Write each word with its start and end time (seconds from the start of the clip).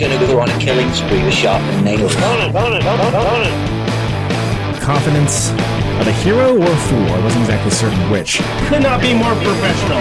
you're 0.00 0.08
going 0.08 0.20
to 0.20 0.26
go 0.26 0.40
on 0.40 0.48
a 0.48 0.58
killing 0.58 0.90
spree 0.92 1.22
with 1.22 1.34
sharpened 1.34 1.84
nails. 1.84 2.14
Confidence 4.80 5.50
of 6.00 6.06
a 6.08 6.12
hero 6.24 6.56
or 6.56 6.64
a 6.64 6.76
fool. 6.88 7.06
I 7.12 7.20
wasn't 7.22 7.42
exactly 7.42 7.70
certain 7.70 8.10
which. 8.10 8.40
Could 8.68 8.82
not 8.82 9.00
be 9.00 9.12
more 9.12 9.34
professional. 9.44 9.98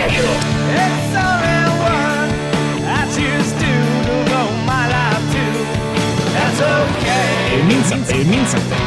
It 7.52 7.66
means 7.66 7.86
something. 7.86 8.20
It 8.20 8.28
means 8.28 8.50
something. 8.50 8.80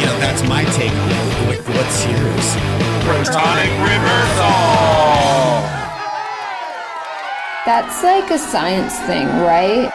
You 0.00 0.06
know, 0.06 0.18
that's 0.18 0.42
my 0.48 0.64
take 0.64 0.92
on 0.92 1.10
it. 1.10 1.60
What's 1.68 2.06
yours? 2.06 2.56
Protonic 3.04 3.70
reversal. 3.82 5.09
That's 7.70 8.02
like 8.02 8.28
a 8.32 8.38
science 8.38 8.98
thing, 8.98 9.28
right? 9.28 9.92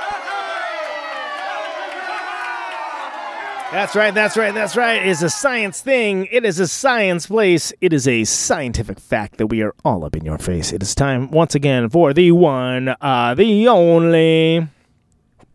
That's 3.70 3.94
right, 3.98 4.13
that's 4.13 4.38
right, 4.38 4.54
that's 4.54 4.77
right. 4.77 5.02
It 5.02 5.10
is 5.10 5.22
a 5.22 5.30
science 5.30 5.82
thing. 5.82 6.30
It 6.32 6.46
is 6.46 6.62
a 6.62 6.70
science 6.70 7.27
place. 7.27 7.74
It 7.82 7.91
is 7.91 8.08
a 8.08 8.24
scientific 8.24 8.98
fact 8.98 9.40
that 9.40 9.48
we 9.48 9.62
are 9.62 9.76
all 9.84 10.05
up 10.05 10.16
in 10.16 10.24
your 10.24 10.38
face. 10.38 10.72
It 10.72 10.84
is 10.84 10.96
time 10.96 11.30
once 11.32 11.54
again 11.54 11.90
for 11.90 12.14
the 12.14 12.32
one, 12.32 12.96
uh, 13.02 13.36
the 13.36 13.68
only 13.68 14.70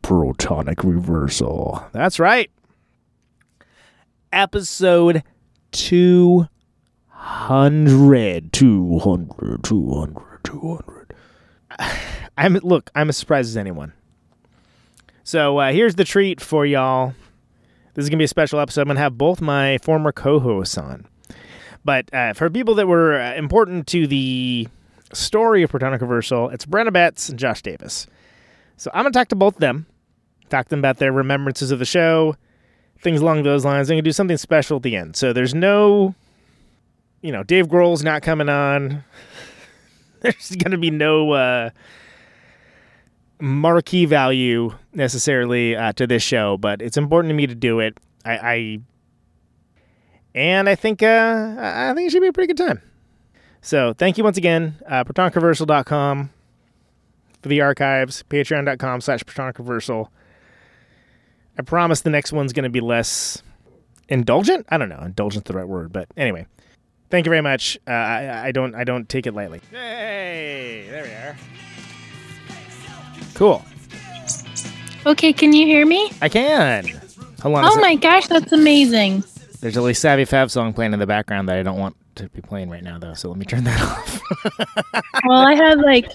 protonic 0.02 0.84
reversal. 0.84 1.86
That's 1.92 2.20
right. 2.20 2.50
Episode 4.30 5.22
200. 5.72 8.52
200, 8.52 9.64
200, 9.64 10.44
200. 10.44 11.14
I'm, 12.40 12.54
look, 12.54 12.90
I'm 12.94 13.10
as 13.10 13.18
surprised 13.18 13.50
as 13.50 13.56
anyone. 13.58 13.92
So 15.24 15.58
uh, 15.58 15.72
here's 15.72 15.96
the 15.96 16.04
treat 16.04 16.40
for 16.40 16.64
y'all. 16.64 17.14
This 17.92 18.04
is 18.04 18.08
to 18.18 18.22
be 18.22 18.24
a 18.24 18.28
special 18.28 18.60
episode. 18.60 18.82
I'm 18.82 18.86
to 18.96 19.02
have 19.02 19.18
both 19.18 19.42
my 19.42 19.76
former 19.78 20.10
co 20.10 20.40
hosts 20.40 20.78
on. 20.78 21.06
But 21.84 22.12
uh, 22.14 22.32
for 22.32 22.48
people 22.48 22.74
that 22.76 22.86
were 22.86 23.20
uh, 23.20 23.34
important 23.34 23.86
to 23.88 24.06
the 24.06 24.68
story 25.12 25.62
of 25.62 25.70
Protonic 25.70 26.00
Reversal, 26.00 26.48
it's 26.48 26.64
Brenna 26.64 26.90
Betts 26.90 27.28
and 27.28 27.38
Josh 27.38 27.60
Davis. 27.60 28.06
So 28.78 28.90
I'm 28.94 29.04
to 29.04 29.10
talk 29.10 29.28
to 29.28 29.36
both 29.36 29.56
of 29.56 29.60
them, 29.60 29.84
talk 30.48 30.64
to 30.66 30.70
them 30.70 30.78
about 30.78 30.96
their 30.96 31.12
remembrances 31.12 31.70
of 31.70 31.78
the 31.78 31.84
show, 31.84 32.36
things 33.02 33.20
along 33.20 33.42
those 33.42 33.66
lines. 33.66 33.90
I'm 33.90 33.96
to 33.96 34.02
do 34.02 34.12
something 34.12 34.38
special 34.38 34.78
at 34.78 34.82
the 34.82 34.96
end. 34.96 35.14
So 35.14 35.34
there's 35.34 35.54
no, 35.54 36.14
you 37.20 37.32
know, 37.32 37.42
Dave 37.42 37.68
Grohl's 37.68 38.02
not 38.02 38.22
coming 38.22 38.48
on. 38.48 39.04
There's 40.20 40.50
to 40.50 40.76
be 40.76 40.90
no 40.90 41.32
uh, 41.32 41.70
marquee 43.40 44.04
value 44.04 44.72
necessarily 44.92 45.76
uh, 45.76 45.92
to 45.94 46.06
this 46.06 46.22
show, 46.22 46.56
but 46.56 46.82
it's 46.82 46.96
important 46.96 47.30
to 47.30 47.34
me 47.34 47.46
to 47.46 47.54
do 47.54 47.80
it. 47.80 47.98
I, 48.24 48.32
I 48.38 48.80
and 50.34 50.68
I 50.68 50.74
think 50.74 51.02
uh, 51.02 51.56
I 51.58 51.92
think 51.94 52.08
it 52.08 52.10
should 52.12 52.22
be 52.22 52.28
a 52.28 52.32
pretty 52.32 52.52
good 52.52 52.62
time. 52.62 52.82
So 53.62 53.92
thank 53.92 54.16
you 54.16 54.24
once 54.24 54.38
again, 54.38 54.76
uh, 54.86 55.04
protonicreversal.com 55.04 56.30
for 57.42 57.48
the 57.48 57.60
archives, 57.60 58.22
patreon.com 58.28 59.00
slash 59.00 59.22
protonicreversal. 59.24 60.08
I 61.58 61.62
promise 61.62 62.00
the 62.00 62.10
next 62.10 62.32
one's 62.32 62.52
going 62.52 62.64
to 62.64 62.70
be 62.70 62.80
less 62.80 63.42
indulgent. 64.08 64.66
I 64.70 64.78
don't 64.78 64.88
know, 64.88 65.02
indulgent 65.04 65.44
the 65.44 65.52
right 65.52 65.68
word, 65.68 65.92
but 65.92 66.08
anyway, 66.16 66.46
thank 67.10 67.26
you 67.26 67.30
very 67.30 67.42
much. 67.42 67.78
Uh, 67.86 67.90
I, 67.90 68.46
I 68.46 68.52
don't 68.52 68.74
I 68.74 68.84
don't 68.84 69.08
take 69.08 69.26
it 69.26 69.34
lightly. 69.34 69.60
Hey, 69.70 70.86
there 70.88 71.04
we 71.04 71.10
are. 71.10 71.36
Cool. 73.40 73.64
Okay, 75.06 75.32
can 75.32 75.54
you 75.54 75.64
hear 75.64 75.86
me? 75.86 76.12
I 76.20 76.28
can. 76.28 76.84
Hold 77.40 77.56
on. 77.56 77.64
Oh 77.64 77.72
sec. 77.72 77.80
my 77.80 77.94
gosh, 77.94 78.26
that's 78.26 78.52
amazing. 78.52 79.24
There's 79.60 79.78
a 79.78 79.80
Les 79.80 79.94
Savy 79.94 80.26
Fav 80.26 80.50
song 80.50 80.74
playing 80.74 80.92
in 80.92 80.98
the 80.98 81.06
background 81.06 81.48
that 81.48 81.56
I 81.56 81.62
don't 81.62 81.78
want 81.78 81.96
to 82.16 82.28
be 82.28 82.42
playing 82.42 82.68
right 82.68 82.82
now, 82.82 82.98
though. 82.98 83.14
So 83.14 83.30
let 83.30 83.38
me 83.38 83.46
turn 83.46 83.64
that 83.64 83.80
off. 83.80 84.20
Well, 85.24 85.40
I 85.40 85.54
have 85.54 85.78
like, 85.78 86.12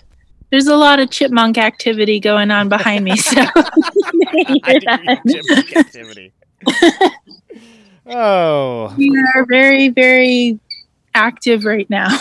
there's 0.51 0.67
a 0.67 0.77
lot 0.77 0.99
of 0.99 1.09
chipmunk 1.09 1.57
activity 1.57 2.19
going 2.19 2.51
on 2.51 2.69
behind 2.69 3.03
me, 3.03 3.17
so 3.17 3.41
I 3.55 4.31
didn't 4.31 4.63
hear 4.63 5.41
chipmunk 5.41 5.75
activity. 5.77 6.31
oh, 8.05 8.93
we 8.99 9.09
are 9.35 9.47
very, 9.47 9.89
very 9.89 10.59
active 11.15 11.65
right 11.65 11.89
now. 11.89 12.15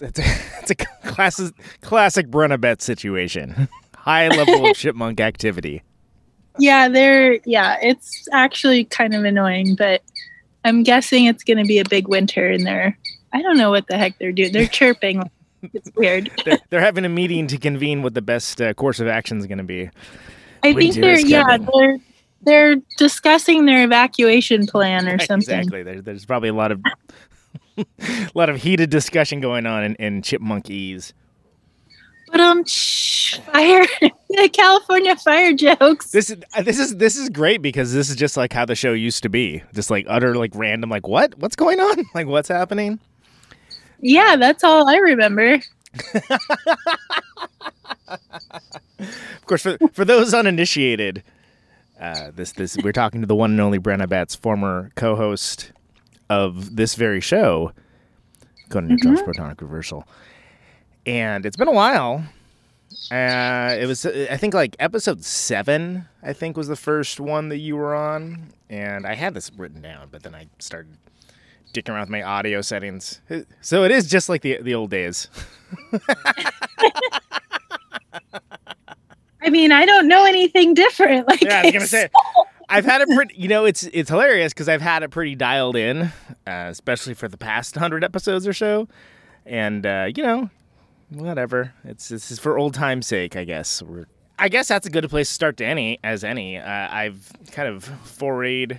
It's, 0.00 0.18
it's, 0.18 0.18
a, 0.18 0.22
it's 0.60 0.70
a 0.70 0.74
classic, 1.08 1.54
classic 1.80 2.28
Brenna 2.28 2.60
Betts 2.60 2.84
situation. 2.84 3.68
High 3.94 4.28
level 4.28 4.66
of 4.66 4.76
chipmunk 4.76 5.20
activity. 5.20 5.82
yeah, 6.58 6.88
they're 6.88 7.38
yeah, 7.44 7.76
it's 7.82 8.26
actually 8.32 8.84
kind 8.84 9.14
of 9.14 9.24
annoying, 9.24 9.74
but 9.76 10.02
I'm 10.64 10.82
guessing 10.82 11.26
it's 11.26 11.44
going 11.44 11.58
to 11.58 11.64
be 11.64 11.78
a 11.78 11.84
big 11.88 12.08
winter, 12.08 12.48
and 12.48 12.66
they're 12.66 12.98
I 13.32 13.42
don't 13.42 13.58
know 13.58 13.70
what 13.70 13.88
the 13.88 13.98
heck 13.98 14.18
they're 14.18 14.32
doing. 14.32 14.52
They're 14.52 14.66
chirping. 14.66 15.22
It's 15.74 15.90
weird. 15.94 16.30
They're, 16.46 16.58
they're 16.70 16.80
having 16.80 17.04
a 17.04 17.10
meeting 17.10 17.46
to 17.48 17.58
convene 17.58 18.02
what 18.02 18.14
the 18.14 18.22
best 18.22 18.60
uh, 18.62 18.72
course 18.72 19.00
of 19.00 19.06
action 19.06 19.38
is 19.38 19.46
going 19.46 19.58
to 19.58 19.64
be. 19.64 19.90
I 20.62 20.72
think 20.72 20.94
they're 20.94 21.20
yeah 21.20 21.58
they're 21.58 21.98
they're 22.42 22.76
discussing 22.96 23.66
their 23.66 23.84
evacuation 23.84 24.66
plan 24.66 25.08
or 25.08 25.18
something. 25.18 25.58
Exactly. 25.58 25.82
There, 25.82 26.00
there's 26.00 26.24
probably 26.24 26.48
a 26.48 26.54
lot 26.54 26.72
of 26.72 26.82
a 27.78 27.86
lot 28.34 28.48
of 28.48 28.56
heated 28.62 28.90
discussion 28.90 29.40
going 29.40 29.66
on 29.66 29.84
in, 29.84 29.94
in 29.96 30.22
chipmonkese. 30.22 31.12
But 32.30 32.40
um, 32.40 32.64
fire 32.64 33.84
California 34.52 35.16
fire 35.16 35.52
jokes. 35.52 36.12
This 36.12 36.30
is 36.30 36.36
uh, 36.54 36.62
this 36.62 36.78
is 36.78 36.96
this 36.96 37.16
is 37.16 37.28
great 37.28 37.60
because 37.60 37.92
this 37.92 38.08
is 38.08 38.16
just 38.16 38.36
like 38.36 38.52
how 38.52 38.64
the 38.64 38.76
show 38.76 38.92
used 38.92 39.24
to 39.24 39.28
be. 39.28 39.62
Just 39.74 39.90
like 39.90 40.06
utter 40.08 40.36
like 40.36 40.52
random 40.54 40.90
like 40.90 41.08
what 41.08 41.36
what's 41.38 41.56
going 41.56 41.80
on 41.80 42.04
like 42.14 42.26
what's 42.26 42.48
happening. 42.48 43.00
Yeah, 44.00 44.36
that's 44.36 44.64
all 44.64 44.88
I 44.88 44.96
remember. 44.96 45.58
Of 48.98 49.46
course, 49.46 49.62
for 49.62 49.76
for 49.92 50.04
those 50.04 50.32
uninitiated, 50.32 51.24
uh, 52.00 52.30
this 52.34 52.52
this 52.52 52.76
we're 52.76 52.92
talking 52.92 53.20
to 53.22 53.26
the 53.26 53.34
one 53.34 53.50
and 53.50 53.60
only 53.60 53.80
Brenna 53.80 54.08
Betts, 54.08 54.36
former 54.36 54.92
co-host 54.94 55.72
of 56.30 56.76
this 56.76 56.94
very 56.94 57.20
show, 57.20 57.72
Conan 58.70 58.88
Neutron's 58.90 59.20
Protonic 59.20 59.60
Reversal, 59.60 60.06
and 61.04 61.44
it's 61.44 61.56
been 61.56 61.68
a 61.68 61.72
while. 61.72 62.24
Uh, 63.10 63.76
it 63.78 63.86
was 63.86 64.06
I 64.06 64.36
think 64.36 64.54
like 64.54 64.76
episode 64.78 65.24
seven. 65.24 66.06
I 66.22 66.32
think 66.32 66.56
was 66.56 66.68
the 66.68 66.76
first 66.76 67.20
one 67.20 67.48
that 67.50 67.58
you 67.58 67.76
were 67.76 67.94
on, 67.94 68.52
and 68.70 69.06
I 69.06 69.14
had 69.14 69.34
this 69.34 69.50
written 69.56 69.82
down, 69.82 70.08
but 70.10 70.22
then 70.22 70.34
I 70.34 70.46
started 70.58 70.96
dicking 71.74 71.90
around 71.90 72.02
with 72.02 72.10
my 72.10 72.22
audio 72.22 72.62
settings. 72.62 73.20
So 73.60 73.84
it 73.84 73.90
is 73.90 74.08
just 74.08 74.28
like 74.28 74.42
the 74.42 74.62
the 74.62 74.74
old 74.74 74.90
days. 74.90 75.28
I 79.42 79.48
mean, 79.50 79.72
I 79.72 79.86
don't 79.86 80.06
know 80.06 80.24
anything 80.26 80.74
different. 80.74 81.26
Like 81.26 81.42
Yeah, 81.42 81.60
I 81.60 81.64
was 81.64 81.72
gonna 81.72 81.86
say. 81.86 82.08
I've 82.70 82.84
had 82.84 83.02
it 83.02 83.08
pretty. 83.08 83.34
You 83.36 83.48
know, 83.48 83.64
it's 83.64 83.82
it's 83.92 84.08
hilarious 84.08 84.52
because 84.52 84.68
I've 84.68 84.80
had 84.80 85.02
it 85.02 85.10
pretty 85.10 85.34
dialed 85.34 85.74
in, 85.76 86.02
uh, 86.46 86.46
especially 86.46 87.14
for 87.14 87.26
the 87.28 87.36
past 87.36 87.74
hundred 87.74 88.04
episodes 88.04 88.46
or 88.46 88.52
so, 88.52 88.86
and 89.44 89.84
uh, 89.84 90.08
you 90.14 90.22
know, 90.22 90.48
whatever. 91.10 91.74
It's 91.84 92.08
this 92.08 92.30
is 92.30 92.38
for 92.38 92.56
old 92.56 92.74
time's 92.74 93.08
sake, 93.08 93.34
I 93.36 93.44
guess. 93.44 93.82
We're. 93.82 94.06
I 94.38 94.48
guess 94.48 94.68
that's 94.68 94.86
a 94.86 94.90
good 94.90 95.10
place 95.10 95.28
to 95.28 95.34
start 95.34 95.56
to 95.58 95.66
any 95.66 95.98
as 96.02 96.24
any. 96.24 96.56
Uh, 96.56 96.64
I've 96.64 97.30
kind 97.52 97.68
of 97.68 97.84
forayed. 98.04 98.78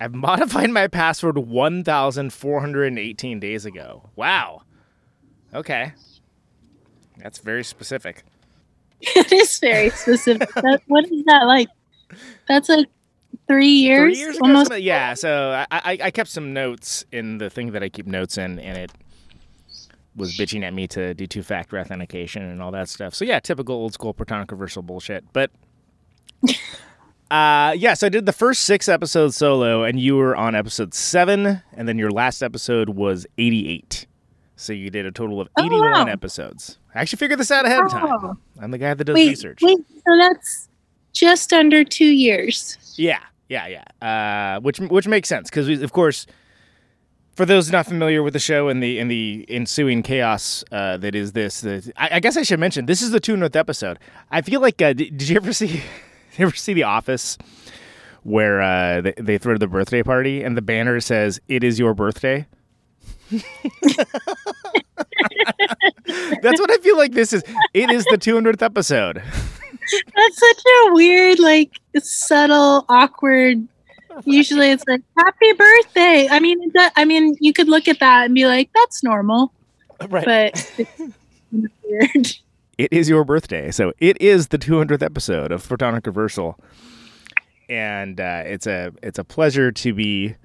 I've 0.00 0.14
modified 0.14 0.70
my 0.70 0.88
password 0.88 1.38
1,418 1.38 3.38
days 3.38 3.64
ago. 3.64 4.10
Wow. 4.16 4.62
Okay. 5.54 5.92
That's 7.18 7.38
very 7.38 7.62
specific. 7.62 8.24
it 9.00 9.30
is 9.30 9.56
very 9.60 9.90
specific. 9.90 10.50
what 10.88 11.04
is 11.04 11.22
that 11.26 11.44
like? 11.46 11.68
That's 12.48 12.68
like 12.68 12.86
three 13.48 13.66
years, 13.68 14.14
Three 14.14 14.20
years 14.20 14.36
ago, 14.36 14.46
almost. 14.46 14.78
yeah. 14.80 15.14
So 15.14 15.50
I, 15.52 15.66
I 15.70 15.98
I 16.04 16.10
kept 16.10 16.30
some 16.30 16.52
notes 16.52 17.04
in 17.12 17.38
the 17.38 17.50
thing 17.50 17.72
that 17.72 17.82
I 17.82 17.88
keep 17.88 18.06
notes 18.06 18.38
in, 18.38 18.58
and 18.58 18.78
it 18.78 18.92
was 20.16 20.36
bitching 20.36 20.62
at 20.62 20.72
me 20.72 20.86
to 20.88 21.12
do 21.14 21.26
two 21.26 21.42
factor 21.42 21.78
authentication 21.78 22.42
and 22.42 22.62
all 22.62 22.70
that 22.70 22.88
stuff. 22.88 23.14
So 23.14 23.24
yeah, 23.24 23.40
typical 23.40 23.74
old 23.74 23.92
school 23.94 24.14
Protonic 24.14 24.50
reversal 24.50 24.82
bullshit. 24.82 25.24
But 25.32 25.50
uh 27.30 27.74
yeah, 27.76 27.94
so 27.94 28.06
I 28.06 28.10
did 28.10 28.26
the 28.26 28.32
first 28.32 28.62
six 28.62 28.88
episodes 28.88 29.36
solo, 29.36 29.82
and 29.82 29.98
you 29.98 30.16
were 30.16 30.36
on 30.36 30.54
episode 30.54 30.94
seven, 30.94 31.62
and 31.72 31.88
then 31.88 31.98
your 31.98 32.10
last 32.10 32.42
episode 32.42 32.90
was 32.90 33.26
eighty 33.38 33.68
eight. 33.68 34.06
So 34.56 34.72
you 34.72 34.88
did 34.90 35.04
a 35.06 35.10
total 35.10 35.40
of 35.40 35.48
Oh, 35.56 35.64
eighty 35.64 35.74
one 35.74 35.90
wow. 35.92 36.04
episodes. 36.04 36.78
I 36.94 37.00
actually 37.00 37.16
figured 37.18 37.40
this 37.40 37.50
out 37.50 37.66
ahead 37.66 37.80
of 37.84 37.90
time. 37.90 38.04
Oh. 38.06 38.36
I'm 38.60 38.70
the 38.70 38.78
guy 38.78 38.94
that 38.94 39.02
does 39.04 39.14
Wait, 39.14 39.28
research. 39.30 39.58
wait. 39.62 39.78
So 39.78 40.16
that's 40.18 40.68
just 41.14 41.52
under 41.52 41.84
two 41.84 42.04
years. 42.04 42.76
Yeah, 42.96 43.20
yeah, 43.48 43.66
yeah. 43.66 44.56
Uh, 44.56 44.60
which 44.60 44.78
which 44.78 45.08
makes 45.08 45.28
sense 45.28 45.48
because 45.48 45.68
of 45.82 45.92
course, 45.92 46.26
for 47.34 47.46
those 47.46 47.70
not 47.70 47.86
familiar 47.86 48.22
with 48.22 48.32
the 48.34 48.38
show 48.38 48.68
and 48.68 48.82
the 48.82 48.98
and 48.98 49.10
the 49.10 49.46
ensuing 49.48 50.02
chaos 50.02 50.64
uh, 50.70 50.96
that 50.98 51.14
is 51.14 51.32
this, 51.32 51.62
the, 51.62 51.92
I, 51.96 52.16
I 52.16 52.20
guess 52.20 52.36
I 52.36 52.42
should 52.42 52.60
mention 52.60 52.86
this 52.86 53.00
is 53.00 53.10
the 53.10 53.20
200th 53.20 53.56
episode. 53.56 53.98
I 54.30 54.42
feel 54.42 54.60
like 54.60 54.82
uh, 54.82 54.92
did, 54.92 55.16
did 55.16 55.28
you 55.28 55.36
ever 55.36 55.52
see 55.52 55.66
you 56.36 56.46
ever 56.46 56.54
see 56.54 56.74
The 56.74 56.82
Office 56.82 57.38
where 58.22 58.60
uh, 58.62 59.00
they, 59.00 59.14
they 59.18 59.38
throw 59.38 59.56
the 59.58 59.66
birthday 59.66 60.02
party 60.02 60.42
and 60.42 60.56
the 60.56 60.62
banner 60.62 61.00
says 61.00 61.40
"It 61.48 61.64
is 61.64 61.78
your 61.78 61.94
birthday." 61.94 62.46
That's 66.42 66.60
what 66.60 66.70
I 66.70 66.78
feel 66.78 66.96
like 66.96 67.12
this 67.12 67.32
is. 67.32 67.42
It 67.72 67.90
is 67.90 68.04
the 68.06 68.18
200th 68.18 68.62
episode. 68.62 69.22
That's 70.16 70.38
such 70.38 70.62
a 70.88 70.92
weird, 70.94 71.38
like 71.40 71.72
subtle, 71.98 72.84
awkward. 72.88 73.66
Usually, 74.24 74.70
it's 74.70 74.84
like 74.86 75.02
"Happy 75.18 75.52
birthday." 75.52 76.28
I 76.30 76.38
mean, 76.40 76.58
it 76.62 76.92
I 76.96 77.04
mean, 77.04 77.36
you 77.40 77.52
could 77.52 77.68
look 77.68 77.88
at 77.88 77.98
that 78.00 78.26
and 78.26 78.34
be 78.34 78.46
like, 78.46 78.70
"That's 78.74 79.02
normal," 79.02 79.52
Right. 80.08 80.24
but 80.24 80.72
it's 80.78 81.72
weird. 81.82 82.26
it 82.78 82.92
is 82.92 83.08
your 83.08 83.24
birthday. 83.24 83.70
So 83.72 83.92
it 83.98 84.20
is 84.20 84.48
the 84.48 84.58
200th 84.58 85.02
episode 85.02 85.50
of 85.52 85.66
Protonic 85.66 86.06
Reversal, 86.06 86.58
and 87.68 88.20
uh, 88.20 88.42
it's 88.46 88.66
a 88.68 88.92
it's 89.02 89.18
a 89.18 89.24
pleasure 89.24 89.72
to 89.72 89.92
be. 89.92 90.36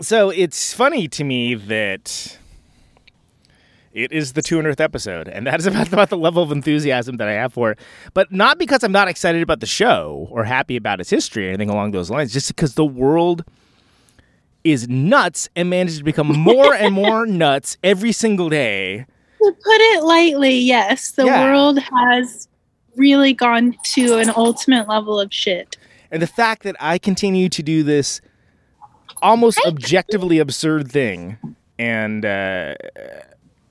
So 0.00 0.30
it's 0.30 0.72
funny 0.72 1.06
to 1.08 1.24
me 1.24 1.54
that 1.54 2.38
it 3.96 4.12
is 4.12 4.34
the 4.34 4.42
200th 4.42 4.78
episode, 4.80 5.26
and 5.26 5.46
that 5.46 5.58
is 5.58 5.66
about, 5.70 5.88
about 5.92 6.10
the 6.10 6.18
level 6.18 6.42
of 6.42 6.52
enthusiasm 6.52 7.16
that 7.16 7.28
I 7.28 7.32
have 7.32 7.52
for 7.52 7.72
it. 7.72 7.78
But 8.14 8.30
not 8.30 8.58
because 8.58 8.84
I'm 8.84 8.92
not 8.92 9.08
excited 9.08 9.42
about 9.42 9.60
the 9.60 9.66
show 9.66 10.28
or 10.30 10.44
happy 10.44 10.76
about 10.76 11.00
its 11.00 11.10
history 11.10 11.46
or 11.46 11.48
anything 11.48 11.70
along 11.70 11.92
those 11.92 12.10
lines, 12.10 12.32
just 12.32 12.48
because 12.48 12.74
the 12.74 12.84
world 12.84 13.44
is 14.64 14.88
nuts 14.88 15.48
and 15.56 15.70
manages 15.70 15.98
to 15.98 16.04
become 16.04 16.26
more 16.38 16.74
and 16.74 16.92
more 16.92 17.24
nuts 17.26 17.78
every 17.82 18.12
single 18.12 18.48
day. 18.50 19.06
To 19.42 19.52
put 19.52 19.80
it 19.80 20.02
lightly, 20.04 20.58
yes, 20.58 21.12
the 21.12 21.24
Yeah. 21.24 21.44
world 21.44 21.78
has 21.78 22.48
really 22.96 23.32
gone 23.32 23.74
to 23.94 24.18
an 24.18 24.30
ultimate 24.36 24.88
level 24.88 25.18
of 25.20 25.32
shit. 25.32 25.76
And 26.10 26.20
the 26.20 26.26
fact 26.26 26.62
that 26.64 26.76
I 26.80 26.98
continue 26.98 27.48
to 27.50 27.62
do 27.62 27.82
this 27.82 28.20
almost 29.22 29.58
objectively 29.66 30.38
absurd 30.38 30.90
thing, 30.90 31.38
and 31.78 32.24
uh, 32.24 32.74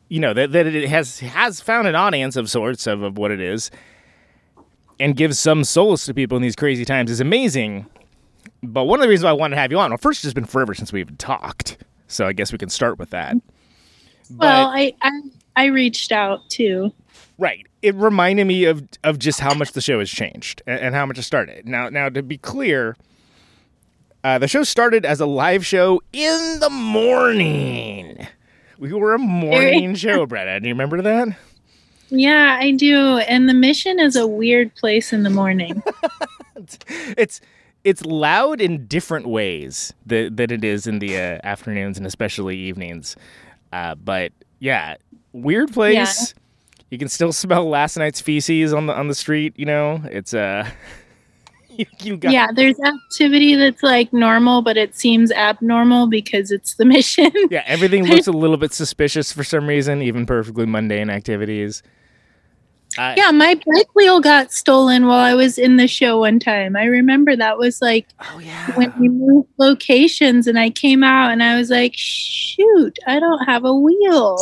you 0.10 0.20
know 0.20 0.34
that, 0.34 0.52
that 0.52 0.68
it 0.68 0.90
has 0.90 1.20
has 1.20 1.62
found 1.62 1.88
an 1.88 1.96
audience 1.96 2.36
of 2.36 2.50
sorts 2.50 2.88
of, 2.88 3.02
of 3.02 3.18
what 3.18 3.32
it 3.32 3.40
is, 3.42 3.72
and 5.00 5.16
gives 5.16 5.40
some 5.40 5.64
solace 5.64 6.06
to 6.06 6.14
people 6.14 6.36
in 6.36 6.42
these 6.44 6.56
crazy 6.56 6.86
times 6.86 7.10
is 7.12 7.20
amazing. 7.20 7.86
But 8.64 8.86
one 8.86 9.00
of 9.00 9.04
the 9.04 9.10
reasons 9.10 9.26
why 9.26 9.30
I 9.32 9.34
wanted 9.34 9.56
to 9.56 9.62
have 9.62 9.72
you 9.72 9.80
on, 9.80 9.92
well, 9.92 9.98
first, 9.98 10.18
it's 10.18 10.24
just 10.24 10.36
been 10.36 10.46
forever 10.46 10.74
since 10.74 10.92
we 10.92 11.00
even 11.00 11.18
talked, 11.18 11.78
so 12.08 12.26
I 12.26 12.34
guess 12.34 12.52
we 12.52 12.58
can 12.58 12.70
start 12.70 12.98
with 12.98 13.12
that. 13.12 13.36
Well, 13.36 14.68
But- 14.72 14.78
I, 14.78 14.94
I 15.02 15.22
I 15.58 15.66
reached 15.66 16.12
out 16.12 16.50
too. 16.50 16.92
Right. 17.38 17.66
It 17.82 17.96
reminded 17.96 18.46
me 18.46 18.66
of 18.66 18.88
of 19.04 19.20
just 19.20 19.40
how 19.40 19.54
much 19.54 19.74
the 19.74 19.82
show 19.82 20.00
has 20.00 20.10
changed 20.10 20.62
and, 20.66 20.80
and 20.80 20.96
how 20.96 21.06
much 21.06 21.18
it 21.18 21.24
started. 21.24 21.68
Now, 21.68 21.90
now 21.90 22.10
to 22.10 22.24
be 22.24 22.38
clear, 22.38 22.96
uh, 24.24 24.38
the 24.40 24.48
show 24.48 24.64
started 24.64 25.06
as 25.06 25.20
a 25.20 25.26
live 25.26 25.66
show 25.66 26.02
in 26.14 26.60
the 26.60 26.70
morning. 26.70 28.28
We 28.78 28.92
were 28.94 29.14
a 29.14 29.20
morning 29.20 29.96
show, 30.04 30.26
Brenna. 30.26 30.62
Do 30.62 30.68
you 30.68 30.74
remember 30.74 31.02
that? 31.02 31.38
Yeah, 32.10 32.58
I 32.60 32.72
do. 32.72 33.18
And 33.18 33.50
the 33.50 33.54
mission 33.54 34.00
is 34.00 34.16
a 34.16 34.28
weird 34.28 34.74
place 34.76 35.12
in 35.14 35.24
the 35.24 35.30
morning. 35.30 35.82
It's 37.18 37.42
it's 37.84 38.04
loud 38.04 38.60
in 38.60 38.88
different 38.88 39.28
ways 39.28 39.94
that 40.08 40.36
that 40.38 40.52
it 40.52 40.64
is 40.64 40.88
in 40.88 41.00
the 41.00 41.16
uh, 41.16 41.40
afternoons 41.44 41.98
and 41.98 42.08
especially 42.08 42.58
evenings. 42.58 43.16
Uh, 43.72 43.94
but 43.96 44.32
yeah, 44.60 44.96
weird 45.34 45.72
place. 45.72 46.34
You 46.90 46.98
can 46.98 47.10
still 47.10 47.34
smell 47.34 47.70
last 47.70 47.98
night's 47.98 48.22
feces 48.22 48.74
on 48.74 48.88
the 48.88 48.94
on 48.94 49.08
the 49.10 49.16
street. 49.16 49.54
You 49.58 49.66
know, 49.66 50.02
it's 50.06 50.34
uh, 50.34 50.68
you, 51.78 51.86
you 52.02 52.18
got 52.18 52.32
yeah, 52.32 52.48
there's 52.54 52.80
activity 52.80 53.56
that's 53.56 53.84
like 53.84 54.12
normal, 54.14 54.62
but 54.62 54.78
it 54.78 54.96
seems 54.96 55.32
abnormal 55.32 56.08
because 56.08 56.52
it's 56.52 56.76
the 56.76 56.86
mission. 56.96 57.32
Yeah, 57.50 57.64
everything 57.66 58.06
looks 58.08 58.28
a 58.28 58.32
little 58.32 58.58
bit 58.58 58.74
suspicious 58.74 59.32
for 59.32 59.44
some 59.44 59.68
reason, 59.68 60.02
even 60.02 60.26
perfectly 60.26 60.66
mundane 60.66 61.10
activities. 61.10 61.84
Uh, 62.98 63.14
yeah, 63.18 63.32
my 63.32 63.56
bike 63.56 63.94
wheel 63.94 64.22
got 64.22 64.54
stolen 64.54 65.06
while 65.06 65.20
I 65.20 65.34
was 65.34 65.58
in 65.58 65.76
the 65.76 65.88
show 65.88 66.20
one 66.20 66.40
time. 66.40 66.78
I 66.78 66.86
remember 66.86 67.36
that 67.36 67.58
was 67.58 67.82
like 67.82 68.08
Oh 68.22 68.40
yeah. 68.40 68.72
when 68.78 68.94
we 69.00 69.10
moved 69.10 69.50
locations 69.58 70.48
and 70.48 70.58
I 70.58 70.70
came 70.70 71.04
out 71.04 71.32
and 71.32 71.44
I 71.44 71.58
was 71.58 71.70
like, 71.70 71.94
shoot, 71.96 72.98
I 73.06 73.20
don't 73.20 73.44
have 73.46 73.66
a 73.66 73.76
wheel. 73.76 74.38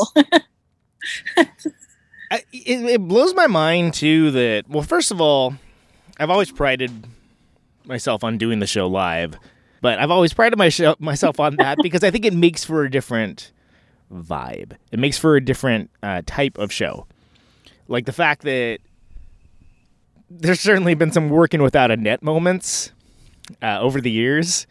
I, 2.30 2.44
it, 2.52 2.86
it 2.86 3.02
blows 3.02 3.34
my 3.34 3.48
mind 3.48 3.94
too 3.96 4.30
that 4.32 4.68
well, 4.70 4.84
first 4.84 5.10
of 5.12 5.20
all, 5.20 5.56
I've 6.20 6.30
always 6.30 6.52
prided 6.52 6.92
myself 7.86 8.24
on 8.24 8.38
doing 8.38 8.60
the 8.60 8.68
show 8.68 8.88
live, 8.88 9.38
but 9.82 10.00
I've 10.00 10.12
always 10.12 10.34
prided 10.34 10.58
my 10.58 10.70
show, 10.70 10.96
myself 11.00 11.40
on 11.40 11.58
that 11.58 11.78
because 11.84 12.04
I 12.04 12.12
think 12.12 12.26
it 12.26 12.34
makes 12.34 12.64
for 12.64 12.84
a 12.84 12.92
different 12.92 13.52
vibe. 14.12 14.74
It 14.92 15.00
makes 15.00 15.18
for 15.18 15.36
a 15.36 15.44
different 15.44 15.90
uh, 16.02 16.22
type 16.26 16.58
of 16.58 16.72
show. 16.72 17.08
Like 17.88 18.06
the 18.06 18.14
fact 18.14 18.44
that 18.44 18.80
there's 20.30 20.60
certainly 20.60 20.96
been 20.96 21.12
some 21.12 21.30
working 21.30 21.62
without 21.62 21.92
a 21.92 21.98
net 21.98 22.24
moments 22.24 22.92
uh, 23.62 23.80
over 23.80 24.02
the 24.02 24.12
years. 24.12 24.68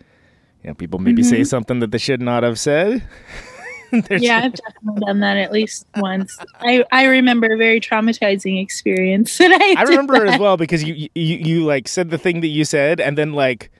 You 0.63 0.71
know, 0.71 0.75
people 0.75 0.99
maybe 0.99 1.23
say 1.23 1.45
something 1.45 1.81
that 1.81 1.91
they 1.91 1.99
should 1.99 2.21
not 2.21 2.43
have 2.43 2.59
said. 2.59 3.03
Yeah, 4.11 4.41
I've 4.45 4.53
definitely 4.65 5.05
done 5.07 5.21
that 5.21 5.37
at 5.37 5.53
least 5.53 5.87
once. 5.97 6.39
I, 6.61 6.85
I 6.91 7.05
remember 7.07 7.53
a 7.53 7.57
very 7.57 7.81
traumatizing 7.81 8.61
experience 8.63 9.37
that 9.39 9.53
I 9.53 9.81
I 9.81 9.85
remember 9.85 10.25
it 10.25 10.31
as 10.33 10.39
well 10.41 10.57
because 10.57 10.83
you, 10.83 11.09
you 11.15 11.37
you 11.37 11.65
like 11.65 11.89
said 11.89 12.11
the 12.11 12.19
thing 12.19 12.41
that 12.41 12.49
you 12.49 12.65
said, 12.65 13.01
and 13.01 13.19
then 13.19 13.33
like 13.33 13.71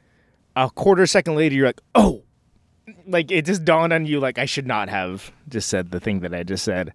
a 0.55 0.69
quarter 0.71 1.07
second 1.07 1.35
later, 1.37 1.55
you're 1.55 1.67
like, 1.67 1.81
oh, 1.95 2.23
like 3.07 3.31
it 3.31 3.47
just 3.47 3.65
dawned 3.65 3.93
on 3.93 4.05
you 4.07 4.21
like 4.21 4.39
I 4.39 4.45
should 4.45 4.67
not 4.67 4.89
have 4.91 5.33
just 5.49 5.69
said 5.69 5.91
the 5.91 6.01
thing 6.01 6.21
that 6.21 6.35
I 6.35 6.43
just 6.43 6.63
said, 6.65 6.93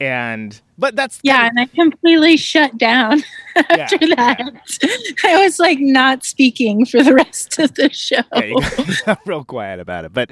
and 0.00 0.58
but 0.78 0.96
that's 0.96 1.20
Yeah, 1.22 1.48
and 1.48 1.60
I 1.60 1.66
completely 1.66 2.36
shut 2.38 2.78
down 2.78 3.22
after 3.56 3.98
Yeah, 4.00 4.14
that. 4.16 4.40
I 5.24 5.42
was 5.44 5.58
like 5.58 5.78
not 5.80 6.24
speaking 6.24 6.86
for 6.86 7.02
the 7.02 7.14
rest 7.14 7.58
of 7.58 7.74
the 7.74 7.90
show. 7.92 8.22
yeah, 8.32 8.44
you 8.44 8.56
you 8.86 8.94
got 9.04 9.20
real 9.26 9.44
quiet 9.44 9.80
about 9.80 10.06
it. 10.06 10.12
But 10.14 10.30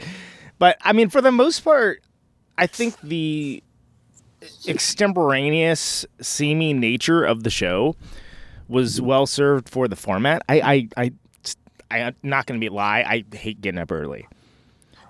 but 0.61 0.77
I 0.83 0.93
mean, 0.93 1.09
for 1.09 1.21
the 1.23 1.33
most 1.33 1.61
part, 1.61 2.03
I 2.57 2.69
think 2.69 3.01
the 3.01 3.63
extemporaneous, 4.69 6.05
seeming 6.21 6.79
nature 6.79 7.25
of 7.25 7.43
the 7.43 7.51
show 7.51 7.97
was 8.69 9.01
well 9.01 9.27
served 9.27 9.71
for 9.71 9.89
the 9.89 9.97
format. 9.97 10.43
I 10.49 10.89
I 10.97 11.03
I. 11.03 11.13
I'm 11.93 12.15
not 12.23 12.47
going 12.47 12.61
to 12.61 12.65
be 12.65 12.69
lie. 12.69 13.01
I 13.01 13.25
hate 13.37 13.61
getting 13.61 13.81
up 13.81 13.91
early, 13.91 14.29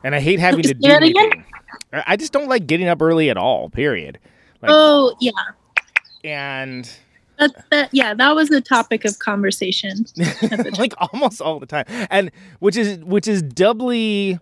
and 0.02 0.14
I 0.14 0.20
hate 0.20 0.38
having 0.38 0.62
to 0.62 0.72
do 0.72 0.88
that 0.88 1.02
again? 1.02 1.16
anything. 1.24 1.44
I 1.92 2.04
I 2.06 2.16
just 2.16 2.32
don't 2.32 2.48
like 2.48 2.66
getting 2.66 2.88
up 2.88 3.02
early 3.02 3.28
at 3.28 3.36
all. 3.36 3.68
Period. 3.68 4.18
Like, 4.62 4.70
oh 4.72 5.14
yeah, 5.20 5.32
and 6.24 6.90
that, 7.40 7.64
that 7.70 7.88
yeah, 7.92 8.14
that 8.14 8.36
was 8.36 8.50
the 8.50 8.60
topic 8.60 9.04
of 9.04 9.18
conversation. 9.18 10.06
like 10.78 10.94
almost 11.12 11.42
all 11.42 11.58
the 11.58 11.66
time 11.66 11.84
and 12.10 12.30
which 12.60 12.76
is 12.76 12.98
which 13.04 13.26
is 13.26 13.42
doubly 13.42 14.38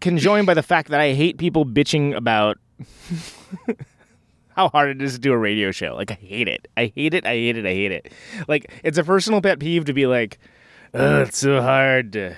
conjoined 0.00 0.46
by 0.46 0.54
the 0.54 0.62
fact 0.62 0.90
that 0.90 1.00
i 1.00 1.12
hate 1.12 1.38
people 1.38 1.64
bitching 1.64 2.14
about 2.14 2.58
how 4.56 4.68
hard 4.68 4.90
it 4.90 5.02
is 5.02 5.14
to 5.14 5.18
do 5.18 5.32
a 5.32 5.38
radio 5.38 5.70
show. 5.72 5.94
Like 5.96 6.10
i 6.10 6.14
hate 6.14 6.48
it. 6.48 6.68
I 6.76 6.92
hate 6.94 7.12
it. 7.12 7.26
I 7.26 7.34
hate 7.34 7.56
it. 7.56 7.66
I 7.66 7.72
hate 7.72 7.90
it. 7.92 8.12
Like 8.46 8.72
it's 8.84 8.98
a 8.98 9.04
personal 9.04 9.40
pet 9.40 9.58
peeve 9.58 9.84
to 9.86 9.92
be 9.92 10.06
like 10.06 10.38
oh 10.92 11.22
it's 11.22 11.38
so 11.38 11.60
hard 11.60 12.12
to 12.12 12.36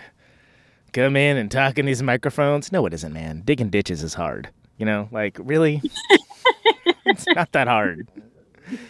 come 0.92 1.14
in 1.16 1.36
and 1.36 1.50
talk 1.50 1.78
in 1.78 1.86
these 1.86 2.02
microphones. 2.02 2.72
No 2.72 2.86
it 2.86 2.94
isn't 2.94 3.12
man. 3.12 3.42
Digging 3.44 3.70
ditches 3.70 4.02
is 4.02 4.14
hard 4.14 4.50
you 4.78 4.86
know? 4.86 5.08
Like 5.10 5.36
really? 5.40 5.82
It's 7.08 7.24
not 7.28 7.52
that 7.52 7.68
hard. 7.68 8.08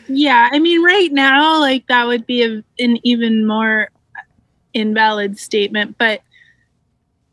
Yeah, 0.09 0.49
I 0.51 0.59
mean, 0.59 0.83
right 0.83 1.13
now, 1.13 1.61
like 1.61 1.87
that 1.89 2.07
would 2.07 2.27
be 2.27 2.43
a, 2.43 2.65
an 2.83 2.99
even 3.03 3.47
more 3.47 3.91
invalid 4.73 5.39
statement. 5.39 5.97
But 5.99 6.23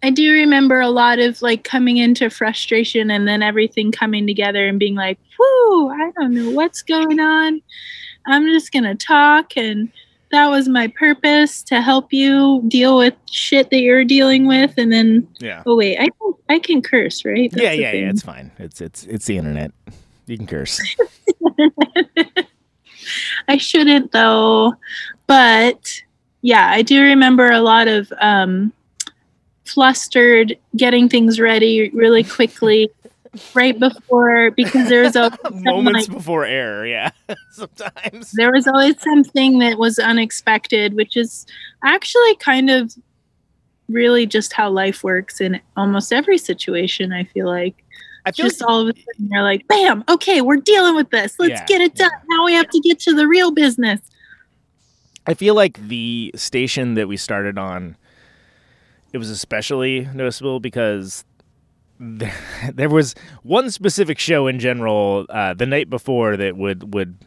I 0.04 0.10
do 0.10 0.34
remember 0.34 0.82
a 0.82 0.90
lot 0.90 1.20
of 1.20 1.42
like 1.42 1.64
coming 1.64 1.96
into 1.98 2.30
frustration 2.30 3.10
and 3.10 3.26
then 3.26 3.42
everything 3.42 3.92
coming 3.92 4.28
together 4.28 4.68
and 4.68 4.78
being 4.78 4.96
like, 4.96 5.18
whoo, 5.40 5.90
I 5.90 6.12
don't 6.20 6.34
know 6.34 6.50
what's 6.52 6.82
going 6.82 7.22
on. 7.22 7.62
I'm 8.28 8.46
just 8.48 8.74
going 8.74 8.84
to 8.84 8.96
talk. 8.96 9.56
And 9.56 9.90
that 10.32 10.50
was 10.50 10.68
my 10.68 10.88
purpose 10.88 11.64
to 11.64 11.82
help 11.82 12.12
you 12.12 12.62
deal 12.68 12.98
with 12.98 13.14
shit 13.32 13.70
that 13.70 13.80
you're 13.80 14.04
dealing 14.04 14.46
with. 14.46 14.74
And 14.78 14.92
then, 14.92 15.26
Yeah. 15.40 15.64
oh, 15.66 15.78
wait, 15.78 15.98
I 15.98 16.10
can, 16.10 16.34
I 16.50 16.60
can 16.60 16.82
curse, 16.82 17.24
right? 17.24 17.50
That's 17.50 17.64
yeah, 17.64 17.72
yeah, 17.72 17.94
yeah. 17.94 18.10
It's 18.10 18.24
fine. 18.24 18.52
It's 18.60 18.82
it's 18.82 19.06
it's 19.06 19.26
the 19.26 19.38
internet. 19.38 19.72
You 20.28 20.38
can 20.38 20.48
curse. 20.48 20.82
I 23.48 23.58
shouldn't 23.58 24.12
though. 24.12 24.74
But 25.28 26.02
yeah, 26.42 26.70
I 26.70 26.82
do 26.82 27.02
remember 27.02 27.50
a 27.50 27.62
lot 27.62 27.88
of 27.88 28.12
um, 28.20 28.74
flustered 29.66 30.58
getting 30.76 31.08
things 31.10 31.40
ready 31.40 31.90
really 31.92 32.24
quickly 32.24 32.90
right 33.54 33.80
before 33.80 34.52
because 34.52 34.90
there 34.90 35.04
was 35.04 35.16
always 35.16 35.40
some, 35.42 35.64
Moments 35.64 36.08
like, 36.08 36.18
before 36.18 36.46
air. 36.46 36.86
Yeah. 36.86 37.12
Sometimes. 37.52 38.32
there 38.34 38.52
was 38.52 38.68
always 38.68 39.00
something 39.02 39.60
that 39.60 39.78
was 39.78 40.00
unexpected, 40.00 40.94
which 40.94 41.18
is 41.18 41.46
actually 41.84 42.36
kind 42.36 42.70
of 42.70 42.94
really 43.90 44.26
just 44.26 44.54
how 44.54 44.70
life 44.70 45.04
works 45.04 45.42
in 45.42 45.60
almost 45.76 46.14
every 46.14 46.38
situation. 46.38 47.12
I 47.12 47.24
feel 47.26 47.48
like 47.48 47.84
I 48.26 48.32
feel 48.32 48.46
just 48.46 48.62
like, 48.62 48.70
all 48.70 48.82
of 48.82 48.88
a 48.88 49.00
sudden 49.00 49.30
you're 49.32 49.44
like, 49.44 49.68
bam, 49.68 50.04
okay, 50.08 50.42
we're 50.42 50.58
dealing 50.58 50.96
with 50.96 51.10
this. 51.10 51.36
Let's 51.40 51.52
Yeah, 51.52 51.66
get 51.66 51.82
it 51.82 51.96
done. 51.96 52.12
Now 52.30 52.46
we 52.46 52.54
have 52.54 52.70
to 52.70 52.80
get 52.80 53.00
to 53.02 53.14
the 53.14 53.28
real 53.28 53.52
business. 53.52 54.00
I 55.26 55.34
feel 55.34 55.56
like 55.56 55.88
the 55.88 56.32
station 56.36 56.96
that 56.96 57.08
we 57.08 57.18
started 57.18 57.58
on 57.58 57.96
it 59.14 59.18
was 59.20 59.30
especially 59.30 60.10
noticeable 60.14 60.60
because 60.60 61.24
there, 62.00 62.34
there 62.74 62.90
was 62.90 63.16
one 63.44 63.70
specific 63.72 64.20
show 64.20 64.48
in 64.48 64.60
general 64.60 65.26
uh, 65.30 65.54
the 65.54 65.66
night 65.66 65.90
before 65.90 66.36
that 66.36 66.58
would 66.58 66.94
would 66.94 67.18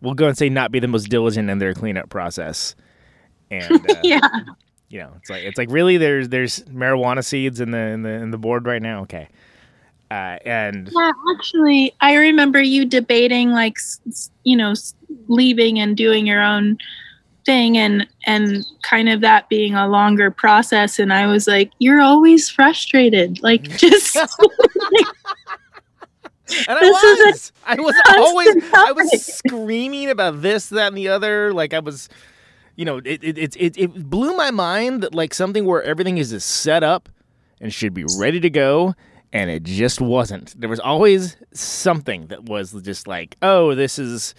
we'll 0.00 0.14
go 0.14 0.28
and 0.28 0.36
say 0.36 0.48
not 0.48 0.70
be 0.70 0.78
the 0.78 0.88
most 0.88 1.08
diligent 1.08 1.48
in 1.50 1.58
their 1.58 1.74
cleanup 1.74 2.08
process. 2.10 2.74
And 3.50 3.72
uh, 3.90 3.94
yeah. 4.04 4.20
you 4.88 5.00
know 5.00 5.12
it's 5.16 5.30
like 5.30 5.42
it's 5.42 5.58
like 5.58 5.70
really 5.70 5.96
there's 5.96 6.28
there's 6.28 6.60
marijuana 6.64 7.24
seeds 7.24 7.60
in 7.60 7.70
the 7.70 7.78
in 7.78 8.02
the 8.02 8.10
in 8.10 8.30
the 8.30 8.38
board 8.38 8.66
right 8.66 8.82
now. 8.82 9.02
Okay. 9.02 9.28
Uh, 10.10 10.36
and 10.44 10.90
Yeah, 10.92 11.10
actually, 11.34 11.94
I 12.02 12.16
remember 12.16 12.60
you 12.60 12.84
debating 12.84 13.52
like 13.52 13.78
you 14.44 14.58
know 14.58 14.72
s- 14.72 14.94
leaving 15.28 15.78
and 15.78 15.96
doing 15.96 16.26
your 16.26 16.42
own 16.42 16.76
thing 17.44 17.76
and 17.76 18.06
and 18.26 18.64
kind 18.82 19.08
of 19.08 19.20
that 19.20 19.48
being 19.48 19.74
a 19.74 19.88
longer 19.88 20.30
process 20.30 20.98
and 20.98 21.12
I 21.12 21.26
was 21.26 21.46
like 21.46 21.70
you're 21.78 22.00
always 22.00 22.48
frustrated 22.48 23.42
like 23.42 23.62
mm. 23.62 23.78
just 23.78 24.16
And 26.68 26.78
I 26.78 26.82
was. 26.82 27.52
I 27.64 27.74
was 27.76 27.94
always. 28.08 28.56
I 28.74 28.92
was 28.92 29.24
screaming 29.24 30.10
about 30.10 30.42
this, 30.42 30.68
that, 30.70 30.88
and 30.88 30.96
the 30.96 31.08
other. 31.08 31.52
Like 31.52 31.74
I 31.74 31.78
was, 31.78 32.08
you 32.76 32.84
know, 32.84 32.98
it 32.98 33.22
it 33.22 33.38
it 33.38 33.56
it, 33.56 33.78
it 33.78 34.10
blew 34.10 34.36
my 34.36 34.50
mind 34.50 35.02
that 35.02 35.14
like 35.14 35.34
something 35.34 35.64
where 35.64 35.82
everything 35.82 36.18
is 36.18 36.30
just 36.30 36.48
set 36.48 36.82
up 36.82 37.08
and 37.60 37.72
should 37.72 37.94
be 37.94 38.04
ready 38.18 38.40
to 38.40 38.50
go, 38.50 38.94
and 39.32 39.50
it 39.50 39.62
just 39.62 40.00
wasn't. 40.00 40.58
There 40.60 40.68
was 40.68 40.80
always 40.80 41.36
something 41.52 42.26
that 42.26 42.44
was 42.44 42.72
just 42.82 43.06
like, 43.06 43.36
oh, 43.42 43.74
this 43.74 43.98
is 43.98 44.34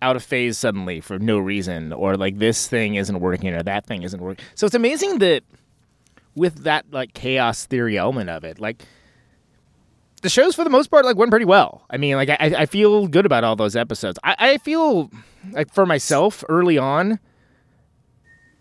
out 0.00 0.16
of 0.16 0.22
phase 0.22 0.56
suddenly 0.58 1.00
for 1.00 1.18
no 1.18 1.38
reason, 1.38 1.92
or 1.92 2.16
like 2.16 2.38
this 2.38 2.66
thing 2.68 2.94
isn't 2.94 3.20
working, 3.20 3.52
or 3.54 3.62
that 3.62 3.86
thing 3.86 4.02
isn't 4.02 4.20
working. 4.20 4.44
So 4.54 4.66
it's 4.66 4.74
amazing 4.74 5.18
that 5.18 5.42
with 6.34 6.64
that 6.64 6.86
like 6.92 7.14
chaos 7.14 7.66
theory 7.66 7.98
element 7.98 8.30
of 8.30 8.44
it, 8.44 8.60
like 8.60 8.82
the 10.22 10.28
shows 10.28 10.54
for 10.54 10.64
the 10.64 10.70
most 10.70 10.88
part 10.88 11.04
like 11.04 11.16
went 11.16 11.30
pretty 11.30 11.44
well. 11.44 11.84
I 11.90 11.96
mean, 11.96 12.16
like 12.16 12.28
I, 12.30 12.36
I 12.40 12.66
feel 12.66 13.08
good 13.08 13.26
about 13.26 13.44
all 13.44 13.56
those 13.56 13.76
episodes. 13.76 14.18
I, 14.24 14.36
I 14.38 14.58
feel 14.58 15.10
like 15.52 15.72
for 15.72 15.84
myself 15.86 16.44
early 16.48 16.78
on, 16.78 17.18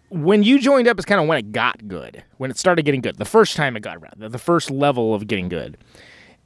when 0.09 0.43
you 0.43 0.59
joined 0.59 0.87
up 0.87 0.97
is 0.97 1.05
kind 1.05 1.19
of 1.21 1.27
when 1.27 1.37
it 1.37 1.51
got 1.51 1.87
good, 1.87 2.23
when 2.37 2.49
it 2.49 2.57
started 2.57 2.83
getting 2.85 3.01
good. 3.01 3.17
The 3.17 3.25
first 3.25 3.55
time 3.55 3.75
it 3.75 3.81
got 3.81 3.97
around, 3.97 4.31
the- 4.31 4.37
first 4.39 4.71
level 4.71 5.13
of 5.13 5.27
getting 5.27 5.49
good, 5.49 5.77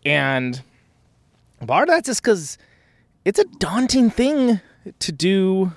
and 0.03 0.61
part 1.67 1.87
of 1.89 1.93
that's 1.95 2.07
just 2.07 2.23
because 2.23 2.57
it's 3.23 3.37
a 3.39 3.45
daunting 3.59 4.09
thing 4.09 4.59
to 4.99 5.11
do 5.11 5.73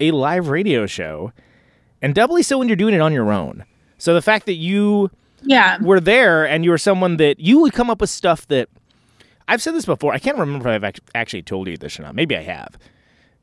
a 0.00 0.10
live 0.10 0.48
radio 0.48 0.86
show, 0.86 1.32
and 2.00 2.14
doubly 2.14 2.42
so 2.42 2.58
when 2.58 2.68
you're 2.68 2.76
doing 2.76 2.94
it 2.94 3.00
on 3.00 3.12
your 3.12 3.32
own. 3.32 3.64
So 3.98 4.14
the 4.14 4.22
fact 4.22 4.46
that 4.46 4.54
you 4.54 5.10
yeah 5.44 5.80
were 5.82 6.00
there 6.00 6.46
and 6.46 6.64
you 6.64 6.70
were 6.70 6.78
someone 6.78 7.16
that 7.16 7.40
you 7.40 7.60
would 7.60 7.72
come 7.72 7.90
up 7.90 8.00
with 8.00 8.10
stuff 8.10 8.46
that 8.48 8.68
I've 9.48 9.62
said 9.62 9.74
this 9.74 9.86
before. 9.86 10.12
I 10.12 10.18
can't 10.18 10.38
remember 10.38 10.72
if 10.72 10.82
I've 10.82 11.00
actually 11.14 11.42
told 11.42 11.68
you 11.68 11.76
this 11.76 11.98
or 11.98 12.02
not. 12.02 12.14
Maybe 12.14 12.36
I 12.36 12.42
have. 12.42 12.78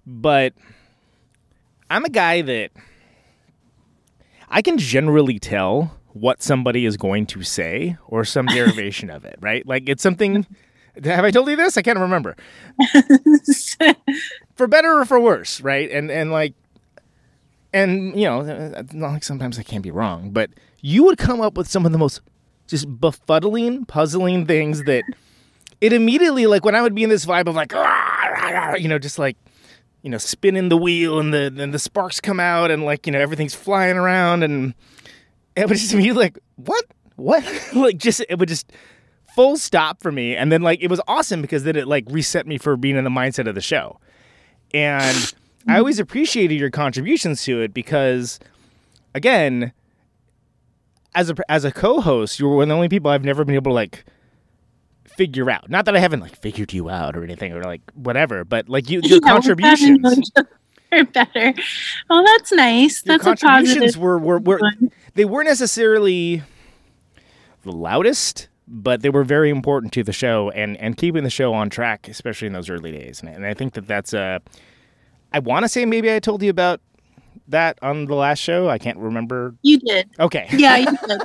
But 0.05 0.53
I'm 1.89 2.05
a 2.05 2.09
guy 2.09 2.41
that 2.41 2.71
I 4.49 4.61
can 4.61 4.77
generally 4.77 5.39
tell 5.39 5.97
what 6.13 6.41
somebody 6.41 6.85
is 6.85 6.97
going 6.97 7.25
to 7.27 7.43
say 7.43 7.97
or 8.07 8.25
some 8.25 8.45
derivation 8.47 9.09
of 9.09 9.25
it, 9.25 9.37
right? 9.41 9.65
Like 9.67 9.87
it's 9.87 10.03
something 10.03 10.45
have 11.03 11.25
I 11.25 11.31
told 11.31 11.49
you 11.49 11.55
this? 11.55 11.77
I 11.77 11.81
can't 11.81 11.99
remember. 11.99 12.35
For 14.55 14.67
better 14.67 14.99
or 14.99 15.05
for 15.05 15.19
worse, 15.19 15.61
right? 15.61 15.89
And 15.89 16.11
and 16.11 16.31
like 16.31 16.53
and 17.73 18.19
you 18.19 18.25
know, 18.25 18.41
not 18.93 19.13
like 19.13 19.23
sometimes 19.23 19.57
I 19.57 19.63
can't 19.63 19.83
be 19.83 19.91
wrong, 19.91 20.31
but 20.31 20.49
you 20.81 21.03
would 21.05 21.17
come 21.17 21.39
up 21.39 21.55
with 21.57 21.69
some 21.69 21.85
of 21.85 21.91
the 21.91 21.97
most 21.97 22.21
just 22.67 22.87
befuddling, 22.99 23.87
puzzling 23.87 24.45
things 24.45 24.83
that 24.83 25.03
it 25.79 25.93
immediately 25.93 26.45
like 26.45 26.65
when 26.65 26.75
I 26.75 26.81
would 26.81 26.93
be 26.93 27.03
in 27.03 27.09
this 27.09 27.25
vibe 27.25 27.47
of 27.47 27.55
like, 27.55 27.71
you 28.81 28.89
know, 28.89 28.99
just 28.99 29.17
like 29.17 29.37
you 30.01 30.09
know, 30.09 30.17
spinning 30.17 30.69
the 30.69 30.77
wheel 30.77 31.19
and 31.19 31.33
the 31.33 31.53
and 31.57 31.73
the 31.73 31.79
sparks 31.79 32.19
come 32.19 32.39
out 32.39 32.71
and 32.71 32.83
like 32.83 33.05
you 33.05 33.13
know 33.13 33.19
everything's 33.19 33.55
flying 33.55 33.97
around 33.97 34.43
and 34.43 34.73
it 35.55 35.67
would 35.67 35.77
just 35.77 35.95
be 35.95 36.11
like, 36.13 36.39
what, 36.55 36.85
what, 37.15 37.43
like 37.75 37.97
just 37.97 38.23
it 38.29 38.39
would 38.39 38.49
just 38.49 38.71
full 39.35 39.57
stop 39.57 40.01
for 40.01 40.11
me 40.11 40.35
and 40.35 40.51
then 40.51 40.61
like 40.61 40.81
it 40.81 40.89
was 40.89 40.99
awesome 41.07 41.41
because 41.41 41.63
then 41.63 41.75
it 41.75 41.87
like 41.87 42.05
reset 42.09 42.47
me 42.47 42.57
for 42.57 42.75
being 42.75 42.95
in 42.95 43.03
the 43.03 43.09
mindset 43.09 43.47
of 43.47 43.55
the 43.55 43.61
show 43.61 43.99
and 44.73 45.33
I 45.67 45.77
always 45.77 45.99
appreciated 45.99 46.59
your 46.59 46.69
contributions 46.69 47.43
to 47.43 47.61
it 47.61 47.73
because, 47.73 48.39
again, 49.13 49.71
as 51.15 51.29
a 51.29 51.35
as 51.49 51.65
a 51.65 51.71
co-host, 51.71 52.39
you 52.39 52.47
were 52.47 52.55
one 52.55 52.63
of 52.63 52.69
the 52.69 52.75
only 52.75 52.89
people 52.89 53.11
I've 53.11 53.23
never 53.25 53.43
been 53.43 53.55
able 53.55 53.71
to 53.71 53.75
like 53.75 54.05
figure 55.05 55.49
out. 55.49 55.69
Not 55.69 55.85
that 55.85 55.95
I 55.95 55.99
haven't 55.99 56.21
like 56.21 56.35
figured 56.35 56.73
you 56.73 56.89
out 56.89 57.15
or 57.15 57.23
anything 57.23 57.53
or 57.53 57.63
like 57.63 57.81
whatever, 57.93 58.45
but 58.45 58.69
like 58.69 58.89
you, 58.89 59.01
your 59.03 59.19
Yeah, 59.23 59.35
we've 59.35 59.57
gotten 59.57 59.83
to 59.83 60.01
contributions, 60.01 60.31
other 60.91 61.05
better 61.13 61.53
well 62.09 62.25
that's 62.25 62.51
nice 62.51 63.05
your 63.05 63.19
that's 63.19 63.27
a 63.27 63.35
contributions 63.35 63.77
positive 63.77 64.01
were 64.01 64.17
were, 64.17 64.39
were 64.39 64.59
they 65.13 65.23
weren't 65.23 65.47
necessarily 65.47 66.41
the 67.63 67.71
loudest. 67.71 68.48
But 68.71 69.01
they 69.01 69.09
were 69.09 69.23
very 69.23 69.49
important 69.49 69.93
to 69.93 70.03
the 70.03 70.13
show 70.13 70.51
and, 70.51 70.77
and 70.77 70.95
keeping 70.95 71.23
the 71.23 71.31
show 71.31 71.53
on 71.53 71.71
track, 71.71 72.07
especially 72.07 72.45
in 72.45 72.53
those 72.53 72.69
early 72.69 72.91
days. 72.91 73.19
And, 73.21 73.29
and 73.29 73.45
I 73.45 73.53
think 73.53 73.73
that 73.73 73.87
that's 73.87 74.13
a. 74.13 74.41
I 75.33 75.39
want 75.39 75.63
to 75.63 75.69
say 75.69 75.85
maybe 75.85 76.13
I 76.13 76.19
told 76.19 76.43
you 76.43 76.49
about 76.49 76.79
that 77.47 77.79
on 77.81 78.05
the 78.05 78.15
last 78.15 78.39
show. 78.39 78.69
I 78.69 78.77
can't 78.77 78.97
remember. 78.97 79.55
you 79.63 79.79
did 79.79 80.07
Okay, 80.19 80.47
yeah 80.53 80.77
you 80.77 80.97
did 81.07 81.21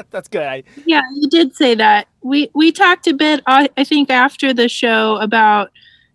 that's 0.10 0.28
good. 0.28 0.42
I, 0.42 0.62
Yeah, 0.86 1.02
you 1.14 1.28
did 1.28 1.54
say 1.54 1.74
that. 1.74 2.08
We 2.22 2.50
we 2.54 2.72
talked 2.72 3.06
a 3.06 3.14
bit. 3.14 3.42
I, 3.46 3.68
I 3.76 3.84
think 3.84 4.10
after 4.10 4.52
the 4.52 4.68
show 4.68 5.16
about 5.16 5.70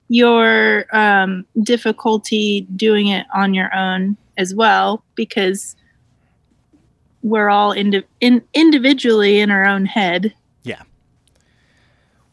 your 0.09 0.85
um, 0.95 1.45
difficulty 1.63 2.61
doing 2.75 3.07
it 3.07 3.25
on 3.33 3.53
your 3.53 3.73
own 3.75 4.17
as 4.37 4.55
well, 4.55 5.03
because 5.15 5.75
we're 7.27 7.49
all 7.49 7.71
indi- 7.71 8.05
in, 8.21 8.41
individually 8.53 9.39
in 9.39 9.51
our 9.51 9.65
own 9.65 9.85
head. 9.85 10.33
Yeah. 10.63 10.81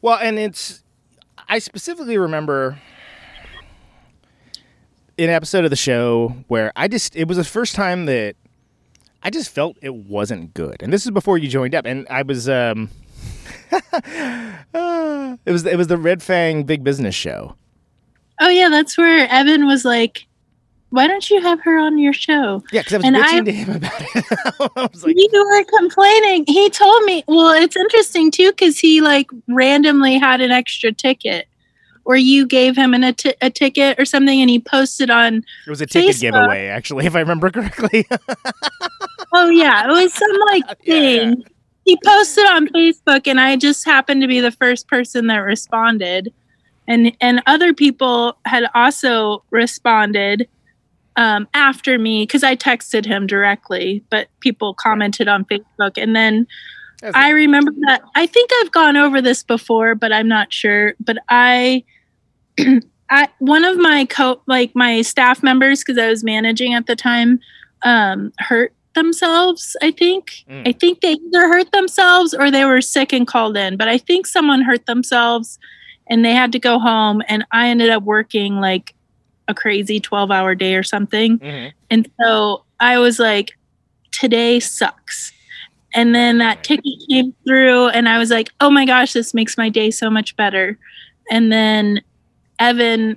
Well, 0.02 0.18
and 0.20 0.38
it's. 0.38 0.82
I 1.48 1.58
specifically 1.58 2.16
remember 2.16 2.78
an 5.18 5.30
episode 5.30 5.64
of 5.64 5.70
the 5.70 5.76
show 5.76 6.34
where 6.48 6.72
I 6.74 6.88
just 6.88 7.14
it 7.16 7.28
was 7.28 7.36
the 7.36 7.44
first 7.44 7.74
time 7.74 8.06
that 8.06 8.34
I 9.22 9.30
just 9.30 9.50
felt 9.50 9.76
it 9.82 9.94
wasn't 9.94 10.54
good, 10.54 10.76
and 10.82 10.92
this 10.92 11.04
is 11.04 11.10
before 11.10 11.38
you 11.38 11.48
joined 11.48 11.74
up, 11.74 11.86
and 11.86 12.06
I 12.08 12.22
was 12.22 12.48
um. 12.48 12.90
uh, 13.72 13.80
it 15.44 15.52
was 15.52 15.66
it 15.66 15.76
was 15.76 15.86
the 15.88 15.98
Red 15.98 16.22
Fang 16.22 16.64
Big 16.64 16.84
Business 16.84 17.14
Show. 17.14 17.54
Oh 18.40 18.48
yeah, 18.48 18.68
that's 18.68 18.98
where 18.98 19.28
Evan 19.30 19.66
was 19.66 19.84
like, 19.84 20.26
"Why 20.94 21.06
don't 21.08 21.28
you 21.28 21.40
have 21.42 21.60
her 21.62 21.78
on 21.78 21.98
your 21.98 22.12
show?" 22.12 22.62
Yeah, 22.72 22.80
because 22.82 22.94
I 22.94 22.96
was 22.98 23.04
And 23.06 23.16
bitching 23.16 23.40
I- 23.40 23.40
to 23.44 23.52
him 23.52 23.70
about 23.76 24.00
it. 24.00 24.70
I 24.76 24.88
was 24.92 25.04
like, 25.04 25.16
you 25.18 25.28
were 25.32 25.64
complaining. 25.78 26.44
He 26.46 26.70
told 26.70 27.02
me. 27.04 27.24
Well, 27.26 27.50
it's 27.52 27.76
interesting 27.76 28.30
too 28.30 28.50
because 28.50 28.78
he 28.78 29.00
like 29.00 29.28
randomly 29.48 30.16
had 30.18 30.40
an 30.40 30.50
extra 30.50 30.92
ticket, 30.92 31.46
or 32.04 32.16
you 32.16 32.46
gave 32.46 32.76
him 32.76 32.94
an, 32.94 33.04
a, 33.04 33.14
a 33.42 33.50
ticket 33.50 33.98
or 33.98 34.04
something, 34.04 34.40
and 34.40 34.48
he 34.50 34.58
posted 34.60 35.10
on. 35.10 35.36
it 35.66 35.70
was 35.70 35.80
a 35.80 35.86
ticket 35.86 36.16
Facebook. 36.16 36.20
giveaway, 36.20 36.66
actually, 36.68 37.06
if 37.06 37.14
I 37.16 37.20
remember 37.20 37.50
correctly. 37.50 38.06
Oh 39.36 39.50
yeah, 39.50 39.84
it 39.84 39.88
was 39.88 40.12
some 40.14 40.30
like 40.46 40.62
Yeah, 40.84 40.94
yeah. 40.94 41.00
thing. 41.32 41.44
He 41.84 41.98
posted 42.04 42.46
on 42.46 42.68
Facebook, 42.68 43.26
and 43.26 43.40
I 43.40 43.56
just 43.56 43.84
happened 43.84 44.22
to 44.22 44.28
be 44.28 44.38
the 44.40 44.52
first 44.52 44.86
person 44.86 45.26
that 45.26 45.38
responded, 45.38 46.32
and 46.86 47.10
and 47.20 47.42
other 47.46 47.74
people 47.74 48.38
had 48.46 48.64
also 48.74 49.42
responded 49.50 50.48
um, 51.16 51.49
after 51.54 51.99
me 51.99 52.23
because 52.23 52.42
I 52.42 52.56
texted 52.56 53.04
him 53.04 53.26
directly, 53.26 54.04
but 54.11 54.28
people 54.40 54.75
commented 54.75 55.28
on 55.28 55.44
Facebook, 55.44 55.92
and 55.97 56.14
then 56.14 56.47
That's- 57.00 57.23
I 57.23 57.30
remember 57.30 57.73
that. 57.87 58.02
I 58.14 58.26
think 58.26 58.50
I've 58.61 58.73
gone 58.73 58.97
over 58.97 59.23
this 59.23 59.42
before, 59.42 59.94
but 59.94 60.12
I'm 60.12 60.28
not 60.28 60.52
sure. 60.52 60.94
But 61.00 61.18
I, 61.28 61.85
I 63.11 63.28
one 63.38 63.64
of 63.64 63.76
my 63.76 64.06
co 64.06 64.40
like 64.47 64.73
my 64.75 65.02
staff 65.02 65.42
members 65.42 65.80
because 65.80 65.99
I 65.99 66.09
was 66.09 66.25
managing 66.25 66.75
at 66.75 66.87
the 66.87 66.97
time, 66.97 67.38
um, 67.83 68.33
hurt 68.38 68.73
themselves. 68.94 69.76
I 69.83 69.92
think. 69.92 70.44
Mm. 70.50 70.68
I 70.68 70.73
think 70.73 71.00
they 71.00 71.12
either 71.12 71.49
hurt 71.49 71.71
themselves 71.73 72.35
or 72.35 72.50
they 72.50 72.64
were 72.64 72.80
sick 72.80 73.12
and 73.12 73.26
called 73.26 73.56
in. 73.56 73.76
But 73.76 73.88
I 73.88 73.99
think 73.99 74.26
someone 74.26 74.62
hurt 74.62 74.87
themselves, 74.87 75.61
and 76.09 76.25
they 76.25 76.33
had 76.33 76.50
to 76.52 76.59
go 76.59 76.80
home. 76.80 77.23
And 77.28 77.44
I 77.52 77.68
ended 77.68 77.90
up 77.90 78.02
working 78.02 78.56
like 78.61 78.93
a 79.48 79.54
crazy 79.54 80.00
12 80.00 80.30
hour 80.30 80.54
day 80.54 80.74
or 80.74 80.82
something. 80.82 81.38
Mhm. 81.38 81.72
And 81.90 82.10
so 82.20 82.64
I 82.80 82.98
was 82.98 83.18
like, 83.18 83.52
today 84.10 84.60
sucks. 84.60 85.32
And 85.94 86.14
then 86.14 86.38
that 86.38 86.64
ticket 86.64 86.92
came 87.08 87.32
through, 87.46 87.88
and 87.88 88.08
I 88.08 88.18
was 88.18 88.30
like, 88.30 88.48
oh 88.60 88.68
my 88.70 88.84
gosh, 88.84 89.12
this 89.12 89.32
makes 89.32 89.56
my 89.56 89.68
day 89.68 89.90
so 89.92 90.10
much 90.10 90.34
better. 90.36 90.76
And 91.30 91.52
then 91.52 92.02
Evan, 92.58 93.16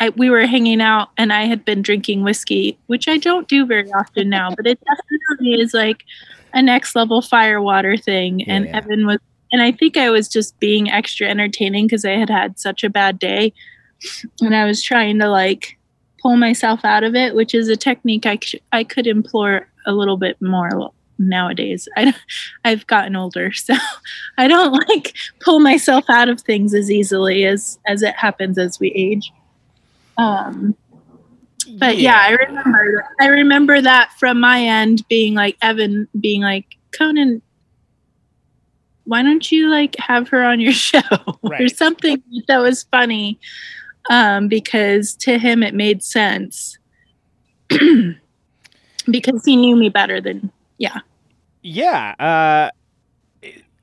I, 0.00 0.08
we 0.10 0.28
were 0.30 0.44
hanging 0.46 0.80
out, 0.80 1.10
and 1.16 1.32
I 1.32 1.44
had 1.44 1.64
been 1.64 1.80
drinking 1.80 2.24
whiskey, 2.24 2.76
which 2.88 3.06
I 3.06 3.18
don't 3.18 3.46
do 3.46 3.64
very 3.66 3.88
often 3.92 4.28
now, 4.30 4.50
but 4.54 4.66
it 4.66 4.80
definitely 4.84 5.60
is 5.60 5.72
like 5.74 6.02
a 6.52 6.60
next 6.60 6.96
level 6.96 7.22
fire 7.22 7.62
water 7.62 7.96
thing. 7.96 8.42
and 8.48 8.64
Yeah. 8.66 8.78
Evan 8.78 9.06
was, 9.06 9.18
and 9.52 9.62
I 9.62 9.70
think 9.70 9.96
I 9.96 10.10
was 10.10 10.28
just 10.28 10.58
being 10.58 10.90
extra 10.90 11.28
entertaining 11.28 11.86
because 11.86 12.04
I 12.04 12.12
had 12.16 12.30
had 12.30 12.58
such 12.58 12.82
a 12.82 12.90
bad 12.90 13.18
day. 13.20 13.52
And 14.40 14.54
I 14.54 14.64
was 14.64 14.82
trying 14.82 15.18
to 15.20 15.28
like 15.28 15.78
pull 16.20 16.36
myself 16.36 16.84
out 16.84 17.04
of 17.04 17.14
it, 17.14 17.34
which 17.34 17.54
is 17.54 17.68
a 17.68 17.76
technique 17.76 18.26
I, 18.26 18.38
c- 18.42 18.62
I 18.72 18.84
could 18.84 19.06
implore 19.06 19.68
a 19.86 19.92
little 19.92 20.16
bit 20.16 20.40
more 20.40 20.92
nowadays. 21.18 21.88
I 21.96 22.14
I've 22.64 22.86
gotten 22.86 23.16
older, 23.16 23.52
so 23.52 23.74
I 24.38 24.48
don't 24.48 24.72
like 24.88 25.14
pull 25.40 25.60
myself 25.60 26.04
out 26.08 26.28
of 26.28 26.40
things 26.40 26.74
as 26.74 26.90
easily 26.90 27.44
as 27.44 27.78
as 27.86 28.02
it 28.02 28.14
happens 28.14 28.58
as 28.58 28.78
we 28.78 28.92
age. 28.92 29.32
Um, 30.18 30.76
but 31.78 31.98
yeah. 31.98 32.18
I 32.20 32.30
remember 32.30 33.08
I 33.20 33.26
remember 33.26 33.80
that 33.80 34.12
from 34.18 34.40
my 34.40 34.62
end 34.62 35.06
being 35.08 35.34
like 35.34 35.56
Evan 35.62 36.08
being 36.18 36.42
like 36.42 36.76
Conan 36.92 37.42
why 39.04 39.22
don't 39.22 39.50
you 39.50 39.68
like 39.68 39.96
have 39.98 40.28
her 40.28 40.44
on 40.44 40.60
your 40.60 40.72
show 40.72 41.00
or 41.42 41.68
something 41.68 42.22
that 42.48 42.58
was 42.58 42.84
funny 42.84 43.38
um 44.10 44.48
because 44.48 45.14
to 45.14 45.38
him 45.38 45.62
it 45.62 45.74
made 45.74 46.02
sense 46.02 46.78
because 49.10 49.44
he 49.44 49.56
knew 49.56 49.76
me 49.76 49.88
better 49.88 50.20
than 50.20 50.50
yeah 50.78 51.00
Yeah, 51.62 52.14
uh, 52.18 52.70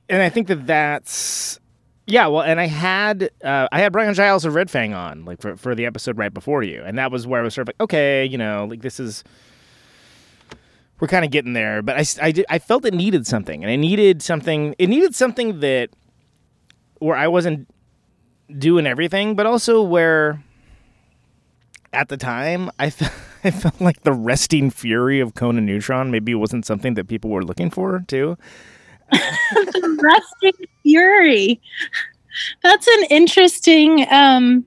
and 0.08 0.22
I 0.22 0.28
think 0.28 0.48
that 0.48 0.66
that's 0.66 1.58
yeah. 2.06 2.26
Well, 2.26 2.42
and 2.42 2.60
I 2.60 2.66
had 2.66 3.30
uh, 3.42 3.68
I 3.72 3.80
had 3.80 3.92
Bryan 3.92 4.12
Giles 4.14 4.44
of 4.44 4.54
Red 4.54 4.70
Fang 4.70 4.92
on 4.92 5.24
like 5.24 5.40
for 5.40 5.56
for 5.56 5.74
the 5.74 5.86
episode 5.86 6.18
right 6.18 6.32
before 6.32 6.62
you, 6.62 6.82
and 6.84 6.98
that 6.98 7.10
was 7.10 7.26
where 7.26 7.40
I 7.40 7.44
was 7.44 7.54
sort 7.54 7.68
of 7.68 7.74
like, 7.74 7.80
okay, 7.80 8.24
you 8.26 8.36
know, 8.36 8.66
like 8.68 8.82
this 8.82 9.00
is 9.00 9.24
we're 11.00 11.08
kind 11.08 11.24
of 11.24 11.30
getting 11.30 11.54
there, 11.54 11.80
but 11.80 11.96
I 12.20 12.32
did, 12.32 12.44
I 12.50 12.58
felt 12.58 12.84
it 12.84 12.92
needed 12.92 13.26
something, 13.26 13.62
and 13.64 13.70
I 13.70 13.76
needed 13.76 14.20
something. 14.22 14.74
It 14.78 14.88
needed 14.88 15.14
something 15.14 15.60
that 15.60 15.88
where 16.98 17.16
I 17.16 17.28
wasn't 17.28 17.66
doing 18.58 18.86
everything, 18.86 19.34
but 19.34 19.46
also 19.46 19.82
where 19.82 20.42
at 21.92 22.08
the 22.08 22.16
time 22.16 22.70
I 22.78 22.90
felt. 22.90 23.12
I 23.42 23.50
felt 23.50 23.80
like 23.80 24.02
the 24.02 24.12
resting 24.12 24.68
fury 24.68 25.18
of 25.18 25.34
Conan 25.34 25.64
Neutron 25.64 26.10
maybe 26.10 26.34
wasn't 26.34 26.66
something 26.66 26.92
that 26.92 27.08
people 27.08 27.30
were 27.30 27.42
looking 27.42 27.70
for 27.70 28.04
too. 28.06 28.36
the 29.10 29.98
rustic 30.02 30.68
fury 30.82 31.58
that's 32.62 32.86
an 32.86 33.04
interesting 33.10 34.06
um 34.10 34.66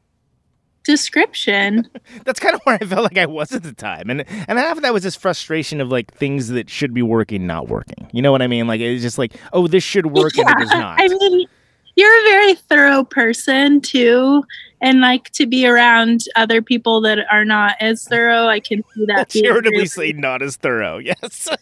description 0.84 1.88
That's 2.26 2.39
kind 2.39 2.56
of 2.56 2.62
where 2.65 2.78
I 2.82 2.86
felt 2.86 3.04
like 3.04 3.17
I 3.17 3.26
was 3.26 3.54
at 3.54 3.63
the 3.63 3.72
time, 3.72 4.10
and 4.10 4.26
and 4.50 4.60
half 4.60 4.78
of 4.78 4.84
that 4.84 4.93
was 4.93 5.04
just 5.04 5.17
frustration 5.19 5.80
of 5.80 5.89
like 5.89 6.13
things 6.13 6.50
that 6.50 6.69
should 6.69 6.93
be 6.93 7.02
working 7.02 7.48
not 7.48 7.69
working. 7.69 8.10
You 8.12 8.22
know 8.22 8.34
what 8.34 8.41
I 8.41 8.48
mean? 8.48 8.67
Like 8.67 8.82
it's 8.82 9.02
just 9.02 9.17
like, 9.17 9.34
oh, 9.54 9.67
this 9.67 9.84
should 9.84 10.08
work 10.08 10.38
and 10.38 10.50
it 10.50 10.58
does 10.58 10.69
not. 10.72 11.00
I 11.00 11.08
mean, 11.08 11.48
you're 11.96 12.20
a 12.20 12.30
very 12.30 12.56
thorough 12.56 13.04
person 13.04 13.82
too, 13.82 14.44
and 14.82 15.02
like 15.02 15.30
to 15.32 15.46
be 15.46 15.68
around 15.68 16.22
other 16.36 16.62
people 16.62 17.02
that 17.02 17.20
are 17.32 17.46
not 17.46 17.76
as 17.80 18.06
thorough. 18.06 18.48
I 18.48 18.60
can 18.60 18.84
see 18.94 19.06
that. 19.06 19.30
Charitably 19.30 19.88
really- 19.98 20.14
not 20.14 20.42
as 20.42 20.56
thorough. 20.56 20.98
Yes. 20.98 21.48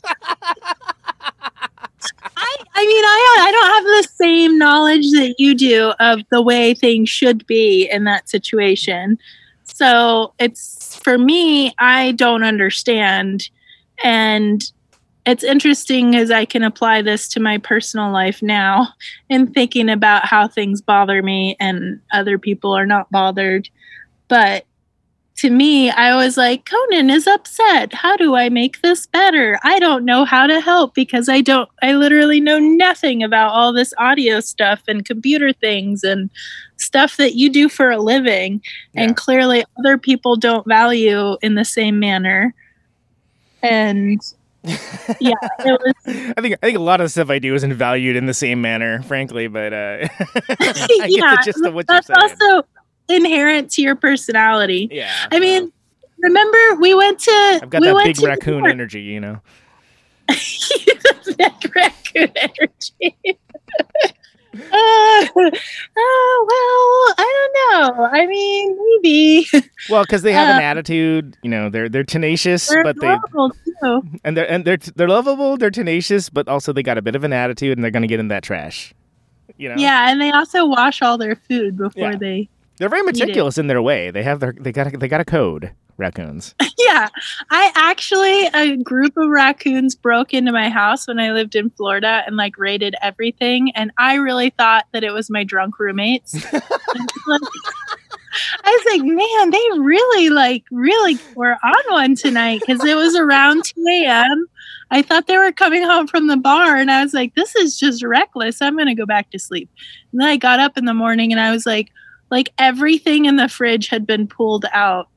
I, 2.36 2.56
I 2.76 2.86
mean, 2.86 3.06
I 3.06 3.38
I 3.41 3.52
don't 3.52 3.74
have 3.74 3.84
the 3.84 4.10
same 4.15 4.58
knowledge 4.58 5.12
that 5.12 5.36
you 5.38 5.54
do 5.54 5.94
of 6.00 6.22
the 6.32 6.41
way 6.41 6.74
things 6.74 7.10
should 7.10 7.46
be 7.46 7.88
in 7.91 8.06
that 8.06 8.30
situation. 8.30 9.20
So 9.63 10.34
it's 10.39 10.96
for 10.98 11.17
me, 11.17 11.74
I 11.80 12.13
don't 12.13 12.44
understand, 12.44 13.50
and 14.04 14.63
it's 15.25 15.43
interesting 15.43 16.15
as 16.15 16.31
I 16.31 16.45
can 16.45 16.63
apply 16.63 17.01
this 17.01 17.27
to 17.29 17.39
my 17.39 17.57
personal 17.60 18.12
life 18.12 18.41
now 18.41 18.88
in 19.29 19.51
thinking 19.51 19.89
about 19.89 20.25
how 20.25 20.47
things 20.47 20.81
bother 20.81 21.21
me 21.21 21.55
and 21.60 21.99
other 22.12 22.39
people 22.39 22.75
are 22.75 22.88
not 22.88 23.12
bothered. 23.12 23.69
But 24.27 24.65
to 25.38 25.49
me, 25.49 25.89
I 25.89 26.15
was 26.15 26.38
like, 26.38 26.65
Conan 26.65 27.10
is 27.10 27.27
upset. 27.27 27.93
How 27.93 28.15
do 28.15 28.36
I 28.36 28.49
make 28.49 28.81
this 28.81 29.07
better? 29.07 29.60
I 29.63 29.79
don't 29.79 30.05
know 30.05 30.25
how 30.25 30.45
to 30.45 30.60
help 30.60 30.93
because 30.93 31.29
I 31.29 31.41
don't, 31.41 31.69
I 31.81 31.93
literally 31.93 32.39
know 32.39 32.60
nothing 32.60 33.23
about 33.23 33.51
all 33.51 33.73
this 33.73 33.93
audio 33.97 34.39
stuff 34.39 34.81
and 34.88 35.05
computer 35.05 35.53
things 35.53 36.03
and 36.03 36.29
stuff 36.77 37.17
that 37.17 37.36
you 37.36 37.49
do 37.49 37.69
for 37.69 37.91
a 37.91 38.01
living. 38.01 38.62
Yeah. 38.93 39.03
And 39.03 39.17
clearly, 39.17 39.63
other 39.79 39.97
people 39.97 40.36
don't 40.36 40.67
value 40.67 41.38
in 41.41 41.55
the 41.55 41.65
same 41.65 41.99
manner. 41.99 42.53
And 43.63 44.21
yeah, 44.63 45.34
was 45.60 45.93
I 46.08 46.41
think 46.41 46.56
I 46.62 46.67
think 46.67 46.78
a 46.78 46.82
lot 46.82 47.02
of 47.02 47.06
the 47.06 47.10
stuff 47.10 47.30
I 47.30 47.39
do 47.39 47.56
isn't 47.56 47.74
valued 47.74 48.15
in 48.15 48.28
the 48.28 48.34
same 48.34 48.62
manner, 48.62 49.02
frankly. 49.04 49.47
But 49.47 49.74
uh, 49.74 50.08
I 50.19 50.56
get 50.58 51.10
yeah, 51.10 51.36
the 51.36 51.41
gist 51.43 51.65
of 51.65 51.74
what 51.74 51.86
you're 51.89 52.02
that's 52.02 52.10
also 52.10 52.67
inherent 53.10 53.71
to 53.71 53.82
your 53.82 53.95
personality. 53.95 54.88
yeah. 54.91 55.28
I 55.32 55.39
mean, 55.39 55.71
remember 56.19 56.76
we 56.80 56.93
went 56.93 57.19
to 57.19 57.60
I've 57.62 57.69
got 57.69 57.82
we 57.82 57.88
that 57.88 58.04
big 58.04 58.21
raccoon 58.21 58.67
energy, 58.67 59.02
you 59.02 59.19
know. 59.19 59.41
big 60.28 61.76
raccoon 61.76 62.32
energy. 62.36 63.38
Uh, 64.73 65.51
oh 65.97 66.45
well, 67.17 67.25
I 67.25 67.49
don't 67.73 67.97
know. 67.97 68.03
I 68.05 68.25
mean, 68.27 68.77
maybe 69.01 69.47
Well, 69.89 70.03
because 70.03 70.21
they 70.23 70.33
have 70.33 70.49
an 70.49 70.57
Uh, 70.57 70.65
attitude, 70.65 71.37
you 71.41 71.49
know, 71.49 71.69
they're 71.69 71.87
they're 71.89 72.03
tenacious, 72.03 72.67
they're 72.67 72.83
but 72.83 72.99
they 72.99 73.15
too. 73.81 74.01
and 74.23 74.35
they're 74.35 74.49
and 74.51 74.65
they're 74.65 74.77
they're 74.77 75.07
lovable, 75.07 75.57
they're 75.57 75.71
tenacious, 75.71 76.29
but 76.29 76.47
also 76.47 76.73
they 76.73 76.83
got 76.83 76.97
a 76.97 77.01
bit 77.01 77.15
of 77.15 77.23
an 77.23 77.33
attitude, 77.33 77.77
and 77.77 77.83
they're 77.83 77.91
gonna 77.91 78.07
get 78.07 78.19
in 78.19 78.27
that 78.29 78.43
trash. 78.43 78.93
You 79.57 79.69
know, 79.69 79.75
Yeah, 79.77 80.09
and 80.11 80.19
they 80.21 80.31
also 80.31 80.65
wash 80.65 81.01
all 81.01 81.17
their 81.17 81.35
food 81.35 81.77
before 81.77 82.11
Yeah. 82.11 82.17
they. 82.17 82.49
They're 82.82 82.89
very 82.89 83.04
meticulous 83.04 83.60
in 83.60 83.67
their 83.67 83.82
way. 83.82 84.10
They 84.10 84.24
have 84.24 84.39
their 84.39 84.56
they 84.60 84.72
got 84.72 84.91
a, 84.91 84.98
they 84.98 85.08
got 85.08 85.22
a 85.22 85.26
code. 85.26 85.72
Raccoons. 85.98 86.56
Yeah, 86.80 87.10
I 87.52 87.72
actually 87.76 88.48
a 88.48 88.76
group 88.76 89.15
of 89.15 89.30
raccoons 89.30 89.96
broke 89.96 90.34
into 90.34 90.52
my 90.52 90.67
house 90.67 91.08
when 91.08 91.20
I 91.20 91.32
lived 91.32 91.56
in 91.56 91.70
Florida 91.70 92.24
and 92.26 92.36
like 92.36 92.58
raided 92.58 92.96
everything, 93.04 93.72
and 93.76 93.91
I 94.00 94.15
really 94.15 94.50
thought 94.50 94.88
that 94.91 95.04
it 95.04 95.12
was 95.12 95.30
my 95.30 95.44
drunk 95.44 95.80
roommates. 95.80 96.36
I 96.54 97.39
was 98.65 98.86
like, 98.91 99.04
man, 99.04 99.52
they 99.52 99.80
really 99.80 100.30
like 100.30 100.63
really 100.72 101.17
were 101.36 101.56
on 101.63 101.91
one 101.91 102.15
tonight 102.15 102.62
because 102.65 102.84
it 102.84 102.96
was 102.96 103.15
around 103.15 103.63
2 103.63 103.86
a.m. 104.04 104.48
I 104.89 105.04
thought 105.04 105.28
they 105.28 105.38
were 105.38 105.52
coming 105.52 105.84
home 105.84 106.08
from 106.08 106.28
the 106.28 106.36
bar, 106.36 106.78
and 106.78 106.91
I 106.91 107.04
was 107.04 107.13
like, 107.13 107.36
this 107.36 107.56
is 107.56 107.80
just 107.80 108.04
reckless. 108.04 108.62
I'm 108.62 108.76
gonna 108.76 108.96
go 108.96 109.06
back 109.06 109.30
to 109.32 109.39
sleep. 109.39 109.70
And 110.12 110.20
then 110.20 110.28
I 110.28 110.36
got 110.36 110.60
up 110.60 110.78
in 110.78 110.86
the 110.86 110.96
morning 110.96 111.32
and 111.32 111.39
I 111.39 111.52
was 111.52 111.65
like, 111.65 111.91
like 112.32 112.52
everything 112.58 113.26
in 113.26 113.36
the 113.36 113.50
fridge 113.50 113.89
had 113.89 114.08
been 114.08 114.26
pulled 114.28 114.65
out 114.74 115.10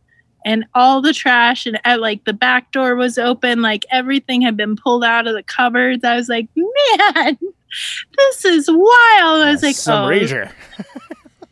and 0.44 0.66
all 0.74 1.00
the 1.00 1.14
trash 1.14 1.64
and 1.64 1.80
uh, 1.84 1.96
like 1.98 2.24
the 2.24 2.32
back 2.32 2.70
door 2.72 2.96
was 2.96 3.16
open 3.16 3.62
like 3.62 3.86
everything 3.90 4.42
had 4.42 4.56
been 4.56 4.76
pulled 4.76 5.04
out 5.04 5.26
of 5.26 5.34
the 5.34 5.42
cupboards. 5.42 6.04
I 6.04 6.16
was 6.16 6.28
like 6.28 6.48
man 6.56 7.38
this 8.18 8.44
is 8.44 8.68
wild. 8.68 9.42
I 9.42 9.50
was 9.52 9.62
like 9.62 9.76
Some 9.76 10.04
oh. 10.04 10.08
rager. 10.08 10.52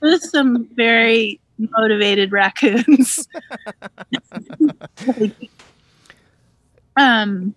this 0.00 0.24
is 0.24 0.30
some 0.30 0.68
very 0.74 1.40
motivated 1.58 2.32
raccoons. 2.32 3.26
Um 6.94 7.54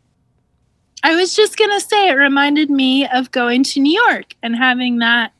I 1.03 1.13
was 1.13 1.35
just 1.35 1.55
gonna 1.55 1.81
say 1.81 2.09
it 2.09 2.13
reminded 2.13 2.71
me 2.71 3.07
of 3.07 3.29
going 3.29 3.63
to 3.65 3.79
New 3.79 4.01
York 4.09 4.33
and 4.41 4.55
having 4.55 4.99
that 4.99 5.33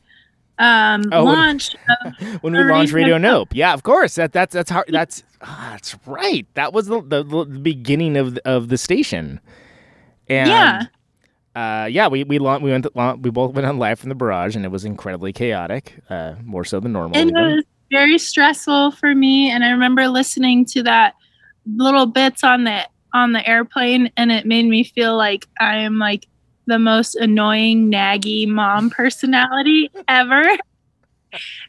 um, 0.58 1.02
Oh, 1.12 1.24
when- 1.24 1.34
launch. 1.34 1.76
Of, 2.04 2.14
when 2.42 2.52
we 2.54 2.62
launched 2.64 2.92
Radio 2.92 3.18
Nope. 3.18 3.48
Yeah, 3.52 3.72
of 3.74 3.82
course. 3.82 4.14
That 4.16 4.32
that's 4.32 4.54
that's. 4.54 4.72
That's 4.88 5.22
ah, 5.42 5.68
that's 5.72 5.96
right. 6.06 6.46
That 6.54 6.72
was 6.72 6.86
the, 6.86 7.00
the 7.02 7.22
the 7.22 7.58
beginning 7.58 8.16
of 8.16 8.38
of 8.44 8.68
the 8.68 8.78
station. 8.78 9.40
And 10.28 10.48
Yeah. 10.48 10.82
uh, 11.54 11.86
yeah, 11.86 12.08
we 12.08 12.24
we 12.24 12.38
launched, 12.38 12.62
we 12.64 12.70
went 12.70 12.84
to, 12.84 13.18
we 13.22 13.30
both 13.30 13.54
went 13.54 13.66
on 13.66 13.78
live 13.78 13.98
from 14.00 14.08
the 14.08 14.14
barrage, 14.14 14.56
and 14.56 14.64
it 14.64 14.70
was 14.70 14.84
incredibly 14.84 15.32
chaotic, 15.32 15.94
uh, 16.10 16.34
more 16.44 16.64
so 16.64 16.80
than 16.80 16.92
normal. 16.92 17.16
and 17.16 17.30
it 17.30 17.34
was 17.34 17.64
very 17.92 18.18
stressful 18.18 18.90
for 18.92 19.14
me. 19.14 19.50
And 19.50 19.62
I 19.62 19.70
remember 19.70 20.08
listening 20.08 20.64
to 20.66 20.82
that 20.84 21.14
little 21.76 22.06
bits 22.06 22.42
on 22.42 22.64
the 22.64 22.88
on 23.14 23.32
the 23.32 23.46
airplane, 23.48 24.10
and 24.16 24.32
it 24.32 24.46
made 24.46 24.66
me 24.66 24.82
feel 24.84 25.16
like 25.16 25.46
I 25.60 25.76
am 25.78 25.98
like 25.98 26.26
the 26.66 26.78
most 26.78 27.14
annoying, 27.16 27.90
naggy 27.90 28.48
mom 28.48 28.90
personality 28.90 29.90
ever. 30.08 30.44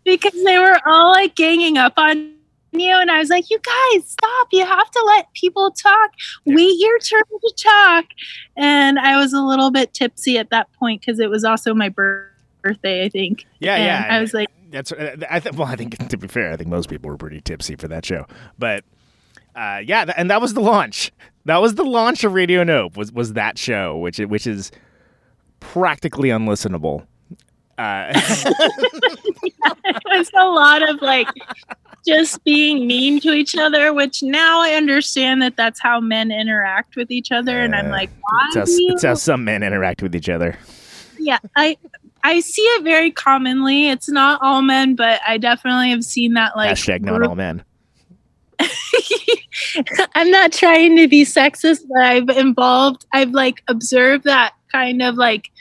because 0.03 0.43
they 0.43 0.57
were 0.57 0.79
all 0.85 1.11
like 1.11 1.35
ganging 1.35 1.77
up 1.77 1.93
on 1.97 2.33
you, 2.71 2.93
and 2.93 3.09
I 3.09 3.19
was 3.19 3.29
like, 3.29 3.49
"You 3.49 3.59
guys, 3.59 4.09
stop! 4.09 4.47
You 4.51 4.65
have 4.65 4.91
to 4.91 5.03
let 5.05 5.31
people 5.33 5.71
talk. 5.71 6.11
Wait 6.45 6.75
your 6.77 6.99
turn 6.99 7.23
to 7.23 7.53
talk." 7.63 8.05
And 8.55 8.99
I 8.99 9.17
was 9.17 9.33
a 9.33 9.41
little 9.41 9.71
bit 9.71 9.93
tipsy 9.93 10.37
at 10.37 10.49
that 10.49 10.71
point 10.73 11.01
because 11.01 11.19
it 11.19 11.29
was 11.29 11.43
also 11.43 11.73
my 11.73 11.89
birthday, 11.89 13.05
I 13.05 13.09
think. 13.09 13.45
Yeah, 13.59 13.75
and 13.75 13.83
yeah. 13.83 14.15
I 14.15 14.21
was 14.21 14.33
like. 14.33 14.49
That's 14.69 14.91
uh, 14.91 15.15
I 15.29 15.39
think. 15.39 15.57
Well, 15.57 15.67
I 15.67 15.75
think 15.75 15.97
to 16.09 16.17
be 16.17 16.27
fair, 16.27 16.51
I 16.51 16.57
think 16.57 16.69
most 16.69 16.89
people 16.89 17.09
were 17.09 17.17
pretty 17.17 17.41
tipsy 17.41 17.75
for 17.75 17.87
that 17.87 18.05
show. 18.05 18.25
But 18.59 18.83
uh, 19.55 19.81
yeah, 19.85 20.05
th- 20.05 20.15
and 20.17 20.29
that 20.29 20.41
was 20.41 20.53
the 20.53 20.61
launch. 20.61 21.11
That 21.45 21.61
was 21.61 21.75
the 21.75 21.83
launch 21.83 22.23
of 22.23 22.33
Radio 22.33 22.63
Nope. 22.63 22.97
Was 22.97 23.11
was 23.11 23.33
that 23.33 23.57
show, 23.57 23.97
which 23.97 24.19
which 24.19 24.45
is 24.45 24.71
practically 25.59 26.29
unlistenable. 26.29 27.05
Uh, 27.77 28.11
it 28.15 30.03
was 30.05 30.31
a 30.35 30.45
lot 30.47 30.87
of 30.89 30.99
like 31.01 31.27
just 32.07 32.43
being 32.43 32.87
mean 32.87 33.19
to 33.19 33.33
each 33.33 33.55
other 33.55 33.93
which 33.93 34.23
now 34.23 34.61
i 34.63 34.71
understand 34.71 35.41
that 35.43 35.55
that's 35.57 35.79
how 35.79 35.99
men 35.99 36.31
interact 36.31 36.95
with 36.95 37.11
each 37.11 37.31
other 37.31 37.59
and 37.59 37.75
i'm 37.75 37.87
Uh, 37.87 37.91
like 37.91 38.09
why 38.21 38.47
it's, 38.47 38.55
how, 38.55 38.63
it's 38.93 39.03
how 39.03 39.13
some 39.13 39.43
men 39.43 39.61
interact 39.61 40.01
with 40.01 40.15
each 40.15 40.27
other. 40.29 40.57
yeah 41.19 41.37
i 41.55 41.77
i 42.23 42.39
see 42.39 42.61
it 42.63 42.83
very 42.83 43.11
commonly 43.11 43.89
it's 43.89 44.09
not 44.09 44.39
all 44.41 44.63
men 44.63 44.95
but 44.95 45.19
i 45.27 45.37
definitely 45.37 45.91
have 45.91 46.03
seen 46.03 46.33
that 46.33 46.55
like 46.55 46.71
Hashtag 46.75 47.01
not 47.01 47.21
all 47.21 47.35
men. 47.35 47.63
i'm 50.15 50.31
not 50.31 50.51
trying 50.51 50.95
to 50.97 51.07
be 51.07 51.23
sexist 51.23 51.81
but 51.89 52.01
i've 52.03 52.29
involved 52.29 53.05
i've 53.13 53.31
like 53.31 53.61
observed 53.67 54.23
that 54.23 54.53
kind 54.71 55.01
of 55.01 55.15
like 55.15 55.51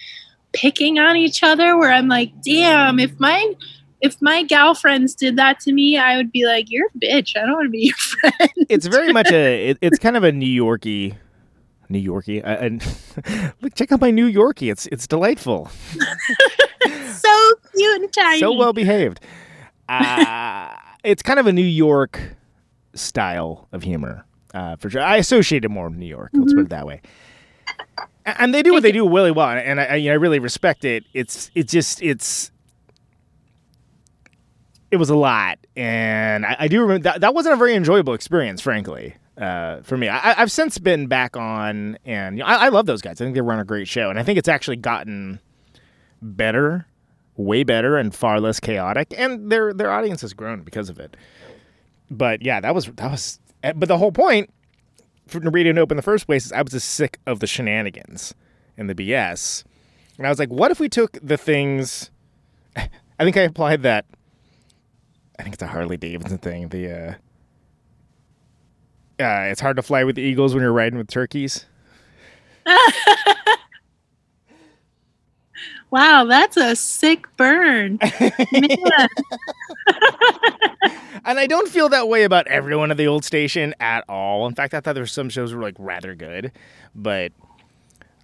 picking 0.52 0.98
on 0.98 1.16
each 1.16 1.42
other 1.42 1.76
where 1.76 1.92
i'm 1.92 2.08
like 2.08 2.32
damn 2.42 2.98
if 2.98 3.18
my 3.20 3.54
if 4.00 4.20
my 4.22 4.42
gal 4.42 4.74
friends 4.74 5.14
did 5.14 5.36
that 5.36 5.58
to 5.60 5.72
me 5.72 5.98
i 5.98 6.16
would 6.16 6.30
be 6.32 6.46
like 6.46 6.70
you're 6.70 6.86
a 6.94 6.98
bitch 6.98 7.36
i 7.36 7.40
don't 7.40 7.52
want 7.54 7.66
to 7.66 7.70
be 7.70 7.86
your 7.86 7.96
friend 8.20 8.50
It's 8.68 8.86
very 8.86 9.12
much 9.12 9.30
a. 9.30 9.70
It, 9.70 9.78
it's 9.80 9.98
kind 9.98 10.16
of 10.16 10.24
a 10.24 10.32
New 10.32 10.62
Yorkie. 10.64 11.16
New 11.88 12.02
Yorkie. 12.02 12.42
And 12.44 12.82
look, 13.62 13.74
check 13.74 13.92
out 13.92 14.00
my 14.00 14.10
New 14.10 14.30
Yorkie. 14.30 14.70
It's 14.72 14.86
it's 14.86 15.06
delightful. 15.06 15.70
so 17.12 17.54
cute 17.76 18.02
and 18.02 18.12
tiny 18.12 18.40
so 18.40 18.52
well 18.52 18.72
behaved. 18.72 19.20
Uh, 19.88 20.74
it's 21.04 21.22
kind 21.22 21.38
of 21.38 21.46
a 21.46 21.52
New 21.52 21.62
York 21.62 22.20
style 22.94 23.68
of 23.72 23.82
humor, 23.84 24.24
uh, 24.52 24.74
for 24.76 24.90
sure. 24.90 25.02
I 25.02 25.16
associate 25.16 25.64
it 25.64 25.68
more 25.68 25.88
with 25.88 25.98
New 25.98 26.06
York. 26.06 26.30
Let's 26.32 26.54
put 26.54 26.62
it 26.62 26.68
that 26.70 26.86
way. 26.86 27.02
And 28.26 28.52
they 28.52 28.62
do 28.62 28.72
what 28.72 28.82
they 28.82 28.90
do 28.92 29.08
really 29.08 29.30
well, 29.30 29.48
and 29.50 29.80
I, 29.80 29.84
I, 29.84 29.96
I 30.08 30.12
really 30.14 30.40
respect 30.40 30.84
it. 30.84 31.04
It's 31.14 31.48
it's 31.54 31.72
just 31.72 32.02
it's 32.02 32.50
it 34.90 34.96
was 34.96 35.10
a 35.10 35.16
lot, 35.16 35.58
and 35.76 36.44
I, 36.46 36.56
I 36.60 36.68
do 36.68 36.80
remember 36.80 37.04
that 37.04 37.20
that 37.20 37.34
wasn't 37.34 37.54
a 37.54 37.56
very 37.56 37.74
enjoyable 37.74 38.14
experience, 38.14 38.60
frankly. 38.60 39.14
Uh, 39.38 39.80
for 39.82 39.96
me, 39.96 40.08
I, 40.08 40.40
I've 40.40 40.50
since 40.50 40.78
been 40.78 41.06
back 41.08 41.36
on, 41.36 41.98
and 42.04 42.38
you 42.38 42.42
know, 42.44 42.48
I, 42.48 42.66
I 42.66 42.68
love 42.68 42.86
those 42.86 43.02
guys. 43.02 43.20
I 43.20 43.24
think 43.24 43.34
they 43.34 43.40
run 43.40 43.58
a 43.60 43.64
great 43.64 43.86
show, 43.88 44.10
and 44.10 44.18
I 44.18 44.22
think 44.22 44.38
it's 44.38 44.48
actually 44.48 44.76
gotten 44.76 45.38
better, 46.22 46.86
way 47.36 47.62
better, 47.62 47.96
and 47.96 48.14
far 48.14 48.40
less 48.40 48.58
chaotic. 48.60 49.12
And 49.16 49.50
their 49.52 49.72
their 49.72 49.90
audience 49.90 50.20
has 50.22 50.32
grown 50.32 50.62
because 50.62 50.88
of 50.88 50.98
it. 50.98 51.16
But 52.10 52.42
yeah, 52.42 52.60
that 52.60 52.74
was 52.74 52.86
that 52.86 53.10
was. 53.10 53.38
eh, 53.62 53.72
But 53.74 53.88
the 53.88 53.98
whole 53.98 54.12
point 54.12 54.50
the 55.26 55.50
Radio 55.50 55.72
Nope 55.72 55.90
in 55.90 55.96
the 55.96 56.02
first 56.02 56.26
place 56.26 56.46
is 56.46 56.52
I 56.52 56.62
was 56.62 56.72
just 56.72 56.88
sick 56.88 57.18
of 57.26 57.40
the 57.40 57.46
shenanigans 57.46 58.34
and 58.76 58.88
the 58.88 58.94
BS, 58.94 59.64
and 60.18 60.26
I 60.26 60.30
was 60.30 60.38
like, 60.38 60.50
what 60.50 60.70
if 60.70 60.80
we 60.80 60.88
took 60.88 61.18
the 61.22 61.36
things? 61.36 62.10
I 62.76 62.88
think 63.24 63.36
I 63.36 63.42
applied 63.42 63.82
that. 63.82 64.04
I 65.38 65.42
think 65.42 65.54
it's 65.54 65.62
a 65.62 65.66
Harley 65.66 65.96
Davidson 65.96 66.38
thing. 66.38 66.68
The 66.68 66.90
uh, 66.90 67.14
uh, 69.22 69.48
it's 69.50 69.60
hard 69.60 69.76
to 69.76 69.82
fly 69.82 70.04
with 70.04 70.18
eagles 70.18 70.54
when 70.54 70.62
you're 70.62 70.72
riding 70.72 70.98
with 70.98 71.08
turkeys. 71.08 71.66
wow 75.90 76.24
that's 76.24 76.56
a 76.56 76.74
sick 76.74 77.26
burn 77.36 77.98
And 81.26 81.40
I 81.40 81.48
don't 81.48 81.68
feel 81.68 81.88
that 81.88 82.08
way 82.08 82.22
about 82.22 82.46
everyone 82.46 82.92
at 82.92 82.96
the 82.96 83.08
old 83.08 83.24
station 83.24 83.74
at 83.80 84.04
all. 84.08 84.46
In 84.46 84.54
fact, 84.54 84.74
I 84.74 84.80
thought 84.80 84.92
there 84.92 85.02
were 85.02 85.08
some 85.08 85.28
shows 85.28 85.52
were 85.52 85.60
like 85.60 85.74
rather 85.76 86.14
good, 86.14 86.52
but 86.94 87.32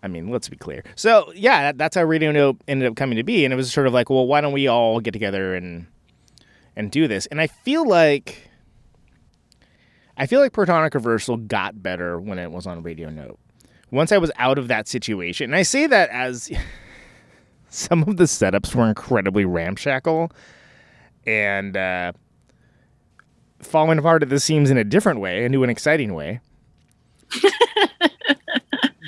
I 0.05 0.09
mean, 0.09 0.31
let's 0.31 0.49
be 0.49 0.57
clear. 0.57 0.85
So 0.95 1.33
yeah, 1.35 1.63
that, 1.63 1.79
that's 1.79 1.97
how 1.97 2.05
Radio 2.05 2.31
Nope 2.31 2.63
ended 2.69 2.89
up 2.89 2.95
coming 2.95 3.17
to 3.17 3.25
be, 3.25 3.45
and 3.45 3.53
it 3.53 3.57
was 3.57 3.73
sort 3.73 3.89
of 3.89 3.93
like, 3.93 4.09
well, 4.09 4.29
why 4.29 4.41
don't 4.41 4.53
we 4.53 4.69
all 4.69 5.01
get 5.01 5.11
together 5.11 5.53
and 5.57 5.89
and 6.77 6.93
do 6.93 7.09
this? 7.09 7.27
And 7.27 7.41
I 7.41 7.49
feel 7.49 7.87
like 7.87 8.49
I 10.17 10.27
feel 10.27 10.39
like 10.41 10.53
Protonic 10.53 10.95
Reversal 10.95 11.39
got 11.39 11.83
better 11.83 12.21
when 12.21 12.39
it 12.39 12.53
was 12.53 12.69
on 12.69 12.85
Radio 12.85 13.11
Nope. 13.11 13.41
Once 13.91 14.13
I 14.13 14.19
was 14.19 14.31
out 14.37 14.59
of 14.59 14.69
that 14.69 14.87
situation, 14.87 15.51
and 15.51 15.57
I 15.57 15.63
say 15.63 15.89
that 15.89 16.09
as 16.11 16.53
some 17.73 18.03
of 18.03 18.19
the 18.19 18.25
setups 18.25 18.75
were 18.75 18.87
incredibly 18.87 19.47
ramshackle 19.47 20.31
and 21.27 21.75
uh, 21.75 22.13
falling 23.61 23.99
apart 23.99 24.23
at 24.23 24.29
the 24.29 24.39
seams 24.39 24.71
in 24.71 24.77
a 24.77 24.85
different 24.85 25.21
way, 25.21 25.45
a 25.45 25.49
new 25.49 25.63
and 25.63 25.71
exciting 25.71 26.13
way. 26.13 26.41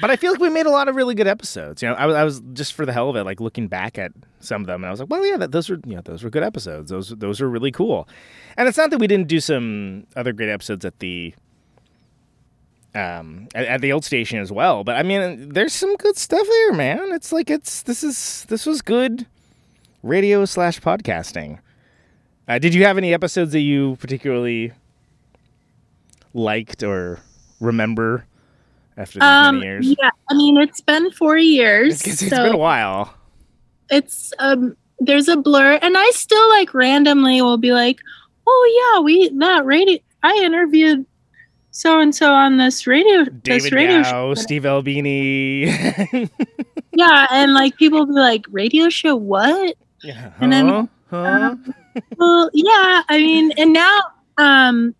but 0.01 0.11
I 0.11 0.17
feel 0.17 0.33
like 0.33 0.41
we 0.41 0.49
made 0.49 0.65
a 0.65 0.71
lot 0.71 0.89
of 0.89 0.97
really 0.97 1.15
good 1.15 1.27
episodes. 1.27 1.83
You 1.83 1.91
know, 1.91 1.95
I 1.95 2.07
was, 2.07 2.17
I 2.17 2.25
was 2.25 2.41
just 2.55 2.73
for 2.73 2.87
the 2.87 2.93
hell 2.95 3.11
of 3.11 3.17
it, 3.17 3.25
like 3.25 3.39
looking 3.39 3.69
back 3.69 3.99
at 3.99 4.13
some 4.41 4.63
of 4.63 4.67
them, 4.67 4.83
and 4.83 4.87
I 4.87 4.91
was 4.91 5.01
like, 5.01 5.11
well, 5.11 5.27
yeah, 5.27 5.37
that, 5.37 5.53
those 5.53 5.69
were 5.69 5.79
you 5.87 5.97
know 5.97 6.03
those 6.03 6.23
were 6.23 6.31
good 6.31 6.43
episodes. 6.43 6.91
Those 6.91 7.11
those 7.11 7.43
are 7.43 7.51
really 7.51 7.71
cool. 7.71 8.09
And 8.57 8.67
it's 8.67 8.79
not 8.79 8.89
that 8.91 8.99
we 8.99 9.07
didn't 9.07 9.29
do 9.29 9.41
some 9.41 10.07
other 10.17 10.33
great 10.33 10.49
episodes 10.49 10.87
at 10.87 11.01
the 11.01 11.35
um 12.95 13.49
at, 13.55 13.67
at 13.67 13.81
the 13.81 13.93
old 13.93 14.05
station 14.05 14.39
as 14.39 14.53
well. 14.53 14.85
But 14.85 14.97
I 14.97 15.03
mean, 15.03 15.49
there's 15.51 15.73
some 15.73 15.97
good 15.97 16.17
stuff 16.17 16.47
there, 16.47 16.73
man. 16.73 17.13
It's 17.13 17.33
like 17.33 17.51
it's 17.51 17.83
this 17.83 18.03
is 18.05 18.45
this 18.49 18.67
was 18.67 18.83
good 18.83 19.27
radio 20.03 20.45
slash 20.45 20.81
podcasting. 20.81 21.59
Uh, 22.47 22.59
did 22.59 22.75
you 22.75 22.85
have 22.85 22.99
any 22.99 23.15
episodes 23.15 23.53
that 23.53 23.61
you 23.61 23.97
particularly 23.97 24.73
liked 26.35 26.83
or 26.83 27.21
remember 27.61 28.27
after 28.97 29.19
these 29.19 29.23
um 29.27 29.57
many 29.61 29.67
years? 29.67 29.95
yeah 30.01 30.11
i 30.31 30.35
mean 30.35 30.57
it's 30.57 30.81
been 30.81 31.11
four 31.13 31.39
years 31.39 32.01
It's, 32.07 32.23
it's 32.23 32.31
so 32.31 32.43
been 32.45 32.55
a 32.55 32.59
while. 32.59 33.15
it's 33.91 34.33
um 34.41 34.77
there's 34.99 35.29
a 35.29 35.37
blur 35.37 35.79
and 35.81 35.97
i 35.97 36.11
still 36.11 36.49
like 36.51 36.75
randomly 36.75 37.41
will 37.41 37.57
be 37.57 37.73
like 37.73 38.01
oh 38.47 38.95
yeah 38.97 39.01
we 39.03 39.29
that 39.39 39.65
radio 39.65 39.99
i 40.25 40.35
interviewed 40.45 41.07
so 41.77 41.99
and 41.99 42.15
so 42.15 42.33
on 42.33 42.57
this 42.57 42.87
radio 42.87 43.25
this 43.43 43.73
radio 43.73 44.03
show. 44.05 44.33
Steve 44.35 44.65
Albini. 44.65 45.65
yeah 46.93 47.27
and 47.33 47.53
like 47.53 47.77
people 47.77 48.07
be 48.07 48.13
like 48.13 48.47
radio 48.51 48.89
show 48.89 49.17
what 49.17 49.75
yeah. 50.03 50.33
And 50.41 50.53
then- 50.53 50.69
Huh? 50.69 50.87
Huh? 51.11 51.57
well 52.17 52.51
yeah 52.55 53.03
i 53.09 53.19
mean 53.19 53.53
and 53.57 53.73
now 53.73 54.01
um 54.39 54.95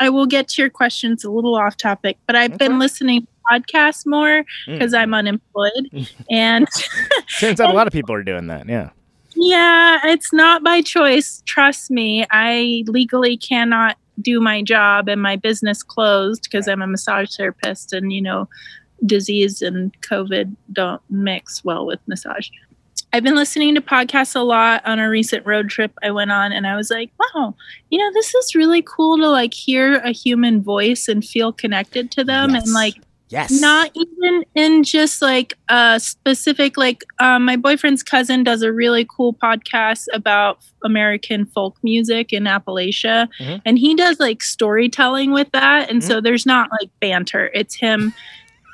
i 0.00 0.08
will 0.10 0.26
get 0.26 0.48
to 0.48 0.62
your 0.62 0.68
questions 0.70 1.24
a 1.24 1.30
little 1.30 1.54
off 1.54 1.76
topic 1.76 2.18
but 2.26 2.36
i've 2.36 2.54
Okay. 2.54 2.68
been 2.68 2.78
listening 2.78 3.22
to 3.22 3.28
podcasts 3.50 4.04
more 4.06 4.44
because 4.66 4.92
Mm. 4.92 4.98
i'm 4.98 5.14
unemployed 5.14 6.08
and 6.30 6.66
Turns 7.40 7.60
out 7.60 7.70
a 7.70 7.72
lot 7.76 7.86
of 7.86 7.92
people 7.92 8.14
are 8.14 8.22
doing 8.22 8.46
that. 8.48 8.66
Yeah. 8.68 8.90
Yeah, 9.36 9.98
it's 10.04 10.32
not 10.32 10.62
by 10.62 10.80
choice. 10.82 11.42
Trust 11.44 11.90
me. 11.90 12.24
I 12.30 12.84
legally 12.86 13.36
cannot 13.36 13.96
do 14.20 14.40
my 14.40 14.62
job 14.62 15.08
and 15.08 15.20
my 15.20 15.36
business 15.36 15.82
closed 15.82 16.44
because 16.44 16.68
I'm 16.68 16.82
a 16.82 16.86
massage 16.86 17.36
therapist 17.36 17.92
and, 17.92 18.12
you 18.12 18.22
know, 18.22 18.48
disease 19.06 19.60
and 19.62 19.92
COVID 20.02 20.54
don't 20.72 21.02
mix 21.10 21.64
well 21.64 21.86
with 21.86 22.00
massage. 22.06 22.48
I've 23.12 23.22
been 23.22 23.36
listening 23.36 23.76
to 23.76 23.80
podcasts 23.80 24.34
a 24.34 24.40
lot 24.40 24.84
on 24.84 24.98
a 24.98 25.08
recent 25.08 25.46
road 25.46 25.68
trip 25.68 25.92
I 26.02 26.10
went 26.10 26.32
on 26.32 26.52
and 26.52 26.66
I 26.66 26.74
was 26.74 26.90
like, 26.90 27.10
wow, 27.20 27.54
you 27.90 27.98
know, 27.98 28.10
this 28.12 28.34
is 28.34 28.56
really 28.56 28.82
cool 28.82 29.18
to 29.18 29.28
like 29.28 29.54
hear 29.54 29.96
a 29.98 30.10
human 30.10 30.62
voice 30.62 31.06
and 31.06 31.24
feel 31.24 31.52
connected 31.52 32.10
to 32.12 32.24
them 32.24 32.50
Yes. 32.54 32.64
and 32.64 32.72
like 32.72 32.96
Yes. 33.30 33.60
not 33.60 33.90
even 33.94 34.44
in 34.54 34.84
just 34.84 35.20
like 35.22 35.54
a 35.68 35.98
specific 35.98 36.76
like 36.76 37.02
um, 37.20 37.44
my 37.44 37.56
boyfriend's 37.56 38.02
cousin 38.02 38.44
does 38.44 38.62
a 38.62 38.72
really 38.72 39.06
cool 39.08 39.34
podcast 39.34 40.04
about 40.12 40.58
american 40.84 41.46
folk 41.46 41.76
music 41.82 42.32
in 42.32 42.44
appalachia 42.44 43.28
Mhm. 43.40 43.62
and 43.64 43.78
he 43.78 43.94
does 43.94 44.20
like 44.20 44.42
storytelling 44.42 45.32
with 45.32 45.50
that 45.52 45.90
and 45.90 46.00
Mm-hmm. 46.02 46.08
so 46.08 46.20
there's 46.20 46.44
not 46.46 46.68
like 46.80 46.90
banter 47.00 47.50
it's 47.54 47.74
him 47.74 48.12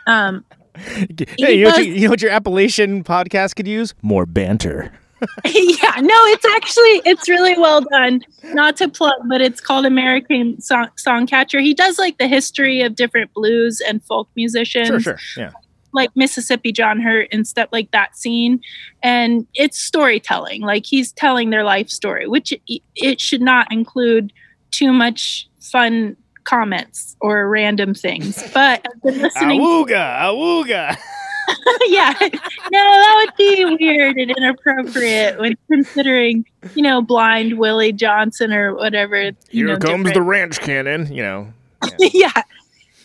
um 0.06 0.44
Hey, 0.74 1.54
you 1.58 1.64
know, 1.64 1.70
does- 1.72 1.86
you 1.86 2.00
know 2.02 2.10
what 2.10 2.22
your 2.22 2.30
Appalachian 2.30 3.02
podcast 3.04 3.54
could 3.56 3.66
use? 3.68 3.92
More 4.02 4.24
banter. 4.24 4.92
yeah 5.44 6.00
no 6.00 6.14
it's 6.26 6.44
actually 6.46 7.02
it's 7.04 7.28
really 7.28 7.56
well 7.58 7.80
done 7.82 8.20
not 8.52 8.76
to 8.76 8.88
plug 8.88 9.14
but 9.28 9.40
it's 9.40 9.60
called 9.60 9.84
american 9.84 10.60
song 10.60 10.88
songcatcher 10.96 11.60
he 11.60 11.74
does 11.74 11.98
like 11.98 12.18
the 12.18 12.26
history 12.28 12.80
of 12.82 12.94
different 12.94 13.32
blues 13.34 13.80
and 13.86 14.02
folk 14.04 14.28
musicians 14.36 15.02
Sure, 15.02 15.16
sure. 15.18 15.44
Yeah. 15.44 15.50
like 15.92 16.10
Mississippi 16.14 16.72
John 16.72 17.00
Hurt 17.00 17.28
and 17.32 17.46
stuff 17.46 17.68
like 17.72 17.90
that 17.90 18.16
scene. 18.16 18.60
And 19.02 19.46
it's 19.54 19.78
storytelling. 19.78 20.62
Like 20.62 20.84
he's 20.86 21.12
telling 21.12 21.50
their 21.50 21.64
life 21.64 21.88
story, 21.88 22.28
which 22.28 22.52
it, 22.66 22.82
it 22.96 23.20
should 23.20 23.42
not 23.42 23.72
include 23.72 24.32
too 24.70 24.92
much 24.92 25.48
fun 25.60 26.16
comments 26.44 27.16
or 27.20 27.48
random 27.48 27.94
things. 27.94 28.42
But 28.52 28.86
I've 28.86 29.02
been 29.02 29.22
listening. 29.22 29.60
Awooga, 29.60 30.20
awooga. 30.22 30.96
yeah. 31.88 32.14
No, 32.20 32.28
that 32.72 33.24
would 33.26 33.36
be 33.36 33.64
weird 33.80 34.16
and 34.16 34.30
inappropriate 34.30 35.38
when 35.38 35.54
considering, 35.70 36.44
you 36.74 36.82
know, 36.82 37.02
blind 37.02 37.58
Willie 37.58 37.92
Johnson 37.92 38.52
or 38.52 38.74
whatever. 38.74 39.22
You 39.22 39.32
Here 39.50 39.66
know, 39.66 39.78
comes 39.78 40.04
different- 40.04 40.14
the 40.14 40.22
ranch 40.22 40.60
cannon. 40.60 41.12
You 41.12 41.22
know. 41.22 41.52
yeah. 41.98 42.42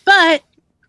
But 0.04 0.42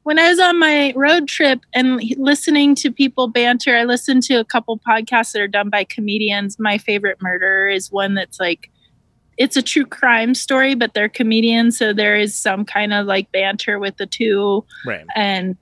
when 0.03 0.19
I 0.19 0.29
was 0.29 0.39
on 0.39 0.59
my 0.59 0.93
road 0.95 1.27
trip 1.27 1.61
and 1.73 2.01
listening 2.17 2.75
to 2.75 2.91
people 2.91 3.27
banter, 3.27 3.75
I 3.75 3.83
listened 3.83 4.23
to 4.23 4.35
a 4.35 4.45
couple 4.45 4.79
podcasts 4.79 5.33
that 5.33 5.41
are 5.41 5.47
done 5.47 5.69
by 5.69 5.83
comedians. 5.83 6.57
My 6.59 6.77
favorite 6.77 7.21
murder 7.21 7.67
is 7.67 7.91
one 7.91 8.13
that's 8.13 8.39
like 8.39 8.69
it's 9.37 9.55
a 9.55 9.61
true 9.61 9.85
crime 9.85 10.33
story, 10.33 10.73
but 10.75 10.93
they're 10.95 11.09
comedians, 11.09 11.77
so 11.77 11.93
there 11.93 12.15
is 12.17 12.33
some 12.33 12.65
kind 12.65 12.91
of 12.93 13.05
like 13.05 13.31
banter 13.31 13.77
with 13.77 13.97
the 13.97 14.07
two 14.07 14.65
Right. 14.85 15.05
and 15.15 15.55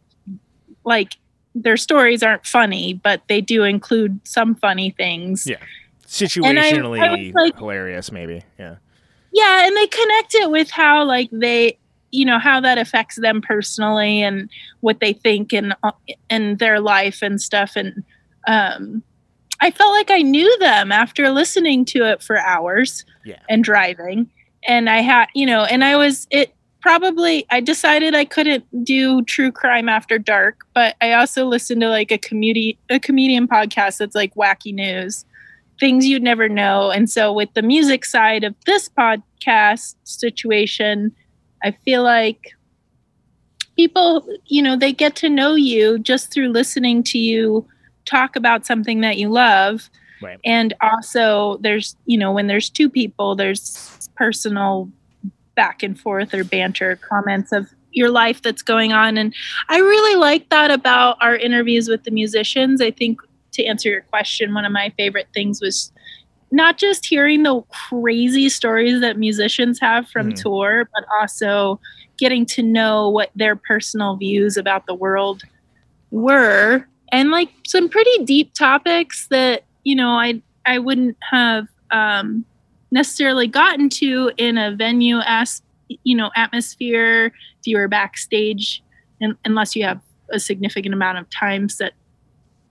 like 0.86 1.17
their 1.56 1.78
stories 1.78 2.22
aren't 2.22 2.46
funny, 2.46 2.94
but 2.94 3.22
they 3.30 3.39
do 3.41 3.63
include 3.63 4.20
some 4.28 4.54
funny 4.56 4.91
things. 4.91 5.48
Yeah. 5.48 5.56
I- 5.58 5.63
I 5.63 6.08
Situationally 6.08 7.34
like- 7.34 7.58
hilarious, 7.58 8.12
maybe. 8.12 8.44
Yeah. 8.60 8.76
yeah 9.34 9.65
and 9.65 9.76
they 9.76 9.88
connect 9.88 10.36
it 10.36 10.52
with 10.52 10.70
how 10.70 11.04
like 11.06 11.30
they 11.32 11.78
you 12.12 12.24
know 12.26 12.39
how 12.39 12.62
that 12.62 12.78
affects 12.78 13.15
them 13.18 13.41
personally 13.41 14.22
and 14.22 14.50
what 14.82 15.00
they 15.02 15.12
think 15.12 15.52
and 15.54 15.76
and 16.30 16.60
their 16.60 16.80
life 16.80 17.22
and 17.22 17.41
stuff 17.41 17.74
and 17.76 18.04
um 18.48 19.04
i 19.60 19.70
felt 19.72 19.91
like 19.94 20.10
i 20.12 20.22
knew 20.22 20.58
them 20.60 20.91
after 20.94 21.30
listening 21.32 21.84
to 21.84 22.10
it 22.10 22.22
for 22.24 22.38
hours 22.39 23.04
Yeah. 23.26 23.39
and 23.50 23.62
driving 23.63 24.30
and 24.65 24.89
i 24.89 25.02
had 25.02 25.26
you 25.36 25.46
know 25.46 25.63
and 25.65 25.84
i 25.84 25.98
was 25.98 26.28
it 26.30 26.55
probably 26.86 27.45
i 27.50 27.60
decided 27.60 28.13
i 28.13 28.24
couldn't 28.24 28.63
do 28.84 29.24
true 29.24 29.52
crime 29.52 29.89
after 29.89 30.19
dark 30.19 30.65
but 30.74 30.95
i 31.02 31.13
also 31.13 31.45
listened 31.45 31.82
to 31.82 31.89
like 31.89 32.12
a 32.12 32.17
comedy 32.17 32.78
a 32.89 33.00
comedian 33.00 33.48
podcast 33.48 33.98
that's 33.98 34.13
like 34.15 34.34
wacky 34.36 34.74
news 34.74 35.26
things 35.80 36.06
you'd 36.06 36.24
never 36.24 36.48
know. 36.48 36.91
And 36.91 37.10
so, 37.10 37.32
with 37.34 37.54
the 37.54 37.62
music 37.62 38.06
side 38.06 38.43
of 38.43 38.56
this 38.65 38.89
podcast 38.89 39.95
situation, 40.04 41.12
I 41.63 41.71
feel 41.71 42.04
like 42.04 42.54
people, 43.76 44.28
you 44.45 44.62
know, 44.62 44.76
they 44.78 44.93
get 44.93 45.15
to 45.17 45.30
know 45.30 45.56
you 45.56 46.00
just 46.00 46.32
through 46.32 46.50
listening 46.50 47.04
to 47.04 47.17
you 47.17 47.67
talk 48.06 48.36
about 48.36 48.65
something 48.65 49.02
that 49.02 49.17
you 49.17 49.30
love. 49.30 49.89
Right. 50.21 50.39
And 50.45 50.74
also, 50.82 51.58
there's, 51.62 51.95
you 52.06 52.17
know, 52.17 52.32
when 52.32 52.48
there's 52.48 52.69
two 52.69 52.89
people, 52.89 53.36
there's 53.36 54.10
personal 54.15 54.89
back 55.56 55.84
and 55.84 56.00
forth 56.00 56.34
or 56.34 56.44
banter 56.44 56.98
comments 56.98 57.52
of 57.52 57.68
your 57.91 58.10
life 58.10 58.41
that's 58.41 58.62
going 58.62 58.91
on. 58.91 59.18
And 59.18 59.34
I 59.70 59.78
really 59.78 60.15
like 60.20 60.50
that 60.50 60.70
about 60.72 61.18
our 61.22 61.36
interviews 61.36 61.88
with 61.88 62.04
the 62.04 62.12
musicians. 62.12 62.82
I 62.82 62.91
think 62.91 63.20
to 63.54 63.65
answer 63.65 63.89
your 63.89 64.02
question, 64.02 64.54
one 64.54 64.65
of 64.65 64.72
my 64.72 64.91
favorite 64.98 65.28
things 65.34 65.62
was 65.62 65.91
not 66.52 66.78
just 66.78 67.06
hearing 67.06 67.44
the 67.44 67.62
crazy 67.89 68.50
stories 68.50 69.02
that 69.02 69.18
musicians 69.18 69.80
have 69.80 70.08
from 70.10 70.32
Mhm. 70.32 70.41
tour, 70.41 70.89
but 70.94 71.06
also 71.20 71.80
getting 72.18 72.46
to 72.46 72.62
know 72.63 73.10
what 73.10 73.32
their 73.36 73.56
personal 73.56 74.15
views 74.18 74.58
about 74.58 74.86
the 74.86 74.94
world 74.96 75.44
were 76.12 76.88
and 77.12 77.32
like 77.32 77.50
some 77.68 77.89
pretty 77.89 78.24
deep 78.24 78.54
topics 78.54 79.28
that 79.30 79.63
you 79.84 79.96
know 79.96 80.12
i 80.12 80.41
i 80.65 80.78
wouldn't 80.78 81.18
have 81.30 81.68
um 81.91 82.46
necessarily 82.95 83.45
gotten 83.45 83.89
to 83.89 84.31
in 84.38 84.58
a 84.58 84.73
venue 84.75 85.19
as 85.25 85.62
you 86.03 86.15
know 86.15 86.31
atmosphere 86.36 87.27
if 87.60 87.67
you 87.67 87.77
were 87.77 87.88
backstage 87.88 88.81
and, 89.21 89.36
unless 89.45 89.75
you 89.75 89.84
have 89.84 89.99
a 90.31 90.39
significant 90.39 90.93
amount 90.95 91.17
of 91.17 91.29
time 91.29 91.67
set 91.69 91.91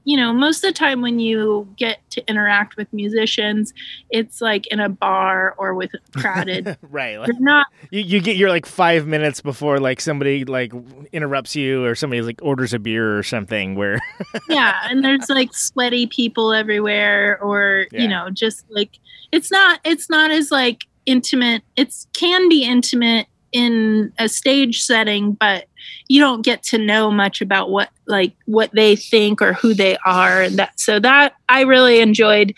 you 0.06 0.16
know 0.16 0.32
most 0.32 0.64
of 0.64 0.68
the 0.68 0.72
time 0.78 1.00
when 1.02 1.18
you 1.20 1.68
get 1.76 1.98
to 2.10 2.26
interact 2.28 2.76
with 2.76 2.92
musicians 2.92 3.72
it's 4.10 4.40
like 4.40 4.66
in 4.68 4.80
a 4.80 4.88
bar 4.88 5.54
or 5.58 5.74
with 5.74 5.92
crowded 6.16 6.76
right. 6.90 7.18
Like, 7.18 7.30
not 7.38 7.66
you, 7.90 8.00
you 8.00 8.20
get 8.20 8.36
your 8.36 8.48
like 8.48 8.66
five 8.66 9.06
minutes 9.06 9.40
before 9.40 9.78
like 9.78 10.00
somebody 10.00 10.44
like 10.44 10.72
interrupts 11.12 11.54
you 11.54 11.84
or 11.84 11.94
somebody 11.94 12.22
like 12.22 12.40
orders 12.42 12.72
a 12.74 12.78
beer 12.78 13.16
or 13.16 13.22
something 13.22 13.76
where 13.76 14.00
yeah 14.48 14.80
and 14.90 15.04
there's 15.04 15.28
like 15.28 15.54
sweaty 15.54 16.06
people 16.06 16.52
everywhere 16.52 17.38
or 17.42 17.86
Yeah. 17.92 18.00
you 18.02 18.08
know 18.08 18.30
just 18.30 18.64
like 18.70 18.98
it's 19.34 19.50
not 19.50 19.80
it's 19.84 20.08
not 20.08 20.30
as 20.30 20.50
like 20.50 20.84
intimate. 21.06 21.62
It's 21.76 22.06
can 22.14 22.48
be 22.48 22.64
intimate 22.64 23.26
in 23.52 24.12
a 24.18 24.28
stage 24.28 24.82
setting 24.82 25.32
but 25.32 25.66
you 26.08 26.20
don't 26.20 26.42
get 26.42 26.60
to 26.60 26.76
know 26.76 27.08
much 27.08 27.40
about 27.40 27.70
what 27.70 27.88
like 28.06 28.34
what 28.46 28.70
they 28.72 28.96
think 28.96 29.40
or 29.40 29.52
who 29.52 29.72
they 29.72 29.96
are 30.04 30.42
and 30.42 30.58
that 30.58 30.80
so 30.80 30.98
that 30.98 31.34
i 31.48 31.60
really 31.60 32.00
enjoyed 32.00 32.52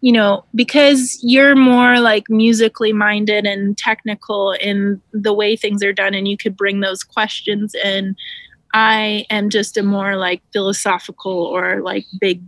you 0.00 0.10
know 0.10 0.42
because 0.54 1.18
you're 1.22 1.54
more 1.54 2.00
like 2.00 2.30
musically 2.30 2.94
minded 2.94 3.44
and 3.44 3.76
technical 3.76 4.52
in 4.52 5.02
the 5.12 5.34
way 5.34 5.54
things 5.54 5.82
are 5.82 5.92
done 5.92 6.14
and 6.14 6.26
you 6.26 6.38
could 6.38 6.56
bring 6.56 6.80
those 6.80 7.04
questions 7.04 7.74
in 7.84 8.16
I 8.74 9.24
am 9.30 9.48
just 9.50 9.76
a 9.76 9.82
more 9.82 10.16
like 10.16 10.42
philosophical 10.52 11.32
or 11.32 11.80
like 11.80 12.04
big 12.20 12.42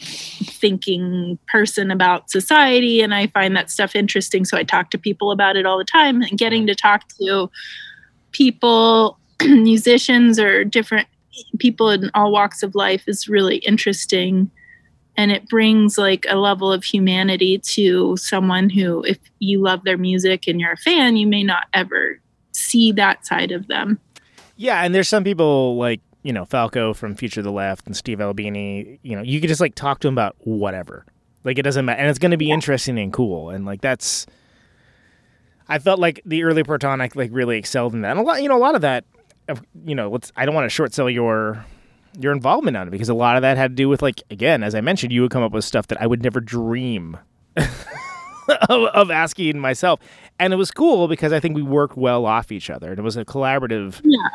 thinking 0.00 1.38
person 1.46 1.90
about 1.90 2.30
society 2.30 3.00
and 3.00 3.14
I 3.14 3.28
find 3.28 3.56
that 3.56 3.70
stuff 3.70 3.94
interesting. 3.94 4.44
So 4.44 4.56
I 4.56 4.64
talk 4.64 4.90
to 4.90 4.98
people 4.98 5.30
about 5.30 5.56
it 5.56 5.66
all 5.66 5.78
the 5.78 5.84
time 5.84 6.22
and 6.22 6.36
getting 6.38 6.66
to 6.66 6.74
talk 6.74 7.08
to 7.20 7.50
people 8.32 9.18
musicians 9.42 10.38
or 10.38 10.64
different 10.64 11.08
people 11.58 11.90
in 11.90 12.10
all 12.14 12.32
walks 12.32 12.62
of 12.62 12.74
life 12.74 13.04
is 13.06 13.28
really 13.28 13.56
interesting. 13.58 14.50
And 15.16 15.30
it 15.30 15.48
brings 15.48 15.96
like 15.96 16.26
a 16.28 16.36
level 16.36 16.72
of 16.72 16.82
humanity 16.82 17.58
to 17.58 18.16
someone 18.16 18.68
who 18.68 19.04
if 19.04 19.18
you 19.38 19.60
love 19.60 19.84
their 19.84 19.98
music 19.98 20.48
and 20.48 20.60
you're 20.60 20.72
a 20.72 20.76
fan 20.76 21.16
you 21.16 21.26
may 21.26 21.44
not 21.44 21.66
ever 21.72 22.20
see 22.52 22.92
that 22.92 23.24
side 23.26 23.52
of 23.52 23.68
them. 23.68 24.00
Yeah 24.56 24.82
and 24.82 24.94
there's 24.94 25.08
some 25.08 25.24
people 25.24 25.76
like 25.76 26.00
you 26.24 26.32
know 26.32 26.44
falco 26.44 26.92
from 26.92 27.14
future 27.14 27.40
of 27.40 27.44
the 27.44 27.52
left 27.52 27.86
and 27.86 27.96
steve 27.96 28.20
albini 28.20 28.98
you 29.02 29.14
know 29.14 29.22
you 29.22 29.40
could 29.40 29.48
just 29.48 29.60
like 29.60 29.76
talk 29.76 30.00
to 30.00 30.08
them 30.08 30.14
about 30.14 30.34
whatever. 30.40 31.04
Like 31.44 31.58
it 31.58 31.62
doesn't 31.62 31.84
matter 31.84 32.00
and 32.00 32.08
it's 32.08 32.18
going 32.18 32.30
to 32.30 32.38
be 32.38 32.50
interesting 32.50 32.98
and 32.98 33.12
cool 33.12 33.50
and 33.50 33.66
like 33.66 33.82
that's 33.82 34.26
i 35.68 35.78
felt 35.78 36.00
like 36.00 36.20
the 36.24 36.42
early 36.42 36.64
protonic 36.64 37.14
like 37.14 37.30
really 37.32 37.58
excelled 37.58 37.92
in 37.92 38.00
that. 38.00 38.12
And 38.12 38.20
a 38.20 38.22
lot 38.22 38.42
you 38.42 38.48
know 38.48 38.56
a 38.56 38.58
lot 38.58 38.74
of 38.74 38.80
that 38.80 39.04
you 39.84 39.94
know 39.94 40.10
let's 40.10 40.32
i 40.36 40.46
don't 40.46 40.54
want 40.54 40.64
to 40.64 40.70
short 40.70 40.94
sell 40.94 41.10
your 41.10 41.64
your 42.18 42.32
involvement 42.32 42.76
on 42.78 42.88
it 42.88 42.90
because 42.90 43.10
a 43.10 43.14
lot 43.14 43.36
of 43.36 43.42
that 43.42 43.58
had 43.58 43.72
to 43.72 43.74
do 43.74 43.90
with 43.90 44.00
like 44.00 44.22
again 44.30 44.62
as 44.62 44.74
i 44.74 44.80
mentioned 44.80 45.12
you 45.12 45.20
would 45.20 45.30
come 45.30 45.42
up 45.42 45.52
with 45.52 45.64
stuff 45.64 45.88
that 45.88 46.00
i 46.00 46.06
would 46.06 46.22
never 46.22 46.40
dream 46.40 47.18
of, 47.56 48.70
of 48.70 49.10
asking 49.10 49.58
myself. 49.58 50.00
And 50.38 50.52
it 50.52 50.56
was 50.56 50.70
cool 50.70 51.08
because 51.08 51.32
i 51.32 51.40
think 51.40 51.54
we 51.54 51.62
worked 51.62 51.98
well 51.98 52.24
off 52.24 52.50
each 52.50 52.70
other 52.70 52.90
and 52.90 52.98
it 52.98 53.02
was 53.02 53.18
a 53.18 53.24
collaborative 53.24 54.00
yeah 54.02 54.28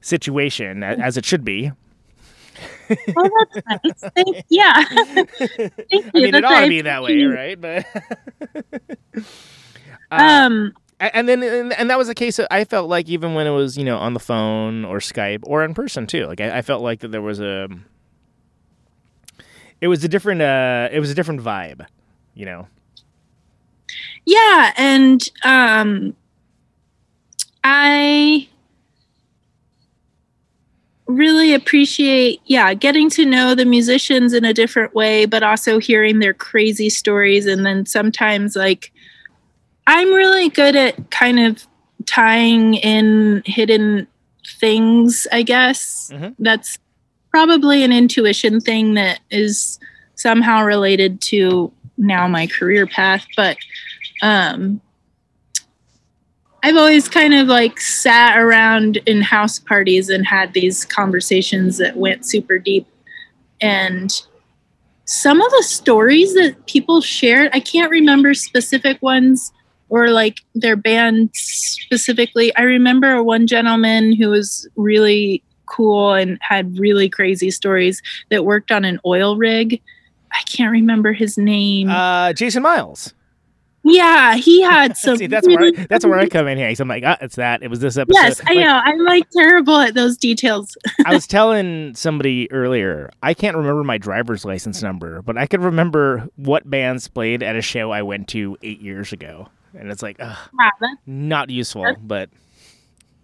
situation 0.00 0.82
as 0.82 1.16
it 1.16 1.24
should 1.24 1.44
be. 1.44 1.72
Oh 3.16 3.30
that's 3.70 4.02
nice. 4.02 4.12
Thank, 4.14 4.44
yeah. 4.48 4.84
Thank 4.84 5.30
you. 5.90 6.10
i 6.14 6.20
mean 6.20 6.34
it 6.34 6.44
ought 6.44 6.60
to 6.60 6.68
be 6.68 6.82
that 6.82 7.02
way 7.02 7.24
right? 7.24 7.60
But 7.60 7.86
Uh, 10.12 10.16
um 10.16 10.72
and 10.98 11.28
then 11.28 11.40
and, 11.42 11.72
and 11.72 11.88
that 11.88 11.96
was 11.96 12.08
a 12.08 12.14
case 12.14 12.36
that 12.36 12.48
i 12.50 12.64
felt 12.64 12.88
like 12.88 13.08
even 13.08 13.34
when 13.34 13.46
it 13.46 13.50
was 13.50 13.78
you 13.78 13.84
know 13.84 13.96
on 13.96 14.12
the 14.12 14.18
phone 14.18 14.84
or 14.84 14.98
skype 14.98 15.38
or 15.44 15.62
in 15.64 15.72
person 15.72 16.04
too 16.04 16.26
like 16.26 16.40
i, 16.40 16.58
I 16.58 16.62
felt 16.62 16.82
like 16.82 16.98
that 17.00 17.12
there 17.12 17.22
was 17.22 17.38
a 17.38 17.68
it 19.80 19.86
was 19.86 20.02
a 20.02 20.08
different 20.08 20.42
uh 20.42 20.88
it 20.90 20.98
was 20.98 21.10
a 21.10 21.14
different 21.14 21.40
vibe 21.42 21.86
you 22.34 22.44
know? 22.44 22.66
Yeah 24.24 24.72
and 24.76 25.28
um 25.44 26.16
i 27.62 28.48
really 31.10 31.52
appreciate 31.54 32.40
yeah 32.46 32.72
getting 32.74 33.10
to 33.10 33.24
know 33.24 33.54
the 33.54 33.64
musicians 33.64 34.32
in 34.32 34.44
a 34.44 34.54
different 34.54 34.94
way 34.94 35.26
but 35.26 35.42
also 35.42 35.78
hearing 35.78 36.18
their 36.20 36.32
crazy 36.34 36.88
stories 36.88 37.46
and 37.46 37.66
then 37.66 37.84
sometimes 37.84 38.54
like 38.56 38.92
i'm 39.86 40.12
really 40.12 40.48
good 40.48 40.76
at 40.76 41.10
kind 41.10 41.38
of 41.40 41.66
tying 42.06 42.74
in 42.74 43.42
hidden 43.44 44.06
things 44.58 45.26
i 45.32 45.42
guess 45.42 46.10
Mhm. 46.14 46.34
that's 46.38 46.78
probably 47.30 47.82
an 47.84 47.92
intuition 47.92 48.60
thing 48.60 48.94
that 48.94 49.20
is 49.30 49.78
somehow 50.14 50.62
related 50.64 51.20
to 51.20 51.72
now 51.98 52.26
my 52.28 52.46
career 52.46 52.86
path 52.86 53.26
but 53.36 53.56
um 54.22 54.80
I've 56.62 56.76
always 56.76 57.08
kind 57.08 57.34
of 57.34 57.48
like 57.48 57.80
sat 57.80 58.38
around 58.38 58.98
in 59.06 59.22
house 59.22 59.58
parties 59.58 60.08
and 60.08 60.26
had 60.26 60.52
these 60.52 60.84
conversations 60.84 61.78
that 61.78 61.96
went 61.96 62.26
super 62.26 62.58
deep. 62.58 62.86
And 63.60 64.12
some 65.06 65.40
of 65.40 65.50
the 65.50 65.62
stories 65.62 66.34
that 66.34 66.66
people 66.66 67.00
shared, 67.00 67.50
I 67.52 67.60
can't 67.60 67.90
remember 67.90 68.34
specific 68.34 69.00
ones 69.02 69.52
or 69.88 70.08
like 70.10 70.40
their 70.54 70.76
band 70.76 71.30
specifically. 71.32 72.54
I 72.56 72.62
remember 72.62 73.22
one 73.22 73.46
gentleman 73.46 74.14
who 74.14 74.28
was 74.28 74.68
really 74.76 75.42
cool 75.66 76.12
and 76.12 76.38
had 76.40 76.78
really 76.78 77.08
crazy 77.08 77.50
stories 77.50 78.02
that 78.30 78.44
worked 78.44 78.70
on 78.70 78.84
an 78.84 79.00
oil 79.04 79.36
rig. 79.36 79.80
I 80.32 80.42
can't 80.42 80.70
remember 80.70 81.12
his 81.12 81.36
name. 81.36 81.90
Uh, 81.90 82.32
Jason 82.32 82.62
Miles. 82.62 83.14
Yeah, 83.82 84.34
he 84.36 84.62
had 84.70 84.96
some. 84.96 85.16
See, 85.16 85.26
that's 85.26 85.46
where 85.46 85.60
I, 85.62 85.70
that's 85.88 86.04
where 86.04 86.18
I 86.18 86.28
come 86.28 86.46
in 86.48 86.58
here. 86.58 86.72
I'm 86.78 86.88
like, 86.88 87.04
ah, 87.06 87.16
it's 87.20 87.36
that. 87.36 87.62
It 87.62 87.68
was 87.68 87.80
this 87.80 87.96
episode. 87.96 88.20
Yes, 88.20 88.40
I 88.46 88.54
Like, 88.54 88.64
know. 88.64 88.80
I'm 88.84 88.98
like 89.04 89.28
terrible 89.30 89.76
at 89.78 89.94
those 89.94 90.16
details. 90.16 90.76
I 91.04 91.14
was 91.14 91.26
telling 91.28 91.94
somebody 91.94 92.50
earlier, 92.52 93.10
I 93.22 93.34
can't 93.34 93.56
remember 93.56 93.82
my 93.84 93.98
driver's 93.98 94.44
license 94.44 94.82
number, 94.82 95.22
but 95.22 95.36
I 95.38 95.46
could 95.46 95.62
remember 95.62 96.28
what 96.36 96.68
bands 96.68 97.08
played 97.08 97.42
at 97.42 97.56
a 97.56 97.62
show 97.62 97.90
I 97.90 98.02
went 98.02 98.28
to 98.28 98.56
eight 98.62 98.80
years 98.80 99.12
ago. 99.12 99.48
And 99.78 99.90
it's 99.90 100.02
like, 100.02 100.16
ugh, 100.20 100.36
Yeah, 100.58 100.70
not 101.06 101.48
useful, 101.50 101.94
but 102.02 102.28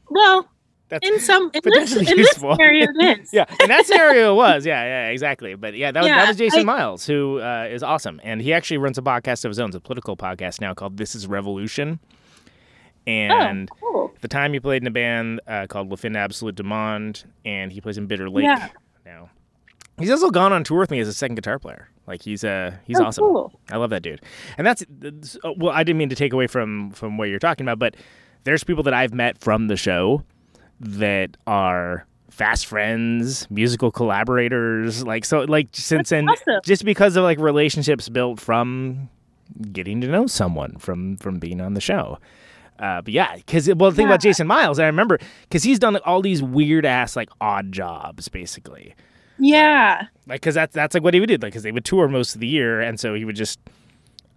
well, 0.08 0.48
that's 0.88 1.06
in 1.08 1.18
some 1.20 1.44
in 1.54 1.60
this, 1.62 1.62
Potentially 1.62 2.00
in 2.00 2.06
this 2.06 2.28
useful. 2.28 2.54
scenario, 2.54 2.86
it 2.94 3.20
is. 3.22 3.32
yeah. 3.32 3.44
In 3.60 3.68
that 3.68 3.86
scenario, 3.86 4.32
it 4.32 4.36
was 4.36 4.64
yeah, 4.66 4.82
yeah, 4.84 5.08
exactly. 5.08 5.54
But 5.54 5.74
yeah, 5.74 5.90
that 5.92 6.00
was 6.02 6.08
that 6.10 6.28
was 6.28 6.36
Jason 6.36 6.60
I- 6.60 6.64
Miles, 6.64 7.06
who 7.06 7.40
uh, 7.40 7.68
is 7.70 7.82
awesome, 7.82 8.20
and 8.24 8.40
he 8.40 8.52
actually 8.52 8.78
runs 8.78 8.96
a 8.98 9.02
podcast 9.02 9.44
of 9.44 9.50
his 9.50 9.58
own, 9.58 9.68
it's 9.68 9.76
a 9.76 9.80
political 9.80 10.16
podcast 10.16 10.60
now 10.60 10.74
called 10.74 10.96
This 10.96 11.14
Is 11.14 11.26
Revolution. 11.26 11.98
And 13.06 13.68
oh, 13.72 13.76
cool. 13.80 14.12
at 14.16 14.20
the 14.22 14.28
time, 14.28 14.52
he 14.52 14.60
played 14.60 14.82
in 14.82 14.86
a 14.88 14.90
band 14.90 15.40
uh, 15.46 15.66
called 15.68 15.88
Le 15.90 15.96
Fin 15.96 16.16
Absolute 16.16 16.56
du 16.56 16.64
Monde, 16.64 17.22
and 17.44 17.70
he 17.70 17.80
plays 17.80 17.98
in 17.98 18.06
Bitter 18.06 18.28
Lake 18.28 18.44
Yeah. 18.44 18.68
now. 19.04 19.30
He's 19.98 20.10
also 20.10 20.30
gone 20.30 20.52
on 20.52 20.64
tour 20.64 20.80
with 20.80 20.90
me 20.90 20.98
as 21.00 21.08
a 21.08 21.12
second 21.12 21.36
guitar 21.36 21.58
player. 21.58 21.88
Like 22.06 22.22
he's 22.22 22.44
uh 22.44 22.72
he's 22.84 23.00
Oh, 23.00 23.04
awesome. 23.06 23.24
cool. 23.24 23.60
I 23.70 23.76
love 23.78 23.90
that 23.90 24.02
dude. 24.02 24.20
And 24.58 24.66
that's 24.66 24.84
that's- 24.90 25.38
uh, 25.44 25.52
well, 25.56 25.72
I 25.72 25.84
didn't 25.84 25.98
mean 25.98 26.08
to 26.10 26.16
take 26.16 26.32
away 26.32 26.46
from 26.48 26.90
from 26.90 27.16
what 27.16 27.28
you're 27.28 27.38
talking 27.38 27.64
about, 27.66 27.78
but 27.78 27.96
there's 28.44 28.62
people 28.62 28.82
that 28.84 28.94
I've 28.94 29.14
met 29.14 29.38
from 29.38 29.68
the 29.68 29.76
show 29.76 30.22
that 30.80 31.36
are 31.46 32.06
fast 32.30 32.66
friends, 32.66 33.50
musical 33.50 33.90
collaborators, 33.90 35.04
like 35.04 35.24
so 35.24 35.40
like 35.40 35.68
since 35.72 36.12
and 36.12 36.28
awesome. 36.28 36.60
just 36.64 36.84
because 36.84 37.16
of 37.16 37.24
like 37.24 37.38
relationships 37.38 38.08
built 38.08 38.40
from 38.40 39.08
getting 39.72 40.00
to 40.00 40.08
know 40.08 40.26
someone 40.26 40.76
from 40.78 41.16
from 41.16 41.38
being 41.38 41.60
on 41.60 41.74
the 41.74 41.80
show. 41.80 42.18
Uh, 42.78 43.00
but 43.00 43.12
yeah, 43.14 43.36
because 43.36 43.66
well, 43.74 43.90
the 43.90 43.96
thing 43.96 44.06
about 44.06 44.20
Jason 44.20 44.46
Miles, 44.46 44.78
I 44.78 44.84
remember 44.86 45.18
because 45.42 45.62
he's 45.62 45.78
done 45.78 45.96
all 46.04 46.20
these 46.20 46.42
weird 46.42 46.84
ass 46.84 47.16
like 47.16 47.30
odd 47.40 47.72
jobs, 47.72 48.28
basically 48.28 48.94
Yeah. 49.38 50.08
like 50.26 50.42
because 50.42 50.54
that's 50.56 50.74
that's 50.74 50.92
like 50.92 51.02
what 51.02 51.14
he 51.14 51.20
would 51.20 51.28
do 51.28 51.34
like 51.34 51.40
because 51.52 51.62
they 51.62 51.72
would 51.72 51.86
tour 51.86 52.06
most 52.08 52.34
of 52.34 52.40
the 52.42 52.46
year 52.46 52.82
and 52.82 53.00
so 53.00 53.14
he 53.14 53.24
would 53.24 53.36
just 53.36 53.58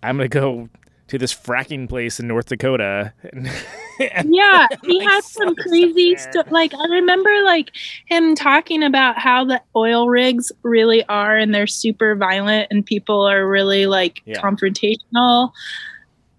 i'm 0.04 0.16
gonna 0.16 0.30
go 0.30 0.70
to 1.10 1.18
this 1.18 1.34
fracking 1.34 1.88
place 1.90 2.20
in 2.20 2.28
north 2.28 2.48
dakota 2.48 3.14
and, 3.32 3.48
and 4.00 4.34
Yeah, 4.34 4.68
he 4.82 5.00
Like, 5.00 5.08
had 5.08 5.22
some 5.24 5.56
crazy 5.56 6.16
stuff. 6.18 6.48
Like 6.50 6.74
I 6.74 6.86
remember, 6.88 7.30
like 7.44 7.72
him 8.08 8.36
talking 8.36 8.84
about 8.84 9.18
how 9.18 9.46
the 9.46 9.62
oil 9.76 10.08
rigs 10.10 10.52
really 10.64 11.04
are, 11.06 11.36
and 11.36 11.54
they're 11.54 11.68
super 11.68 12.16
violent, 12.16 12.68
and 12.72 12.86
people 12.86 13.22
are 13.28 13.48
really 13.48 13.86
like 13.88 14.22
Yeah. 14.26 14.42
confrontational. 14.42 15.52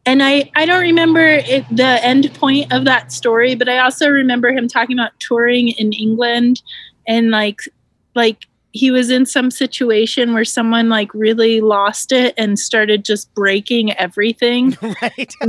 And 0.07 0.23
I, 0.23 0.51
I 0.57 0.65
don't 0.65 0.81
remember 0.81 1.21
it, 1.21 1.65
the 1.71 2.03
end 2.05 2.33
point 2.35 2.73
of 2.73 2.87
that 2.87 3.13
story, 3.13 3.55
but 3.55 3.69
I 3.69 3.79
also 3.79 4.09
remember 4.09 4.51
him 4.51 4.67
talking 4.67 4.99
about 4.99 5.13
touring 5.21 5.69
in 5.69 5.93
England, 5.93 6.63
and 7.07 7.31
like, 7.31 7.59
like 8.15 8.39
he 8.73 8.91
was 8.91 9.11
in 9.11 9.27
some 9.27 9.51
situation 9.51 10.33
where 10.33 10.45
someone 10.45 10.89
like 10.89 11.13
really 11.13 11.61
lost 11.61 12.13
it 12.13 12.35
and 12.37 12.59
started 12.59 13.05
just 13.05 13.33
breaking 13.35 13.93
everything. 13.95 14.77
right. 15.03 15.35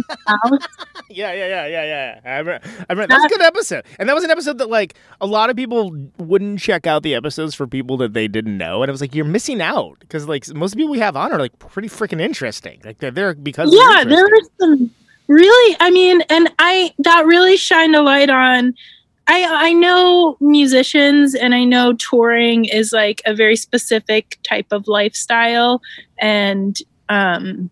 Yeah 1.14 1.34
yeah 1.34 1.48
yeah 1.48 1.68
yeah 1.68 1.84
yeah. 1.84 2.20
I 2.24 2.38
remember, 2.38 2.66
I 2.66 2.94
remember 2.94 3.08
that's 3.08 3.26
a 3.26 3.28
good 3.28 3.42
episode. 3.42 3.84
And 4.00 4.08
that 4.08 4.16
was 4.16 4.24
an 4.24 4.32
episode 4.32 4.60
that 4.60 4.70
like 4.70 4.96
a 5.20 5.26
lot 5.26 5.50
of 5.50 5.58
people 5.58 5.94
wouldn't 6.18 6.62
check 6.62 6.88
out 6.88 7.04
the 7.04 7.16
episodes 7.16 7.54
for 7.54 7.68
people 7.68 7.98
that 7.98 8.14
they 8.14 8.30
didn't 8.30 8.58
know. 8.58 8.82
And 8.82 8.90
it 8.90 8.94
was 8.94 9.02
like 9.02 9.14
you're 9.14 9.26
missing 9.26 9.62
out 9.62 9.98
because 10.00 10.30
like 10.30 10.48
most 10.56 10.78
people 10.78 10.90
we 10.90 11.00
have 11.00 11.18
on 11.18 11.34
are 11.34 11.40
like 11.40 11.60
pretty 11.60 11.90
freaking 11.90 12.22
interesting. 12.22 12.80
Like 12.86 13.00
they're 13.00 13.12
there 13.12 13.34
because 13.34 13.74
yeah 13.74 14.06
there 14.06 14.24
were 14.24 14.42
some 14.58 14.90
really 15.28 15.78
i 15.80 15.90
mean 15.90 16.22
and 16.30 16.52
i 16.60 16.94
that 17.00 17.26
really 17.26 17.56
shined 17.56 17.96
a 17.96 18.02
light 18.02 18.30
on 18.30 18.74
i 19.28 19.68
i 19.68 19.74
know 19.74 20.38
musicians 20.40 21.36
and 21.36 21.54
i 21.54 21.64
know 21.64 21.94
touring 21.94 22.66
is 22.66 22.92
like 22.92 23.22
a 23.26 23.34
very 23.34 23.56
specific 23.56 24.38
type 24.44 24.68
of 24.72 24.88
lifestyle. 24.88 25.82
And 26.20 26.78
um 27.10 27.70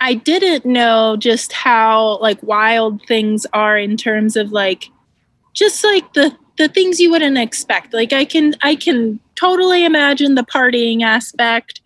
i 0.00 0.14
didn't 0.14 0.66
know 0.66 1.16
just 1.16 1.52
how 1.52 2.18
like 2.18 2.42
wild 2.42 3.02
things 3.06 3.46
are 3.52 3.78
in 3.78 3.96
terms 3.96 4.36
of 4.36 4.52
like 4.52 4.90
just 5.54 5.82
like 5.84 6.12
the 6.14 6.36
the 6.58 6.68
things 6.68 6.98
you 6.98 7.10
wouldn't 7.10 7.38
expect. 7.38 7.92
Like 7.92 8.12
i 8.12 8.24
can 8.24 8.54
i 8.62 8.74
can 8.76 9.20
totally 9.38 9.84
imagine 9.84 10.34
the 10.34 10.42
partying 10.42 11.02
aspect 11.02 11.80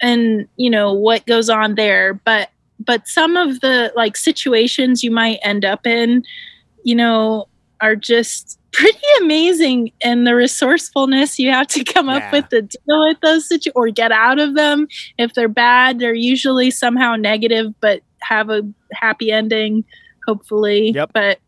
and 0.00 0.48
you 0.56 0.70
know 0.70 0.92
what 0.92 1.26
goes 1.26 1.48
on 1.48 1.74
there. 1.74 2.14
But 2.14 2.50
but 2.78 3.08
some 3.08 3.36
of 3.36 3.60
the 3.60 3.92
like 3.96 4.16
situations 4.16 5.02
you 5.02 5.10
might 5.10 5.38
end 5.42 5.64
up 5.64 5.86
in 5.86 6.24
you 6.84 6.94
know 6.94 7.46
are 7.80 7.96
just 7.96 8.58
pretty 8.72 8.98
amazing 9.20 9.90
and 10.02 10.26
the 10.26 10.34
resourcefulness 10.34 11.38
you 11.38 11.50
have 11.50 11.66
to 11.66 11.82
come 11.84 12.08
up 12.08 12.20
Yeah. 12.22 12.32
with 12.32 12.48
to 12.50 12.62
deal 12.62 13.06
with 13.06 13.18
those 13.20 13.48
situations 13.48 13.72
or 13.76 13.88
get 13.90 14.12
out 14.12 14.38
of 14.38 14.54
them 14.54 14.88
if 15.16 15.34
they're 15.34 15.48
bad 15.48 15.98
they're 15.98 16.14
usually 16.14 16.70
somehow 16.70 17.16
negative 17.16 17.72
but 17.80 18.02
have 18.20 18.50
a 18.50 18.62
happy 18.92 19.30
ending 19.32 19.84
hopefully 20.26 20.90
Yep. 20.90 21.10
but 21.14 21.38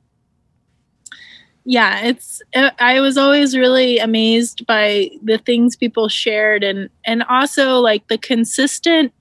yeah 1.65 2.01
it's 2.05 2.41
i 2.79 3.01
was 3.01 3.19
always 3.19 3.57
really 3.57 3.99
amazed 3.99 4.65
by 4.67 5.11
the 5.23 5.37
things 5.39 5.77
people 5.77 6.09
shared 6.09 6.65
and 6.65 6.89
and 7.05 7.23
also 7.25 7.79
like 7.81 8.07
the 8.09 8.17
consistent 8.19 9.13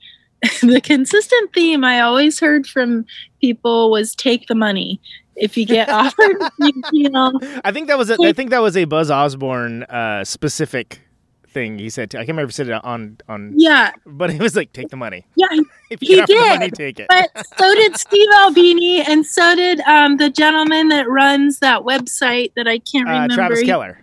the 0.61 0.79
consistent 0.81 1.53
theme 1.53 1.83
i 1.83 1.99
always 1.99 2.39
heard 2.39 2.65
from 2.65 3.05
people 3.41 3.91
was 3.91 4.15
take 4.15 4.47
the 4.47 4.55
money 4.55 5.01
if 5.39 5.57
you 5.57 5.65
get 5.65 5.89
offered 5.89 6.37
you, 6.91 7.09
know 7.09 7.31
I 7.63 7.71
think 7.71 7.87
that 7.87 7.97
was 7.97 8.09
a, 8.09 8.17
I 8.23 8.33
think 8.33 8.49
that 8.51 8.61
was 8.61 8.75
a 8.77 8.85
Buzz 8.85 9.09
Osborne 9.11 9.83
uh, 9.83 10.23
specific 10.23 11.01
thing 11.47 11.79
he 11.79 11.89
said. 11.89 12.11
To, 12.11 12.17
I 12.17 12.21
can't 12.21 12.29
remember 12.29 12.43
if 12.49 12.49
he 12.51 12.53
said 12.55 12.67
it 12.69 12.83
on 12.85 13.17
on, 13.27 13.53
yeah 13.57 13.91
but 14.05 14.29
it 14.29 14.39
was 14.39 14.55
like 14.55 14.71
take 14.73 14.89
the 14.89 14.95
money. 14.97 15.25
yeah 15.35 15.47
If 15.89 16.03
you 16.03 16.09
He 16.09 16.15
get 16.17 16.23
offered 16.23 16.35
the 16.35 16.43
did, 16.43 16.59
money, 16.59 16.71
take 16.71 16.99
it. 16.99 17.07
but 17.09 17.31
so 17.57 17.73
did 17.73 17.97
Steve 18.05 18.27
Albini, 18.41 19.01
and 19.01 19.25
so 19.25 19.55
did 19.55 19.79
um, 19.81 20.17
the 20.17 20.29
gentleman 20.29 20.89
that 20.89 21.09
runs 21.09 21.57
that 21.59 21.81
website 21.81 22.53
that 22.55 22.67
I 22.67 22.77
can't 22.77 23.07
uh, 23.09 23.13
remember. 23.13 23.33
Travis 23.33 23.63
Keller, 23.63 23.99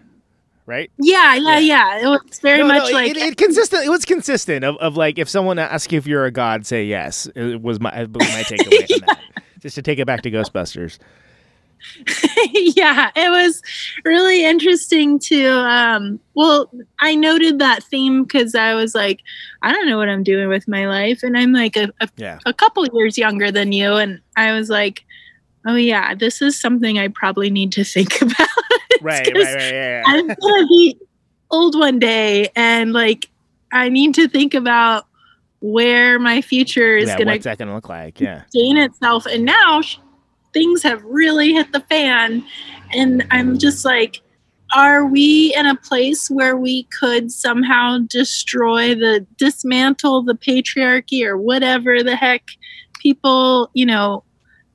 right? 0.66 0.90
Yeah, 0.98 1.36
yeah, 1.36 1.58
Yeah. 1.60 1.98
yeah. 2.00 2.04
It 2.04 2.08
was 2.08 2.40
very 2.40 2.58
No, 2.58 2.66
no, 2.66 2.74
much 2.74 2.92
like 2.92 3.10
it, 3.12 3.16
it 3.18 3.36
consistent. 3.36 3.84
It 3.86 3.90
was 3.90 4.04
consistent 4.04 4.64
of, 4.64 4.76
of 4.78 4.96
like 4.96 5.16
if 5.20 5.28
someone 5.28 5.60
asks 5.60 5.92
you 5.92 5.98
if 5.98 6.08
you're 6.08 6.24
a 6.24 6.32
god, 6.32 6.66
say 6.66 6.84
yes. 6.84 7.28
It 7.36 7.62
was 7.62 7.78
my 7.78 7.96
I 7.96 8.06
believe 8.06 8.28
my 8.30 8.42
takeaway 8.42 8.88
from 8.88 9.06
that. 9.06 9.20
Just 9.60 9.76
to 9.76 9.82
take 9.82 10.00
it 10.00 10.06
back 10.06 10.22
to 10.22 10.30
Ghostbusters. 10.32 10.98
yeah, 12.52 13.10
it 13.16 13.30
was 13.30 13.62
really 14.04 14.44
interesting 14.44 15.18
to 15.20 15.48
um 15.50 16.20
well, 16.34 16.70
I 17.00 17.14
noted 17.14 17.58
that 17.60 17.82
theme 17.82 18.22
because 18.24 18.54
I 18.54 18.74
was 18.74 18.94
like, 18.94 19.22
I 19.62 19.72
don't 19.72 19.86
know 19.86 19.96
what 19.96 20.08
I'm 20.08 20.22
doing 20.22 20.48
with 20.48 20.68
my 20.68 20.86
life. 20.86 21.22
And 21.22 21.36
I'm 21.36 21.52
like 21.52 21.76
a, 21.76 21.90
a, 22.00 22.08
Yeah. 22.16 22.38
a 22.46 22.52
couple 22.52 22.86
years 22.92 23.16
younger 23.16 23.50
than 23.50 23.72
you. 23.72 23.94
And 23.94 24.20
I 24.36 24.52
was 24.52 24.68
like, 24.68 25.02
Oh 25.66 25.74
yeah, 25.76 26.14
this 26.14 26.40
is 26.42 26.60
something 26.60 26.98
I 26.98 27.08
probably 27.08 27.50
need 27.50 27.72
to 27.72 27.84
think 27.84 28.20
about. 28.22 28.48
Right, 29.00 29.26
right, 29.26 29.34
'Cause 29.34 29.54
right, 29.54 29.72
yeah. 29.72 30.02
I'm 30.06 30.26
gonna 30.26 30.66
be 30.68 30.96
old 31.50 31.78
one 31.78 31.98
day 31.98 32.48
and 32.56 32.92
like 32.92 33.28
I 33.72 33.88
need 33.88 34.14
to 34.14 34.28
think 34.28 34.54
about 34.54 35.06
where 35.60 36.18
my 36.18 36.42
future 36.42 36.96
is 36.96 37.08
yeah, 37.08 37.16
that 37.24 37.58
gonna 37.58 37.74
look 37.74 37.88
like? 37.88 38.20
Yeah. 38.20 38.42
gain 38.52 38.76
itself. 38.76 39.26
And 39.26 39.44
now 39.44 39.80
things 40.56 40.82
have 40.82 41.04
really 41.04 41.52
hit 41.52 41.70
the 41.72 41.80
fan, 41.80 42.42
and 42.94 43.26
I'm 43.30 43.58
just 43.58 43.84
like, 43.84 44.22
are 44.74 45.04
we 45.04 45.54
in 45.54 45.66
a 45.66 45.76
place 45.76 46.30
where 46.30 46.56
we 46.56 46.84
could 46.84 47.30
somehow 47.30 47.98
destroy 48.08 48.94
the 48.94 49.26
dismantle 49.36 50.22
the 50.22 50.34
patriarchy 50.34 51.26
or 51.26 51.36
whatever 51.36 52.02
the 52.02 52.16
heck 52.16 52.42
people, 53.00 53.70
you 53.74 53.84
know, 53.84 54.24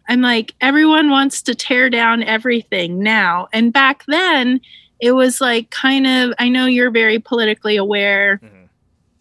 I'm 0.07 0.21
like 0.21 0.53
everyone 0.61 1.09
wants 1.09 1.41
to 1.43 1.55
tear 1.55 1.89
down 1.89 2.21
everything 2.23 3.01
now. 3.01 3.47
And 3.51 3.73
back 3.73 4.03
then 4.07 4.61
it 4.99 5.13
was 5.13 5.41
like 5.41 5.71
kind 5.71 6.05
of 6.05 6.34
I 6.39 6.47
know 6.47 6.67
you're 6.67 6.91
very 6.91 7.19
politically 7.19 7.75
aware 7.75 8.39
Mhm. 8.43 8.67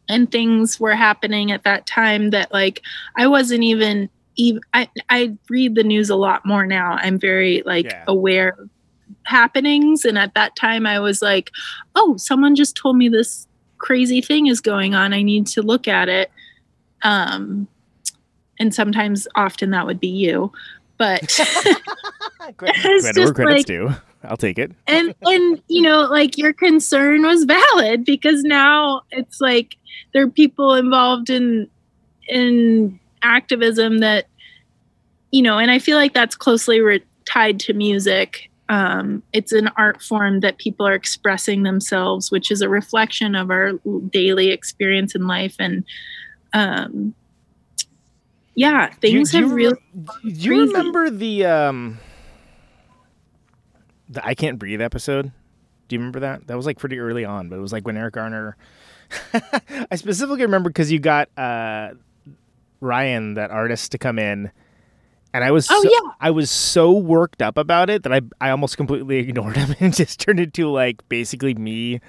and 0.09 0.31
things 0.31 0.79
were 0.79 0.95
happening 0.95 1.51
at 1.53 1.65
that 1.65 1.87
time 1.87 2.31
that 2.31 2.53
like 2.53 2.83
I 3.17 3.27
wasn't 3.27 3.65
even 3.65 4.09
even 4.37 4.61
I, 4.75 4.89
I 5.09 5.37
read 5.49 5.75
the 5.75 5.83
news 5.85 6.11
a 6.11 6.17
lot 6.17 6.45
more 6.47 6.67
now. 6.67 6.97
I'm 7.01 7.19
very 7.19 7.63
like 7.67 7.87
Yeah. 7.87 8.05
aware 8.07 8.51
of 8.59 8.69
happenings 9.25 10.05
and 10.05 10.17
at 10.19 10.35
that 10.35 10.57
time 10.57 10.87
I 10.87 10.99
was 11.01 11.21
like, 11.23 11.51
"Oh, 11.95 12.17
someone 12.17 12.55
just 12.57 12.77
told 12.77 12.97
me 12.97 13.09
this 13.09 13.47
crazy 13.79 14.21
thing 14.21 14.47
is 14.47 14.61
going 14.61 14.95
on. 14.95 15.13
I 15.13 15.23
need 15.23 15.47
to 15.49 15.63
look 15.63 15.87
at 15.89 16.09
it." 16.09 16.31
Um 17.03 17.69
and 18.59 18.75
sometimes 18.75 19.27
often 19.37 19.71
that 19.71 19.87
would 19.87 20.01
be 20.01 20.09
you. 20.09 20.53
But 20.99 21.27
Credit 21.29 22.77
It's 22.85 23.05
where 23.05 23.13
just 23.13 23.35
credit's 23.35 23.59
like- 23.61 23.67
due. 23.67 23.91
I'll 24.23 24.37
take 24.37 24.59
it. 24.59 24.73
and 24.87 25.15
and 25.23 25.63
you 25.69 25.81
know 25.81 26.03
like 26.03 26.37
your 26.37 26.53
concern 26.53 27.23
was 27.23 27.45
valid 27.45 28.05
because 28.05 28.43
now 28.43 29.01
it's 29.11 29.41
like 29.41 29.77
there 30.13 30.23
are 30.25 30.29
people 30.29 30.75
involved 30.75 31.31
in 31.31 31.69
in 32.29 33.01
activism 33.23 33.99
that 33.99 34.27
you 35.31 35.43
know 35.43 35.59
and 35.59 35.71
i 35.71 35.79
feel 35.79 35.97
like 35.97 36.15
that's 36.15 36.37
closely 36.37 36.81
re- 36.81 37.05
tied 37.25 37.61
to 37.61 37.73
music 37.73 38.47
um, 38.69 39.25
it's 39.33 39.51
an 39.51 39.69
art 39.77 40.01
form 40.01 40.41
that 40.41 40.59
people 40.59 40.87
are 40.87 40.95
expressing 40.95 41.65
themselves 41.65 42.31
which 42.31 42.51
is 42.53 42.63
a 42.63 42.69
reflection 42.69 43.35
of 43.35 43.51
our 43.51 43.73
daily 44.11 44.51
experience 44.51 45.17
in 45.17 45.27
life 45.27 45.57
and 45.59 45.85
um, 46.53 47.15
yeah 48.55 48.93
things 49.01 49.33
do 49.33 49.39
have 49.39 49.51
re- 49.51 49.65
really 49.65 49.79
Do 50.23 50.31
you 50.31 50.61
remember 50.61 51.11
the 51.11 51.47
um 51.47 51.99
the 54.11 54.25
I 54.27 54.35
Can't 54.35 54.59
Breathe 54.59 54.83
episode? 54.83 55.33
Do 55.89 55.95
you 55.95 56.01
remember 56.01 56.21
that? 56.21 56.49
That 56.49 56.57
was 56.57 56.67
like 56.67 56.79
pretty 56.79 56.99
early 56.99 57.25
on, 57.25 57.49
but 57.49 57.57
it 57.57 57.61
was 57.61 57.73
like 57.73 57.87
when 57.87 57.97
Eric 57.97 58.15
Garner 58.15 58.57
I 59.91 59.97
specifically 59.97 60.43
remember 60.43 60.71
because 60.71 60.93
you 60.93 60.99
got 60.99 61.29
uh 61.37 61.91
Ryan, 62.81 63.35
that 63.35 63.51
artist, 63.51 63.93
to 63.93 63.99
come 63.99 64.19
in 64.19 64.51
and 65.33 65.45
I 65.45 65.51
was 65.53 65.69
Oh, 65.71 65.83
so, 65.83 65.89
yeah. 65.91 66.11
I 66.21 66.31
was 66.31 66.51
so 66.51 66.91
worked 66.93 67.41
up 67.41 67.57
about 67.57 67.89
it 67.91 68.03
that 68.03 68.13
I 68.13 68.21
I 68.41 68.51
almost 68.51 68.77
completely 68.77 69.19
ignored 69.29 69.57
him 69.57 69.75
and 69.81 69.95
just 69.95 70.19
turned 70.21 70.41
into 70.41 70.69
like 70.69 71.09
basically 71.09 71.55
me 71.55 72.01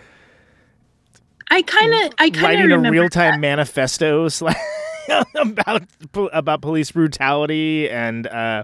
i 1.51 1.61
kind 1.61 1.93
of 1.93 2.13
i 2.17 2.29
kind 2.29 2.35
of 2.35 2.41
writing 2.43 2.71
a 2.71 2.89
real 2.91 3.09
time 3.09 3.39
manifesto 3.41 4.27
slash- 4.29 4.55
about 5.35 5.83
about 6.13 6.61
police 6.61 6.91
brutality 6.91 7.89
and 7.89 8.25
uh, 8.27 8.63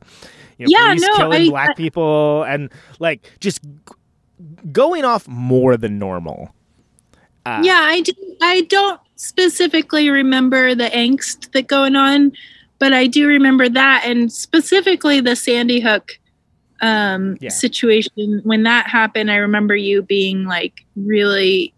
you 0.57 0.65
know, 0.65 0.69
Yeah, 0.79 0.87
police 0.93 1.01
no, 1.01 1.17
killing 1.17 1.41
I- 1.47 1.49
black 1.49 1.69
I- 1.71 1.73
people 1.73 2.43
and 2.43 2.71
like 2.99 3.29
just 3.39 3.59
going 4.71 5.03
off 5.05 5.27
more 5.27 5.75
than 5.77 5.99
normal. 5.99 6.53
Uh, 7.45 7.61
yeah 7.63 7.79
i 7.83 8.01
do 8.01 8.11
i 8.41 8.61
don't 8.61 8.99
specifically 9.17 10.09
remember 10.09 10.73
the 10.75 10.89
angst 10.89 11.51
that 11.51 11.67
going 11.67 11.95
on 11.95 12.31
but 12.79 12.93
i 12.93 13.07
do 13.07 13.27
remember 13.27 13.67
that 13.67 14.03
and 14.05 14.31
specifically 14.31 15.19
the 15.19 15.35
sandy 15.35 15.79
hook 15.79 16.19
um 16.81 17.35
Yeah. 17.41 17.49
situation 17.49 18.41
when 18.43 18.63
that 18.63 18.87
happened 18.87 19.31
i 19.31 19.37
remember 19.37 19.75
you 19.75 20.01
being 20.03 20.45
like 20.45 20.85
really 20.95 21.73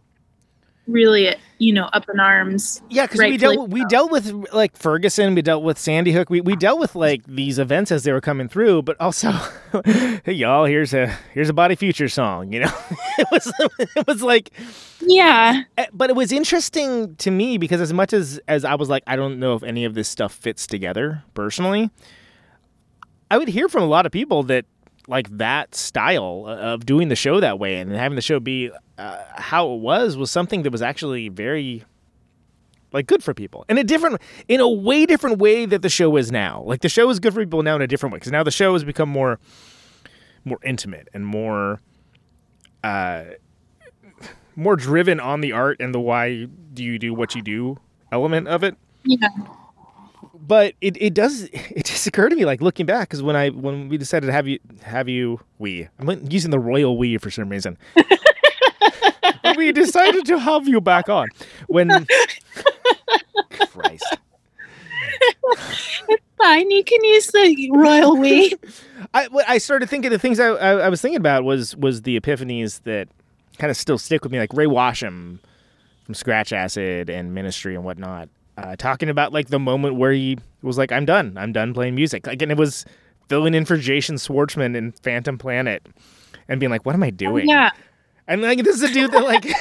really 0.90 1.36
you 1.58 1.74
know 1.74 1.86
up 1.94 2.06
in 2.12 2.20
arms 2.20 2.82
yeah, 2.90 3.06
because 3.06 3.20
we 3.20 3.38
dealt 3.38 3.70
we 3.70 3.86
dealt 3.86 4.12
with 4.12 4.32
like 4.54 4.76
Ferguson, 4.78 5.36
we 5.36 5.42
dealt 5.42 5.64
with 5.64 5.78
Sandy 5.78 6.12
Hook, 6.12 6.30
we, 6.30 6.42
we 6.42 6.56
dealt 6.56 6.80
with 6.80 6.96
like 6.96 7.24
these 7.26 7.60
events 7.60 7.92
as 7.92 8.04
they 8.04 8.12
were 8.12 8.22
coming 8.22 8.48
through, 8.48 8.82
but 8.84 9.00
also, 9.00 9.32
hey 10.24 10.34
y'all, 10.34 10.66
here's 10.66 10.94
a 10.94 11.08
here's 11.34 11.50
a 11.50 11.54
Body 11.54 11.76
Future 11.76 12.10
song, 12.10 12.52
you 12.52 12.62
know, 12.62 12.72
it 13.18 13.28
was 13.32 13.54
it 13.96 14.08
was 14.08 14.22
like 14.24 14.52
yeah. 15.02 15.64
Eh, 15.78 15.86
but 15.94 16.10
it 16.10 16.16
was 16.16 16.32
interesting 16.32 17.16
to 17.16 17.32
me 17.32 17.58
because 17.58 17.82
as 17.82 17.94
much 17.94 18.14
as 18.14 18.40
as 18.48 18.66
I 18.66 18.76
was 18.76 18.90
like 18.90 19.04
I 19.08 19.16
don't 19.16 19.40
know 19.40 19.56
if 19.56 19.64
any 19.64 19.86
of 19.86 19.94
this 19.94 20.08
stuff 20.08 20.34
fits 20.34 20.68
together 20.68 21.24
personally 21.34 21.90
I 23.32 23.38
would 23.38 23.48
hear 23.48 23.70
from 23.70 23.84
a 23.84 23.88
lot 23.88 24.06
of 24.06 24.12
people 24.12 24.44
that 24.44 24.66
like 25.10 25.28
that 25.38 25.74
style 25.74 26.45
of 26.47 26.86
doing 26.86 27.10
the 27.10 27.16
show 27.16 27.39
that 27.39 27.57
way 27.60 27.78
and 27.80 27.91
having 27.91 28.16
the 28.16 28.22
show 28.22 28.39
be 28.39 28.72
uh, 28.97 29.24
how 29.36 29.72
it 29.74 29.80
was 29.80 30.16
was 30.16 30.30
something 30.30 30.62
that 30.64 30.72
was 30.72 30.84
actually 30.84 31.30
very 31.30 31.84
like 32.93 33.07
good 33.07 33.24
for 33.24 33.34
people 33.34 33.66
in 33.68 33.78
a 33.78 33.84
different 33.84 34.22
in 34.47 34.60
a 34.60 34.70
way 34.70 35.07
different 35.07 35.39
way 35.39 35.66
that 35.66 35.82
the 35.82 35.89
show 35.89 36.16
is 36.16 36.32
now. 36.32 36.62
Like 36.66 36.82
the 36.82 36.89
show 36.89 37.10
is 37.10 37.20
good 37.20 37.34
for 37.34 37.39
people 37.41 37.64
now 37.64 37.76
in 37.76 37.82
a 37.82 37.88
different 37.88 38.14
way 38.14 38.18
because 38.18 38.32
now 38.32 38.43
the 38.43 38.51
show 38.51 38.74
has 38.74 38.84
become 38.84 39.10
more 39.10 39.39
more 40.45 40.60
intimate 40.64 41.10
and 41.14 41.26
more 41.26 41.82
uh 42.84 43.24
more 44.55 44.76
driven 44.76 45.20
on 45.20 45.41
the 45.41 45.53
art 45.53 45.78
and 45.80 45.93
the 45.93 45.99
why 45.99 46.45
do 46.74 46.84
you 46.84 46.99
do 46.99 47.14
what 47.16 47.34
you 47.34 47.41
do 47.41 47.78
element 48.12 48.47
of 48.47 48.64
it. 48.64 48.76
Yeah 49.03 49.30
but 50.50 50.74
it, 50.82 50.97
it 51.00 51.14
does 51.14 51.43
it 51.54 51.86
just 51.86 52.06
occurred 52.08 52.30
to 52.30 52.36
me 52.36 52.43
like 52.43 52.60
looking 52.60 52.86
back 52.86 53.08
because 53.08 53.22
when 53.22 53.38
I 53.38 53.50
when 53.50 53.88
we 53.88 53.97
decided 53.97 54.26
to 54.26 54.34
have 54.34 54.47
you 54.47 54.60
have 54.82 55.08
you 55.08 55.39
we 55.60 55.88
I'm 56.00 56.28
using 56.30 56.52
the 56.52 56.60
royal 56.60 56.97
we 56.97 57.18
for 57.18 57.32
some 57.32 57.47
reason. 57.47 57.78
We 59.56 59.72
decided 59.72 60.26
to 60.28 60.39
have 60.39 60.68
you 60.68 60.80
back 60.80 61.10
on 61.10 61.28
when 61.68 61.89
Christ. 63.72 64.18
Fine 66.38 66.72
you 66.72 66.84
can 66.84 67.04
use 67.04 67.28
the 67.28 67.70
royal 67.74 68.16
we? 68.16 68.54
I 69.14 69.28
I 69.47 69.58
started 69.58 69.89
thinking 69.89 70.12
the 70.12 70.20
things 70.20 70.39
I, 70.39 70.47
I 70.47 70.72
I 70.72 70.89
was 70.89 71.02
thinking 71.02 71.18
about 71.18 71.43
was 71.43 71.76
was 71.76 72.04
the 72.04 72.20
epiphanies 72.20 72.84
that 72.84 73.10
kind 73.58 73.72
of 73.72 73.76
still 73.76 73.97
stick 73.97 74.24
with 74.24 74.32
me 74.32 74.39
like 74.39 74.54
Rey 74.54 74.66
Washam 74.66 75.39
from 76.06 76.14
Scratch 76.14 76.54
Acid 76.54 77.10
and 77.10 77.34
Ministry 77.34 77.76
and 77.76 77.84
whatnot 77.84 78.30
uh, 78.60 78.76
talking 78.76 79.10
about 79.10 79.34
like 79.34 79.47
the 79.47 79.60
moment 79.60 79.95
where 79.95 80.12
he 80.12 80.38
was 80.62 80.78
like 80.78 80.91
I'm 80.91 81.05
done. 81.05 81.38
I'm 81.38 81.51
done 81.51 81.74
playing 81.74 81.95
music. 81.95 82.28
Like 82.28 82.41
and 82.41 82.51
it 82.51 82.57
was 82.57 82.86
filling 83.28 83.53
in 83.53 83.66
for 83.66 83.78
Jason 83.78 84.16
Schwartzman 84.16 84.76
in 84.76 84.91
Phantom 84.91 85.38
Planet 85.38 85.88
and 86.47 86.60
being 86.60 86.70
like 86.70 86.86
what 86.86 86.95
am 86.95 87.03
I 87.03 87.10
doing? 87.10 87.47
yeah. 87.47 87.72
And 88.28 88.41
like 88.41 88.64
this 88.64 88.76
is 88.76 88.84
a 88.84 88.93
dude 88.93 89.12
that 89.12 89.24
like 89.24 89.45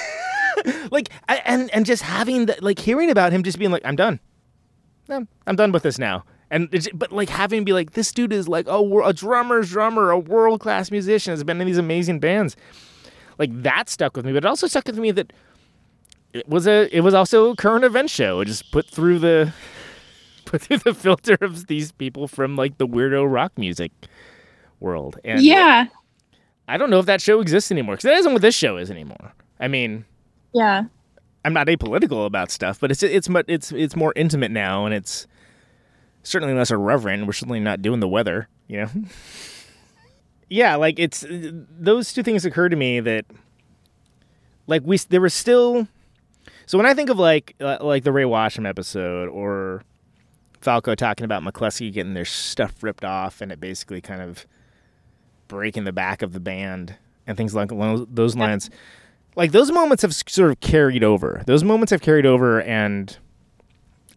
like 0.91 1.11
I, 1.29 1.37
and 1.45 1.73
and 1.75 1.87
just 1.87 2.03
having 2.03 2.47
the, 2.47 2.57
like 2.61 2.79
hearing 2.79 3.11
about 3.11 3.33
him 3.33 3.43
just 3.43 3.59
being 3.59 3.71
like 3.71 3.83
I'm 3.85 3.97
done. 3.97 4.21
No, 5.09 5.27
I'm 5.47 5.57
done 5.57 5.73
with 5.73 5.83
this 5.83 5.99
now. 5.99 6.25
And 6.51 6.89
but 6.95 7.13
like 7.13 7.29
having 7.29 7.65
be 7.65 7.73
like 7.73 7.93
this 7.93 8.13
dude 8.13 8.33
is 8.33 8.49
like 8.49 8.67
oh 8.69 8.83
we're 8.83 9.09
a 9.09 9.13
drummer's 9.13 9.71
drummer, 9.71 10.11
a 10.11 10.19
world 10.19 10.61
class 10.61 10.91
musician, 10.91 11.33
has 11.33 11.45
been 11.45 11.61
in 11.61 11.67
these 11.67 11.79
amazing 11.79 12.21
bands. 12.21 12.57
Like 13.39 13.51
that 13.63 13.89
stuck 13.89 14.17
with 14.17 14.27
me, 14.27 14.33
but 14.33 14.45
it 14.45 14.47
also 14.47 14.67
stuck 14.67 14.87
with 14.87 14.99
me 14.99 15.11
that 15.13 15.33
it 16.33 16.49
was 16.49 16.67
a 16.67 16.95
it 16.97 17.01
was 17.01 17.15
also 17.15 17.51
a 17.51 17.57
current 17.57 17.85
event 17.85 18.11
show. 18.11 18.41
It 18.41 18.47
just 18.47 18.71
put 18.71 18.87
through 18.87 19.19
the 19.19 19.53
put 20.45 20.63
through 20.63 20.79
the 20.79 20.95
filter 20.95 21.37
of 21.41 21.67
these 21.67 21.93
people 21.93 22.29
from 22.29 22.57
like 22.57 22.79
the 22.79 22.87
weirdo 22.87 23.31
rock 23.31 23.53
music 23.57 23.93
world. 24.81 25.19
And 25.25 25.43
yeah 25.43 25.87
I 26.67 26.77
don't 26.77 26.91
know 26.91 26.99
if 26.99 27.07
that 27.07 27.23
show 27.23 27.41
exists 27.41 27.73
anymore 27.73 27.95
because 27.95 28.05
that 28.05 28.19
isn't 28.19 28.33
what 28.33 28.43
this 28.43 28.55
show 28.55 28.77
is 28.77 28.91
anymore. 28.91 29.33
I 29.59 29.69
mean, 29.69 30.05
yeah 30.53 30.85
I'm 31.45 31.53
not 31.53 31.67
apolitical 31.69 32.27
about 32.27 32.51
stuff, 32.51 32.79
but 32.81 32.91
it's 32.91 33.03
it's 33.03 33.29
mu- 33.29 33.43
it's 33.47 33.73
it's 33.73 33.97
more 33.97 34.13
intimate 34.17 34.51
now, 34.51 34.85
and 34.85 34.95
it's 34.95 35.27
certainly 36.23 36.55
less 36.55 36.71
irreverent. 36.71 37.27
We're 37.27 37.33
certainly 37.33 37.61
not 37.61 37.81
doing 37.81 38.01
the 38.01 38.09
weather, 38.09 38.49
you 38.67 38.81
know. 38.83 38.91
yeah, 40.51 40.77
like 40.77 40.99
it's 40.99 41.25
those 41.29 42.13
two 42.13 42.23
things 42.23 42.45
occur 42.45 42.69
to 42.69 42.77
me 42.77 43.01
that 43.01 43.25
like 44.67 44.83
we 44.85 44.99
there 44.99 45.21
was 45.21 45.35
still. 45.35 45.89
So 46.69 46.79
when 46.79 46.87
I 46.87 46.95
think 46.95 47.11
of 47.11 47.19
like 47.19 47.57
uh, 47.61 47.79
like 47.81 48.05
the 48.05 48.13
Rey 48.13 48.25
Washam 48.25 48.69
episode 48.69 49.29
or 49.29 49.83
Falco 50.61 50.95
talking 50.95 51.25
about 51.25 51.43
Mclusky 51.43 51.93
getting 51.93 52.15
their 52.15 52.25
stuff 52.25 52.83
ripped 52.83 53.05
off 53.05 53.41
and 53.41 53.51
it 53.51 53.59
basically 53.59 54.01
kind 54.01 54.23
of 54.23 54.47
breaking 55.49 55.85
the 55.85 55.93
back 55.93 56.23
of 56.23 56.33
the 56.33 56.41
band 56.41 56.95
and 57.27 57.37
things 57.37 57.55
like 57.55 57.71
along 57.71 58.07
those 58.11 58.37
lines 58.37 58.69
like 59.39 59.53
those 59.53 59.71
moments 59.71 60.03
have 60.03 60.13
sort 60.13 60.51
of 60.51 60.59
carried 60.61 61.05
over. 61.05 61.43
Those 61.47 61.63
moments 61.63 61.93
have 61.93 62.03
carried 62.03 62.27
over, 62.27 62.61
and 62.61 63.17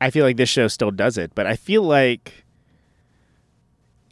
I 0.02 0.10
feel 0.10 0.26
like 0.26 0.36
this 0.36 0.50
show 0.50 0.68
still 0.68 0.90
does 0.90 1.16
it. 1.16 1.34
But 1.36 1.46
I 1.46 1.56
feel 1.56 1.84
like 1.84 2.44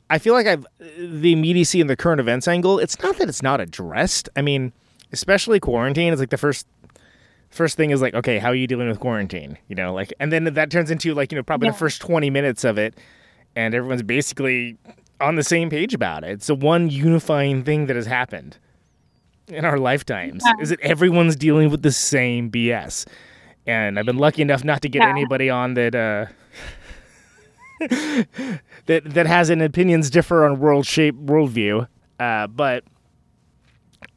I 0.08 0.20
feel 0.20 0.36
like 0.36 0.46
I've 0.46 0.68
the 0.80 1.34
immediacy 1.34 1.82
and 1.82 1.90
the 1.90 1.96
current 1.96 2.20
events 2.22 2.48
angle. 2.48 2.78
It's 2.78 3.02
not 3.02 3.18
that 3.18 3.28
it's 3.28 3.42
not 3.42 3.60
addressed. 3.60 4.30
I 4.36 4.44
mean, 4.44 4.72
especially 5.12 5.60
quarantine 5.60 6.14
is 6.14 6.20
like 6.20 6.30
the 6.30 6.38
first 6.38 6.68
first 7.50 7.76
thing 7.78 7.92
is 7.92 8.02
like, 8.02 8.14
okay, 8.14 8.40
how 8.40 8.50
are 8.50 8.56
you 8.56 8.68
dealing 8.68 8.88
with 8.88 9.00
quarantine? 9.00 9.58
You 9.68 9.76
know, 9.76 9.94
like, 9.94 10.14
and 10.20 10.32
then 10.32 10.44
that 10.46 10.70
turns 10.72 10.92
into 10.92 11.14
like 11.14 11.32
you 11.32 11.36
know 11.38 11.44
probably 11.44 11.68
Yeah. 11.68 11.72
the 11.74 11.78
first 11.78 12.02
twenty 12.02 12.30
minutes 12.30 12.64
of 12.64 12.78
it, 12.78 12.98
and 13.56 13.74
everyone's 13.76 14.04
basically 14.04 14.78
on 15.22 15.36
the 15.36 15.44
same 15.44 15.70
page 15.70 15.94
about 15.94 16.24
it. 16.24 16.32
It's 16.32 16.48
the 16.48 16.56
one 16.56 16.90
unifying 16.90 17.64
thing 17.64 17.88
that 17.88 17.96
has 17.96 18.06
happened 18.06 18.58
in 19.48 19.66
our 19.66 19.78
lifetimes 19.78 20.44
Yeah. 20.46 20.54
is 20.62 20.70
that 20.70 20.80
everyone's 20.82 21.36
dealing 21.36 21.70
with 21.70 21.82
the 21.82 21.92
same 21.92 22.50
BS. 22.50 23.06
And 23.68 24.00
I've 24.00 24.06
been 24.06 24.18
lucky 24.18 24.42
enough 24.42 24.64
not 24.64 24.82
to 24.84 24.90
get 24.90 25.02
Yeah. 25.04 25.10
anybody 25.10 25.50
on 25.50 25.74
that 25.74 25.94
uh, 25.96 26.26
that 28.86 29.04
that 29.06 29.26
has 29.28 29.50
an 29.50 29.62
opinions 29.62 30.10
differ 30.10 30.46
on 30.46 30.60
world 30.60 30.86
shape 30.86 31.16
worldview. 31.16 31.88
Uh, 32.20 32.48
but 32.48 32.84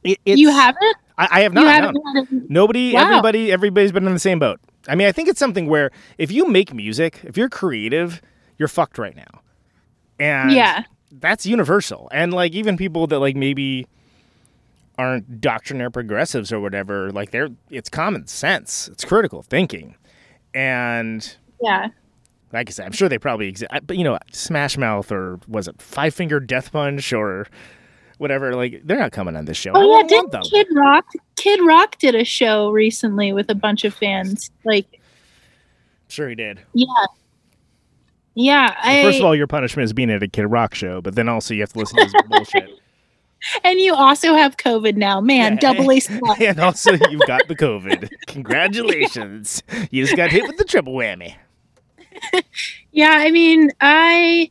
it, 0.05 0.19
you 0.25 0.51
haven't? 0.51 0.97
I, 1.19 1.29
I 1.31 1.41
have 1.43 1.53
not. 1.53 1.95
no. 1.95 2.27
Nobody, 2.49 2.95
Wow. 2.95 3.03
everybody, 3.03 3.53
everybody's 3.53 3.93
been 3.93 4.07
in 4.07 4.13
the 4.15 4.19
same 4.19 4.39
boat. 4.39 4.61
I 4.89 4.95
mean, 4.95 5.07
I 5.07 5.13
think 5.13 5.29
it's 5.29 5.39
something 5.39 5.67
where 5.69 5.91
if 6.19 6.33
you 6.33 6.49
make 6.49 6.75
music, 6.75 7.21
if 7.25 7.37
you're 7.37 7.49
creative, 7.49 8.21
you're 8.59 8.69
fucked 8.69 8.99
right 8.99 9.15
now. 9.15 9.41
And 10.19 10.53
Yeah. 10.53 10.85
that's 11.13 11.47
universal. 11.47 12.09
And 12.13 12.33
like 12.33 12.53
even 12.53 12.77
people 12.77 13.07
that 13.09 13.19
like 13.19 13.37
maybe 13.37 13.87
aren't 14.99 15.41
doctrinaire 15.41 15.91
progressives 15.91 16.53
or 16.53 16.61
whatever, 16.61 17.11
like 17.13 17.31
they're 17.31 17.49
it's 17.71 17.89
common 17.89 18.27
sense. 18.27 18.89
It's 18.89 19.05
critical 19.05 19.43
thinking. 19.43 19.95
And 20.55 21.37
Yeah. 21.61 21.89
like 22.53 22.69
I 22.69 22.73
said, 22.73 22.87
I'm 22.87 22.93
sure 22.93 23.09
they 23.09 23.19
probably 23.19 23.49
exist. 23.49 23.71
But 23.87 23.97
you 23.97 24.05
know, 24.05 24.19
Smash 24.33 24.77
Mouth 24.77 25.11
or 25.13 25.39
was 25.49 25.69
it 25.69 25.81
Five 25.81 26.15
Finger 26.15 26.41
Death 26.41 26.73
Punch 26.73 27.13
or 27.13 27.47
whatever? 28.23 28.55
Like 28.55 28.81
they're 28.85 28.99
not 28.99 29.13
coming 29.13 29.37
on 29.37 29.45
this 29.45 29.59
show. 29.59 29.73
Oh, 29.75 29.81
I 29.81 29.83
Oh 29.83 30.01
yeah, 30.01 30.07
didn't. 30.07 30.45
Kid 30.51 30.67
Rock 30.73 31.05
Kid 31.37 31.61
Rock 31.67 31.99
did 31.99 32.15
a 32.15 32.25
show 32.25 32.71
recently 32.71 33.33
with 33.35 33.51
a 33.51 33.55
bunch 33.55 33.85
of 33.85 33.93
fans. 33.93 34.51
Like, 34.65 35.01
Sure, 36.09 36.29
he 36.31 36.35
did. 36.35 36.61
yeah. 36.73 36.87
Yeah, 38.35 38.75
I 38.83 39.03
First 39.03 39.19
of 39.19 39.27
all, 39.27 39.35
your 39.37 39.47
punishment 39.47 39.85
is 39.85 39.93
being 39.93 40.11
at 40.11 40.23
a 40.23 40.29
Kid 40.29 40.47
Rock 40.47 40.75
show, 40.75 41.03
but 41.03 41.15
then 41.17 41.29
also 41.29 41.53
you 41.53 41.61
have 41.61 41.73
to 41.75 41.79
listen 41.79 41.99
to 41.99 42.05
his 42.05 42.15
bullshit. 42.29 42.71
and 43.65 43.79
you 43.79 43.95
also 43.95 44.35
have 44.35 44.57
COVID 44.57 44.97
now. 44.97 45.21
Man, 45.21 45.59
Yeah. 45.61 45.73
A 45.73 46.01
stuck. 46.01 46.41
and 46.41 46.59
also 46.61 46.93
you've 47.11 47.27
got 47.27 47.47
the 47.49 47.57
COVID. 47.57 48.09
Congratulations. 48.29 49.63
You 49.91 50.05
just 50.05 50.17
got 50.17 50.31
hit 50.31 50.47
with 50.47 50.57
the 50.57 50.65
triple 50.65 50.95
whammy. 50.95 51.35
Yeah, 52.93 53.09
I 53.19 53.31
mean, 53.31 53.71
I 53.81 54.51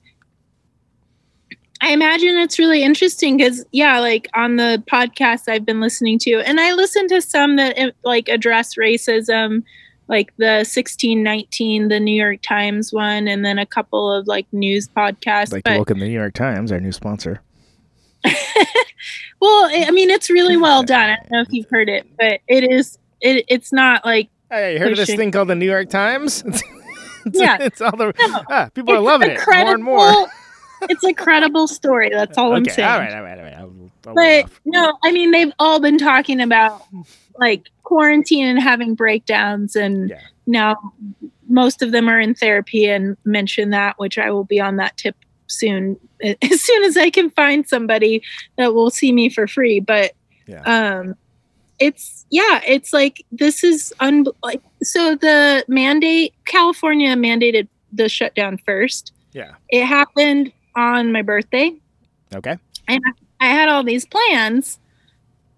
I 1.83 1.91
imagine 1.93 2.37
it's 2.37 2.59
really 2.59 2.83
interesting 2.83 3.37
because 3.37 3.65
yeah, 3.71 3.99
like 3.99 4.29
on 4.35 4.57
the 4.57 4.83
podcast 4.91 5.47
I've 5.47 5.65
been 5.65 5.81
listening 5.81 6.19
to, 6.19 6.35
and 6.45 6.59
I 6.59 6.73
listen 6.73 7.07
to 7.07 7.21
some 7.21 7.55
that 7.55 7.73
eh, 7.77 7.91
like 8.03 8.29
address 8.29 8.75
racism, 8.75 9.63
like 10.07 10.31
the 10.37 10.57
1619, 10.63 11.87
the 11.87 11.99
New 11.99 12.13
York 12.13 12.41
Times 12.43 12.93
one, 12.93 13.27
and 13.27 13.43
then 13.43 13.57
a 13.57 13.65
couple 13.65 14.11
of 14.11 14.27
like 14.27 14.45
news 14.51 14.87
podcasts. 14.89 15.51
Like 15.51 15.63
but 15.63 15.71
welcome 15.73 15.99
the 15.99 16.07
New 16.07 16.13
York 16.13 16.35
Times, 16.35 16.71
our 16.71 16.79
new 16.79 16.91
sponsor. 16.91 17.41
well, 18.25 18.33
I 19.65 19.85
I 19.87 19.91
mean, 19.91 20.11
it's 20.11 20.29
really 20.29 20.57
well 20.57 20.83
done. 20.83 21.09
I 21.09 21.15
don't 21.15 21.31
know 21.31 21.41
if 21.41 21.47
you've 21.51 21.69
heard 21.69 21.89
it, 21.89 22.07
but 22.17 22.41
it 22.47 22.71
is. 22.71 22.99
It, 23.21 23.45
it's 23.47 23.73
not 23.73 24.05
like 24.05 24.29
Hey, 24.51 24.73
you 24.73 24.79
heard 24.79 24.91
of 24.91 24.97
this 24.97 25.15
thing 25.15 25.31
called 25.31 25.47
the 25.47 25.55
New 25.55 25.65
York 25.69 25.89
Times? 25.89 26.43
It's, 27.23 27.39
Yeah. 27.39 27.57
it's 27.59 27.79
all 27.81 27.95
the 27.95 28.13
No. 28.17 28.41
ah, 28.49 28.69
people 28.73 28.95
are 28.95 28.99
loving 28.99 29.29
it 29.29 29.39
more 29.47 29.73
and 29.75 29.83
more. 29.83 30.27
It's 30.89 31.03
a 31.03 31.13
credible 31.13 31.67
story. 31.67 32.09
That's 32.09 32.37
all 32.37 32.53
I'm 32.53 32.61
okay, 32.63 32.71
saying. 32.71 32.89
all 32.89 32.99
right, 32.99 33.13
all 33.13 33.23
right, 33.23 33.37
all 33.37 33.43
right. 33.43 33.53
I'll, 33.53 33.73
I'll 34.07 34.15
but 34.15 34.49
no, 34.65 34.97
I 35.03 35.11
mean 35.11 35.31
they've 35.31 35.51
all 35.59 35.79
been 35.79 35.97
talking 35.97 36.41
about 36.41 36.83
like 37.37 37.69
quarantine 37.83 38.45
and 38.47 38.59
having 38.61 38.95
breakdowns, 38.95 39.75
and 39.75 40.09
Yeah. 40.09 40.19
now 40.47 40.75
most 41.47 41.81
of 41.81 41.91
them 41.91 42.07
are 42.09 42.19
in 42.19 42.33
therapy 42.33 42.87
and 42.87 43.17
mention 43.25 43.71
that, 43.71 43.99
which 43.99 44.17
I 44.17 44.31
will 44.31 44.45
be 44.45 44.59
on 44.59 44.77
that 44.77 44.95
tip 44.97 45.15
soon, 45.47 45.97
as 46.41 46.61
soon 46.61 46.83
as 46.83 46.97
I 46.97 47.09
can 47.09 47.29
find 47.31 47.67
somebody 47.67 48.23
that 48.57 48.73
will 48.73 48.89
see 48.89 49.11
me 49.11 49.29
for 49.29 49.47
free. 49.47 49.79
But 49.79 50.13
Yeah. 50.47 50.61
um, 50.63 51.15
it's 51.79 52.25
yeah, 52.29 52.61
it's 52.65 52.93
like 52.93 53.25
this 53.31 53.63
is 53.63 53.93
un 53.99 54.25
like 54.43 54.61
so 54.83 55.15
the 55.15 55.65
mandate 55.67 56.33
California 56.45 57.15
mandated 57.15 57.67
the 57.91 58.07
shutdown 58.07 58.57
first. 58.65 59.11
Yeah. 59.33 59.53
It 59.69 59.85
happened 59.85 60.51
on 60.75 61.11
my 61.11 61.21
birthday 61.21 61.73
Okay. 62.33 62.57
and 62.87 63.01
I, 63.39 63.47
I 63.47 63.49
had 63.49 63.69
all 63.69 63.83
these 63.83 64.05
plans 64.05 64.79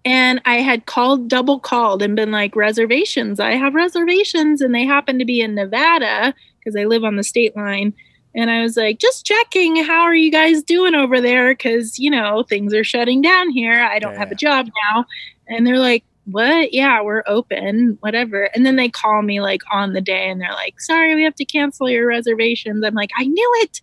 and 0.04 0.40
I 0.44 0.56
had 0.56 0.86
called 0.86 1.28
double 1.28 1.58
called 1.58 2.02
and 2.02 2.14
been 2.14 2.30
like 2.30 2.54
reservations. 2.56 3.40
I 3.40 3.52
have 3.52 3.74
reservations 3.74 4.60
and 4.60 4.74
they 4.74 4.84
happen 4.84 5.18
to 5.18 5.24
be 5.24 5.40
in 5.40 5.54
Nevada 5.54 6.34
because 6.58 6.76
I 6.76 6.84
live 6.84 7.04
on 7.04 7.16
the 7.16 7.22
state 7.22 7.56
line. 7.56 7.94
And 8.34 8.50
I 8.50 8.62
was 8.62 8.76
like, 8.76 8.98
just 8.98 9.24
checking, 9.24 9.76
how 9.84 10.00
are 10.02 10.14
you 10.14 10.30
guys 10.30 10.62
doing 10.62 10.94
over 10.94 11.20
there? 11.20 11.52
Because, 11.52 11.98
you 11.98 12.10
know, 12.10 12.42
things 12.42 12.74
are 12.74 12.84
shutting 12.84 13.22
down 13.22 13.50
here. 13.50 13.80
I 13.80 13.98
don't 13.98 14.16
have 14.16 14.32
a 14.32 14.34
job 14.34 14.68
now. 14.92 15.06
And 15.46 15.66
they're 15.66 15.78
like, 15.78 16.04
what? 16.26 16.72
Yeah, 16.72 17.00
we're 17.00 17.22
open, 17.26 17.96
whatever. 18.00 18.44
And 18.54 18.66
then 18.66 18.76
they 18.76 18.88
call 18.88 19.22
me 19.22 19.40
like 19.40 19.60
on 19.70 19.92
the 19.92 20.00
day 20.00 20.28
and 20.28 20.40
they're 20.40 20.52
like, 20.52 20.80
sorry, 20.80 21.14
we 21.14 21.22
have 21.22 21.36
to 21.36 21.44
cancel 21.44 21.88
your 21.88 22.06
reservations. 22.06 22.84
I'm 22.84 22.94
like, 22.94 23.10
I 23.16 23.24
knew 23.26 23.52
it. 23.62 23.80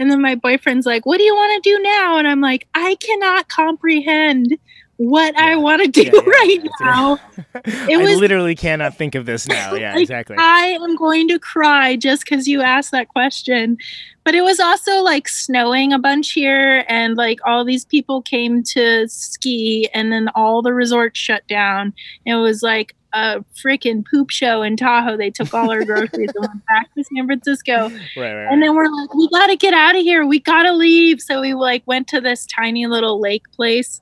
And 0.00 0.10
then 0.10 0.20
my 0.20 0.34
boyfriend's 0.34 0.86
like, 0.86 1.06
What 1.06 1.18
do 1.18 1.24
you 1.24 1.34
want 1.34 1.62
to 1.62 1.70
do 1.70 1.80
now? 1.82 2.16
And 2.18 2.26
I'm 2.26 2.40
like, 2.40 2.66
I 2.74 2.96
cannot 2.96 3.48
comprehend 3.48 4.56
what 4.96 5.34
I 5.38 5.56
want 5.56 5.80
to 5.82 5.88
do 5.88 6.02
Yeah, 6.02 6.10
yeah, 6.14 6.20
right 6.30 6.58
yeah. 6.62 6.86
now. 6.86 7.20
I 7.64 7.96
was- 7.96 8.18
literally 8.18 8.54
cannot 8.54 8.96
think 8.96 9.14
of 9.14 9.24
this 9.26 9.46
now. 9.48 9.74
Yeah, 9.80 9.92
Like, 9.94 10.02
exactly. 10.02 10.36
I 10.38 10.76
am 10.82 10.96
going 10.96 11.28
to 11.28 11.38
cry 11.38 11.96
just 11.96 12.24
because 12.24 12.46
you 12.48 12.60
asked 12.60 12.90
that 12.90 13.08
question. 13.08 13.78
But 14.24 14.34
it 14.34 14.42
was 14.42 14.60
also 14.60 15.00
like 15.02 15.26
snowing 15.28 15.92
a 15.94 15.98
bunch 15.98 16.32
here, 16.32 16.84
and 16.88 17.16
like 17.16 17.38
all 17.46 17.64
these 17.64 17.86
people 17.86 18.20
came 18.20 18.62
to 18.64 19.08
ski, 19.08 19.88
and 19.94 20.12
then 20.12 20.28
all 20.34 20.60
the 20.60 20.74
resorts 20.74 21.18
shut 21.18 21.46
down. 21.48 21.94
It 22.26 22.34
was 22.34 22.62
like 22.62 22.94
a 23.12 23.44
freaking 23.54 24.04
poop 24.08 24.30
show 24.30 24.62
in 24.62 24.76
Tahoe. 24.76 25.16
They 25.16 25.30
took 25.30 25.52
all 25.52 25.70
our 25.70 25.84
groceries 25.84 26.30
and 26.34 26.46
went 26.46 26.64
back 26.66 26.92
to 26.94 27.04
San 27.04 27.26
Francisco. 27.26 27.88
right, 27.88 28.00
right, 28.16 28.34
right. 28.34 28.52
And 28.52 28.62
then 28.62 28.74
we're 28.74 28.88
like, 28.88 29.14
we 29.14 29.28
got 29.30 29.48
to 29.48 29.56
get 29.56 29.74
out 29.74 29.96
of 29.96 30.02
here. 30.02 30.26
We 30.26 30.40
got 30.40 30.62
to 30.64 30.72
leave. 30.72 31.20
So 31.20 31.40
we 31.40 31.54
like 31.54 31.82
went 31.86 32.08
to 32.08 32.20
this 32.20 32.46
tiny 32.46 32.86
little 32.86 33.20
lake 33.20 33.42
place. 33.52 34.00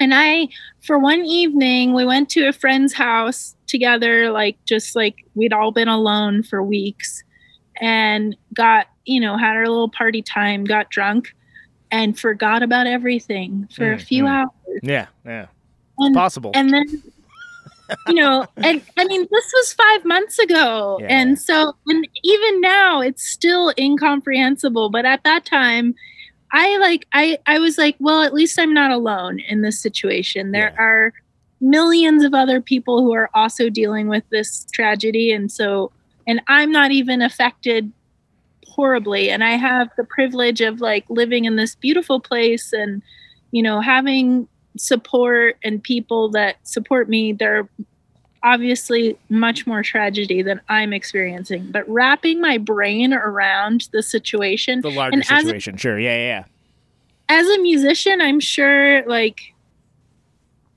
And 0.00 0.12
I, 0.14 0.48
for 0.80 0.98
one 0.98 1.24
evening, 1.24 1.92
we 1.94 2.04
went 2.04 2.30
to 2.30 2.48
a 2.48 2.52
friend's 2.52 2.94
house 2.94 3.54
together, 3.66 4.30
like 4.30 4.56
just 4.64 4.96
like 4.96 5.16
we'd 5.34 5.52
all 5.52 5.72
been 5.72 5.88
alone 5.88 6.42
for 6.42 6.62
weeks 6.62 7.22
and 7.80 8.36
got, 8.54 8.86
you 9.04 9.20
know, 9.20 9.36
had 9.36 9.56
our 9.56 9.68
little 9.68 9.90
party 9.90 10.22
time, 10.22 10.64
got 10.64 10.88
drunk 10.90 11.34
and 11.90 12.18
forgot 12.18 12.62
about 12.62 12.86
everything 12.86 13.68
for 13.74 13.92
a 13.92 13.96
Mm, 13.96 14.02
few 14.02 14.24
mm. 14.24 14.28
hours. 14.30 14.80
yeah, 14.82 15.06
yeah. 15.24 15.46
And, 15.98 16.14
Possible. 16.14 16.52
and 16.54 16.70
then 16.72 17.02
you 18.08 18.14
know 18.14 18.46
and 18.58 18.82
i 18.96 19.04
mean 19.04 19.26
this 19.30 19.52
was 19.54 19.72
five 19.72 20.04
months 20.04 20.38
ago. 20.38 20.98
Yeah. 21.00 21.06
and 21.08 21.38
so 21.38 21.74
and 21.86 22.08
even 22.22 22.60
now 22.60 23.00
it's 23.00 23.26
still 23.26 23.72
incomprehensible. 23.78 24.90
But 24.90 25.04
at 25.04 25.22
that 25.24 25.44
time 25.44 25.94
i 26.52 26.76
like 26.78 27.06
i 27.12 27.38
i 27.46 27.58
was 27.58 27.78
like 27.78 27.96
well 28.00 28.22
at 28.22 28.34
least 28.34 28.58
i'm 28.58 28.74
not 28.74 28.90
alone 28.90 29.40
in 29.40 29.62
this 29.62 29.80
situation. 29.80 30.52
There 30.52 30.72
Yeah. 30.76 30.82
are 30.82 31.12
millions 31.60 32.24
of 32.24 32.32
other 32.34 32.60
people 32.60 33.02
who 33.02 33.12
are 33.14 33.28
also 33.34 33.68
dealing 33.68 34.08
with 34.08 34.24
this 34.30 34.66
tragedy. 34.72 35.30
And 35.32 35.50
so 35.52 35.92
and 36.26 36.40
i'm 36.48 36.72
not 36.72 36.90
even 36.90 37.22
affected 37.22 37.92
horribly. 38.66 39.30
And 39.30 39.42
i 39.44 39.50
have 39.56 39.88
the 39.96 40.04
privilege 40.04 40.60
of 40.60 40.80
like 40.80 41.04
living 41.08 41.44
in 41.44 41.56
this 41.56 41.74
beautiful 41.74 42.20
place 42.20 42.72
and 42.72 43.02
you 43.52 43.62
know 43.62 43.80
having 43.80 44.48
support 44.80 45.56
and 45.62 45.82
people 45.82 46.30
that 46.30 46.56
support 46.66 47.08
me 47.08 47.32
they're 47.32 47.68
obviously 48.42 49.18
much 49.28 49.66
more 49.66 49.82
tragedy 49.82 50.40
than 50.42 50.60
i'm 50.68 50.92
experiencing. 50.94 51.70
But 51.70 51.86
wrapping 51.88 52.40
my 52.40 52.56
brain 52.58 53.12
around 53.12 53.88
the 53.92 54.02
situation 54.02 54.80
the 54.80 54.90
larger 54.90 55.14
and 55.14 55.22
as 55.30 55.44
a- 55.44 55.46
situation. 55.48 55.76
sure. 55.76 55.98
Yeah, 56.00 56.16
yeah, 56.16 56.26
yeah. 56.26 56.44
as 57.28 57.46
a 57.48 57.58
musician 57.60 58.20
i'm 58.22 58.40
sure 58.40 59.04
like 59.06 59.52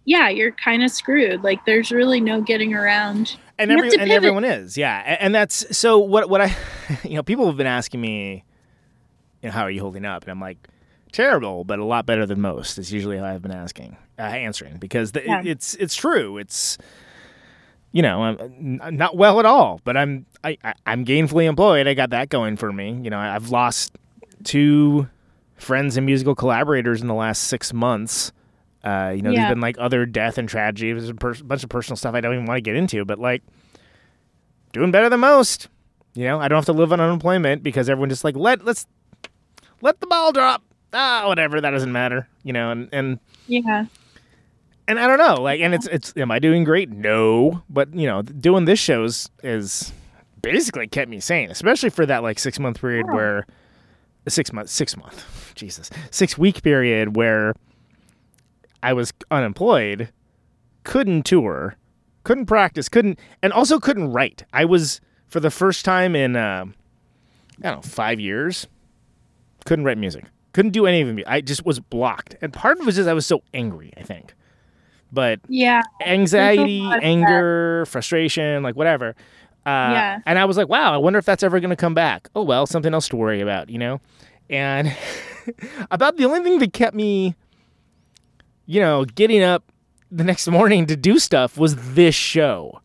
yeah 0.06 0.28
you're 0.30 0.52
kind 0.52 0.84
of 0.84 0.92
screwed. 0.92 1.44
Like 1.44 1.64
there's 1.66 1.90
really 1.92 2.20
no 2.20 2.42
getting 2.42 2.74
around. 2.74 3.38
And 3.58 3.72
every, 3.72 3.90
and 3.98 4.12
everyone 4.12 4.44
is. 4.44 4.76
Yeah. 4.78 5.00
A- 5.02 5.24
and 5.24 5.34
that's 5.34 5.78
so 5.78 5.98
what 6.00 6.30
what 6.30 6.42
i 6.42 6.54
you 7.04 7.16
know 7.16 7.24
people 7.24 7.46
have 7.48 7.56
been 7.56 7.68
asking 7.68 8.02
me 8.02 8.44
you 9.42 9.48
know 9.48 9.52
how 9.52 9.62
are 9.62 9.72
you 9.72 9.80
holding 9.80 10.04
up? 10.04 10.24
And 10.24 10.32
i'm 10.32 10.42
like 10.42 10.58
terrible 11.14 11.64
but 11.64 11.80
a 11.80 11.86
lot 11.86 12.06
better 12.06 12.26
than 12.26 12.42
most 12.42 12.78
is 12.78 12.92
usually 12.92 13.18
how 13.18 13.24
i've 13.26 13.42
been 13.42 13.52
asking 13.52 13.96
uh, 14.20 14.24
answering 14.24 14.78
because 14.78 15.14
the, 15.14 15.24
Yeah. 15.26 15.42
it's 15.46 15.76
it's 15.76 15.96
true 15.96 16.38
it's 16.38 16.78
you 17.92 18.02
know 18.02 18.24
I'm 18.24 18.98
not 18.98 19.16
well 19.16 19.40
at 19.40 19.46
all 19.46 19.80
but 19.86 19.96
i'm 19.96 20.26
I, 20.44 20.58
I 20.64 20.74
i'm 20.86 21.06
gainfully 21.06 21.46
employed 21.46 21.88
i 21.88 21.94
got 21.94 22.10
that 22.10 22.30
going 22.30 22.58
for 22.58 22.74
me 22.74 23.00
you 23.04 23.10
know 23.10 23.20
i've 23.20 23.50
lost 23.52 23.96
two 24.44 25.08
friends 25.56 25.96
and 25.96 26.06
musical 26.06 26.36
collaborators 26.36 27.02
in 27.02 27.08
the 27.08 27.14
last 27.14 27.44
six 27.44 27.72
months 27.72 28.32
uh, 28.84 29.14
you 29.16 29.22
know, 29.22 29.30
Yeah. 29.30 29.44
there's 29.44 29.52
been 29.54 29.62
like 29.62 29.78
other 29.80 30.06
death 30.06 30.38
and 30.38 30.50
tragedy. 30.50 30.92
There's 30.92 31.08
a 31.08 31.14
per- 31.16 31.36
bunch 31.36 31.64
of 31.64 31.70
personal 31.70 31.96
stuff 31.96 32.16
I 32.16 32.20
don't 32.20 32.34
even 32.34 32.46
want 32.46 32.58
to 32.58 32.62
get 32.62 32.76
into, 32.76 33.06
but 33.06 33.18
like 33.18 33.42
doing 34.74 34.92
better 34.92 35.08
than 35.08 35.22
most. 35.22 35.70
You 36.16 36.26
know, 36.26 36.38
I 36.42 36.50
don't 36.50 36.58
have 36.58 36.66
to 36.66 36.74
live 36.74 36.92
on 36.92 37.00
unemployment 37.00 37.64
because 37.64 37.90
everyone 37.90 38.10
just 38.10 38.26
like 38.26 38.36
let 38.36 38.66
let's 38.66 38.86
let 39.80 40.02
the 40.02 40.08
ball 40.08 40.34
drop. 40.34 40.64
Ah, 40.94 41.28
whatever. 41.28 41.60
That 41.60 41.72
doesn't 41.72 41.92
matter. 41.92 42.28
You 42.44 42.54
know, 42.54 42.72
and 42.72 42.90
and 42.92 43.20
yeah 43.48 43.86
and 44.88 45.00
I 45.00 45.08
don't 45.08 45.18
know, 45.18 45.42
like, 45.42 45.62
and 45.62 45.74
it's 45.74 45.88
it's 45.88 46.14
am 46.18 46.32
I 46.32 46.40
doing 46.40 46.64
great? 46.64 46.90
No, 46.90 47.64
but 47.70 47.94
you 47.94 48.08
know, 48.08 48.22
doing 48.22 48.66
this 48.66 48.80
shows 48.80 49.30
is 49.42 49.94
basically 50.42 50.88
kept 50.88 51.10
me 51.10 51.20
sane, 51.20 51.50
especially 51.50 51.90
for 51.90 52.06
that 52.06 52.24
like 52.24 52.40
six 52.40 52.60
month 52.60 52.82
period 52.82 53.08
where 53.08 53.46
six 54.28 54.52
month 54.52 54.70
six 54.70 54.98
month, 54.98 55.26
Jesus, 55.56 55.90
six 56.12 56.38
week 56.38 56.64
period 56.64 57.16
where 57.16 57.54
I 58.82 58.94
was 58.94 59.14
unemployed, 59.32 60.10
couldn't 60.84 61.24
tour, 61.24 61.78
couldn't 62.24 62.48
practice, 62.48 62.90
couldn't, 62.90 63.20
and 63.42 63.54
also 63.54 63.80
couldn't 63.80 64.12
write. 64.12 64.44
I 64.52 64.66
was 64.66 65.00
for 65.28 65.40
the 65.40 65.52
first 65.52 65.86
time 65.86 66.16
in 66.16 66.36
uh, 66.36 66.66
I 67.60 67.62
don't 67.70 67.76
know 67.78 67.82
five 67.82 68.20
years, 68.20 68.68
couldn't 69.66 69.86
write 69.86 69.98
music, 69.98 70.26
couldn't 70.54 70.72
do 70.72 70.86
any 70.86 71.02
of 71.02 71.18
it. 71.20 71.26
I 71.28 71.42
just 71.42 71.66
was 71.66 71.80
blocked, 71.80 72.36
and 72.42 72.54
part 72.54 72.78
of 72.78 72.84
it 72.84 72.86
was 72.86 72.96
just 72.96 73.10
I 73.10 73.14
was 73.14 73.26
so 73.26 73.42
angry. 73.54 73.92
I 73.98 74.04
think, 74.04 74.34
but 75.12 75.40
Yeah. 75.48 75.82
anxiety, 76.06 76.82
anger, 77.02 77.86
frustration, 77.88 78.64
like 78.64 78.76
whatever. 78.76 79.10
Uh, 79.66 79.92
Yeah. 79.96 80.20
And 80.26 80.38
I 80.40 80.46
was 80.46 80.58
like, 80.58 80.68
wow, 80.70 80.94
I 80.94 80.98
wonder 80.98 81.20
if 81.20 81.26
that's 81.26 81.44
ever 81.44 81.60
going 81.60 81.70
to 81.70 81.76
come 81.76 81.94
back. 81.94 82.30
Oh, 82.36 82.44
well, 82.44 82.66
something 82.66 82.94
else 82.94 83.08
to 83.10 83.16
worry 83.16 83.40
about, 83.42 83.70
you 83.70 83.78
know? 83.78 84.02
And 84.50 84.94
about 85.92 86.18
the 86.18 86.26
only 86.26 86.42
thing 86.44 86.60
that 86.60 86.74
kept 86.74 86.96
me, 86.96 87.36
you 88.66 88.82
know, 88.82 89.06
getting 89.06 89.42
up 89.42 89.64
the 90.12 90.24
next 90.24 90.48
morning 90.48 90.86
to 90.88 90.96
do 90.98 91.18
stuff 91.18 91.58
was 91.58 91.76
this 91.96 92.14
show. 92.14 92.82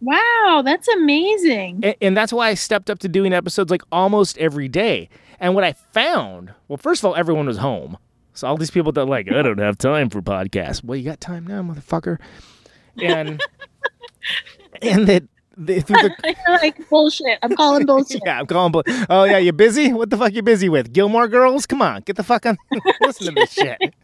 Wow, 0.00 0.62
that's 0.64 0.86
amazing. 0.88 1.80
And, 1.82 1.94
and 2.00 2.16
that's 2.16 2.32
why 2.32 2.48
I 2.48 2.54
stepped 2.54 2.88
up 2.90 2.98
to 3.00 3.08
doing 3.08 3.32
episodes 3.32 3.70
like 3.70 3.82
almost 3.90 4.38
every 4.38 4.68
day. 4.68 5.08
And 5.40 5.54
what 5.54 5.64
I 5.64 5.72
found, 5.72 6.52
well, 6.66 6.76
first 6.76 7.00
of 7.02 7.06
all, 7.06 7.14
everyone 7.16 7.46
was 7.46 7.58
home. 7.58 7.96
So 8.34 8.46
all 8.48 8.56
these 8.56 8.70
people 8.70 8.92
that 8.92 9.04
like, 9.06 9.30
I 9.30 9.42
don't 9.42 9.58
have 9.58 9.78
time 9.78 10.10
for 10.10 10.22
podcasts. 10.22 10.82
Well, 10.84 10.96
you 10.96 11.04
got 11.04 11.20
time 11.20 11.46
now, 11.46 11.62
motherfucker. 11.62 12.18
And 13.02 13.40
and 14.82 15.06
that 15.08 15.24
they, 15.56 15.80
through 15.80 16.02
the, 16.02 16.34
like 16.62 16.88
bullshit. 16.88 17.38
I'm 17.42 17.54
calling 17.56 17.84
bullshit. 17.84 18.22
yeah, 18.26 18.38
I'm 18.38 18.46
calling. 18.46 18.70
bu- 18.72 18.82
Oh 19.10 19.24
yeah, 19.24 19.38
you 19.38 19.52
busy? 19.52 19.92
What 19.92 20.10
the 20.10 20.16
fuck 20.16 20.32
you 20.32 20.42
busy 20.42 20.68
with? 20.68 20.92
Gilmore 20.92 21.26
Girls? 21.28 21.66
Come 21.66 21.82
on, 21.82 22.02
get 22.02 22.16
the 22.16 22.22
fuck 22.22 22.46
on. 22.46 22.56
Listen 23.00 23.26
to 23.26 23.32
this 23.32 23.52
shit. 23.52 23.94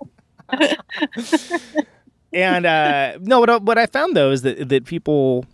and 2.33 2.67
uh, 2.67 3.19
no, 3.21 3.41
what 3.41 3.51
I, 3.51 3.57
what 3.59 3.79
I 3.79 3.87
found 3.87 4.17
though 4.17 4.31
is 4.33 4.43
that 4.43 4.69
that 4.69 4.85
people 4.85 5.45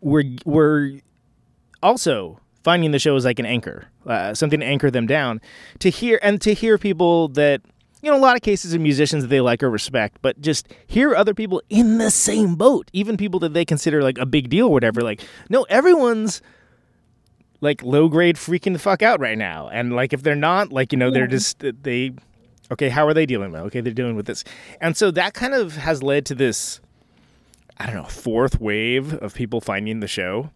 were 0.00 0.24
were 0.44 0.92
also 1.82 2.38
finding 2.64 2.90
the 2.90 2.98
show 2.98 3.14
is 3.14 3.24
like 3.24 3.38
an 3.38 3.46
anchor, 3.46 3.86
uh, 4.06 4.34
something 4.34 4.60
to 4.60 4.66
anchor 4.66 4.90
them 4.90 5.06
down. 5.06 5.40
To 5.80 5.90
hear 5.90 6.18
and 6.22 6.40
to 6.40 6.54
hear 6.54 6.78
people 6.78 7.28
that 7.28 7.60
you 8.04 8.10
know, 8.10 8.18
a 8.18 8.20
lot 8.20 8.36
of 8.36 8.42
cases 8.42 8.74
of 8.74 8.82
musicians 8.82 9.22
that 9.22 9.28
they 9.28 9.40
like 9.40 9.62
or 9.62 9.70
respect, 9.70 10.18
but 10.20 10.38
just 10.38 10.68
hear 10.86 11.14
other 11.14 11.32
people 11.32 11.62
in 11.70 11.96
the 11.96 12.10
same 12.10 12.54
boat, 12.54 12.90
even 12.92 13.16
people 13.16 13.40
that 13.40 13.54
they 13.54 13.64
consider 13.64 14.02
like 14.02 14.18
a 14.18 14.26
big 14.26 14.50
deal 14.50 14.66
or 14.66 14.72
whatever. 14.72 15.00
Like, 15.00 15.22
no, 15.48 15.62
everyone's 15.70 16.42
like 17.62 17.82
low 17.82 18.08
grade 18.08 18.36
freaking 18.36 18.74
the 18.74 18.78
fuck 18.78 19.00
out 19.00 19.20
right 19.20 19.38
now. 19.38 19.70
And 19.70 19.96
like, 19.96 20.12
if 20.12 20.22
they're 20.22 20.34
not, 20.34 20.70
like, 20.70 20.92
you 20.92 20.98
know, 20.98 21.10
they're 21.10 21.26
just, 21.26 21.64
they, 21.82 22.12
okay, 22.70 22.90
how 22.90 23.06
are 23.06 23.14
they 23.14 23.24
dealing 23.24 23.52
with? 23.52 23.62
it? 23.62 23.64
Okay, 23.64 23.80
they're 23.80 23.94
dealing 23.94 24.16
with 24.16 24.26
this. 24.26 24.44
And 24.82 24.94
so 24.98 25.10
that 25.12 25.32
kind 25.32 25.54
of 25.54 25.76
has 25.76 26.02
led 26.02 26.26
to 26.26 26.34
this, 26.34 26.80
I 27.78 27.86
don't 27.86 27.94
know, 27.94 28.04
fourth 28.04 28.60
wave 28.60 29.14
of 29.14 29.32
people 29.32 29.62
finding 29.62 30.00
the 30.00 30.08
show. 30.08 30.50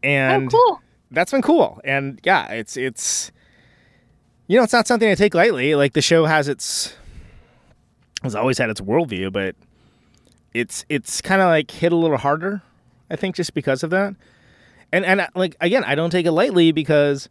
And 0.00 0.46
oh, 0.46 0.48
cool. 0.48 0.80
That's 1.12 1.30
been 1.30 1.42
cool. 1.42 1.80
And 1.84 2.20
yeah, 2.24 2.50
it's 2.52 2.76
it's 2.76 3.30
you 4.48 4.56
know, 4.56 4.64
it's 4.64 4.72
not 4.72 4.86
something 4.86 5.08
I 5.08 5.14
take 5.14 5.34
lightly. 5.34 5.74
Like 5.74 5.92
the 5.92 6.02
show 6.02 6.24
has 6.24 6.48
its 6.48 6.94
has 8.22 8.34
always 8.34 8.58
had 8.58 8.70
its 8.70 8.80
worldview, 8.80 9.32
but 9.32 9.54
it's 10.54 10.84
it's 10.88 11.20
kind 11.20 11.40
of 11.40 11.48
like 11.48 11.70
hit 11.70 11.92
a 11.92 11.96
little 11.96 12.18
harder, 12.18 12.62
I 13.10 13.16
think, 13.16 13.36
just 13.36 13.54
because 13.54 13.82
of 13.82 13.90
that. 13.90 14.14
And 14.92 15.04
and 15.04 15.26
like 15.34 15.56
again, 15.60 15.84
I 15.84 15.94
don't 15.94 16.10
take 16.10 16.26
it 16.26 16.32
lightly 16.32 16.72
because, 16.72 17.28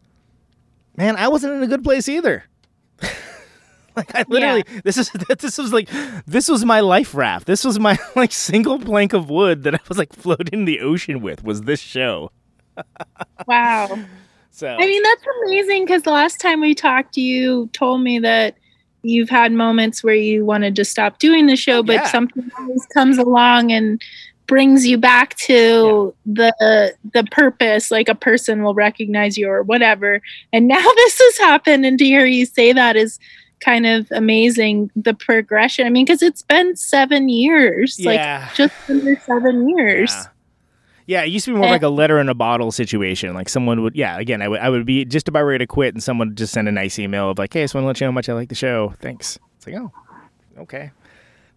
man, 0.96 1.16
I 1.16 1.28
wasn't 1.28 1.54
in 1.54 1.62
a 1.62 1.66
good 1.66 1.84
place 1.84 2.08
either. 2.08 2.44
like 3.96 4.14
I 4.14 4.24
literally, 4.28 4.64
this 4.84 4.96
is 4.96 5.10
this 5.38 5.58
was 5.58 5.72
like 5.72 5.88
this 6.26 6.48
was 6.48 6.64
my 6.64 6.80
life 6.80 7.14
raft. 7.14 7.46
This 7.46 7.64
was 7.64 7.78
my 7.78 7.98
like 8.16 8.32
single 8.32 8.78
plank 8.78 9.12
of 9.12 9.30
wood 9.30 9.62
that 9.64 9.74
I 9.74 9.80
was 9.88 9.98
like 9.98 10.12
floating 10.12 10.60
in 10.60 10.64
the 10.64 10.80
ocean 10.80 11.20
with. 11.20 11.44
Was 11.44 11.62
this 11.62 11.80
show? 11.80 12.30
Wow. 13.46 13.98
So 14.50 14.68
I 14.68 14.78
mean, 14.86 15.02
that's 15.02 15.24
amazing 15.46 15.84
because 15.86 16.02
the 16.02 16.10
last 16.10 16.40
time 16.40 16.60
we 16.60 16.74
talked, 16.74 17.16
you 17.16 17.68
told 17.72 18.02
me 18.02 18.18
that 18.18 18.56
you've 19.02 19.30
had 19.30 19.52
moments 19.52 20.04
where 20.04 20.14
you 20.14 20.44
wanted 20.44 20.76
to 20.76 20.84
stop 20.84 21.18
doing 21.18 21.46
the 21.46 21.56
show, 21.56 21.82
but 21.82 21.94
Yeah. 21.94 22.06
something 22.08 22.50
always 22.58 22.86
comes 22.86 23.18
along 23.18 23.72
and 23.72 24.00
brings 24.46 24.86
you 24.86 24.98
back 24.98 25.34
to 25.36 26.14
the 26.26 26.94
the 27.14 27.24
purpose 27.30 27.90
like 27.90 28.08
a 28.08 28.14
person 28.14 28.62
will 28.62 28.74
recognize 28.74 29.38
you 29.38 29.48
or 29.48 29.62
whatever 29.62 30.20
and 30.52 30.66
now 30.68 30.82
this 30.96 31.18
has 31.20 31.38
happened 31.38 31.86
and 31.86 31.96
to 31.98 32.04
hear 32.04 32.26
you 32.26 32.44
say 32.44 32.72
that 32.72 32.94
is 32.96 33.18
kind 33.60 33.86
of 33.86 34.06
amazing 34.10 34.90
the 34.96 35.14
progression 35.14 35.86
i 35.86 35.88
mean 35.90 36.04
because 36.04 36.20
it's 36.22 36.42
been 36.42 36.76
seven 36.76 37.28
years 37.30 37.96
Yeah. 37.98 38.40
like 38.46 38.54
just 38.56 38.74
under 38.90 39.16
seven 39.24 39.68
years 39.70 40.10
Yeah. 40.12 40.26
Yeah, 41.06 41.22
it 41.22 41.28
used 41.28 41.44
to 41.46 41.52
be 41.52 41.56
more 41.58 41.66
Eh. 41.68 41.70
like 41.72 41.82
a 41.82 41.88
letter 41.88 42.18
in 42.18 42.28
a 42.28 42.34
bottle 42.34 42.70
situation. 42.72 43.34
Like 43.34 43.48
someone 43.48 43.82
would, 43.82 43.96
yeah, 43.96 44.18
again, 44.18 44.40
I 44.42 44.48
would, 44.48 44.60
I 44.60 44.68
would 44.68 44.86
be 44.86 45.04
just 45.04 45.28
about 45.28 45.42
ready 45.44 45.58
to 45.64 45.66
quit, 45.66 45.94
and 45.94 46.02
someone 46.02 46.28
would 46.28 46.38
just 46.38 46.52
send 46.52 46.68
a 46.68 46.72
nice 46.72 46.98
email 46.98 47.30
of 47.30 47.38
like, 47.38 47.52
"Hey, 47.52 47.62
I 47.62 47.64
just 47.64 47.74
want 47.74 47.84
to 47.84 47.86
let 47.88 48.00
you 48.00 48.06
know 48.06 48.12
how 48.12 48.14
much 48.14 48.28
I 48.28 48.34
like 48.34 48.48
the 48.48 48.54
show. 48.54 48.94
Thanks." 49.00 49.38
It's 49.56 49.66
like, 49.66 49.76
oh, 49.76 49.90
okay, 50.58 50.90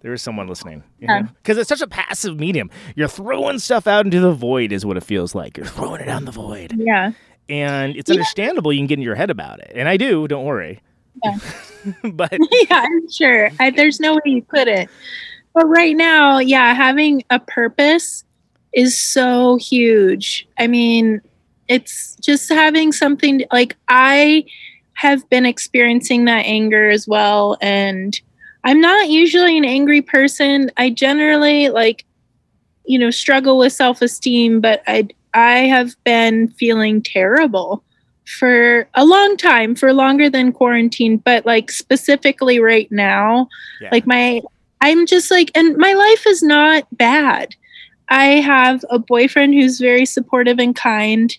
there 0.02 0.14
is 0.14 0.22
someone 0.22 0.48
listening. 0.48 0.84
Yeah. 1.00 1.24
Because 1.24 1.58
it's 1.58 1.70
such 1.70 1.82
a 1.82 1.88
passive 1.88 2.40
medium. 2.40 2.70
You're 2.96 3.08
throwing 3.08 3.60
stuff 3.60 3.88
out 3.88 4.06
into 4.06 4.20
the 4.20 4.32
void, 4.34 4.72
is 4.72 4.86
what 4.86 4.98
it 4.98 5.04
feels 5.04 5.34
like. 5.36 5.58
You're 5.58 5.66
throwing 5.68 6.02
it 6.02 6.08
out 6.10 6.20
in 6.22 6.26
the 6.26 6.32
void, 6.32 6.74
yeah 6.78 7.12
and 7.48 7.96
it's 7.96 8.10
Yeah. 8.10 8.16
understandable. 8.16 8.74
You 8.74 8.80
can 8.80 8.88
get 8.88 8.98
in 8.98 9.04
your 9.04 9.14
head 9.16 9.30
about 9.30 9.60
it, 9.60 9.72
and 9.76 9.88
I 9.88 9.98
do. 9.98 10.28
Don't 10.28 10.46
worry. 10.46 10.82
Yeah. 11.24 11.38
but 12.14 12.32
yeah, 12.34 12.82
I'm 12.84 13.10
sure. 13.12 13.52
I, 13.60 13.70
there's 13.70 14.00
no 14.00 14.16
way 14.16 14.22
you 14.26 14.42
couldn't. 14.42 14.90
But 15.54 15.66
right 15.68 15.96
now, 15.96 16.40
yeah, 16.40 16.74
having 16.74 17.24
a 17.30 17.40
purpose 17.40 18.25
is 18.76 19.00
so 19.00 19.56
huge. 19.56 20.48
I 20.60 20.68
mean, 20.68 21.22
it's 21.68 22.16
just 22.18 22.50
having 22.50 22.92
something 22.92 23.44
like 23.52 23.76
I 23.88 24.46
have 24.94 25.28
been 25.30 25.46
experiencing 25.46 26.26
that 26.26 26.46
anger 26.46 26.90
as 26.90 27.08
well. 27.08 27.58
And 27.62 28.20
I'm 28.64 28.82
not 28.82 29.10
usually 29.10 29.58
an 29.58 29.66
angry 29.66 30.02
person. 30.02 30.72
I 30.78 30.90
generally 30.90 31.70
like, 31.70 32.06
you 32.86 33.00
know, 33.00 33.10
struggle 33.10 33.58
with 33.58 33.74
self 33.74 34.02
esteem, 34.02 34.62
but 34.62 34.84
I, 34.88 35.08
I 35.34 35.60
have 35.60 35.96
been 36.04 36.50
feeling 36.50 37.02
terrible 37.02 37.84
for 38.26 38.88
a 38.96 39.06
long 39.06 39.38
time, 39.38 39.76
for 39.76 39.94
longer 39.94 40.30
than 40.30 40.52
quarantine, 40.52 41.18
but 41.18 41.46
like 41.46 41.72
specifically 41.72 42.60
right 42.60 42.92
now, 42.92 43.48
yeah. 43.80 43.90
like 43.92 44.08
my, 44.08 44.42
I'm 44.82 45.06
just 45.06 45.30
like, 45.32 45.52
and 45.56 45.78
my 45.78 45.94
life 45.94 46.26
is 46.28 46.42
not 46.42 46.88
bad. 46.92 47.56
I 48.10 48.26
have 48.42 48.84
a 48.90 49.00
boyfriend 49.00 49.54
who's 49.54 49.80
very 49.80 50.06
supportive 50.06 50.60
and 50.60 50.76
kind, 50.76 51.36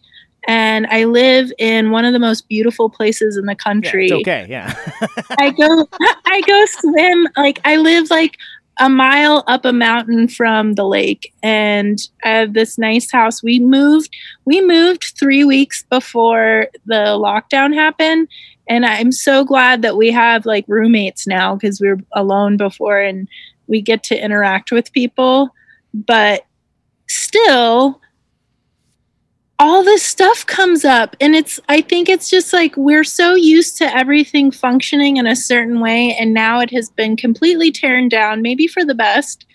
and 0.46 0.86
I 0.86 1.04
live 1.04 1.52
in 1.58 1.90
one 1.90 2.04
of 2.04 2.12
the 2.12 2.18
most 2.18 2.48
beautiful 2.48 2.88
places 2.88 3.36
in 3.36 3.46
the 3.46 3.52
yeah, 3.52 3.54
country. 3.56 4.06
it's 4.06 4.12
okay. 4.12 4.46
Yeah. 4.48 4.74
I 5.38 5.50
go 5.50 5.88
I 6.26 6.40
go 6.46 6.64
swim 6.66 7.28
like 7.36 7.60
I 7.64 7.76
live 7.76 8.10
like 8.10 8.36
a 8.78 8.88
mile 8.88 9.42
up 9.46 9.64
a 9.64 9.72
mountain 9.72 10.28
from 10.28 10.74
the 10.74 10.84
lake 10.84 11.32
and 11.42 11.98
I 12.22 12.28
have 12.28 12.52
this 12.52 12.78
nice 12.78 13.10
house. 13.10 13.42
We 13.42 13.58
moved 13.58 14.14
we 14.44 14.60
moved 14.60 15.14
3 15.18 15.44
weeks 15.44 15.84
before 15.90 16.68
the 16.84 17.18
lockdown 17.18 17.74
happened 17.74 18.28
and 18.68 18.84
I'm 18.84 19.12
so 19.12 19.44
glad 19.44 19.82
that 19.82 19.96
we 19.96 20.10
have 20.12 20.46
like 20.46 20.64
roommates 20.68 21.26
now 21.26 21.54
because 21.54 21.80
we 21.80 21.88
were 21.88 22.00
alone 22.12 22.56
before 22.56 23.00
and 23.00 23.28
we 23.66 23.80
get 23.80 24.02
to 24.04 24.24
interact 24.24 24.70
with 24.70 24.92
people 24.92 25.50
but 25.94 26.44
still 27.08 28.00
all 29.58 29.82
this 29.82 30.02
stuff 30.02 30.44
comes 30.46 30.84
up 30.84 31.16
and 31.20 31.34
it's 31.34 31.58
i 31.68 31.80
think 31.80 32.08
it's 32.08 32.28
just 32.28 32.52
like 32.52 32.76
we're 32.76 33.04
so 33.04 33.34
used 33.34 33.76
to 33.76 33.84
everything 33.96 34.50
functioning 34.50 35.16
in 35.16 35.26
a 35.26 35.36
certain 35.36 35.80
way 35.80 36.14
and 36.20 36.34
now 36.34 36.60
it 36.60 36.70
has 36.70 36.90
been 36.90 37.16
completely 37.16 37.72
torn 37.72 38.08
down 38.08 38.42
maybe 38.42 38.66
for 38.66 38.84
the 38.84 38.94
best 38.94 39.46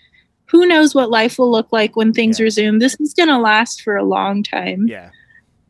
who 0.46 0.66
knows 0.66 0.94
what 0.94 1.08
life 1.10 1.38
will 1.38 1.50
look 1.50 1.70
like 1.72 1.94
when 1.96 2.12
things 2.12 2.38
Yeah. 2.40 2.44
resume 2.44 2.78
this 2.78 2.98
is 3.00 3.14
going 3.14 3.28
to 3.28 3.38
last 3.38 3.82
for 3.82 3.96
a 3.96 4.04
long 4.04 4.42
time 4.42 4.86
yeah. 4.88 5.10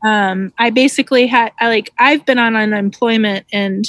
um, 0.04 0.52
I 0.58 0.70
basically 0.70 1.26
had 1.26 1.52
I 1.60 1.68
like 1.68 1.90
I've 1.98 2.24
been 2.24 2.38
on 2.38 2.56
unemployment 2.56 3.44
and 3.52 3.84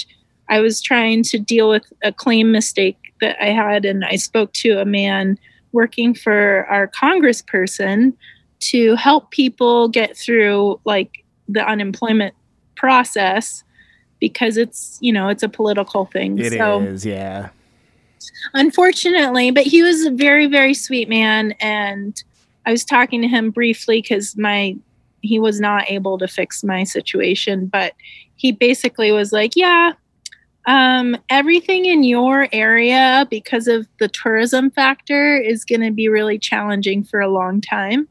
I 0.49 0.59
was 0.59 0.81
trying 0.81 1.23
to 1.23 1.39
deal 1.39 1.69
with 1.69 1.91
a 2.03 2.11
claim 2.11 2.51
mistake 2.51 2.97
that 3.21 3.41
I 3.41 3.47
had 3.47 3.85
and 3.85 4.03
I 4.03 4.17
spoke 4.17 4.51
to 4.53 4.79
a 4.79 4.85
man 4.85 5.39
working 5.73 6.13
for 6.13 6.65
our 6.69 6.87
congressperson 6.87 8.13
to 8.59 8.95
help 8.95 9.29
people 9.31 9.89
get 9.89 10.15
through 10.15 10.79
like 10.85 11.25
the 11.49 11.67
unemployment 11.67 12.33
process 12.75 13.63
because 14.21 14.55
it's 14.55 14.97
you 15.01 15.11
know 15.11 15.27
it's 15.27 15.43
a 15.43 15.49
political 15.49 16.05
thing 16.05 16.37
It 16.39 16.53
is. 16.53 17.03
so 17.03 17.09
Yeah. 17.09 17.49
unfortunately, 18.53 19.51
but 19.51 19.63
he 19.65 19.83
was 19.83 20.05
a 20.05 20.11
very, 20.11 20.47
very 20.47 20.73
sweet 20.73 21.09
man. 21.09 21.53
And 21.59 22.21
I 22.65 22.71
was 22.71 22.85
talking 22.85 23.21
to 23.21 23.27
him 23.27 23.51
briefly 23.51 24.01
because 24.01 24.37
my 24.37 24.75
he 25.21 25.39
was 25.39 25.59
not 25.61 25.89
able 25.89 26.17
to 26.17 26.27
fix 26.27 26.63
my 26.65 26.83
situation, 26.83 27.65
but 27.67 27.93
he 28.35 28.51
basically 28.51 29.11
was 29.11 29.31
like, 29.31 29.53
Yeah, 29.55 29.93
um, 30.65 31.17
everything 31.29 31.85
in 31.85 32.03
your 32.03 32.47
area 32.51 33.27
because 33.29 33.67
of 33.67 33.87
the 33.99 34.07
tourism 34.07 34.71
factor 34.71 35.37
is 35.37 35.65
going 35.65 35.81
to 35.81 35.91
be 35.91 36.07
really 36.07 36.39
challenging 36.39 37.03
for 37.03 37.19
a 37.19 37.29
long 37.29 37.61
time. 37.61 38.07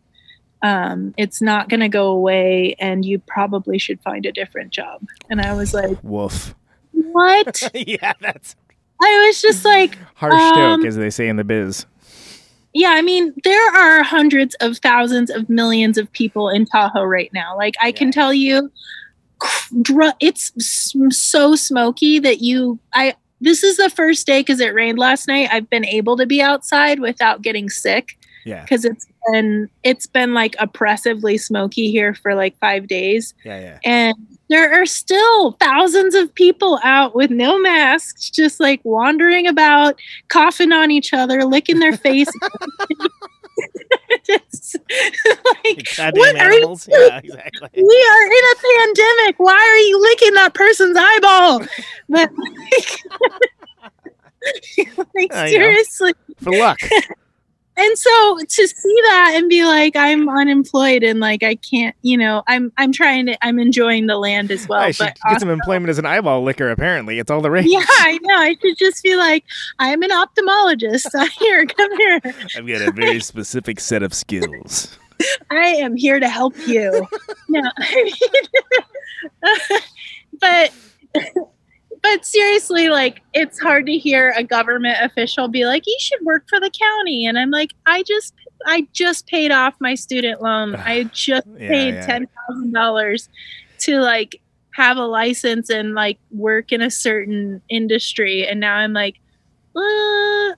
Um, 0.63 1.13
it's 1.17 1.43
not 1.43 1.69
going 1.69 1.81
to 1.81 1.89
go 1.89 2.09
away, 2.09 2.77
and 2.79 3.05
you 3.05 3.19
probably 3.19 3.79
should 3.79 4.01
find 4.03 4.25
a 4.27 4.33
different 4.33 4.71
job. 4.71 5.01
And 5.29 5.41
I 5.41 5.55
was 5.55 5.75
like, 5.75 5.99
Woof. 6.03 6.55
What? 6.93 7.63
yeah, 7.75 8.13
that's 8.21 8.55
I 9.03 9.27
was 9.27 9.43
just 9.43 9.65
like, 9.65 9.99
harsh 10.15 10.35
Um, 10.35 10.81
joke, 10.81 10.87
as 10.87 10.97
they 10.97 11.11
say 11.11 11.29
in 11.29 11.37
the 11.37 11.45
biz. 11.45 11.87
Yeah, 12.75 12.91
I 12.91 13.03
mean, 13.03 13.35
there 13.45 13.75
are 13.75 14.03
hundreds 14.03 14.55
of 14.61 14.79
thousands 14.79 15.29
of 15.31 15.51
millions 15.51 15.99
of 15.99 16.11
people 16.13 16.49
in 16.49 16.65
Tahoe 16.65 17.05
right 17.05 17.31
now. 17.35 17.57
Like, 17.57 17.75
I 17.83 17.93
can 17.93 18.11
tell 18.13 18.33
you, 18.33 18.71
it's 20.21 20.53
so 21.11 21.55
smoky 21.55 22.19
that 22.19 22.41
you, 22.41 22.79
I, 22.93 23.15
this 23.41 23.63
is 23.63 23.77
the 23.77 23.91
first 23.91 24.27
day 24.27 24.41
because 24.41 24.61
it 24.61 24.75
rained 24.75 24.99
last 24.99 25.27
night. 25.29 25.49
I've 25.53 25.69
been 25.69 25.85
able 25.85 26.17
to 26.17 26.27
be 26.27 26.41
outside 26.41 27.01
without 27.01 27.43
getting 27.43 27.69
sick 27.69 28.17
Yeah, 28.45 28.63
because 28.63 28.85
it's 28.85 29.07
been, 29.33 29.69
it's 29.83 30.07
been 30.07 30.33
like 30.35 30.55
oppressively 30.59 31.39
smoky 31.39 31.91
here 31.91 32.15
for 32.15 32.35
like 32.35 32.57
five 32.59 32.87
days. 32.87 33.35
yeah, 33.45 33.61
yeah. 33.61 33.79
And 33.85 34.15
there 34.49 34.81
are 34.81 34.85
still 34.87 35.53
thousands 35.53 36.15
of 36.15 36.35
people 36.35 36.79
out 36.85 37.15
with 37.15 37.31
no 37.31 37.59
masks, 37.59 38.29
just 38.29 38.61
like 38.61 38.81
wandering 38.85 39.47
about, 39.47 39.99
coughing 40.29 40.73
on 40.73 40.91
each 40.91 41.15
other, 41.15 41.45
licking 41.45 41.79
their 41.79 41.97
face. 41.97 42.29
It's 44.33 44.75
like, 45.65 45.97
Goddamn 45.97 46.21
what 46.21 46.37
are 46.37 46.53
you. 46.53 46.77
Yeah, 46.89 47.21
exactly. 47.23 47.69
we 47.75 48.07
are 48.11 48.27
in 48.27 48.33
a 48.33 48.57
pandemic. 48.63 49.39
Why 49.39 49.55
are 49.55 49.77
you 49.79 50.01
licking 50.01 50.35
that 50.35 50.55
person's 50.55 50.97
eyeball? 50.99 51.63
But 52.09 52.31
like, 54.77 55.33
like 55.33 55.33
seriously. 55.49 56.15
For 56.43 56.53
luck. 56.53 56.79
And 57.77 57.99
so 57.99 58.39
to 58.39 58.69
see 58.69 58.99
that 59.05 59.33
and 59.37 59.49
be 59.49 59.65
like, 59.65 59.97
I'm 59.97 60.29
unemployed 60.29 61.03
and 61.03 61.21
like 61.21 61.43
I 61.43 61.55
can't, 61.55 61.97
you 62.03 62.19
know, 62.19 62.43
I'm 62.47 62.71
I'm 62.77 62.93
trying 62.93 63.27
to 63.27 63.45
I'm 63.45 63.59
enjoying 63.59 64.07
the 64.07 64.17
land 64.17 64.51
as 64.51 64.69
well. 64.69 64.81
I 64.81 64.91
should 64.91 65.07
but 65.07 65.31
get 65.31 65.41
some 65.41 65.49
employment 65.49 65.89
as 65.89 65.99
an 65.99 66.05
eyeball 66.05 66.43
licker. 66.43 66.69
Apparently, 66.71 67.19
it's 67.19 67.31
all 67.31 67.41
the 67.41 67.51
rage. 67.51 67.67
Yeah, 67.67 67.85
I 67.89 68.19
know. 68.23 68.37
I 68.37 68.57
should 68.61 68.77
just 68.77 69.03
be 69.03 69.17
like, 69.17 69.45
I'm 69.79 70.03
an 70.03 70.11
ophthalmologist. 70.11 71.09
Here, 71.39 71.65
come 71.67 71.97
here. 71.97 72.21
I've 72.57 72.67
got 72.67 72.83
a 72.83 72.93
very 72.93 73.21
specific 73.21 73.81
set 73.81 74.03
of 74.03 74.13
skills. 74.13 74.99
I 75.51 75.67
am 75.67 75.97
here 75.97 76.21
to 76.21 76.29
help 76.29 76.55
you. 76.67 77.07
no, 77.49 77.63
I 77.79 78.13
mean, 79.43 79.81
but 80.41 80.73
but 82.03 82.25
seriously, 82.25 82.89
like 82.89 83.23
it's 83.33 83.59
hard 83.61 83.87
to 83.87 83.97
hear 83.99 84.33
a 84.37 84.43
government 84.45 84.99
official 85.01 85.49
be 85.49 85.65
like, 85.67 85.85
"You 85.87 85.97
should 86.01 86.21
work 86.25 86.45
for 86.49 86.59
the 86.61 86.71
county," 86.71 87.27
and 87.27 87.39
I'm 87.39 87.51
like, 87.51 87.71
I 87.87 88.03
just 88.03 88.35
I 88.67 88.87
just 88.93 89.27
paid 89.27 89.51
off 89.51 89.75
my 89.81 89.95
student 89.95 90.43
loan. 90.43 90.75
I 90.77 91.05
just 91.13 91.47
Yeah, 91.59 91.69
paid 91.69 91.95
yeah. 91.95 92.07
ten 92.07 92.27
thousand 92.49 92.73
dollars 92.73 93.29
to 93.81 94.01
like 94.01 94.41
have 94.75 94.97
a 94.97 95.05
license 95.07 95.69
and 95.71 95.95
like 95.95 96.19
work 96.31 96.73
in 96.73 96.81
a 96.83 96.91
certain 96.91 97.61
industry, 97.69 98.47
and 98.47 98.61
now 98.61 98.77
I'm 98.77 98.93
like. 98.93 99.17
Uh, 99.75 99.81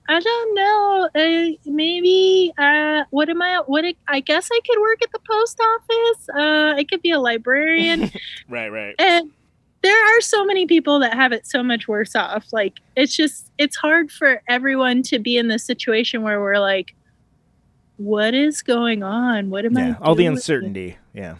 I 0.09 0.19
don't 0.19 0.55
know. 0.55 1.09
Uh, 1.15 1.51
maybe. 1.65 2.51
Uh, 2.57 3.05
what 3.11 3.29
am 3.29 3.41
I? 3.41 3.61
What? 3.65 3.85
I- 4.09 4.19
guess 4.19 4.49
I 4.51 4.59
could 4.67 4.81
work 4.81 5.01
at 5.01 5.09
the 5.13 5.19
post 5.25 5.57
office. 5.61 6.29
Uh, 6.37 6.73
I 6.75 6.83
could 6.83 7.01
be 7.01 7.11
a 7.11 7.19
librarian. 7.21 8.11
Right, 8.49 8.67
right. 8.67 8.93
and 8.99 9.31
there 9.85 10.17
are 10.17 10.21
so 10.21 10.43
many 10.43 10.65
people 10.65 10.97
that 10.99 11.13
have 11.13 11.31
it 11.31 11.45
so 11.45 11.61
much 11.61 11.87
worse 11.87 12.15
off. 12.15 12.51
Like 12.51 12.79
it's 12.95 13.15
just 13.15 13.51
it's 13.59 13.75
hard 13.75 14.11
for 14.11 14.41
everyone 14.47 15.03
to 15.03 15.19
be 15.19 15.37
in 15.37 15.47
this 15.47 15.63
situation 15.63 16.23
where 16.23 16.41
we're 16.41 16.57
like, 16.57 16.95
what 17.97 18.33
is 18.33 18.63
going 18.63 19.03
on? 19.03 19.51
What 19.51 19.63
am 19.63 19.77
I? 19.77 19.89
Yeah, 19.89 19.95
all 20.01 20.15
the 20.15 20.25
uncertainty. 20.25 20.97
Yeah. 21.13 21.35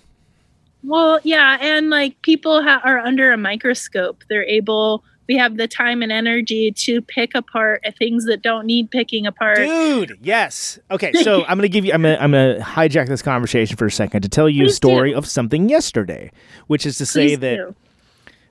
Well, 0.84 1.20
yeah, 1.24 1.58
and 1.60 1.90
like 1.90 2.22
people 2.22 2.62
ha- 2.62 2.82
are 2.84 3.00
under 3.00 3.32
a 3.32 3.38
microscope. 3.38 4.24
They're 4.30 4.46
able. 4.46 5.04
We 5.28 5.36
have 5.38 5.58
the 5.58 5.68
time 5.68 6.04
and 6.04 6.12
energy 6.12 6.72
to 6.72 7.02
pick 7.02 7.34
apart 7.34 7.84
things 7.98 8.26
that 8.26 8.44
don't 8.44 8.68
need 8.68 8.92
picking 8.92 9.26
apart. 9.26 9.58
Dude, 9.58 10.20
yes. 10.22 10.78
Okay, 10.92 11.12
so 11.24 11.44
I'm 11.46 11.58
gonna 11.58 11.68
give 11.68 11.84
you. 11.84 11.94
I'm 11.94 12.04
gonna. 12.04 12.18
I'm 12.22 12.30
gonna 12.30 12.60
hijack 12.60 13.08
this 13.08 13.24
conversation 13.24 13.76
for 13.76 13.88
a 13.88 13.92
second 13.92 14.22
to 14.22 14.30
tell 14.30 14.48
you 14.48 14.66
a 14.66 14.70
story 14.70 15.14
do. 15.14 15.18
of 15.18 15.26
something 15.26 15.68
yesterday, 15.68 16.30
which 16.68 16.86
is 16.86 17.00
to 17.00 17.08
say 17.08 17.30
Please 17.30 17.40
that 17.40 17.56
do. 17.56 17.76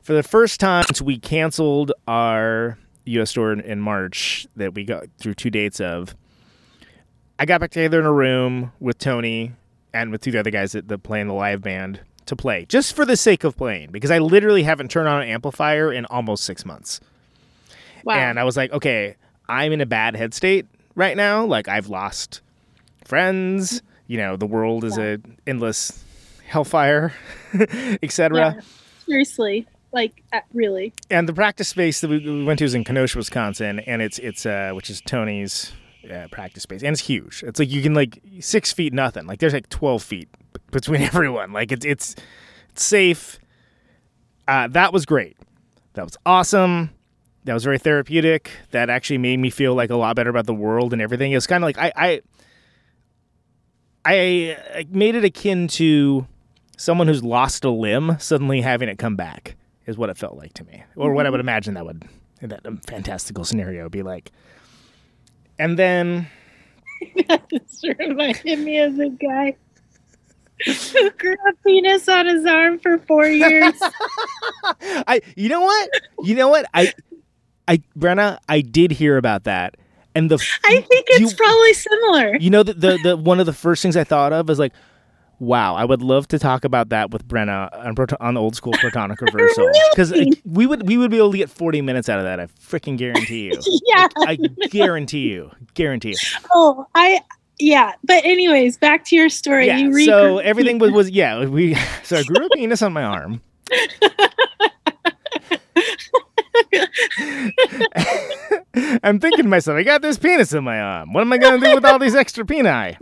For 0.05 0.13
the 0.13 0.23
first 0.23 0.61
time 0.61 0.85
since 0.85 1.03
we 1.03 1.19
canceled 1.19 1.91
our 2.07 2.79
U.S. 3.07 3.31
store 3.31 3.53
in, 3.53 3.61
in 3.61 3.81
March 3.81 4.47
that 4.55 4.75
we 4.75 4.85
got 4.85 5.07
through 5.19 5.35
two 5.35 5.51
dates 5.51 5.81
of, 5.81 6.15
I 7.39 7.47
got 7.47 7.61
back 7.61 7.71
together 7.71 7.99
in 7.99 8.07
a 8.07 8.13
room 8.13 8.71
with 8.79 8.99
Tony 8.99 9.53
and 9.95 10.13
with 10.13 10.21
two 10.21 10.31
of 10.31 10.35
the 10.35 10.41
other 10.41 10.51
guys 10.51 10.73
that, 10.73 10.89
that 10.89 10.99
play 10.99 11.21
in 11.21 11.27
the 11.27 11.35
live 11.35 11.63
band 11.63 12.01
to 12.27 12.37
play, 12.37 12.67
just 12.69 12.95
for 12.95 13.07
the 13.07 13.17
sake 13.17 13.45
of 13.45 13.57
playing, 13.57 13.91
because 13.91 14.11
I 14.11 14.19
literally 14.19 14.63
haven't 14.63 14.91
turned 14.91 15.09
on 15.09 15.23
an 15.23 15.29
amplifier 15.29 15.91
in 15.91 16.05
almost 16.07 16.45
six 16.45 16.67
months. 16.67 17.01
Wow. 18.05 18.15
And 18.15 18.39
I 18.39 18.45
was 18.45 18.57
like, 18.59 18.73
okay, 18.73 19.17
I'm 19.49 19.73
in 19.73 19.81
a 19.81 19.87
bad 19.87 20.17
head 20.17 20.35
state 20.35 20.67
right 20.95 21.17
now. 21.17 21.45
Like 21.45 21.67
I've 21.67 21.89
lost 21.89 22.43
friends. 23.07 23.83
You 24.07 24.19
know, 24.19 24.37
the 24.37 24.47
world 24.47 24.85
is 24.85 24.99
a 24.99 25.19
endless 25.47 26.05
hellfire, 26.47 27.15
etc. 28.03 28.37
Yeah. 28.37 28.61
Seriously, 29.07 29.67
like 29.95 30.23
uh, 30.33 30.41
really. 30.53 30.93
And 31.09 31.29
the 31.29 31.33
practice 31.33 31.69
space 31.69 32.01
that 32.01 32.09
we, 32.09 32.19
we 32.19 32.45
went 32.45 32.59
to 32.59 32.65
is 32.65 32.75
in 32.75 32.85
Kenosha, 32.85 33.17
Wisconsin, 33.17 33.79
and 33.81 34.03
it's 34.03 34.19
it's 34.19 34.45
uh, 34.45 34.73
which 34.75 34.91
is 34.91 35.01
Tony's 35.01 35.73
uh, 36.13 36.27
practice 36.31 36.65
space, 36.65 36.83
and 36.83 36.93
it's 36.93 37.01
huge. 37.01 37.43
It's 37.47 37.59
like 37.59 37.71
you 37.71 37.81
can 37.81 37.95
like 37.95 38.21
six 38.41 38.73
feet 38.73 38.93
nothing. 38.93 39.27
Like 39.27 39.39
there's 39.39 39.55
like 39.55 39.71
twelve 39.71 40.03
feet 40.03 40.29
between 40.71 41.01
everyone. 41.03 41.53
Like 41.53 41.73
it's 41.73 41.87
it's, 41.87 42.17
it's 42.71 42.83
safe. 42.83 43.39
Uh, 44.47 44.69
that 44.69 44.93
was 44.93 45.07
great. 45.07 45.39
That 45.95 46.05
was 46.05 46.19
awesome. 46.27 46.91
That 47.45 47.55
was 47.55 47.65
very 47.65 47.79
therapeutic. 47.79 48.51
That 48.73 48.91
actually 48.91 49.19
made 49.19 49.39
me 49.39 49.49
feel 49.49 49.75
like 49.75 49.91
a 49.91 49.97
lot 49.97 50.17
better 50.17 50.31
about 50.31 50.47
the 50.47 50.55
world 50.55 50.93
and 50.93 51.01
everything. 51.01 51.33
It's 51.33 51.47
kind 51.47 51.63
of 51.63 51.69
like 51.69 51.79
I 51.79 51.93
I 51.97 52.23
I 54.77 54.87
made 54.91 55.15
it 55.15 55.25
akin 55.25 55.69
to 55.69 56.27
someone 56.77 57.07
who's 57.07 57.23
lost 57.23 57.65
a 57.65 57.71
limb 57.71 58.17
suddenly 58.19 58.61
having 58.61 58.89
it 58.89 58.99
come 58.99 59.15
back 59.15 59.55
is 59.87 59.99
what 59.99 60.11
it 60.11 60.17
felt 60.17 60.37
like 60.37 60.55
to 60.55 60.65
me, 60.65 60.83
or 60.97 61.13
what 61.13 61.27
I 61.27 61.31
would 61.31 61.39
mm-hmm. 61.39 61.49
imagine 61.49 61.75
that 61.75 61.87
would 61.87 62.05
that 62.41 62.63
fantastical 62.87 63.45
scenario 63.45 63.89
be 63.89 64.03
like. 64.03 64.31
And 65.59 65.79
then 65.79 66.29
This 67.51 67.83
reminded 67.99 68.59
me 68.61 68.79
of 68.79 68.97
the 68.97 69.11
guy 69.11 69.57
who 70.65 71.11
grew 71.11 71.33
a 71.49 71.53
penis 71.65 72.09
on 72.09 72.27
his 72.27 72.47
arm 72.47 72.79
for 72.79 72.99
four 72.99 73.27
years. 73.27 73.75
I, 74.81 75.21
you 75.37 75.49
know 75.49 75.63
what, 75.63 75.91
you 76.23 76.35
know 76.35 76.49
what, 76.49 76.67
I, 76.73 76.93
I, 77.67 77.83
Brenna, 77.99 78.39
I 78.49 78.61
did 78.61 78.93
hear 78.93 79.17
about 79.17 79.45
that, 79.45 79.77
and 80.15 80.31
the 80.31 80.37
I 80.65 80.81
think 80.81 81.07
it's 81.09 81.33
You- 81.33 81.37
probably 81.37 81.75
similar. 81.75 82.37
You 82.37 82.51
know, 82.51 82.63
the, 82.63 82.75
the 82.75 82.99
the 83.03 83.17
one 83.17 83.41
of 83.41 83.47
the 83.47 83.53
first 83.53 83.83
things 83.83 83.97
I 83.97 84.05
thought 84.05 84.33
of 84.33 84.49
is 84.49 84.59
like, 84.59 84.73
wow, 85.45 85.75
I 85.75 85.85
would 85.85 86.03
love 86.03 86.27
to 86.29 86.39
talk 86.39 86.65
about 86.65 86.89
that 86.89 87.11
with 87.11 87.27
Brenna 87.29 87.69
on, 87.85 87.95
Proto- 87.95 88.17
on 88.21 88.35
the 88.35 88.41
old 88.41 88.57
school 88.57 88.73
Protonic 88.75 89.21
reversal 89.21 89.71
because 89.93 90.13
uh, 90.13 90.25
we 90.45 90.67
would 90.67 90.89
we 90.89 90.97
would 90.97 91.11
be 91.11 91.19
able 91.19 91.31
to 91.33 91.37
get 91.39 91.51
forty 91.51 91.81
minutes 91.81 92.09
out 92.09 92.19
of 92.19 92.25
that. 92.25 92.41
I 92.41 92.47
freaking 92.47 92.97
guarantee 92.97 93.45
you. 93.47 93.61
yeah. 93.87 94.09
I 94.19 94.37
guarantee 94.71 95.29
you, 95.31 95.51
guarantee 95.75 96.11
you. 96.11 96.17
Oh, 96.53 96.87
I. 96.95 97.21
Yeah, 97.61 97.93
but 98.03 98.25
anyways, 98.25 98.79
back 98.79 99.05
to 99.07 99.17
your 99.17 99.29
story. 99.29 99.67
Yeah. 99.67 99.77
You 99.77 99.95
re- 99.95 100.07
So 100.07 100.39
everything 100.39 100.79
was 100.79 100.91
was 100.91 101.11
yeah. 101.11 101.45
We 101.45 101.75
so 102.03 102.17
I 102.17 102.25
grew 102.25 102.45
a 102.47 102.49
penis 102.51 102.83
on 102.83 102.93
my 102.93 103.05
arm. 103.05 103.41
I'm 109.05 109.21
thinking 109.21 109.45
to 109.45 109.49
myself, 109.49 109.77
I 109.77 109.83
got 109.83 110.03
this 110.03 110.19
penis 110.19 110.53
in 110.53 110.65
my 110.65 110.81
arm. 110.81 111.13
What 111.13 111.21
am 111.21 111.33
I 111.33 111.39
gonna 111.39 111.61
do 111.65 111.75
with 111.75 111.85
all 111.85 111.99
these 111.99 112.15
extra 112.15 112.45
peni? 112.45 112.97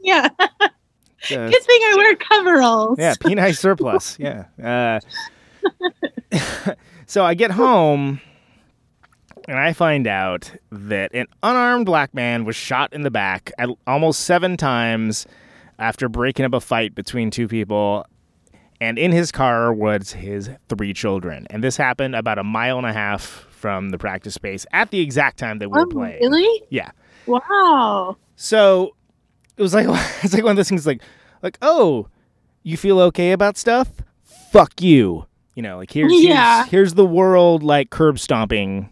Yeah. 0.00 0.28
Uh, 1.30 1.48
Good 1.48 1.62
thing 1.62 1.80
I 1.82 1.94
wear 1.96 2.16
coveralls. 2.16 2.98
Yeah, 2.98 3.14
peni 3.14 3.56
surplus. 3.56 4.18
Yeah. 4.20 4.44
Uh, 4.62 5.00
so 7.06 7.24
I 7.24 7.34
get 7.34 7.50
home 7.52 8.20
and 9.48 9.58
I 9.58 9.72
find 9.72 10.06
out 10.06 10.50
that 10.70 11.14
an 11.14 11.26
unarmed 11.42 11.86
black 11.86 12.14
man 12.14 12.44
was 12.44 12.56
shot 12.56 12.92
in 12.92 13.02
the 13.02 13.10
back 13.10 13.52
at 13.58 13.68
almost 13.86 14.20
seven 14.20 14.56
times 14.56 15.26
after 15.78 16.08
breaking 16.08 16.44
up 16.44 16.52
a 16.54 16.60
fight 16.60 16.94
between 16.94 17.30
two 17.30 17.48
people. 17.48 18.06
And 18.80 18.98
in 18.98 19.12
his 19.12 19.30
car 19.30 19.72
was 19.72 20.12
his 20.12 20.50
three 20.68 20.92
children. 20.92 21.46
And 21.50 21.62
this 21.62 21.76
happened 21.76 22.16
about 22.16 22.38
a 22.38 22.44
mile 22.44 22.78
and 22.78 22.86
a 22.86 22.92
half 22.92 23.22
from 23.50 23.90
the 23.90 23.98
practice 23.98 24.34
space 24.34 24.66
at 24.72 24.90
the 24.90 25.00
exact 25.00 25.38
time 25.38 25.58
that 25.60 25.68
we 25.70 25.78
were 25.78 25.86
Oh, 25.86 25.90
playing. 25.90 26.20
really? 26.20 26.62
Yeah. 26.70 26.90
Wow. 27.26 28.16
So 28.34 28.96
it 29.56 29.62
was 29.62 29.74
like 29.74 29.86
it's 30.22 30.34
like 30.34 30.42
one 30.42 30.52
of 30.52 30.56
those 30.56 30.68
things 30.68 30.86
like 30.86 31.02
like 31.42 31.58
oh 31.62 32.08
you 32.62 32.76
feel 32.76 33.00
okay 33.00 33.32
about 33.32 33.56
stuff 33.56 33.88
fuck 34.24 34.80
you 34.80 35.26
you 35.54 35.62
know 35.62 35.78
like 35.78 35.90
here's 35.90 36.12
Yeah. 36.12 36.58
here's, 36.62 36.70
here's 36.70 36.94
the 36.94 37.06
world 37.06 37.62
like 37.62 37.90
curb 37.90 38.18
stomping 38.18 38.88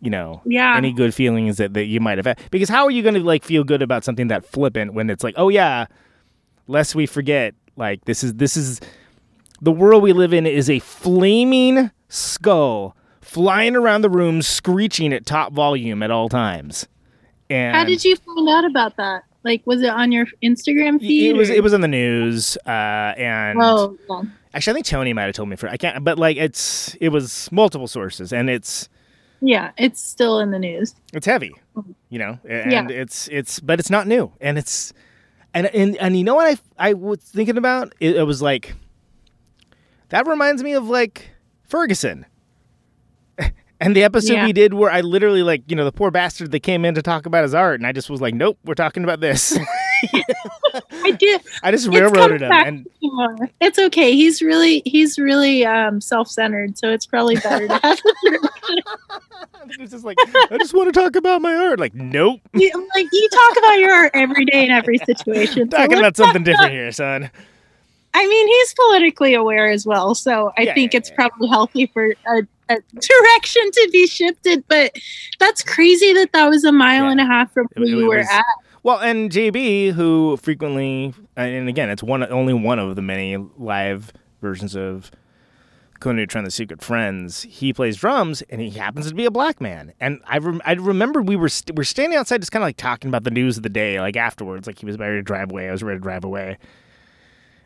you 0.00 0.10
know 0.10 0.40
Yeah. 0.44 0.76
any 0.76 0.92
good 0.92 1.14
feelings 1.14 1.56
that, 1.56 1.74
that 1.74 1.86
you 1.86 2.00
might 2.00 2.18
have 2.18 2.26
had 2.26 2.38
because 2.50 2.68
how 2.68 2.84
are 2.84 2.90
you 2.90 3.02
going 3.02 3.14
to 3.14 3.20
like 3.20 3.44
feel 3.44 3.64
good 3.64 3.82
about 3.82 4.04
something 4.04 4.28
that 4.28 4.44
flippant 4.44 4.94
when 4.94 5.10
it's 5.10 5.24
like 5.24 5.34
oh 5.36 5.48
yeah 5.48 5.86
lest 6.68 6.94
we 6.94 7.06
forget 7.06 7.54
like 7.76 8.04
this 8.04 8.22
is 8.22 8.34
this 8.34 8.56
is 8.56 8.80
the 9.60 9.72
world 9.72 10.02
we 10.02 10.12
live 10.12 10.32
in 10.32 10.46
is 10.46 10.70
a 10.70 10.78
flaming 10.78 11.90
skull 12.08 12.94
flying 13.20 13.74
around 13.74 14.02
the 14.02 14.08
room 14.10 14.40
screeching 14.40 15.12
at 15.12 15.26
top 15.26 15.52
volume 15.52 16.02
at 16.02 16.10
all 16.10 16.28
times 16.28 16.86
and 17.50 17.74
How 17.76 17.84
did 17.84 18.04
you 18.04 18.14
find 18.16 18.48
out 18.48 18.64
about 18.66 18.96
that? 18.98 19.22
Like, 19.44 19.62
was 19.66 19.82
it 19.82 19.88
on 19.90 20.12
your 20.12 20.26
Instagram 20.42 21.00
feed? 21.00 21.30
it 21.30 21.36
was 21.36 21.48
or- 21.50 21.54
it 21.54 21.62
was 21.62 21.72
in 21.72 21.80
the 21.80 21.88
news 21.88 22.56
uh 22.66 22.70
and 23.16 23.58
Oh, 23.62 23.96
yeah. 24.10 24.22
actually 24.54 24.72
i 24.72 24.74
think 24.74 24.86
tony 24.86 25.12
might 25.12 25.24
have 25.24 25.34
told 25.34 25.48
me 25.48 25.56
for 25.56 25.68
i 25.68 25.76
can't 25.76 26.02
but 26.04 26.18
like 26.18 26.36
it's 26.36 26.94
it 27.00 27.10
was 27.10 27.48
multiple 27.52 27.86
sources 27.88 28.32
and 28.32 28.50
it's 28.50 28.88
yeah, 29.40 29.70
it's 29.78 30.00
still 30.00 30.40
in 30.40 30.50
the 30.50 30.58
news. 30.58 30.96
it's 31.12 31.24
heavy 31.26 31.54
you 32.08 32.18
know 32.18 32.38
and 32.48 32.72
Yeah. 32.72 32.88
it's 32.88 33.28
it's 33.28 33.60
but 33.60 33.78
it's 33.78 33.88
not 33.90 34.08
new 34.08 34.32
and 34.40 34.58
it's 34.58 34.92
and 35.54 35.66
and, 35.68 35.96
and 35.98 36.16
you 36.18 36.24
know 36.24 36.34
what 36.34 36.58
i 36.78 36.88
i 36.90 36.92
was 36.94 37.20
thinking 37.20 37.56
about 37.56 37.94
it, 38.00 38.16
it 38.16 38.24
was 38.24 38.42
like 38.42 38.74
that 40.08 40.26
reminds 40.26 40.62
me 40.64 40.72
of 40.72 40.88
like 40.88 41.30
ferguson 41.68 42.26
and 43.80 43.94
the 43.96 44.02
episode 44.02 44.34
Yeah. 44.34 44.46
we 44.46 44.52
did 44.52 44.74
where 44.74 44.90
i 44.90 45.00
literally 45.00 45.42
like 45.42 45.62
you 45.68 45.76
know 45.76 45.84
the 45.84 45.92
poor 45.92 46.10
bastard 46.10 46.50
that 46.52 46.60
came 46.60 46.84
in 46.84 46.94
to 46.94 47.02
talk 47.02 47.26
about 47.26 47.42
his 47.42 47.54
art 47.54 47.78
and 47.80 47.86
i 47.86 47.92
just 47.92 48.10
was 48.10 48.20
like 48.20 48.34
nope 48.34 48.58
we're 48.64 48.74
talking 48.74 49.04
about 49.04 49.20
this 49.20 49.56
I 51.04 51.10
did. 51.18 51.40
i 51.62 51.70
just 51.70 51.86
It's 51.86 51.94
railroaded 51.96 52.42
him 52.42 52.52
and. 52.52 52.86
It's 53.60 53.78
okay. 53.78 54.14
He's 54.14 54.42
really 54.42 54.82
he's 54.84 55.18
really 55.18 55.64
um, 55.66 56.00
self-centered, 56.00 56.78
so 56.78 56.90
it's 56.90 57.06
probably 57.06 57.36
better 57.36 57.66
to 57.66 57.78
have. 57.82 57.98
it 58.24 59.80
was 59.80 59.90
just 59.90 60.04
like 60.04 60.16
i 60.50 60.58
just 60.58 60.72
want 60.74 60.92
to 60.92 61.00
talk 61.00 61.16
about 61.16 61.42
my 61.42 61.54
art 61.54 61.80
like 61.80 61.94
nope 61.94 62.40
you, 62.54 62.70
like 62.94 63.06
you 63.12 63.28
talk 63.32 63.56
about 63.58 63.78
your 63.78 63.92
art 63.92 64.10
every 64.14 64.44
day 64.44 64.64
in 64.66 64.70
every 64.70 64.98
situation. 64.98 65.70
so 65.70 65.76
talking 65.78 65.98
about 65.98 66.16
something 66.16 66.44
different 66.44 66.70
here 66.72 66.92
son 66.92 67.30
I 68.14 68.26
mean, 68.26 68.46
he's 68.48 68.74
politically 68.74 69.34
aware 69.34 69.70
as 69.70 69.86
well, 69.86 70.14
so 70.14 70.52
I 70.56 70.62
Yeah, 70.62 70.74
think 70.74 70.92
yeah, 70.92 70.98
it's 70.98 71.10
yeah. 71.10 71.14
probably 71.16 71.48
healthy 71.48 71.86
for 71.86 72.06
a, 72.26 72.38
a 72.68 72.76
direction 73.00 73.70
to 73.70 73.88
be 73.92 74.06
shifted. 74.06 74.64
But 74.68 74.96
that's 75.38 75.62
crazy 75.62 76.12
that 76.14 76.32
that 76.32 76.48
was 76.48 76.64
a 76.64 76.72
mile 76.72 77.08
and 77.08 77.20
a 77.20 77.24
half 77.26 77.52
from 77.52 77.68
where 77.74 77.86
you 77.86 78.06
were 78.06 78.18
was- 78.18 78.28
at. 78.30 78.44
Well, 78.84 78.98
and 79.00 79.30
JB, 79.30 79.92
who 79.92 80.36
frequently, 80.38 81.12
and 81.36 81.68
again, 81.68 81.90
it's 81.90 82.02
one 82.02 82.22
only 82.30 82.54
one 82.54 82.78
of 82.78 82.96
the 82.96 83.02
many 83.02 83.36
live 83.58 84.12
versions 84.40 84.74
of 84.76 85.10
Conan 86.00 86.16
Neutron: 86.16 86.44
The 86.44 86.50
Secret 86.50 86.80
Friends. 86.80 87.42
He 87.42 87.72
plays 87.72 87.96
drums, 87.96 88.40
and 88.48 88.60
he 88.60 88.70
happens 88.70 89.08
to 89.08 89.14
be 89.14 89.24
a 89.26 89.30
black 89.32 89.60
man. 89.60 89.92
And 90.00 90.20
I 90.26 90.38
rem- 90.38 90.62
I 90.64 90.72
remember 90.74 91.20
we 91.20 91.34
were 91.36 91.48
st- 91.48 91.76
we're 91.76 91.82
standing 91.84 92.16
outside, 92.18 92.40
just 92.40 92.52
kind 92.52 92.62
of 92.62 92.68
like 92.68 92.76
talking 92.76 93.08
about 93.08 93.24
the 93.24 93.32
news 93.32 93.56
of 93.56 93.64
the 93.64 93.68
day, 93.68 94.00
like 94.00 94.16
afterwards. 94.16 94.66
Like 94.68 94.78
he 94.78 94.86
was 94.86 94.96
ready 94.96 95.16
to 95.16 95.22
drive 95.22 95.50
away, 95.50 95.68
I 95.68 95.72
was 95.72 95.82
ready 95.82 95.98
to 95.98 96.02
drive 96.02 96.24
away. 96.24 96.56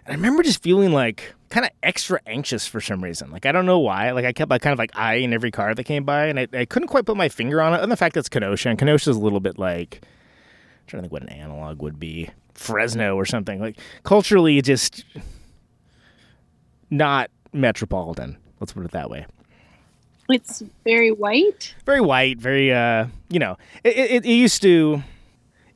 And 0.07 0.15
I 0.15 0.17
remember 0.17 0.43
just 0.43 0.63
feeling 0.63 0.93
like 0.93 1.35
kind 1.49 1.65
of 1.65 1.71
extra 1.83 2.21
anxious 2.27 2.67
for 2.67 2.81
some 2.81 3.05
reason. 3.05 3.31
Like 3.31 3.47
I 3.47 3.53
don't 3.53 3.67
know 3.67 3.79
why. 3.79 4.11
Like 4.13 4.25
I 4.25 4.33
kept 4.33 4.51
like 4.51 4.63
kind 4.63 4.73
of 4.73 4.79
like 4.79 4.91
eyeing 4.95 5.33
every 5.33 5.51
car 5.51 5.75
that 5.75 5.85
came 5.85 6.05
by, 6.05 6.27
and 6.27 6.41
I, 6.41 6.49
I 6.53 6.65
couldn't 6.65 6.89
quite 6.89 7.05
put 7.05 7.17
my 7.17 7.29
finger 7.29 7.61
on 7.61 7.75
it. 7.75 7.83
And 7.83 7.93
the 7.93 7.97
fact 7.97 8.15
that 8.15 8.21
it's 8.21 8.29
Kenosha, 8.29 8.69
and 8.69 8.79
Kenosha 8.79 9.11
is 9.11 9.17
a 9.17 9.21
little 9.21 9.41
bit 9.41 9.59
like 9.59 10.01
I'm 10.03 10.87
trying 10.87 11.03
to 11.03 11.09
think 11.09 11.13
what 11.13 11.23
an 11.23 11.29
analog 11.29 11.83
would 11.83 12.01
be. 12.01 12.31
Fresno 12.55 13.17
or 13.17 13.25
something. 13.25 13.61
Like 13.61 13.79
culturally 14.03 14.61
just 14.61 15.05
not 16.91 17.31
metropolitan. 17.53 18.37
Let's 18.61 18.73
put 18.73 18.85
it 18.85 18.91
that 18.93 19.11
way. 19.11 19.27
It's 20.29 20.63
very 20.85 21.11
white. 21.11 21.75
Very 21.85 22.01
white, 22.01 22.39
very 22.39 22.73
uh, 22.73 23.07
you 23.29 23.39
know, 23.39 23.59
it, 23.85 23.97
it, 23.97 24.25
it 24.25 24.35
used 24.35 24.63
to 24.63 25.03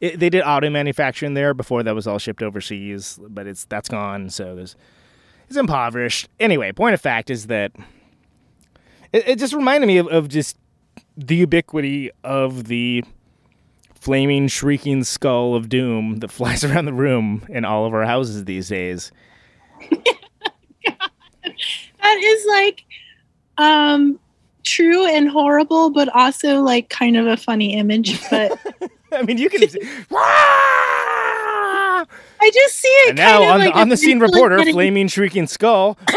it, 0.01 0.19
they 0.19 0.31
did 0.31 0.43
auto 0.43 0.71
manufacturing 0.71 1.35
there 1.35 1.55
before 1.55 1.83
that 1.83 1.95
was 1.95 2.07
all 2.07 2.19
shipped 2.19 2.43
overseas, 2.43 3.19
but 3.29 3.47
it's 3.47 3.65
that's 3.65 3.89
gone, 3.89 4.31
so 4.31 4.55
there's 4.55 4.77
it's 5.49 5.57
impoverished. 5.57 6.29
Anyway, 6.41 6.73
point 6.73 6.95
of 6.95 7.01
fact 7.01 7.31
is 7.31 7.47
that 7.47 7.73
it, 9.13 9.29
it 9.29 9.39
just 9.39 9.55
reminded 9.55 9.87
me 9.87 9.99
of, 9.99 10.09
of 10.09 10.29
just 10.29 10.57
the 11.17 11.37
ubiquity 11.37 12.11
of 12.25 12.65
the 12.65 13.05
flaming, 13.95 14.49
shrieking 14.49 15.05
skull 15.05 15.55
of 15.55 15.69
doom 15.69 16.17
that 16.17 16.31
flies 16.31 16.65
around 16.65 16.85
the 16.85 16.93
room 16.93 17.45
in 17.49 17.65
all 17.65 17.87
of 17.87 17.95
our 17.95 18.05
houses 18.05 18.45
these 18.45 18.69
days. 18.69 19.13
That 22.07 22.19
is 22.23 22.47
like 22.47 22.85
um 23.59 24.21
true 24.67 25.07
and 25.07 25.29
horrible, 25.31 25.91
but 25.91 26.09
also 26.15 26.61
like 26.61 26.91
kind 26.91 27.17
of 27.17 27.27
a 27.27 27.37
funny 27.37 27.75
image. 27.75 28.21
But 28.29 28.59
I 29.13 29.23
mean, 29.23 29.39
you 29.39 29.49
can. 29.49 29.63
I 32.39 32.51
just 32.53 32.77
see 32.77 32.89
it 32.89 33.11
and 33.11 33.19
now 33.19 33.39
kind 33.39 33.45
of 33.45 33.51
on 33.51 33.61
like 33.61 33.75
the 33.75 33.81
on 33.81 33.89
the 33.89 33.97
scene 33.97 34.21
reporter, 34.21 34.59
getting- 34.59 34.75
flaming, 34.75 35.09
shrieking 35.09 35.47
skull. 35.47 35.97
but 36.07 36.17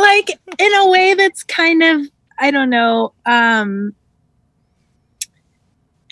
like 0.00 0.38
in 0.58 0.74
a 0.74 0.88
way 0.88 1.14
that's 1.14 1.44
kind 1.44 1.82
of 1.82 2.00
I 2.38 2.50
don't 2.50 2.70
know. 2.70 3.12
Um 3.26 3.94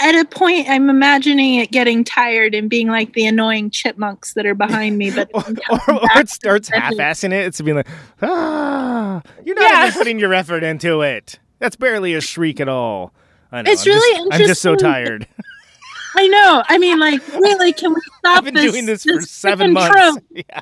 at 0.00 0.14
a 0.14 0.24
point 0.24 0.68
I'm 0.68 0.88
imagining 0.90 1.56
it 1.56 1.70
getting 1.70 2.04
tired 2.04 2.54
and 2.54 2.70
being 2.70 2.88
like 2.88 3.14
the 3.14 3.26
annoying 3.26 3.70
chipmunks 3.70 4.34
that 4.34 4.46
are 4.46 4.54
behind 4.54 4.96
me, 4.98 5.10
but 5.10 5.30
or, 5.34 5.42
or, 5.70 5.94
or 5.94 6.20
it 6.20 6.28
starts 6.28 6.68
half-assing 6.68 7.32
it. 7.32 7.46
It's 7.46 7.60
being 7.60 7.76
like, 7.76 7.88
ah, 8.22 9.22
you're 9.44 9.54
not 9.56 9.70
Yeah. 9.70 9.86
even 9.88 9.98
putting 9.98 10.18
your 10.18 10.32
effort 10.34 10.62
into 10.62 11.00
it. 11.02 11.38
That's 11.58 11.76
barely 11.76 12.14
a 12.14 12.20
shriek 12.20 12.60
at 12.60 12.68
all. 12.68 13.12
I 13.50 13.62
know. 13.62 13.70
It's 13.70 13.86
I'm 13.86 13.92
really 13.92 14.16
just, 14.30 14.40
I'm 14.42 14.46
just 14.46 14.62
so 14.62 14.76
tired. 14.76 15.26
I 16.16 16.26
know. 16.28 16.62
I 16.68 16.78
mean 16.78 16.98
like 16.98 17.26
really 17.34 17.72
can 17.72 17.92
we 17.94 18.00
stop 18.18 18.38
I've 18.38 18.44
been 18.44 18.54
this, 18.54 18.72
doing 18.72 18.86
this 18.86 19.04
for 19.04 19.20
seven 19.20 19.72
months. 19.72 19.94
trope? 19.94 20.24
Yeah, 20.30 20.60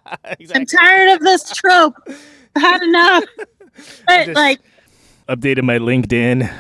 I'm 0.55 0.67
tired 0.67 1.11
of 1.15 1.21
this 1.21 1.51
trope. 1.53 1.95
I've 2.55 2.63
had 2.63 2.83
enough. 2.83 3.25
But 4.07 4.29
like 4.29 4.61
Updated 5.29 5.63
my 5.65 5.79
LinkedIn. 5.79 6.51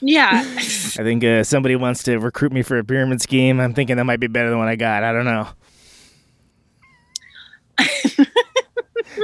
Yeah. 0.00 0.42
I 0.56 1.02
think 1.02 1.24
uh, 1.24 1.44
somebody 1.44 1.76
wants 1.76 2.02
to 2.04 2.18
recruit 2.18 2.52
me 2.52 2.62
for 2.62 2.78
a 2.78 2.84
pyramid 2.84 3.20
scheme. 3.22 3.60
I'm 3.60 3.74
thinking 3.74 3.96
that 3.96 4.04
might 4.04 4.20
be 4.20 4.26
better 4.26 4.50
than 4.50 4.58
what 4.58 4.68
I 4.68 4.76
got. 4.76 5.02
I 5.04 5.12
don't 5.12 5.24
know. 5.24 5.48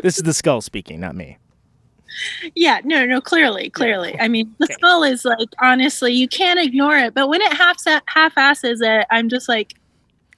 this 0.03 0.17
is 0.17 0.23
the 0.23 0.35
skull 0.35 0.61
speaking, 0.61 1.01
not 1.01 1.15
me. 1.15 1.39
Yeah, 2.55 2.81
no, 2.85 3.07
no, 3.07 3.21
clearly, 3.21 3.71
clearly. 3.71 4.19
I 4.21 4.29
mean, 4.29 4.55
the 4.59 4.67
skull 4.67 5.03
is 5.03 5.25
like 5.25 5.49
honestly, 5.61 6.13
you 6.13 6.29
can't 6.29 6.61
ignore 6.61 6.97
it. 6.97 7.15
But 7.15 7.29
when 7.29 7.41
it 7.41 7.53
half 7.53 7.79
half 8.07 8.37
asses 8.37 8.81
it, 8.83 9.07
I'm 9.11 9.29
just 9.29 9.49
like, 9.49 9.75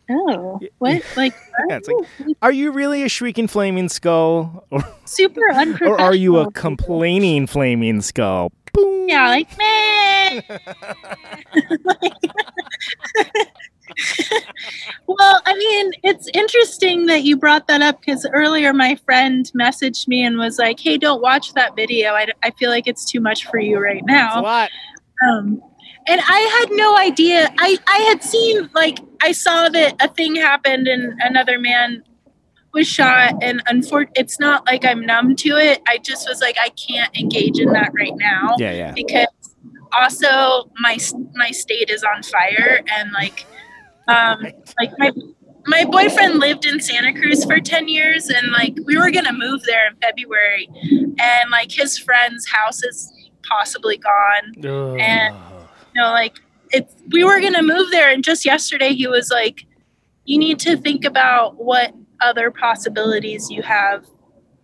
oh, 0.08 0.60
what? 0.78 1.02
Like, 1.16 1.34
Yeah, 1.68 1.80
like, 1.86 2.36
are 2.42 2.52
you 2.52 2.70
really 2.70 3.02
a 3.02 3.08
shrieking 3.08 3.48
flaming 3.48 3.88
skull, 3.88 4.64
or, 4.70 4.84
super 5.04 5.50
unprofessional. 5.52 5.94
or 5.94 6.00
are 6.00 6.14
you 6.14 6.38
a 6.38 6.50
complaining 6.52 7.46
flaming 7.48 8.00
skull? 8.02 8.52
Boom. 8.74 9.08
yeah, 9.08 9.28
like 9.28 9.48
meh. 9.56 10.42
well, 15.06 15.40
I 15.46 15.54
mean, 15.54 15.92
it's 16.02 16.28
interesting 16.34 17.06
that 17.06 17.22
you 17.22 17.36
brought 17.36 17.66
that 17.68 17.82
up 17.82 18.00
because 18.00 18.26
earlier 18.32 18.72
my 18.72 18.96
friend 18.96 19.50
messaged 19.58 20.08
me 20.08 20.24
and 20.24 20.38
was 20.38 20.58
like, 20.58 20.80
"Hey, 20.80 20.98
don't 20.98 21.22
watch 21.22 21.54
that 21.54 21.76
video. 21.76 22.12
I, 22.12 22.26
I 22.42 22.50
feel 22.50 22.70
like 22.70 22.86
it's 22.86 23.10
too 23.10 23.20
much 23.20 23.46
for 23.46 23.58
you 23.58 23.78
right 23.78 24.02
now." 24.04 24.42
lot. 24.42 24.70
Um, 25.28 25.62
and 26.06 26.20
I 26.22 26.38
had 26.60 26.76
no 26.76 26.96
idea. 26.98 27.48
I, 27.58 27.78
I 27.86 27.98
had 27.98 28.22
seen, 28.22 28.68
like, 28.74 28.98
I 29.22 29.32
saw 29.32 29.68
that 29.70 29.96
a 30.00 30.08
thing 30.08 30.34
happened 30.34 30.86
and 30.86 31.18
another 31.20 31.58
man 31.58 32.02
was 32.74 32.86
shot. 32.86 33.34
And 33.42 33.64
unfor- 33.66 34.10
it's 34.14 34.38
not 34.40 34.66
like 34.66 34.84
I'm 34.84 35.00
numb 35.06 35.36
to 35.36 35.50
it. 35.56 35.80
I 35.88 35.98
just 35.98 36.28
was 36.28 36.40
like, 36.40 36.56
I 36.60 36.68
can't 36.70 37.16
engage 37.16 37.58
in 37.58 37.72
that 37.72 37.92
right 37.94 38.12
now 38.16 38.56
Yeah, 38.58 38.72
yeah. 38.72 38.92
because 38.92 39.26
also 39.92 40.70
my 40.80 40.98
my 41.34 41.50
state 41.50 41.88
is 41.88 42.02
on 42.02 42.22
fire 42.24 42.82
and 42.92 43.12
like 43.12 43.46
um 44.08 44.42
like 44.78 44.90
my 44.98 45.12
my 45.66 45.84
boyfriend 45.84 46.40
lived 46.40 46.66
in 46.66 46.80
Santa 46.80 47.12
Cruz 47.18 47.44
for 47.44 47.58
10 47.60 47.88
years 47.88 48.28
and 48.28 48.50
like 48.52 48.74
we 48.84 48.98
were 48.98 49.10
going 49.10 49.24
to 49.24 49.32
move 49.32 49.62
there 49.64 49.86
in 49.88 49.96
February 50.02 50.68
and 51.18 51.50
like 51.50 51.70
his 51.70 51.96
friend's 51.96 52.46
house 52.48 52.82
is 52.82 53.10
possibly 53.48 53.96
gone 53.96 54.52
Ugh. 54.64 54.98
And- 55.00 55.34
you 55.94 56.02
know, 56.02 56.10
like 56.10 56.40
it's 56.70 56.92
we 57.12 57.22
were 57.22 57.40
gonna 57.40 57.62
move 57.62 57.92
there, 57.92 58.10
and 58.10 58.24
just 58.24 58.44
yesterday 58.44 58.94
he 58.94 59.06
was 59.06 59.30
like, 59.30 59.64
"You 60.24 60.38
need 60.38 60.58
to 60.60 60.76
think 60.76 61.04
about 61.04 61.54
what 61.62 61.94
other 62.24 62.50
possibilities 62.50 63.50
you 63.50 63.62
have 63.62 64.06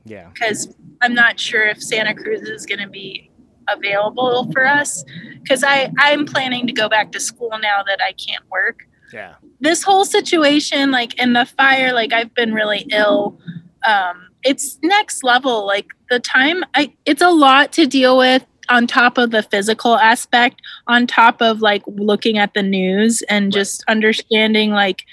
yeah. 0.05 0.29
because 0.33 0.75
I'm 1.01 1.15
not 1.15 1.39
sure 1.39 1.67
if 1.67 1.83
Santa 1.83 2.15
Cruz 2.15 2.43
is 2.43 2.67
going 2.67 2.81
to 2.81 2.89
be 2.89 3.31
available 3.69 4.51
for 4.53 4.67
us 4.67 5.05
because 5.43 5.63
I 5.63 5.93
I'm 5.99 6.25
planning 6.27 6.67
to 6.67 6.73
go 6.73 6.89
back 6.89 7.13
to 7.13 7.21
school 7.21 7.53
now 7.61 7.83
that 7.87 8.01
I 8.03 8.13
can't 8.13 8.45
work. 8.51 8.87
Yeah. 9.13 9.35
This 9.61 9.83
whole 9.83 10.05
situation, 10.05 10.91
like 10.91 11.19
in 11.21 11.33
the 11.33 11.47
fire, 11.47 11.93
like 11.93 12.13
I've 12.13 12.35
been 12.35 12.55
really 12.55 12.87
ill. 12.91 13.39
Um, 13.87 14.29
it's 14.43 14.79
next 14.83 15.23
level. 15.23 15.67
Like 15.67 15.87
the 16.09 16.21
time, 16.21 16.65
I 16.75 16.93
it's 17.05 17.23
a 17.23 17.31
lot 17.31 17.73
to 17.73 17.87
deal 17.87 18.17
with 18.17 18.45
on 18.69 18.87
top 18.87 19.19
of 19.19 19.33
the 19.33 19.43
physical 19.43 19.97
aspect, 19.97 20.61
on 20.87 21.07
top 21.07 21.43
of 21.43 21.61
like 21.61 21.83
looking 21.87 22.39
at 22.39 22.55
the 22.55 22.63
news 22.63 23.23
and 23.23 23.53
just 23.53 23.85
understanding 23.89 24.71
like 24.71 25.05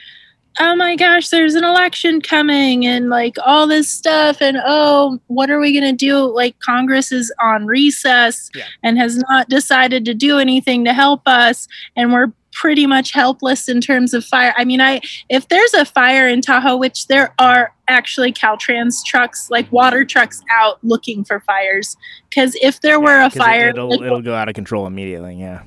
oh 0.60 0.76
my 0.76 0.96
gosh, 0.96 1.30
there's 1.30 1.56
an 1.56 1.64
election 1.64 2.22
coming 2.22 2.86
and 2.86 3.10
like 3.10 3.36
all 3.46 3.68
this 3.68 3.92
stuff. 3.92 4.42
And 4.42 4.58
oh, 4.66 5.20
what 5.28 5.50
are 5.50 5.60
we 5.60 5.72
going 5.72 5.90
to 5.92 5.96
do? 5.96 6.18
Like, 6.34 6.58
Congress 6.60 7.12
is 7.12 7.32
on 7.42 7.66
recess 7.66 8.50
Yeah. 8.56 8.66
and 8.84 8.98
has 8.98 9.18
not 9.30 9.50
decided 9.50 10.06
to 10.06 10.14
do 10.14 10.40
anything 10.40 10.84
to 10.86 10.94
help 10.94 11.22
us. 11.28 11.68
And 11.96 12.12
we're 12.12 12.32
pretty 12.54 12.88
much 12.88 13.12
helpless 13.12 13.70
in 13.70 13.80
terms 13.82 14.16
of 14.16 14.26
fire. 14.26 14.52
I 14.58 14.66
mean, 14.66 14.82
I 14.82 15.00
if 15.30 15.48
there's 15.50 15.76
a 15.76 15.86
fire 15.86 16.28
in 16.28 16.42
Tahoe, 16.42 16.76
which 16.78 17.06
there 17.06 17.32
are 17.38 17.72
actually 17.88 18.34
Caltrans 18.34 19.06
trucks, 19.06 19.50
like 19.52 19.72
water 19.72 20.04
trucks 20.04 20.42
out 20.52 20.80
looking 20.84 21.24
for 21.24 21.40
fires. 21.42 21.96
Because 22.30 22.58
if 22.64 22.82
there 22.82 23.00
were 23.00 23.20
a 23.20 23.26
'Cause 23.30 23.36
it- 23.36 23.40
fire, 23.40 23.70
it'll 23.70 23.94
it'll 24.02 24.22
go 24.24 24.34
out 24.34 24.50
of 24.50 24.56
control 24.56 24.88
immediately. 24.88 25.36
Yeah. 25.40 25.64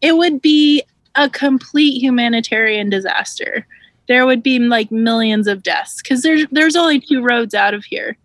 it 0.00 0.16
would 0.16 0.40
be 0.42 0.82
a 1.16 1.28
complete 1.30 2.00
humanitarian 2.00 2.90
disaster. 2.90 3.66
There 4.08 4.26
would 4.26 4.42
be 4.42 4.58
like 4.58 4.90
millions 4.90 5.46
of 5.46 5.62
deaths 5.62 6.02
because 6.02 6.22
there's 6.22 6.46
there's 6.50 6.76
only 6.76 7.00
two 7.00 7.22
roads 7.22 7.54
out 7.54 7.74
of 7.74 7.84
here. 7.84 8.16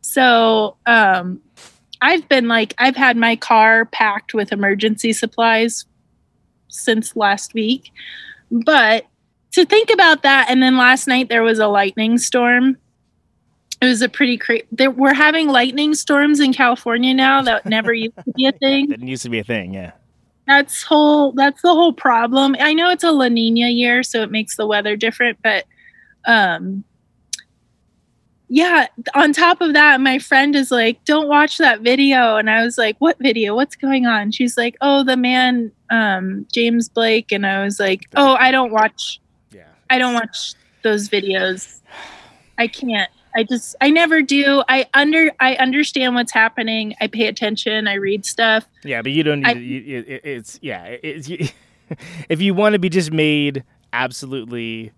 So 0.00 0.76
um, 0.86 1.40
I've 2.02 2.28
been 2.28 2.48
like 2.48 2.74
I've 2.78 2.96
had 2.96 3.16
my 3.16 3.36
car 3.36 3.84
packed 3.86 4.34
with 4.34 4.52
emergency 4.52 5.12
supplies 5.12 5.84
since 6.68 7.16
last 7.16 7.54
week, 7.54 7.92
but 8.50 9.06
to 9.52 9.64
think 9.64 9.90
about 9.90 10.22
that, 10.22 10.46
and 10.48 10.62
then 10.62 10.76
last 10.76 11.06
night 11.06 11.28
there 11.28 11.42
was 11.42 11.58
a 11.58 11.68
lightning 11.68 12.18
storm. 12.18 12.76
It 13.82 13.86
was 13.86 14.02
a 14.02 14.08
pretty 14.08 14.36
crazy. 14.36 14.66
We're 14.88 15.14
having 15.14 15.48
lightning 15.48 15.94
storms 15.94 16.38
in 16.38 16.52
California 16.52 17.14
now 17.14 17.42
that 17.42 17.64
never 17.64 17.94
used 17.94 18.16
to 18.16 18.32
be 18.36 18.46
a 18.46 18.52
thing 18.58 18.88
That 18.88 19.00
used 19.00 19.22
to 19.22 19.30
be 19.30 19.38
a 19.38 19.44
thing. 19.44 19.72
Yeah. 19.74 19.92
That's 20.50 20.82
whole 20.82 21.32
that's 21.32 21.62
the 21.62 21.72
whole 21.72 21.92
problem. 21.92 22.56
I 22.58 22.74
know 22.74 22.90
it's 22.90 23.04
a 23.04 23.12
la 23.12 23.28
nina 23.28 23.68
year 23.68 24.02
so 24.02 24.22
it 24.22 24.30
makes 24.30 24.56
the 24.56 24.66
weather 24.66 24.96
different 24.96 25.38
but 25.42 25.64
um 26.26 26.84
yeah 28.48 28.88
on 29.14 29.32
top 29.32 29.60
of 29.60 29.74
that 29.74 30.00
my 30.00 30.18
friend 30.18 30.56
is 30.56 30.70
like 30.72 31.04
don't 31.04 31.28
watch 31.28 31.58
that 31.58 31.82
video. 31.82 32.36
And 32.36 32.50
i 32.50 32.64
was 32.64 32.76
like 32.76 32.96
what 32.98 33.16
video? 33.20 33.54
What's 33.54 33.76
going 33.76 34.06
on? 34.06 34.32
She's 34.32 34.56
like 34.56 34.76
oh 34.80 35.04
the 35.04 35.16
man 35.16 35.70
um 35.90 36.46
james 36.52 36.88
blake. 36.88 37.30
And 37.32 37.46
i 37.46 37.62
was 37.64 37.78
like 37.78 38.02
oh 38.16 38.34
i 38.34 38.50
don't 38.50 38.72
watch 38.72 39.20
Yeah. 39.52 39.68
i 39.88 39.98
don't 39.98 40.14
watch 40.14 40.54
those 40.82 41.08
videos. 41.08 41.80
I 42.58 42.66
can't 42.66 43.10
i 43.36 43.42
just 43.44 43.76
i 43.80 43.88
never 43.90 44.22
do 44.22 44.62
i 44.68 44.86
under 44.94 45.30
i 45.40 45.54
understand 45.56 46.14
what's 46.14 46.32
happening 46.32 46.94
i 47.00 47.06
pay 47.06 47.26
attention 47.26 47.86
i 47.88 47.94
read 47.94 48.24
stuff 48.26 48.66
Yeah, 48.84 49.02
but 49.02 49.12
you 49.12 49.22
don't 49.22 49.40
need. 49.40 49.46
I- 49.48 49.52
you, 49.52 49.98
it, 49.98 50.08
it- 50.08 50.20
it's 50.24 50.58
yeah. 50.62 50.84
it- 50.84 51.00
It's 51.02 51.28
you, 51.28 51.48
if 52.28 52.40
you 52.40 52.54
want 52.54 52.72
to 52.74 52.78
be 52.78 52.88
just 52.88 53.12
made 53.12 53.64
absolutely 53.92 54.92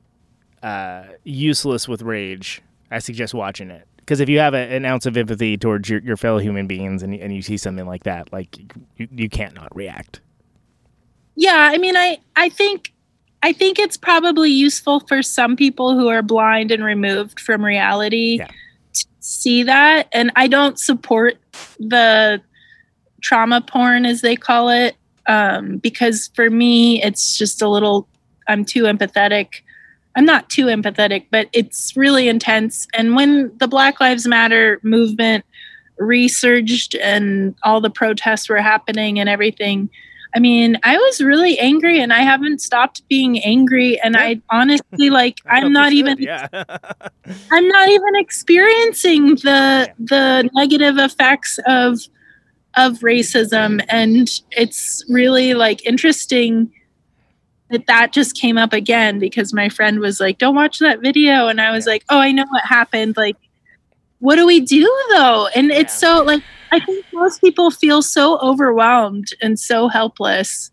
uh, 0.63 1.05
useless 1.25 1.89
with 1.89 2.03
rage, 2.03 2.61
I 2.91 2.99
suggest 2.99 3.35
watching 3.35 3.71
it. 3.71 3.87
Because 3.97 4.21
if 4.21 4.29
you 4.29 4.39
have 4.41 4.53
a, 4.55 4.59
an 4.59 4.85
ounce 4.85 5.07
of 5.07 5.17
empathy 5.17 5.57
towards 5.57 5.89
your, 5.89 6.01
your 6.01 6.17
fellow 6.17 6.39
human 6.39 6.67
beings 6.67 7.03
and, 7.03 7.15
and 7.15 7.35
you 7.35 7.41
see 7.43 7.57
something 7.57 7.87
like 7.87 8.05
that, 8.05 8.33
like 8.33 8.59
you, 8.97 9.09
you 9.11 9.29
can't 9.29 9.55
not 9.55 9.75
react. 9.75 10.21
yeah 11.37 11.71
i 11.73 11.79
mean 11.79 11.97
i 11.97 12.19
i 12.37 12.49
think 12.49 12.92
i 13.43 13.53
think 13.53 13.79
it's 13.79 13.97
probably 13.97 14.51
useful 14.51 15.01
for 15.01 15.23
some 15.23 15.57
people 15.57 15.95
who 15.99 16.09
are 16.09 16.23
blind 16.23 16.71
and 16.71 16.85
removed 16.85 17.41
from 17.41 17.65
reality 17.65 18.37
Yeah. 18.39 18.47
to 18.95 19.07
see 19.21 19.63
that. 19.65 20.09
And 20.13 20.31
i 20.37 20.47
don't 20.49 20.79
support 20.79 21.39
the 21.79 22.41
trauma 23.21 23.61
porn 23.61 24.05
as 24.07 24.21
they 24.21 24.37
call 24.37 24.69
it 24.69 24.97
um, 25.27 25.77
because 25.79 26.31
for 26.35 26.51
me 26.51 27.03
it's 27.03 27.37
just 27.39 27.63
a 27.63 27.69
little 27.69 28.09
i'm 28.49 28.65
too 28.65 28.83
empathetic. 28.85 29.63
I'm 30.17 30.25
not 30.25 30.51
too 30.51 30.67
empathetic 30.67 31.27
but 31.31 31.49
it's 31.53 31.97
really 31.97 32.29
intense. 32.29 32.87
And 32.95 33.15
when 33.17 33.51
the 33.59 33.69
black 33.69 34.01
lives 34.01 34.27
matter 34.27 34.79
movement 34.83 35.45
resurged 35.99 36.97
and 36.97 37.55
all 37.63 37.81
the 37.81 37.91
protests 37.91 38.49
were 38.49 38.61
happening 38.61 39.19
and 39.21 39.29
everything 39.29 39.89
I 40.35 40.39
mean, 40.39 40.79
I 40.83 40.97
was 40.97 41.21
really 41.21 41.59
angry 41.59 42.01
and 42.01 42.13
I 42.13 42.21
haven't 42.21 42.61
stopped 42.61 43.07
being 43.09 43.39
angry. 43.41 44.01
And 44.01 44.17
I 44.17 44.41
honestly 44.51 45.11
like 45.11 45.39
I'm 45.47 45.73
not 45.73 45.93
even 45.93 46.17
Yeah. 46.19 46.49
I'm 47.51 47.69
not 47.69 47.89
even 47.89 48.17
experiencing 48.17 49.37
the 49.37 49.93
the 49.99 50.49
negative 50.55 50.99
effects 50.99 51.59
of 51.67 52.01
of 52.77 53.01
racism. 53.01 53.85
And 53.89 54.31
it's 54.53 55.05
really 55.09 55.55
like 55.55 55.85
interesting 55.85 56.73
that 57.71 57.87
that 57.87 58.13
just 58.13 58.37
came 58.37 58.57
up 58.57 58.73
again 58.73 59.19
because 59.19 59.53
my 59.53 59.69
friend 59.69 60.01
was 60.01 60.19
like 60.19 60.39
don't 60.39 60.55
watch 60.55 60.79
that 60.79 61.01
video. 61.01 61.49
And 61.49 61.61
I 61.61 61.73
was 61.73 61.87
like 61.87 62.05
oh 62.09 62.19
I 62.19 62.33
know 62.33 62.47
what 62.49 62.65
happened. 62.65 63.17
Like 63.17 63.37
what 64.21 64.37
do 64.37 64.47
we 64.47 64.61
do 64.61 64.91
though? 65.11 65.49
And 65.55 65.71
it's 65.71 65.93
so 65.93 66.23
like 66.23 66.43
I 66.73 66.81
think 66.81 67.05
most 67.13 67.41
people 67.41 67.71
feel 67.71 68.03
so 68.03 68.39
overwhelmed 68.39 69.29
and 69.41 69.59
so 69.59 69.89
helpless 69.89 70.71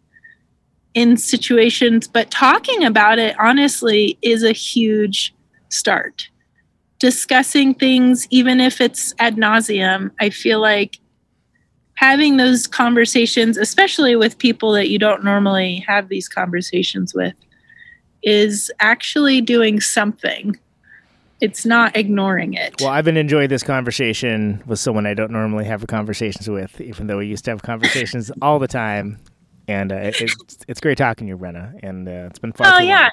in 0.96 1.18
situations 1.18 2.08
but 2.08 2.32
talking 2.32 2.84
about 2.84 3.20
it 3.20 3.36
honestly 3.40 4.18
is 4.24 4.44
a 4.44 4.52
huge 4.54 5.36
start 5.70 6.30
discussing 7.00 7.74
things, 7.74 8.28
even 8.30 8.60
if 8.60 8.80
it's 8.80 9.14
ad 9.20 9.38
nauseum, 9.38 10.12
I 10.20 10.30
feel 10.30 10.60
like 10.60 11.00
having 11.96 12.38
those 12.38 12.68
conversations, 12.68 13.58
especially 13.58 14.16
with 14.16 14.38
people 14.38 14.72
that 14.74 14.90
you 14.90 15.00
don't 15.00 15.24
normally 15.24 15.84
have 15.88 16.10
these 16.10 16.30
conversations 16.30 17.14
with, 17.14 17.34
is 18.22 18.70
actually 18.80 19.42
doing 19.42 19.80
something. 19.80 20.58
It's 21.42 21.66
not 21.66 21.96
ignoring 21.96 22.54
it. 22.54 22.76
Well, 22.80 22.90
I've 22.90 23.06
been 23.06 23.18
enjoying 23.18 23.50
this 23.50 23.64
conversation 23.64 24.62
with 24.66 24.80
someone 24.80 25.06
I 25.06 25.14
don't 25.14 25.32
normally 25.32 25.66
have 25.66 25.86
conversations 25.88 26.50
with, 26.50 26.82
even 26.82 27.08
though 27.08 27.18
we 27.18 27.28
used 27.28 27.46
to 27.46 27.52
have 27.52 27.62
conversations 27.62 28.32
all 28.42 28.60
the 28.60 28.68
time. 28.68 29.20
And 29.68 29.92
uh, 29.92 29.96
it, 29.96 30.22
it's 30.22 30.58
it's 30.68 30.80
great 30.82 30.98
talking 30.98 31.28
to 31.28 31.30
you, 31.30 31.38
Brenna, 31.38 31.80
and 31.84 32.08
uh, 32.08 32.28
it's 32.30 32.40
been 32.40 32.52
fun. 32.54 32.74
oh 32.76 32.84
yeah 32.84 33.10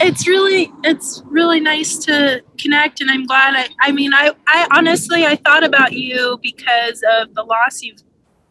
it's 0.00 0.28
really 0.28 0.70
it's 0.84 1.22
really 1.26 1.58
nice 1.60 1.96
to 1.96 2.42
connect 2.58 3.00
and 3.00 3.10
i'm 3.10 3.24
glad 3.24 3.54
i 3.56 3.68
i 3.80 3.90
mean 3.90 4.12
i 4.14 4.30
i 4.46 4.68
honestly 4.76 5.24
i 5.24 5.34
thought 5.36 5.64
about 5.64 5.92
you 5.92 6.38
because 6.42 7.02
of 7.12 7.34
the 7.34 7.42
loss 7.42 7.82
you've 7.82 8.02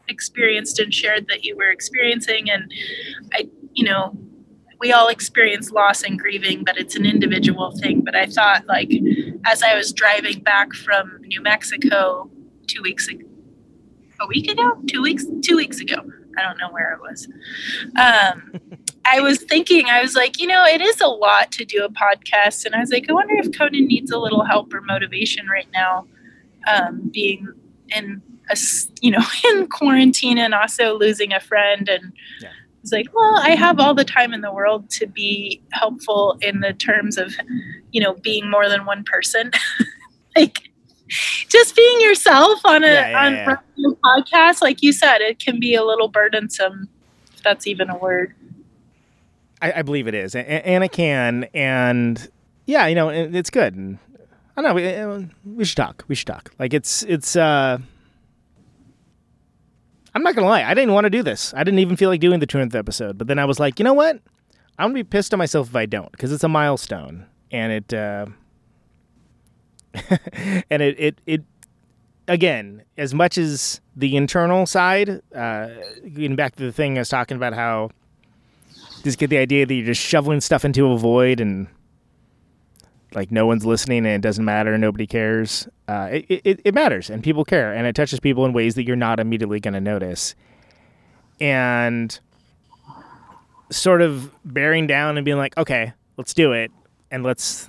experienced 0.07 0.79
and 0.79 0.93
shared 0.93 1.27
that 1.27 1.43
you 1.43 1.55
were 1.55 1.69
experiencing 1.69 2.49
and 2.49 2.71
i 3.33 3.47
you 3.73 3.85
know 3.85 4.17
we 4.79 4.91
all 4.91 5.07
experience 5.07 5.71
loss 5.71 6.03
and 6.03 6.19
grieving 6.19 6.63
but 6.63 6.77
it's 6.77 6.95
an 6.95 7.05
individual 7.05 7.71
thing 7.71 8.01
but 8.01 8.15
i 8.15 8.25
thought 8.25 8.65
like 8.67 8.91
as 9.45 9.61
i 9.63 9.75
was 9.75 9.91
driving 9.93 10.39
back 10.39 10.73
from 10.73 11.19
new 11.25 11.41
mexico 11.41 12.29
two 12.67 12.81
weeks 12.81 13.07
ago 13.07 13.25
a 14.21 14.27
week 14.27 14.49
ago 14.49 14.73
two 14.87 15.01
weeks 15.01 15.25
two 15.41 15.55
weeks 15.55 15.79
ago 15.79 15.97
i 16.37 16.41
don't 16.41 16.57
know 16.57 16.69
where 16.71 16.93
it 16.93 16.99
was 17.01 17.27
um 17.95 18.59
I 19.11 19.21
was 19.21 19.39
thinking, 19.39 19.87
I 19.87 20.01
was 20.01 20.15
like, 20.15 20.39
you 20.39 20.45
know, 20.45 20.65
it 20.65 20.81
is 20.81 21.01
a 21.01 21.07
lot 21.07 21.51
to 21.53 21.65
do 21.65 21.83
a 21.83 21.89
podcast. 21.89 22.65
And 22.65 22.75
I 22.75 22.79
was 22.79 22.91
like, 22.91 23.09
I 23.09 23.13
wonder 23.13 23.33
if 23.37 23.57
Conan 23.57 23.87
needs 23.87 24.11
a 24.11 24.19
little 24.19 24.43
help 24.43 24.73
or 24.73 24.81
motivation 24.81 25.47
right 25.47 25.67
now, 25.73 26.05
um, 26.67 27.09
being 27.11 27.47
in 27.89 28.21
a, 28.51 28.57
you 29.01 29.11
know, 29.11 29.23
in 29.49 29.67
quarantine 29.67 30.37
and 30.37 30.53
also 30.53 30.97
losing 30.97 31.33
a 31.33 31.39
friend. 31.39 31.89
And 31.89 32.13
Yeah. 32.41 32.49
I 32.79 32.81
was 32.81 32.91
like, 32.93 33.13
well, 33.13 33.37
I 33.39 33.55
have 33.55 33.79
all 33.79 33.93
the 33.93 34.05
time 34.05 34.33
in 34.33 34.39
the 34.39 34.53
world 34.53 34.89
to 34.91 35.05
be 35.05 35.61
helpful 35.73 36.37
in 36.41 36.61
the 36.61 36.71
terms 36.71 37.17
of, 37.17 37.35
you 37.91 38.01
know, 38.01 38.13
being 38.13 38.49
more 38.49 38.69
than 38.69 38.85
one 38.85 39.03
person. 39.03 39.51
like, 40.37 40.69
just 41.49 41.75
being 41.75 42.01
yourself 42.01 42.59
on 42.63 42.83
a 42.85 42.87
Yeah, 42.87 43.09
yeah, 43.09 43.25
on 43.25 43.33
yeah. 43.33 43.93
podcast, 44.05 44.61
like 44.61 44.81
you 44.81 44.93
said, 44.93 45.19
it 45.19 45.39
can 45.39 45.59
be 45.59 45.75
a 45.75 45.83
little 45.83 46.07
burdensome, 46.07 46.87
if 47.35 47.43
that's 47.43 47.67
even 47.67 47.89
a 47.89 47.97
word. 47.97 48.33
I, 49.61 49.73
I 49.73 49.81
believe 49.81 50.07
it 50.07 50.13
is, 50.15 50.33
and, 50.33 50.47
and 50.47 50.83
it 50.83 50.93
can, 50.93 51.47
and 51.53 52.29
yeah, 52.65 52.87
you 52.87 52.95
know, 52.95 53.09
it, 53.09 53.35
it's 53.35 53.49
good. 53.49 53.75
And 53.75 53.97
I 54.55 54.61
don't 54.61 54.75
know. 54.75 55.19
We, 55.45 55.53
we 55.57 55.65
should 55.65 55.75
talk. 55.75 56.05
We 56.07 56.15
should 56.15 56.27
talk. 56.27 56.51
Like 56.57 56.73
it's 56.73 57.03
it's. 57.03 57.35
uh 57.35 57.79
I'm 60.13 60.23
not 60.23 60.35
gonna 60.35 60.47
lie. 60.47 60.63
I 60.63 60.73
didn't 60.73 60.93
want 60.93 61.05
to 61.05 61.09
do 61.09 61.23
this. 61.23 61.53
I 61.55 61.63
didn't 61.63 61.79
even 61.79 61.95
feel 61.95 62.09
like 62.09 62.19
doing 62.19 62.39
the 62.39 62.47
200th 62.47 62.75
episode. 62.75 63.17
But 63.17 63.27
then 63.27 63.39
I 63.39 63.45
was 63.45 63.59
like, 63.59 63.79
you 63.79 63.83
know 63.83 63.93
what? 63.93 64.19
I'm 64.77 64.87
gonna 64.87 64.93
be 64.93 65.03
pissed 65.03 65.33
at 65.33 65.37
myself 65.37 65.69
if 65.69 65.75
I 65.75 65.85
don't, 65.85 66.11
because 66.11 66.31
it's 66.31 66.43
a 66.43 66.49
milestone, 66.49 67.25
and 67.51 67.71
it 67.71 67.93
uh, 67.93 68.27
and 70.69 70.81
it 70.81 70.99
it 70.99 71.21
it 71.25 71.43
again, 72.27 72.83
as 72.97 73.13
much 73.13 73.37
as 73.37 73.81
the 73.95 74.15
internal 74.15 74.65
side, 74.65 75.21
uh, 75.35 75.67
getting 76.13 76.35
back 76.35 76.55
to 76.55 76.63
the 76.63 76.71
thing 76.71 76.97
I 76.97 77.01
was 77.01 77.09
talking 77.09 77.35
about, 77.35 77.53
how 77.53 77.91
just 79.03 79.17
get 79.17 79.29
the 79.29 79.37
idea 79.37 79.65
that 79.65 79.73
you're 79.73 79.85
just 79.85 80.01
shoveling 80.01 80.41
stuff 80.41 80.63
into 80.63 80.91
a 80.91 80.97
void 80.97 81.39
and 81.41 81.67
like 83.15 83.31
no 83.31 83.45
one's 83.47 83.65
listening 83.65 83.99
and 84.05 84.15
it 84.15 84.21
doesn't 84.21 84.45
matter, 84.45 84.77
nobody 84.77 85.07
cares. 85.07 85.67
Uh, 85.87 86.09
it, 86.11 86.41
it 86.43 86.61
it 86.65 86.73
matters 86.73 87.09
and 87.09 87.23
people 87.23 87.43
care 87.43 87.73
and 87.73 87.87
it 87.87 87.95
touches 87.95 88.19
people 88.19 88.45
in 88.45 88.53
ways 88.53 88.75
that 88.75 88.83
you're 88.83 88.95
not 88.95 89.19
immediately 89.19 89.59
going 89.59 89.73
to 89.73 89.81
notice. 89.81 90.35
And 91.41 92.19
sort 93.71 94.01
of 94.01 94.31
bearing 94.45 94.87
down 94.87 95.17
and 95.17 95.25
being 95.25 95.37
like, 95.37 95.55
okay, 95.57 95.93
let's 96.17 96.33
do 96.33 96.51
it 96.51 96.71
and 97.11 97.23
let's 97.23 97.67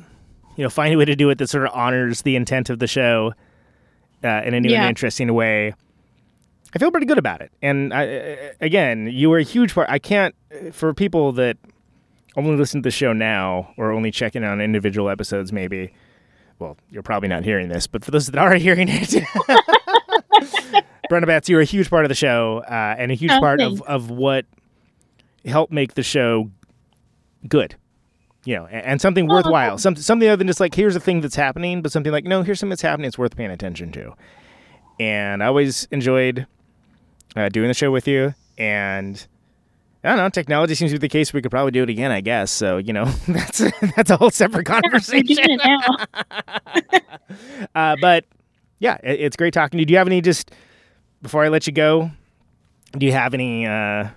you 0.56 0.64
know 0.64 0.70
find 0.70 0.92
a 0.94 0.96
way 0.98 1.04
to 1.04 1.16
do 1.16 1.30
it 1.30 1.38
that 1.38 1.48
sort 1.48 1.64
of 1.64 1.70
honors 1.74 2.22
the 2.22 2.36
intent 2.36 2.70
of 2.70 2.78
the 2.78 2.86
show 2.86 3.32
uh, 4.24 4.42
in 4.44 4.54
a 4.54 4.60
new 4.60 4.70
Yeah. 4.70 4.80
and 4.82 4.88
interesting 4.90 5.32
way. 5.34 5.74
I 6.74 6.78
feel 6.78 6.90
pretty 6.90 7.06
good 7.06 7.18
about 7.18 7.40
it. 7.40 7.50
And 7.62 7.92
I, 7.92 8.02
again, 8.60 9.08
you 9.12 9.28
were 9.28 9.38
a 9.38 9.42
huge 9.42 9.74
part. 9.74 9.88
I 9.90 9.98
can't 9.98 10.34
for 10.72 10.94
people 10.94 11.32
that 11.32 11.56
only 12.36 12.56
listen 12.56 12.82
to 12.82 12.86
the 12.86 12.90
show 12.90 13.12
now 13.12 13.72
or 13.76 13.92
only 13.92 14.10
checking 14.10 14.44
on 14.44 14.60
individual 14.60 15.10
episodes, 15.10 15.52
maybe. 15.52 15.92
Well, 16.58 16.76
you're 16.90 17.02
probably 17.02 17.28
not 17.28 17.44
hearing 17.44 17.68
this, 17.68 17.86
but 17.86 18.04
for 18.04 18.10
those 18.10 18.26
that 18.26 18.38
are 18.38 18.54
hearing 18.56 18.88
it, 18.90 19.10
Brenna 21.10 21.26
Betts, 21.26 21.48
you're 21.48 21.60
a 21.60 21.64
huge 21.64 21.90
part 21.90 22.04
of 22.04 22.08
the 22.08 22.14
show 22.14 22.62
uh, 22.68 22.94
and 22.98 23.10
a 23.10 23.14
huge 23.14 23.32
Oh, 23.32 23.40
part 23.40 23.60
of, 23.60 23.72
thanks. 23.78 23.88
of 23.88 24.10
what 24.10 24.46
helped 25.44 25.72
make 25.72 25.94
the 25.94 26.02
show 26.02 26.50
good. 27.48 27.74
You 28.44 28.56
know, 28.56 28.66
and, 28.66 29.00
something 29.00 29.26
worthwhile. 29.26 29.76
Some, 29.76 29.96
something 29.96 30.26
other 30.26 30.36
than 30.36 30.46
just 30.46 30.60
like, 30.60 30.74
here's 30.74 30.96
a 30.96 31.00
thing 31.00 31.20
that's 31.20 31.34
happening, 31.34 31.82
but 31.82 31.92
something 31.92 32.12
like, 32.12 32.24
no, 32.24 32.42
here's 32.42 32.58
something 32.58 32.70
that's 32.70 32.82
happening 32.82 33.06
it's 33.08 33.18
worth 33.18 33.36
paying 33.36 33.50
attention 33.50 33.92
to. 33.92 34.14
And 34.98 35.42
I 35.42 35.46
always 35.46 35.86
enjoyed 35.90 36.46
uh, 37.36 37.50
doing 37.50 37.68
the 37.68 37.74
show 37.74 37.90
with 37.90 38.08
you. 38.08 38.34
And 38.56 39.26
I 40.02 40.08
don't 40.08 40.16
know, 40.16 40.28
technology 40.30 40.74
seems 40.74 40.92
to 40.92 40.94
be 40.94 40.98
the 40.98 41.08
case. 41.10 41.32
We 41.32 41.42
could 41.42 41.50
probably 41.50 41.72
do 41.72 41.82
it 41.82 41.90
again, 41.90 42.10
I 42.10 42.22
guess. 42.22 42.50
So, 42.50 42.78
you 42.78 42.92
know, 42.92 43.04
that's 43.28 43.58
that's 43.96 44.10
a 44.10 44.16
whole 44.16 44.30
separate 44.30 44.66
conversation. 44.66 45.58
Uh, 47.76 47.94
but 48.00 48.24
yeah, 48.80 48.96
it, 49.04 49.20
it's 49.20 49.36
great 49.36 49.54
talking 49.54 49.78
to 49.78 49.82
you. 49.82 49.86
Do 49.86 49.92
you 49.92 49.98
have 49.98 50.08
any 50.08 50.20
just 50.20 50.50
before 51.22 51.44
I 51.44 51.48
let 51.48 51.68
you 51.68 51.72
go? 51.72 52.10
Do 52.98 53.06
you 53.06 53.12
have 53.12 53.34
any 53.34 53.66
uh, 53.66 54.08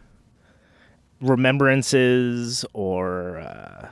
remembrances 1.21 2.65
or 2.73 3.37
uh, 3.37 3.87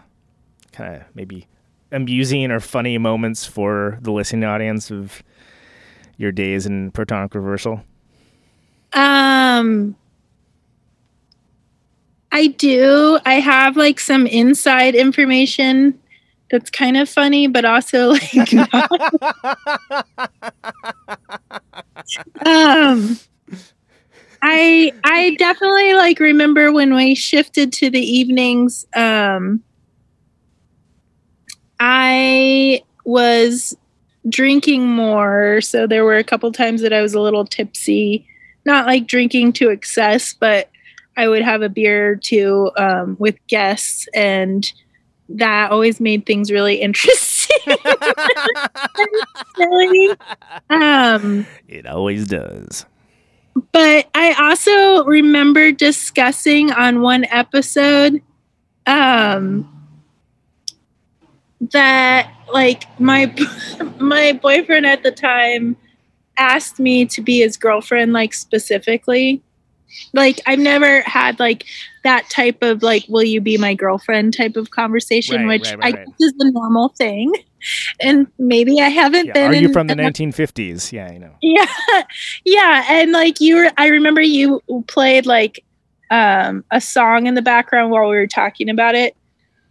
kind 0.71 0.95
of 0.95 1.03
maybe 1.13 1.47
amusing 1.91 2.49
or 2.49 2.59
funny 2.59 2.97
moments 2.97 3.45
for 3.45 3.99
the 4.01 4.11
listening 4.11 4.43
audience 4.43 4.89
of 4.89 5.21
your 6.17 6.31
days 6.31 6.65
in 6.65 6.91
protonic 6.91 7.35
reversal? 7.35 7.83
Um, 8.93 9.95
I 12.31 12.47
do. 12.47 13.19
I 13.25 13.35
have 13.35 13.75
like 13.75 13.99
some 13.99 14.25
inside 14.25 14.95
information 14.95 15.99
that's 16.49 16.69
kind 16.69 16.97
of 16.97 17.09
funny, 17.09 17.47
but 17.47 17.65
also 17.65 18.09
like 18.33 18.53
um, 22.45 23.19
I 24.41 24.91
I 25.03 25.35
definitely 25.37 25.93
like 25.93 26.19
remember 26.19 26.71
when 26.71 26.93
we 26.93 27.15
shifted 27.15 27.73
to 27.73 27.89
the 27.89 27.99
evenings. 27.99 28.85
Um, 28.95 29.63
I 31.79 32.83
was 33.05 33.75
drinking 34.29 34.87
more, 34.87 35.61
so 35.61 35.87
there 35.87 36.05
were 36.05 36.17
a 36.17 36.23
couple 36.23 36.51
times 36.51 36.81
that 36.81 36.93
I 36.93 37.01
was 37.01 37.13
a 37.13 37.19
little 37.19 37.45
tipsy 37.45 38.27
not 38.65 38.85
like 38.85 39.07
drinking 39.07 39.53
to 39.53 39.69
excess, 39.69 40.33
but 40.33 40.69
I 41.17 41.27
would 41.27 41.41
have 41.41 41.61
a 41.61 41.69
beer 41.69 42.11
or 42.11 42.15
two 42.15 42.71
um, 42.77 43.15
with 43.19 43.35
guests, 43.47 44.07
and 44.13 44.71
that 45.29 45.71
always 45.71 45.99
made 45.99 46.25
things 46.25 46.51
really 46.51 46.75
interesting. 46.81 47.75
Um, 50.69 51.45
It 51.67 51.85
always 51.85 52.27
does. 52.27 52.85
but 53.71 54.07
I 54.15 54.33
also 54.39 55.03
remember 55.05 55.71
discussing 55.71 56.71
on 56.71 57.01
one 57.01 57.25
episode 57.25 58.21
um, 58.87 59.67
that 61.71 62.31
like 62.53 62.83
my 62.99 63.33
my 63.99 64.33
boyfriend 64.33 64.85
at 64.85 65.03
the 65.03 65.11
time 65.11 65.75
asked 66.37 66.79
me 66.79 67.05
to 67.05 67.21
be 67.21 67.39
his 67.39 67.57
girlfriend 67.57 68.13
like 68.13 68.33
specifically 68.33 69.41
like 70.13 70.39
i've 70.47 70.59
never 70.59 71.01
had 71.01 71.39
like 71.39 71.65
that 72.03 72.29
type 72.29 72.61
of 72.61 72.81
like 72.83 73.05
will 73.09 73.23
you 73.23 73.39
be 73.41 73.57
my 73.57 73.73
girlfriend 73.73 74.35
type 74.35 74.55
of 74.55 74.71
conversation 74.71 75.45
Right, 75.47 75.59
which 75.61 75.73
right, 75.75 75.79
i 75.81 75.91
right, 75.91 75.95
right. 75.95 76.05
guess 76.07 76.15
is 76.19 76.33
the 76.37 76.51
normal 76.51 76.89
thing 76.97 77.31
and 77.99 78.27
maybe 78.39 78.79
i 78.81 78.89
haven't 78.89 79.27
Yeah. 79.27 79.33
been 79.33 79.51
Are 79.51 79.53
you 79.55 79.67
in 79.67 79.73
from 79.73 79.87
the 79.87 79.93
enough 79.93 80.13
1950s? 80.13 80.91
Yeah, 80.91 81.07
I 81.07 81.17
know. 81.17 81.35
yeah 81.41 81.65
yeah 82.45 82.85
and 82.89 83.11
like 83.11 83.39
you 83.39 83.55
were 83.57 83.71
i 83.77 83.87
remember 83.87 84.21
you 84.21 84.61
played 84.87 85.25
like 85.25 85.63
um 86.09 86.63
a 86.71 86.81
song 86.81 87.27
in 87.27 87.35
the 87.35 87.41
background 87.41 87.91
while 87.91 88.09
we 88.09 88.15
were 88.15 88.27
talking 88.27 88.69
about 88.69 88.95
it 88.95 89.15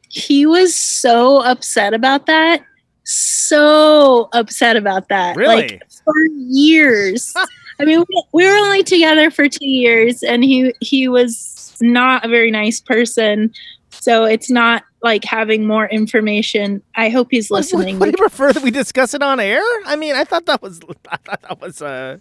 he 0.09 0.47
was 0.47 0.75
so 0.77 1.43
upset 1.43 1.95
about 1.95 2.27
that 2.27 2.63
so 3.05 4.29
upset 4.33 4.77
about 4.77 5.09
that 5.09 5.37
Really? 5.37 5.57
like 5.57 5.83
for 6.05 6.15
years 6.49 7.35
i 7.81 7.85
mean 7.85 8.05
we, 8.09 8.23
we 8.33 8.45
were 8.47 8.57
only 8.57 8.83
together 8.83 9.31
for 9.31 9.49
two 9.49 9.67
years 9.69 10.23
and 10.23 10.45
he 10.45 10.73
he 10.81 11.09
was 11.09 11.77
not 11.81 12.25
a 12.25 12.29
very 12.29 12.51
nice 12.51 12.81
person 12.81 13.53
so 13.91 14.25
it's 14.25 14.51
not 14.51 14.83
like 15.03 15.25
having 15.25 15.67
more 15.67 15.87
information 15.89 16.83
i 16.97 17.09
hope 17.09 17.29
he's 17.31 17.51
listening 17.51 17.99
Would, 17.99 18.07
would 18.09 18.19
you 18.19 18.23
prefer 18.29 18.53
that 18.53 18.63
we 18.63 18.71
discuss 18.71 19.15
it 19.15 19.23
on 19.23 19.41
air? 19.41 19.63
I 19.87 19.97
mean, 19.97 20.15
I 20.15 20.25
thought 20.25 20.47
that 20.47 20.61
was 20.63 20.81
I 21.11 21.17
thought 21.17 21.43
that 21.43 21.61
was 21.61 21.81
uh 21.83 22.19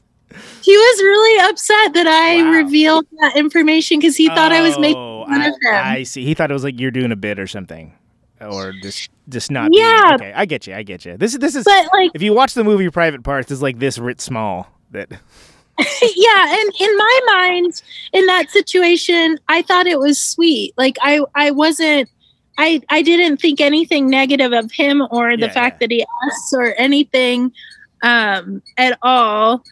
He 0.64 0.72
was 0.78 1.02
really 1.04 1.50
upset 1.50 1.94
that 1.94 2.08
I 2.08 2.42
Wow. 2.44 2.52
revealed 2.64 3.06
that 3.22 3.36
information 3.36 4.00
because 4.00 4.16
he 4.16 4.28
thought 4.30 4.52
I 4.52 4.62
was 4.62 4.78
making 4.80 4.96
Oh, 4.98 5.26
fun 5.26 5.42
I, 5.42 5.48
of 5.48 5.54
him. 5.62 5.74
I 5.74 6.04
see. 6.04 6.24
He 6.24 6.34
thought 6.34 6.50
it 6.52 6.54
was 6.54 6.64
like 6.64 6.80
you're 6.80 6.92
doing 6.92 7.12
a 7.12 7.16
bit 7.18 7.38
or 7.40 7.48
something, 7.48 7.94
or 8.40 8.72
just 8.82 9.10
just 9.28 9.52
not. 9.52 9.70
Yeah. 9.74 10.18
Being, 10.18 10.30
okay, 10.30 10.34
I 10.36 10.46
get 10.46 10.68
you. 10.68 10.74
I 10.76 10.84
get 10.84 11.04
you. 11.06 11.18
This 11.18 11.34
is 11.34 11.40
this 11.40 11.56
is. 11.56 11.66
but 11.66 11.88
like, 11.94 12.12
if 12.14 12.22
you 12.22 12.34
watch 12.34 12.54
the 12.54 12.64
movie 12.64 12.90
Private 12.90 13.24
Parts, 13.24 13.52
it's 13.52 13.62
like 13.62 13.80
this 13.80 13.98
writ 13.98 14.22
small. 14.22 14.68
That 14.92 15.10
yeah, 15.80 16.60
and 16.62 16.72
in 16.80 16.98
my 16.98 17.20
mind, 17.28 17.82
in 18.14 18.26
that 18.26 18.50
situation, 18.50 19.38
I 19.48 19.62
thought 19.62 19.88
it 19.88 20.00
was 20.00 20.20
sweet. 20.22 20.74
Like 20.78 20.98
I, 21.02 21.22
I 21.36 21.52
wasn't. 21.52 22.10
I, 22.58 22.82
I 22.90 23.02
didn't 23.02 23.38
think 23.38 23.62
anything 23.62 24.10
negative 24.10 24.52
of 24.52 24.70
him 24.74 25.02
or 25.12 25.38
the 25.38 25.46
Yeah, 25.46 25.54
fact 25.54 25.76
yeah. 25.82 25.88
that 25.88 25.92
he 25.92 26.06
asked 26.26 26.54
or 26.54 26.74
anything 26.78 27.54
um 28.04 28.62
at 28.78 28.98
all 29.02 29.64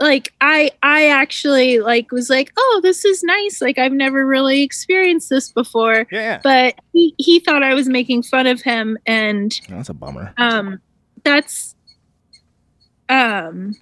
like 0.00 0.32
i 0.40 0.70
i 0.82 1.06
actually 1.08 1.78
like 1.80 2.10
was 2.12 2.28
like 2.30 2.52
oh 2.56 2.80
this 2.84 3.04
is 3.04 3.22
nice 3.24 3.60
like 3.62 3.78
i've 3.78 3.92
never 3.92 4.26
really 4.26 4.62
experienced 4.62 5.28
this 5.30 5.50
before 5.52 6.06
yeah, 6.10 6.20
yeah. 6.20 6.40
but 6.42 6.74
he, 6.92 7.14
he 7.18 7.38
thought 7.40 7.62
i 7.64 7.74
was 7.74 7.88
making 7.88 8.22
fun 8.24 8.46
of 8.48 8.60
him 8.62 8.98
and 9.06 9.60
Oh, 9.70 9.74
that's 9.76 9.88
a 9.88 9.94
bummer. 9.94 10.32
um 10.36 10.80
that's 11.24 11.74
um 13.08 13.74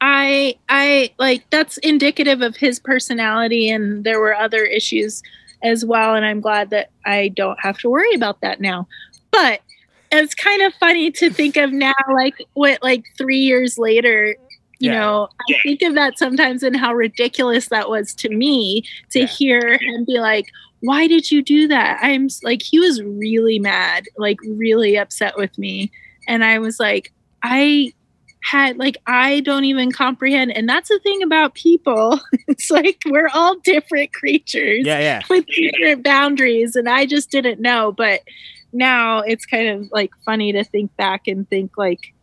i 0.00 0.54
i 0.68 1.10
like 1.18 1.42
that's 1.50 1.76
indicative 1.78 2.40
of 2.42 2.56
his 2.56 2.78
personality 2.78 3.68
and 3.68 4.04
there 4.04 4.20
were 4.20 4.34
other 4.34 4.64
issues 4.64 5.22
as 5.64 5.84
well 5.84 6.14
and 6.14 6.24
i'm 6.24 6.40
glad 6.40 6.70
that 6.70 6.90
i 7.04 7.28
don't 7.28 7.58
have 7.60 7.78
to 7.78 7.90
worry 7.90 8.14
about 8.14 8.40
that 8.40 8.60
now 8.60 8.86
but 9.30 9.60
it's 10.12 10.34
kind 10.34 10.62
of 10.62 10.72
funny 10.74 11.10
to 11.10 11.30
think 11.30 11.56
of 11.56 11.72
now 11.72 11.92
like 12.14 12.34
what 12.54 12.82
like 12.82 13.04
three 13.18 13.38
years 13.38 13.76
later 13.78 14.36
you 14.78 14.90
Yeah. 14.92 15.00
know 15.00 15.28
i 15.50 15.54
think 15.64 15.82
of 15.82 15.94
that 15.94 16.16
sometimes 16.18 16.62
and 16.62 16.76
how 16.76 16.94
ridiculous 16.94 17.68
that 17.68 17.88
was 17.90 18.14
to 18.14 18.28
me 18.28 18.84
to 19.10 19.20
Yeah. 19.20 19.26
hear 19.26 19.78
him 19.78 20.04
be 20.06 20.20
like 20.20 20.46
why 20.80 21.08
did 21.08 21.28
you 21.32 21.42
do 21.42 21.66
that 21.66 21.98
i'm 22.02 22.28
like 22.44 22.62
he 22.62 22.78
was 22.78 23.02
really 23.02 23.58
mad 23.58 24.04
like 24.16 24.38
really 24.46 24.96
upset 24.96 25.36
with 25.36 25.58
me 25.58 25.90
and 26.28 26.44
i 26.44 26.60
was 26.60 26.78
like 26.78 27.12
i 27.42 27.92
had 28.50 28.78
like 28.78 28.96
i 29.06 29.40
don't 29.40 29.64
even 29.64 29.92
comprehend 29.92 30.50
and 30.56 30.68
that's 30.68 30.88
the 30.88 30.98
thing 31.02 31.22
about 31.22 31.54
people 31.54 32.18
it's 32.48 32.70
like 32.70 32.98
we're 33.06 33.28
all 33.34 33.56
different 33.60 34.12
creatures 34.12 34.86
Yeah, 34.86 35.00
yeah. 35.00 35.22
with 35.28 35.44
different 35.46 36.02
boundaries 36.02 36.74
and 36.76 36.88
i 36.88 37.04
just 37.04 37.30
didn't 37.30 37.60
know 37.60 37.92
but 37.92 38.20
now 38.72 39.20
it's 39.20 39.44
kind 39.44 39.68
of 39.68 39.88
like 39.92 40.10
funny 40.24 40.52
to 40.52 40.64
think 40.64 40.96
back 40.96 41.26
and 41.26 41.48
think 41.48 41.72
like 41.76 42.14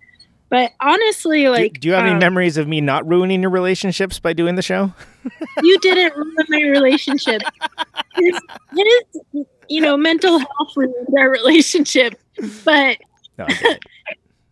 but 0.49 0.71
honestly 0.79 1.47
like 1.49 1.79
do 1.79 1.87
you 1.87 1.93
have 1.93 2.05
any 2.05 2.13
um, 2.13 2.19
memories 2.19 2.57
of 2.57 2.67
me 2.67 2.81
not 2.81 3.07
ruining 3.07 3.41
your 3.41 3.49
relationships 3.51 4.19
by 4.19 4.31
doing 4.33 4.55
the 4.55 4.61
show? 4.61 4.93
you 5.63 5.77
didn't 5.79 6.15
ruin 6.15 6.45
my 6.49 6.61
relationship 6.61 7.41
his, 8.15 8.39
his 8.75 9.45
you 9.69 9.81
know 9.81 9.97
mental 9.97 10.37
health 10.39 10.71
ruined 10.75 11.07
our 11.17 11.29
relationship 11.29 12.13
but 12.63 12.97
No, 13.37 13.45
I 13.45 13.53
get 13.53 13.61
it. 13.63 13.79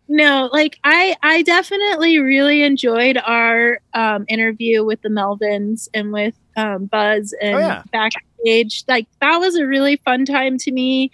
No, 0.08 0.48
like 0.52 0.78
I 0.84 1.16
I 1.22 1.42
definitely 1.42 2.18
really 2.18 2.62
enjoyed 2.62 3.18
our 3.24 3.80
um, 3.94 4.24
interview 4.28 4.84
with 4.84 5.00
the 5.02 5.08
Melvins 5.08 5.88
and 5.94 6.12
with 6.12 6.34
um, 6.56 6.86
Buzz 6.86 7.34
and 7.40 7.56
Oh, 7.56 7.58
yeah. 7.60 7.82
backstage. 7.92 8.84
Like 8.86 9.06
that 9.20 9.38
was 9.38 9.56
a 9.56 9.66
really 9.66 9.96
fun 10.04 10.24
time 10.24 10.58
to 10.58 10.72
me. 10.72 11.10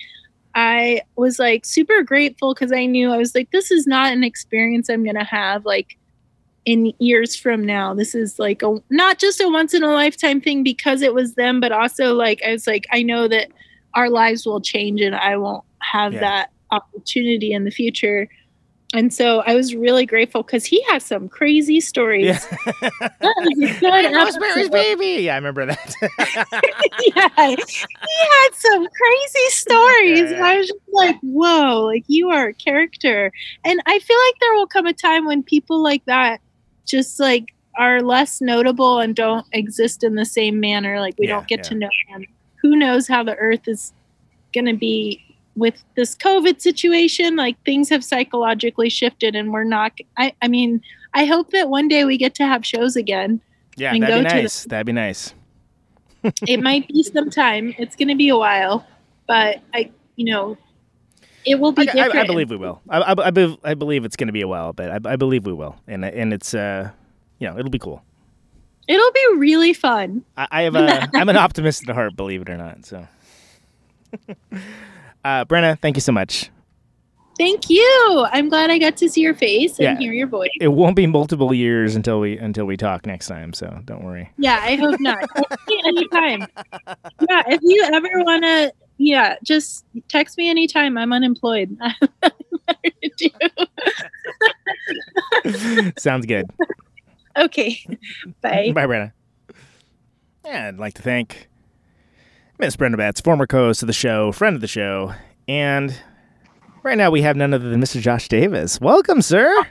I 0.55 1.03
was 1.17 1.39
like 1.39 1.65
super 1.65 2.03
grateful 2.03 2.53
because 2.55 2.73
I 2.73 2.87
knew 2.87 3.13
I 3.13 3.17
was 3.17 3.35
like, 3.35 3.51
this 3.53 3.71
is 3.71 3.87
not 3.87 4.13
an 4.13 4.25
experience 4.25 4.89
I'm 4.89 5.05
gonna 5.05 5.25
have 5.25 5.65
like 5.65 5.97
in 6.67 6.93
years 6.99 7.37
from 7.37 7.65
now. 7.65 7.95
This 7.95 8.15
is 8.15 8.39
like 8.39 8.61
a 8.63 8.83
not 8.91 9.19
just 9.19 9.41
a 9.41 9.49
once 9.49 9.73
in 9.73 9.83
a 9.85 9.93
lifetime 9.93 10.41
thing 10.41 10.63
because 10.65 11.01
it 11.03 11.15
was 11.15 11.35
them, 11.35 11.61
but 11.61 11.71
also 11.73 12.15
like 12.15 12.43
I 12.45 12.51
was 12.53 12.67
like, 12.67 12.87
I 12.93 13.03
know 13.03 13.29
that 13.29 13.49
our 13.95 14.11
lives 14.11 14.45
will 14.45 14.61
change 14.61 15.01
and 15.01 15.15
I 15.15 15.37
won't 15.37 15.65
have 15.81 16.13
Yeah. 16.15 16.21
that 16.21 16.51
opportunity 16.73 17.53
in 17.53 17.65
the 17.65 17.71
future. 17.71 18.29
And 18.93 19.15
so 19.15 19.41
I 19.47 19.55
was 19.55 19.75
really 19.75 20.05
grateful 20.05 20.43
because 20.43 20.65
he 20.65 20.83
has 20.91 21.05
some 21.05 21.29
crazy 21.29 21.81
stories. 21.81 22.25
Yeah. 22.27 22.91
That 23.21 23.35
was 23.39 23.59
a 23.63 23.81
good 23.81 24.15
Rosemary's. 24.15 24.69
Baby. 24.69 25.23
Yeah, 25.25 25.35
I 25.35 25.37
remember 25.37 25.67
that. 25.67 25.95
yeah, 26.03 27.29
he 27.37 27.57
had 27.57 28.49
some 28.55 28.87
crazy 28.87 29.49
stories. 29.51 30.31
Yeah. 30.33 30.45
I 30.45 30.57
was 30.57 30.67
just 30.69 30.81
like, 30.93 31.17
whoa, 31.23 31.85
like 31.85 32.05
you 32.09 32.31
are 32.31 32.49
a 32.49 32.55
character. 32.55 33.33
And 33.65 33.81
I 33.87 33.99
feel 33.99 34.17
like 34.27 34.35
there 34.41 34.55
will 34.55 34.67
come 34.67 34.87
a 34.87 34.93
time 34.93 35.25
when 35.27 35.43
people 35.43 35.83
like 35.83 36.05
that 36.07 36.41
just 36.87 37.21
like 37.21 37.55
are 37.79 38.03
less 38.03 38.41
notable 38.41 38.99
and 38.99 39.15
don't 39.15 39.47
exist 39.53 40.03
in 40.03 40.17
the 40.17 40.25
same 40.25 40.59
manner. 40.59 40.99
Like 40.99 41.15
we 41.19 41.29
Yeah, 41.29 41.37
don't 41.37 41.47
get 41.47 41.63
to 41.65 41.75
know 41.77 41.89
them. 42.11 42.25
Who 42.63 42.75
knows 42.77 43.07
how 43.07 43.23
the 43.23 43.37
earth 43.37 43.69
is 43.69 43.93
going 44.53 44.67
to 44.67 44.75
be 44.77 45.23
with 45.57 45.83
this 45.97 46.15
COVID 46.15 46.61
situation? 46.61 47.37
Like 47.37 47.63
things 47.65 47.89
have 47.89 48.05
psychologically 48.05 48.91
shifted 48.91 49.35
and 49.35 49.53
we're 49.53 49.65
not, 49.65 49.93
I, 50.17 50.33
I 50.43 50.49
mean, 50.49 50.83
I 51.15 51.25
hope 51.25 51.51
that 51.51 51.69
one 51.69 51.89
day 51.89 52.05
we 52.05 52.17
get 52.17 52.35
to 52.37 52.47
have 52.47 52.65
shows 52.65 52.97
again. 52.97 53.41
Yeah, 53.77 53.91
that'd 53.93 54.01
be 54.01 54.07
go 54.07 54.17
to 54.17 54.29
the- 54.29 54.43
nice. 54.43 54.65
That'd 54.65 54.87
be 54.87 54.93
nice. 54.93 55.35
it 56.47 56.61
might 56.63 56.87
be 56.89 57.03
some 57.03 57.31
time. 57.31 57.75
It's 57.79 57.97
going 57.97 58.09
to 58.09 58.15
be 58.15 58.29
a 58.29 58.37
while, 58.37 58.87
but 59.27 59.63
I, 59.73 59.91
you 60.17 60.27
know, 60.27 60.59
it 61.47 61.59
will 61.59 61.73
be 61.73 61.89
I, 61.89 62.09
I. 62.09 62.21
I 62.21 62.27
believe 62.27 62.51
we 62.51 62.57
will. 62.57 62.83
I, 62.91 62.99
I, 62.99 63.27
I, 63.29 63.31
be- 63.31 63.59
I 63.65 63.73
believe 63.75 64.05
it's 64.05 64.17
going 64.17 64.27
to 64.27 64.33
be 64.33 64.43
a 64.43 64.49
while, 64.49 64.75
but 64.75 64.91
I, 65.07 65.13
I 65.13 65.17
believe 65.17 65.47
we 65.47 65.55
will, 65.55 65.77
and 65.89 66.05
and 66.05 66.35
it's 66.35 66.53
uh, 66.53 66.91
you 67.39 67.49
know, 67.49 67.57
it'll 67.59 67.71
be 67.71 67.79
cool. 67.79 68.03
It'll 68.87 69.13
be 69.13 69.27
really 69.37 69.73
fun. 69.73 70.25
I, 70.37 70.49
I 70.51 70.63
have 70.63 70.75
a, 70.75 71.09
I'm 71.15 71.29
an 71.31 71.37
optimist 71.37 71.89
at 71.89 71.95
heart, 71.95 72.17
believe 72.17 72.43
it 72.43 72.51
or 72.51 72.59
not. 72.59 72.85
So, 72.85 73.07
uh, 75.25 75.45
Brenna, 75.45 75.79
thank 75.81 75.97
you 75.97 76.01
so 76.01 76.13
much. 76.13 76.51
Thank 77.39 77.71
you. 77.71 78.27
I'm 78.33 78.49
glad 78.51 78.71
I 78.71 78.77
got 78.79 78.97
to 78.99 79.09
see 79.09 79.23
your 79.23 79.33
face 79.35 79.79
and 79.79 79.85
Yeah. 79.85 79.99
hear 79.99 80.13
your 80.13 80.27
voice. 80.27 80.51
It 80.61 80.69
won't 80.69 80.95
be 80.95 81.07
multiple 81.07 81.55
years 81.55 81.97
until 81.97 82.21
we 82.21 82.37
until 82.37 82.67
we 82.67 82.77
talk 82.77 83.07
next 83.07 83.29
time, 83.29 83.55
so 83.55 83.81
don't 83.87 84.05
worry. 84.05 84.31
Yeah, 84.37 84.61
I 84.63 84.77
hope 84.77 85.01
not. 85.01 85.17
Anytime. 85.87 86.47
Yeah, 87.29 87.43
if 87.47 87.61
you 87.63 87.83
ever 87.95 88.11
want 88.25 88.43
to, 88.45 88.73
yeah, 88.99 89.37
just 89.43 89.87
text 90.09 90.37
me 90.37 90.51
anytime. 90.51 90.99
I'm 90.99 91.15
unemployed. 91.15 91.75
I 91.81 91.89
have 91.89 92.11
nothing 92.23 92.59
better 92.67 92.93
to 93.03 93.31
do. 95.45 95.93
Sounds 95.99 96.27
good. 96.27 96.45
Okay. 97.39 97.79
Bye. 98.43 98.73
Bye, 98.75 98.87
Brenna. 98.87 99.13
Yeah, 100.45 100.69
I'd 100.69 100.79
like 100.79 100.93
to 100.95 101.03
thank 101.03 101.49
Miss 102.61 102.77
Brenna 102.77 102.99
Betts, 102.99 103.23
former 103.23 103.47
co-host 103.47 103.83
of 103.83 103.87
the 103.87 103.93
show, 103.95 104.33
friend 104.33 104.55
of 104.55 104.61
the 104.61 104.69
show, 104.69 105.15
and 105.49 105.95
right 106.83 106.99
now 106.99 107.11
we 107.11 107.23
have 107.23 107.35
none 107.35 107.55
other 107.55 107.71
than 107.71 107.81
Mr. 107.81 108.01
Josh 108.03 108.29
Davis. 108.29 108.79
Welcome, 108.81 109.23
sir. 109.23 109.67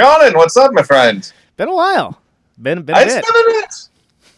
Conan, 0.00 0.32
what's 0.34 0.56
up, 0.56 0.72
my 0.72 0.82
friend? 0.82 1.30
Been 1.58 1.68
a 1.68 1.74
while. 1.74 2.18
Been 2.60 2.82
been 2.84 2.96
a 2.96 3.00
It's 3.00 3.14
bit. 3.14 3.24
been 3.24 3.34
a 3.42 3.60
bit. 3.60 3.74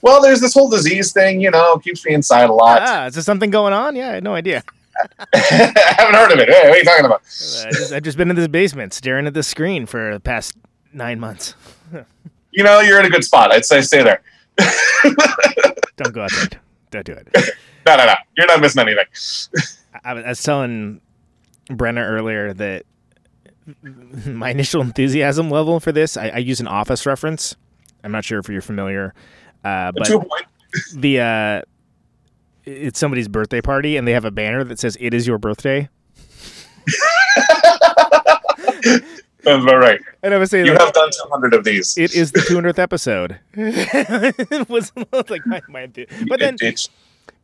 Well, 0.03 0.21
there's 0.21 0.41
this 0.41 0.55
whole 0.55 0.69
disease 0.69 1.13
thing, 1.13 1.41
you 1.41 1.53
know, 1.53 1.79
keeps 1.79 2.05
me 2.05 2.15
inside 2.15 2.51
a 2.51 2.53
lot. 2.53 2.83
Ah, 2.83 3.07
is 3.07 3.15
there 3.15 3.23
something 3.23 3.51
going 3.51 3.73
on? 3.73 3.95
Yeah, 3.95 4.11
I 4.11 4.15
had 4.15 4.25
no 4.25 4.35
idea. 4.35 4.65
I 5.33 5.95
haven't 5.97 6.15
heard 6.17 6.33
of 6.33 6.39
it. 6.41 6.49
Hey, 6.49 6.69
what 6.69 6.73
are 6.75 6.79
you 6.79 6.85
talking 6.85 7.05
about? 7.05 7.21
Uh, 7.23 7.67
I 7.69 7.71
just, 7.71 7.93
I've 7.93 8.03
just 8.03 8.19
been 8.19 8.31
in 8.31 8.35
this 8.37 8.49
basement 8.49 8.93
staring 8.93 9.27
at 9.29 9.35
the 9.35 9.45
screen 9.45 9.87
for 9.87 10.15
the 10.15 10.21
past 10.21 10.57
nine 10.93 11.21
months. 11.21 11.55
You 12.51 12.65
know, 12.65 12.81
you're 12.81 12.99
in 12.99 13.05
a 13.07 13.11
good 13.11 13.23
spot. 13.23 13.53
I'd 13.53 13.65
say 13.67 13.83
stay 13.83 14.03
there. 14.03 14.21
Don't 15.97 16.13
go 16.13 16.23
outside. 16.23 16.59
Don't 16.91 17.07
do 17.07 17.13
it. 17.13 17.29
No, 17.87 17.97
no, 17.97 18.05
no. 18.05 18.15
You're 18.37 18.47
not 18.49 18.61
missing 18.61 18.83
anything. 18.83 19.07
I, 20.05 20.13
was- 20.13 20.25
I 20.25 20.29
was 20.29 20.43
telling 20.43 21.01
Brenna 21.71 22.07
earlier 22.07 22.53
that 22.53 22.83
my 24.27 24.51
initial 24.51 24.83
enthusiasm 24.83 25.51
level 25.51 25.81
for 25.81 25.91
this, 25.91 26.19
I, 26.19 26.29
I 26.29 26.37
use 26.39 26.61
an 26.61 26.69
office 26.69 27.07
reference. 27.07 27.57
I'm 28.05 28.13
not 28.13 28.27
sure 28.27 28.41
if 28.41 28.49
you're 28.51 28.61
familiar, 28.61 29.15
uh, 29.65 29.93
but 29.93 30.05
to 30.05 30.19
a 30.19 30.25
point. 30.25 30.45
the 30.97 31.21
uh, 31.21 31.63
it's 32.65 32.99
somebody's 32.99 33.29
birthday 33.29 33.63
party 33.63 33.97
and 33.97 34.07
they 34.07 34.13
have 34.13 34.27
a 34.27 34.31
banner 34.31 34.65
that 34.65 34.79
says 34.79 34.99
"It 35.01 35.15
is 35.15 35.27
your 35.27 35.39
birthday," 35.39 35.89
Sounds 39.45 39.65
about 39.65 39.79
right. 39.79 40.01
and 40.23 40.35
I 40.35 40.39
was 40.39 40.51
saying 40.51 40.67
You 40.67 40.73
like, 40.73 40.81
have 40.81 40.93
done 40.93 41.11
200 41.11 41.55
of 41.55 41.65
these. 41.65 41.97
it 41.97 42.15
is 42.15 42.33
the 42.33 42.41
200th 42.41 42.79
episode. 42.79 43.39
it 43.55 44.69
was 44.69 44.93
like 45.31 45.47
my, 45.47 45.63
my 45.69 45.87
but 46.29 46.41
then 46.41 46.57
It- 46.61 46.89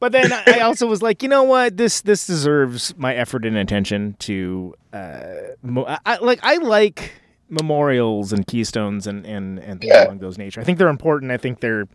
But 0.01 0.13
then 0.13 0.33
I 0.33 0.61
also 0.61 0.87
was 0.87 1.03
like, 1.03 1.23
you 1.23 1.29
know 1.29 1.45
what? 1.45 1.77
This 1.77 2.01
this 2.03 2.27
deserves 2.27 2.95
my 2.99 3.15
effort 3.15 3.45
and 3.47 3.57
attention. 3.57 4.17
To 4.21 4.75
uh, 4.93 5.21
mo- 5.63 5.85
I, 5.87 5.99
I- 6.05 6.17
like 6.19 6.41
I 6.43 6.57
like 6.57 7.13
memorials 7.49 8.33
and 8.33 8.47
keystones 8.47 9.07
and 9.07 9.25
and 9.25 9.59
and 9.61 9.81
things 9.81 9.93
Yeah. 9.95 10.05
along 10.07 10.19
those 10.19 10.37
nature. 10.37 10.61
I 10.61 10.65
think 10.65 10.79
they're 10.79 10.89
important. 10.89 11.31
I 11.31 11.37
think 11.37 11.61
they're 11.61 11.87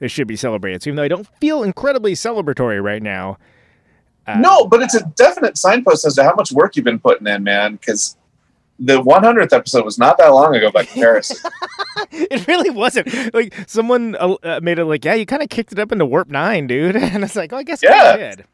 they 0.00 0.08
should 0.08 0.26
be 0.26 0.36
celebrated. 0.36 0.82
So 0.82 0.90
even 0.90 0.96
though 0.96 1.02
I 1.04 1.08
don't 1.08 1.28
feel 1.40 1.62
incredibly 1.62 2.14
celebratory 2.14 2.82
right 2.82 3.02
now, 3.02 3.38
uh, 4.26 4.34
no, 4.38 4.66
but 4.66 4.82
it's 4.82 4.94
a 4.94 5.04
definite 5.16 5.56
signpost 5.56 6.04
as 6.04 6.16
to 6.16 6.24
how 6.24 6.34
much 6.34 6.50
work 6.52 6.74
you've 6.76 6.84
been 6.84 6.98
putting 6.98 7.26
in, 7.26 7.44
man. 7.44 7.74
Because 7.76 8.16
the 8.78 9.00
100th 9.02 9.52
episode 9.52 9.84
was 9.84 9.98
not 9.98 10.18
that 10.18 10.28
long 10.28 10.54
ago 10.54 10.70
by 10.70 10.84
comparison. 10.84 11.50
it 12.10 12.46
really 12.48 12.70
wasn't. 12.70 13.32
Like 13.34 13.54
someone 13.68 14.16
uh, 14.16 14.34
uh, 14.42 14.60
made 14.62 14.78
it 14.78 14.84
like, 14.84 15.04
yeah, 15.04 15.14
you 15.14 15.26
kind 15.26 15.42
of 15.42 15.48
kicked 15.48 15.72
it 15.72 15.78
up 15.78 15.92
into 15.92 16.04
warp 16.06 16.28
nine, 16.28 16.66
dude. 16.66 16.96
And 17.14 17.22
it's 17.24 17.36
like, 17.36 17.52
oh, 17.52 17.56
I 17.58 17.62
guess 17.62 17.82
Yeah. 17.82 18.16
did. 18.16 18.44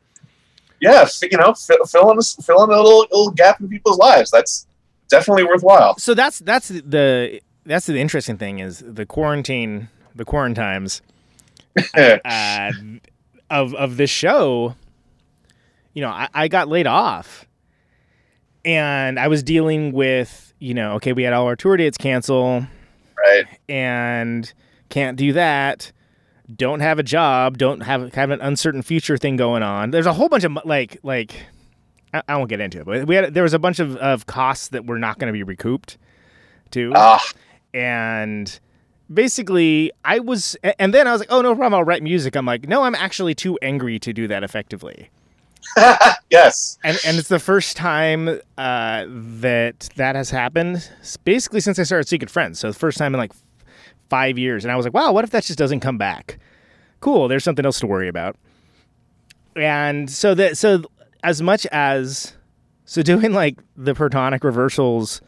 yeah, 0.81 1.03
f- 1.03 1.23
you 1.31 1.39
know, 1.39 1.55
fill, 1.55 1.85
fill 1.87 2.11
in 2.13 2.19
a, 2.19 2.23
fill 2.43 2.65
in 2.65 2.71
a 2.71 2.77
little, 2.77 3.01
little 3.11 3.31
gap 3.31 3.61
in 3.61 3.69
people's 3.69 3.99
lives. 3.99 4.31
That's 4.31 4.67
definitely 5.09 5.45
worthwhile. 5.45 5.99
so 5.99 6.15
that's 6.15 6.39
that's 6.39 6.69
the 6.69 7.41
that's 7.67 7.87
the 7.87 7.99
interesting 7.99 8.37
thing 8.39 8.59
is 8.61 8.79
the 8.87 9.05
quarantine 9.05 9.89
the 10.15 10.25
quarantimes 10.25 11.01
uh, 11.95 12.71
of 13.51 13.75
of 13.75 13.97
this 13.97 14.09
show 14.11 14.77
you 15.95 16.03
know 16.03 16.11
I, 16.11 16.29
I 16.33 16.49
got 16.49 16.69
laid 16.69 16.87
off 16.87 17.45
and 18.65 19.19
i 19.19 19.28
was 19.28 19.43
dealing 19.43 19.93
with 19.93 20.53
you 20.59 20.74
know 20.74 20.95
okay 20.95 21.12
we 21.12 21.23
had 21.23 21.32
all 21.32 21.47
our 21.47 21.57
tour 21.57 21.77
dates 21.77 21.97
cancel 21.97 22.66
right. 23.27 23.47
and 23.69 24.53
can't 24.91 25.16
do 25.16 25.32
that. 25.32 25.93
Don't 26.55 26.81
have 26.81 26.99
a 26.99 27.03
job. 27.03 27.59
Don't 27.59 27.81
have 27.81 28.12
have 28.15 28.31
an 28.31 28.41
uncertain 28.41 28.82
future 28.82 29.16
thing 29.16 29.37
going 29.37 29.62
on. 29.62 29.93
There's 29.93 30.07
a 30.07 30.12
whole 30.12 30.28
bunch 30.28 30.45
of 30.45 30.59
like 30.65 30.99
like 31.03 31.35
i, 32.12 32.23
I 32.28 32.37
won't 32.37 32.51
get 32.51 32.61
into 32.61 32.81
it 32.81 32.85
but 32.85 33.07
we 33.07 33.15
had 33.15 33.32
there 33.32 33.45
was 33.45 33.55
a 33.55 33.59
bunch 33.59 33.78
of, 33.78 33.97
of 33.97 34.27
costs 34.27 34.69
that 34.69 34.85
were 34.85 34.99
not 34.99 35.19
going 35.19 35.28
to 35.28 35.32
be 35.32 35.45
recouped 35.45 35.97
too. 36.70 36.93
Ah, 36.95 37.24
and 37.73 38.59
basically 39.12 39.91
i 40.05 40.20
was 40.20 40.57
and 40.78 40.95
then 40.95 41.07
i 41.09 41.12
was 41.12 41.20
like 41.20 41.31
oh 41.31 41.41
no 41.41 41.55
problem. 41.55 41.74
I'll 41.74 41.85
write 41.85 42.03
music. 42.03 42.37
I'm 42.37 42.47
like 42.47 42.69
no 42.69 42.82
i'm 42.82 42.97
actually 42.97 43.35
too 43.35 43.57
angry 43.62 44.01
to 44.01 44.12
do 44.12 44.27
that 44.27 44.43
effectively 44.43 45.09
yes. 46.31 46.78
and 46.85 46.99
and 47.05 47.19
it's 47.19 47.28
the 47.28 47.39
first 47.39 47.77
time 47.77 48.28
uh, 48.59 49.05
that 49.09 49.89
that 49.97 50.16
has 50.16 50.31
happened 50.31 50.91
basically 51.24 51.61
since 51.61 51.78
i 51.78 51.82
started 51.82 52.09
secret 52.09 52.31
friends 52.31 52.59
so 52.59 52.69
the 52.69 52.78
first 52.78 52.99
time 52.99 53.15
in 53.15 53.19
like 53.19 53.32
five 54.09 54.39
years 54.39 54.65
and 54.65 54.73
i 54.73 54.77
was 54.77 54.85
like 54.85 54.95
wow 54.95 55.12
what 55.12 55.24
if 55.24 55.31
that 55.31 55.45
just 55.45 55.59
doesn't 55.59 55.81
come 55.81 55.97
back 55.99 56.39
cool 57.01 57.28
there's 57.28 57.45
something 57.45 57.65
else 57.65 57.78
to 57.81 57.87
worry 57.87 58.09
about 58.09 58.37
and 59.57 60.11
so 60.11 60.35
that 60.35 60.57
so 60.57 60.82
as 61.23 61.41
much 61.43 61.66
as 61.66 62.35
so 62.85 63.03
doing 63.03 63.32
like 63.32 63.59
the 63.77 63.95
protonic 63.95 64.43
reversals 64.43 65.20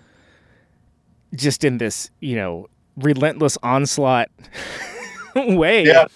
just 1.35 1.65
in 1.65 1.79
this 1.79 2.11
you 2.21 2.35
know 2.37 2.67
relentless 2.97 3.57
onslaught 3.63 4.29
way 5.37 5.85
Yeah. 5.85 6.07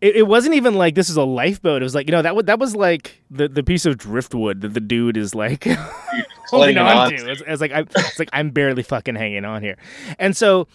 It, 0.00 0.16
it 0.16 0.26
wasn't 0.26 0.54
even 0.54 0.74
like 0.74 0.94
this 0.94 1.08
is 1.08 1.16
a 1.16 1.24
lifeboat. 1.24 1.82
It 1.82 1.84
was 1.84 1.94
like 1.94 2.06
you 2.06 2.12
know 2.12 2.22
that 2.22 2.34
wa- 2.36 2.42
that 2.42 2.58
was 2.58 2.76
like 2.76 3.22
the, 3.30 3.48
the 3.48 3.62
piece 3.62 3.86
of 3.86 3.96
driftwood 3.98 4.60
that 4.60 4.74
the 4.74 4.80
dude 4.80 5.16
is 5.16 5.34
like 5.34 5.64
holding 6.50 6.76
on 6.78 7.10
to. 7.10 7.30
It's, 7.30 7.42
it's 7.46 7.60
like 7.60 7.72
I, 7.72 7.80
it's 7.80 8.18
like 8.18 8.28
I'm 8.32 8.50
barely 8.50 8.82
fucking 8.82 9.14
hanging 9.14 9.44
on 9.44 9.62
here. 9.62 9.76
And 10.18 10.36
so, 10.36 10.68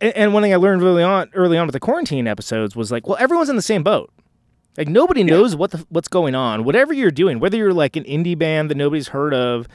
and, 0.00 0.14
and 0.16 0.34
one 0.34 0.42
thing 0.42 0.52
I 0.52 0.56
learned 0.56 0.82
early 0.82 1.02
on 1.02 1.30
early 1.34 1.58
on 1.58 1.66
with 1.66 1.72
the 1.74 1.80
quarantine 1.80 2.26
episodes 2.26 2.76
was 2.76 2.90
like, 2.92 3.06
well, 3.06 3.16
everyone's 3.18 3.48
in 3.48 3.56
the 3.56 3.62
same 3.62 3.82
boat. 3.82 4.10
Like 4.78 4.88
nobody 4.88 5.22
knows 5.22 5.54
what 5.54 5.72
the 5.72 5.84
what's 5.90 6.08
going 6.08 6.34
on. 6.34 6.64
Whatever 6.64 6.92
you're 6.94 7.10
doing, 7.10 7.40
whether 7.40 7.56
you're 7.56 7.74
like 7.74 7.96
an 7.96 8.04
indie 8.04 8.38
band 8.38 8.70
that 8.70 8.76
nobody's 8.76 9.08
heard 9.08 9.34
of, 9.34 9.68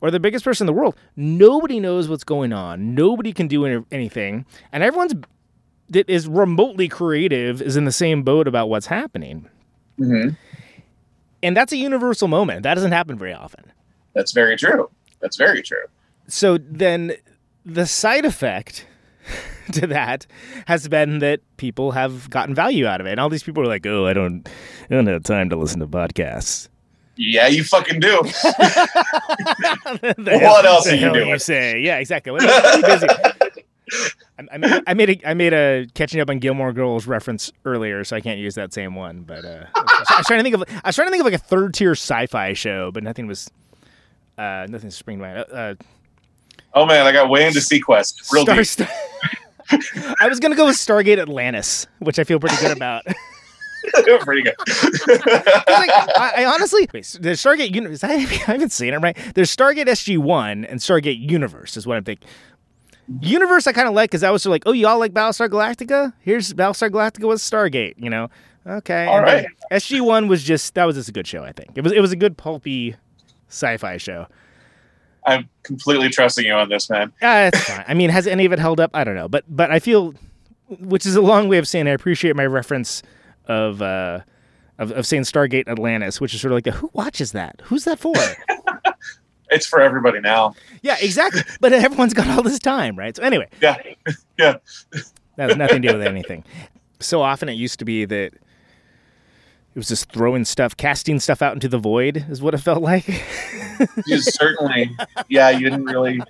or 0.00 0.10
the 0.12 0.20
biggest 0.20 0.44
person 0.44 0.64
in 0.64 0.72
the 0.72 0.78
world, 0.78 0.94
nobody 1.16 1.80
knows 1.80 2.08
what's 2.08 2.24
going 2.24 2.52
on. 2.52 2.94
Nobody 2.94 3.32
can 3.32 3.48
do 3.48 3.64
any- 3.66 3.84
anything, 3.90 4.46
and 4.70 4.84
everyone's 4.84 5.14
that 5.94 6.08
is 6.08 6.28
remotely 6.28 6.86
creative 6.88 7.60
is 7.62 7.76
in 7.76 7.84
the 7.86 7.92
same 7.92 8.22
boat 8.22 8.46
about 8.46 8.68
what's 8.68 8.86
happening. 8.86 9.48
hmm 9.98 10.28
And 11.42 11.56
that's 11.56 11.72
a 11.72 11.76
universal 11.76 12.28
moment. 12.28 12.62
That 12.62 12.74
doesn't 12.74 12.92
happen 12.92 13.18
very 13.18 13.32
often. 13.34 13.64
That's 14.14 14.32
very 14.32 14.56
true. 14.56 14.90
That's 15.20 15.36
very 15.36 15.62
true. 15.62 15.84
So 16.28 16.58
then 16.58 17.12
the 17.66 17.86
side 17.86 18.24
effect 18.24 18.86
to 19.72 19.86
that 19.88 20.26
has 20.66 20.86
been 20.88 21.18
that 21.20 21.40
people 21.56 21.92
have 21.92 22.28
gotten 22.30 22.54
value 22.54 22.86
out 22.86 23.00
of 23.00 23.06
it. 23.06 23.12
And 23.12 23.20
all 23.20 23.28
these 23.30 23.42
people 23.42 23.62
are 23.62 23.66
like, 23.66 23.86
"Oh, 23.86 24.06
I 24.06 24.12
don't 24.12 24.46
I 24.90 24.94
don't 24.94 25.06
have 25.06 25.22
time 25.24 25.48
to 25.50 25.56
listen 25.56 25.80
to 25.80 25.86
podcasts." 25.86 26.68
Yeah, 27.16 27.46
you 27.48 27.62
fucking 27.64 28.00
do. 28.00 28.20
What 30.18 30.64
else 30.66 30.86
are 30.88 30.96
you 30.96 31.12
doing? 31.12 31.38
say? 31.38 31.80
Yeah, 31.80 31.98
exactly. 31.98 32.32
What- 32.32 32.42
what 32.42 32.64
are 32.64 32.76
you 32.76 32.82
busy? 32.98 33.06
I, 34.38 34.46
I 34.52 34.58
made, 34.58 34.82
I 34.86 34.94
made 34.94 35.10
a 35.10 35.28
I 35.28 35.34
made 35.34 35.52
a 35.52 35.86
catching 35.94 36.20
up 36.20 36.28
on 36.28 36.38
Gilmore 36.40 36.72
Girls 36.72 37.06
reference 37.06 37.52
earlier, 37.64 38.02
so 38.04 38.16
I 38.16 38.20
can't 38.20 38.38
use 38.38 38.54
that 38.56 38.72
same 38.72 38.94
one. 38.94 39.20
But 39.22 39.44
uh, 39.44 39.66
I 39.74 40.14
was 40.18 40.26
trying 40.26 40.40
to 40.40 40.42
think 40.42 40.54
of 40.56 40.64
I 40.84 40.88
was 40.88 40.96
trying 40.96 41.06
to 41.08 41.10
think 41.12 41.20
of 41.20 41.26
like 41.26 41.34
a 41.34 41.44
third 41.44 41.74
tier 41.74 41.92
sci-fi 41.92 42.52
show, 42.52 42.90
but 42.90 43.02
nothing 43.04 43.26
was 43.26 43.50
uh, 44.36 44.66
nothing 44.68 44.90
springing 44.90 45.22
to 45.22 45.34
mind. 45.34 45.46
Uh, 45.52 45.74
Oh 46.76 46.86
man, 46.86 47.06
I 47.06 47.12
got 47.12 47.30
way 47.30 47.46
into 47.46 47.60
seaQuest. 47.60 48.32
Real 48.32 48.42
Star, 48.42 48.56
deep. 48.56 48.66
Star- 48.66 48.88
I 50.20 50.28
was 50.28 50.40
gonna 50.40 50.56
go 50.56 50.66
with 50.66 50.76
Stargate 50.76 51.18
Atlantis, 51.18 51.86
which 52.00 52.18
I 52.18 52.24
feel 52.24 52.40
pretty 52.40 52.56
good 52.56 52.76
about. 52.76 53.04
Pretty 54.20 54.42
good. 54.42 54.54
like, 55.06 55.90
I, 55.90 56.32
I 56.38 56.44
honestly, 56.46 56.88
wait, 56.94 57.18
there's 57.20 57.40
Stargate 57.42 57.74
Universe. 57.74 58.02
I 58.02 58.14
haven't 58.14 58.72
seen 58.72 58.94
it 58.94 58.96
right. 58.96 59.16
There's 59.34 59.54
Stargate 59.54 59.86
SG 59.86 60.16
One 60.16 60.64
and 60.64 60.80
Stargate 60.80 61.20
Universe 61.20 61.76
is 61.76 61.86
what 61.86 61.98
I'm 61.98 62.04
thinking. 62.04 62.26
Universe 63.20 63.66
I 63.66 63.72
kind 63.72 63.88
of 63.88 63.94
like 63.94 64.10
because 64.10 64.22
I 64.22 64.30
was 64.30 64.42
sort 64.42 64.50
of 64.50 64.54
like, 64.54 64.62
oh, 64.66 64.72
y'all 64.72 64.98
like 64.98 65.12
Battlestar 65.12 65.48
Galactica? 65.48 66.12
Here's 66.20 66.52
Battlestar 66.54 66.90
Galactica 66.90 67.28
with 67.28 67.40
Stargate. 67.40 67.94
You 67.98 68.10
know, 68.10 68.30
okay. 68.66 69.06
All 69.06 69.24
then. 69.24 69.46
SG 69.70 70.00
One 70.00 70.28
was 70.28 70.42
just 70.42 70.74
that 70.74 70.84
was 70.84 70.96
just 70.96 71.08
a 71.08 71.12
good 71.12 71.26
show. 71.26 71.44
I 71.44 71.52
think 71.52 71.70
it 71.74 71.82
was 71.82 71.92
it 71.92 72.00
was 72.00 72.12
a 72.12 72.16
good 72.16 72.36
pulpy 72.36 72.96
sci-fi 73.48 73.96
show. 73.98 74.26
I'm 75.26 75.48
completely 75.62 76.10
trusting 76.10 76.44
you 76.44 76.52
on 76.52 76.68
this, 76.68 76.90
man. 76.90 77.12
Uh, 77.22 77.50
it's 77.52 77.64
fine. 77.64 77.84
I 77.88 77.94
mean, 77.94 78.10
has 78.10 78.26
any 78.26 78.44
of 78.44 78.52
it 78.52 78.58
held 78.58 78.80
up? 78.80 78.90
I 78.94 79.04
don't 79.04 79.14
know, 79.14 79.28
but 79.28 79.44
but 79.48 79.70
I 79.70 79.78
feel, 79.78 80.14
which 80.68 81.06
is 81.06 81.16
a 81.16 81.22
long 81.22 81.48
way 81.48 81.58
of 81.58 81.66
saying 81.66 81.86
I 81.86 81.92
appreciate 81.92 82.36
my 82.36 82.46
reference 82.46 83.02
of 83.46 83.82
uh 83.82 84.20
of, 84.78 84.90
of 84.92 85.06
saying 85.06 85.22
Stargate 85.22 85.68
Atlantis, 85.68 86.20
which 86.20 86.34
is 86.34 86.40
sort 86.40 86.52
of 86.52 86.56
like 86.56 86.66
a, 86.66 86.72
who 86.72 86.90
watches 86.92 87.32
that? 87.32 87.60
Who's 87.64 87.84
that 87.84 87.98
for? 87.98 88.14
It's 89.50 89.66
for 89.66 89.80
everybody 89.80 90.20
now. 90.20 90.54
yeah, 90.82 90.96
exactly. 91.00 91.42
But 91.60 91.72
everyone's 91.72 92.14
got 92.14 92.26
all 92.28 92.42
this 92.42 92.58
time, 92.58 92.96
right? 92.96 93.14
So 93.16 93.22
anyway, 93.22 93.48
Yeah. 93.60 93.76
Yeah. 94.38 94.56
that 95.36 95.48
has 95.50 95.56
nothing 95.56 95.82
to 95.82 95.88
do 95.92 95.98
with 95.98 96.06
anything. 96.06 96.44
So 97.00 97.22
often 97.22 97.48
it 97.48 97.52
used 97.54 97.78
to 97.80 97.84
be 97.84 98.04
that 98.04 98.32
it 98.34 99.78
was 99.78 99.88
just 99.88 100.10
throwing 100.12 100.44
stuff, 100.44 100.76
casting 100.76 101.18
stuff 101.20 101.42
out 101.42 101.52
into 101.54 101.68
the 101.68 101.78
void, 101.78 102.24
is 102.30 102.40
what 102.40 102.54
it 102.54 102.58
felt 102.58 102.82
like. 102.82 103.06
You 104.06 104.18
certainly 104.18 104.96
yeah, 105.28 105.50
you 105.50 105.68
didn't 105.68 105.86
really 105.86 106.20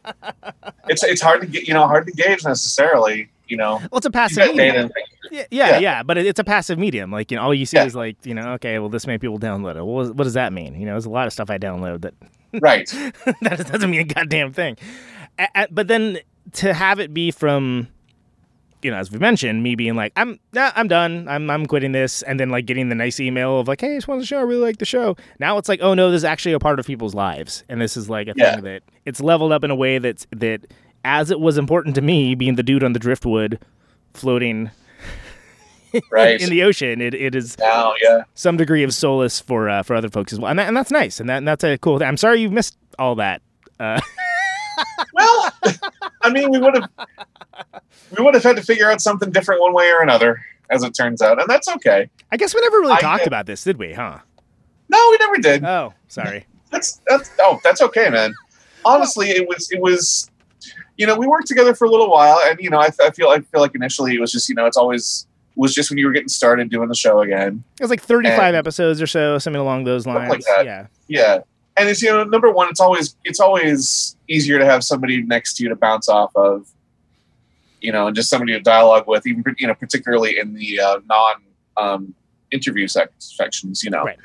it's 0.89 1.05
it's 1.05 1.21
hard 1.21 1.43
to 1.43 1.47
get 1.47 1.69
you 1.69 1.75
know, 1.75 1.87
hard 1.87 2.07
to 2.07 2.13
gauge 2.13 2.43
necessarily, 2.43 3.29
you 3.49 3.59
know. 3.59 3.75
well, 3.91 3.99
it's 3.99 4.07
a 4.07 4.11
passive 4.11 4.39
medium. 4.47 4.57
data 4.57 4.79
and 4.81 4.93
things. 4.95 5.09
Yeah, 5.31 5.45
yeah, 5.51 5.69
Yeah. 5.73 5.79
yeah, 5.79 6.03
but 6.03 6.17
it's 6.17 6.41
a 6.41 6.45
passive 6.45 6.79
medium. 6.79 7.11
Like 7.11 7.31
you 7.31 7.37
know, 7.37 7.43
all 7.43 7.53
you 7.53 7.67
see 7.67 7.77
Yeah. 7.77 7.85
is 7.85 7.95
like 7.95 8.17
you 8.25 8.33
know, 8.35 8.53
okay, 8.55 8.79
well, 8.79 8.89
this 8.89 9.07
many 9.07 9.19
people 9.19 9.39
download 9.39 9.77
it. 9.77 9.85
Well, 9.85 10.07
what 10.15 10.25
does 10.25 10.33
that 10.35 10.55
mean? 10.55 10.75
You 10.81 10.87
know, 10.87 10.93
there's 10.93 11.05
a 11.05 11.11
lot 11.11 11.27
of 11.27 11.35
stuff 11.35 11.51
I 11.51 11.59
download 11.59 12.01
that 12.01 12.15
Right. 12.61 12.87
that 13.43 13.67
doesn't 13.71 13.91
mean 13.91 14.01
a 14.01 14.05
goddamn 14.05 14.53
thing. 14.53 14.77
But 15.71 15.89
then 15.89 16.19
to 16.53 16.73
have 16.75 17.01
it 17.01 17.13
be 17.13 17.31
from, 17.31 17.89
you 18.83 18.91
know, 18.91 18.97
as 18.99 19.11
we 19.11 19.19
mentioned, 19.19 19.63
me 19.63 19.75
being 19.75 19.95
like, 19.97 20.13
I'm, 20.17 20.39
nah, 20.53 20.71
I'm 20.77 20.89
done, 20.89 21.27
I'm, 21.29 21.51
I'm 21.51 21.67
quitting 21.67 21.93
this, 21.93 22.23
and 22.23 22.39
then 22.39 22.51
like 22.51 22.67
getting 22.67 22.89
the 22.91 22.95
nice 22.95 23.19
email 23.19 23.59
of 23.59 23.67
like, 23.69 23.81
hey, 23.81 23.93
I 23.95 23.97
just 23.97 24.09
want 24.09 24.21
the 24.21 24.27
show, 24.27 24.39
I 24.39 24.43
really 24.43 24.61
like 24.61 24.79
the 24.79 24.85
show. 24.85 25.17
Now 25.41 25.59
it's 25.59 25.69
like, 25.69 25.81
oh 25.83 25.95
no, 25.95 26.11
this 26.11 26.19
is 26.19 26.25
actually 26.25 26.53
a 26.53 26.59
part 26.59 26.79
of 26.79 26.87
people's 26.87 27.15
lives, 27.15 27.65
and 27.69 27.81
this 27.81 27.97
is 27.97 28.09
like 28.11 28.29
a 28.29 28.35
Yeah. 28.37 28.55
thing 28.57 28.65
that 28.65 28.83
it's 29.05 29.21
leveled 29.21 29.53
up 29.53 29.65
in 29.65 29.71
a 29.71 29.75
way 29.75 29.99
that's 29.99 30.27
that, 30.33 30.61
as 31.05 31.31
it 31.31 31.41
was 31.41 31.59
important 31.59 31.95
to 31.97 32.03
me, 32.03 32.35
being 32.35 32.57
the 32.57 32.63
dude 32.63 32.85
on 32.85 32.93
the 32.93 32.99
driftwood, 32.99 33.59
floating 34.13 34.71
Right. 36.11 36.41
in 36.41 36.51
the 36.51 36.63
ocean, 36.63 37.01
it, 37.01 37.15
it 37.15 37.35
is 37.35 37.59
now, 37.59 37.95
yeah. 38.03 38.23
some 38.35 38.57
degree 38.57 38.83
of 38.83 38.93
solace 38.95 39.41
for 39.41 39.69
uh, 39.69 39.83
for 39.83 39.95
other 39.95 40.09
folks 40.09 40.33
as 40.33 40.41
well, 40.41 40.51
and, 40.51 40.59
that, 40.59 40.69
and 40.69 40.77
that's 40.77 40.91
nice, 40.91 41.21
and 41.21 41.29
that 41.29 41.39
and 41.39 41.49
that's 41.49 41.65
a 41.65 41.79
cool. 41.79 41.99
thing. 41.99 42.09
I'm 42.09 42.17
sorry 42.17 42.41
you 42.41 42.51
missed 42.51 42.77
all 42.99 43.15
that. 43.17 43.43
Uh, 43.81 44.01
Well, 45.13 45.53
I 46.23 46.31
mean, 46.31 46.51
we 46.51 46.59
would 46.59 46.75
have 46.75 46.91
we 48.17 48.25
would 48.25 48.35
have 48.35 48.43
had 48.43 48.57
to 48.57 48.63
figure 48.63 48.91
out 48.91 49.01
something 49.01 49.31
different 49.31 49.61
one 49.61 49.73
way 49.73 49.91
or 49.91 50.03
another, 50.03 50.45
as 50.71 50.83
it 50.83 50.93
turns 50.95 51.23
out, 51.23 51.41
and 51.41 51.49
that's 51.49 51.69
okay. 51.69 52.11
I 52.33 52.37
guess 52.37 52.55
we 52.55 52.61
never 52.61 52.79
really 52.79 52.95
I 52.95 53.01
talked 53.01 53.21
get- 53.21 53.29
about 53.29 53.47
this, 53.47 53.63
did 53.63 53.79
we? 53.79 53.93
Huh? 53.93 54.19
No, 54.89 55.09
we 55.11 55.17
never 55.19 55.39
did. 55.39 55.65
Oh, 55.65 55.95
sorry. 56.09 56.47
That's 56.71 57.01
that's 57.07 57.31
oh, 57.39 57.61
that's 57.63 57.81
okay, 57.83 58.11
man. 58.11 58.35
Honestly, 58.85 59.31
it 59.31 59.49
was 59.49 59.71
it 59.71 59.81
was, 59.81 60.31
you 60.97 61.07
know, 61.07 61.17
we 61.17 61.27
worked 61.27 61.47
together 61.47 61.75
for 61.75 61.85
a 61.85 61.91
little 61.91 62.11
while, 62.11 62.41
and 62.45 62.59
you 62.59 62.69
know, 62.71 62.81
I, 62.81 62.91
I 63.01 63.11
feel 63.11 63.29
I 63.29 63.39
feel 63.41 63.61
like 63.61 63.75
initially 63.75 64.15
it 64.15 64.21
was 64.21 64.33
just 64.33 64.49
you 64.49 64.55
know, 64.55 64.67
it's 64.67 64.77
always 64.77 65.27
was 65.57 65.75
just 65.75 65.91
when 65.91 65.99
you 65.99 66.07
were 66.07 66.13
getting 66.13 66.29
started 66.29 66.69
doing 66.71 66.89
the 66.89 66.95
show 66.95 67.21
again. 67.21 67.63
It 67.79 67.83
was 67.83 67.91
like 67.91 68.03
35 68.03 68.39
And- 68.41 68.57
episodes 68.57 69.01
or 69.01 69.07
so, 69.07 69.39
something 69.39 69.61
along 69.61 69.85
those 69.85 70.07
lines. 70.07 70.29
like 70.31 70.45
that. 70.45 70.65
Yeah. 70.65 70.87
Yeah, 71.07 71.39
and 71.77 71.89
it's 71.89 72.03
you 72.03 72.11
know, 72.11 72.25
number 72.25 72.51
one, 72.51 72.69
it's 72.71 72.81
always 72.81 73.17
it's 73.25 73.41
always 73.41 74.17
easier 74.29 74.59
to 74.59 74.65
have 74.65 74.83
somebody 74.83 75.23
next 75.23 75.55
to 75.55 75.63
you 75.63 75.69
to 75.69 75.77
bounce 75.77 76.09
off 76.09 76.35
of, 76.35 76.67
you 77.81 77.93
know, 77.93 78.07
and 78.07 78.17
just 78.17 78.31
somebody 78.31 78.53
to 78.53 78.61
dialogue 78.61 79.05
with, 79.07 79.27
even 79.27 79.45
you 79.59 79.67
know, 79.67 79.75
particularly 79.75 80.39
in 80.39 80.55
the 80.55 80.81
uh, 80.81 81.01
non 81.09 81.35
um, 81.77 82.15
interview 82.51 82.89
sec- 82.89 83.11
sections, 83.19 83.83
you 83.85 83.91
know. 83.91 84.05
Right. 84.05 84.19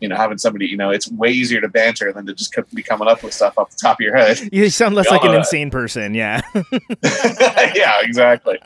You 0.00 0.08
know, 0.08 0.16
having 0.16 0.36
somebody, 0.38 0.66
you 0.66 0.76
know, 0.76 0.90
it's 0.90 1.10
way 1.10 1.30
easier 1.30 1.62
to 1.62 1.68
banter 1.68 2.12
than 2.12 2.26
to 2.26 2.34
just 2.34 2.54
be 2.74 2.82
coming 2.82 3.08
up 3.08 3.22
with 3.22 3.32
stuff 3.32 3.56
off 3.56 3.70
the 3.70 3.76
top 3.76 3.96
of 3.98 4.00
your 4.04 4.14
head. 4.14 4.38
You 4.52 4.68
sound 4.68 4.94
less 4.94 5.10
like 5.10 5.22
an 5.24 5.30
that. 5.30 5.38
insane 5.38 5.70
person. 5.70 6.12
Yeah. 6.14 6.42
yeah, 7.74 8.00
exactly, 8.02 8.58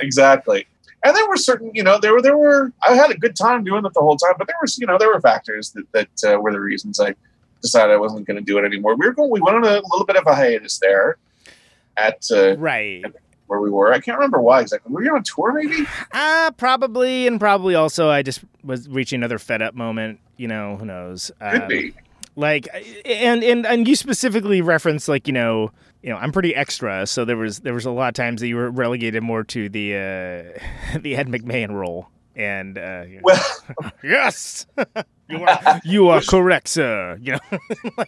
exactly. 0.00 0.66
And 1.04 1.14
there 1.14 1.28
were 1.28 1.36
certain, 1.36 1.70
you 1.74 1.82
know, 1.82 1.98
there 2.00 2.12
were 2.14 2.22
there 2.22 2.36
were. 2.36 2.72
I 2.88 2.94
had 2.94 3.10
a 3.10 3.16
good 3.16 3.36
time 3.36 3.62
doing 3.62 3.84
it 3.84 3.92
the 3.92 4.00
whole 4.00 4.16
time, 4.16 4.32
but 4.38 4.46
there 4.46 4.56
was, 4.62 4.78
you 4.78 4.86
know, 4.86 4.96
there 4.98 5.08
were 5.12 5.20
factors 5.20 5.70
that 5.72 5.84
that 5.92 6.34
uh, 6.34 6.40
were 6.40 6.50
the 6.50 6.60
reasons 6.60 6.98
I 6.98 7.14
decided 7.62 7.92
I 7.92 7.96
wasn't 7.98 8.26
going 8.26 8.36
to 8.38 8.42
do 8.42 8.58
it 8.58 8.64
anymore. 8.64 8.96
We 8.96 9.06
were 9.06 9.12
going, 9.12 9.30
we 9.30 9.40
went 9.40 9.56
on 9.56 9.64
a 9.64 9.74
little 9.90 10.06
bit 10.06 10.16
of 10.16 10.26
a 10.26 10.34
hiatus 10.34 10.78
there 10.78 11.18
at 11.96 12.26
uh, 12.32 12.56
right. 12.56 13.04
where 13.46 13.60
we 13.60 13.70
were. 13.70 13.92
I 13.92 14.00
can't 14.00 14.16
remember 14.18 14.40
why 14.40 14.60
exactly. 14.62 14.92
Were 14.92 15.04
you 15.04 15.14
on 15.14 15.22
tour? 15.22 15.52
Maybe. 15.52 15.86
Uh, 16.12 16.50
probably. 16.56 17.26
And 17.26 17.38
probably 17.38 17.74
also, 17.74 18.08
I 18.08 18.22
just 18.22 18.40
was 18.62 18.88
reaching 18.88 19.18
another 19.20 19.38
fed 19.38 19.60
up 19.62 19.74
moment. 19.74 20.20
You 20.36 20.48
know, 20.48 20.76
who 20.76 20.86
knows? 20.86 21.30
Could 21.40 21.62
Um, 21.62 21.68
be. 21.68 21.94
like 22.34 22.66
and 23.04 23.44
and 23.44 23.66
and 23.66 23.86
you 23.86 23.94
specifically 23.94 24.60
referenced 24.62 25.08
like 25.08 25.26
you 25.28 25.32
know 25.32 25.70
you 26.04 26.10
know 26.10 26.16
I'm 26.16 26.32
pretty 26.32 26.54
extra 26.54 27.06
so 27.06 27.24
there 27.24 27.36
was 27.36 27.60
there 27.60 27.72
was 27.74 27.86
a 27.86 27.90
lot 27.90 28.08
of 28.08 28.14
times 28.14 28.40
that 28.42 28.48
you 28.48 28.56
were 28.56 28.70
relegated 28.70 29.22
more 29.22 29.42
to 29.44 29.68
the 29.70 29.94
uh 29.94 30.98
the 31.00 31.16
Ed 31.16 31.28
McMahon 31.28 31.70
role 31.70 32.08
and 32.36 32.76
uh 32.76 33.04
you 33.08 33.14
know, 33.16 33.20
Well, 33.24 33.44
yes 34.04 34.66
you 35.30 35.42
are 35.42 35.80
you 35.84 36.08
are 36.08 36.20
correct 36.20 36.68
sir 36.68 37.16
you 37.22 37.32
know 37.32 37.58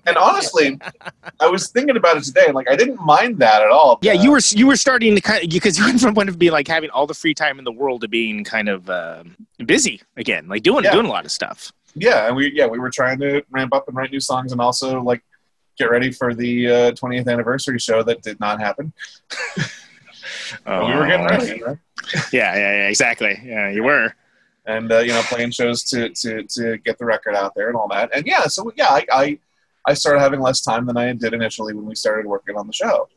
and 0.06 0.16
honestly, 0.18 0.78
I 1.40 1.46
was 1.48 1.70
thinking 1.70 1.96
about 1.96 2.18
it 2.18 2.24
today. 2.24 2.52
Like, 2.52 2.68
I 2.70 2.76
didn't 2.76 3.00
mind 3.00 3.38
that 3.38 3.62
at 3.62 3.70
all. 3.70 3.98
yeah 4.02 4.12
you 4.12 4.30
were 4.32 4.40
you 4.50 4.66
were 4.66 4.76
starting 4.76 5.14
to 5.14 5.20
kind 5.22 5.42
of 5.44 5.48
because 5.50 5.78
you 5.78 5.84
went 5.86 6.00
from 6.00 6.12
one 6.14 6.28
of 6.28 6.38
being 6.38 6.52
like 6.52 6.68
having 6.68 6.90
all 6.90 7.06
the 7.06 7.14
free 7.14 7.32
time 7.34 7.58
in 7.58 7.64
the 7.64 7.72
world 7.72 8.02
to 8.02 8.08
being 8.08 8.44
kind 8.44 8.68
of 8.68 8.90
uh, 8.90 9.24
busy 9.64 10.02
again 10.18 10.46
like 10.48 10.62
doing 10.62 10.84
Yeah. 10.84 10.92
doing 10.92 11.06
a 11.06 11.10
lot 11.10 11.24
of 11.24 11.30
stuff 11.32 11.72
yeah, 11.98 12.26
and 12.26 12.36
we 12.36 12.52
yeah 12.52 12.66
we 12.66 12.78
were 12.78 12.90
trying 12.90 13.18
to 13.20 13.42
ramp 13.50 13.72
up 13.72 13.88
and 13.88 13.96
write 13.96 14.10
new 14.12 14.20
songs, 14.20 14.52
and 14.52 14.60
also 14.60 15.00
like 15.00 15.22
get 15.78 15.90
ready 15.90 16.10
for 16.10 16.34
the 16.34 16.68
uh, 16.68 16.92
20th 16.92 17.28
anniversary 17.28 17.78
show 17.78 18.02
that 18.02 18.22
did 18.22 18.38
not 18.40 18.60
happen. 18.60 18.92
But 20.64 20.86
we 20.86 20.94
were 20.94 21.06
getting 21.06 21.26
ready, 21.26 21.62
right? 21.62 21.78
yeah 22.32 22.54
yeah 22.54 22.72
yeah 22.72 22.88
exactly 22.88 23.40
yeah 23.44 23.70
you 23.70 23.82
were 23.82 24.12
and 24.66 24.90
uh, 24.92 24.98
you 24.98 25.12
know 25.12 25.22
playing 25.22 25.50
shows 25.50 25.84
to 25.84 26.10
to 26.10 26.42
to 26.44 26.78
get 26.78 26.98
the 26.98 27.04
record 27.04 27.34
out 27.34 27.54
there 27.54 27.68
and 27.68 27.76
all 27.76 27.88
that. 27.88 28.10
And 28.14 28.26
yeah, 28.26 28.46
so 28.46 28.70
yeah, 28.76 28.88
I 28.88 29.06
I, 29.10 29.38
I 29.86 29.94
started 29.94 30.20
having 30.20 30.40
less 30.40 30.60
time 30.60 30.86
than 30.86 30.96
I 30.96 31.12
did 31.12 31.32
initially 31.32 31.72
when 31.74 31.86
we 31.86 31.94
started 31.94 32.26
working 32.26 32.56
on 32.56 32.66
the 32.66 32.72
show. 32.72 33.08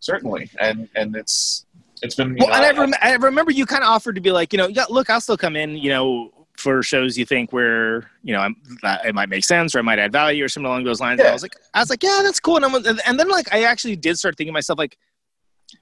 Certainly, 0.00 0.50
and 0.60 0.88
and 0.94 1.16
it's 1.16 1.66
it's 2.02 2.14
been 2.14 2.36
Well, 2.38 2.48
know, 2.48 2.54
and 2.54 2.64
I, 2.64 2.80
rem- 2.80 2.94
I 3.00 3.14
remember 3.14 3.50
you 3.50 3.66
kind 3.66 3.82
of 3.82 3.88
offered 3.88 4.14
to 4.16 4.20
be 4.20 4.30
like, 4.30 4.52
you 4.52 4.58
know, 4.58 4.68
yeah, 4.68 4.84
look, 4.90 5.08
I'll 5.08 5.20
still 5.20 5.38
come 5.38 5.56
in, 5.56 5.76
you 5.76 5.88
know, 5.88 6.43
for 6.56 6.82
shows 6.82 7.18
you 7.18 7.24
think 7.26 7.52
where, 7.52 8.10
you 8.22 8.32
know, 8.32 8.40
I'm, 8.40 8.56
it 9.04 9.14
might 9.14 9.28
make 9.28 9.44
sense 9.44 9.74
or 9.74 9.80
I 9.80 9.82
might 9.82 9.98
add 9.98 10.12
value 10.12 10.44
or 10.44 10.48
something 10.48 10.66
along 10.66 10.84
those 10.84 11.00
lines. 11.00 11.20
And 11.20 11.28
I 11.28 11.32
was 11.32 11.42
like, 11.42 11.56
I 11.74 11.80
was 11.80 11.90
like, 11.90 12.02
yeah, 12.02 12.20
that's 12.22 12.40
cool. 12.40 12.56
And, 12.56 12.64
I'm, 12.64 12.74
and 13.06 13.18
then 13.18 13.28
like, 13.28 13.52
I 13.52 13.64
actually 13.64 13.96
did 13.96 14.18
start 14.18 14.36
thinking 14.36 14.52
to 14.52 14.54
myself, 14.54 14.78
like, 14.78 14.96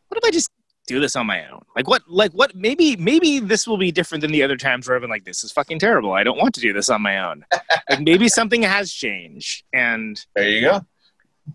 what 0.08 0.18
if 0.18 0.24
I 0.24 0.30
just 0.30 0.50
do 0.86 0.98
this 0.98 1.14
on 1.14 1.26
my 1.26 1.48
own? 1.50 1.62
Like, 1.76 1.88
what, 1.88 2.02
like, 2.08 2.32
what, 2.32 2.54
maybe, 2.54 2.96
maybe 2.96 3.38
this 3.38 3.66
will 3.66 3.76
be 3.76 3.92
different 3.92 4.22
than 4.22 4.32
the 4.32 4.42
other 4.42 4.56
times 4.56 4.88
where 4.88 4.96
I've 4.96 5.02
been 5.02 5.10
like, 5.10 5.24
this 5.24 5.44
is 5.44 5.52
fucking 5.52 5.78
terrible. 5.78 6.12
I 6.12 6.24
don't 6.24 6.38
want 6.38 6.54
to 6.54 6.60
do 6.60 6.72
this 6.72 6.88
on 6.88 7.02
my 7.02 7.18
own. 7.18 7.44
like, 7.88 8.00
maybe 8.00 8.28
something 8.30 8.62
has 8.62 8.92
changed. 8.92 9.64
And 9.72 10.18
there 10.34 10.48
you 10.48 10.62
go. 10.62 10.80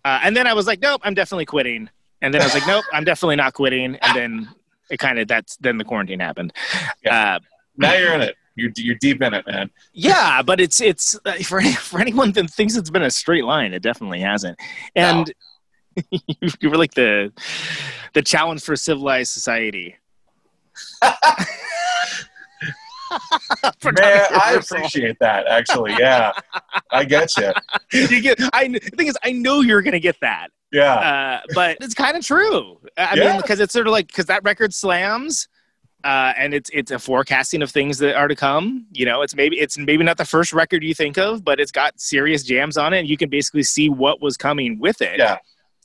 Uh, 0.06 0.19
and 0.23 0.35
then 0.35 0.48
I 0.48 0.53
was 0.53 0.68
like, 0.68 0.81
nope, 0.81 1.02
I'm 1.03 1.14
definitely 1.14 1.45
quitting. 1.45 1.89
And 2.22 2.34
then 2.34 2.41
I 2.41 2.45
was 2.45 2.53
like, 2.53 2.68
nope, 2.68 2.85
I'm 2.94 3.03
definitely 3.03 3.35
not 3.35 3.53
quitting. 3.53 3.95
And 3.95 4.15
then 4.15 4.49
it 4.89 4.98
kind 4.98 5.19
of 5.19 5.27
that's 5.27 5.57
then 5.57 5.77
the 5.77 5.84
quarantine 5.84 6.19
happened. 6.19 6.53
Uh, 7.10 7.39
Now 7.77 7.94
you're 7.94 8.14
in 8.14 8.22
it. 8.22 8.35
You're 8.57 8.71
you're 8.75 8.95
deep 8.95 9.21
in 9.21 9.34
it, 9.34 9.45
man. 9.47 9.69
yeah, 9.93 10.41
but 10.41 10.59
it's 10.59 10.81
it's 10.81 11.15
uh, 11.25 11.34
for 11.43 11.61
for 11.61 11.99
anyone 12.01 12.31
that 12.34 12.49
thinks 12.49 12.75
it's 12.75 12.89
been 12.89 13.03
a 13.03 13.11
straight 13.11 13.43
line, 13.45 13.73
it 13.73 13.81
definitely 13.84 14.19
hasn't. 14.19 14.57
And 14.95 15.31
you 16.59 16.69
were 16.69 16.77
like 16.77 16.93
the 16.95 17.31
the 18.13 18.21
challenge 18.21 18.63
for 18.63 18.75
civilized 18.75 19.31
society. 19.31 19.95
Man, 23.84 23.95
I 23.95 24.59
appreciate 24.71 25.17
that. 25.19 25.47
Actually, 25.47 25.93
yeah, 25.97 26.34
I 26.91 27.05
get 27.05 27.31
you. 27.38 27.51
you 27.93 28.21
get. 28.21 28.38
I 28.53 28.67
the 28.67 28.79
thing 28.79 29.07
is, 29.07 29.17
I 29.23 29.31
know 29.31 29.61
you're 29.61 29.81
gonna 29.81 29.99
get 29.99 30.17
that. 30.21 30.49
Yeah, 30.71 30.93
uh, 30.93 31.39
but 31.53 31.77
it's 31.79 31.93
kind 31.93 32.17
of 32.17 32.25
true. 32.25 32.79
I 32.97 33.15
Yeah. 33.15 33.31
mean, 33.31 33.41
because 33.41 33.59
it's 33.61 33.71
sort 33.71 33.88
of 33.88 33.91
like 33.93 34.07
because 34.07 34.25
that 34.25 34.43
record 34.43 34.73
slams, 34.73 35.47
uh, 36.03 36.34
and 36.38 36.53
it's 36.53 36.69
it's 36.74 36.91
a 36.91 36.99
forecasting 36.99 37.61
of 37.61 37.72
things 37.72 37.98
that 37.98 38.15
are 38.15 38.28
to 38.28 38.36
come. 38.36 38.86
You 38.91 39.06
know, 39.06 39.22
it's 39.22 39.36
maybe 39.36 39.60
it's 39.60 39.78
maybe 39.78 40.03
not 40.03 40.18
the 40.18 40.26
first 40.26 40.53
record 40.53 40.84
you 40.84 40.94
think 40.94 41.18
of, 41.18 41.44
but 41.44 41.60
it's 41.60 41.72
got 41.72 41.99
serious 41.99 42.44
jams 42.44 42.78
on 42.78 42.94
it. 42.94 42.99
And 42.99 43.10
you 43.10 43.18
can 43.18 43.30
basically 43.30 43.64
see 43.64 43.90
what 43.90 44.22
was 44.22 44.38
coming 44.38 44.80
with 44.80 45.02
it. 45.02 45.18
yeah. 45.18 45.38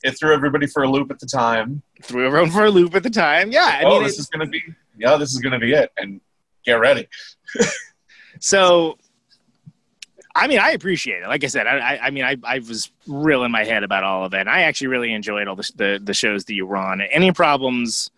It 0.03 0.19
threw 0.19 0.33
everybody 0.33 0.67
for 0.67 0.83
a 0.83 0.89
loop 0.89 1.11
at 1.11 1.19
the 1.19 1.25
time. 1.25 1.81
threw 2.01 2.25
everyone 2.25 2.51
for 2.51 2.65
a 2.65 2.69
loop 2.69 2.93
at 2.93 3.03
the 3.03 3.09
time. 3.09 3.51
Yeah, 3.51 3.79
I 3.79 3.83
oh, 3.83 3.95
mean, 3.95 4.03
this 4.03 4.19
is 4.19 4.27
gonna 4.27 4.45
be. 4.45 4.61
Yeah, 4.97 5.15
this 5.15 5.33
is 5.33 5.39
gonna 5.39 5.59
be 5.59 5.73
it. 5.73 5.91
And 5.97 6.21
get 6.65 6.73
ready. 6.73 7.07
so. 8.39 8.97
I 10.35 10.47
mean, 10.47 10.57
I 10.57 10.71
appreciate 10.71 11.21
it. 11.21 11.27
Like 11.27 11.43
I 11.43 11.47
said, 11.47 11.67
I, 11.67 11.77
I, 11.77 12.07
I 12.07 12.09
mean, 12.09 12.23
I, 12.23 12.37
I 12.43 12.57
was 12.57 12.91
real 13.05 13.43
in 13.43 13.51
my 13.51 13.63
head 13.63 13.83
about 13.83 14.03
all 14.03 14.25
of 14.25 14.33
it. 14.33 14.39
And 14.39 14.49
I 14.49 14.63
actually 14.63 14.87
really 14.87 15.13
enjoyed 15.13 15.47
all 15.47 15.55
the, 15.55 15.71
the 15.75 16.01
the 16.03 16.13
shows 16.13 16.45
that 16.45 16.55
you 16.55 16.65
were 16.65 16.75
on. 16.75 17.01
Any 17.01 17.31
problems 17.31 18.09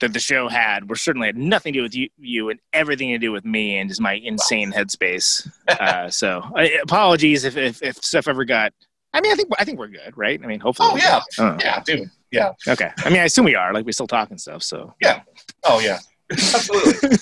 that 0.00 0.12
the 0.12 0.20
show 0.20 0.48
had 0.48 0.88
were 0.88 0.96
certainly 0.96 1.28
had 1.28 1.36
nothing 1.36 1.72
to 1.72 1.80
do 1.80 1.82
with 1.82 1.94
you, 1.94 2.08
you 2.18 2.50
and 2.50 2.60
everything 2.72 3.10
to 3.10 3.18
do 3.18 3.32
with 3.32 3.44
me 3.44 3.78
and 3.78 3.88
just 3.88 4.00
my 4.00 4.14
insane 4.14 4.72
headspace. 4.72 5.48
Uh, 5.68 6.08
so, 6.08 6.42
I, 6.56 6.78
apologies 6.82 7.44
if, 7.44 7.56
if 7.56 7.82
if 7.82 7.96
stuff 7.96 8.26
ever 8.26 8.44
got. 8.46 8.72
I 9.12 9.20
mean, 9.20 9.32
I 9.32 9.34
think 9.34 9.48
I 9.58 9.64
think 9.64 9.78
we're 9.78 9.88
good, 9.88 10.16
right? 10.16 10.40
I 10.42 10.46
mean, 10.46 10.60
hopefully. 10.60 10.88
Oh 10.92 10.96
yeah. 10.96 11.20
Uh, 11.38 11.58
yeah, 11.60 11.82
dude. 11.84 12.10
Yeah. 12.30 12.52
okay. 12.66 12.90
I 12.98 13.10
mean, 13.10 13.20
I 13.20 13.24
assume 13.24 13.44
we 13.44 13.54
are. 13.54 13.72
Like 13.74 13.84
we 13.84 13.92
still 13.92 14.06
talk 14.06 14.30
and 14.30 14.40
stuff. 14.40 14.62
So. 14.62 14.94
Yeah. 15.00 15.20
Oh 15.64 15.78
yeah. 15.80 15.98
Absolutely. 16.32 17.16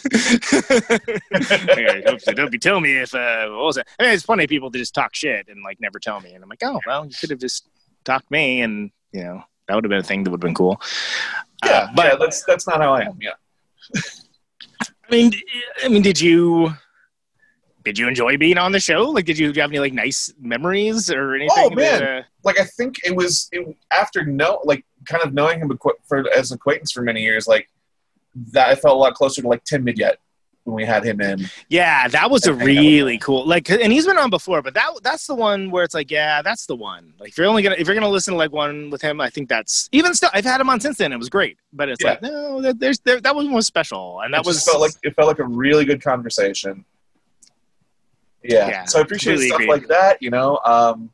Okay, 1.37 2.03
don't, 2.03 2.37
don't 2.37 2.53
be 2.53 2.59
telling 2.59 2.83
me 2.83 2.99
if 2.99 3.15
uh, 3.15 3.49
what 3.49 3.65
was 3.65 3.77
it? 3.77 3.87
I 3.99 4.05
mean, 4.05 4.13
it's 4.13 4.25
funny 4.25 4.47
people 4.47 4.71
to 4.71 4.79
just 4.79 4.95
talk 4.95 5.15
shit 5.15 5.49
and 5.49 5.63
like 5.63 5.81
never 5.81 5.99
tell 5.99 6.21
me, 6.21 6.33
and 6.33 6.43
I'm 6.43 6.49
like, 6.49 6.63
oh 6.63 6.81
well, 6.87 7.05
you 7.05 7.15
could 7.21 7.31
have 7.31 7.39
just 7.39 7.69
talked 8.05 8.31
me, 8.31 8.63
and 8.63 8.91
you 9.13 9.25
know 9.25 9.43
that 9.69 9.75
would 9.75 9.85
have 9.85 9.91
been 9.91 10.01
a 10.01 10.03
thing 10.03 10.25
that 10.25 10.31
would 10.31 10.43
have 10.43 10.47
been 10.47 10.55
cool. 10.55 10.81
Yeah, 11.65 11.71
Uh, 11.71 11.89
but 11.95 12.07
yeah. 12.07 12.17
That's 12.19 12.45
that's 12.45 12.67
not 12.67 12.81
how 12.81 12.95
I 12.95 13.03
am. 13.03 13.19
Yeah. 13.21 13.33
I 15.09 15.11
mean, 15.11 15.33
I 15.85 15.89
mean, 15.89 16.03
did 16.03 16.21
you 16.21 16.75
did 17.85 17.99
you 17.99 18.09
enjoy 18.09 18.37
being 18.37 18.59
on 18.59 18.73
the 18.73 18.81
show? 18.81 19.03
Like, 19.05 19.27
did 19.27 19.39
you, 19.39 19.47
have 19.47 19.71
any 19.71 19.79
like 19.79 19.93
nice 19.93 20.33
memories 20.41 21.09
or 21.09 21.37
anything? 21.37 21.57
Oh, 21.57 21.71
man. 21.71 22.01
that, 22.01 22.19
uh, 22.19 22.23
like 22.43 22.59
I 22.59 22.65
think 22.65 22.97
it 23.05 23.15
was 23.15 23.49
it, 23.53 23.65
after 23.93 24.25
no 24.25 24.61
like 24.65 24.85
kind 25.09 25.23
of 25.23 25.33
knowing 25.33 25.61
him 25.61 25.79
for 26.05 26.25
as 26.35 26.51
an 26.51 26.57
acquaintance 26.57 26.91
for 26.91 27.03
many 27.03 27.23
years 27.23 27.47
like 27.47 27.69
that 28.53 28.69
I 28.69 28.75
felt 28.75 28.97
a 28.97 28.99
lot 28.99 29.15
closer 29.15 29.41
to 29.41 29.49
like 29.49 29.63
Tim 29.65 29.87
Midyett 29.87 30.17
when 30.67 30.75
we 30.75 30.85
had 30.85 31.05
him 31.05 31.21
in. 31.21 31.49
yeah, 31.69 32.09
that 32.09 32.29
was 32.29 32.45
a 32.47 32.51
I 32.51 32.57
think 32.57 32.59
that 32.61 32.67
was 32.67 32.77
really 32.77 33.19
cool. 33.19 33.47
Like, 33.47 33.71
and 33.71 33.93
he's 33.93 34.05
been 34.05 34.19
on 34.19 34.31
before, 34.31 34.63
but 34.63 34.75
that 34.75 34.91
that's 35.03 35.27
the 35.27 35.35
one 35.35 35.71
where 35.71 35.85
it's 35.85 35.95
like, 35.95 36.11
yeah, 36.11 36.43
that's 36.43 36.67
the 36.67 36.75
one. 36.75 37.15
Like, 37.21 37.31
if 37.31 37.39
you're 37.39 37.47
only 37.47 37.63
gonna 37.63 37.77
if 37.79 37.87
you're 37.87 37.95
gonna 37.95 38.09
listen 38.09 38.33
to 38.35 38.39
like 38.39 38.51
one 38.53 38.91
with 38.91 39.01
him, 39.01 39.21
I 39.21 39.31
think 39.31 39.49
that's 39.49 39.89
even 39.93 40.13
still. 40.13 40.29
I've 40.35 40.45
had 40.45 40.61
him 40.61 40.69
on 40.69 40.81
since 40.81 40.99
then. 40.99 41.13
It 41.13 41.19
was 41.19 41.29
great, 41.29 41.57
but 41.73 41.89
it's 41.89 42.03
Yeah. 42.03 42.11
like 42.11 42.23
no, 42.23 42.61
that, 42.63 42.81
there's 42.81 42.99
there, 42.99 43.21
that 43.21 43.35
one 43.35 43.53
was 43.53 43.67
special, 43.67 44.21
and 44.23 44.35
that 44.35 44.41
it 44.41 44.47
was 44.47 44.65
felt 44.65 44.81
like 44.81 44.93
it 45.05 45.15
felt 45.15 45.29
like 45.29 45.39
a 45.39 45.45
really 45.45 45.85
good 45.85 46.03
conversation. 46.03 46.85
Yeah. 48.43 48.69
Yeah, 48.69 48.85
so 48.85 48.99
I 48.99 49.03
appreciate 49.03 49.39
stuff 49.39 49.63
like 49.69 49.87
that. 49.89 50.21
You 50.21 50.31
know, 50.31 50.59
um, 50.65 51.11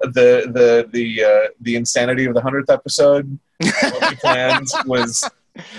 the 0.00 0.50
the 0.52 0.88
the 0.90 1.24
uh, 1.24 1.48
the 1.60 1.76
insanity 1.76 2.24
of 2.24 2.34
the 2.34 2.40
hundredth 2.40 2.70
episode. 2.70 3.38
what 3.60 4.10
we 4.10 4.16
planned 4.16 4.68
was 4.86 5.28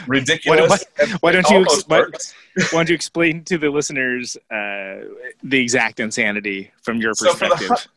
ridiculous. 0.07 0.69
What- 0.69 0.83
and 1.01 1.11
why 1.21 1.31
don't 1.31 1.49
you 1.49 1.61
ex- 1.61 1.87
worked. 1.87 2.33
Why 2.71 2.79
don't 2.79 2.89
you 2.89 2.95
explain 2.95 3.43
to 3.45 3.57
the 3.57 3.69
listeners 3.69 4.35
uh, 4.51 5.05
the 5.43 5.59
exact 5.59 5.99
insanity 5.99 6.71
from 6.83 6.97
your 6.97 7.13
So 7.13 7.33
for 7.33 7.47
the 7.49 7.55
perspective? 7.55 7.91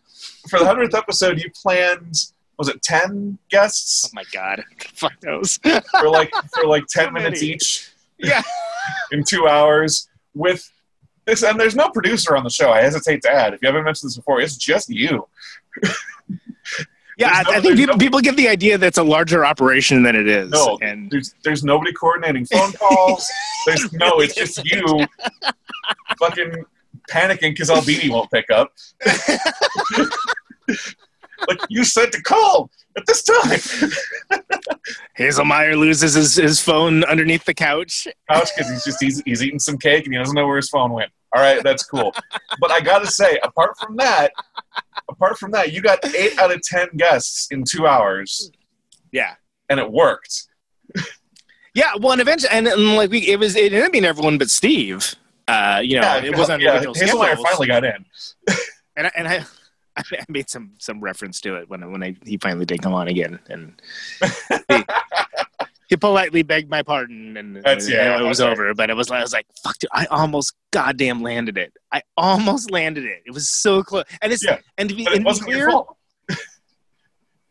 for 0.48 0.59
the 0.60 0.66
hundredth 0.66 0.94
episode, 0.94 1.40
you 1.40 1.51
planned 1.51 2.14
was 2.59 2.68
it 2.68 2.80
ten 2.82 3.36
guests 3.51 4.05
Oh 4.06 4.10
my 4.14 4.22
god, 4.32 4.62
fuck 4.94 5.12
those. 5.20 5.59
for 6.01 6.09
like 6.09 6.32
for 6.55 6.66
like 6.66 6.84
ten 6.88 7.06
So 7.06 7.10
minutes 7.10 7.40
many. 7.40 7.55
each 7.55 7.90
yeah, 8.18 8.42
in 9.12 9.24
two 9.24 9.48
hours 9.48 10.09
with 10.34 10.70
this? 11.24 11.42
And 11.42 11.59
there's 11.59 11.74
no 11.74 11.88
producer 11.90 12.36
on 12.36 12.44
the 12.44 12.51
show. 12.51 12.70
I 12.70 12.82
hesitate 12.82 13.22
to 13.22 13.30
add. 13.30 13.55
If 13.55 13.62
you 13.62 13.66
haven't 13.66 13.82
mentioned 13.84 14.10
this 14.10 14.16
before, 14.16 14.40
it's 14.40 14.56
just 14.56 14.88
you. 14.88 15.26
Yeah. 17.16 17.31
I, 17.32 17.43
no- 17.43 17.51
I 17.51 17.61
think 17.61 17.77
people, 17.77 17.95
no- 17.95 17.99
people 17.99 18.20
get 18.20 18.36
the 18.36 18.49
idea 18.49 18.78
that 18.78 18.86
it's 18.86 18.99
a 18.99 19.03
larger 19.03 19.45
operation 19.45 20.03
than 20.03 20.16
it 20.16 20.28
is. 20.28 20.51
No, 20.51 20.78
and 20.82 21.11
there's 21.11 21.35
there's 21.45 21.65
nobody 21.65 21.93
coordinating 21.93 22.47
phone 22.47 22.73
calls. 22.73 23.28
There's 23.66 23.93
no, 23.95 24.20
it's 24.20 24.35
just 24.35 24.65
you, 24.65 25.07
fucking 26.19 26.65
panicking 27.11 27.51
because 27.53 27.70
Albini 27.70 28.11
won't 28.11 28.31
pick 28.31 28.51
up. 28.51 28.73
like 31.49 31.61
you 31.69 31.85
said 31.85 32.12
to 32.12 32.23
call 32.23 32.70
at 32.97 33.05
this 33.07 33.23
time. 33.23 33.59
Hazelmyer 35.19 35.77
loses 35.77 36.15
his, 36.15 36.36
his 36.36 36.61
phone 36.61 37.05
underneath 37.05 37.45
the 37.45 37.55
couch. 37.55 38.07
couch 38.31 38.49
because 38.57 38.70
he's 38.70 38.85
just 38.85 39.03
he's, 39.03 39.23
he's 39.24 39.43
eating 39.43 39.59
some 39.59 39.78
cake 39.78 40.05
and 40.05 40.15
he 40.15 40.19
doesn't 40.19 40.35
know 40.35 40.47
where 40.47 40.57
his 40.57 40.69
phone 40.69 40.93
went. 40.93 41.11
All 41.35 41.43
right, 41.43 41.62
that's 41.65 41.82
cool. 41.85 42.15
But 42.61 42.70
I 42.70 42.81
gotta 42.81 43.09
say, 43.09 43.39
apart 43.43 43.77
from 43.78 43.97
that, 43.97 44.32
apart 45.15 45.39
from 45.39 45.53
that, 45.53 45.73
you 45.73 45.81
got 45.81 46.05
eight 46.15 46.39
out 46.39 46.53
of 46.53 46.61
ten 46.62 46.89
guests 46.97 47.49
in 47.51 47.65
two 47.65 47.86
hours, 47.86 48.51
Yeah. 49.12 49.35
and 49.69 49.78
it 49.81 49.91
worked. 49.91 50.49
Yeah, 51.74 51.93
well, 51.99 52.12
and 52.12 52.20
eventually, 52.20 52.51
and, 52.53 52.69
and 52.69 52.95
like 52.95 53.11
we, 53.11 53.27
it 53.28 53.39
was, 53.41 53.57
it 53.57 53.73
ended 53.73 53.82
up 53.82 53.93
being 53.93 54.05
everyone 54.05 54.39
but 54.39 54.49
Steve. 54.49 55.15
Uh, 55.49 55.81
you 55.82 56.01
know, 56.01 56.16
it 56.19 56.36
wasn't 56.36 56.62
yeah. 56.62 56.74
original 56.74 56.95
schedules. 56.95 57.41
finally 57.43 57.66
got 57.66 57.85
in. 57.85 58.05
and 58.97 59.07
I, 59.09 59.11
and 59.16 59.28
I, 59.28 59.45
I 59.97 60.03
made 60.28 60.49
some 60.49 60.73
some 60.78 61.01
reference 61.01 61.41
to 61.43 61.57
it 61.57 61.69
when 61.69 61.91
when 61.91 62.03
I, 62.03 62.16
he 62.24 62.39
finally 62.39 62.65
did 62.65 62.81
come 62.81 62.95
on 62.95 63.09
again, 63.09 63.39
and 63.49 63.81
he, 64.69 64.85
he 65.94 65.96
politely 65.96 66.42
begged 66.42 66.68
my 66.68 66.82
pardon, 66.82 67.36
and, 67.36 67.58
uh, 67.58 67.60
That's- 67.64 67.84
and 67.86 67.94
yeah, 67.94 68.18
it 68.18 68.24
was 68.24 68.40
okay. 68.40 68.50
over. 68.50 68.74
But 68.74 68.90
it 68.90 68.96
was 68.96 69.10
I 69.12 69.20
was 69.20 69.32
like, 69.32 69.46
fuck, 69.62 69.78
dude, 69.78 69.88
I 69.92 70.06
almost 70.06 70.52
goddamn 70.72 71.22
landed 71.22 71.56
it. 71.56 71.72
I 71.92 72.02
almost 72.16 72.72
landed 72.72 73.04
it. 73.04 73.22
It 73.24 73.32
was 73.32 73.48
so 73.48 73.84
close, 73.84 74.04
and 74.20 74.32
it's 74.32 74.44
Yeah, 74.44 74.58
and 74.76 74.88
to 74.88 74.94
be, 74.96 75.04
it 75.04 75.12
and 75.14 75.24
be 75.24 75.38
clear, 75.38 75.70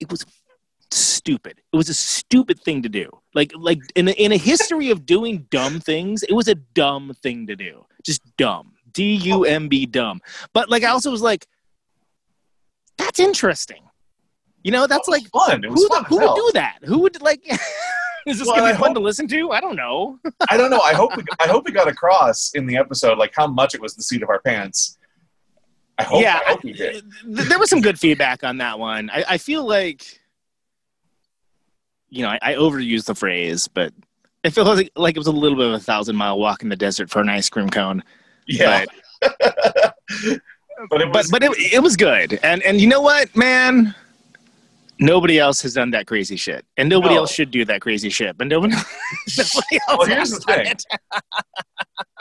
it 0.01 0.11
was 0.11 0.25
stupid. 0.91 1.61
It 1.71 1.77
was 1.77 1.87
a 1.87 1.93
stupid 1.93 2.59
thing 2.59 2.81
to 2.81 2.89
do. 2.89 3.09
Like 3.33 3.53
like 3.55 3.79
in 3.95 4.09
a, 4.09 4.11
in 4.11 4.33
a 4.33 4.37
history 4.37 4.89
of 4.91 5.05
doing 5.05 5.47
dumb 5.49 5.79
things, 5.79 6.23
it 6.23 6.33
was 6.33 6.49
a 6.49 6.55
dumb 6.55 7.13
thing 7.23 7.47
to 7.47 7.55
do. 7.55 7.85
Just 8.03 8.21
dumb. 8.37 8.73
D 8.91 9.15
U 9.15 9.45
M 9.45 9.69
B 9.69 9.85
dumb. 9.85 10.19
But 10.53 10.69
like 10.69 10.83
I 10.83 10.89
also 10.89 11.09
was 11.11 11.21
like, 11.21 11.47
that's 12.97 13.21
interesting. 13.21 13.83
You 14.63 14.71
know, 14.71 14.85
that's 14.87 15.07
like 15.07 15.23
fun. 15.29 15.63
Who, 15.63 15.73
as 15.73 16.05
who 16.07 16.19
would 16.19 16.35
do 16.35 16.51
that? 16.55 16.79
Who 16.83 16.99
would 16.99 17.21
like? 17.21 17.41
Is 18.27 18.39
this 18.39 18.47
Well, 18.47 18.55
gonna 18.57 18.67
I 18.69 18.71
be 18.73 18.77
fun 18.77 18.87
hope- 18.89 18.95
to 18.95 19.01
listen 19.01 19.27
to? 19.29 19.51
I 19.51 19.59
don't 19.61 19.75
know. 19.75 20.19
I 20.49 20.57
don't 20.57 20.69
know. 20.71 20.79
I 20.79 20.93
hope 20.93 21.15
we, 21.17 21.23
I 21.39 21.47
hope 21.47 21.65
we 21.65 21.71
got 21.71 21.87
across 21.87 22.51
in 22.53 22.65
the 22.65 22.77
episode 22.77 23.17
like 23.17 23.33
how 23.35 23.47
much 23.47 23.73
it 23.75 23.81
was 23.81 23.95
the 23.95 24.03
seat 24.03 24.23
of 24.23 24.29
our 24.29 24.39
pants. 24.41 24.97
I 25.99 26.03
hope. 26.03 26.21
yeah, 26.23 26.39
I 26.45 26.49
hope 26.51 26.63
we 26.63 26.73
did. 26.73 27.05
there 27.25 27.59
was 27.59 27.69
some 27.69 27.81
good 27.81 27.99
feedback 27.99 28.43
on 28.43 28.57
that 28.57 28.79
one. 28.79 29.09
I, 29.11 29.23
I 29.29 29.37
feel 29.37 29.63
like, 29.65 30.19
you 32.09 32.23
know, 32.23 32.29
I, 32.29 32.39
I 32.41 32.53
overused 32.55 33.05
the 33.05 33.13
phrase, 33.15 33.67
but 33.67 33.93
I 34.43 34.49
feel 34.49 34.65
like, 34.65 34.91
like 34.95 35.15
it 35.15 35.19
was 35.19 35.27
a 35.27 35.31
little 35.31 35.57
bit 35.57 35.67
of 35.67 35.73
a 35.73 35.79
thousand 35.79 36.15
mile 36.15 36.39
walk 36.39 36.63
in 36.63 36.69
the 36.69 36.75
desert 36.75 37.09
for 37.11 37.21
an 37.21 37.29
ice 37.29 37.47
cream 37.49 37.69
cone. 37.69 38.03
Yeah, 38.47 38.85
But 39.21 39.35
but 40.89 41.01
it 41.01 41.13
but 41.13 41.25
but 41.31 41.43
it, 41.43 41.51
it 41.73 41.81
was 41.83 41.95
good. 41.95 42.39
And 42.43 42.61
and 42.63 42.81
you 42.81 42.87
know 42.87 42.99
what, 43.01 43.35
man? 43.37 43.93
Nobody 45.03 45.37
else 45.37 45.61
has 45.63 45.73
done 45.73 45.91
that 45.91 46.07
crazy 46.07 46.35
shit, 46.37 46.65
and 46.77 46.87
nobody 46.87 47.15
No. 47.15 47.21
else 47.21 47.31
should 47.33 47.51
do 47.51 47.65
that 47.65 47.81
crazy 47.81 48.09
shit. 48.09 48.37
But 48.37 48.47
nobody, 48.47 48.73
nobody 49.37 49.79
else. 49.89 49.97
Well, 49.97 50.05
here's 50.07 50.31
the 50.31 50.39
thing. 50.39 50.67
it. 50.67 50.83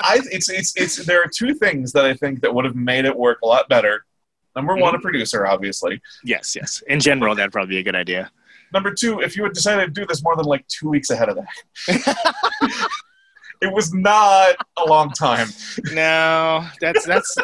I, 0.01 0.21
it's 0.33 0.49
it's 0.51 0.77
it's 0.77 0.97
there 1.07 1.23
are 1.23 1.31
two 1.33 1.55
things 1.55 1.93
that 1.93 2.05
I 2.05 2.15
think 2.15 2.41
that 2.43 2.53
would 2.53 2.65
have 2.65 2.75
made 2.75 3.05
it 3.05 3.17
work 3.17 3.39
a 3.43 3.47
lot 3.47 3.69
better. 3.69 4.05
Number 4.57 4.75
one, 4.77 4.95
a 4.95 4.99
Mm-hmm. 4.99 5.03
producer, 5.03 5.47
obviously. 5.47 6.03
Yes, 6.25 6.57
yes. 6.57 6.83
In 6.89 6.99
general, 7.01 7.35
that'd 7.37 7.53
probably 7.53 7.77
be 7.77 7.79
a 7.79 7.83
good 7.85 7.95
idea. 7.97 8.31
Number 8.73 8.93
two, 8.93 9.21
if 9.21 9.37
you 9.37 9.45
had 9.45 9.53
decided 9.53 9.95
to 9.95 10.01
do 10.01 10.07
this 10.07 10.23
more 10.25 10.35
than 10.35 10.47
like 10.47 10.67
two 10.67 10.89
weeks 10.89 11.11
ahead 11.11 11.29
of 11.29 11.37
that, 11.37 11.47
it 13.61 13.73
was 13.73 13.95
not 13.95 14.57
a 14.79 14.85
long 14.87 15.11
time. 15.11 15.49
No, 15.93 16.67
that's 16.81 17.07
that's 17.07 17.37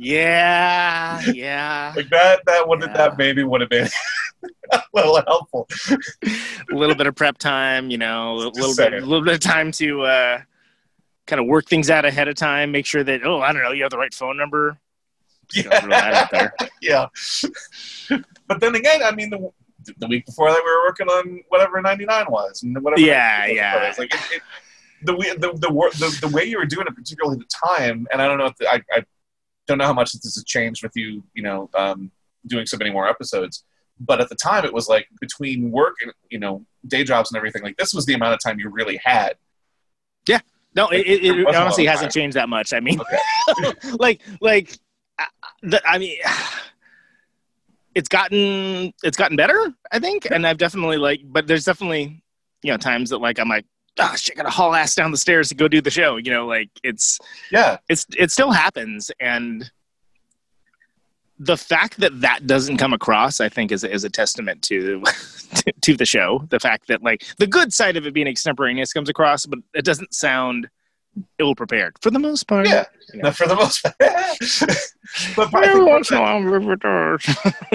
Yeah, 0.00 1.20
yeah. 1.32 1.92
Like 1.96 2.08
that, 2.10 2.40
that 2.46 2.68
would 2.68 2.80
Yeah. 2.80 2.92
that 2.92 3.18
maybe 3.18 3.42
would 3.42 3.60
have 3.60 3.68
been 3.70 3.88
a 4.72 4.80
little 4.94 5.20
helpful. 5.26 5.66
a 5.90 6.74
little 6.74 6.94
bit 6.94 7.08
of 7.08 7.16
prep 7.16 7.36
time, 7.36 7.90
you 7.90 7.98
know, 7.98 8.34
a 8.34 8.48
little 8.48 8.76
bit, 8.76 8.94
a 8.94 9.04
little 9.04 9.24
bit 9.24 9.34
of 9.34 9.40
time 9.40 9.72
to 9.72 10.02
uh, 10.02 10.40
kind 11.26 11.40
of 11.40 11.46
work 11.46 11.66
things 11.66 11.90
out 11.90 12.04
ahead 12.04 12.28
of 12.28 12.36
time. 12.36 12.70
Make 12.70 12.86
sure 12.86 13.02
that 13.02 13.26
oh, 13.26 13.40
I 13.40 13.52
don't 13.52 13.62
know, 13.62 13.72
you 13.72 13.82
have 13.82 13.90
the 13.90 13.98
right 13.98 14.14
phone 14.14 14.36
number. 14.36 14.78
Just 15.50 15.68
gonna 15.68 15.80
throw 15.80 15.90
that 15.90 16.14
out 16.14 16.30
there. 16.30 16.54
yeah. 16.80 17.06
but 18.46 18.60
then 18.60 18.76
again, 18.76 19.02
I 19.02 19.10
mean, 19.12 19.30
the, 19.30 19.50
the 19.98 20.06
week 20.06 20.26
before 20.26 20.50
that, 20.50 20.62
we 20.64 20.70
were 20.70 20.84
working 20.86 21.08
on 21.08 21.42
whatever 21.48 21.80
99 21.82 22.26
was, 22.28 22.62
and 22.62 22.80
whatever. 22.84 23.00
Yeah, 23.00 23.38
99 23.40 23.56
yeah. 23.56 23.88
was. 23.88 23.98
Like 23.98 24.14
it, 24.14 24.20
it, 24.36 24.42
the, 25.02 25.16
way- 25.16 25.34
the 25.36 25.52
the 25.54 25.68
the 25.98 26.28
the 26.28 26.28
way 26.28 26.44
you 26.44 26.58
were 26.58 26.66
doing 26.66 26.86
it, 26.86 26.94
particularly 26.94 27.38
the 27.38 27.46
time, 27.76 28.06
and 28.12 28.22
I 28.22 28.28
don't 28.28 28.38
know 28.38 28.46
if 28.46 28.56
the, 28.58 28.68
I 28.68 28.80
I 28.92 29.04
don't 29.68 29.78
know 29.78 29.84
how 29.84 29.92
much 29.92 30.12
this 30.12 30.34
has 30.34 30.44
changed 30.44 30.82
with 30.82 30.92
you, 30.96 31.22
you 31.34 31.42
know, 31.42 31.70
um, 31.74 32.10
doing 32.46 32.66
so 32.66 32.76
many 32.76 32.90
more 32.90 33.08
episodes. 33.08 33.64
But 34.00 34.20
at 34.20 34.28
the 34.28 34.34
time, 34.34 34.64
it 34.64 34.72
was 34.72 34.88
like 34.88 35.06
between 35.20 35.70
work 35.70 35.94
and 36.02 36.12
you 36.30 36.38
know 36.38 36.64
day 36.86 37.04
jobs 37.04 37.30
and 37.30 37.36
everything. 37.36 37.62
Like 37.62 37.76
this 37.76 37.94
was 37.94 38.06
the 38.06 38.14
amount 38.14 38.34
of 38.34 38.40
time 38.40 38.58
you 38.58 38.70
really 38.70 38.98
had. 39.04 39.34
Yeah. 40.26 40.40
No, 40.74 40.88
it, 40.88 41.06
it, 41.06 41.24
it 41.24 41.54
honestly 41.54 41.86
hasn't 41.86 42.12
changed 42.12 42.36
that 42.36 42.48
much. 42.48 42.72
I 42.72 42.80
mean, 42.80 43.00
Okay. 43.00 43.72
like, 43.98 44.20
like, 44.40 44.78
uh, 45.18 45.24
the, 45.62 45.88
I 45.88 45.98
mean, 45.98 46.16
it's 47.94 48.08
gotten 48.08 48.92
it's 49.02 49.16
gotten 49.16 49.36
better, 49.36 49.72
I 49.90 49.98
think, 49.98 50.28
and 50.30 50.46
I've 50.46 50.58
definitely 50.58 50.98
like, 50.98 51.20
but 51.24 51.46
there's 51.46 51.64
definitely 51.64 52.22
you 52.62 52.72
know 52.72 52.76
times 52.76 53.10
that 53.10 53.18
like 53.18 53.40
I'm 53.40 53.48
like, 53.48 53.66
ah, 54.00 54.14
shit, 54.16 54.36
gotta 54.36 54.50
haul 54.50 54.74
ass 54.74 54.94
down 54.94 55.10
the 55.10 55.16
stairs 55.16 55.48
to 55.48 55.54
go 55.54 55.68
do 55.68 55.80
the 55.80 55.90
show. 55.90 56.16
You 56.16 56.30
know, 56.30 56.46
like 56.46 56.70
it's 56.82 57.18
Yeah, 57.50 57.78
it's 57.88 58.06
it 58.16 58.30
still 58.30 58.52
happens 58.52 59.10
and 59.20 59.70
the 61.40 61.56
fact 61.56 61.98
that 62.00 62.20
that 62.20 62.48
doesn't 62.48 62.78
come 62.78 62.92
across 62.92 63.40
i 63.40 63.48
think 63.48 63.70
is, 63.70 63.84
is 63.84 64.02
a 64.02 64.10
testament 64.10 64.60
to, 64.60 65.00
to 65.54 65.72
to 65.80 65.96
the 65.96 66.04
show 66.04 66.44
the 66.50 66.58
fact 66.58 66.88
that 66.88 67.00
like 67.00 67.24
the 67.38 67.46
good 67.46 67.72
side 67.72 67.96
of 67.96 68.04
it 68.04 68.12
being 68.12 68.26
extemporaneous 68.26 68.92
comes 68.92 69.08
across 69.08 69.46
but 69.46 69.60
it 69.72 69.84
doesn't 69.84 70.12
sound 70.12 70.68
ill 71.38 71.54
prepared 71.54 71.94
for 72.00 72.10
the 72.10 72.18
most 72.18 72.48
part 72.48 72.66
yeah. 72.66 72.84
Yeah. 73.14 73.22
No, 73.22 73.30
for 73.32 73.46
the 73.46 73.54
most 73.54 73.82
part. 73.82 73.96
but 75.36 75.50
part, 75.50 75.86
once 75.86 76.10
that, 76.10 76.20
while, 76.20 76.72
it 76.72 76.80
does. 76.80 77.24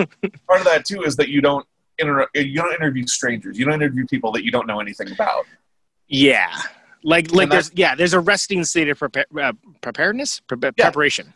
part 0.47 0.59
of 0.59 0.65
that 0.65 0.83
too 0.85 1.01
is 1.03 1.15
that 1.15 1.29
you 1.29 1.41
don't 1.41 1.65
inter- 1.97 2.27
you 2.35 2.55
don't 2.55 2.73
interview 2.73 3.07
strangers. 3.07 3.57
You 3.57 3.65
don't 3.65 3.75
interview 3.75 4.05
people 4.05 4.31
that 4.33 4.43
you 4.43 4.51
don't 4.51 4.67
know 4.67 4.79
anything 4.79 5.11
about. 5.11 5.45
Yeah. 6.13 6.51
Like 7.03 7.33
like 7.33 7.49
there's 7.49 7.69
yeah 7.75 7.95
there's 7.95 8.13
a 8.13 8.19
resting 8.21 8.63
state 8.63 8.87
of 8.87 8.97
prepar- 8.97 9.25
uh, 9.41 9.51
preparedness? 9.81 10.39
Pre- 10.47 10.57
preparation. 10.57 11.33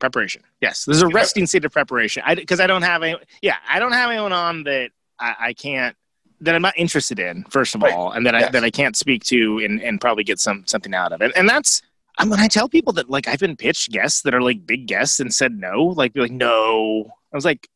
Preparation. 0.00 0.42
Yes. 0.60 0.84
There's 0.84 1.02
a 1.02 1.08
resting 1.08 1.46
state 1.46 1.64
of 1.64 1.70
preparation. 1.72 2.22
I 2.26 2.34
because 2.34 2.58
i 2.58 2.66
don't 2.66 2.82
have 2.82 3.02
any 3.04 3.16
yeah 3.40 3.56
i 3.68 3.78
don't 3.78 3.92
have 3.92 4.10
anyone 4.10 4.32
on 4.32 4.64
that 4.64 4.90
i, 5.20 5.34
I 5.38 5.52
can't 5.52 5.94
that 6.40 6.54
i'm 6.56 6.62
not 6.62 6.74
interested 6.76 7.20
in 7.20 7.44
first 7.44 7.76
of 7.76 7.82
Right. 7.82 7.94
all 7.94 8.10
and 8.10 8.26
that 8.26 8.34
i 8.34 8.48
that 8.48 8.64
i 8.64 8.70
can't 8.70 8.96
speak 8.96 9.22
to 9.26 9.60
and 9.64 9.80
and 9.80 10.00
probably 10.00 10.24
get 10.24 10.40
some 10.40 10.64
something 10.66 10.94
out 10.94 11.12
of 11.12 11.22
it. 11.22 11.30
And 11.36 11.48
that's 11.48 11.80
I 12.18 12.24
when 12.26 12.40
I 12.40 12.48
tell 12.48 12.68
people 12.68 12.92
that 12.94 13.08
like 13.08 13.28
I've 13.28 13.38
been 13.40 13.56
pitched 13.56 13.90
guests 13.92 14.22
that 14.22 14.34
are 14.34 14.42
like 14.42 14.66
big 14.66 14.86
guests 14.86 15.20
and 15.20 15.32
said 15.32 15.52
no, 15.58 15.84
like 15.96 16.12
they're 16.12 16.22
like 16.24 16.32
no. 16.32 17.10
I 17.32 17.36
was 17.36 17.44
like, 17.44 17.68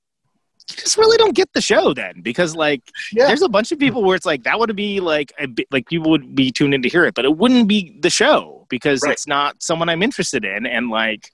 just 0.69 0.97
really 0.99 1.17
don't 1.17 1.35
get 1.35 1.53
the 1.55 1.61
show 1.61 1.95
then 1.95 2.21
because 2.23 2.55
like 2.55 2.83
Yeah. 3.13 3.27
there's 3.27 3.43
a 3.43 3.49
bunch 3.49 3.73
of 3.73 3.79
people 3.79 4.03
where 4.05 4.17
it's 4.17 4.27
like 4.27 4.43
that 4.45 4.59
would 4.59 4.75
be 4.77 5.01
like 5.01 5.33
a 5.39 5.47
bit 5.47 5.67
like 5.71 5.87
people 5.87 6.11
would 6.11 6.35
be 6.35 6.51
tuned 6.51 6.75
in 6.75 6.83
to 6.83 6.89
hear 6.89 7.05
it, 7.05 7.15
but 7.15 7.25
it 7.25 7.37
wouldn't 7.37 7.69
be 7.69 7.99
the 8.01 8.11
show 8.11 8.67
because 8.69 9.03
Right. 9.03 9.13
it's 9.13 9.27
not 9.27 9.63
someone 9.63 9.89
I'm 9.89 10.03
interested 10.03 10.45
in. 10.45 10.67
And 10.67 10.91
like, 10.91 11.31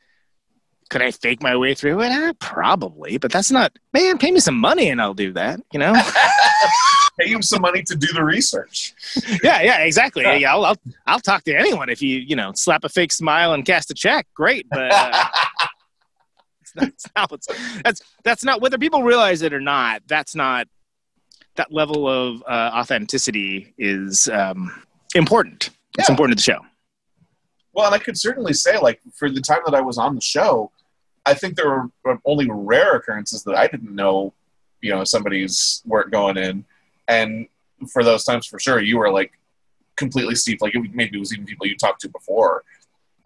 could 0.91 1.03
I 1.03 1.11
fake 1.11 1.43
my 1.43 1.57
way 1.57 1.75
through 1.75 2.01
it? 2.03 2.09
Eh, 2.11 2.33
probably, 2.39 3.17
but 3.19 3.33
that's 3.33 3.51
not. 3.51 3.73
Man, 3.93 4.19
pay 4.19 4.31
me 4.31 4.39
some 4.39 4.57
money 4.59 4.91
and 4.91 5.01
I'll 5.01 5.15
do 5.15 5.33
that. 5.33 5.61
You 5.73 5.81
know? 5.81 5.93
Pay 7.21 7.29
you 7.29 7.41
some 7.43 7.63
money 7.63 7.81
to 7.85 7.95
do 7.95 8.09
the 8.13 8.25
research. 8.25 8.93
yeah, 9.45 9.63
yeah, 9.63 9.79
exactly. 9.79 10.25
Yeah. 10.25 10.35
Yeah, 10.35 10.53
I'll, 10.55 10.65
I'll 10.65 10.77
I'll 11.07 11.21
talk 11.21 11.45
to 11.45 11.55
anyone 11.55 11.89
if 11.89 12.03
you 12.03 12.17
you 12.19 12.35
know 12.35 12.51
slap 12.57 12.83
a 12.83 12.89
fake 12.89 13.13
smile 13.13 13.53
and 13.53 13.65
cast 13.65 13.89
a 13.91 13.95
check. 13.95 14.27
Great, 14.35 14.67
but. 14.69 14.91
Uh, 14.93 15.25
it's 16.77 17.09
not, 17.17 17.33
it's 17.33 17.49
that's 17.85 18.03
that's 18.25 18.45
not 18.45 18.61
whether 18.61 18.79
people 18.79 19.03
realize 19.03 19.43
it 19.43 19.53
or 19.53 19.61
not. 19.61 20.03
That's 20.07 20.35
not 20.35 20.67
that 21.57 21.73
level 21.73 22.09
of 22.09 22.43
uh, 22.49 22.71
authenticity 22.75 23.75
is 23.79 24.29
um, 24.29 24.73
important. 25.15 25.71
It's 25.99 26.09
Yeah. 26.09 26.13
important 26.13 26.39
to 26.39 26.43
the 26.43 26.53
show. 26.53 26.61
Well, 27.73 27.87
and 27.87 27.95
I 27.95 27.99
could 27.99 28.19
certainly 28.19 28.53
say, 28.53 28.79
like, 28.79 29.01
for 29.15 29.31
the 29.31 29.41
time 29.41 29.61
that 29.67 29.75
I 29.75 29.81
was 29.81 29.99
on 29.99 30.15
the 30.15 30.21
show, 30.21 30.71
I 31.27 31.35
think 31.35 31.57
there 31.57 31.89
were 32.05 32.19
only 32.25 32.49
rare 32.51 32.97
occurrences 32.97 33.43
that 33.45 33.57
I 33.57 33.67
didn't 33.67 33.95
know, 33.95 34.33
you 34.81 34.91
know, 34.91 35.05
somebody's 35.05 35.83
work 35.85 36.11
going 36.11 36.37
in. 36.37 36.65
And 37.09 37.49
for 37.93 38.03
those 38.05 38.25
times, 38.25 38.47
for 38.47 38.59
sure, 38.59 38.81
you 38.81 38.99
were 38.99 39.11
like 39.11 39.33
completely 39.97 40.35
steeped. 40.35 40.63
Like, 40.63 40.75
it, 40.75 40.83
maybe 40.95 41.17
it 41.17 41.21
was 41.21 41.33
even 41.33 41.47
people 41.47 41.67
you 41.67 41.77
talked 41.77 42.01
to 42.03 42.09
before. 42.09 42.65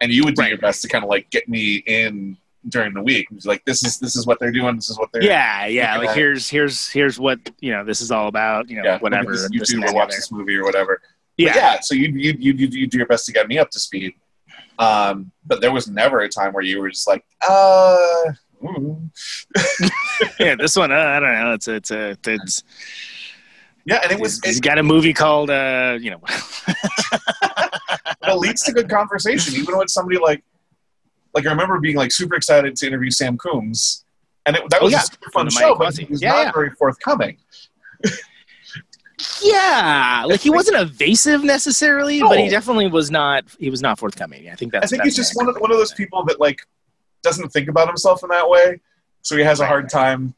And 0.01 0.11
you 0.11 0.23
would 0.23 0.35
do 0.35 0.41
Right. 0.43 0.49
your 0.49 0.57
best 0.59 0.81
to 0.83 0.87
kind 0.87 1.03
of 1.03 1.09
like 1.09 1.29
get 1.29 1.49
me 1.49 1.77
in 1.85 2.37
during 2.69 2.93
the 2.93 3.01
week. 3.01 3.27
It 3.31 3.35
was 3.35 3.45
like, 3.45 3.63
this 3.65 3.83
is 3.83 3.99
this 3.99 4.15
is 4.15 4.25
what 4.25 4.39
they're 4.39 4.51
doing. 4.51 4.75
This 4.75 4.89
is 4.89 4.97
what 4.97 5.11
they're 5.11 5.23
Yeah, 5.23 5.65
yeah. 5.65 5.97
Like 5.97 6.09
at- 6.09 6.15
here's 6.15 6.49
here's 6.49 6.89
here's 6.89 7.19
what 7.19 7.39
you 7.59 7.71
know. 7.71 7.83
This 7.83 8.01
is 8.01 8.11
all 8.11 8.27
about. 8.27 8.69
You 8.69 8.77
know, 8.77 8.83
yeah, 8.83 8.99
whatever. 8.99 9.31
this 9.31 9.49
this 9.51 9.73
YouTube 9.73 9.81
that 9.81 9.91
or 9.91 9.95
watch 9.95 10.09
this 10.09 10.31
movie 10.31 10.55
or 10.55 10.63
whatever. 10.63 11.01
But 11.37 11.45
Yeah, 11.45 11.55
yeah, 11.55 11.79
so 11.81 11.95
you 11.95 12.09
you 12.09 12.35
you 12.39 12.53
you 12.53 12.87
do 12.87 12.97
your 12.97 13.07
best 13.07 13.25
to 13.27 13.31
get 13.31 13.47
me 13.47 13.57
up 13.57 13.69
to 13.71 13.79
speed. 13.79 14.13
Um, 14.77 15.31
but 15.45 15.61
there 15.61 15.71
was 15.71 15.87
never 15.89 16.21
a 16.21 16.29
time 16.29 16.53
where 16.53 16.63
you 16.63 16.79
were 16.79 16.89
just 16.89 17.07
like, 17.07 17.25
uh, 17.47 17.97
mm. 18.63 19.09
yeah. 20.39 20.55
This 20.55 20.75
one, 20.75 20.91
uh, 20.91 20.95
I 20.95 21.19
don't 21.19 21.33
know. 21.33 21.53
It's 21.53 21.67
a, 21.67 21.75
it's 21.75 21.91
a 21.91 22.17
it's. 22.25 22.63
yeah, 23.85 23.99
and 24.03 24.11
it 24.11 24.19
was 24.19 24.39
he's 24.43 24.57
it, 24.57 24.63
got 24.63 24.77
a 24.77 24.83
movie 24.83 25.13
called 25.13 25.49
uh, 25.49 25.97
you 25.99 26.11
know. 26.11 26.21
it 28.29 28.37
leads 28.37 28.63
to 28.63 28.71
good 28.71 28.89
conversation, 28.89 29.55
even 29.55 29.77
when 29.77 29.87
somebody 29.87 30.17
like, 30.17 30.43
like 31.33 31.45
I 31.45 31.49
remember 31.49 31.79
being 31.79 31.95
like 31.95 32.11
super 32.11 32.35
excited 32.35 32.75
to 32.77 32.87
interview 32.87 33.11
Sam 33.11 33.37
Coomes, 33.37 34.03
and 34.45 34.55
it, 34.55 34.63
that 34.69 34.81
Oh, 34.81 34.85
was 34.85 34.93
yeah, 34.93 34.99
a 34.99 35.03
super 35.03 35.31
fun 35.31 35.49
show, 35.49 35.75
but 35.75 35.95
he 35.97 36.05
was 36.05 36.21
Yeah, 36.21 36.31
not 36.31 36.45
yeah. 36.47 36.51
very 36.51 36.71
forthcoming. 36.71 37.37
Yeah, 39.43 40.23
like 40.27 40.39
he 40.39 40.49
wasn't 40.49 40.77
evasive 40.77 41.43
necessarily, 41.43 42.21
but 42.21 42.39
he 42.39 42.47
definitely 42.47 42.87
was 42.87 43.11
not. 43.11 43.43
He 43.59 43.69
was 43.69 43.81
not 43.81 43.99
forthcoming. 43.99 44.49
I 44.49 44.55
think 44.55 44.71
that's. 44.71 44.85
I 44.85 44.87
think 44.87 44.99
that's 45.03 45.07
he's 45.07 45.15
just 45.17 45.35
one 45.35 45.49
of 45.49 45.57
one 45.57 45.71
of 45.71 45.77
those 45.77 45.91
people 45.93 46.23
that 46.25 46.39
like 46.39 46.61
doesn't 47.21 47.49
think 47.49 47.67
about 47.67 47.87
himself 47.87 48.23
in 48.23 48.29
that 48.29 48.49
way, 48.49 48.79
so 49.21 49.35
he 49.35 49.43
has 49.43 49.59
a 49.59 49.65
hard 49.65 49.89
time. 49.89 50.33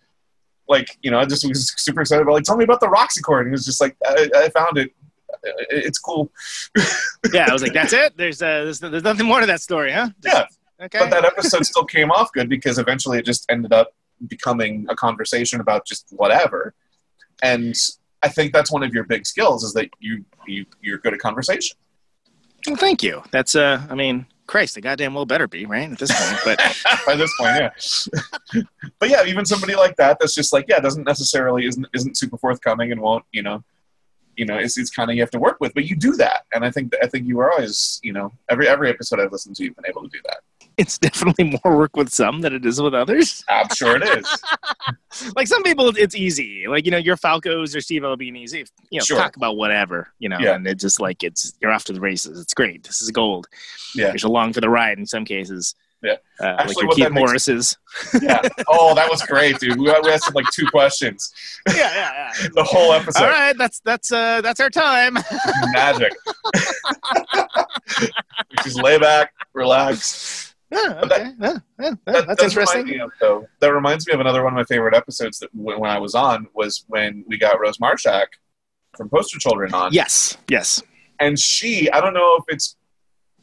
Like 0.68 0.98
you 1.04 1.12
know, 1.12 1.20
I 1.20 1.26
just 1.26 1.48
was 1.48 1.72
super 1.78 2.02
excited 2.02 2.24
about 2.24 2.34
like 2.34 2.44
tell 2.44 2.58
me 2.58 2.64
about 2.64 2.80
the 2.80 2.88
Rocksichord, 2.88 3.42
and 3.42 3.48
he 3.50 3.52
was 3.52 3.66
just 3.66 3.82
like 3.82 3.96
I, 4.04 4.28
I 4.36 4.50
found 4.50 4.80
it. 4.80 4.92
It- 5.44 5.86
It's 5.86 6.00
cool. 6.00 6.32
Yeah, 7.32 7.46
I 7.50 7.54
was 7.54 7.62
like, 7.62 7.74
that's 7.74 7.94
it. 7.94 8.18
There's 8.18 8.42
uh, 8.42 8.64
there's, 8.64 8.80
there's 8.80 9.04
nothing 9.04 9.28
more 9.28 9.42
to 9.42 9.46
that 9.46 9.62
story, 9.62 9.92
huh? 9.92 10.10
Yeah, 10.26 10.46
Okay. 10.82 10.98
but 10.98 11.12
that 11.12 11.26
episode 11.26 11.66
still 11.66 11.86
came 11.86 12.10
off 12.10 12.32
good 12.34 12.50
because 12.50 12.80
eventually 12.80 13.20
it 13.20 13.26
just 13.26 13.46
ended 13.52 13.72
up 13.72 13.94
becoming 14.28 14.86
a 14.90 14.96
conversation 14.96 15.62
about 15.62 15.86
just 15.86 16.08
whatever. 16.12 16.74
And 17.44 17.76
I 18.24 18.30
think 18.30 18.54
that's 18.54 18.72
one 18.72 18.84
of 18.84 18.94
your 18.94 19.04
big 19.04 19.26
skills 19.26 19.64
is 19.64 19.74
that 19.74 19.90
you 20.00 20.26
you 20.48 20.66
you're 20.82 20.98
good 20.98 21.14
at 21.14 21.20
conversation. 21.20 21.78
Well, 22.68 22.76
thank 22.76 23.04
you. 23.04 23.24
That's 23.32 23.56
uh, 23.56 23.82
I 23.90 23.96
mean, 23.96 24.26
Christ, 24.48 24.76
the 24.76 24.82
goddamn 24.82 25.14
well 25.14 25.26
better 25.26 25.48
be 25.48 25.66
right 25.66 25.92
at 25.92 25.98
this 25.98 26.12
point. 26.12 26.42
But 26.44 26.60
by 27.06 27.16
this 27.16 27.32
point, 27.40 27.72
yeah. 28.54 28.62
but 29.00 29.10
yeah, 29.10 29.26
even 29.26 29.46
somebody 29.46 29.76
like 29.76 29.96
that 29.98 30.18
that's 30.20 30.36
just 30.36 30.54
like 30.54 30.66
yeah, 30.68 30.80
doesn't 30.80 31.06
necessarily 31.06 31.66
isn't 31.66 31.88
isn't 31.94 32.18
super 32.18 32.38
forthcoming 32.38 32.92
and 32.92 33.02
won't 33.02 33.26
you 33.32 33.42
know, 33.42 33.64
you 34.36 34.46
know, 34.46 34.58
it's, 34.58 34.78
it's 34.78 34.92
kind 34.92 35.10
of 35.10 35.16
you 35.16 35.22
have 35.22 35.32
to 35.32 35.40
work 35.40 35.58
with, 35.60 35.74
but 35.74 35.86
you 35.86 35.96
do 35.96 36.16
that, 36.18 36.46
and 36.54 36.64
I 36.64 36.72
think 36.72 36.94
I 37.02 37.08
think 37.08 37.28
you 37.28 37.40
are 37.40 37.52
always 37.52 38.00
you 38.04 38.14
know 38.14 38.34
every 38.50 38.68
every 38.68 38.90
episode 38.90 39.20
I've 39.20 39.32
listened 39.32 39.56
to, 39.56 39.64
you've 39.64 39.76
been 39.76 39.88
able 39.88 40.04
to 40.04 40.10
do 40.10 40.20
that. 40.26 40.42
It's 40.82 40.98
definitely 40.98 41.60
more 41.64 41.78
work 41.78 41.96
with 41.96 42.10
some 42.12 42.42
than 42.42 42.54
it 42.54 42.66
is 42.66 42.82
with 42.82 42.94
others. 42.94 43.44
I'm 43.48 43.68
sure 43.76 43.96
it 43.98 44.04
is. 44.04 44.28
Like 45.36 45.46
some 45.48 45.62
people, 45.64 45.90
it's 45.98 46.16
easy. 46.16 46.66
Like 46.70 46.86
you 46.86 46.92
know, 46.92 46.98
your 46.98 47.18
Falcos 47.18 47.76
or 47.76 47.82
Steve 47.82 48.06
Albini's, 48.06 48.54
you 48.54 48.64
know, 48.94 49.00
Sure. 49.04 49.18
talk 49.18 49.36
about 49.36 49.58
whatever, 49.58 50.08
you 50.20 50.30
know, 50.30 50.38
Yeah. 50.40 50.56
and 50.56 50.66
it 50.66 50.80
just 50.80 51.02
like 51.02 51.22
it's 51.22 51.54
you're 51.62 51.72
off 51.72 51.84
to 51.86 51.94
the 51.94 52.00
races. 52.00 52.40
It's 52.40 52.54
great. 52.54 52.84
This 52.84 53.02
is 53.02 53.12
gold. 53.12 53.48
Yeah. 53.94 54.14
You're 54.18 54.30
along 54.30 54.54
for 54.54 54.62
the 54.62 54.70
ride 54.70 54.98
in 54.98 55.06
some 55.06 55.26
cases. 55.26 55.76
Yeah. 56.02 56.16
uh, 56.40 56.64
like 56.66 56.78
your 56.82 56.90
Keith 56.92 57.04
that 57.04 57.12
makes- 57.12 57.20
Morris's. 57.28 57.78
yeah. 58.22 58.42
Oh, 58.70 58.96
that 58.96 59.10
was 59.10 59.22
great, 59.24 59.60
dude. 59.60 59.78
We, 59.78 59.84
we 59.86 60.12
asked 60.12 60.34
like 60.34 60.50
two 60.54 60.66
questions 60.68 61.32
yeah, 61.68 61.76
yeah, 61.76 62.32
yeah. 62.42 62.48
the 62.56 62.64
whole 62.64 62.94
episode. 62.94 63.22
All 63.24 63.30
right, 63.30 63.56
that's 63.58 63.82
that's 63.82 64.12
uh 64.14 64.40
that's 64.42 64.62
our 64.62 64.70
time. 64.70 65.18
Magic. 65.74 66.14
Just 68.64 68.82
lay 68.82 68.98
back, 68.98 69.34
relax. 69.54 70.51
Yeah, 70.72 70.98
But 71.02 71.10
that- 71.10 71.22
okay. 71.22 71.32
Yeah, 71.40 71.58
yeah, 71.80 71.92
That 72.06 72.28
that's 72.28 72.42
does 72.42 72.52
interesting. 72.58 73.00
Of, 73.02 73.12
though, 73.20 73.48
that 73.60 73.74
reminds 73.74 74.08
me 74.08 74.14
of 74.14 74.20
another 74.20 74.44
one 74.44 74.54
of 74.54 74.58
my 74.58 74.64
favorite 74.64 74.96
episodes 74.96 75.40
that 75.40 75.50
when, 75.54 75.80
when 75.80 75.90
I 75.92 76.00
was 76.00 76.16
on 76.16 76.48
was 76.54 76.86
when 76.88 77.24
we 77.28 77.38
got 77.38 77.60
Rose 77.60 77.78
Marshack 77.78 78.28
from 78.96 79.10
Poster 79.10 79.38
Children 79.40 79.74
on. 79.74 79.92
Yes, 79.94 80.38
yes. 80.50 80.82
And 81.20 81.38
she, 81.38 81.90
I 81.92 82.00
don't 82.02 82.14
know 82.14 82.38
if 82.38 82.46
it's 82.48 82.76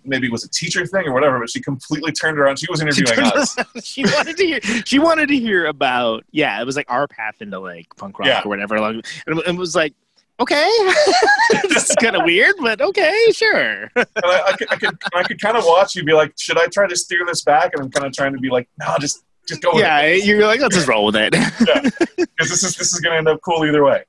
maybe 0.05 0.26
it 0.26 0.32
was 0.32 0.42
a 0.44 0.48
teacher 0.48 0.86
thing 0.86 1.06
or 1.06 1.12
whatever, 1.12 1.38
but 1.38 1.50
she 1.50 1.60
completely 1.60 2.12
turned 2.12 2.38
around. 2.38 2.59
She 2.59 2.66
was 2.70 2.80
She, 2.80 2.86
interviewing 2.86 3.30
turned 3.30 3.32
us. 3.42 3.56
she 3.84 4.05
wanted 4.05 4.36
to 4.38 4.46
hear. 4.46 4.60
She 4.86 4.98
wanted 4.98 5.28
to 5.28 5.36
hear 5.38 5.66
about. 5.66 6.24
Yeah, 6.30 6.60
it 6.60 6.64
was 6.64 6.76
like 6.76 6.86
our 6.90 7.06
path 7.06 7.34
into 7.40 7.59
like 7.59 7.86
punk 7.96 8.18
rock 8.18 8.26
Yeah. 8.28 8.42
or 8.44 8.48
whatever. 8.48 8.80
Like, 8.80 9.05
and 9.26 9.38
it 9.46 9.56
was 9.56 9.76
like, 9.76 9.94
okay, 10.40 10.70
this 11.69 11.90
is 11.90 11.97
kind 11.97 12.16
of 12.16 12.23
weird, 12.24 12.55
but 12.60 12.81
okay, 12.81 13.15
sure. 13.32 13.90
And 13.97 14.06
I, 14.24 14.43
I, 14.48 14.52
could, 14.52 14.73
I 14.73 14.77
could, 14.77 14.98
I 15.15 15.23
could 15.23 15.40
kind 15.40 15.56
of 15.56 15.65
watch 15.65 15.97
you 15.97 16.05
be 16.05 16.12
like, 16.12 16.35
should 16.39 16.59
I 16.59 16.66
try 16.66 16.86
to 16.86 16.97
steer 16.97 17.24
this 17.27 17.43
back? 17.43 17.73
And 17.74 17.82
I'm 17.82 17.90
kind 17.90 18.06
of 18.06 18.12
trying 18.12 18.32
to 18.32 18.39
be 18.39 18.48
like, 18.51 18.69
no, 18.78 18.97
just, 19.01 19.24
just 19.47 19.62
go 19.62 19.70
with 19.74 19.82
yeah, 19.82 20.01
it. 20.01 20.24
you're 20.24 20.47
like, 20.47 20.60
let's 20.60 20.77
just 20.77 20.89
roll 20.89 21.06
with 21.06 21.16
it. 21.16 21.35
Because 22.39 22.51
this 22.51 22.62
is, 22.62 22.77
this 22.77 22.93
is 22.93 23.01
going 23.01 23.15
to 23.15 23.19
end 23.19 23.28
up 23.28 23.40
cool 23.43 23.65
either 23.65 23.82
way. 23.82 24.05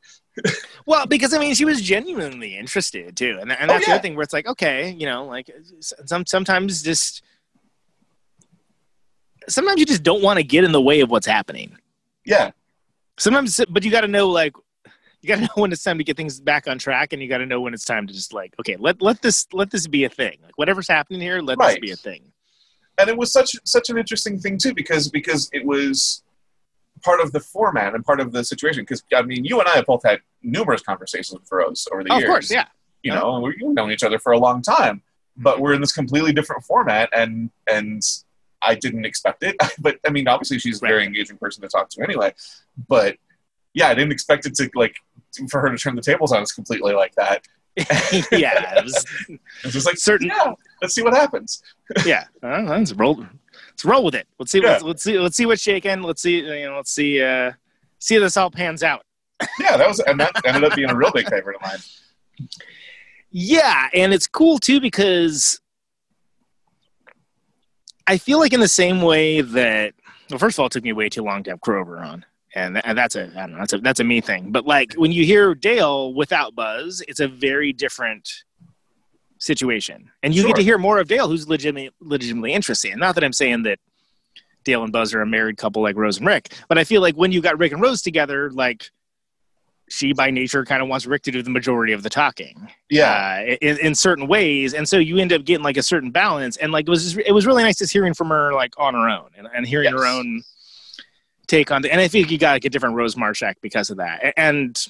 Well, 0.86 1.08
because 1.08 1.34
I 1.34 1.40
mean, 1.40 1.56
she 1.56 1.66
was 1.66 1.82
genuinely 1.82 2.56
interested 2.58 3.18
too, 3.18 3.40
and 3.42 3.52
and 3.52 3.70
Oh, 3.70 3.74
that's 3.74 3.86
the 3.86 3.92
yeah. 3.92 3.96
other 3.96 4.02
thing 4.02 4.16
where 4.16 4.24
it's 4.24 4.34
like, 4.34 4.48
okay, 4.48 4.92
you 4.92 5.06
know, 5.08 5.26
like 5.26 5.50
some 5.80 6.26
sometimes 6.26 6.84
just 6.84 7.24
sometimes 9.48 9.80
you 9.80 9.86
just 9.86 10.04
don't 10.04 10.22
want 10.22 10.38
to 10.38 10.44
get 10.44 10.64
in 10.64 10.72
the 10.72 10.82
way 10.82 11.02
of 11.02 11.10
what's 11.10 11.28
happening. 11.28 11.78
Yeah. 12.26 12.52
Sometimes, 13.18 13.60
but 13.70 13.84
you 13.84 13.92
got 13.92 14.02
to 14.02 14.08
know 14.08 14.28
like 14.30 14.54
you 15.22 15.28
got 15.28 15.36
to 15.36 15.42
know 15.56 15.62
when 15.62 15.72
it's 15.72 15.84
time 15.84 15.98
to 15.98 16.04
get 16.04 16.18
things 16.18 16.40
back 16.40 16.68
on 16.68 16.78
track, 16.78 17.14
and 17.14 17.22
you 17.22 17.28
got 17.28 17.40
to 17.40 17.46
know 17.46 17.62
when 17.62 17.74
it's 17.74 17.86
time 17.86 18.08
to 18.08 18.14
just 18.14 18.34
like, 18.34 18.54
okay, 18.60 18.76
let 18.80 19.02
let 19.02 19.22
this 19.22 19.48
let 19.54 19.72
this 19.72 19.88
be 19.88 20.04
a 20.06 20.10
thing. 20.10 20.38
Like 20.44 20.58
whatever's 20.58 20.88
happening 20.88 21.22
here, 21.22 21.42
let 21.42 21.58
this 21.60 21.80
be 21.80 21.92
a 21.92 21.96
thing. 21.96 22.32
and 23.00 23.10
it 23.10 23.18
was 23.18 23.32
such 23.32 23.56
such 23.66 23.90
an 23.90 23.98
interesting 23.98 24.40
thing 24.40 24.58
too 24.58 24.74
because 24.74 25.10
because 25.10 25.50
it 25.54 25.66
was 25.66 26.24
part 27.04 27.22
of 27.22 27.32
the 27.32 27.40
format 27.40 27.96
and 27.96 28.04
part 28.04 28.20
of 28.20 28.34
the 28.34 28.44
situation 28.44 28.82
because 28.84 29.02
i 29.16 29.22
mean 29.22 29.46
you 29.46 29.60
and 29.60 29.70
i 29.70 29.76
have 29.76 29.86
both 29.86 30.04
had 30.04 30.20
numerous 30.44 30.82
conversations 30.82 31.40
with 31.40 31.50
rose 31.52 31.88
over 31.94 32.04
the 32.04 32.12
Oh, 32.12 32.18
years 32.18 32.24
of 32.28 32.30
course, 32.30 32.52
yeah. 32.52 32.66
you 33.04 33.14
know 33.14 33.40
we've 33.40 33.58
known 33.74 33.92
each 33.92 34.04
other 34.04 34.20
for 34.20 34.34
a 34.34 34.38
long 34.38 34.62
time 34.62 35.02
but 35.38 35.54
mm-hmm. 35.54 35.64
we're 35.64 35.74
in 35.76 35.82
this 35.82 35.94
completely 35.94 36.34
different 36.34 36.64
format 36.66 37.10
and 37.14 37.52
and 37.72 38.02
i 38.62 38.76
didn't 38.76 39.06
expect 39.06 39.44
it. 39.44 39.56
But 39.80 40.00
i 40.06 40.10
mean 40.10 40.28
obviously 40.28 40.60
she's 40.60 40.82
a 40.84 40.86
very 40.86 41.06
engaging 41.06 41.38
person 41.38 41.62
to 41.62 41.70
talk 41.70 41.88
to 41.92 42.04
anyway. 42.04 42.34
But 42.90 43.16
yeah 43.74 43.88
i 43.88 43.94
didn't 43.94 44.12
expect 44.12 44.46
it 44.46 44.56
to 44.56 44.70
like 44.76 44.96
for 45.50 45.62
her 45.62 45.70
to 45.70 45.78
turn 45.78 45.96
the 45.96 46.02
tables 46.02 46.32
on 46.32 46.42
us 46.42 46.52
completely 46.52 46.94
like 46.94 47.14
that 47.16 47.44
yeah, 48.32 48.78
it 48.78 48.84
was 48.84 49.06
it's 49.64 49.74
just 49.74 49.86
like 49.86 49.98
certain. 49.98 50.28
yeah 50.28 50.52
let's 50.82 50.94
see 50.94 51.02
what 51.02 51.14
happens 51.14 51.62
yeah, 52.06 52.26
uh, 52.44 52.62
let's 52.64 52.94
roll. 52.94 53.26
Let's 53.70 53.86
roll 53.86 54.04
with 54.04 54.16
it. 54.16 54.28
Let's 54.38 54.52
see. 54.52 54.62
Yeah. 54.62 54.72
Let's, 54.72 54.84
let's 54.84 55.04
see. 55.04 55.18
Let's 55.20 55.38
see 55.38 55.46
what's 55.46 55.62
shaking. 55.62 56.02
Let's 56.02 56.22
see. 56.22 56.40
You 56.40 56.70
know. 56.70 56.76
Let's 56.76 56.92
see. 56.92 57.22
Uh, 57.22 57.54
see 58.00 58.16
how 58.16 58.22
this 58.22 58.36
all 58.38 58.52
pans 58.52 58.84
out. 58.84 59.04
yeah 59.60 59.78
that 59.78 59.88
was 59.88 60.00
and 60.02 60.20
that 60.20 60.32
ended 60.46 60.66
up 60.66 60.76
being 60.76 60.90
a 60.90 60.96
real 60.96 61.12
big 61.12 61.30
favorite 61.30 61.56
of 61.56 61.62
mine 61.62 62.50
Yeah, 63.32 63.88
and 63.94 64.14
it's 64.14 64.28
cool 64.28 64.60
too 64.60 64.82
because 64.82 65.62
I 68.06 68.18
feel 68.18 68.40
like 68.40 68.52
in 68.54 68.60
the 68.60 68.68
same 68.68 69.02
way 69.02 69.42
that 69.42 69.94
well, 70.30 70.40
first 70.40 70.56
of 70.58 70.60
all, 70.62 70.66
it 70.68 70.72
took 70.74 70.84
me 70.84 70.94
way 70.94 71.10
too 71.10 71.24
long 71.24 71.44
to 71.44 71.52
have 71.52 71.62
Crover 71.62 72.00
on, 72.00 72.26
and, 72.56 72.86
and 72.86 72.98
that's 72.98 73.16
a 73.16 73.32
I 73.36 73.42
don't 73.42 73.54
know 73.54 73.60
that's 73.60 73.74
a 73.74 73.78
that's 73.80 74.00
a 74.00 74.04
me 74.04 74.22
thing. 74.22 74.52
But 74.52 74.66
like 74.66 74.94
when 74.94 75.12
you 75.12 75.26
hear 75.26 75.56
Dale 75.56 76.14
without 76.14 76.56
Buzz, 76.56 77.02
it's 77.08 77.20
a 77.20 77.28
very 77.28 77.74
different 77.74 78.30
situation, 79.38 80.12
and 80.24 80.36
you 80.36 80.46
get 80.46 80.56
to 80.58 80.64
hear 80.64 80.78
more 80.78 81.00
of 81.00 81.08
Dale, 81.08 81.28
who's 81.28 81.48
legitimately 81.48 81.92
legitimately 82.00 82.54
interesting. 82.54 82.98
Not 82.98 83.16
that 83.16 83.24
I'm 83.24 83.34
saying 83.34 83.64
that 83.64 83.80
Dale 84.64 84.84
and 84.84 84.92
Buzz 84.92 85.14
are 85.14 85.22
a 85.22 85.28
married 85.28 85.58
couple 85.58 85.82
like 85.82 85.96
Rose 85.96 86.18
and 86.18 86.28
Rick, 86.28 86.54
but 86.68 86.78
I 86.78 86.84
feel 86.84 87.02
like 87.02 87.16
when 87.16 87.32
you 87.32 87.42
got 87.42 87.58
Rick 87.58 87.72
and 87.72 87.82
Rose 87.82 88.02
together, 88.02 88.52
like 88.52 88.90
she 89.90 90.14
by 90.14 90.30
nature 90.30 90.64
kind 90.64 90.82
of 90.82 90.88
wants 90.88 91.06
Rick 91.06 91.24
to 91.24 91.32
do 91.32 91.42
the 91.42 91.50
majority 91.50 91.94
of 91.94 92.04
the 92.04 92.10
talking 92.10 92.70
yeah. 92.90 93.44
uh, 93.44 93.56
in, 93.62 93.78
in 93.80 93.96
certain 93.96 94.28
ways. 94.28 94.74
And 94.74 94.88
so 94.88 94.98
you 94.98 95.18
end 95.18 95.34
up 95.34 95.44
getting 95.44 95.64
like 95.64 95.78
a 95.78 95.84
certain 95.84 96.12
balance. 96.12 96.58
And 96.58 96.72
like 96.72 96.88
it 96.88 96.92
was 96.92 97.04
just, 97.04 97.28
it 97.28 97.32
was 97.32 97.46
really 97.46 97.64
nice 97.64 97.78
just 97.78 97.92
hearing 97.92 98.14
from 98.14 98.30
her 98.30 98.54
like 98.54 98.74
on 98.78 98.94
her 98.94 99.10
own 99.10 99.30
and, 99.38 99.48
and 99.54 99.66
hearing 99.66 99.92
her 99.92 100.06
own 100.06 100.44
take 101.50 101.72
on 101.72 101.82
the, 101.82 101.92
and 101.92 102.00
i 102.00 102.08
think 102.08 102.32
you 102.32 102.38
got 102.38 102.52
like 102.54 102.64
a 102.66 102.70
different 102.70 102.96
rose 102.96 103.16
Marshack 103.16 103.56
because 103.62 103.90
of 103.90 103.98
that. 103.98 104.34
And 104.38 104.82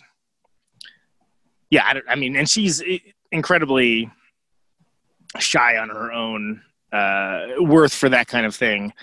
yeah 1.72 1.86
I, 1.88 1.94
don't- 1.94 2.06
I 2.08 2.16
mean 2.16 2.36
and 2.36 2.48
she's 2.50 2.84
incredibly 3.32 4.12
shy 5.40 5.78
on 5.78 5.90
her 5.90 6.12
own 6.12 6.62
uh, 6.92 7.48
worth 7.60 7.94
for 7.94 8.10
that 8.10 8.28
kind 8.28 8.46
of 8.46 8.56
thing 8.56 8.94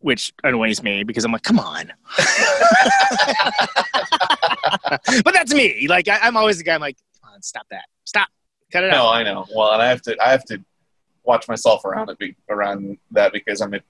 which 0.00 0.32
annoys 0.44 0.82
me 0.82 1.02
because 1.04 1.24
i'm 1.24 1.32
like 1.32 1.42
come 1.42 1.58
on. 1.60 1.92
But 5.24 5.32
that's 5.34 5.52
me. 5.54 5.86
Like 5.88 6.08
I, 6.08 6.18
i'm 6.22 6.36
always 6.36 6.58
the 6.58 6.64
guy 6.64 6.74
i'm 6.74 6.80
like 6.80 6.96
come 7.22 7.32
on 7.34 7.42
stop 7.42 7.66
that. 7.70 7.84
Stop. 8.04 8.28
Cut 8.72 8.84
it 8.84 8.90
out. 8.90 8.96
No, 8.96 9.08
I 9.10 9.22
know. 9.22 9.46
Well, 9.54 9.72
and 9.72 9.82
I 9.82 9.86
have 9.88 10.02
to 10.02 10.16
I 10.22 10.30
have 10.30 10.44
to 10.46 10.58
watch 11.24 11.48
myself 11.48 11.84
around 11.84 12.08
it 12.10 12.18
be, 12.18 12.34
around 12.48 12.98
that 13.12 13.32
because 13.32 13.60
I'm 13.60 13.74
a 13.74 13.80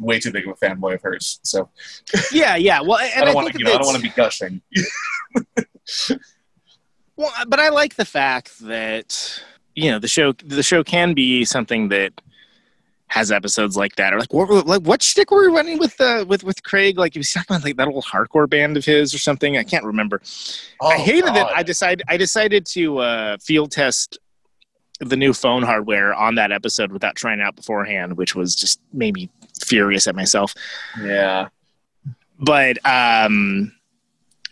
way 0.00 0.18
too 0.18 0.32
big 0.32 0.46
of 0.48 0.56
a 0.60 0.66
fanboy 0.66 0.94
of 0.94 1.02
hers. 1.02 1.40
So 1.42 1.68
Yeah, 2.32 2.56
yeah. 2.56 2.80
Well, 2.80 2.98
and 3.02 3.12
I 3.16 3.22
I, 3.22 3.24
don't 3.24 3.34
want 3.34 3.52
to 3.52 3.58
you 3.58 3.64
know 3.64 3.74
I 3.74 3.78
don't 3.78 3.86
want 3.86 3.96
to 3.96 4.02
be 4.02 4.10
gushing. 4.10 4.60
Well, 7.16 7.30
but 7.46 7.60
I 7.60 7.68
like 7.68 7.94
the 7.94 8.04
fact 8.04 8.58
that 8.60 9.40
you 9.74 9.90
know 9.90 9.98
the 9.98 10.08
show 10.08 10.32
the 10.32 10.62
show 10.62 10.82
can 10.82 11.14
be 11.14 11.44
something 11.44 11.88
that 11.88 12.12
has 13.08 13.30
episodes 13.30 13.76
like 13.76 13.94
that 13.96 14.12
or 14.12 14.18
like 14.18 14.32
what 14.32 14.66
like 14.66 14.82
what 14.82 15.00
shtick 15.02 15.30
were 15.30 15.42
we 15.42 15.54
running 15.54 15.78
with 15.78 16.00
uh, 16.00 16.24
with 16.26 16.42
with 16.42 16.62
Craig 16.64 16.98
like 16.98 17.12
he 17.12 17.20
was 17.20 17.30
talking 17.30 17.54
about 17.54 17.64
like 17.64 17.76
that 17.76 17.86
old 17.86 18.04
hardcore 18.04 18.50
band 18.50 18.76
of 18.76 18.84
his 18.84 19.14
or 19.14 19.18
something 19.18 19.56
I 19.56 19.62
can't 19.62 19.84
remember. 19.84 20.20
I 20.82 20.96
Oh, 20.96 20.98
hated 20.98 21.36
it. 21.36 21.46
I 21.54 21.62
decided 21.62 22.04
I 22.08 22.16
decided 22.16 22.66
to 22.66 22.98
uh, 22.98 23.36
field 23.38 23.70
test 23.70 24.18
the 25.00 25.16
new 25.16 25.32
phone 25.32 25.62
hardware 25.62 26.14
on 26.14 26.34
that 26.36 26.50
episode 26.50 26.90
without 26.90 27.14
trying 27.14 27.40
it 27.40 27.42
out 27.42 27.56
beforehand, 27.56 28.16
which 28.16 28.34
was 28.34 28.56
just 28.56 28.80
made 28.92 29.14
me 29.14 29.30
furious 29.62 30.06
at 30.06 30.14
myself. 30.16 30.54
Yeah. 31.00 31.48
but 32.38 32.78
um 32.86 33.72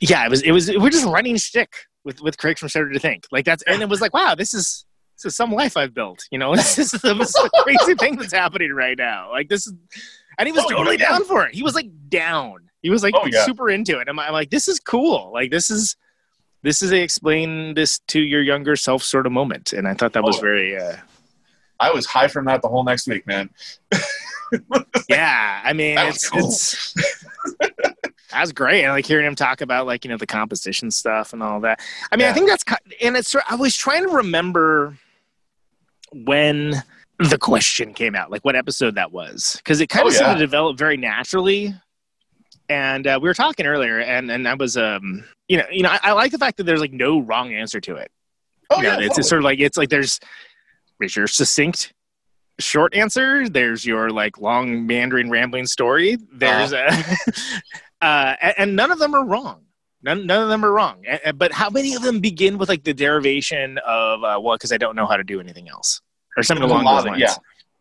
yeah 0.00 0.24
it 0.24 0.30
was 0.30 0.42
it 0.42 0.52
was 0.52 0.68
we're 0.76 0.90
just 0.90 1.06
running 1.06 1.38
stick 1.38 1.72
with 2.04 2.20
with 2.20 2.38
Craig 2.38 2.58
from 2.58 2.68
Starter 2.68 2.92
to 2.92 2.98
Think 2.98 3.24
like 3.32 3.44
that's 3.44 3.62
and 3.64 3.82
it 3.82 3.88
was 3.88 4.00
like 4.00 4.12
wow 4.14 4.34
this 4.36 4.54
is 4.54 4.84
this 5.16 5.26
is 5.32 5.36
some 5.36 5.52
life 5.52 5.76
I've 5.76 5.94
built 5.94 6.24
you 6.30 6.38
know 6.38 6.54
this 6.56 6.78
is, 6.78 6.90
this 6.92 7.02
is 7.02 7.36
a 7.44 7.62
crazy 7.62 7.94
thing 7.94 8.16
that's 8.16 8.32
happening 8.32 8.72
right 8.72 8.96
now 8.98 9.30
like 9.30 9.48
this 9.48 9.66
is 9.66 9.74
and 10.38 10.46
he 10.46 10.52
was 10.52 10.64
Oh, 10.66 10.70
totally 10.70 10.96
yeah. 10.98 11.08
down 11.10 11.24
for 11.24 11.46
it 11.46 11.54
he 11.54 11.62
was 11.62 11.74
like 11.74 11.88
down 12.08 12.56
he 12.82 12.90
was 12.90 13.02
like 13.02 13.14
Oh, 13.16 13.26
yeah. 13.30 13.44
super 13.44 13.68
into 13.70 13.98
it 14.00 14.08
I'm, 14.08 14.18
I'm 14.18 14.32
like 14.32 14.50
this 14.50 14.66
is 14.68 14.78
cool 14.80 15.30
like 15.32 15.50
this 15.50 15.70
is 15.70 15.96
this 16.62 16.82
is 16.82 16.92
a 16.92 17.00
explain 17.02 17.74
this 17.74 17.98
to 18.08 18.20
your 18.20 18.42
younger 18.42 18.76
self 18.76 19.02
sort 19.02 19.26
of 19.26 19.32
moment 19.32 19.72
and 19.72 19.86
I 19.88 19.94
thought 19.94 20.12
that 20.14 20.22
was 20.24 20.38
Oh. 20.38 20.40
very 20.40 20.76
uh 20.76 20.96
I 21.80 21.90
was 21.90 22.06
high 22.06 22.28
from 22.28 22.44
that 22.44 22.62
the 22.62 22.68
whole 22.68 22.84
next 22.84 23.08
week, 23.08 23.26
man. 23.26 23.50
yeah 25.08 25.60
i 25.64 25.72
mean 25.72 25.96
That 25.96 26.08
it's 26.14 26.28
cool. 26.28 26.46
it's 26.48 26.94
that 27.60 28.40
was 28.40 28.52
great 28.52 28.82
and 28.84 28.92
like 28.92 29.06
hearing 29.06 29.26
him 29.26 29.34
talk 29.34 29.60
about 29.60 29.86
like 29.86 30.04
you 30.04 30.10
know 30.10 30.16
the 30.16 30.26
composition 30.26 30.90
stuff 30.90 31.32
and 31.32 31.42
all 31.42 31.60
that 31.60 31.80
i 32.10 32.16
mean 32.16 32.26
i 32.26 32.32
think 32.32 32.48
that's 32.48 32.64
and 33.00 33.16
it's 33.16 33.34
i 33.48 33.54
was 33.54 33.76
trying 33.76 34.02
to 34.02 34.08
remember 34.14 34.96
when 36.12 36.82
the 37.18 37.38
question 37.38 37.94
came 37.94 38.14
out 38.14 38.30
like 38.30 38.44
what 38.44 38.56
episode 38.56 38.94
that 38.96 39.12
was 39.12 39.54
because 39.58 39.80
it 39.80 39.88
kind 39.88 40.04
Oh, 40.04 40.08
of 40.08 40.14
seemed 40.14 40.26
yeah. 40.28 40.34
to 40.34 40.40
develop 40.40 40.76
very 40.76 40.96
naturally 40.96 41.74
and 42.68 43.06
uh, 43.06 43.18
we 43.20 43.28
were 43.28 43.34
talking 43.34 43.66
earlier 43.66 44.00
and 44.00 44.30
and 44.30 44.48
i 44.48 44.54
was 44.54 44.76
um 44.76 45.24
you 45.48 45.56
know 45.58 45.64
you 45.70 45.82
know 45.82 45.90
I, 45.90 45.98
I 46.04 46.12
like 46.12 46.32
the 46.32 46.38
fact 46.38 46.56
that 46.56 46.64
there's 46.64 46.80
like 46.80 46.92
no 46.92 47.20
wrong 47.20 47.52
answer 47.54 47.80
to 47.80 47.96
it 47.96 48.10
Oh 48.70 48.76
you 48.78 48.84
know, 48.84 48.88
yeah, 48.88 48.94
it's, 48.94 49.02
totally. 49.08 49.20
it's 49.20 49.28
sort 49.28 49.38
of 49.40 49.44
like 49.44 49.60
it's 49.60 49.76
like 49.76 49.88
there's 49.90 50.18
there's 50.98 51.14
your 51.14 51.26
succinct 51.26 51.92
short 52.58 52.94
answer. 52.94 53.48
There's 53.48 53.84
your 53.84 54.10
like 54.10 54.38
long 54.38 54.86
meandering 54.86 55.30
rambling 55.30 55.66
story. 55.66 56.18
There's 56.32 56.72
a 56.74 56.88
uh, 58.00 58.36
and, 58.58 58.76
none 58.76 58.90
of 58.90 58.98
them 58.98 59.14
are 59.14 59.24
wrong. 59.24 59.62
None, 60.02 60.26
none 60.26 60.42
of 60.42 60.48
them 60.48 60.64
are 60.64 60.72
wrong. 60.72 61.04
But 61.36 61.52
how 61.52 61.70
many 61.70 61.94
of 61.94 62.02
them 62.02 62.20
begin 62.20 62.58
with 62.58 62.68
like 62.68 62.82
the 62.84 62.94
derivation 62.94 63.78
of 63.86 64.24
uh, 64.24 64.40
well, 64.40 64.56
because 64.56 64.72
I 64.72 64.76
don't 64.76 64.96
know 64.96 65.06
how 65.06 65.16
to 65.16 65.24
do 65.24 65.38
anything 65.40 65.68
else 65.68 66.00
or 66.36 66.42
something 66.42 66.66
There's 66.68 66.80
along 66.80 66.96
those 66.96 67.04
of- 67.04 67.10
lines. 67.10 67.20
Yeah, 67.20 67.34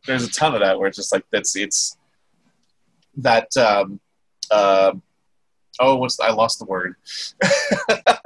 there's 0.06 0.24
a 0.24 0.32
ton 0.32 0.54
of 0.54 0.62
that 0.62 0.78
where 0.78 0.88
it's 0.88 0.98
just 0.98 1.12
like 1.12 1.26
that's 1.32 1.56
it's 1.56 1.98
that. 3.18 3.56
Um, 3.58 4.00
uh, 4.52 4.94
oh, 5.80 5.96
what's 5.96 6.20
I 6.20 6.32
lost 6.32 6.60
the 6.60 6.66
word. 6.66 6.96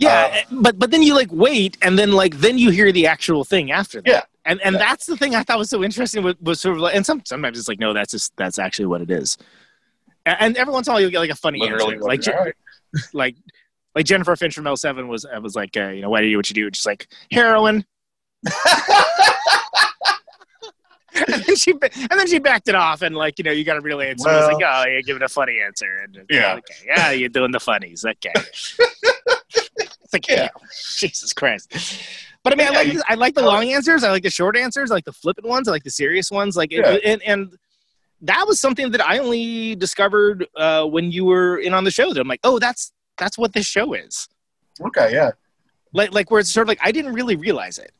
Yeah, 0.00 0.44
Um, 0.52 0.62
but 0.62 0.78
but 0.78 0.92
then 0.92 1.02
you 1.02 1.12
like 1.14 1.32
wait, 1.32 1.76
and 1.82 1.98
then 1.98 2.12
like 2.12 2.36
then 2.38 2.56
you 2.56 2.70
hear 2.70 2.92
the 2.92 3.08
actual 3.08 3.44
thing 3.44 3.72
after 3.72 4.00
that. 4.02 4.08
Yeah. 4.08 4.22
And 4.48 4.60
and 4.62 4.74
Yeah. 4.74 4.78
that's 4.80 5.06
the 5.06 5.16
thing 5.16 5.34
I 5.36 5.42
thought 5.44 5.58
was 5.58 5.70
so 5.70 5.84
interesting. 5.84 6.24
Was, 6.24 6.34
was 6.40 6.60
sort 6.60 6.74
of 6.76 6.82
like, 6.82 6.96
and 6.96 7.06
some 7.06 7.22
sometimes 7.24 7.58
it's 7.58 7.68
like 7.68 7.78
no, 7.78 7.92
that's 7.92 8.10
just 8.10 8.32
that's 8.36 8.58
actually 8.58 8.86
what 8.86 9.00
it 9.00 9.10
is. 9.10 9.38
A- 10.26 10.42
And 10.42 10.56
every 10.56 10.72
once 10.72 10.88
in 10.88 10.90
a 10.90 10.94
while 10.94 11.00
you'll 11.00 11.10
get 11.10 11.20
like 11.20 11.30
a 11.30 11.36
funny 11.36 11.60
Literally, 11.60 11.94
answer, 11.94 12.08
like 12.08 12.26
right. 12.26 12.54
like 13.12 13.36
like 13.94 14.04
Jennifer 14.04 14.34
Finch 14.36 14.54
from 14.54 14.66
L 14.66 14.76
Seven 14.76 15.06
was 15.08 15.24
I 15.24 15.38
was 15.38 15.54
like 15.54 15.76
uh, 15.76 15.88
you 15.88 16.02
know 16.02 16.10
why 16.10 16.20
do 16.20 16.26
you 16.26 16.32
do 16.32 16.38
what 16.38 16.48
you 16.50 16.54
do? 16.54 16.70
Just 16.70 16.86
like 16.86 17.06
heroin. 17.30 17.84
and 21.14 21.42
then 21.44 21.56
she 21.56 21.72
and 21.72 22.10
then 22.10 22.26
she 22.28 22.38
backed 22.38 22.68
it 22.68 22.74
off 22.74 23.02
and 23.02 23.14
like 23.16 23.38
you 23.38 23.44
know 23.44 23.50
you 23.50 23.64
got 23.64 23.76
a 23.76 23.80
real 23.80 24.00
answer. 24.00 24.28
I 24.28 24.36
was 24.36 24.52
like 24.54 24.62
oh 24.64 24.84
you 24.88 25.02
give 25.02 25.16
it 25.16 25.22
a 25.22 25.28
funny 25.28 25.58
answer. 25.64 26.00
And 26.04 26.24
Yeah. 26.30 26.54
okay, 26.56 26.74
yeah, 26.86 27.10
you're 27.10 27.28
doing 27.28 27.50
the 27.50 27.60
funnies. 27.60 28.04
Okay. 28.04 28.32
It's 30.10 30.12
like, 30.14 30.28
Yeah. 30.28 30.48
Jesus 30.96 31.34
Christ. 31.34 31.70
But 32.50 32.60
I 32.60 32.64
mean, 32.64 32.68
I 32.74 32.78
like 32.82 32.92
you- 32.92 33.02
I 33.08 33.14
like 33.14 33.34
the 33.34 33.42
long 33.42 33.68
answers. 33.70 34.04
I 34.04 34.10
like 34.10 34.22
the 34.22 34.30
short 34.30 34.56
answers. 34.56 34.90
I 34.90 34.94
like 34.94 35.04
the 35.04 35.12
flippant 35.12 35.46
ones. 35.46 35.68
I 35.68 35.70
like 35.72 35.84
the 35.84 35.90
serious 35.90 36.30
ones. 36.30 36.56
Like, 36.56 36.72
it- 36.72 36.84
Yeah. 36.84 37.10
and 37.12 37.22
and 37.22 37.52
that 38.22 38.46
was 38.48 38.58
something 38.60 38.90
that 38.92 39.06
I 39.06 39.18
only 39.18 39.76
discovered 39.76 40.46
uh, 40.56 40.84
when 40.84 41.12
you 41.12 41.24
were 41.24 41.58
in 41.58 41.72
on 41.74 41.84
the 41.84 41.90
show. 41.90 42.12
That 42.12 42.20
I'm 42.20 42.28
like, 42.28 42.40
oh, 42.44 42.58
that's 42.58 42.92
that's 43.16 43.36
what 43.38 43.52
this 43.52 43.66
show 43.66 43.92
is. 43.92 44.28
Okay, 44.80 45.12
yeah. 45.12 45.30
Like, 45.92 46.12
like 46.12 46.30
where 46.30 46.40
it's 46.40 46.50
sort 46.50 46.64
of 46.64 46.68
like 46.68 46.80
I 46.82 46.92
didn't 46.92 47.12
really 47.14 47.36
realize 47.36 47.78
it. 47.78 47.92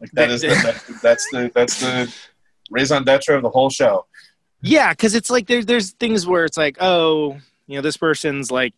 Like 0.00 0.10
that 0.12 0.30
is 0.30 0.42
the, 0.42 0.48
that, 0.48 0.82
that's 1.02 1.30
the 1.30 1.50
that's 1.54 1.80
the 1.80 2.12
raison 2.70 3.04
d'etre 3.04 3.34
of 3.36 3.42
the 3.42 3.50
whole 3.50 3.70
show. 3.70 4.06
Yeah, 4.60 4.90
because 4.92 5.14
it's 5.14 5.30
like 5.30 5.46
there's 5.46 5.66
there's 5.66 5.90
things 5.92 6.26
where 6.26 6.44
it's 6.44 6.56
like, 6.56 6.76
oh, 6.80 7.36
you 7.66 7.76
know, 7.76 7.80
this 7.82 7.96
person's 7.96 8.50
like, 8.50 8.74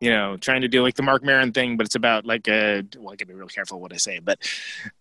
you 0.00 0.10
know, 0.10 0.36
trying 0.36 0.60
to 0.60 0.68
do 0.68 0.82
like 0.82 0.94
the 0.94 1.02
Marc 1.02 1.24
Maron 1.24 1.52
thing, 1.52 1.76
but 1.76 1.86
it's 1.86 1.94
about 1.94 2.26
like 2.26 2.48
a. 2.48 2.82
Well, 2.96 3.12
I 3.12 3.16
gotta 3.16 3.26
be 3.26 3.34
real 3.34 3.48
careful 3.48 3.80
what 3.80 3.92
I 3.92 3.96
say, 3.96 4.18
but 4.18 4.38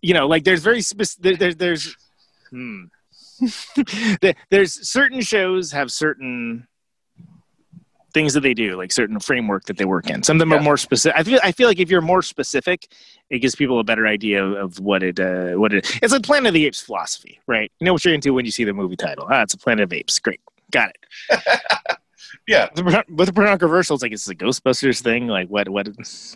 you 0.01 0.13
know, 0.13 0.27
like 0.27 0.43
there's 0.43 0.61
very 0.61 0.81
specific. 0.81 1.23
There, 1.23 1.35
there, 1.35 1.53
there's, 1.53 1.95
hmm. 2.49 2.85
There's 4.49 4.89
certain 4.89 5.19
shows 5.21 5.71
have 5.73 5.91
certain 5.91 6.67
things 8.13 8.33
that 8.33 8.39
they 8.39 8.53
do, 8.53 8.77
like 8.77 8.93
certain 8.93 9.19
framework 9.19 9.65
that 9.65 9.77
they 9.77 9.83
work 9.83 10.09
in. 10.09 10.23
Some 10.23 10.37
of 10.37 10.39
them 10.39 10.53
are 10.53 10.61
more 10.61 10.77
specific. 10.77 11.19
I 11.19 11.23
feel 11.23 11.39
I 11.43 11.51
feel 11.51 11.67
like 11.67 11.79
if 11.79 11.89
you're 11.91 12.01
more 12.01 12.21
specific, 12.21 12.87
it 13.29 13.39
gives 13.39 13.55
people 13.55 13.79
a 13.79 13.83
better 13.83 14.07
idea 14.07 14.43
of 14.43 14.79
what 14.79 15.03
it 15.03 15.19
uh, 15.19 15.59
what 15.59 15.73
it. 15.73 15.99
It's 16.01 16.13
like 16.13 16.23
Planet 16.23 16.47
of 16.47 16.53
the 16.53 16.65
Apes 16.65 16.81
philosophy, 16.81 17.39
right? 17.45 17.69
You 17.79 17.85
know 17.85 17.93
what 17.93 18.05
you're 18.05 18.13
into 18.13 18.33
when 18.33 18.45
you 18.45 18.51
see 18.51 18.63
the 18.63 18.73
movie 18.73 18.95
title. 18.95 19.27
Ah, 19.29 19.41
it's 19.41 19.53
a 19.53 19.57
Planet 19.57 19.83
of 19.83 19.93
Apes. 19.93 20.17
Great, 20.19 20.39
got 20.71 20.91
it. 20.91 21.97
Yeah, 22.47 22.69
With 22.75 22.85
the- 22.85 23.03
With 23.09 23.27
the 23.27 23.33
controversial, 23.33 23.95
it's 23.95 24.03
like 24.03 24.11
it's 24.11 24.27
a 24.29 24.35
Ghostbusters 24.35 25.01
thing. 25.01 25.27
Like 25.27 25.47
what 25.47 25.67
what 25.69 25.87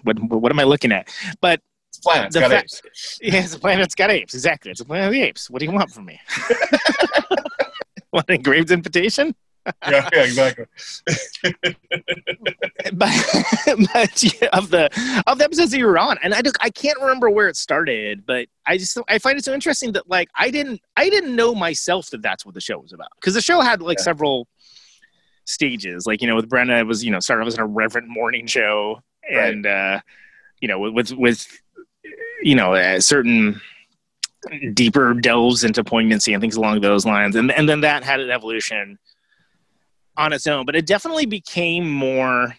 what 0.03 0.19
what 0.19 0.51
am 0.51 0.59
I 0.59 0.63
looking 0.63 0.91
at? 0.91 1.13
But 1.41 1.61
it's 1.89 1.99
planets 1.99 2.33
The 2.33 2.39
got 2.41 2.51
fa- 2.51 2.57
apes. 2.59 2.81
yeah, 3.21 3.43
it's 3.43 3.53
a 3.55 3.59
planet's 3.59 3.95
got 3.95 4.09
apes. 4.09 4.33
Exactly, 4.33 4.71
it's 4.71 4.79
a 4.81 4.85
Planet 4.85 5.07
of 5.07 5.13
the 5.13 5.21
Apes. 5.21 5.49
What 5.49 5.59
do 5.59 5.65
you 5.65 5.71
want 5.71 5.91
from 5.91 6.05
me? 6.05 6.19
what 8.11 8.27
an 8.29 8.35
engraved 8.35 8.71
invitation? 8.71 9.35
Yeah, 9.87 10.09
yeah, 10.13 10.23
exactly. 10.23 10.65
but, 12.93 13.11
but 13.93 14.23
yeah, 14.23 14.47
of 14.53 14.69
the 14.71 14.89
of 15.27 15.37
the 15.37 15.43
episodes 15.43 15.71
that 15.71 15.77
you 15.77 15.85
were 15.85 15.99
on, 15.99 16.17
and 16.23 16.33
I 16.33 16.41
don't, 16.41 16.57
I 16.61 16.69
can't 16.69 16.99
remember 16.99 17.29
where 17.29 17.47
it 17.49 17.55
started, 17.55 18.25
but 18.25 18.47
I 18.65 18.77
just 18.77 18.97
I 19.07 19.19
find 19.19 19.37
it 19.37 19.45
so 19.45 19.53
interesting 19.53 19.91
that 19.93 20.09
like 20.09 20.29
I 20.35 20.49
didn't 20.49 20.81
I 20.95 21.09
didn't 21.09 21.35
know 21.35 21.53
myself 21.53 22.09
that 22.11 22.21
that's 22.21 22.45
what 22.45 22.55
the 22.55 22.61
show 22.61 22.79
was 22.79 22.93
about 22.93 23.09
because 23.15 23.33
the 23.35 23.41
show 23.41 23.61
had 23.61 23.81
like 23.81 23.99
Yeah. 23.99 24.03
several 24.05 24.47
stages, 25.49 26.05
like 26.05 26.21
you 26.21 26.27
know 26.27 26.35
with 26.35 26.49
Brenna 26.49 26.79
it 26.79 26.83
was 26.83 27.03
you 27.03 27.11
know 27.11 27.19
started 27.19 27.43
off 27.43 27.47
as 27.47 27.55
an 27.55 27.61
irreverent 27.61 28.07
morning 28.07 28.47
show, 28.47 29.01
and 29.29 29.65
uh, 29.65 29.99
you 30.61 30.67
know 30.67 30.79
with 30.79 30.93
with, 30.93 31.11
with 31.13 31.61
you 32.41 32.55
know 32.55 32.73
uh, 32.73 32.99
certain 32.99 33.59
deeper 34.73 35.13
delves 35.13 35.63
into 35.63 35.83
poignancy 35.83 36.33
and 36.33 36.41
things 36.41 36.55
along 36.55 36.81
those 36.81 37.05
lines, 37.05 37.35
and 37.35 37.51
and 37.51 37.67
then 37.67 37.81
that 37.81 38.03
had 38.03 38.19
an 38.19 38.29
evolution 38.29 38.97
on 40.17 40.33
its 40.33 40.47
own, 40.47 40.65
but 40.65 40.75
it 40.75 40.85
definitely 40.85 41.25
became 41.25 41.89
more 41.89 42.55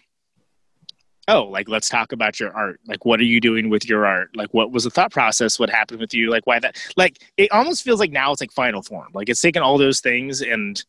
oh, 1.27 1.43
like 1.43 1.69
let's 1.69 1.87
talk 1.87 2.11
about 2.11 2.39
your 2.39 2.55
art. 2.55 2.79
Like 2.87 3.05
what 3.05 3.19
are 3.19 3.25
you 3.25 3.39
doing 3.39 3.69
with 3.69 3.87
your 3.87 4.05
art? 4.05 4.35
Like 4.35 4.53
what 4.53 4.71
was 4.71 4.83
the 4.83 4.89
thought 4.89 5.11
process? 5.11 5.59
What 5.59 5.69
happened 5.69 5.99
with 5.99 6.13
you? 6.13 6.29
Like 6.29 6.45
why 6.45 6.59
that 6.59 6.77
like 6.97 7.21
it 7.37 7.51
almost 7.51 7.83
feels 7.83 7.99
like 7.99 8.11
now 8.11 8.31
it's 8.31 8.41
like 8.41 8.51
final 8.51 8.81
form. 8.81 9.09
Like 9.13 9.29
it's 9.29 9.41
taken 9.41 9.61
all 9.61 9.77
those 9.77 10.01
things 10.01 10.41
and 10.41 10.83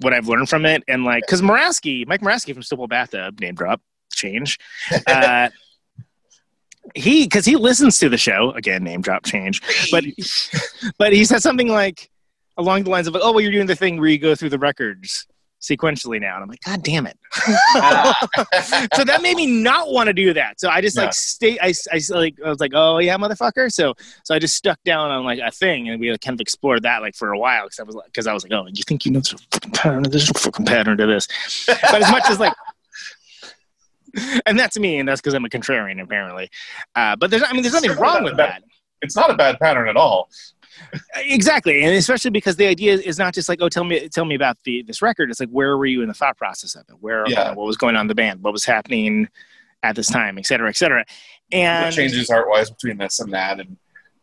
what 0.00 0.12
I've 0.12 0.28
learned 0.28 0.48
from 0.48 0.64
it 0.64 0.82
and 0.88 1.04
like 1.04 1.24
cuz 1.28 1.42
Moraski, 1.42 2.06
Mike 2.06 2.20
Moraski 2.20 2.54
from 2.54 2.62
Stipple 2.62 2.88
Bathtub, 2.88 3.40
name 3.40 3.54
drop, 3.54 3.80
change. 4.12 4.58
Uh 5.06 5.50
he 6.94 7.28
cuz 7.28 7.44
he 7.44 7.56
listens 7.56 7.98
to 7.98 8.08
the 8.08 8.18
show, 8.18 8.52
again 8.52 8.82
name 8.82 9.02
drop 9.02 9.24
change. 9.24 9.60
But 9.90 10.04
but 10.98 11.12
he 11.12 11.24
said 11.24 11.42
something 11.42 11.68
like 11.68 12.10
along 12.56 12.84
the 12.84 12.90
lines 12.90 13.06
of 13.06 13.16
oh 13.16 13.32
well 13.32 13.40
you're 13.40 13.52
doing 13.52 13.66
the 13.66 13.76
thing 13.76 13.98
where 13.98 14.08
you 14.08 14.18
go 14.18 14.34
through 14.34 14.50
the 14.50 14.58
records 14.58 15.26
sequentially 15.62 16.20
now 16.20 16.34
and 16.34 16.42
i'm 16.42 16.48
like 16.48 16.60
god 16.62 16.82
damn 16.82 17.06
it 17.06 17.16
so 18.94 19.04
that 19.04 19.20
made 19.22 19.36
me 19.36 19.46
not 19.46 19.90
want 19.92 20.08
to 20.08 20.12
do 20.12 20.34
that 20.34 20.58
so 20.60 20.68
i 20.68 20.80
just 20.80 20.96
Yeah. 20.96 21.04
like 21.04 21.14
stay 21.14 21.56
I, 21.60 21.72
I 21.92 22.00
like 22.10 22.34
i 22.44 22.48
was 22.48 22.58
like 22.60 22.72
oh 22.74 22.98
yeah 22.98 23.16
motherfucker 23.16 23.72
so 23.72 23.94
so 24.24 24.34
i 24.34 24.38
just 24.38 24.56
stuck 24.56 24.82
down 24.84 25.10
on 25.10 25.24
like 25.24 25.38
a 25.38 25.50
thing 25.52 25.88
and 25.88 26.00
we 26.00 26.10
like, 26.10 26.20
kind 26.20 26.34
of 26.34 26.40
explored 26.40 26.82
that 26.82 27.00
like 27.00 27.14
for 27.14 27.32
a 27.32 27.38
while 27.38 27.64
because 27.66 27.78
i 27.78 27.84
was 27.84 27.94
like 27.94 28.06
because 28.06 28.26
i 28.26 28.32
was 28.32 28.42
like 28.42 28.52
oh 28.52 28.66
you 28.72 28.82
think 28.82 29.06
you 29.06 29.12
know 29.12 29.20
there's 29.20 29.34
a 29.34 29.38
fucking 29.52 29.70
pattern 29.72 30.04
a 30.06 30.18
fucking 30.18 30.66
pattern 30.66 30.96
to 30.98 31.06
this 31.06 31.28
but 31.66 32.02
as 32.02 32.10
much 32.10 32.24
as 32.28 32.40
like 32.40 32.52
and 34.46 34.58
that's 34.58 34.78
me 34.78 34.98
and 34.98 35.08
that's 35.08 35.20
because 35.20 35.34
i'm 35.34 35.44
a 35.44 35.48
contrarian 35.48 36.02
apparently 36.02 36.50
uh, 36.96 37.14
but 37.16 37.30
there's 37.30 37.42
i 37.44 37.52
mean 37.52 37.62
there's 37.62 37.72
nothing 37.74 37.92
wrong 37.96 38.24
with 38.24 38.36
bad. 38.36 38.62
that 38.62 38.68
It's 39.00 39.16
not 39.16 39.30
a 39.30 39.34
bad 39.34 39.58
pattern 39.58 39.88
at 39.88 39.96
all. 39.96 40.28
Exactly 41.16 41.82
and 41.82 41.94
especially 41.94 42.30
because 42.30 42.56
the 42.56 42.66
idea 42.66 42.94
is 42.94 43.18
not 43.18 43.34
just 43.34 43.48
like 43.48 43.60
oh 43.62 43.68
tell 43.68 43.84
me 43.84 44.08
tell 44.08 44.24
me 44.24 44.34
about 44.34 44.56
the 44.64 44.82
this 44.82 45.02
record. 45.02 45.30
It's 45.30 45.40
like 45.40 45.48
where 45.50 45.76
were 45.76 45.86
you 45.86 46.02
in 46.02 46.08
the 46.08 46.14
thought 46.14 46.36
process 46.36 46.74
of 46.74 46.84
it? 46.88 46.96
Where 47.00 47.24
Yeah. 47.28 47.40
uh, 47.40 47.54
what 47.54 47.66
was 47.66 47.76
going 47.76 47.96
on 47.96 48.02
in 48.02 48.06
the 48.08 48.14
band? 48.14 48.42
What 48.42 48.52
was 48.52 48.64
happening 48.64 49.28
at 49.82 49.96
this 49.96 50.08
time? 50.08 50.38
Et 50.38 50.46
cetera 50.46 50.68
et 50.68 50.76
cetera. 50.76 51.04
What 51.50 51.58
and 51.58 51.94
changes 51.94 52.30
art 52.30 52.48
wise 52.48 52.70
between 52.70 52.98
this 52.98 53.20
and 53.20 53.32
that 53.32 53.60
and 53.60 53.76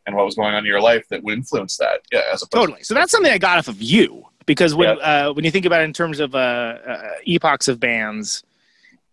and 0.05 0.15
what 0.15 0.25
was 0.25 0.35
going 0.35 0.53
on 0.55 0.59
in 0.59 0.65
your 0.65 0.81
life 0.81 1.07
that 1.09 1.23
would 1.23 1.33
influence 1.37 1.77
that 1.77 2.01
yeah 2.11 2.21
as 2.33 2.41
opposed 2.41 2.51
totally. 2.67 2.83
So 2.83 2.93
that's 2.95 3.11
something 3.11 3.31
i 3.31 3.37
got 3.37 3.57
off 3.59 3.67
of 3.67 3.81
you 3.81 4.25
because 4.47 4.73
when 4.73 4.99
uh, 5.01 5.31
when 5.33 5.45
you 5.45 5.51
think 5.51 5.65
about 5.65 5.81
it 5.81 5.85
in 5.85 5.93
terms 5.93 6.19
of 6.19 6.33
uh, 6.33 6.37
uh, 6.37 7.11
epochs 7.27 7.67
of 7.67 7.79
bands 7.79 8.43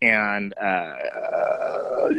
and 0.01 0.55
uh, 0.59 0.95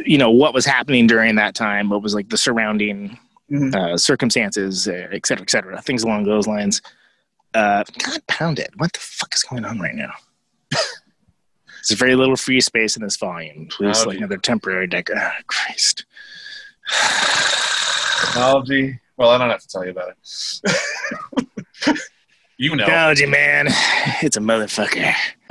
you 0.04 0.18
know 0.18 0.30
what 0.30 0.54
was 0.54 0.64
happening 0.64 1.06
during 1.06 1.34
that 1.36 1.54
time 1.54 1.88
what 1.88 2.02
was 2.02 2.14
like 2.14 2.28
the 2.28 2.38
surrounding 2.38 3.18
Mhm. 3.50 3.74
uh, 3.74 3.96
circumstances 3.96 4.86
uh, 4.88 5.08
et 5.10 5.24
cetera 5.26 5.42
et 5.42 5.50
cetera 5.50 5.80
things 5.82 6.02
along 6.02 6.24
those 6.24 6.46
lines. 6.46 6.82
Uh, 7.54 7.82
god 8.04 8.26
pound 8.26 8.58
it 8.58 8.70
what 8.76 8.92
the 8.92 8.98
fuck 9.00 9.34
is 9.34 9.42
going 9.42 9.64
on 9.64 9.78
right 9.80 9.94
now? 9.94 10.12
There's 10.70 11.98
very 11.98 12.14
little 12.14 12.36
free 12.36 12.60
space 12.60 12.96
in 12.96 13.02
this 13.02 13.16
volume. 13.16 13.68
Please 13.70 14.00
Oh, 14.02 14.08
like 14.08 14.18
dear. 14.18 14.26
another 14.26 14.36
temporary 14.38 14.86
deck. 14.86 15.08
Ah, 15.16 15.36
christ. 15.46 16.04
Technology. 18.26 18.98
Well 19.16 19.30
i 19.30 19.38
don't 19.38 19.50
have 19.50 19.60
to 19.62 19.68
tell 19.68 19.84
you 19.84 19.90
about 19.92 20.10
it. 20.10 21.98
You 22.60 22.74
know. 22.74 22.84
Technology 22.86 23.24
man. 23.26 23.66
It's 24.20 24.36
a 24.36 24.40
motherfucker. 24.40 25.14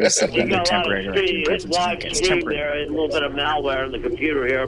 It's 0.00 0.20
like 0.20 0.32
another 0.32 0.50
a 0.50 0.56
lot 0.56 0.66
temporary 0.66 1.06
of 1.06 1.14
directory 1.14 1.28
speed, 1.28 1.36
hit 1.36 1.46
preference. 1.46 1.76
watch 1.76 2.04
It's 2.04 2.20
temporary. 2.20 2.56
there, 2.56 2.82
a 2.82 2.90
little 2.90 3.08
bit 3.08 3.22
of 3.22 3.30
malware 3.32 3.86
in 3.86 3.92
the 3.92 4.00
computer 4.00 4.44
here. 4.44 4.66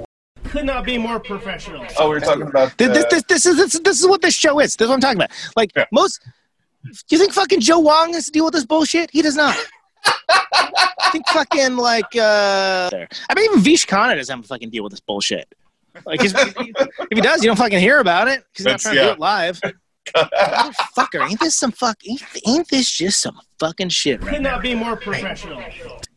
Could 0.51 0.67
not 0.67 0.85
be 0.85 0.99
more 0.99 1.21
professional. 1.21 1.87
oh 1.99 2.11
we 2.11 2.17
are 2.17 2.21
talking 2.21 2.43
about 2.43 2.77
This, 2.77 2.89
this, 2.89 3.05
this, 3.11 3.23
this 3.29 3.47
is 3.47 3.57
this, 3.57 3.79
this 3.81 4.01
is 4.01 4.07
what 4.07 4.21
this 4.21 4.35
show 4.35 4.59
is. 4.61 4.75
This 4.77 4.87
is 4.87 4.89
what 4.89 4.95
I'm 4.97 5.01
talking 5.01 5.19
about. 5.19 5.31
Like 5.57 5.71
Yeah. 5.77 5.85
most, 5.93 6.21
you 7.11 7.19
think 7.19 7.33
fucking 7.33 7.61
Joe 7.61 7.79
Wong 7.79 8.13
has 8.15 8.27
to 8.27 8.31
deal 8.33 8.45
with 8.47 8.55
this 8.55 8.67
bullshit? 8.67 9.11
He 9.13 9.23
does 9.23 9.37
not. 9.37 9.57
I 10.05 11.09
think 11.13 11.29
fucking 11.29 11.77
like 11.77 12.17
uh, 12.17 12.91
I 12.93 13.35
mean 13.37 13.45
even 13.51 13.61
Vish 13.61 13.87
Khanna 13.87 14.17
doesn't 14.17 14.35
have 14.35 14.43
to 14.43 14.49
fucking 14.49 14.71
deal 14.71 14.83
with 14.83 14.91
this 14.93 15.01
bullshit. 15.01 15.53
Like 16.07 16.21
he's, 16.23 16.33
if 16.35 16.55
he 17.13 17.21
does, 17.21 17.43
you 17.43 17.49
don't 17.49 17.57
fucking 17.57 17.79
hear 17.81 17.99
about 18.01 18.29
it 18.29 18.45
because 18.53 18.65
he's 18.65 18.67
not 18.67 18.81
That's- 18.81 18.83
trying 18.83 18.97
to 18.97 19.03
do 19.03 19.11
it 19.11 19.19
live. 19.19 19.61
Motherfucker, 20.17 21.29
ain't 21.31 21.39
this 21.41 21.55
some 21.57 21.71
fuck? 21.73 21.97
Ain't, 22.09 22.23
ain't 22.47 22.69
this 22.69 22.91
just 22.91 23.21
some 23.21 23.39
fucking 23.59 23.91
shit 23.91 24.21
right 24.23 24.35
Could 24.35 24.43
now? 24.43 24.53
not 24.55 24.63
be 24.63 24.75
more 24.75 24.97
professional. 24.97 25.63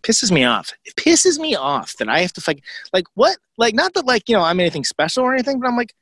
Pisses 0.04 0.32
me 0.32 0.44
off. 0.44 0.72
It 0.86 0.96
pisses 0.96 1.40
me 1.40 1.56
off 1.56 1.96
that 1.98 2.10
I 2.10 2.20
have 2.20 2.34
to 2.34 2.42
fucking 2.42 2.64
like 2.92 3.06
what 3.16 3.38
like 3.58 3.74
not 3.74 3.94
that 3.94 4.06
like 4.06 4.30
you 4.30 4.36
know 4.36 4.44
I'm 4.44 4.60
anything 4.60 4.84
special 4.84 5.24
or 5.24 5.34
anything, 5.34 5.60
but 5.60 5.68
I'm 5.68 5.78
like 5.78 5.94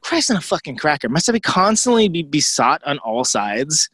Christ 0.00 0.30
in 0.30 0.36
a 0.36 0.40
fucking 0.40 0.76
cracker. 0.76 1.08
Must 1.08 1.28
I 1.28 1.32
be 1.32 1.40
constantly 1.40 2.08
be 2.08 2.22
besought 2.22 2.82
on 2.84 2.98
all 2.98 3.24
sides? 3.24 3.88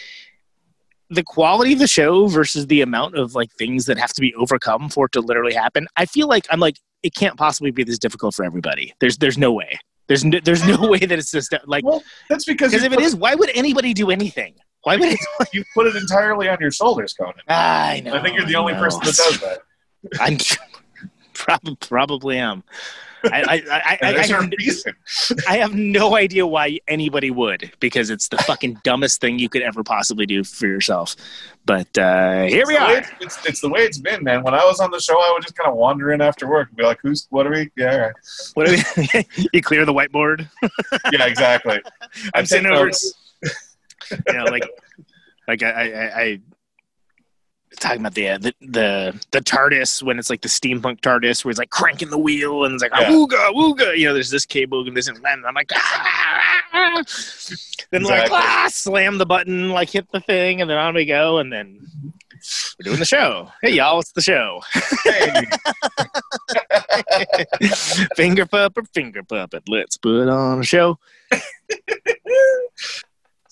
The 1.10 1.22
quality 1.22 1.74
of 1.74 1.78
the 1.78 1.86
show 1.86 2.26
versus 2.26 2.66
the 2.66 2.80
amount 2.80 3.16
of 3.16 3.34
like 3.34 3.52
things 3.52 3.86
that 3.86 3.98
have 3.98 4.12
to 4.14 4.20
be 4.20 4.34
overcome 4.34 4.88
for 4.88 5.06
it 5.06 5.12
to 5.12 5.20
literally 5.20 5.54
happen. 5.54 5.86
I 5.96 6.06
feel 6.06 6.28
like 6.28 6.46
I'm 6.50 6.60
like 6.60 6.78
it 7.02 7.14
can't 7.14 7.36
possibly 7.36 7.70
be 7.70 7.84
this 7.84 7.98
difficult 7.98 8.34
for 8.34 8.44
everybody. 8.44 8.94
There's 9.00 9.18
there's 9.18 9.38
no 9.38 9.52
way. 9.52 9.78
There's 10.06 10.24
no, 10.24 10.38
there's 10.44 10.66
no 10.66 10.76
way 10.88 10.98
that 10.98 11.18
it's 11.18 11.30
just 11.30 11.54
like 11.66 11.84
well 11.84 12.02
that's 12.28 12.44
because 12.44 12.72
because 12.72 12.84
if 12.84 12.92
it 12.92 13.00
is, 13.00 13.14
why 13.14 13.34
would 13.34 13.50
anybody 13.54 13.94
do 13.94 14.10
anything? 14.10 14.54
Why 14.84 14.96
would 14.96 15.08
it? 15.12 15.20
you 15.52 15.64
put 15.74 15.86
it 15.86 15.96
entirely 15.96 16.48
on 16.48 16.58
your 16.60 16.70
shoulders 16.70 17.12
conan 17.14 17.34
I 17.48 18.00
know. 18.04 18.14
i 18.14 18.22
think 18.22 18.36
you're 18.36 18.46
the 18.46 18.56
only 18.56 18.74
I 18.74 18.78
person 18.78 19.00
that 19.04 19.16
does 19.16 19.40
that 19.40 19.62
I'm 20.20 20.38
probably 21.32 21.76
probably 21.76 22.38
am. 22.38 22.62
I 23.24 23.40
I, 23.42 23.54
I, 23.54 23.80
I, 23.80 23.98
and 24.02 24.16
there's 24.16 24.30
I, 24.30 24.36
a 24.36 24.40
have, 24.42 24.52
reason 24.58 24.92
I 25.48 25.56
have 25.56 25.74
no 25.74 26.14
idea 26.16 26.46
why 26.46 26.78
anybody 26.88 27.30
would 27.30 27.72
because 27.80 28.10
it's 28.10 28.28
the 28.28 28.36
fucking 28.38 28.80
dumbest 28.84 29.20
thing 29.22 29.38
you 29.38 29.48
could 29.48 29.62
ever 29.62 29.82
possibly 29.82 30.26
do 30.26 30.44
for 30.44 30.66
yourself. 30.66 31.16
But 31.64 31.96
uh, 31.96 32.42
here 32.42 32.64
we 32.66 32.76
It's 32.76 32.78
the 32.78 32.84
are. 32.84 32.96
it's, 32.98 33.08
it's, 33.20 33.46
it's 33.46 33.60
the 33.62 33.70
way 33.70 33.80
it's 33.80 33.96
been, 33.98 34.22
man. 34.22 34.42
When 34.42 34.52
I 34.52 34.62
was 34.66 34.80
on 34.80 34.90
the 34.90 35.00
show, 35.00 35.18
I 35.18 35.32
would 35.32 35.42
just 35.42 35.56
kind 35.56 35.70
of 35.70 35.76
wander 35.76 36.12
in 36.12 36.20
after 36.20 36.46
work 36.46 36.68
and 36.68 36.76
be 36.76 36.84
like, 36.84 36.98
"Who's 37.00 37.26
what 37.30 37.46
are 37.46 37.50
we?" 37.50 37.70
Yeah, 37.78 37.92
all 37.94 38.00
right. 38.00 38.12
What 38.52 38.68
are 38.68 38.72
we, 39.14 39.26
you 39.54 39.62
clear 39.62 39.86
the 39.86 39.94
whiteboard? 39.94 40.46
yeah, 41.10 41.24
exactly. 41.24 41.80
I'm 42.34 42.42
I 42.42 42.44
sitting 42.44 42.70
over. 42.70 42.84
notes. 42.86 43.14
You 44.10 44.32
know, 44.34 44.44
like 44.44 44.68
like 45.48 45.62
I 45.62 45.70
I, 45.70 46.22
I 46.22 46.40
talking 47.80 48.00
about 48.00 48.14
the, 48.14 48.28
uh, 48.28 48.38
the 48.38 48.54
the 48.60 49.24
the 49.32 49.40
TARDIS 49.40 50.02
when 50.02 50.18
it's 50.18 50.30
like 50.30 50.42
the 50.42 50.48
steampunk 50.48 51.00
TARDIS 51.00 51.44
where 51.44 51.50
it's 51.50 51.58
like 51.58 51.70
cranking 51.70 52.10
the 52.10 52.18
wheel 52.18 52.64
and 52.64 52.74
it's 52.74 52.82
like 52.82 52.92
Yeah. 52.92 53.10
wooga 53.10 53.50
wooga. 53.52 53.96
You 53.96 54.06
know, 54.06 54.14
there's 54.14 54.30
this 54.30 54.46
cable 54.46 54.86
and 54.86 54.96
this 54.96 55.08
and. 55.08 55.18
And 55.24 55.46
I'm 55.46 55.54
like, 55.54 55.72
ah! 55.74 57.02
then 57.90 58.02
like 58.04 58.30
ah, 58.30 58.68
slam 58.70 59.18
the 59.18 59.26
button, 59.26 59.70
like 59.70 59.90
hit 59.90 60.10
the 60.12 60.20
thing, 60.20 60.60
and 60.60 60.70
then 60.70 60.78
on 60.78 60.94
we 60.94 61.04
go, 61.04 61.38
and 61.38 61.52
then 61.52 61.80
we're 62.78 62.84
doing 62.84 62.98
the 62.98 63.04
show. 63.04 63.50
Hey 63.62 63.72
y'all, 63.72 64.00
it's 64.00 64.12
the 64.12 64.20
show. 64.20 64.60
Hey, 65.04 65.44
finger 68.16 68.46
puppet, 68.46 68.88
finger 68.92 69.22
puppet. 69.22 69.64
Let's 69.68 69.96
put 69.96 70.28
on 70.28 70.60
a 70.60 70.64
show. 70.64 70.98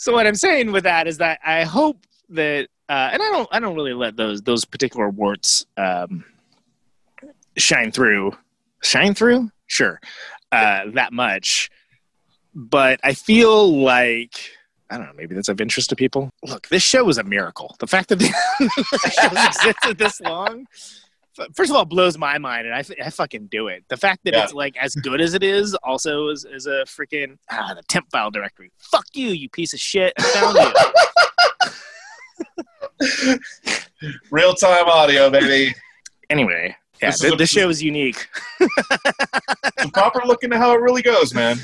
so 0.03 0.13
what 0.13 0.27
I'm 0.27 0.35
saying 0.35 0.73
with 0.73 0.83
that 0.83 1.07
is 1.07 1.19
that 1.19 1.39
I 1.47 1.63
hope 1.63 1.97
that, 2.31 2.67
uh, 2.89 3.11
and 3.13 3.23
I 3.23 3.29
don't, 3.31 3.49
I 3.53 3.61
don't 3.61 3.77
really 3.77 3.95
let 3.95 4.17
those 4.17 4.43
those 4.43 4.65
particular 4.65 5.09
warts 5.09 5.65
um, 5.77 6.25
shine 7.57 7.93
through, 7.93 8.33
shine 8.83 9.15
through, 9.15 9.53
sure, 9.69 10.01
uh, 10.51 10.87
that 10.95 11.13
much. 11.13 11.71
But 12.53 12.99
I 13.05 13.15
feel 13.15 13.81
like 13.81 14.51
I 14.91 14.97
don't 14.97 15.07
know. 15.07 15.13
Maybe 15.17 15.37
that's 15.37 15.49
of 15.49 15.61
interest 15.61 15.91
to 15.91 15.95
people. 15.95 16.31
Look, 16.43 16.67
this 16.67 16.83
show 16.83 17.09
is 17.09 17.19
a 17.19 17.23
miracle. 17.23 17.77
The 17.79 17.87
fact 17.87 18.09
that 18.09 18.19
the 18.19 19.13
show 19.21 19.47
existed 19.47 19.99
this 19.99 20.21
long 20.21 20.67
first 21.55 21.71
of 21.71 21.77
all 21.77 21.85
blows 21.85 22.19
my 22.19 22.39
mind 22.39 22.67
and 22.67 22.75
I, 22.75 22.85
I 23.05 23.11
fucking 23.11 23.49
do 23.51 23.69
it 23.69 23.85
the 23.89 23.97
fact 23.97 24.21
that 24.25 24.35
Yeah. 24.35 24.45
it's 24.45 24.53
like 24.53 24.77
as 24.77 24.95
good 24.95 25.21
as 25.21 25.35
it 25.35 25.43
is 25.43 25.75
also 25.83 26.29
is, 26.29 26.45
is 26.45 26.67
a 26.67 26.85
freaking 26.87 27.39
ah, 27.51 27.73
the 27.75 27.83
temp 27.89 28.07
file 28.11 28.31
directory 28.31 28.71
fuck 28.79 29.07
you 29.15 29.29
you 29.29 29.49
piece 29.49 29.73
of 29.73 29.81
shit 29.81 30.13
I 30.19 30.23
found 30.23 30.59
you 30.59 30.73
Real 34.31 34.55
time 34.55 34.87
audio, 34.89 35.31
baby. 35.31 35.75
anyway 36.31 36.75
yeah 37.01 37.09
This 37.09 37.17
is 37.17 37.21
th- 37.23 37.35
a- 37.35 37.37
this 37.37 37.51
show 37.51 37.69
is 37.69 37.83
unique 37.83 38.27
proper 39.93 40.23
look 40.27 40.43
into 40.45 40.57
how 40.59 40.73
it 40.73 40.81
really 40.81 41.03
goes, 41.03 41.35
man. 41.35 41.59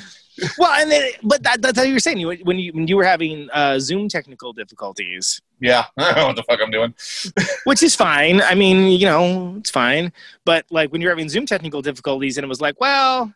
Well 0.58 0.72
and 0.80 0.90
then 0.90 1.10
but 1.22 1.42
that, 1.42 1.62
that's 1.62 1.78
how 1.78 1.84
you 1.84 1.94
were 1.94 2.00
saying 2.00 2.18
you 2.18 2.28
when 2.44 2.58
you 2.58 2.72
when 2.72 2.86
you 2.86 2.96
were 2.96 3.04
having 3.04 3.48
uh, 3.52 3.78
zoom 3.78 4.08
technical 4.08 4.52
difficulties. 4.52 5.40
Yeah, 5.60 5.86
I 5.98 6.12
don't 6.12 6.16
know 6.16 6.26
what 6.28 6.36
the 6.36 6.42
fuck 6.42 6.60
I'm 6.62 6.70
doing. 6.70 6.94
which 7.64 7.82
is 7.82 7.94
fine. 7.94 8.40
I 8.42 8.54
mean 8.54 8.98
you 8.98 9.06
know 9.06 9.56
it's 9.58 9.70
fine. 9.70 10.12
But 10.44 10.66
like 10.70 10.92
when 10.92 11.00
you're 11.00 11.10
having 11.10 11.28
zoom 11.28 11.46
technical 11.46 11.82
difficulties 11.82 12.36
and 12.38 12.44
it 12.44 12.48
was 12.48 12.60
like 12.60 12.80
well 12.80 13.32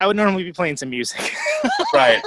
i 0.00 0.06
would 0.06 0.16
normally 0.16 0.42
be 0.42 0.52
playing 0.52 0.76
some 0.76 0.90
music. 0.90 1.32
Right. 1.94 2.22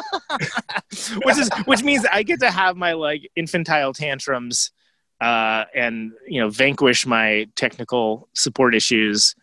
which 1.23 1.37
is 1.37 1.49
which 1.65 1.83
means 1.83 2.05
I 2.09 2.23
get 2.23 2.39
to 2.39 2.51
have 2.51 2.77
my 2.77 2.93
like 2.93 3.29
infantile 3.35 3.93
tantrums 3.93 4.71
uh, 5.21 5.65
and 5.73 6.11
you 6.27 6.39
know 6.39 6.49
vanquish 6.49 7.05
my 7.05 7.47
technical 7.55 8.27
support 8.33 8.75
issues, 8.75 9.35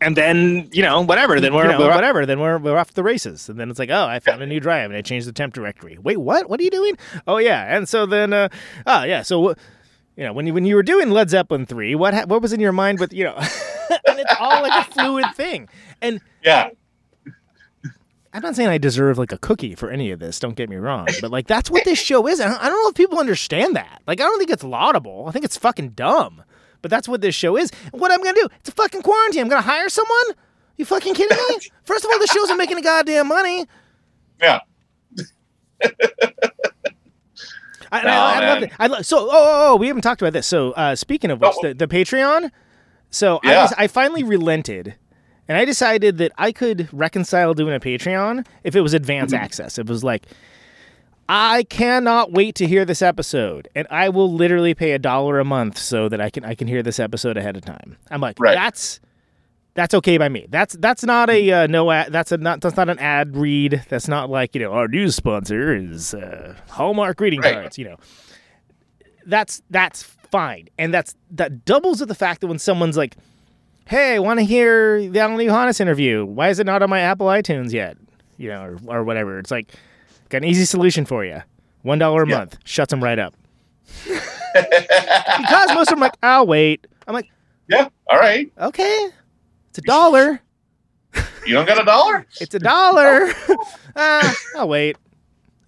and 0.00 0.16
then 0.16 0.68
you 0.72 0.82
know 0.82 1.00
whatever. 1.02 1.40
Then 1.40 1.54
we're, 1.54 1.66
You 1.66 1.72
know, 1.72 1.78
we're 1.80 1.94
whatever. 1.94 2.26
Then 2.26 2.40
we're 2.40 2.58
we're 2.58 2.76
off 2.76 2.88
to 2.88 2.94
the 2.94 3.02
races, 3.02 3.48
and 3.48 3.58
then 3.58 3.70
it's 3.70 3.78
like, 3.78 3.90
oh, 3.90 4.06
I 4.06 4.18
found 4.20 4.42
a 4.42 4.46
new 4.46 4.60
drive, 4.60 4.90
and 4.90 4.96
I 4.96 5.02
changed 5.02 5.26
the 5.26 5.32
temp 5.32 5.54
directory. 5.54 5.98
Wait, 6.00 6.18
what? 6.18 6.48
What 6.48 6.60
are 6.60 6.62
you 6.62 6.70
doing? 6.70 6.96
Oh 7.26 7.38
yeah, 7.38 7.76
and 7.76 7.88
so 7.88 8.06
then, 8.06 8.32
uh, 8.32 8.48
oh 8.86 9.04
yeah, 9.04 9.22
so. 9.22 9.54
You 10.16 10.26
know, 10.26 10.34
when 10.34 10.46
you 10.46 10.52
when 10.52 10.66
you 10.66 10.74
were 10.74 10.82
doing 10.82 11.10
Led 11.10 11.30
Zeppelin 11.30 11.64
three, 11.64 11.94
what 11.94 12.12
ha- 12.12 12.24
what 12.26 12.42
was 12.42 12.52
in 12.52 12.60
your 12.60 12.72
mind 12.72 13.00
with 13.00 13.10
you 13.10 13.24
know, 13.24 13.36
and 14.06 14.18
it's 14.18 14.34
all 14.38 14.60
like 14.62 14.86
a 14.86 14.90
fluid 14.92 15.24
thing. 15.34 15.66
And 16.02 16.20
yeah, 16.44 16.68
I'm 18.34 18.42
not 18.42 18.54
saying 18.54 18.68
I 18.68 18.76
deserve 18.76 19.16
like 19.16 19.32
a 19.32 19.38
cookie 19.38 19.74
for 19.74 19.90
any 19.90 20.10
of 20.10 20.18
this. 20.20 20.38
Don't 20.38 20.56
get 20.56 20.68
me 20.68 20.76
wrong, 20.76 21.06
but 21.22 21.30
like 21.30 21.46
that's 21.46 21.70
what 21.70 21.84
this 21.84 21.98
show 21.98 22.26
is. 22.26 22.38
I 22.40 22.48
don't 22.48 22.82
know 22.82 22.88
if 22.88 22.94
people 22.96 23.18
understand 23.18 23.76
that. 23.76 24.02
Like 24.06 24.20
I 24.20 24.24
don't 24.24 24.38
think 24.38 24.50
it's 24.50 24.64
laudable. 24.64 25.24
I 25.26 25.30
think 25.32 25.44
it's 25.44 25.56
fucking 25.56 25.90
dumb. 25.90 26.42
But 26.82 26.90
that's 26.90 27.06
what 27.08 27.20
this 27.20 27.34
show 27.34 27.56
is. 27.56 27.70
And 27.92 28.00
what 28.00 28.10
I'm 28.12 28.22
gonna 28.22 28.34
do? 28.40 28.48
It's 28.60 28.68
a 28.68 28.72
fucking 28.72 29.02
quarantine. 29.02 29.42
I'm 29.42 29.48
gonna 29.48 29.60
hire 29.62 29.88
someone. 29.88 30.24
You 30.76 30.84
fucking 30.84 31.14
kidding 31.14 31.36
me? 31.50 31.58
First 31.84 32.04
of 32.04 32.10
all, 32.10 32.18
the 32.18 32.26
show's 32.26 32.48
not 32.48 32.58
making 32.58 32.78
a 32.78 32.82
goddamn 32.82 33.28
money. 33.28 33.66
yeah. 34.40 34.60
I, 37.92 38.02
No, 38.04 38.10
I, 38.10 38.34
I 38.40 38.48
love 38.54 38.62
it. 38.62 38.72
I 38.78 38.86
love, 38.86 39.04
so, 39.06 39.18
oh, 39.18 39.28
oh, 39.30 39.72
oh, 39.72 39.76
we 39.76 39.88
haven't 39.88 40.02
talked 40.02 40.22
about 40.22 40.32
this. 40.32 40.46
So, 40.46 40.70
uh, 40.72 40.94
speaking 40.94 41.30
of 41.30 41.40
which, 41.40 41.52
Oh. 41.56 41.68
the, 41.68 41.74
the 41.74 41.88
Patreon. 41.88 42.50
So, 43.10 43.40
I, 43.42 43.56
was, 43.56 43.74
I 43.76 43.88
finally 43.88 44.22
relented, 44.22 44.94
and 45.48 45.58
I 45.58 45.64
decided 45.64 46.18
that 46.18 46.30
I 46.38 46.52
could 46.52 46.88
reconcile 46.92 47.52
doing 47.54 47.74
a 47.74 47.80
Patreon 47.80 48.46
if 48.62 48.76
it 48.76 48.80
was 48.82 48.94
advance 48.94 49.32
Mm-hmm. 49.32 49.42
access. 49.42 49.78
It 49.78 49.86
was 49.88 50.04
like, 50.04 50.26
I 51.32 51.62
cannot 51.62 52.32
wait 52.32 52.56
to 52.56 52.66
hear 52.66 52.84
this 52.84 53.02
episode, 53.02 53.68
and 53.76 53.86
I 53.88 54.08
will 54.08 54.32
literally 54.32 54.74
pay 54.74 54.90
a 54.92 54.98
dollar 54.98 55.38
a 55.38 55.44
month 55.44 55.78
so 55.78 56.08
that 56.08 56.20
I 56.20 56.28
can 56.28 56.44
I 56.44 56.56
can 56.56 56.66
hear 56.66 56.82
this 56.82 56.98
episode 56.98 57.36
ahead 57.36 57.56
of 57.56 57.64
time. 57.64 57.96
I'm 58.10 58.20
like, 58.20 58.40
Right. 58.40 58.56
that's 58.56 58.98
that's 59.74 59.94
okay 59.94 60.18
by 60.18 60.28
me. 60.28 60.46
That's 60.48 60.74
that's 60.74 61.04
not 61.04 61.30
a 61.30 61.52
uh, 61.52 61.66
no 61.68 61.88
ad. 61.92 62.12
That's 62.12 62.32
a 62.32 62.36
not 62.38 62.60
that's 62.60 62.76
not 62.76 62.88
an 62.88 62.98
ad 62.98 63.36
read. 63.36 63.84
That's 63.88 64.08
not 64.08 64.28
like 64.28 64.56
you 64.56 64.60
know 64.60 64.72
our 64.72 64.88
news 64.88 65.14
sponsor 65.14 65.72
is 65.76 66.14
uh, 66.14 66.56
Hallmark 66.68 67.16
greeting 67.18 67.40
Right. 67.40 67.54
cards. 67.54 67.78
You 67.78 67.90
know, 67.90 67.96
that's 69.24 69.62
that's 69.70 70.02
fine, 70.02 70.68
and 70.78 70.92
that's 70.92 71.14
that 71.30 71.64
doubles 71.64 72.00
with 72.00 72.08
the 72.08 72.14
fact 72.16 72.40
that 72.40 72.48
when 72.48 72.58
someone's 72.58 72.96
like, 72.96 73.14
"Hey, 73.86 74.16
I 74.16 74.18
want 74.18 74.40
to 74.40 74.44
hear 74.44 75.08
the 75.08 75.24
Alain 75.24 75.46
Johannes 75.46 75.80
interview. 75.80 76.24
Why 76.24 76.48
is 76.48 76.58
it 76.58 76.66
not 76.66 76.82
on 76.82 76.90
my 76.90 76.98
Apple 77.00 77.26
iTunes 77.28 77.72
yet?" 77.72 77.96
You 78.36 78.48
know, 78.48 78.62
or, 78.64 78.78
or 78.98 79.04
whatever. 79.04 79.38
It's 79.38 79.52
like 79.52 79.72
got 80.30 80.38
an 80.38 80.44
easy 80.44 80.64
solution 80.64 81.04
for 81.04 81.24
you. 81.24 81.42
One 81.82 81.98
dollar 81.98 82.22
a 82.22 82.28
Yeah. 82.28 82.38
month 82.38 82.58
shuts 82.64 82.90
them 82.90 83.02
right 83.04 83.18
up. 83.18 83.34
because 84.06 85.74
most 85.74 85.88
of 85.90 85.96
them 85.96 85.98
are 85.98 86.06
like, 86.06 86.16
"I'll 86.22 86.46
wait." 86.46 86.86
I'm 87.06 87.14
like, 87.14 87.30
Yeah. 87.68 87.88
All 88.08 88.18
right. 88.18 88.50
"Okay, 88.58 89.08
it's 89.68 89.78
a 89.78 89.82
dollar." 89.82 90.40
You 91.46 91.54
don't 91.54 91.66
got 91.66 91.80
a 91.80 91.84
dollar? 91.84 92.26
It's 92.40 92.54
a 92.54 92.58
dollar. 92.58 93.32
ah, 93.96 94.34
I'll 94.56 94.68
wait. 94.68 94.96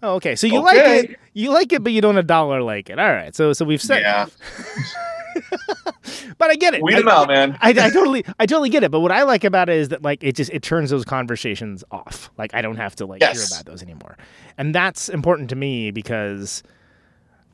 Oh, 0.02 0.14
okay. 0.16 0.36
So 0.36 0.46
you 0.46 0.60
like 0.60 0.76
it. 0.76 1.18
You 1.32 1.50
like 1.50 1.72
it, 1.72 1.82
but 1.82 1.92
you 1.92 2.00
don't 2.00 2.18
a 2.18 2.22
dollar 2.22 2.60
like 2.62 2.90
it. 2.90 2.98
All 2.98 3.12
right. 3.12 3.34
So 3.34 3.52
so 3.52 3.64
we've 3.64 3.82
said. 3.82 4.02
Yeah. 4.02 4.26
But 6.38 6.50
I 6.50 6.56
get 6.56 6.74
it. 6.74 6.82
Weed 6.82 6.94
I, 6.94 6.98
them 7.00 7.08
out, 7.08 7.28
man. 7.28 7.56
I, 7.60 7.70
I 7.70 7.90
totally 7.90 8.24
I 8.38 8.46
totally 8.46 8.68
get 8.70 8.82
it. 8.82 8.90
But 8.90 9.00
what 9.00 9.12
I 9.12 9.22
like 9.22 9.44
about 9.44 9.68
it 9.68 9.76
is 9.76 9.88
that 9.90 10.02
like 10.02 10.22
it 10.24 10.34
just 10.34 10.50
it 10.50 10.62
turns 10.62 10.90
those 10.90 11.04
conversations 11.04 11.84
off. 11.90 12.30
Like 12.38 12.54
I 12.54 12.62
don't 12.62 12.76
have 12.76 12.96
to 12.96 13.06
like 13.06 13.22
hear 13.22 13.30
about 13.30 13.64
those 13.66 13.82
anymore, 13.82 14.16
and 14.58 14.74
that's 14.74 15.08
important 15.08 15.50
to 15.50 15.56
me 15.56 15.90
because 15.92 16.62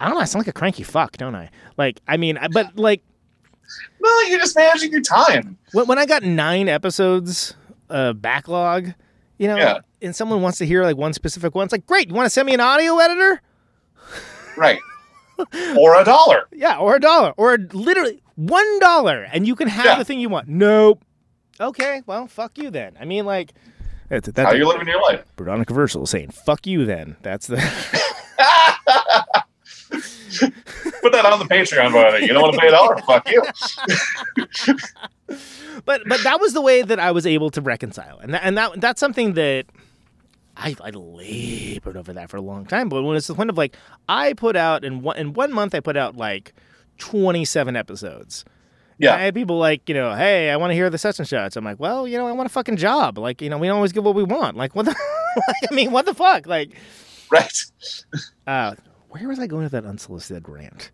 I 0.00 0.06
don't 0.06 0.14
know. 0.14 0.20
I 0.20 0.24
sound 0.24 0.40
like 0.46 0.48
a 0.48 0.58
cranky 0.58 0.82
fuck, 0.84 1.16
don't 1.18 1.34
I? 1.34 1.50
Like 1.76 2.00
I 2.08 2.16
mean, 2.16 2.38
I- 2.38 2.48
but 2.48 2.76
like 2.78 3.02
No, 4.00 4.20
you're 4.28 4.38
just 4.38 4.56
managing 4.56 4.92
your 4.92 5.02
time. 5.02 5.58
when, 5.72 5.86
when 5.86 5.98
I 5.98 6.06
got 6.06 6.22
nine 6.22 6.68
episodes 6.68 7.54
uh, 7.90 8.12
backlog, 8.14 8.92
you 9.38 9.48
know, 9.48 9.56
Yeah. 9.56 9.78
and 10.00 10.16
someone 10.16 10.40
wants 10.40 10.56
to 10.58 10.64
hear 10.66 10.84
like 10.84 10.96
one 10.96 11.12
specific 11.12 11.54
one, 11.54 11.64
it's 11.64 11.72
like, 11.72 11.86
great, 11.86 12.08
you 12.08 12.14
want 12.14 12.26
to 12.26 12.30
send 12.30 12.46
me 12.46 12.54
an 12.54 12.60
audio 12.60 12.96
editor? 12.98 13.42
Right. 14.56 14.78
or 15.78 16.00
a 16.00 16.04
dollar. 16.04 16.48
Yeah, 16.52 16.78
or 16.78 16.96
a 16.96 17.00
dollar, 17.00 17.32
or 17.36 17.58
literally 17.72 18.22
one 18.34 18.78
dollar, 18.80 19.22
and 19.32 19.46
you 19.46 19.54
can 19.54 19.68
have 19.68 19.84
Yeah. 19.84 19.98
the 19.98 20.04
thing 20.04 20.20
you 20.20 20.28
want. 20.28 20.48
Nope. 20.48 21.02
Okay, 21.60 22.02
well, 22.06 22.26
fuck 22.28 22.56
you 22.58 22.70
then. 22.70 22.96
I 23.00 23.04
mean, 23.04 23.26
like, 23.26 23.52
that's, 24.08 24.28
that's 24.28 24.50
How 24.50 24.54
you 24.56 24.66
living 24.66 24.86
your 24.86 25.02
life? 25.02 25.24
Veronica 25.36 25.74
Versal 25.74 26.06
saying, 26.06 26.30
fuck 26.30 26.66
you 26.66 26.84
then. 26.84 27.16
That's 27.22 27.46
the. 27.48 27.56
Put 31.00 31.12
that 31.12 31.24
on 31.24 31.38
the 31.38 31.44
Patreon, 31.46 31.92
buddy. 31.92 32.26
You 32.26 32.32
don't 32.32 32.42
want 32.42 32.54
to 32.54 32.60
pay 32.60 32.68
a 32.68 32.70
dollar? 32.70 32.96
Fuck 32.98 33.28
you. 33.30 33.42
but 35.84 36.02
but 36.06 36.22
that 36.22 36.40
was 36.40 36.52
the 36.52 36.60
way 36.60 36.82
that 36.82 36.98
I 37.00 37.10
was 37.12 37.26
able 37.26 37.50
to 37.50 37.60
reconcile, 37.60 38.18
and 38.18 38.34
that, 38.34 38.42
and 38.44 38.56
that 38.58 38.80
that's 38.80 39.00
something 39.00 39.34
that 39.34 39.66
I 40.58 40.74
I 40.82 40.90
labored 40.90 41.96
over 41.96 42.12
that 42.12 42.28
for 42.30 42.36
a 42.36 42.42
long 42.42 42.66
time. 42.66 42.88
But 42.88 43.02
when 43.04 43.16
it's 43.16 43.26
the 43.28 43.34
point 43.34 43.48
of 43.50 43.56
like 43.56 43.76
I 44.08 44.32
put 44.32 44.56
out 44.56 44.84
in 44.84 45.02
one 45.02 45.16
in 45.16 45.32
one 45.32 45.52
month 45.52 45.74
I 45.74 45.80
put 45.80 45.96
out 45.96 46.16
like 46.16 46.52
twenty 46.98 47.44
seven 47.44 47.76
episodes. 47.76 48.44
Yeah. 49.00 49.14
I 49.14 49.18
had 49.18 49.34
people 49.34 49.58
like, 49.58 49.88
you 49.88 49.94
know, 49.94 50.12
hey, 50.16 50.50
I 50.50 50.56
want 50.56 50.70
to 50.72 50.74
hear 50.74 50.90
the 50.90 50.98
such 50.98 51.20
and 51.20 51.28
such. 51.28 51.54
I'm 51.54 51.64
like, 51.64 51.78
well, 51.78 52.08
you 52.08 52.18
know, 52.18 52.26
I 52.26 52.32
want 52.32 52.48
a 52.48 52.52
fucking 52.52 52.78
job. 52.78 53.16
Like, 53.16 53.40
you 53.40 53.48
know, 53.48 53.56
we 53.56 53.68
don't 53.68 53.76
always 53.76 53.92
get 53.92 54.02
what 54.02 54.16
we 54.16 54.24
want. 54.24 54.56
Like, 54.56 54.74
what 54.74 54.86
the? 54.86 54.90
like, 55.36 55.70
I 55.70 55.74
mean, 55.74 55.92
what 55.92 56.04
the 56.04 56.14
fuck? 56.14 56.48
Like, 56.48 56.72
Right. 57.30 57.52
uh, 58.48 58.74
where 59.10 59.28
was 59.28 59.38
I 59.38 59.46
going 59.46 59.62
with 59.62 59.72
that 59.72 59.84
unsolicited 59.84 60.48
rant? 60.48 60.90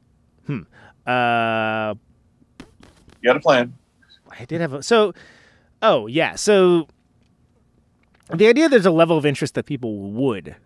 Hmm. 0.47 0.61
Uh, 1.07 1.95
You 3.23 3.25
got 3.25 3.37
a 3.37 3.41
plan. 3.41 3.75
I 4.39 4.45
did 4.45 4.61
have 4.61 4.73
a 4.75 4.83
so. 4.83 5.15
Oh 5.81 6.07
yeah, 6.07 6.35
so 6.35 6.89
the 8.35 8.47
idea 8.49 8.69
there's 8.69 8.87
a 8.87 8.91
level 8.91 9.17
of 9.19 9.25
interest 9.27 9.55
that 9.55 9.67
people 9.67 9.99
would 10.13 10.57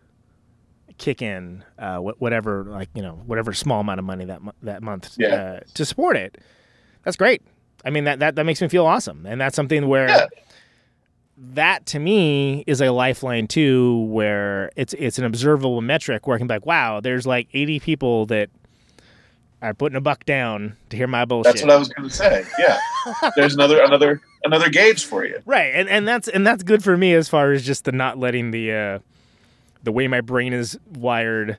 kick 0.98 1.22
in, 1.22 1.64
uh, 1.78 1.98
whatever 1.98 2.64
like 2.64 2.88
you 2.94 3.02
know 3.02 3.20
whatever 3.26 3.52
small 3.52 3.80
amount 3.80 3.98
of 4.00 4.04
money 4.04 4.24
that 4.24 4.40
that 4.62 4.82
month 4.82 5.14
Yeah. 5.18 5.34
uh, 5.34 5.60
to 5.74 5.84
support 5.84 6.16
it. 6.16 6.38
That's 7.04 7.16
great. 7.16 7.42
I 7.84 7.90
mean 7.90 8.04
that 8.04 8.18
that 8.18 8.34
that 8.36 8.44
makes 8.44 8.60
me 8.60 8.68
feel 8.68 8.86
awesome, 8.86 9.24
and 9.26 9.40
that's 9.40 9.56
something 9.56 9.86
where. 9.88 10.08
Yeah. 10.08 10.26
That 11.54 11.86
to 11.86 12.00
me 12.00 12.64
is 12.66 12.80
a 12.80 12.90
lifeline 12.90 13.46
too, 13.46 14.00
where 14.10 14.72
it's 14.74 14.92
it's 14.94 15.20
an 15.20 15.24
observable 15.24 15.80
metric 15.80 16.26
where 16.26 16.34
I 16.34 16.38
can 16.38 16.48
be 16.48 16.54
like, 16.54 16.66
wow, 16.66 16.98
there's 16.98 17.28
like 17.28 17.46
80 17.54 17.78
people 17.78 18.26
that 18.26 18.50
are 19.60 19.74
putting 19.74 19.96
a 19.96 20.00
buck 20.00 20.24
down 20.24 20.76
to 20.90 20.96
hear 20.96 21.06
my 21.06 21.24
bullshit. 21.24 21.52
That's 21.52 21.62
what 21.62 21.70
I 21.72 21.76
was 21.76 21.88
going 21.88 22.08
to 22.08 22.14
say. 22.14 22.44
Yeah, 22.58 22.78
there's 23.36 23.54
another 23.54 23.82
another 23.82 24.20
another 24.44 24.68
gauge 24.70 25.04
for 25.04 25.24
you. 25.24 25.40
right, 25.46 25.72
and 25.74 25.88
and 25.88 26.06
that's 26.06 26.28
and 26.28 26.46
that's 26.46 26.62
good 26.62 26.82
for 26.84 26.96
me 26.96 27.14
as 27.14 27.28
far 27.28 27.52
as 27.52 27.64
just 27.64 27.84
the 27.84 27.92
not 27.92 28.18
letting 28.18 28.50
the 28.50 28.72
uh, 28.72 28.98
the 29.82 29.92
way 29.92 30.06
my 30.08 30.20
brain 30.20 30.52
is 30.52 30.78
wired 30.94 31.58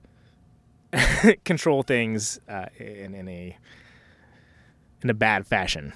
control 1.45 1.83
things 1.83 2.39
uh, 2.47 2.65
in 2.77 3.13
in 3.15 3.27
a 3.27 3.57
in 5.03 5.09
a 5.09 5.13
bad 5.13 5.45
fashion. 5.47 5.93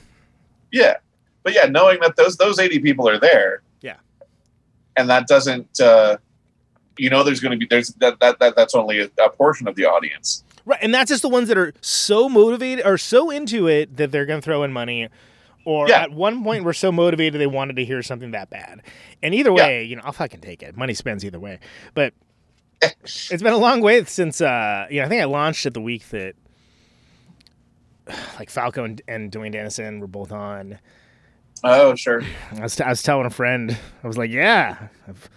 Yeah, 0.72 0.98
but 1.44 1.54
yeah, 1.54 1.66
knowing 1.66 2.00
that 2.02 2.16
those 2.16 2.38
those 2.38 2.60
80 2.60 2.80
people 2.80 3.08
are 3.08 3.20
there. 3.20 3.62
Yeah. 3.82 3.98
and 4.98 5.10
that 5.10 5.28
doesn't. 5.28 5.80
uh 5.80 6.18
you 6.98 7.10
know, 7.10 7.24
there's 7.24 7.40
going 7.40 7.52
to 7.52 7.58
be 7.58 7.66
there's 7.68 7.90
that 7.96 8.20
that, 8.20 8.40
that 8.40 8.56
that's 8.56 8.76
only 8.76 9.00
a, 9.00 9.10
a 9.24 9.30
portion 9.30 9.68
of 9.68 9.76
the 9.76 9.86
audience. 9.86 10.43
Right, 10.66 10.80
and 10.82 10.94
that's 10.94 11.10
just 11.10 11.22
the 11.22 11.30
ones 11.30 11.50
that 11.50 11.58
are 11.58 11.74
so 11.82 12.30
motivated 12.30 12.86
or 12.86 12.98
so 12.98 13.30
into 13.30 13.68
it 13.68 13.98
that 13.98 14.12
they're 14.12 14.26
going 14.26 14.40
to 14.40 14.46
throw 14.46 14.64
in 14.64 14.72
money, 14.72 15.10
or 15.66 15.90
Yeah. 15.90 16.04
at 16.04 16.12
one 16.12 16.44
point 16.44 16.64
were 16.64 16.74
so 16.74 16.92
motivated 16.92 17.40
they 17.42 17.48
wanted 17.48 17.76
to 17.78 17.86
hear 17.86 18.02
something 18.02 18.32
that 18.32 18.50
bad. 18.50 18.82
And 19.22 19.34
either 19.36 19.50
Yeah. 19.50 19.56
way, 19.68 19.84
you 19.84 19.96
know, 19.98 20.02
I'll 20.06 20.12
fucking 20.14 20.40
take 20.42 20.64
it. 20.64 20.78
Money 20.78 20.94
spends 20.94 21.26
either 21.26 21.40
way. 21.40 21.60
But 21.94 22.14
it's 22.82 23.30
been 23.44 23.54
a 23.54 23.58
long 23.58 23.82
way 23.82 24.04
since 24.06 24.40
uh, 24.42 24.88
you 24.90 25.00
know. 25.00 25.06
I 25.06 25.10
think 25.10 25.22
I 25.22 25.26
launched 25.26 25.66
it 25.66 25.74
the 25.74 25.82
week 25.82 26.08
that 26.10 26.36
like 28.40 28.50
Falco 28.50 28.84
and, 28.84 29.02
and 29.08 29.32
Duane 29.32 29.52
Denison 29.52 30.00
were 30.00 30.08
both 30.08 30.32
on. 30.32 30.80
Oh, 31.64 31.96
sure. 31.96 32.22
I 32.58 32.62
was, 32.62 32.80
I 32.82 32.90
was 32.90 33.02
telling 33.04 33.26
a 33.26 33.30
friend, 33.30 33.78
I 34.04 34.08
was 34.08 34.18
like, 34.18 34.32
"Yeah, 34.32 34.88
I've 35.08 35.30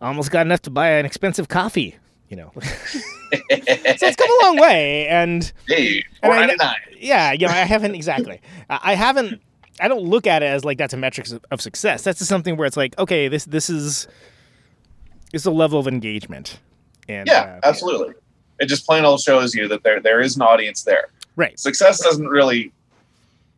almost 0.00 0.30
got 0.30 0.46
enough 0.46 0.62
to 0.62 0.70
buy 0.70 0.90
an 0.90 1.06
expensive 1.06 1.48
coffee." 1.48 1.96
You 2.30 2.36
know, 2.36 2.52
so 2.60 2.62
it's 3.50 4.16
come 4.16 4.30
a 4.30 4.44
long 4.44 4.56
way, 4.58 5.06
and 5.08 5.52
Hey, 5.66 6.04
And 6.22 6.32
I 6.32 6.36
four 6.36 6.36
kn- 6.36 6.46
ninety 6.46 6.64
nine. 6.64 6.76
yeah, 6.98 7.32
you 7.32 7.46
know, 7.46 7.52
I 7.52 7.56
haven't 7.64 7.94
exactly. 7.94 8.40
I 8.70 8.78
I 8.82 8.94
haven't. 8.94 9.40
I 9.80 9.88
don't 9.88 10.02
look 10.04 10.26
at 10.26 10.42
it 10.42 10.46
as 10.46 10.64
like 10.64 10.78
that's 10.78 10.94
a 10.94 10.96
metric 10.96 11.28
of- 11.30 11.44
of 11.50 11.60
success. 11.60 12.02
That's 12.04 12.18
just 12.20 12.28
something 12.28 12.56
where 12.56 12.66
it's 12.66 12.76
like, 12.76 12.96
okay, 12.98 13.28
this 13.28 13.44
this 13.46 13.68
is 13.68 14.06
this 15.32 15.42
is 15.42 15.46
a 15.46 15.50
level 15.50 15.78
of 15.80 15.86
engagement. 15.88 16.60
And 17.08 17.26
Yeah, 17.26 17.58
uh, 17.64 17.68
absolutely. 17.68 18.14
It 18.60 18.66
just 18.66 18.86
plain 18.86 19.04
old 19.04 19.20
shows 19.20 19.54
you 19.54 19.66
that 19.68 19.82
there 19.82 20.00
there 20.00 20.20
is 20.20 20.36
an 20.36 20.42
audience 20.42 20.82
there. 20.84 21.08
right. 21.36 21.58
Success 21.58 22.00
doesn't 22.00 22.28
really 22.28 22.70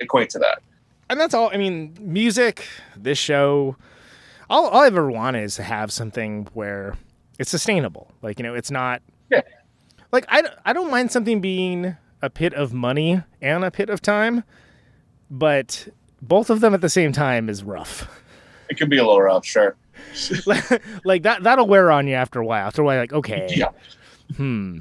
equate 0.00 0.30
to 0.30 0.38
that. 0.38 0.62
And 1.10 1.20
that's 1.20 1.34
all. 1.34 1.50
I 1.52 1.58
mean, 1.58 1.94
music, 2.00 2.66
this 2.96 3.18
show, 3.18 3.76
all 4.48 4.68
all 4.68 4.80
I've 4.80 4.94
ever 4.96 5.10
wanted 5.10 5.42
is 5.44 5.56
to 5.56 5.62
have 5.62 5.92
something 5.92 6.48
where 6.54 6.94
it's 7.38 7.50
sustainable. 7.50 8.10
Like 8.22 8.38
you 8.38 8.42
know, 8.42 8.54
it's 8.54 8.70
not. 8.70 9.02
Yeah. 9.30 9.42
Like 10.12 10.24
I 10.28 10.42
I 10.64 10.72
don't 10.72 10.90
mind 10.90 11.10
something 11.10 11.40
being 11.40 11.96
a 12.20 12.30
pit 12.30 12.54
of 12.54 12.72
money 12.72 13.22
and 13.40 13.64
a 13.64 13.70
pit 13.70 13.88
of 13.90 14.00
time, 14.02 14.44
but 15.30 15.88
both 16.20 16.50
of 16.50 16.60
them 16.60 16.74
at 16.74 16.80
the 16.80 16.88
same 16.90 17.12
time 17.12 17.48
is 17.48 17.64
rough. 17.64 18.08
It 18.68 18.76
can 18.76 18.88
be 18.88 18.98
a 18.98 19.02
little 19.04 19.20
rough, 19.22 19.44
sure. 19.44 19.76
like 21.04 21.22
that 21.22 21.42
that'll 21.42 21.66
wear 21.66 21.90
on 21.90 22.06
you 22.06 22.14
after 22.14 22.40
a 22.40 22.46
while. 22.46 22.66
After 22.66 22.82
a 22.82 22.84
while, 22.84 22.98
like 22.98 23.12
okay, 23.12 23.48
Yeah. 23.50 23.68
hmm. 24.36 24.78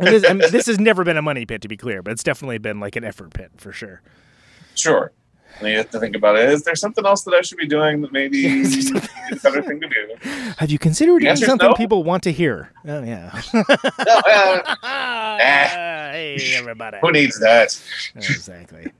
And 0.00 0.08
this, 0.08 0.24
I 0.24 0.32
this 0.34 0.66
has 0.66 0.80
never 0.80 1.04
been 1.04 1.16
a 1.16 1.22
money 1.22 1.46
pit 1.46 1.62
to 1.62 1.68
be 1.68 1.76
clear, 1.76 2.02
but 2.02 2.10
it's 2.12 2.24
definitely 2.24 2.58
been 2.58 2.80
like 2.80 2.96
an 2.96 3.04
effort 3.04 3.32
pit 3.32 3.52
for 3.56 3.70
sure. 3.72 4.02
Sure. 4.74 5.12
And 5.60 5.68
you 5.68 5.76
have 5.76 5.90
to 5.90 6.00
think 6.00 6.16
about 6.16 6.36
it. 6.36 6.48
Is 6.50 6.64
there 6.64 6.74
something 6.74 7.06
else 7.06 7.22
that 7.22 7.32
I 7.34 7.40
should 7.42 7.58
be 7.58 7.66
doing 7.68 8.00
that 8.02 8.12
maybe 8.12 8.44
is 8.62 8.90
a 8.90 9.00
better 9.42 9.62
thing 9.62 9.80
to 9.80 9.88
do? 9.88 10.16
Have 10.58 10.70
you 10.70 10.78
considered 10.78 11.20
doing 11.20 11.36
something 11.36 11.68
no. 11.70 11.74
people 11.74 12.02
want 12.02 12.22
to 12.24 12.32
hear? 12.32 12.70
Oh 12.86 13.02
yeah. 13.02 13.40
No, 13.54 13.60
uh, 13.68 14.76
Ah, 14.82 15.36
hey 16.12 16.36
everybody. 16.56 16.98
who 17.00 17.12
needs 17.12 17.38
that? 17.40 17.80
exactly. 18.16 18.92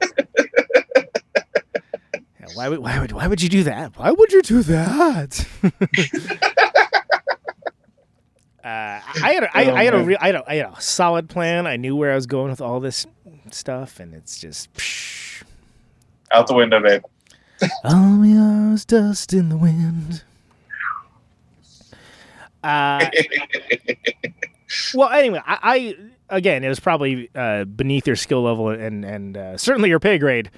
Yeah, 2.40 2.47
why 2.55 2.68
would 2.68 2.78
why 2.78 2.98
would 3.01 3.12
why 3.12 3.26
would 3.26 3.43
you 3.43 3.48
do 3.48 3.64
that? 3.64 3.97
Why 3.98 4.10
would 4.12 4.32
you 4.32 4.43
do 4.43 4.62
that? 4.62 5.47
uh, 8.64 8.64
I 8.64 9.01
had 9.32 9.43
a, 9.44 9.56
I, 9.56 9.72
I 9.72 9.85
had 9.85 9.94
a 9.94 9.98
Oh, 9.98 10.05
real 10.05 10.18
I 10.20 10.26
had 10.26 10.35
a, 10.36 10.44
I 10.47 10.55
had 10.56 10.66
a 10.66 10.81
solid 10.81 11.28
plan. 11.28 11.66
I 11.66 11.76
knew 11.76 11.97
where 11.97 12.12
I 12.12 12.14
was 12.14 12.26
going 12.26 12.51
with 12.51 12.60
all 12.60 12.81
this 12.81 13.06
stuff, 13.51 13.98
and 14.01 14.14
it's 14.14 14.39
just 14.40 14.72
psh, 14.74 15.24
Out 16.35 16.48
the 16.48 16.55
window, 16.55 16.81
babe. 16.82 17.02
all 17.85 18.24
are 18.74 18.77
dust 18.89 19.32
in 19.32 19.48
the 19.51 19.56
wind. 19.56 20.24
Uh, 22.65 23.09
well, 24.94 25.11
anyway, 25.11 25.40
I, 25.47 25.94
I 26.28 26.36
again, 26.36 26.65
it 26.65 26.69
was 26.69 26.81
probably 26.81 27.31
uh, 27.36 27.65
beneath 27.65 28.06
your 28.06 28.16
skill 28.16 28.43
level 28.43 28.70
and 28.70 29.05
and 29.05 29.36
uh, 29.36 29.56
certainly 29.56 29.90
your 29.90 30.01
pay 30.01 30.19
grade 30.19 30.51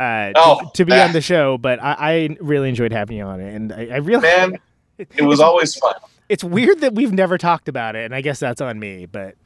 uh, 0.00 0.32
to, 0.32 0.32
Oh, 0.36 0.70
to 0.74 0.84
be 0.84 0.92
ah. 0.94 1.04
on 1.04 1.12
the 1.12 1.20
show. 1.20 1.58
But 1.58 1.80
I, 1.80 1.96
I 1.98 2.36
really 2.40 2.68
enjoyed 2.70 2.92
having 2.92 3.16
you 3.16 3.24
on 3.24 3.40
it, 3.40 3.54
and 3.54 3.72
I, 3.72 3.88
I 3.92 3.96
really 3.98 4.22
Man, 4.22 4.58
it 4.98 5.22
was 5.22 5.38
always 5.38 5.76
fun. 5.76 5.94
it's 6.28 6.42
weird 6.42 6.80
that 6.80 6.94
we've 6.94 7.12
never 7.12 7.38
talked 7.38 7.68
about 7.68 7.94
it, 7.94 8.04
and 8.04 8.14
I 8.14 8.20
guess 8.20 8.40
that's 8.40 8.60
on 8.60 8.80
me. 8.80 9.06
But 9.06 9.36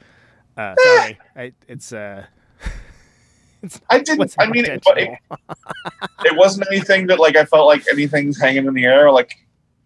uh, 0.57 0.73
sorry, 0.83 1.19
I, 1.35 1.51
it's 1.67 1.93
uh, 1.93 2.25
I 3.89 3.99
didn't. 3.99 4.35
I 4.39 4.47
mean, 4.47 4.65
it, 4.65 4.81
it, 4.85 5.19
it 6.25 6.37
wasn't 6.37 6.67
anything 6.71 7.07
that 7.07 7.19
like 7.19 7.35
I 7.35 7.45
felt 7.45 7.67
like 7.67 7.83
anything's 7.91 8.39
hanging 8.39 8.65
in 8.65 8.73
the 8.73 8.85
air. 8.85 9.11
Like 9.11 9.35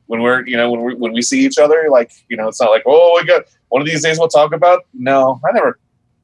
when 0.08 0.22
we're, 0.22 0.46
you 0.46 0.58
know, 0.58 0.72
when 0.72 0.84
we 0.84 0.96
when 0.96 1.14
we 1.14 1.22
see 1.22 1.46
each 1.46 1.58
other, 1.58 1.88
like 1.90 2.12
you 2.30 2.38
know, 2.38 2.48
it's 2.48 2.62
not 2.62 2.70
like 2.70 2.84
oh, 2.86 3.20
we 3.20 3.28
got 3.28 3.44
one 3.70 3.82
of 3.82 3.88
these 3.88 4.04
days 4.04 4.20
we'll 4.20 4.28
talk 4.28 4.54
about. 4.54 4.86
No, 4.94 5.40
I 5.48 5.52
never, 5.54 5.80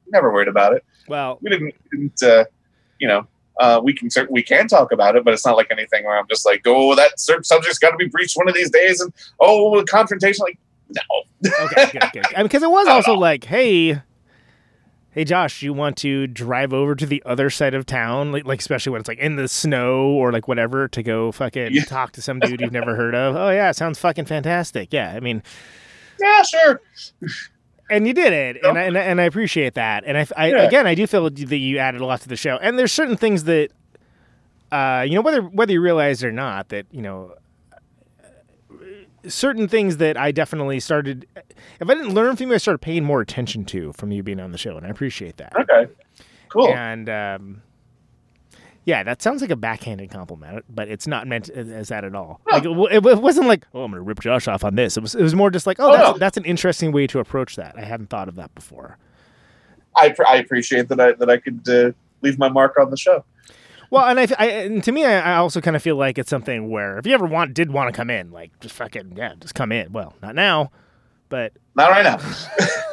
never 0.08 0.32
worried 0.32 0.48
about 0.48 0.74
it. 0.74 0.84
well, 1.08 1.38
We 1.40 1.50
didn't, 1.50 1.74
didn't 1.90 2.22
uh, 2.22 2.44
you 2.98 3.08
know. 3.08 3.26
Uh, 3.58 3.78
we 3.82 3.92
can 3.92 4.08
we 4.30 4.42
can 4.42 4.68
talk 4.68 4.90
about 4.90 5.16
it, 5.16 5.24
but 5.24 5.34
it's 5.34 5.44
not 5.44 5.54
like 5.54 5.66
anything 5.70 6.04
where 6.04 6.18
I'm 6.18 6.26
just 6.30 6.46
like, 6.46 6.62
oh, 6.66 6.94
that 6.94 7.20
certain 7.20 7.44
subject's 7.44 7.78
got 7.78 7.90
to 7.90 7.96
be 7.96 8.08
breached 8.08 8.34
one 8.36 8.48
of 8.48 8.54
these 8.54 8.70
days, 8.70 9.02
and 9.02 9.12
oh, 9.38 9.84
confrontation. 9.86 10.44
Like, 10.44 10.58
no, 10.88 11.52
okay, 11.66 11.90
good, 11.92 12.02
good. 12.14 12.26
I 12.34 12.38
mean, 12.38 12.46
because 12.46 12.62
it 12.62 12.70
was 12.70 12.88
also 12.88 13.14
like, 13.14 13.44
hey, 13.44 14.00
hey, 15.12 15.24
Josh, 15.24 15.62
you 15.62 15.72
want 15.72 15.96
to 15.98 16.26
drive 16.26 16.72
over 16.72 16.94
to 16.94 17.04
the 17.06 17.22
other 17.26 17.50
side 17.50 17.74
of 17.74 17.84
town, 17.86 18.30
like, 18.32 18.44
like 18.46 18.60
especially 18.60 18.92
when 18.92 19.00
it's 19.00 19.08
like 19.08 19.18
in 19.18 19.36
the 19.36 19.48
snow 19.48 20.04
or 20.06 20.32
like 20.32 20.46
whatever, 20.48 20.86
to 20.88 21.02
go 21.02 21.32
fucking 21.32 21.72
Yeah. 21.72 21.84
talk 21.84 22.12
to 22.12 22.22
some 22.22 22.38
dude 22.40 22.60
you've 22.60 22.72
never 22.72 22.94
heard 22.96 23.14
of? 23.14 23.34
Oh 23.36 23.50
yeah, 23.50 23.72
sounds 23.72 23.98
fucking 23.98 24.26
fantastic. 24.26 24.92
Yeah, 24.92 25.12
I 25.14 25.20
mean, 25.20 25.42
yeah, 26.20 26.42
sure. 26.42 26.80
and 27.90 28.06
you 28.06 28.12
did 28.14 28.32
it, 28.32 28.58
and 28.62 28.78
I, 28.78 28.82
and, 28.82 28.96
I- 28.96 29.00
and 29.02 29.20
I 29.20 29.24
appreciate 29.24 29.74
that. 29.74 30.04
And 30.06 30.16
I, 30.16 30.26
I 30.36 30.50
Yeah. 30.50 30.62
again, 30.62 30.86
I 30.86 30.94
do 30.94 31.06
feel 31.06 31.28
that 31.28 31.38
you 31.56 31.78
added 31.78 32.00
a 32.00 32.06
lot 32.06 32.20
to 32.20 32.28
the 32.28 32.36
show. 32.36 32.56
And 32.62 32.78
there's 32.78 32.92
certain 32.92 33.16
things 33.16 33.44
that, 33.44 33.70
uh, 34.70 35.04
you 35.08 35.14
know, 35.16 35.22
whether 35.22 35.40
whether 35.42 35.72
you 35.72 35.80
realize 35.80 36.22
it 36.22 36.28
or 36.28 36.32
not, 36.32 36.68
that 36.68 36.86
you 36.92 37.02
know, 37.02 37.34
certain 39.30 39.68
things 39.68 39.96
that 39.98 40.16
I 40.16 40.32
definitely 40.32 40.80
started. 40.80 41.26
If 41.80 41.88
I 41.88 41.94
didn't 41.94 42.14
learn 42.14 42.36
from 42.36 42.48
you, 42.48 42.54
I 42.54 42.58
started 42.58 42.78
paying 42.80 43.04
more 43.04 43.20
attention 43.20 43.64
to 43.66 43.92
from 43.94 44.12
you 44.12 44.22
being 44.22 44.40
on 44.40 44.52
the 44.52 44.58
show, 44.58 44.76
and 44.76 44.86
I 44.86 44.90
appreciate 44.90 45.36
that. 45.38 45.54
Okay, 45.56 45.90
cool. 46.48 46.68
And 46.74 47.08
um, 47.08 47.62
yeah, 48.84 49.02
that 49.02 49.22
sounds 49.22 49.40
like 49.42 49.50
a 49.50 49.56
backhanded 49.56 50.10
compliment, 50.10 50.64
but 50.68 50.88
it's 50.88 51.06
not 51.06 51.26
meant 51.26 51.48
as 51.50 51.88
that 51.88 52.04
at 52.04 52.14
all. 52.14 52.40
Like 52.50 52.64
it, 52.64 52.70
it 52.92 53.02
wasn't 53.22 53.46
like, 53.46 53.66
oh, 53.74 53.84
I'm 53.84 53.90
gonna 53.92 54.02
rip 54.02 54.20
Josh 54.20 54.48
off 54.48 54.64
on 54.64 54.74
this. 54.74 54.96
It 54.96 55.00
was 55.00 55.14
it 55.14 55.22
was 55.22 55.34
more 55.34 55.50
just 55.50 55.66
like, 55.66 55.78
oh, 55.80 55.90
Oh, 55.90 55.92
that's, 55.96 56.10
no. 56.12 56.18
that's 56.18 56.36
an 56.36 56.44
interesting 56.44 56.92
way 56.92 57.06
to 57.08 57.18
approach 57.20 57.56
that. 57.56 57.74
I 57.76 57.82
hadn't 57.82 58.08
thought 58.10 58.28
of 58.28 58.36
that 58.36 58.54
before. 58.54 58.98
I 59.96 60.10
pr- 60.10 60.26
I 60.26 60.36
appreciate 60.36 60.88
that 60.88 61.00
I 61.00 61.12
that 61.12 61.28
I 61.28 61.36
could 61.38 61.68
uh, 61.68 61.92
leave 62.22 62.38
my 62.38 62.48
mark 62.48 62.78
on 62.78 62.90
the 62.90 62.96
show. 62.96 63.24
Well, 63.90 64.06
and 64.06 64.20
I, 64.20 64.28
I 64.38 64.46
and 64.46 64.84
to 64.84 64.92
me, 64.92 65.04
I, 65.04 65.32
I 65.32 65.36
also 65.36 65.60
kind 65.60 65.76
of 65.76 65.82
feel 65.82 65.96
like 65.96 66.16
it's 66.16 66.30
something 66.30 66.70
where 66.70 66.98
if 66.98 67.06
you 67.06 67.12
ever 67.12 67.26
want 67.26 67.54
did 67.54 67.72
want 67.72 67.92
to 67.92 67.96
come 67.96 68.08
in, 68.08 68.30
like 68.30 68.58
just 68.60 68.74
fucking 68.76 69.14
yeah, 69.16 69.34
just 69.40 69.54
come 69.54 69.72
in. 69.72 69.92
Well, 69.92 70.14
not 70.22 70.34
now, 70.34 70.70
but 71.28 71.52
Not 71.74 71.90
right 71.90 72.04
now. 72.04 72.18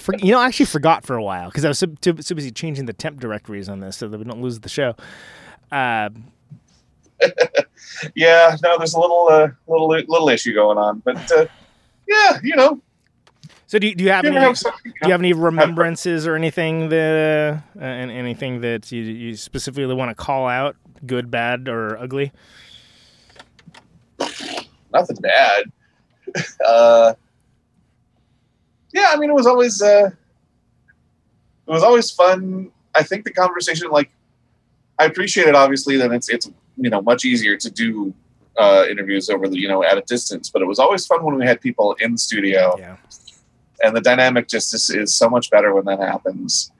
for, 0.00 0.14
you 0.18 0.32
know, 0.32 0.38
I 0.38 0.46
actually 0.46 0.66
forgot 0.66 1.04
for 1.04 1.16
a 1.16 1.22
while 1.22 1.50
because 1.50 1.64
I 1.64 1.68
was 1.68 1.78
so, 1.78 1.86
too, 1.86 2.16
so 2.20 2.34
busy 2.34 2.50
changing 2.50 2.86
the 2.86 2.92
temp 2.92 3.20
directories 3.20 3.68
on 3.68 3.80
this 3.80 3.96
so 3.96 4.08
that 4.08 4.18
we 4.18 4.24
don't 4.24 4.42
lose 4.42 4.60
the 4.60 4.68
show. 4.68 4.94
Uh, 5.70 6.10
yeah, 8.14 8.56
no, 8.62 8.78
there's 8.78 8.94
a 8.94 9.00
little 9.00 9.28
uh, 9.30 9.48
little 9.66 9.88
little 9.88 10.28
issue 10.28 10.54
going 10.54 10.78
on, 10.78 11.00
but 11.04 11.30
uh, 11.32 11.46
yeah, 12.08 12.38
you 12.42 12.56
know, 12.56 12.80
so 13.74 13.80
do 13.80 13.88
you, 13.88 13.96
do 13.96 14.04
you 14.04 14.10
have 14.10 14.24
you 14.24 14.30
any? 14.30 14.38
have 14.38 14.56
Do 14.60 14.70
you 15.02 15.10
have 15.10 15.20
any 15.20 15.32
remembrances 15.32 16.28
or 16.28 16.36
anything 16.36 16.90
that 16.90 17.60
uh, 17.76 17.80
and 17.82 18.08
anything 18.08 18.60
that 18.60 18.92
you, 18.92 19.02
you 19.02 19.34
specifically 19.34 19.92
want 19.92 20.12
to 20.12 20.14
call 20.14 20.46
out, 20.46 20.76
good, 21.04 21.28
bad, 21.28 21.68
or 21.68 21.98
ugly? 21.98 22.30
nothing 24.92 25.16
bad. 25.20 25.64
Uh, 26.64 27.14
yeah, 28.92 29.10
I 29.12 29.16
mean, 29.16 29.30
it 29.30 29.34
was 29.34 29.46
always 29.46 29.82
uh, 29.82 30.10
it 31.66 31.70
was 31.70 31.82
always 31.82 32.12
fun. 32.12 32.70
I 32.94 33.02
think 33.02 33.24
the 33.24 33.32
conversation, 33.32 33.90
like, 33.90 34.10
I 35.00 35.04
appreciate 35.04 35.48
it. 35.48 35.56
Obviously, 35.56 35.96
that 35.96 36.12
it's 36.12 36.28
it's 36.28 36.48
you 36.76 36.90
know 36.90 37.02
much 37.02 37.24
easier 37.24 37.56
to 37.56 37.70
do 37.70 38.14
uh, 38.56 38.84
interviews 38.88 39.30
over 39.30 39.48
the 39.48 39.58
you 39.58 39.66
know 39.66 39.82
at 39.82 39.98
a 39.98 40.02
distance, 40.02 40.48
but 40.48 40.62
it 40.62 40.66
was 40.66 40.78
always 40.78 41.06
fun 41.06 41.24
when 41.24 41.34
we 41.34 41.44
had 41.44 41.60
people 41.60 41.94
in 41.98 42.12
the 42.12 42.18
studio. 42.18 42.76
Yeah. 42.78 42.96
And 43.82 43.96
the 43.96 44.00
dynamic 44.00 44.48
just 44.48 44.72
is, 44.74 44.90
is 44.90 45.12
so 45.14 45.28
much 45.28 45.50
better 45.50 45.74
when 45.74 45.84
that 45.86 45.98
happens. 46.00 46.70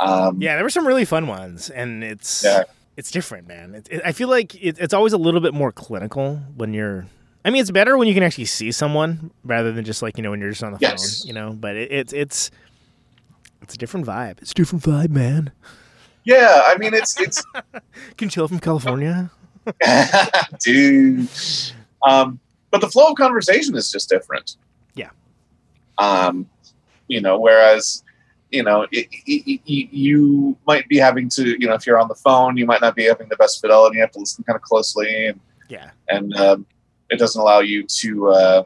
Um, 0.00 0.40
Yeah, 0.40 0.54
there 0.56 0.64
were 0.64 0.70
some 0.70 0.86
really 0.86 1.04
fun 1.04 1.26
ones, 1.26 1.70
and 1.70 2.02
it's 2.02 2.42
Yeah. 2.44 2.62
it's 2.96 3.10
different, 3.10 3.46
man. 3.48 3.74
It, 3.74 3.88
it- 3.90 4.02
I 4.04 4.12
feel 4.12 4.28
like 4.28 4.54
it, 4.54 4.76
it's 4.78 4.94
always 4.94 5.12
a 5.12 5.18
little 5.18 5.40
bit 5.40 5.54
more 5.54 5.72
clinical 5.72 6.36
when 6.56 6.72
you're. 6.74 7.06
I 7.44 7.50
mean, 7.50 7.60
it's 7.60 7.70
better 7.72 7.98
when 7.98 8.06
you 8.08 8.14
can 8.14 8.22
actually 8.22 8.44
see 8.44 8.70
someone 8.70 9.30
rather 9.44 9.72
than 9.72 9.84
just 9.84 10.00
like 10.02 10.16
you 10.16 10.22
know 10.22 10.30
when 10.30 10.40
you're 10.40 10.50
just 10.50 10.62
on 10.62 10.72
the 10.72 10.78
Yes. 10.80 11.20
phone, 11.22 11.26
you 11.28 11.32
know. 11.34 11.52
But 11.52 11.76
it, 11.76 11.90
it's 11.92 12.12
it's 12.12 12.50
it's 13.62 13.74
a 13.74 13.78
different 13.78 14.06
vibe. 14.06 14.40
It's 14.42 14.52
a 14.52 14.54
different 14.54 14.84
vibe, 14.84 15.10
man. 15.10 15.50
yeah, 16.24 16.62
I 16.66 16.76
mean 16.78 16.94
it's 16.94 17.20
it's 17.20 17.42
Can 18.16 18.26
you 18.26 18.30
tell 18.30 18.48
from 18.48 18.60
California? 18.60 19.30
dude. 20.64 21.28
Um, 22.06 22.40
but 22.70 22.80
the 22.80 22.88
flow 22.88 23.08
of 23.08 23.16
conversation 23.16 23.76
is 23.76 23.90
just 23.92 24.08
different. 24.08 24.56
Um, 25.98 26.48
you 27.08 27.20
know, 27.20 27.38
whereas, 27.38 28.02
you 28.50 28.62
know, 28.62 28.86
it, 28.90 29.08
it, 29.26 29.60
it, 29.66 29.92
you 29.92 30.56
might 30.66 30.88
be 30.88 30.96
having 30.98 31.28
to, 31.30 31.60
you 31.60 31.66
know, 31.66 31.74
if 31.74 31.86
you're 31.86 31.98
on 31.98 32.08
the 32.08 32.14
phone, 32.14 32.56
you 32.56 32.66
might 32.66 32.80
not 32.80 32.94
be 32.94 33.04
having 33.04 33.28
the 33.28 33.36
best 33.36 33.60
fidelity. 33.60 33.96
You 33.96 34.02
have 34.02 34.12
to 34.12 34.18
listen 34.20 34.44
kind 34.44 34.56
of 34.56 34.62
closely, 34.62 35.26
and 35.26 35.40
Yeah. 35.68 35.90
and 36.08 36.34
um, 36.36 36.66
it 37.10 37.18
doesn't 37.18 37.40
allow 37.40 37.60
you 37.60 37.84
to 37.86 38.28
uh, 38.28 38.62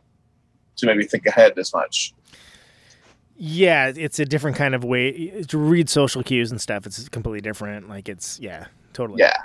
to 0.76 0.86
maybe 0.86 1.04
think 1.04 1.26
ahead 1.26 1.58
as 1.58 1.72
much. 1.72 2.12
Yeah, 3.38 3.92
it's 3.94 4.18
a 4.18 4.24
different 4.24 4.56
kind 4.56 4.74
of 4.74 4.82
way 4.82 5.42
to 5.48 5.58
read 5.58 5.90
social 5.90 6.22
cues 6.22 6.50
and 6.50 6.60
stuff. 6.60 6.86
It's 6.86 7.08
completely 7.08 7.40
different. 7.42 7.88
Like 7.88 8.08
it's 8.08 8.40
yeah, 8.40 8.66
totally. 8.92 9.20
Yeah. 9.20 9.36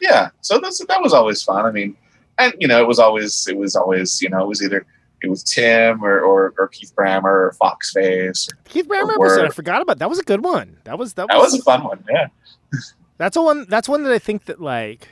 Yeah. 0.00 0.30
So 0.40 0.58
that's 0.60 0.84
that 0.86 1.02
was 1.02 1.12
always 1.12 1.42
fun. 1.42 1.66
I 1.66 1.72
mean, 1.72 1.96
and 2.38 2.52
you 2.60 2.68
know, 2.68 2.80
it 2.80 2.86
was 2.86 2.98
always 2.98 3.46
it 3.48 3.56
was 3.56 3.74
always 3.74 4.22
you 4.22 4.28
know 4.30 4.42
it 4.42 4.46
was 4.46 4.62
either 4.62 4.86
it 5.22 5.28
was 5.28 5.42
Tim 5.42 6.02
or 6.04 6.20
or, 6.20 6.54
or 6.58 6.68
Keith 6.68 6.92
Brammer 6.96 7.24
or 7.24 7.52
Fox 7.58 7.92
Face. 7.92 8.48
Keith 8.64 8.88
Brammer 8.88 9.14
episode. 9.14 9.46
I 9.46 9.48
forgot 9.50 9.82
about 9.82 9.98
that. 9.98 10.08
Was 10.08 10.18
a 10.18 10.24
good 10.24 10.44
one. 10.44 10.78
That 10.84 10.98
was 10.98 11.14
that 11.14 11.26
was 11.28 11.34
That 11.34 11.40
was 11.40 11.54
a 11.60 11.62
fun 11.62 11.84
one. 11.84 12.04
Yeah. 12.10 12.26
That's 13.18 13.36
a 13.36 13.42
one. 13.42 13.66
That's 13.68 13.88
one 13.88 14.04
that 14.04 14.12
I 14.12 14.18
think 14.18 14.44
that 14.44 14.60
like 14.60 15.08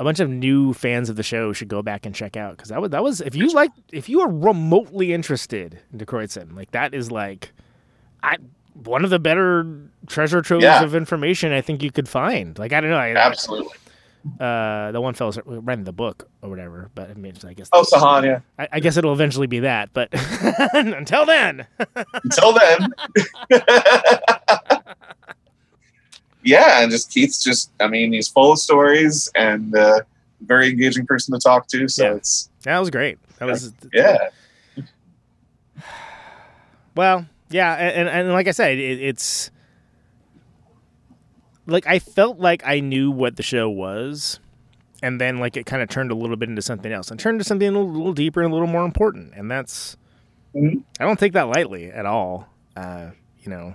a 0.00 0.04
bunch 0.04 0.18
of 0.18 0.28
new 0.28 0.72
fans 0.74 1.08
of 1.08 1.14
the 1.16 1.22
show 1.22 1.52
should 1.52 1.68
go 1.68 1.80
back 1.82 2.04
and 2.04 2.14
check 2.14 2.36
out 2.36 2.56
because 2.56 2.70
that 2.70 2.80
was 2.80 2.90
that 2.90 3.02
was 3.04 3.20
if 3.20 3.34
you 3.36 3.48
like 3.52 3.70
if 3.92 4.08
you 4.08 4.20
are 4.20 4.28
remotely 4.28 5.12
interested 5.12 5.78
in 5.92 5.98
Die 5.98 6.04
Kreuzen, 6.04 6.56
like 6.56 6.72
that 6.72 6.94
is 6.94 7.10
like 7.12 7.52
I 8.22 8.38
one 8.82 9.04
of 9.04 9.10
the 9.10 9.20
better 9.20 9.64
treasure 10.08 10.42
troves 10.42 10.64
Yeah. 10.64 10.82
of 10.82 10.96
information 10.96 11.52
I 11.52 11.60
think 11.60 11.80
you 11.82 11.92
could 11.92 12.08
find. 12.08 12.58
Like 12.58 12.72
I 12.72 12.80
don't 12.80 12.90
know, 12.90 12.96
I, 12.96 13.14
Absolutely. 13.14 13.72
Uh, 14.40 14.90
the 14.92 15.00
one 15.02 15.12
fellow's 15.12 15.38
writing 15.44 15.84
the 15.84 15.92
book 15.92 16.28
or 16.40 16.48
whatever, 16.48 16.90
but 16.94 17.10
I 17.10 17.14
mean, 17.14 17.34
I 17.46 17.52
guess 17.52 17.68
Oh, 17.74 17.82
Sahan, 17.84 18.24
yeah. 18.24 18.40
I, 18.58 18.68
I 18.72 18.80
guess 18.80 18.96
it'll 18.96 19.12
eventually 19.12 19.46
be 19.46 19.60
that, 19.60 19.90
but 19.92 20.08
until 20.72 21.26
then, 21.26 21.66
Until 22.24 22.54
then. 22.54 22.88
yeah, 26.42 26.82
and 26.82 26.90
just 26.90 27.10
Keith's 27.10 27.42
just 27.42 27.70
I 27.80 27.86
mean, 27.88 28.12
he's 28.12 28.28
full 28.28 28.52
of 28.52 28.58
stories 28.58 29.30
and 29.34 29.76
uh 29.76 30.00
very 30.40 30.68
engaging 30.70 31.06
person 31.06 31.32
to 31.34 31.40
talk 31.40 31.68
to. 31.68 31.88
So 31.88 32.04
Yeah. 32.04 32.14
it's 32.14 32.50
that 32.62 32.78
was 32.78 32.90
great. 32.90 33.18
That 33.38 33.46
was 33.48 33.72
yeah. 33.92 34.28
Well, 36.96 37.26
yeah, 37.50 37.74
and, 37.74 38.08
and, 38.08 38.20
and 38.20 38.32
like 38.32 38.46
I 38.46 38.52
said, 38.52 38.78
it, 38.78 39.00
it's 39.02 39.50
like 41.66 41.86
I 41.86 41.98
felt 41.98 42.38
like 42.38 42.62
I 42.66 42.80
knew 42.80 43.10
what 43.10 43.36
the 43.36 43.42
show 43.42 43.68
was, 43.68 44.40
and 45.02 45.20
then 45.20 45.38
like 45.38 45.56
it 45.56 45.66
kind 45.66 45.82
of 45.82 45.88
turned 45.88 46.10
a 46.10 46.14
little 46.14 46.36
bit 46.36 46.48
into 46.48 46.62
something 46.62 46.92
else, 46.92 47.10
and 47.10 47.18
turned 47.20 47.38
to 47.40 47.44
something 47.44 47.66
a 47.68 47.70
little, 47.70 47.90
little 47.90 48.12
deeper 48.12 48.42
and 48.42 48.50
a 48.50 48.54
little 48.54 48.68
more 48.68 48.84
important, 48.84 49.32
and 49.34 49.50
that's 49.50 49.96
Mhm. 50.54 50.82
I 51.00 51.04
don't 51.04 51.18
take 51.18 51.32
that 51.32 51.48
lightly 51.48 51.90
at 51.90 52.06
all. 52.06 52.48
Uh, 52.76 53.10
you 53.42 53.50
know, 53.50 53.74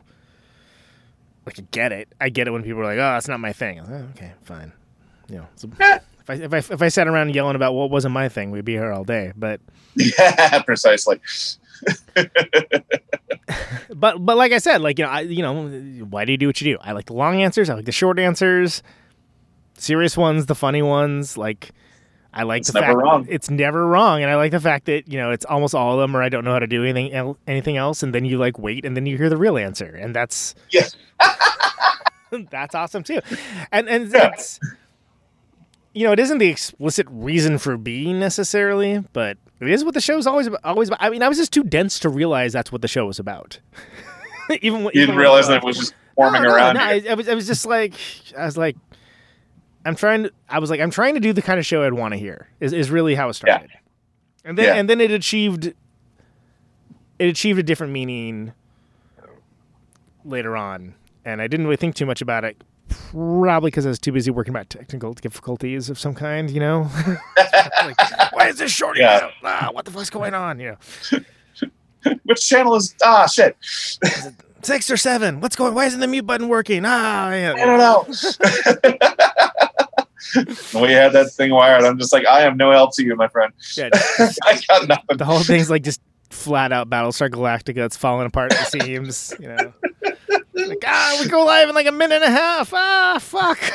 like 1.45 1.59
I 1.59 1.63
get 1.71 1.91
it, 1.91 2.07
I 2.21 2.29
get 2.29 2.47
it 2.47 2.51
when 2.51 2.63
people 2.63 2.81
are 2.81 2.85
like, 2.85 2.97
"Oh, 2.97 3.13
that's 3.13 3.27
not 3.27 3.39
my 3.39 3.53
thing." 3.53 3.79
Like, 3.79 3.89
"Oh, 3.89 4.07
okay, 4.15 4.31
fine. 4.43 4.71
You 5.29 5.37
know, 5.39 5.47
so 5.55 5.69
if 5.79 6.29
I 6.29 6.33
if 6.35 6.53
I 6.53 6.57
if 6.57 6.81
I 6.81 6.87
sat 6.89 7.07
around 7.07 7.35
yelling 7.35 7.55
about 7.55 7.73
what 7.73 7.89
wasn't 7.91 8.13
my 8.13 8.29
thing, 8.29 8.51
we'd 8.51 8.65
be 8.65 8.73
here 8.73 8.91
all 8.91 9.03
day. 9.03 9.33
But 9.35 9.59
Yeah, 9.95 10.61
precisely. 10.63 11.19
but 13.95 14.23
but 14.25 14.37
like 14.37 14.51
I 14.51 14.57
said, 14.57 14.81
like 14.81 14.99
you 14.99 15.05
know, 15.05 15.11
I, 15.11 15.21
you 15.21 15.41
know, 15.41 15.67
why 16.05 16.25
do 16.25 16.31
you 16.31 16.37
do 16.37 16.47
what 16.47 16.59
you 16.61 16.73
do? 16.75 16.79
I 16.81 16.91
like 16.93 17.05
the 17.05 17.13
long 17.13 17.41
answers. 17.41 17.69
I 17.69 17.73
like 17.75 17.85
the 17.85 17.91
short 17.91 18.19
answers. 18.19 18.81
Serious 19.75 20.17
ones, 20.17 20.45
the 20.47 20.55
funny 20.55 20.81
ones. 20.81 21.37
Like 21.37 21.71
I 22.33 22.43
like 22.43 22.61
It's 22.61 22.71
the 22.71 22.79
never 22.81 22.93
fact 22.93 23.03
wrong. 23.03 23.27
it's 23.29 23.49
never 23.49 23.87
wrong, 23.87 24.21
and 24.21 24.29
I 24.31 24.35
like 24.35 24.51
the 24.51 24.59
fact 24.59 24.85
that 24.85 25.07
you 25.11 25.17
know 25.19 25.31
it's 25.31 25.45
almost 25.45 25.73
all 25.73 25.93
of 25.93 25.99
them, 25.99 26.15
or 26.15 26.21
I 26.21 26.29
don't 26.29 26.43
know 26.45 26.51
how 26.53 26.59
to 26.59 26.67
do 26.67 26.83
anything 26.83 27.13
el- 27.13 27.37
anything 27.47 27.77
else, 27.77 28.03
and 28.03 28.13
then 28.13 28.25
you 28.25 28.37
like 28.37 28.59
wait, 28.59 28.85
and 28.85 28.95
then 28.95 29.05
you 29.05 29.17
hear 29.17 29.29
the 29.29 29.37
real 29.37 29.57
answer, 29.57 29.85
and 29.87 30.15
that's 30.15 30.53
Yeah. 30.69 30.87
that's 32.51 32.75
awesome 32.75 33.03
too, 33.03 33.19
and 33.71 33.89
and 33.89 34.11
it's 34.13 34.59
you 35.93 36.05
know 36.05 36.11
it 36.13 36.19
isn't 36.19 36.37
the 36.37 36.47
explicit 36.49 37.07
reason 37.09 37.57
for 37.57 37.77
being 37.77 38.19
necessarily, 38.19 38.99
but 39.13 39.37
it 39.61 39.69
is 39.69 39.83
what 39.83 39.93
the 39.93 40.01
show's 40.01 40.25
always 40.27 40.47
about, 40.47 40.61
always 40.63 40.87
about. 40.89 41.01
I 41.01 41.09
mean, 41.09 41.21
I 41.23 41.27
was 41.27 41.37
just 41.37 41.51
too 41.53 41.63
dense 41.63 41.99
to 41.99 42.09
realize 42.09 42.53
that's 42.53 42.71
what 42.71 42.81
the 42.81 42.87
show 42.87 43.05
was 43.05 43.19
about. 43.19 43.59
even 44.61 44.83
when- 44.83 44.93
You 44.93 45.01
didn't 45.01 45.15
when- 45.15 45.17
realize 45.21 45.47
that 45.47 45.57
it 45.57 45.63
was 45.63 45.77
just 45.77 45.93
forming 46.15 46.41
no, 46.43 46.49
no, 46.49 46.55
around 46.55 46.75
no. 46.75 46.81
I, 46.81 47.03
I 47.09 47.13
was, 47.13 47.27
I 47.29 47.33
was 47.33 47.47
just 47.47 47.65
like, 47.65 47.93
I 48.37 48.45
was 48.45 48.57
like, 48.57 48.75
I'm 49.85 49.95
trying 49.95 50.23
to, 50.23 50.31
I 50.49 50.59
was 50.59 50.69
like, 50.69 50.79
I'm 50.81 50.91
trying 50.91 51.13
to 51.15 51.19
do 51.19 51.33
the 51.33 51.41
kind 51.41 51.59
of 51.59 51.65
show 51.65 51.83
I'd 51.83 51.93
want 51.93 52.13
to 52.13 52.17
hear. 52.19 52.47
Is 52.59 52.73
is 52.73 52.89
really 52.91 53.15
how 53.15 53.29
it 53.29 53.33
started. 53.33 53.69
And 54.45 54.57
then 54.57 54.65
Yeah. 54.65 54.73
and 54.75 54.89
then 54.89 54.99
it 55.01 55.11
achieved, 55.11 55.67
it 57.17 57.25
achieved 57.27 57.59
a 57.59 57.63
different 57.63 57.93
meaning 57.93 58.53
later 60.25 60.55
on, 60.57 60.95
and 61.25 61.41
I 61.41 61.47
didn't 61.47 61.65
really 61.65 61.77
think 61.77 61.95
too 61.95 62.05
much 62.05 62.21
about 62.21 62.43
it. 62.43 62.61
Probably 62.89 63.67
because 63.69 63.85
I 63.85 63.89
was 63.89 63.99
too 63.99 64.11
busy 64.11 64.31
working 64.31 64.51
about 64.53 64.69
technical 64.69 65.13
difficulties 65.13 65.89
of 65.89 65.97
some 65.99 66.13
kind, 66.13 66.49
you 66.49 66.59
know. 66.59 66.89
like, 67.83 67.97
why 68.33 68.47
is 68.49 68.57
this 68.57 68.71
shorting 68.71 69.03
Yeah. 69.03 69.19
out? 69.23 69.31
Ah, 69.43 69.69
what 69.71 69.85
the 69.85 69.91
fuck's 69.91 70.09
going 70.09 70.33
on? 70.33 70.59
You 70.59 70.77
know. 71.13 71.19
Which 72.23 72.47
channel 72.47 72.75
is 72.75 72.95
ah 73.03 73.27
shit? 73.27 73.55
six 74.61 74.89
or 74.89 74.97
seven. 74.97 75.39
What's 75.41 75.55
going? 75.55 75.73
Why 75.75 75.85
isn't 75.85 75.99
the 75.99 76.07
mute 76.07 76.25
button 76.25 76.47
working? 76.47 76.83
Ah, 76.85 77.31
yeah. 77.33 77.53
I 77.53 77.65
don't 77.65 77.77
know. 77.77 78.05
we 80.81 80.91
had 80.91 81.13
that 81.13 81.31
thing 81.31 81.51
wired, 81.51 81.83
I'm 81.83 81.97
just 81.97 82.13
like, 82.13 82.25
I 82.25 82.41
am 82.43 82.57
no 82.57 82.71
help 82.71 82.95
to 82.95 83.03
you, 83.03 83.15
my 83.15 83.27
friend. 83.27 83.51
Yeah, 83.75 83.89
I 83.93 84.61
got 84.67 84.87
nothing. 84.87 85.17
the 85.17 85.25
whole 85.25 85.39
thing's 85.43 85.69
like 85.69 85.83
just 85.83 86.01
flat 86.29 86.71
out 86.71 86.89
Battlestar 86.89 87.29
Galactica. 87.29 87.85
It's 87.85 87.97
falling 87.97 88.27
apart 88.27 88.53
at 88.53 88.59
the 88.71 88.79
seams. 88.79 89.33
You 89.39 89.47
know, 89.49 89.73
like 90.67 90.83
ah, 90.85 91.17
we 91.21 91.27
go 91.29 91.45
live 91.45 91.69
in 91.69 91.75
like 91.75 91.87
a 91.87 91.91
minute 91.91 92.15
and 92.21 92.25
a 92.25 92.31
half. 92.31 92.73
Ah, 92.73 93.17
fuck. 93.21 93.59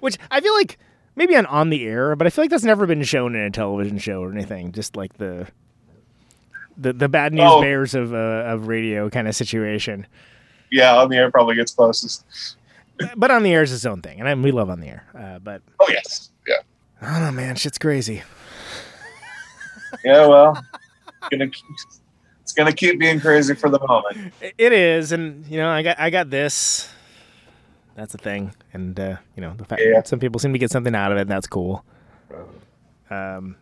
Which 0.00 0.18
I 0.30 0.40
feel 0.40 0.54
like 0.54 0.78
maybe 1.16 1.36
on 1.36 1.46
on 1.46 1.70
the 1.70 1.84
air, 1.86 2.14
but 2.16 2.26
I 2.26 2.30
feel 2.30 2.42
like 2.44 2.50
that's 2.50 2.64
never 2.64 2.86
been 2.86 3.02
shown 3.02 3.34
in 3.34 3.40
a 3.42 3.50
television 3.50 3.98
show 3.98 4.22
or 4.22 4.30
anything. 4.32 4.72
Just 4.72 4.96
like 4.96 5.14
the 5.18 5.46
the 6.76 6.92
the 6.92 7.08
bad 7.08 7.32
news 7.32 7.44
Oh. 7.46 7.60
bears 7.60 7.94
of 7.94 8.12
uh, 8.12 8.16
of 8.46 8.68
radio 8.68 9.08
kind 9.10 9.28
of 9.28 9.34
situation. 9.34 10.06
Yeah, 10.70 10.96
on 10.96 11.08
the 11.08 11.16
air 11.16 11.30
probably 11.30 11.56
gets 11.56 11.72
closest. 11.72 12.24
But 13.16 13.30
on 13.30 13.42
the 13.42 13.52
air 13.52 13.62
is 13.62 13.72
its 13.72 13.84
own 13.86 14.02
thing, 14.02 14.20
and 14.20 14.28
I, 14.28 14.34
we 14.34 14.52
love 14.52 14.70
on 14.70 14.80
the 14.80 14.88
air. 14.88 15.04
Uh, 15.18 15.38
but 15.40 15.62
Oh 15.80 15.86
yes, 15.90 16.30
yeah, 16.46 16.56
I 17.02 17.12
don't 17.12 17.22
know, 17.22 17.32
man. 17.32 17.56
Shit's 17.56 17.78
crazy. 17.78 18.22
yeah. 20.04 20.26
Well, 20.26 20.62
gonna 21.30 21.48
keep, 21.48 21.64
it's 22.44 22.52
gonna 22.52 22.72
keep 22.72 23.00
being 23.00 23.18
crazy 23.18 23.54
for 23.54 23.68
the 23.70 23.80
moment. 23.88 24.32
It 24.58 24.72
is, 24.72 25.10
and 25.12 25.44
you 25.46 25.56
know, 25.58 25.68
I 25.68 25.82
got 25.82 25.98
I 25.98 26.10
got 26.10 26.30
this. 26.30 26.88
That's 27.96 28.14
a 28.14 28.18
thing, 28.18 28.54
and 28.72 28.98
uh, 29.00 29.16
you 29.34 29.40
know, 29.40 29.54
the 29.56 29.64
fact 29.64 29.80
Yeah. 29.84 29.94
that 29.94 30.06
some 30.08 30.18
people 30.20 30.38
seem 30.38 30.52
to 30.52 30.58
get 30.58 30.70
something 30.70 30.94
out 30.94 31.10
of 31.10 31.18
it, 31.18 31.22
and 31.22 31.30
that's 31.30 31.46
cool. 31.46 31.84
Um, 33.10 33.56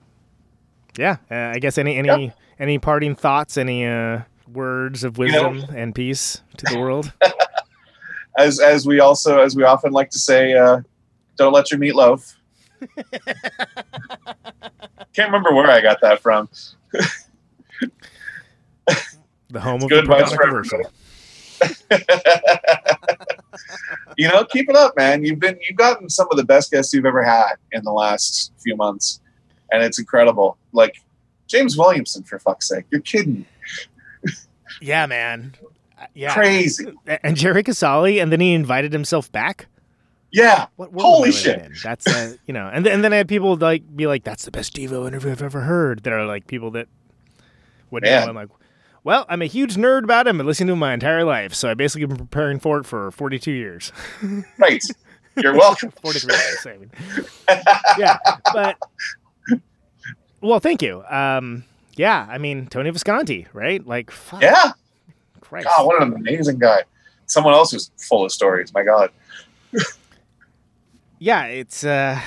yeah, 0.98 1.16
uh, 1.30 1.52
I 1.54 1.59
guess 1.59 1.78
any 1.78 1.96
any 1.96 2.32
any 2.59 2.78
parting 2.78 3.14
thoughts, 3.14 3.56
any 3.56 3.86
uh, 3.86 4.20
words 4.52 5.04
of 5.04 5.16
You 5.18 5.30
know- 5.30 5.50
wisdom 5.50 5.76
and 5.76 5.94
peace 5.94 6.42
to 6.59 6.66
the 6.74 6.78
world? 6.78 7.12
As 8.38 8.60
as 8.60 8.86
we 8.86 8.98
also 8.98 9.40
as 9.40 9.54
we 9.54 9.62
often 9.62 9.92
like 9.92 10.09
to 10.10 10.18
say, 10.18 10.54
uh, 10.54 10.80
don't 11.36 11.52
let 11.52 11.70
your 11.70 11.78
meat 11.78 11.94
loaf. 11.94 12.34
Can't 15.12 15.28
remember 15.30 15.52
where 15.52 15.70
I 15.70 15.82
got 15.82 16.00
that 16.00 16.20
from. 16.22 16.48
The 19.53 19.61
home 19.61 19.83
of 19.83 19.91
good 19.91 20.07
the 20.07 20.09
Podunk 20.09 20.83
you 24.16 24.29
know, 24.29 24.45
keep 24.45 24.69
it 24.69 24.74
up, 24.74 24.97
man. 24.97 25.24
You've 25.24 25.39
been 25.39 25.59
you've 25.69 25.77
gotten 25.77 26.09
some 26.09 26.27
of 26.31 26.37
the 26.37 26.45
best 26.45 26.70
guests 26.70 26.93
you've 26.93 27.07
ever 27.07 27.23
had 27.23 27.55
in 27.70 27.85
the 27.85 27.93
last 27.93 28.53
few 28.59 28.77
months, 28.77 29.20
and 29.70 29.83
it's 29.83 29.99
incredible. 29.99 30.57
Like 30.73 30.97
James 31.47 31.77
Williamson, 31.77 32.23
for 32.24 32.39
fuck's 32.39 32.69
sake, 32.69 32.85
you're 32.91 33.01
kidding? 33.01 33.47
Yeah, 34.81 35.07
man. 35.07 35.55
Uh, 36.01 36.07
Yeah, 36.15 36.33
Crazy. 36.33 36.87
And 37.07 37.37
Jerry 37.37 37.62
Casale, 37.62 38.19
and 38.19 38.33
then 38.33 38.41
he 38.41 38.55
invited 38.55 38.93
himself 38.93 39.31
back. 39.31 39.66
Yeah. 40.33 40.66
What 40.77 40.93
world 40.93 41.05
Holy 41.05 41.29
am 41.29 41.35
I 41.35 41.37
living 41.37 41.43
shit. 41.43 41.66
in? 41.66 41.74
That's 41.85 42.07
uh, 42.07 42.37
you 42.47 42.55
know, 42.55 42.69
and 42.73 42.85
then, 42.85 42.95
and 42.95 43.05
then 43.05 43.12
I 43.12 43.16
had 43.16 43.29
people 43.29 43.55
like 43.57 43.85
be 43.95 44.07
like, 44.07 44.24
"That's 44.24 44.45
the 44.45 44.51
best 44.51 44.74
Devo 44.74 45.07
interview 45.07 45.31
I've 45.31 45.43
ever 45.43 45.61
heard." 45.61 46.03
That 46.05 46.15
are 46.15 46.24
like 46.24 46.47
people 46.47 46.70
that 46.73 46.89
would 47.91 48.03
know. 48.03 48.11
I'm 48.11 48.35
like, 48.35 48.49
well, 49.05 49.27
I'm 49.29 49.43
a 49.43 49.47
huge 49.47 49.74
nerd 49.77 50.05
about 50.05 50.27
him 50.27 50.39
and 50.41 50.47
listening 50.47 50.69
to 50.69 50.73
him 50.74 50.79
my 50.79 50.95
entire 50.95 51.24
life, 51.24 51.55
so 51.55 51.70
I 51.70 51.74
basically 51.74 52.07
been 52.07 52.16
preparing 52.16 52.59
for 52.61 52.79
it 52.79 52.85
for 52.85 53.11
42 53.11 53.51
years. 53.53 53.93
Right. 54.59 54.83
You're 55.37 55.55
welcome. 55.55 55.91
43 56.03 56.35
years. 56.35 56.66
I 56.66 56.77
mean. 56.77 56.91
yeah, 57.99 58.19
but 58.53 58.77
well, 60.41 60.61
thank 60.61 60.83
you. 60.83 61.03
Um, 61.09 61.65
yeah, 61.97 62.27
I 62.29 62.39
mean 62.39 62.66
Tony 62.66 62.91
Visconti, 62.91 63.47
right? 63.53 63.85
Like, 63.87 64.11
fuck, 64.11 64.43
Yeah. 64.43 64.73
Christ. 65.41 65.66
God, 65.66 65.87
what 65.87 66.03
an 66.03 66.12
amazing 66.15 66.59
guy. 66.59 66.83
Someone 67.27 67.55
else 67.55 67.70
who's 67.73 67.91
full 67.99 68.24
of 68.24 68.33
stories. 68.33 68.73
My 68.74 68.83
God. 68.85 69.11
yeah, 71.19 71.45
it's 71.47 71.85
uh 71.85 72.19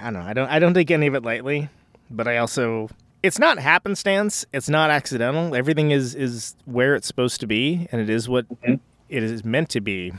I 0.00 0.04
don't 0.04 0.14
know. 0.14 0.20
I 0.20 0.32
don't 0.32 0.48
I 0.48 0.58
don't 0.58 0.74
take 0.74 0.90
any 0.90 1.06
of 1.06 1.14
it 1.14 1.22
lightly, 1.24 1.68
but 2.10 2.26
I 2.28 2.38
also 2.38 2.88
it's 3.26 3.38
not 3.38 3.58
happenstance, 3.58 4.46
it's 4.52 4.68
not 4.68 4.90
accidental. 4.90 5.54
Everything 5.54 5.90
is 5.90 6.14
is 6.14 6.54
where 6.64 6.94
it's 6.94 7.06
supposed 7.06 7.40
to 7.40 7.46
be 7.46 7.86
and 7.92 8.00
it 8.00 8.08
is 8.10 8.28
what 8.28 8.46
Mhm. 8.62 8.80
it 9.08 9.22
is 9.22 9.44
meant 9.44 9.68
to 9.70 9.80
be. 9.80 10.12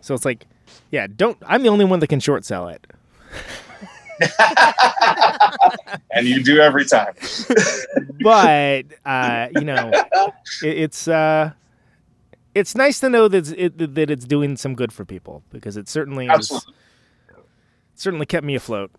So 0.00 0.14
it's 0.14 0.24
like 0.24 0.46
yeah, 0.90 1.06
don't 1.06 1.36
I'm 1.46 1.62
the 1.62 1.68
only 1.68 1.84
one 1.84 2.00
that 2.00 2.08
can 2.08 2.20
short 2.20 2.44
sell 2.44 2.68
it. 2.68 2.86
And 6.10 6.26
you 6.28 6.42
do 6.44 6.60
every 6.60 6.84
time. 6.84 7.14
But 8.22 8.86
uh, 9.04 9.48
you 9.52 9.62
know, 9.64 9.90
it, 10.62 10.78
it's 10.78 11.08
uh 11.08 11.50
it's 12.54 12.74
nice 12.76 13.00
to 13.00 13.10
know 13.10 13.26
that 13.28 13.50
it, 13.58 13.94
that 13.96 14.10
it's 14.10 14.24
doing 14.24 14.56
some 14.56 14.74
good 14.74 14.92
for 14.92 15.04
people 15.04 15.42
because 15.50 15.76
it 15.76 15.88
certainly 15.88 16.28
is, 16.28 16.52
certainly 17.96 18.26
kept 18.26 18.46
me 18.46 18.54
afloat. 18.54 18.90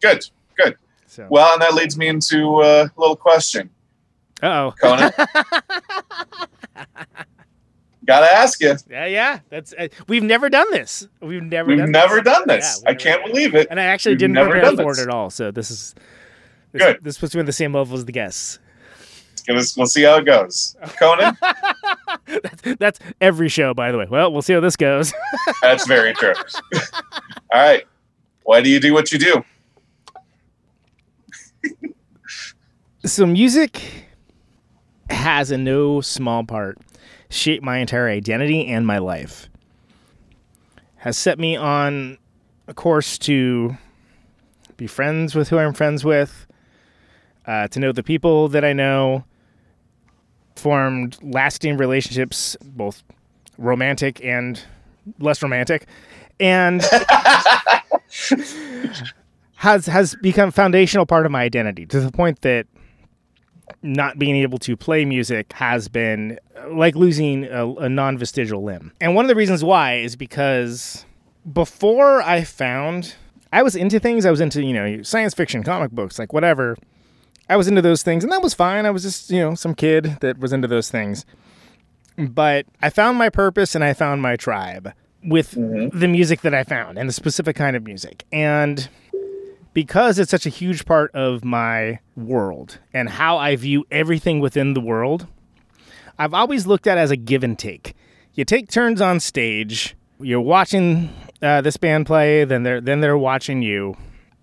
Good. 0.00 0.28
Good. 0.58 0.76
So, 1.14 1.26
Well, 1.30 1.52
and 1.52 1.62
that 1.62 1.74
leads 1.74 1.96
me 1.96 2.08
into 2.08 2.56
uh, 2.56 2.88
a 2.96 3.00
little 3.00 3.14
question. 3.14 3.70
uh-oh. 4.42 4.74
Conan. 4.80 5.12
Gotta 8.06 8.34
ask 8.34 8.60
you. 8.60 8.74
Yeah, 8.90 9.06
yeah. 9.06 9.38
That's 9.48 9.72
uh, 9.72 9.88
we've 10.08 10.22
never 10.24 10.50
done 10.50 10.70
this. 10.72 11.08
We've 11.22 11.42
never 11.42 11.68
We've 11.70 11.78
done 11.78 11.90
never 11.92 12.16
this. 12.16 12.24
done 12.24 12.42
this. 12.48 12.82
Yeah, 12.84 12.90
I 12.90 12.94
can't 12.94 13.20
never- 13.22 13.32
believe 13.32 13.54
it. 13.54 13.68
And 13.70 13.80
I 13.80 13.84
actually 13.84 14.12
We've 14.12 14.18
didn't 14.18 14.34
never 14.34 14.50
prepare 14.50 14.76
for 14.76 14.92
it 14.92 14.98
at 14.98 15.08
all. 15.08 15.30
So 15.30 15.50
this 15.50 15.70
is 15.70 15.94
this, 16.72 16.82
Good. 16.82 16.98
This 17.02 17.16
puts 17.16 17.34
me 17.34 17.40
on 17.40 17.46
the 17.46 17.52
same 17.52 17.72
level 17.72 17.96
as 17.96 18.04
the 18.04 18.12
guests. 18.12 18.58
Give 19.46 19.56
us- 19.56 19.74
We'll 19.76 19.86
see 19.86 20.02
how 20.02 20.16
it 20.16 20.24
goes. 20.26 20.76
Conan, 20.98 21.38
that's, 22.26 22.76
that's 22.78 22.98
every 23.22 23.48
show, 23.48 23.72
by 23.72 23.90
the 23.92 23.96
way. 23.98 24.06
Well, 24.10 24.30
we'll 24.32 24.42
see 24.42 24.52
how 24.52 24.60
this 24.60 24.76
goes. 24.76 25.14
that's 25.62 25.86
very 25.86 26.12
true. 26.14 26.34
All 26.74 27.60
right. 27.60 27.84
Why 28.42 28.60
do 28.60 28.68
you 28.68 28.80
do 28.80 28.92
what 28.92 29.12
you 29.12 29.18
do? 29.18 29.44
So 33.04 33.26
music 33.26 33.80
has 35.10 35.50
in 35.50 35.64
no 35.64 36.00
small 36.00 36.44
part 36.44 36.78
shaped 37.30 37.64
my 37.64 37.78
entire 37.78 38.08
identity 38.08 38.66
and 38.66 38.86
my 38.86 38.98
life. 38.98 39.48
Has 40.96 41.18
set 41.18 41.38
me 41.38 41.56
on 41.56 42.18
a 42.66 42.74
course 42.74 43.18
to 43.18 43.76
be 44.76 44.86
friends 44.86 45.34
with 45.34 45.48
who 45.48 45.58
i'm 45.58 45.72
friends 45.72 46.04
with 46.04 46.46
uh, 47.46 47.68
to 47.68 47.78
know 47.78 47.92
the 47.92 48.02
people 48.02 48.48
that 48.48 48.64
i 48.64 48.72
know 48.72 49.24
formed 50.56 51.16
lasting 51.22 51.76
relationships 51.76 52.56
both 52.62 53.02
romantic 53.58 54.24
and 54.24 54.64
less 55.18 55.42
romantic 55.42 55.86
and 56.40 56.82
has 59.56 59.86
has 59.86 60.16
become 60.16 60.50
foundational 60.50 61.06
part 61.06 61.26
of 61.26 61.32
my 61.32 61.42
identity 61.42 61.86
to 61.86 62.00
the 62.00 62.10
point 62.10 62.40
that 62.40 62.66
not 63.84 64.18
being 64.18 64.36
able 64.36 64.58
to 64.58 64.76
play 64.76 65.04
music 65.04 65.52
has 65.52 65.88
been 65.88 66.38
like 66.70 66.96
losing 66.96 67.44
a, 67.44 67.70
a 67.74 67.88
non-vestigial 67.88 68.62
limb. 68.62 68.92
And 69.00 69.14
one 69.14 69.24
of 69.24 69.28
the 69.28 69.34
reasons 69.34 69.62
why 69.62 69.96
is 69.96 70.16
because 70.16 71.04
before 71.52 72.22
I 72.22 72.44
found 72.44 73.14
I 73.52 73.62
was 73.62 73.76
into 73.76 74.00
things, 74.00 74.26
I 74.26 74.30
was 74.30 74.40
into, 74.40 74.64
you 74.64 74.72
know, 74.72 75.02
science 75.02 75.34
fiction, 75.34 75.62
comic 75.62 75.92
books, 75.92 76.18
like 76.18 76.32
whatever. 76.32 76.76
I 77.48 77.56
was 77.56 77.68
into 77.68 77.82
those 77.82 78.02
things 78.02 78.24
and 78.24 78.32
that 78.32 78.42
was 78.42 78.54
fine. 78.54 78.86
I 78.86 78.90
was 78.90 79.02
just, 79.02 79.30
you 79.30 79.38
know, 79.38 79.54
some 79.54 79.74
kid 79.74 80.16
that 80.20 80.38
was 80.38 80.52
into 80.52 80.66
those 80.66 80.90
things. 80.90 81.26
But 82.16 82.66
I 82.80 82.88
found 82.88 83.18
my 83.18 83.28
purpose 83.28 83.74
and 83.74 83.84
I 83.84 83.92
found 83.92 84.22
my 84.22 84.36
tribe 84.36 84.94
with 85.22 85.52
mm-hmm. 85.52 85.96
the 85.96 86.08
music 86.08 86.40
that 86.40 86.54
I 86.54 86.64
found 86.64 86.98
and 86.98 87.08
the 87.08 87.12
specific 87.12 87.54
kind 87.54 87.76
of 87.76 87.84
music. 87.84 88.24
And 88.32 88.88
because 89.74 90.20
it's 90.20 90.30
such 90.30 90.46
a 90.46 90.50
huge 90.50 90.86
part 90.86 91.10
of 91.14 91.44
my 91.44 91.98
world 92.16 92.78
and 92.94 93.08
how 93.08 93.36
I 93.36 93.56
view 93.56 93.84
everything 93.90 94.40
within 94.40 94.72
the 94.72 94.80
world, 94.80 95.26
I've 96.18 96.32
always 96.32 96.66
looked 96.66 96.86
at 96.86 96.96
it 96.96 97.00
as 97.00 97.10
a 97.10 97.16
give 97.16 97.42
and 97.42 97.58
take. 97.58 97.94
You 98.34 98.44
take 98.44 98.70
turns 98.70 99.00
on 99.00 99.20
stage. 99.20 99.96
You're 100.20 100.40
watching 100.40 101.12
uh, 101.42 101.60
this 101.60 101.76
band 101.76 102.06
play, 102.06 102.44
then 102.44 102.62
they're 102.62 102.80
then 102.80 103.00
they're 103.00 103.18
watching 103.18 103.62
you. 103.62 103.96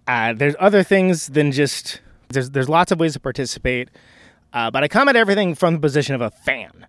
Uh, 0.05 0.33
there's 0.33 0.55
other 0.59 0.83
things 0.83 1.27
than 1.27 1.51
just 1.51 2.01
there's 2.29 2.51
there's 2.51 2.69
lots 2.69 2.91
of 2.91 2.99
ways 2.99 3.13
to 3.13 3.19
participate, 3.19 3.89
uh, 4.53 4.69
but 4.69 4.83
I 4.83 4.89
come 4.89 5.07
at 5.07 5.15
everything 5.15 5.55
from 5.55 5.75
the 5.75 5.79
position 5.79 6.13
of 6.13 6.21
a 6.21 6.29
fan. 6.29 6.85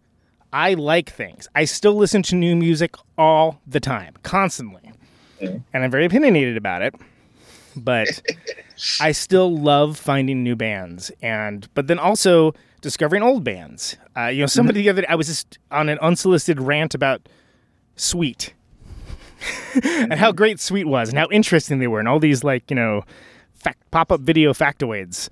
I 0.53 0.75
like 0.75 1.11
things. 1.11 1.49
I 1.55 1.65
still 1.65 1.95
listen 1.95 2.23
to 2.25 2.35
new 2.35 2.55
music 2.55 2.95
all 3.17 3.61
the 3.67 3.81
time, 3.81 4.15
constantly, 4.23 4.93
and 5.41 5.63
I'm 5.73 5.91
very 5.91 6.05
opinionated 6.05 6.57
about 6.57 6.83
it 6.83 6.95
but 7.77 8.09
I 9.01 9.13
still 9.13 9.57
love 9.57 9.97
finding 9.99 10.43
new 10.43 10.57
bands 10.57 11.11
and 11.23 11.69
but 11.75 11.87
then 11.87 11.99
also 11.99 12.55
discovering 12.81 13.23
old 13.23 13.45
bands. 13.45 13.97
Uh, 14.17 14.27
you 14.27 14.41
know, 14.41 14.47
somebody 14.47 14.83
the 14.83 14.91
other 14.91 15.03
day, 15.03 15.07
I 15.09 15.15
was 15.15 15.29
just 15.29 15.59
on 15.71 15.89
an 15.89 15.99
unsolicited 16.01 16.61
rant 16.61 16.95
about 16.95 17.29
Sweet 17.97 18.55
and 19.85 20.15
how 20.15 20.33
great 20.33 20.59
Sweet 20.61 20.87
was 20.87 21.09
and 21.09 21.19
how 21.19 21.29
interesting 21.31 21.79
they 21.79 21.87
were 21.87 21.99
and 22.01 22.09
all 22.09 22.19
these 22.19 22.43
like 22.45 22.71
you 22.71 22.77
know 22.77 23.03
fact, 23.55 23.79
pop 23.91 24.11
up 24.13 24.21
video 24.21 24.53
factoids 24.53 25.29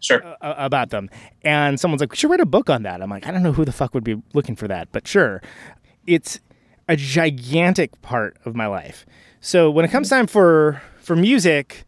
Sure. 0.00 0.22
uh, 0.42 0.54
about 0.58 0.90
them. 0.90 1.08
And 1.42 1.80
someone's 1.80 2.00
like, 2.00 2.10
"We 2.10 2.16
should 2.16 2.30
write 2.30 2.40
a 2.40 2.46
book 2.46 2.68
on 2.68 2.82
that." 2.82 3.00
I'm 3.02 3.08
like, 3.10 3.26
"I 3.26 3.30
don't 3.30 3.42
know 3.42 3.52
who 3.52 3.64
the 3.64 3.72
fuck 3.72 3.94
would 3.94 4.04
be 4.04 4.20
looking 4.34 4.54
for 4.54 4.68
that, 4.68 4.88
but 4.92 5.08
sure." 5.08 5.42
It's 6.06 6.38
a 6.88 6.94
gigantic 6.96 8.00
part 8.02 8.36
of 8.44 8.54
my 8.54 8.66
life. 8.66 9.06
So 9.40 9.70
when 9.70 9.84
it 9.84 9.90
comes 9.90 10.08
time 10.08 10.26
for 10.26 10.80
for 11.06 11.14
music, 11.14 11.84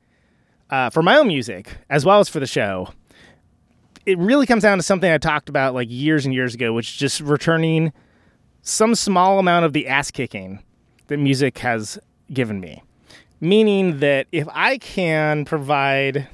uh, 0.70 0.90
for 0.90 1.02
my 1.02 1.18
own 1.18 1.26
music 1.26 1.76
as 1.90 2.04
well 2.04 2.20
as 2.20 2.28
for 2.28 2.38
the 2.38 2.46
show, 2.46 2.88
it 4.06 4.16
really 4.16 4.46
comes 4.46 4.62
down 4.62 4.78
to 4.78 4.82
something 4.82 5.10
I 5.10 5.18
talked 5.18 5.48
about 5.48 5.74
like 5.74 5.88
years 5.90 6.24
and 6.24 6.32
years 6.32 6.54
ago, 6.54 6.72
which 6.72 6.90
is 6.90 6.96
just 6.96 7.20
returning 7.20 7.92
some 8.62 8.94
small 8.94 9.40
amount 9.40 9.64
of 9.64 9.72
the 9.72 9.88
ass 9.88 10.12
kicking 10.12 10.62
that 11.08 11.16
music 11.16 11.58
has 11.58 11.98
given 12.32 12.60
me. 12.60 12.84
Meaning 13.40 13.98
that 13.98 14.28
if 14.30 14.46
I 14.52 14.78
can 14.78 15.44
provide 15.44 16.28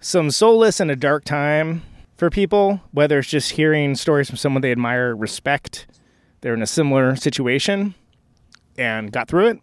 some 0.00 0.30
solace 0.30 0.80
in 0.80 0.90
a 0.90 0.96
dark 0.96 1.24
time 1.24 1.82
for 2.18 2.28
people, 2.28 2.82
whether 2.92 3.18
it's 3.20 3.28
just 3.28 3.52
hearing 3.52 3.94
stories 3.94 4.28
from 4.28 4.36
someone 4.36 4.60
they 4.60 4.72
admire, 4.72 5.16
respect, 5.16 5.86
they're 6.42 6.54
in 6.54 6.62
a 6.62 6.66
similar 6.66 7.16
situation 7.16 7.94
and 8.76 9.10
got 9.12 9.28
through 9.28 9.46
it, 9.46 9.60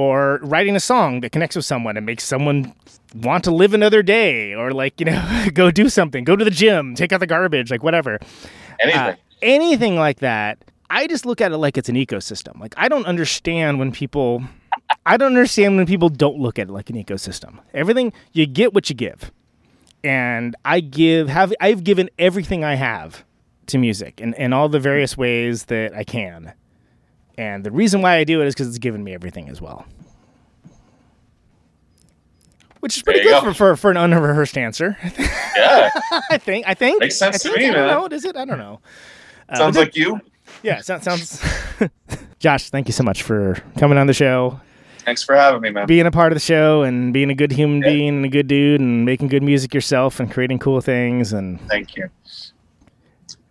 or 0.00 0.40
writing 0.42 0.74
a 0.74 0.80
song 0.80 1.20
that 1.20 1.30
connects 1.30 1.54
with 1.54 1.66
someone 1.66 1.94
and 1.94 2.06
makes 2.06 2.24
someone 2.24 2.72
want 3.14 3.44
to 3.44 3.50
live 3.50 3.74
another 3.74 4.02
day, 4.02 4.54
or 4.54 4.70
like, 4.70 4.98
you 4.98 5.04
know, 5.04 5.46
go 5.52 5.70
do 5.70 5.90
something, 5.90 6.24
go 6.24 6.34
to 6.34 6.44
the 6.44 6.50
gym, 6.50 6.94
take 6.94 7.12
out 7.12 7.20
the 7.20 7.26
garbage, 7.26 7.70
like 7.70 7.82
whatever. 7.82 8.18
Anything. 8.80 8.98
Uh, 8.98 9.16
anything 9.42 9.96
like 9.96 10.20
that. 10.20 10.64
I 10.88 11.06
just 11.06 11.26
look 11.26 11.42
at 11.42 11.52
it 11.52 11.58
like 11.58 11.76
it's 11.76 11.90
an 11.90 11.96
ecosystem. 11.96 12.58
Like 12.58 12.72
I 12.78 12.88
don't 12.88 13.04
understand 13.04 13.78
when 13.78 13.92
people 13.92 14.42
I 15.04 15.18
don't 15.18 15.36
understand 15.36 15.76
when 15.76 15.84
people 15.84 16.08
don't 16.08 16.38
look 16.38 16.58
at 16.58 16.68
it 16.68 16.72
like 16.72 16.88
an 16.88 16.96
ecosystem. 16.96 17.58
Everything 17.74 18.14
you 18.32 18.46
get 18.46 18.72
what 18.72 18.88
you 18.88 18.96
give. 18.96 19.30
And 20.02 20.56
I 20.64 20.80
give 20.80 21.28
have 21.28 21.52
I've 21.60 21.84
given 21.84 22.08
everything 22.18 22.64
I 22.64 22.76
have 22.76 23.22
to 23.66 23.76
music 23.76 24.18
and 24.22 24.34
in 24.36 24.54
all 24.54 24.70
the 24.70 24.80
various 24.80 25.14
ways 25.16 25.66
that 25.66 25.94
I 25.94 26.04
can. 26.04 26.54
And 27.38 27.64
the 27.64 27.70
reason 27.70 28.02
why 28.02 28.16
I 28.16 28.24
do 28.24 28.42
it 28.42 28.46
is 28.46 28.54
because 28.54 28.68
it's 28.68 28.78
given 28.78 29.02
me 29.02 29.14
everything 29.14 29.48
as 29.48 29.60
well. 29.60 29.86
Which 32.80 32.96
is 32.96 33.02
pretty 33.02 33.22
good 33.22 33.30
go. 33.30 33.40
for, 33.40 33.54
for, 33.54 33.76
for 33.76 33.90
an 33.90 33.96
unrehearsed 33.98 34.56
answer. 34.56 34.96
yeah. 35.56 35.90
I 36.30 36.38
think. 36.38 36.66
I 36.66 36.74
think. 36.74 37.00
Makes 37.00 37.18
sense 37.18 37.44
I 37.44 37.50
to 37.50 37.56
me, 37.58 37.64
I 37.68 37.72
don't 37.72 37.86
man. 37.86 38.00
know. 38.00 38.06
Is 38.16 38.24
it? 38.24 38.36
I 38.36 38.44
don't 38.44 38.58
know. 38.58 38.80
Uh, 39.48 39.56
Sounds 39.56 39.76
like 39.76 39.94
you. 39.96 40.20
yeah, 40.62 40.80
so, 40.80 40.98
sounds. 41.00 41.42
Josh, 42.38 42.70
thank 42.70 42.88
you 42.88 42.92
so 42.92 43.02
much 43.02 43.22
for 43.22 43.56
coming 43.78 43.98
on 43.98 44.06
the 44.06 44.14
show, 44.14 44.60
Thanks 45.00 45.22
for 45.22 45.34
having 45.34 45.60
me, 45.60 45.70
man. 45.70 45.86
being 45.86 46.06
a 46.06 46.10
part 46.10 46.32
of 46.32 46.36
the 46.36 46.40
show, 46.40 46.82
and 46.82 47.12
being 47.12 47.30
a 47.30 47.34
good 47.34 47.52
human 47.52 47.80
being 47.80 48.08
and 48.16 48.24
a 48.24 48.28
good 48.28 48.46
dude, 48.46 48.80
and 48.80 49.04
making 49.04 49.28
good 49.28 49.42
music 49.42 49.74
yourself, 49.74 50.20
and 50.20 50.30
creating 50.30 50.58
cool 50.58 50.80
things. 50.80 51.32
And 51.32 51.60
Thank 51.68 51.96
you. 51.96 52.08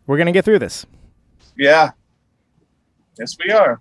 we're 0.08 0.18
gonna 0.18 0.32
get 0.32 0.46
through 0.46 0.60
this. 0.60 0.86
Yeah. 1.56 1.92
Yes, 3.20 3.36
we 3.46 3.52
are. 3.52 3.80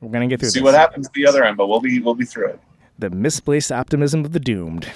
We're 0.00 0.10
gonna 0.10 0.28
get 0.28 0.40
through 0.40 0.50
See 0.50 0.60
this. 0.60 0.64
what 0.64 0.74
happens 0.74 1.06
at 1.08 1.12
the 1.12 1.26
other 1.26 1.44
end, 1.44 1.56
but 1.56 1.66
we'll 1.66 1.80
be 1.80 1.98
we'll 2.00 2.14
be 2.14 2.24
through 2.24 2.48
it. 2.50 2.60
The 2.98 3.10
misplaced 3.10 3.70
optimism 3.72 4.24
of 4.24 4.32
the 4.32 4.40
doomed. 4.40 4.90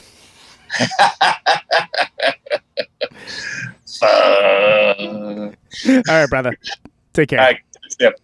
Uh, 4.03 4.95
All 5.87 6.03
right, 6.09 6.29
brother. 6.31 6.57
Take 7.13 7.29
care. 7.31 7.39
all 7.41 7.47
right, 7.47 7.59
yep. 8.01 8.15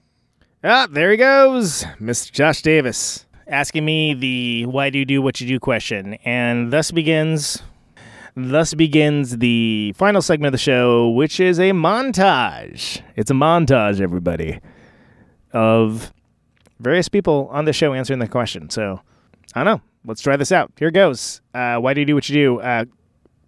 Ah, 0.65 0.87
there 0.91 1.11
he 1.11 1.17
goes, 1.17 1.85
Mr. 2.01 2.31
Josh 2.33 2.61
Davis, 2.63 3.25
asking 3.47 3.85
me 3.85 4.15
the 4.15 4.67
"Why 4.67 4.91
do 4.91 4.99
you 4.99 5.05
do 5.05 5.23
what 5.23 5.41
you 5.41 5.47
do?" 5.47 5.61
question, 5.61 6.15
and 6.25 6.73
thus 6.73 6.91
begins, 6.91 7.63
thus 8.37 8.75
begins 8.75 9.39
the 9.39 9.93
final 9.97 10.23
segment 10.23 10.49
of 10.49 10.53
the 10.53 10.59
show, 10.59 11.11
which 11.11 11.41
is 11.41 11.59
a 11.59 11.71
montage. 11.73 13.03
It's 13.17 13.31
a 13.31 13.35
montage, 13.35 14.01
everybody, 14.01 14.61
of 15.53 16.13
various 16.79 17.09
people 17.09 17.49
on 17.53 17.65
the 17.65 17.73
show 17.73 17.93
answering 17.93 18.19
the 18.19 18.29
question. 18.29 18.71
So, 18.71 19.01
I 19.55 19.65
don't 19.65 19.77
know. 19.77 19.83
Let's 20.05 20.23
try 20.23 20.37
this 20.37 20.53
out. 20.53 20.73
Here 20.79 20.91
goes. 20.91 21.43
Uh, 21.53 21.77
why 21.77 21.93
do 21.93 22.01
you 22.01 22.07
do 22.07 22.15
what 22.15 22.29
you 22.29 22.35
do? 22.35 22.61
Uh, 22.61 22.85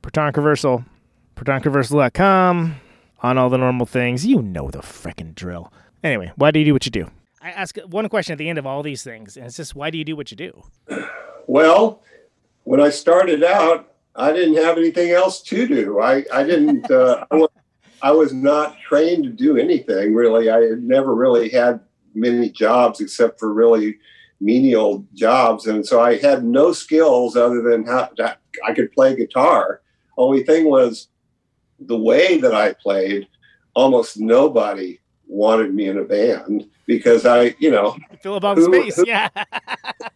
Protonic 0.03 0.37
Reversal, 0.37 0.85
on 3.23 3.39
all 3.39 3.49
the 3.49 3.57
normal 3.57 3.87
things. 3.87 4.27
You 4.27 4.43
know 4.43 4.71
the 4.71 4.81
frickin' 4.81 5.35
drill. 5.35 5.73
Anyway, 6.05 6.33
why 6.37 6.51
do 6.51 6.59
you 6.59 6.65
do 6.65 6.73
what 6.73 6.85
you 6.85 6.91
do? 6.91 7.09
I 7.41 7.51
ask 7.51 7.77
one 7.89 8.09
question 8.09 8.33
at 8.33 8.39
the 8.39 8.49
end 8.49 8.59
of 8.59 8.67
all 8.67 8.83
these 8.83 9.03
things, 9.03 9.37
and 9.37 9.47
it's 9.47 9.57
just 9.57 9.75
why 9.75 9.91
do 9.91 9.99
you 9.99 10.05
do 10.05 10.15
what 10.15 10.31
you 10.31 10.37
do? 10.37 10.63
Well, 11.47 12.03
when 12.65 12.81
I 12.81 12.91
started 12.91 13.43
out, 13.43 13.92
I 14.15 14.33
didn't 14.33 14.57
have 14.57 14.77
anything 14.77 15.11
else 15.11 15.43
to 15.45 15.67
do. 15.67 16.01
I, 16.01 16.25
I 16.33 16.43
didn't, 16.43 16.91
uh, 16.91 17.25
I, 17.31 17.37
was, 17.37 17.51
I 18.03 18.11
was 18.13 18.33
not 18.33 18.79
trained 18.81 19.25
to 19.25 19.31
do 19.31 19.57
anything 19.57 20.15
really. 20.15 20.51
I 20.51 20.61
had 20.61 20.83
never 20.83 21.15
really 21.15 21.49
had 21.49 21.81
many 22.15 22.51
jobs 22.51 23.01
except 23.01 23.39
for 23.41 23.53
really 23.53 23.99
menial 24.41 25.07
jobs. 25.15 25.67
And 25.67 25.87
so 25.87 26.01
I 26.01 26.19
had 26.19 26.45
no 26.45 26.73
skills 26.73 27.37
other 27.37 27.63
than 27.63 27.87
how 27.87 28.07
to, 28.17 28.37
I 28.65 28.75
could 28.75 28.93
play 28.93 29.17
guitar. 29.17 29.81
Only 30.19 30.43
thing 30.43 30.65
was 30.69 31.09
the 31.81 31.99
way 31.99 32.39
that 32.39 32.55
I 32.55 32.75
played, 32.75 33.29
almost 33.75 34.19
nobody 34.19 34.99
wanted 35.27 35.75
me 35.75 35.89
in 35.89 35.97
a 35.99 36.05
band 36.05 36.69
because 36.87 37.25
I, 37.25 37.55
you 37.59 37.71
know, 37.71 37.97
Fill 38.23 38.35
up 38.35 38.45
all 38.45 38.55
the 38.55 38.65
space, 38.65 38.97
who- 38.97 39.07
yeah. 39.07 39.29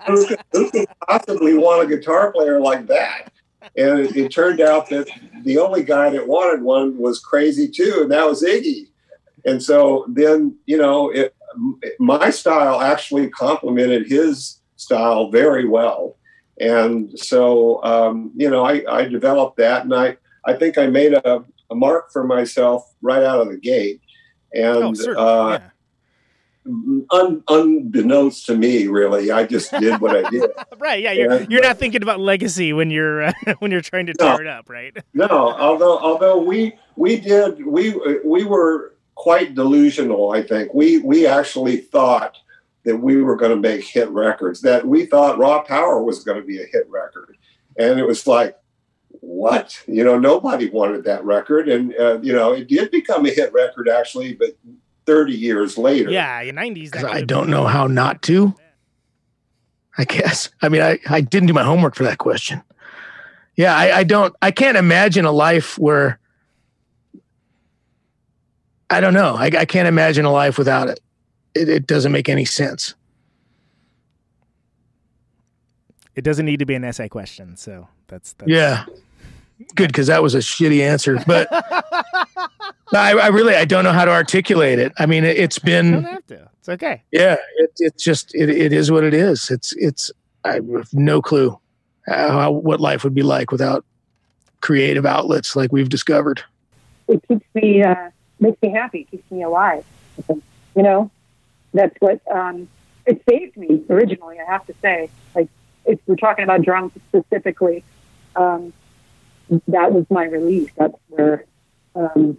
who 0.07 0.27
could, 0.27 0.39
who 0.53 0.71
could 0.71 0.87
possibly 1.09 1.55
want 1.57 1.91
a 1.91 1.97
guitar 1.97 2.31
player 2.33 2.61
like 2.61 2.87
that? 2.89 3.33
And 3.77 4.01
it, 4.01 4.17
it 4.17 4.33
turned 4.33 4.61
out 4.61 4.89
that 4.91 5.09
the 5.43 5.59
only 5.59 5.85
guy 5.85 6.11
that 6.11 6.27
wanted 6.27 6.63
one 6.63 6.97
was 6.99 7.21
crazy 7.21 7.69
too, 7.69 8.01
and 8.03 8.11
that 8.11 8.27
was 8.27 8.43
Iggy. 8.43 8.89
And 9.45 9.63
so 9.63 10.07
then, 10.09 10.57
you 10.67 10.77
know, 10.77 11.11
it, 11.11 11.35
my 11.99 12.31
style 12.31 12.81
actually 12.81 13.29
complemented 13.31 14.07
his 14.09 14.61
style 14.77 15.31
very 15.31 15.67
well. 15.67 16.17
And 16.59 17.19
so, 17.19 17.83
um, 17.85 18.33
you 18.35 18.49
know, 18.51 18.65
I, 18.65 18.83
I 18.89 19.05
developed 19.05 19.59
that, 19.59 19.85
and 19.85 19.95
I, 19.95 20.17
I 20.47 20.55
think 20.55 20.79
I 20.79 20.87
made 20.87 21.13
a, 21.13 21.45
a 21.71 21.75
mark 21.75 22.11
for 22.13 22.25
myself 22.25 22.95
right 23.03 23.23
out 23.23 23.41
of 23.41 23.49
the 23.49 23.59
gate. 23.59 24.01
And 24.55 24.97
Oh, 24.99 25.13
uh, 25.13 25.61
un, 27.13 27.43
unbeknownst 27.49 28.47
to 28.47 28.57
me, 28.57 28.87
really, 28.87 29.31
I 29.31 29.45
just 29.45 29.71
did 29.73 30.01
what 30.01 30.17
I 30.17 30.29
did. 30.31 30.51
right, 30.79 31.03
yeah. 31.03 31.13
You're 31.13 31.33
Yeah, 31.41 31.47
you're 31.49 31.63
not 31.63 31.79
thinking 31.79 32.03
about 32.03 32.21
legacy 32.21 32.73
when 32.73 32.91
you're 32.91 33.25
uh, 33.25 33.33
when 33.59 33.71
you're 33.71 33.81
trying 33.81 34.07
to 34.07 34.15
No. 34.19 34.37
tear 34.37 34.41
it 34.43 34.47
up, 34.49 34.69
right? 34.69 34.97
No, 35.15 35.27
although 35.29 35.99
although 35.99 36.39
we 36.43 36.75
we 36.97 37.19
did 37.21 37.65
we 37.65 37.95
we 38.25 38.45
were 38.45 38.95
quite 39.15 39.55
delusional. 39.55 40.31
I 40.33 40.43
think 40.43 40.75
we 40.75 40.99
we 40.99 41.27
actually 41.27 41.79
thought 41.79 42.37
that 42.85 42.97
we 42.99 43.21
were 43.23 43.37
going 43.37 43.51
to 43.51 43.57
make 43.57 43.85
hit 43.85 44.09
records. 44.11 44.61
That 44.61 44.87
we 44.87 45.07
thought 45.07 45.39
Raw 45.39 45.63
Power 45.63 46.03
was 46.03 46.23
going 46.25 46.41
to 46.41 46.47
be 46.47 46.61
a 46.63 46.67
hit 46.67 46.87
record, 46.89 47.37
and 47.79 47.99
it 47.99 48.07
was 48.07 48.27
like, 48.27 48.57
what? 49.21 49.83
You 49.87 50.05
know, 50.05 50.19
nobody 50.19 50.69
wanted 50.69 51.05
that 51.05 51.25
record, 51.25 51.69
and 51.69 51.95
uh, 51.99 52.21
you 52.21 52.33
know, 52.33 52.53
it 52.53 52.69
did 52.69 52.91
become 52.91 53.27
a 53.27 53.31
hit 53.31 53.53
record 53.53 53.89
actually, 53.89 54.35
but 54.35 54.51
thirty 55.07 55.35
years 55.35 55.79
later. 55.79 56.11
Yeah, 56.11 56.41
in 56.43 56.57
'90s. 56.57 56.91
that 56.91 57.05
I 57.05 57.23
don't 57.23 57.49
know 57.49 57.67
how 57.67 57.87
not 57.87 58.23
to. 58.23 58.55
Oh, 58.57 58.61
I 59.99 60.05
guess. 60.05 60.51
I 60.61 60.69
mean, 60.69 60.83
I, 60.83 60.99
I 61.09 61.21
didn't 61.23 61.47
do 61.47 61.55
my 61.55 61.63
homework 61.65 61.95
for 61.95 62.05
that 62.05 62.19
question. 62.19 62.63
Yeah, 63.57 63.75
I, 63.75 63.99
I 63.99 64.05
don't, 64.05 64.35
I 64.43 64.51
can't 64.51 64.77
imagine 64.77 65.25
a 65.25 65.33
life 65.33 65.79
where, 65.79 66.19
I 68.91 69.01
don't 69.01 69.15
know. 69.15 69.35
I, 69.35 69.47
I 69.47 69.65
can't 69.65 69.89
imagine 69.89 70.27
a 70.27 70.33
life 70.33 70.59
without 70.59 70.89
it. 70.89 71.01
It, 71.55 71.71
it 71.71 71.87
doesn't 71.87 72.13
make 72.13 72.29
any 72.29 72.45
sense. 72.45 72.95
It 76.15 76.23
doesn't 76.23 76.45
need 76.45 76.59
to 76.59 76.67
be 76.67 76.75
an 76.75 76.85
essay 76.85 77.09
question, 77.09 77.57
so 77.57 77.89
that's, 78.09 78.35
that's 78.35 78.51
Yeah. 78.51 78.85
Good, 79.75 79.89
because 79.89 80.09
that 80.09 80.23
was 80.23 80.35
a 80.35 80.39
shitty 80.39 80.81
answer. 80.81 81.19
But 81.27 81.49
I, 82.93 83.13
I 83.13 83.27
really, 83.29 83.55
I 83.55 83.65
don't 83.65 83.85
know 83.85 83.93
how 83.93 84.05
to 84.05 84.11
articulate 84.11 84.79
it. 84.79 84.93
I 84.99 85.07
mean, 85.07 85.25
it, 85.25 85.37
it's 85.37 85.59
You 85.63 85.73
don't 85.73 85.93
been, 85.93 86.03
have 86.05 86.27
to. 86.27 86.49
It's 86.59 86.69
okay. 86.69 87.03
yeah, 87.13 87.37
it, 87.59 87.73
it's 87.79 88.03
just, 88.03 88.35
it, 88.35 88.49
it 88.49 88.73
is 88.73 88.91
what 88.91 89.05
it 89.05 89.15
is. 89.15 89.51
It's, 89.51 89.73
it's, 89.77 90.11
I 90.45 90.55
have 90.55 90.93
no 90.93 91.21
clue 91.23 91.59
how, 92.07 92.51
what 92.53 92.81
life 92.81 93.05
would 93.05 93.15
be 93.15 93.23
like 93.23 93.51
without 93.51 93.85
creative 94.61 95.07
outlets 95.07 95.55
like 95.57 95.73
we've 95.73 95.89
discovered. 95.89 96.43
it 97.09 97.23
keeps 97.29 97.47
me 97.55 97.83
uh, 97.83 98.11
makes 98.41 98.61
me 98.63 98.71
happy, 98.71 99.05
keeps 99.11 99.31
me 99.31 99.43
alive. 99.43 99.85
You 100.29 100.83
know, 100.83 101.11
that's 101.73 101.95
what 102.01 102.21
um, 102.31 102.69
it 103.07 103.23
saved 103.29 103.57
me 103.57 103.83
originally. 103.89 104.39
I 104.41 104.51
have 104.51 104.67
to 104.67 104.75
say, 104.83 105.09
like 105.35 105.49
if 105.85 105.99
we're 106.07 106.17
talking 106.17 106.43
about 106.45 106.63
drums 106.63 106.93
specifically, 107.09 107.85
um, 108.35 108.73
that 109.69 109.93
was 109.93 110.05
my 110.11 110.25
release. 110.25 110.71
That's 110.77 110.97
where 111.09 111.45
um, 111.95 112.39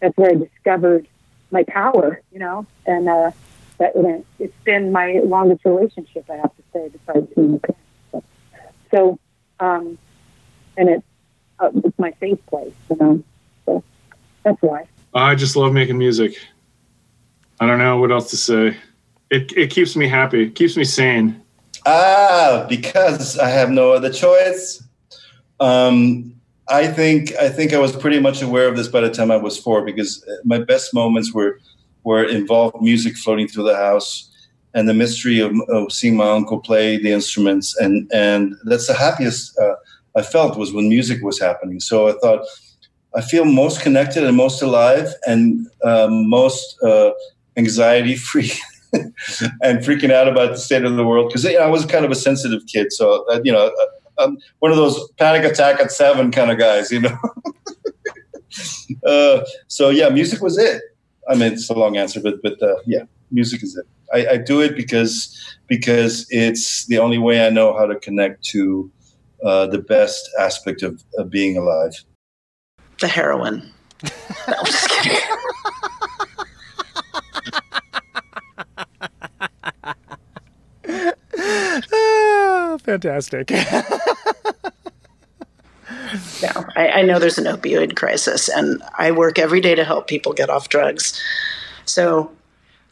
that's 0.00 0.16
where 0.16 0.30
I 0.30 0.34
discovered 0.34 1.06
my 1.50 1.62
power. 1.64 2.20
You 2.32 2.38
know, 2.40 2.66
and 2.86 3.08
uh, 3.08 3.30
that 3.78 3.94
and 3.94 4.06
it- 4.06 4.26
it's 4.38 4.54
been 4.64 4.92
my 4.92 5.20
longest 5.24 5.64
relationship. 5.64 6.24
I 6.30 6.36
have 6.36 6.54
to 6.56 6.62
say, 6.72 6.88
besides 6.88 7.26
being 7.34 7.54
a 7.54 7.58
parent. 7.58 8.24
So, 8.90 9.18
um, 9.60 9.98
and 10.76 10.88
it's 10.88 11.04
uh, 11.58 11.70
it's 11.84 11.98
my 11.98 12.12
safe 12.20 12.44
place. 12.46 12.74
You 12.90 12.96
know, 13.00 13.22
so 13.64 13.82
that's 14.42 14.60
why. 14.62 14.86
I 15.14 15.34
just 15.34 15.56
love 15.56 15.72
making 15.72 15.98
music. 15.98 16.36
I 17.58 17.66
don't 17.66 17.78
know 17.78 17.96
what 17.98 18.10
else 18.12 18.30
to 18.30 18.36
say. 18.36 18.76
It 19.30 19.52
it 19.56 19.70
keeps 19.70 19.96
me 19.96 20.06
happy. 20.08 20.42
It 20.44 20.54
keeps 20.54 20.76
me 20.76 20.84
sane. 20.84 21.40
Ah, 21.86 22.66
because 22.68 23.38
I 23.38 23.48
have 23.48 23.70
no 23.70 23.92
other 23.92 24.12
choice. 24.12 24.82
Um, 25.60 26.35
I 26.68 26.88
think 26.88 27.32
I 27.36 27.48
think 27.48 27.72
I 27.72 27.78
was 27.78 27.94
pretty 27.94 28.18
much 28.18 28.42
aware 28.42 28.68
of 28.68 28.76
this 28.76 28.88
by 28.88 29.00
the 29.00 29.10
time 29.10 29.30
I 29.30 29.36
was 29.36 29.58
four 29.58 29.84
because 29.84 30.24
uh, 30.24 30.32
my 30.44 30.58
best 30.58 30.92
moments 30.92 31.32
were 31.32 31.60
were 32.04 32.24
involved 32.24 32.80
music 32.82 33.16
floating 33.16 33.48
through 33.48 33.64
the 33.64 33.76
house 33.76 34.32
and 34.74 34.88
the 34.88 34.94
mystery 34.94 35.40
of, 35.40 35.52
of 35.68 35.92
seeing 35.92 36.16
my 36.16 36.28
uncle 36.28 36.60
play 36.60 36.96
the 36.96 37.12
instruments 37.12 37.76
and 37.76 38.10
and 38.12 38.54
that's 38.64 38.86
the 38.88 38.94
happiest 38.94 39.56
uh, 39.58 39.74
I 40.16 40.22
felt 40.22 40.56
was 40.56 40.72
when 40.72 40.88
music 40.88 41.22
was 41.22 41.38
happening. 41.38 41.78
So 41.78 42.08
I 42.08 42.12
thought 42.12 42.44
I 43.14 43.20
feel 43.20 43.44
most 43.44 43.80
connected 43.80 44.24
and 44.24 44.36
most 44.36 44.62
alive 44.62 45.14
and 45.26 45.66
um, 45.84 46.28
most 46.28 46.82
uh, 46.82 47.10
anxiety 47.56 48.16
free. 48.16 48.52
and 49.62 49.80
freaking 49.80 50.10
out 50.10 50.28
about 50.28 50.50
the 50.52 50.56
state 50.58 50.84
of 50.84 50.96
the 50.96 51.04
world 51.04 51.28
because 51.28 51.44
you 51.44 51.52
know, 51.52 51.64
I 51.64 51.66
was 51.66 51.84
kind 51.84 52.04
of 52.04 52.10
a 52.10 52.14
sensitive 52.14 52.62
kid, 52.66 52.92
so 52.92 53.26
uh, 53.30 53.40
you 53.44 53.52
know, 53.52 53.66
uh, 53.66 53.86
I'm 54.18 54.38
one 54.60 54.70
of 54.70 54.76
those 54.76 55.10
panic 55.18 55.44
attack 55.44 55.80
at 55.80 55.92
seven 55.92 56.30
kind 56.30 56.50
of 56.50 56.58
guys, 56.58 56.90
you 56.90 57.00
know. 57.00 57.18
uh, 59.06 59.44
so 59.68 59.90
yeah, 59.90 60.08
music 60.08 60.40
was 60.40 60.58
it. 60.58 60.82
I 61.28 61.34
mean, 61.34 61.52
it's 61.52 61.68
a 61.70 61.74
long 61.74 61.96
answer, 61.96 62.20
but 62.20 62.42
but 62.42 62.62
uh, 62.62 62.76
yeah, 62.86 63.04
music 63.30 63.62
is 63.62 63.76
it. 63.76 63.86
I, 64.12 64.34
I 64.34 64.36
do 64.36 64.60
it 64.60 64.76
because 64.76 65.56
because 65.66 66.26
it's 66.30 66.86
the 66.86 66.98
only 66.98 67.18
way 67.18 67.46
I 67.46 67.50
know 67.50 67.76
how 67.76 67.86
to 67.86 67.96
connect 67.96 68.44
to 68.46 68.90
uh, 69.44 69.66
the 69.66 69.78
best 69.78 70.28
aspect 70.38 70.82
of, 70.82 71.02
of 71.18 71.30
being 71.30 71.56
alive. 71.56 72.04
The 73.00 73.08
heroin. 73.08 73.70
No, 74.48 74.54
I'm 74.58 74.64
just 74.66 74.90
kidding. 74.90 75.20
Ah, 81.92 82.75
fantastic. 82.86 83.50
no, 83.50 83.58
I, 86.74 86.88
I 86.88 87.02
know 87.02 87.18
there's 87.18 87.38
an 87.38 87.44
opioid 87.44 87.96
crisis, 87.96 88.48
and 88.48 88.82
I 88.96 89.10
work 89.12 89.38
every 89.38 89.60
day 89.60 89.74
to 89.74 89.84
help 89.84 90.08
people 90.08 90.32
get 90.32 90.48
off 90.48 90.68
drugs. 90.70 91.20
So 91.84 92.30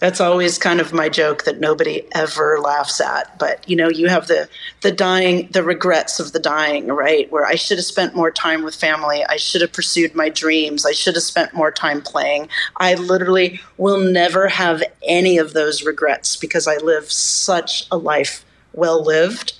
That's 0.00 0.20
always 0.20 0.58
kind 0.58 0.80
of 0.80 0.92
my 0.92 1.08
joke 1.08 1.44
that 1.44 1.60
nobody 1.60 2.02
ever 2.12 2.58
laughs 2.60 3.00
at. 3.00 3.38
But 3.38 3.66
you 3.66 3.74
know, 3.74 3.88
you 3.88 4.08
have 4.08 4.26
the 4.26 4.50
the 4.82 4.92
dying, 4.92 5.48
the 5.52 5.62
regrets 5.62 6.20
of 6.20 6.32
the 6.32 6.38
dying, 6.38 6.88
right? 6.88 7.30
Where 7.32 7.46
I 7.46 7.54
should 7.54 7.78
have 7.78 7.86
spent 7.86 8.14
more 8.14 8.30
time 8.30 8.64
with 8.64 8.74
family. 8.74 9.24
I 9.24 9.36
should 9.36 9.62
have 9.62 9.72
pursued 9.72 10.14
my 10.14 10.28
dreams. 10.28 10.84
I 10.84 10.92
should 10.92 11.14
have 11.14 11.22
spent 11.22 11.54
more 11.54 11.70
time 11.70 12.02
playing. 12.02 12.48
I 12.76 12.94
literally 12.96 13.60
will 13.78 13.98
never 13.98 14.48
have 14.48 14.82
any 15.06 15.38
of 15.38 15.54
those 15.54 15.82
regrets 15.84 16.36
because 16.36 16.66
I 16.66 16.76
live 16.76 17.10
such 17.10 17.86
a 17.90 17.96
life 17.96 18.44
well 18.74 19.02
lived. 19.02 19.54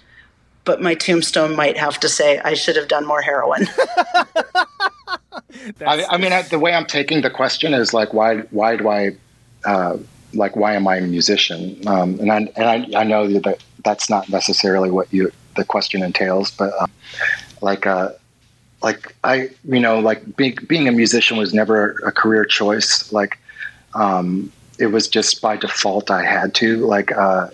But 0.65 0.81
my 0.81 0.95
tombstone 0.95 1.55
might 1.55 1.77
have 1.77 2.01
to 2.01 2.09
say 2.09 2.39
I 2.39 2.55
should 2.55 2.77
have 2.77 2.89
done 2.89 3.07
more 3.07 3.21
heroin. 3.21 3.67
I, 5.87 6.05
I 6.11 6.17
mean, 6.17 6.33
I, 6.33 6.43
the 6.43 6.59
way 6.59 6.73
I'm 6.73 6.87
taking 6.87 7.21
the 7.21 7.31
question 7.31 7.75
is 7.75 7.93
like, 7.93 8.13
why, 8.13 8.39
why 8.51 8.77
do 8.77 8.89
I, 8.89 9.17
uh, 9.65 9.99
like, 10.33 10.57
why 10.57 10.75
am 10.75 10.87
I 10.89 10.97
a 10.97 11.07
musician? 11.07 11.87
Um, 11.87 12.19
and 12.21 12.33
I, 12.33 12.37
and 12.57 12.95
I, 12.95 13.01
I 13.01 13.05
know 13.05 13.27
that 13.29 13.63
that's 13.85 14.09
not 14.09 14.29
necessarily 14.29 14.91
what 14.91 15.13
you, 15.13 15.31
the 15.57 15.65
question 15.65 16.03
entails, 16.03 16.51
but 16.51 16.73
uh, 16.81 16.87
like, 17.61 17.87
uh, 17.87 18.11
like 18.83 19.15
I, 19.25 19.51
you 19.65 19.81
know, 19.81 19.99
like 19.99 20.37
being, 20.37 20.57
being 20.67 20.89
a 20.89 20.93
musician 20.93 21.37
was 21.37 21.55
never 21.55 21.97
a 22.05 22.13
career 22.13 22.45
choice. 22.45 23.13
Like, 23.13 23.39
um, 23.95 24.51
it 24.79 24.87
was 24.87 25.09
just 25.09 25.41
by 25.41 25.57
default 25.57 26.11
I 26.11 26.25
had 26.25 26.55
to 26.57 26.79
like, 26.79 27.13
uh, 27.13 27.49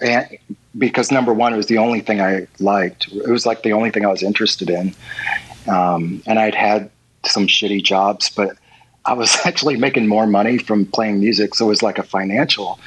and 0.00 0.38
because 0.78 1.10
number 1.10 1.34
one, 1.34 1.52
it 1.52 1.56
was 1.56 1.66
the 1.66 1.78
only 1.78 2.00
thing 2.00 2.20
I 2.20 2.46
liked. 2.60 3.08
It 3.12 3.28
was 3.28 3.44
like 3.44 3.62
the 3.62 3.72
only 3.72 3.90
thing 3.90 4.04
I 4.04 4.08
was 4.08 4.22
interested 4.22 4.70
in. 4.70 4.94
Um, 5.66 6.22
and 6.26 6.38
I'd 6.38 6.54
had 6.54 6.90
some 7.26 7.46
shitty 7.46 7.82
jobs, 7.82 8.30
but 8.30 8.56
I 9.04 9.14
was 9.14 9.36
actually 9.44 9.76
making 9.76 10.06
more 10.06 10.26
money 10.26 10.58
from 10.58 10.86
playing 10.86 11.20
music. 11.20 11.54
So 11.54 11.66
it 11.66 11.68
was 11.68 11.82
like 11.82 11.98
a 11.98 12.02
financial, 12.02 12.78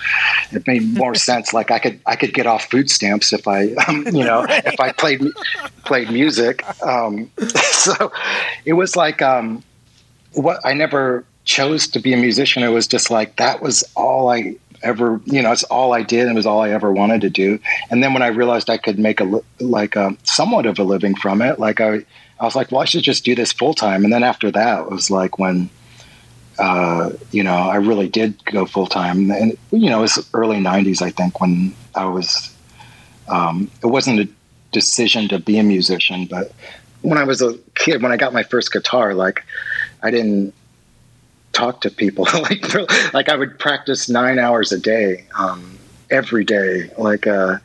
it 0.51 0.65
made 0.67 0.97
more 0.97 1.15
sense. 1.29 1.53
Like 1.53 1.71
I 1.71 1.79
could, 1.79 1.99
I 2.05 2.15
could 2.15 2.33
get 2.33 2.47
off 2.47 2.69
food 2.69 2.89
stamps 2.89 3.33
if 3.33 3.47
I, 3.47 3.73
um, 3.87 4.05
you 4.07 4.23
know, 4.23 4.43
right. 4.43 4.65
if 4.65 4.79
I 4.79 4.91
played, 4.91 5.21
played 5.83 6.09
music. 6.11 6.63
Um, 6.85 7.29
so 7.47 8.11
it 8.65 8.73
was 8.73 8.95
like, 8.95 9.21
um, 9.21 9.63
what 10.33 10.65
I 10.65 10.73
never 10.73 11.25
chose 11.43 11.87
to 11.87 11.99
be 11.99 12.13
a 12.13 12.17
musician. 12.17 12.63
It 12.63 12.69
was 12.69 12.87
just 12.87 13.11
like, 13.11 13.35
that 13.37 13.61
was 13.61 13.83
all 13.95 14.29
I 14.29 14.55
ever, 14.83 15.21
you 15.25 15.41
know, 15.41 15.51
it's 15.51 15.63
all 15.63 15.93
I 15.93 16.03
did 16.03 16.21
and 16.21 16.31
it 16.31 16.35
was 16.35 16.45
all 16.45 16.61
I 16.61 16.69
ever 16.71 16.91
wanted 16.91 17.21
to 17.21 17.29
do. 17.29 17.59
And 17.89 18.03
then 18.03 18.13
when 18.13 18.21
I 18.21 18.27
realized 18.27 18.69
I 18.69 18.77
could 18.77 18.99
make 18.99 19.19
a, 19.19 19.41
like 19.59 19.95
a, 19.95 20.15
somewhat 20.23 20.65
of 20.65 20.79
a 20.79 20.83
living 20.83 21.15
from 21.15 21.41
it, 21.41 21.59
like 21.59 21.79
I, 21.81 22.05
I 22.39 22.45
was 22.45 22.55
like, 22.55 22.71
well, 22.71 22.81
I 22.81 22.85
should 22.85 23.03
just 23.03 23.23
do 23.23 23.35
this 23.35 23.51
full 23.51 23.73
time. 23.73 24.03
And 24.03 24.11
then 24.11 24.23
after 24.23 24.51
that, 24.51 24.89
was 24.89 25.11
like 25.11 25.37
when, 25.37 25.69
uh, 26.57 27.11
you 27.31 27.43
know, 27.43 27.55
I 27.55 27.75
really 27.77 28.09
did 28.09 28.43
go 28.45 28.65
full 28.65 28.87
time. 28.87 29.31
And, 29.31 29.57
you 29.71 29.89
know, 29.89 29.99
it 29.99 30.01
was 30.01 30.29
early 30.33 30.57
90s, 30.57 31.01
I 31.01 31.11
think, 31.11 31.39
when 31.39 31.75
I 31.95 32.05
was, 32.05 32.55
um, 33.27 33.69
it 33.83 33.87
wasn't 33.87 34.19
a 34.19 34.29
decision 34.71 35.27
to 35.29 35.39
be 35.39 35.57
a 35.57 35.63
musician, 35.63 36.25
but 36.25 36.51
when 37.01 37.17
I 37.17 37.23
was 37.23 37.41
a 37.41 37.57
kid, 37.75 38.01
when 38.01 38.11
I 38.11 38.17
got 38.17 38.33
my 38.33 38.43
first 38.43 38.71
guitar, 38.71 39.13
like, 39.13 39.43
I 40.03 40.11
didn't 40.11 40.53
talk 41.53 41.81
to 41.81 41.91
people. 41.91 42.25
like, 42.33 43.13
like 43.13 43.29
I 43.29 43.35
would 43.35 43.59
practice 43.59 44.09
nine 44.09 44.39
hours 44.39 44.71
a 44.71 44.79
day, 44.79 45.25
um, 45.37 45.77
every 46.09 46.43
day. 46.43 46.91
Like, 46.97 47.27
uh, 47.27 47.57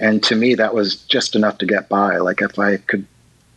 and 0.00 0.22
to 0.24 0.36
me, 0.36 0.54
that 0.56 0.74
was 0.74 0.96
just 0.96 1.34
enough 1.34 1.58
to 1.58 1.66
get 1.66 1.88
by. 1.88 2.18
Like, 2.18 2.40
if 2.40 2.58
I 2.58 2.76
could 2.76 3.06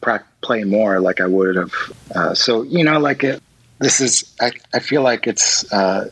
pra- 0.01 0.25
play 0.41 0.63
more 0.63 0.99
like 0.99 1.21
I 1.21 1.27
would 1.27 1.55
have. 1.55 1.73
Uh, 2.13 2.33
so 2.33 2.63
you 2.63 2.83
know, 2.83 2.99
like 2.99 3.23
it, 3.23 3.41
this 3.79 4.01
is. 4.01 4.29
I, 4.41 4.51
I 4.73 4.79
feel 4.79 5.03
like 5.03 5.27
it's. 5.27 5.71
Uh, 5.71 6.09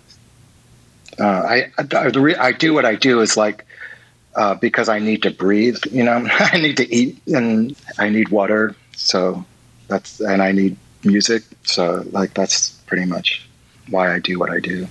uh, 1.20 1.24
I 1.24 1.72
I, 1.78 2.14
I, 2.40 2.52
do 2.54 2.74
what 2.74 2.86
I 2.86 2.96
do 2.96 3.20
is 3.20 3.36
like 3.36 3.66
uh, 4.36 4.56
because 4.56 4.88
I 4.88 5.00
need 5.00 5.24
to 5.24 5.32
breathe. 5.32 5.80
You 5.92 6.04
know, 6.04 6.28
I 6.32 6.60
need 6.60 6.78
to 6.78 6.94
eat 6.94 7.22
and 7.28 7.76
I 7.98 8.10
need 8.10 8.30
water. 8.30 8.76
So 8.96 9.44
that's 9.88 10.22
and 10.22 10.42
I 10.42 10.52
need 10.52 10.78
music. 11.04 11.44
So 11.64 12.06
like 12.12 12.34
that's 12.34 12.72
pretty 12.88 13.06
much 13.06 13.49
why 13.90 14.14
I 14.14 14.20
do 14.20 14.40
what 14.40 14.50
I 14.50 14.60
do. 14.60 14.88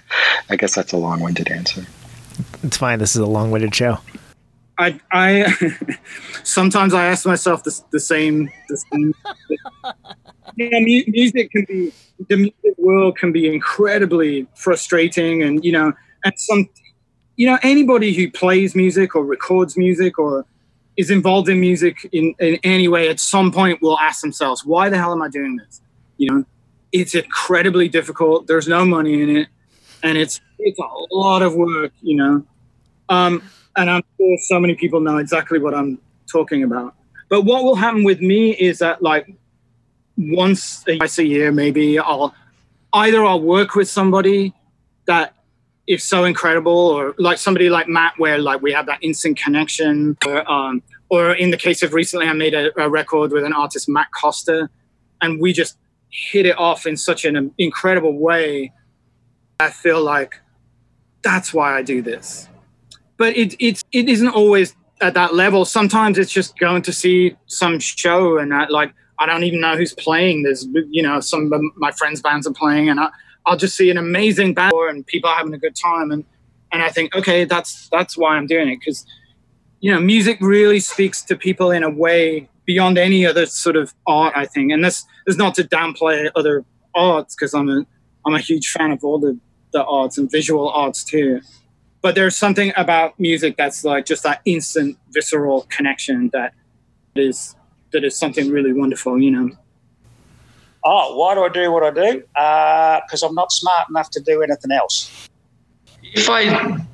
I 0.50 0.56
guess 0.56 0.74
that's 0.74 0.92
a 0.92 0.96
long-winded 0.96 1.48
answer. 1.48 1.86
It's 2.62 2.76
fine. 2.76 2.98
This 2.98 3.14
is 3.14 3.22
a 3.22 3.26
long-winded 3.26 3.74
show. 3.74 3.98
I, 4.78 4.98
I 5.12 5.76
sometimes 6.42 6.94
I 6.94 7.06
ask 7.06 7.26
myself 7.26 7.62
the, 7.64 7.78
the 7.90 8.00
same. 8.00 8.50
The 8.68 8.76
same 8.76 9.14
you 10.56 10.70
know, 10.70 10.80
mu- 10.80 11.04
music 11.08 11.50
can 11.50 11.64
be 11.66 11.92
the 12.28 12.36
music 12.36 12.78
world 12.78 13.16
can 13.16 13.32
be 13.32 13.52
incredibly 13.52 14.46
frustrating, 14.54 15.42
and 15.42 15.64
you 15.64 15.72
know, 15.72 15.92
and 16.24 16.34
some, 16.36 16.68
you 17.36 17.46
know, 17.46 17.58
anybody 17.62 18.12
who 18.12 18.30
plays 18.30 18.74
music 18.74 19.14
or 19.14 19.24
records 19.24 19.76
music 19.76 20.18
or 20.18 20.46
is 20.96 21.10
involved 21.10 21.48
in 21.48 21.60
music 21.60 22.08
in, 22.12 22.34
in 22.38 22.58
any 22.62 22.86
way 22.86 23.08
at 23.08 23.18
some 23.18 23.50
point 23.50 23.80
will 23.80 23.98
ask 23.98 24.20
themselves, 24.20 24.64
why 24.64 24.88
the 24.88 24.98
hell 24.98 25.12
am 25.12 25.22
I 25.22 25.28
doing 25.28 25.56
this? 25.56 25.80
You 26.18 26.30
know, 26.30 26.44
it's 26.92 27.14
incredibly 27.14 27.88
difficult. 27.88 28.46
There's 28.46 28.68
no 28.68 28.84
money 28.84 29.22
in 29.22 29.36
it, 29.36 29.48
and 30.02 30.16
it's 30.18 30.40
it's 30.58 30.78
a 30.78 31.14
lot 31.14 31.42
of 31.42 31.54
work. 31.54 31.92
You 32.02 32.16
know. 32.16 32.46
Um, 33.08 33.42
and 33.76 33.90
I'm 33.90 34.02
sure 34.18 34.38
so 34.46 34.60
many 34.60 34.74
people 34.74 35.00
know 35.00 35.18
exactly 35.18 35.58
what 35.58 35.74
I'm 35.74 35.98
talking 36.30 36.62
about. 36.62 36.94
But 37.28 37.42
what 37.42 37.64
will 37.64 37.74
happen 37.74 38.04
with 38.04 38.20
me 38.20 38.50
is 38.50 38.78
that 38.78 39.02
like 39.02 39.34
once 40.16 40.84
twice 40.84 41.18
a 41.18 41.26
year, 41.26 41.50
maybe 41.50 41.98
I'll 41.98 42.34
either 42.92 43.24
I'll 43.24 43.40
work 43.40 43.74
with 43.74 43.88
somebody 43.88 44.52
that 45.06 45.34
is 45.86 46.04
so 46.04 46.24
incredible, 46.24 46.72
or 46.72 47.14
like 47.18 47.38
somebody 47.38 47.68
like 47.68 47.88
Matt, 47.88 48.14
where 48.18 48.38
like 48.38 48.62
we 48.62 48.72
have 48.72 48.86
that 48.86 48.98
instant 49.02 49.38
connection, 49.38 50.16
or, 50.26 50.50
um, 50.50 50.82
or 51.08 51.32
in 51.32 51.50
the 51.50 51.56
case 51.56 51.82
of 51.82 51.92
recently, 51.92 52.26
I 52.26 52.32
made 52.34 52.54
a, 52.54 52.70
a 52.80 52.88
record 52.88 53.32
with 53.32 53.44
an 53.44 53.52
artist, 53.52 53.88
Matt 53.88 54.08
Costa, 54.12 54.68
and 55.20 55.40
we 55.40 55.52
just 55.52 55.76
hit 56.12 56.46
it 56.46 56.56
off 56.58 56.86
in 56.86 56.96
such 56.96 57.24
an 57.24 57.52
incredible 57.58 58.16
way. 58.16 58.72
I 59.58 59.70
feel 59.70 60.02
like 60.02 60.40
that's 61.22 61.52
why 61.52 61.76
I 61.76 61.82
do 61.82 62.02
this 62.02 62.48
but 63.22 63.36
it, 63.36 63.54
it's 63.60 63.84
it 63.92 64.08
isn't 64.08 64.30
always 64.30 64.74
at 65.00 65.14
that 65.14 65.32
level. 65.32 65.64
Sometimes 65.64 66.18
it's 66.18 66.32
just 66.32 66.58
going 66.58 66.82
to 66.82 66.92
see 66.92 67.36
some 67.46 67.78
show 67.78 68.38
and 68.38 68.52
I, 68.52 68.66
like 68.66 68.92
I 69.20 69.26
don't 69.26 69.44
even 69.44 69.60
know 69.60 69.76
who's 69.76 69.94
playing. 69.94 70.42
There's 70.42 70.66
you 70.90 71.04
know 71.04 71.20
some 71.20 71.52
of 71.52 71.62
my 71.76 71.92
friends' 71.92 72.20
bands 72.20 72.48
are 72.48 72.52
playing 72.52 72.88
and 72.88 72.98
I, 72.98 73.10
I'll 73.46 73.56
just 73.56 73.76
see 73.76 73.90
an 73.90 73.96
amazing 73.96 74.54
band 74.54 74.72
and 74.74 75.06
people 75.06 75.30
are 75.30 75.36
having 75.36 75.54
a 75.54 75.58
good 75.58 75.76
time 75.76 76.10
and 76.10 76.24
and 76.72 76.82
I 76.82 76.88
think 76.88 77.14
okay 77.14 77.44
that's 77.44 77.88
that's 77.90 78.18
why 78.18 78.36
I'm 78.36 78.48
doing 78.48 78.68
it 78.68 78.80
because 78.80 79.06
you 79.78 79.92
know 79.92 80.00
music 80.00 80.38
really 80.40 80.80
speaks 80.80 81.22
to 81.26 81.36
people 81.36 81.70
in 81.70 81.84
a 81.84 81.90
way 81.90 82.48
beyond 82.64 82.98
any 82.98 83.26
other 83.26 83.46
sort 83.46 83.76
of 83.76 83.94
art 84.06 84.32
I 84.36 84.46
think. 84.46 84.72
And 84.72 84.84
this 84.84 85.04
is 85.26 85.36
not 85.36 85.54
to 85.56 85.64
downplay 85.64 86.30
other 86.34 86.64
arts 86.94 87.34
because 87.34 87.54
I'm 87.54 87.68
a 87.68 87.84
I'm 88.26 88.34
a 88.34 88.40
huge 88.40 88.68
fan 88.68 88.90
of 88.92 89.02
all 89.04 89.18
the 89.18 89.38
the 89.72 89.84
arts 89.84 90.18
and 90.18 90.30
visual 90.30 90.70
arts 90.70 91.02
too. 91.02 91.40
But 92.02 92.14
there's 92.14 92.36
something 92.36 92.72
about 92.76 93.18
music 93.18 93.56
that's 93.56 93.84
like 93.84 94.06
just 94.06 94.22
that 94.24 94.40
instant 94.44 94.98
visceral 95.10 95.66
connection 95.70 96.30
that 96.32 96.52
is 97.14 97.54
that 97.92 98.04
is 98.04 98.18
something 98.18 98.50
really 98.50 98.72
wonderful 98.72 99.20
you 99.20 99.30
know? 99.30 99.50
Oh 100.84 101.16
why 101.16 101.34
do 101.34 101.44
i 101.44 101.48
do 101.48 101.70
what 101.70 101.84
i 101.84 101.90
do? 101.90 102.20
Because 102.20 103.22
uh, 103.22 103.28
i'm 103.28 103.34
not 103.34 103.52
smart 103.52 103.88
enough 103.88 104.10
to 104.10 104.20
do 104.20 104.42
anything 104.42 104.72
else. 104.72 105.28
If 106.02 106.28
i 106.28 106.84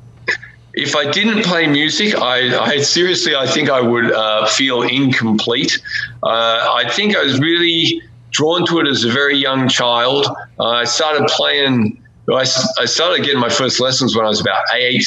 if 0.78 0.96
I 0.96 1.10
didn't 1.10 1.44
play 1.44 1.66
music, 1.66 2.14
I, 2.14 2.58
I 2.58 2.78
seriously, 2.78 3.34
I 3.34 3.46
think 3.46 3.68
I 3.68 3.80
would 3.80 4.12
uh, 4.12 4.46
feel 4.46 4.82
incomplete. 4.82 5.78
Uh, 6.22 6.74
I 6.82 6.88
think 6.90 7.16
I 7.16 7.22
was 7.22 7.38
really 7.40 8.02
drawn 8.30 8.66
to 8.66 8.80
it 8.80 8.86
as 8.86 9.04
a 9.04 9.10
very 9.10 9.36
young 9.36 9.68
child. 9.68 10.26
Uh, 10.58 10.68
I 10.68 10.84
started 10.84 11.26
playing 11.28 12.02
I, 12.36 12.46
I 12.78 12.84
started 12.84 13.24
getting 13.24 13.40
my 13.40 13.48
first 13.48 13.80
lessons 13.80 14.14
when 14.14 14.24
I 14.24 14.28
was 14.28 14.40
about 14.40 14.64
eight, 14.74 15.06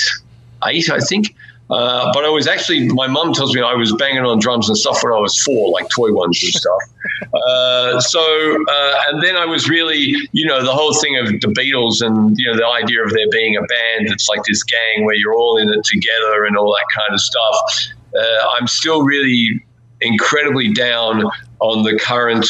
eight, 0.66 0.90
I 0.90 1.00
think. 1.00 1.36
Uh, 1.72 2.12
but 2.14 2.26
I 2.26 2.30
was 2.30 2.48
actually, 2.48 2.90
my 2.90 3.08
mom 3.08 3.34
tells 3.34 3.56
me 3.56 3.62
I 3.62 3.74
was 3.74 3.94
banging 3.94 4.26
on 4.26 4.40
drums 4.40 4.68
and 4.68 4.78
stuff 4.78 5.02
when 5.04 5.14
I 5.14 5.20
was 5.20 5.42
four, 5.42 5.72
like 5.72 5.90
toy 5.90 6.12
ones 6.12 6.42
and 6.44 6.54
stuff. 6.54 6.82
Uh, 7.34 8.00
so, 8.02 8.20
uh, 8.20 8.94
and 9.08 9.24
then 9.24 9.38
I 9.38 9.46
was 9.46 9.70
really, 9.70 10.14
you 10.34 10.46
know, 10.46 10.64
the 10.64 10.74
whole 10.74 10.94
thing 10.94 11.18
of 11.18 11.28
the 11.28 11.48
Beatles 11.48 12.06
and, 12.06 12.36
you 12.38 12.52
know, 12.52 12.58
the 12.58 12.66
idea 12.66 13.04
of 13.04 13.12
there 13.12 13.28
being 13.32 13.56
a 13.56 13.62
band 13.62 14.10
that's 14.10 14.28
like 14.28 14.44
this 14.44 14.64
gang 14.64 15.06
where 15.06 15.16
you're 15.16 15.34
all 15.34 15.58
in 15.58 15.70
it 15.70 15.84
together 15.86 16.46
and 16.46 16.58
all 16.58 16.74
that 16.74 16.86
kind 16.94 17.14
of 17.14 17.22
stuff. 17.22 17.56
Uh, 18.16 18.48
I'm 18.60 18.68
still 18.68 19.04
really 19.04 19.64
incredibly 20.02 20.74
down 20.74 21.24
on 21.60 21.84
the 21.84 21.98
current 21.98 22.48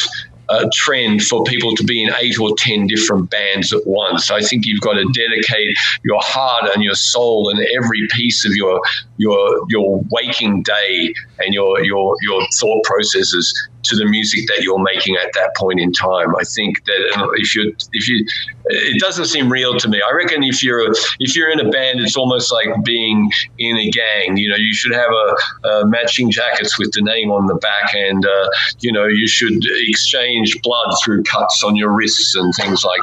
uh, 0.52 0.68
trend 0.72 1.22
for 1.22 1.42
people 1.44 1.74
to 1.74 1.84
be 1.84 2.02
in 2.02 2.12
eight 2.20 2.38
or 2.38 2.54
ten 2.58 2.86
different 2.86 3.30
bands 3.30 3.72
at 3.72 3.86
once. 3.86 4.30
I 4.30 4.40
think 4.40 4.66
you've 4.66 4.80
got 4.82 4.94
to 4.94 5.04
dedicate 5.12 5.76
your 6.04 6.20
heart 6.20 6.70
and 6.74 6.84
your 6.84 6.94
soul 6.94 7.48
and 7.48 7.58
every 7.76 8.06
piece 8.10 8.44
of 8.44 8.52
your 8.54 8.80
your 9.16 9.60
your 9.68 10.02
waking 10.10 10.62
day 10.62 11.14
and 11.38 11.54
your 11.54 11.82
your 11.82 12.14
your 12.22 12.46
thought 12.58 12.84
processes 12.84 13.52
to 13.84 13.96
the 13.96 14.04
music 14.04 14.46
that 14.48 14.62
you're 14.62 14.82
making 14.82 15.16
at 15.16 15.32
that 15.34 15.56
point 15.56 15.80
in 15.80 15.92
time. 15.92 16.34
I 16.36 16.44
think 16.44 16.84
that 16.84 17.32
if 17.36 17.54
you 17.54 17.74
if 17.92 18.08
you 18.08 18.24
it 18.66 19.00
doesn't 19.00 19.26
seem 19.26 19.50
real 19.50 19.76
to 19.78 19.88
me. 19.88 20.00
I 20.06 20.14
reckon 20.14 20.42
if 20.42 20.62
you're 20.62 20.92
if 21.18 21.36
you're 21.36 21.50
in 21.50 21.60
a 21.60 21.68
band, 21.68 22.00
it's 22.00 22.16
almost 22.16 22.52
like 22.52 22.68
being 22.84 23.30
in 23.58 23.76
a 23.76 23.90
gang. 23.90 24.36
You 24.36 24.50
know, 24.50 24.56
you 24.56 24.72
should 24.74 24.92
have 24.92 25.10
a, 25.10 25.68
a 25.68 25.86
matching 25.86 26.30
jackets 26.30 26.78
with 26.78 26.92
the 26.92 27.02
name 27.02 27.30
on 27.30 27.46
the 27.46 27.54
back, 27.56 27.94
and 27.94 28.24
uh, 28.24 28.48
you 28.80 28.92
know, 28.92 29.06
you 29.06 29.26
should 29.26 29.62
exchange 29.88 30.60
blood 30.62 30.94
through 31.04 31.22
cuts 31.24 31.62
on 31.64 31.76
your 31.76 31.90
wrists 31.90 32.34
and 32.34 32.52
things 32.54 32.84
like. 32.84 33.00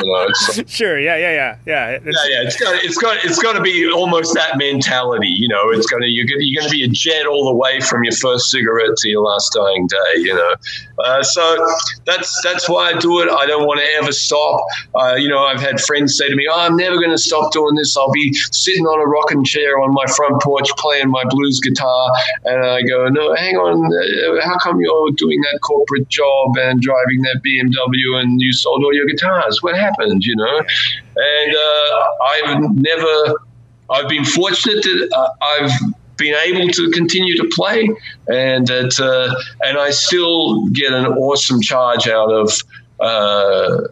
You 0.00 0.12
know, 0.12 0.26
it's, 0.28 0.70
sure. 0.72 0.98
Yeah. 0.98 1.16
Yeah. 1.16 1.32
Yeah. 1.32 1.56
Yeah. 1.66 1.98
yeah, 2.04 2.12
yeah. 2.28 2.42
It's 2.42 2.58
got 2.58 2.84
it's 2.84 2.98
got 2.98 3.24
it's 3.24 3.38
got 3.38 3.52
to 3.54 3.60
be 3.60 3.90
almost 3.90 4.34
that 4.34 4.56
mentality. 4.56 5.28
You 5.28 5.48
know, 5.48 5.70
it's 5.70 5.86
to 5.86 6.06
you're 6.06 6.26
gonna, 6.26 6.42
you're 6.42 6.60
going 6.60 6.70
to 6.70 6.76
be 6.76 6.84
a 6.84 6.88
jet 6.88 7.26
all 7.26 7.46
the 7.46 7.54
way 7.54 7.80
from 7.80 8.04
your 8.04 8.14
first 8.14 8.50
cigarette 8.50 8.96
to 8.96 9.08
your 9.08 9.22
last 9.22 9.52
dying 9.52 9.86
day. 9.86 10.20
You 10.20 10.34
know, 10.34 10.54
uh, 11.04 11.22
so 11.22 11.66
that's 12.06 12.40
that's 12.44 12.68
why 12.68 12.90
I 12.90 12.98
do 12.98 13.20
it. 13.20 13.28
I 13.28 13.46
don't 13.46 13.66
want 13.66 13.80
to 13.80 13.86
ever 13.94 14.12
stop. 14.12 14.60
Uh, 15.00 15.14
you 15.14 15.28
know, 15.28 15.38
I've 15.38 15.60
had 15.60 15.80
friends 15.80 16.16
say 16.16 16.28
to 16.28 16.36
me, 16.36 16.46
"Oh, 16.50 16.60
I'm 16.60 16.76
never 16.76 16.96
going 16.96 17.10
to 17.10 17.18
stop 17.18 17.52
doing 17.52 17.74
this. 17.74 17.96
I'll 17.96 18.10
be 18.10 18.32
sitting 18.52 18.84
on 18.84 19.00
a 19.00 19.06
rocking 19.06 19.44
chair 19.44 19.80
on 19.80 19.94
my 19.94 20.04
front 20.14 20.42
porch 20.42 20.68
playing 20.76 21.08
my 21.08 21.24
blues 21.28 21.58
guitar." 21.60 22.12
And 22.44 22.64
I 22.66 22.82
go, 22.82 23.08
"No, 23.08 23.34
hang 23.34 23.56
on. 23.56 23.86
Uh, 23.86 24.44
how 24.44 24.58
come 24.58 24.78
you're 24.80 25.10
doing 25.12 25.40
that 25.40 25.60
corporate 25.62 26.08
job 26.08 26.56
and 26.58 26.82
driving 26.82 27.22
that 27.22 27.40
BMW 27.42 28.20
and 28.20 28.40
you 28.40 28.52
sold 28.52 28.84
all 28.84 28.94
your 28.94 29.06
guitars? 29.06 29.62
What 29.62 29.74
happened?" 29.76 30.24
You 30.24 30.36
know, 30.36 30.58
and 31.16 31.56
uh, 31.56 32.24
I've 32.24 32.76
never. 32.76 33.34
I've 33.88 34.08
been 34.08 34.24
fortunate 34.24 34.84
that 34.84 35.08
uh, 35.12 35.28
I've 35.42 35.72
been 36.16 36.34
able 36.34 36.68
to 36.68 36.90
continue 36.90 37.36
to 37.38 37.48
play, 37.52 37.88
and 38.28 38.66
that 38.66 39.00
uh, 39.00 39.34
and 39.66 39.78
I 39.78 39.90
still 39.90 40.66
get 40.68 40.92
an 40.92 41.06
awesome 41.06 41.62
charge 41.62 42.06
out 42.06 42.30
of 42.30 42.52
uh, 43.00 43.88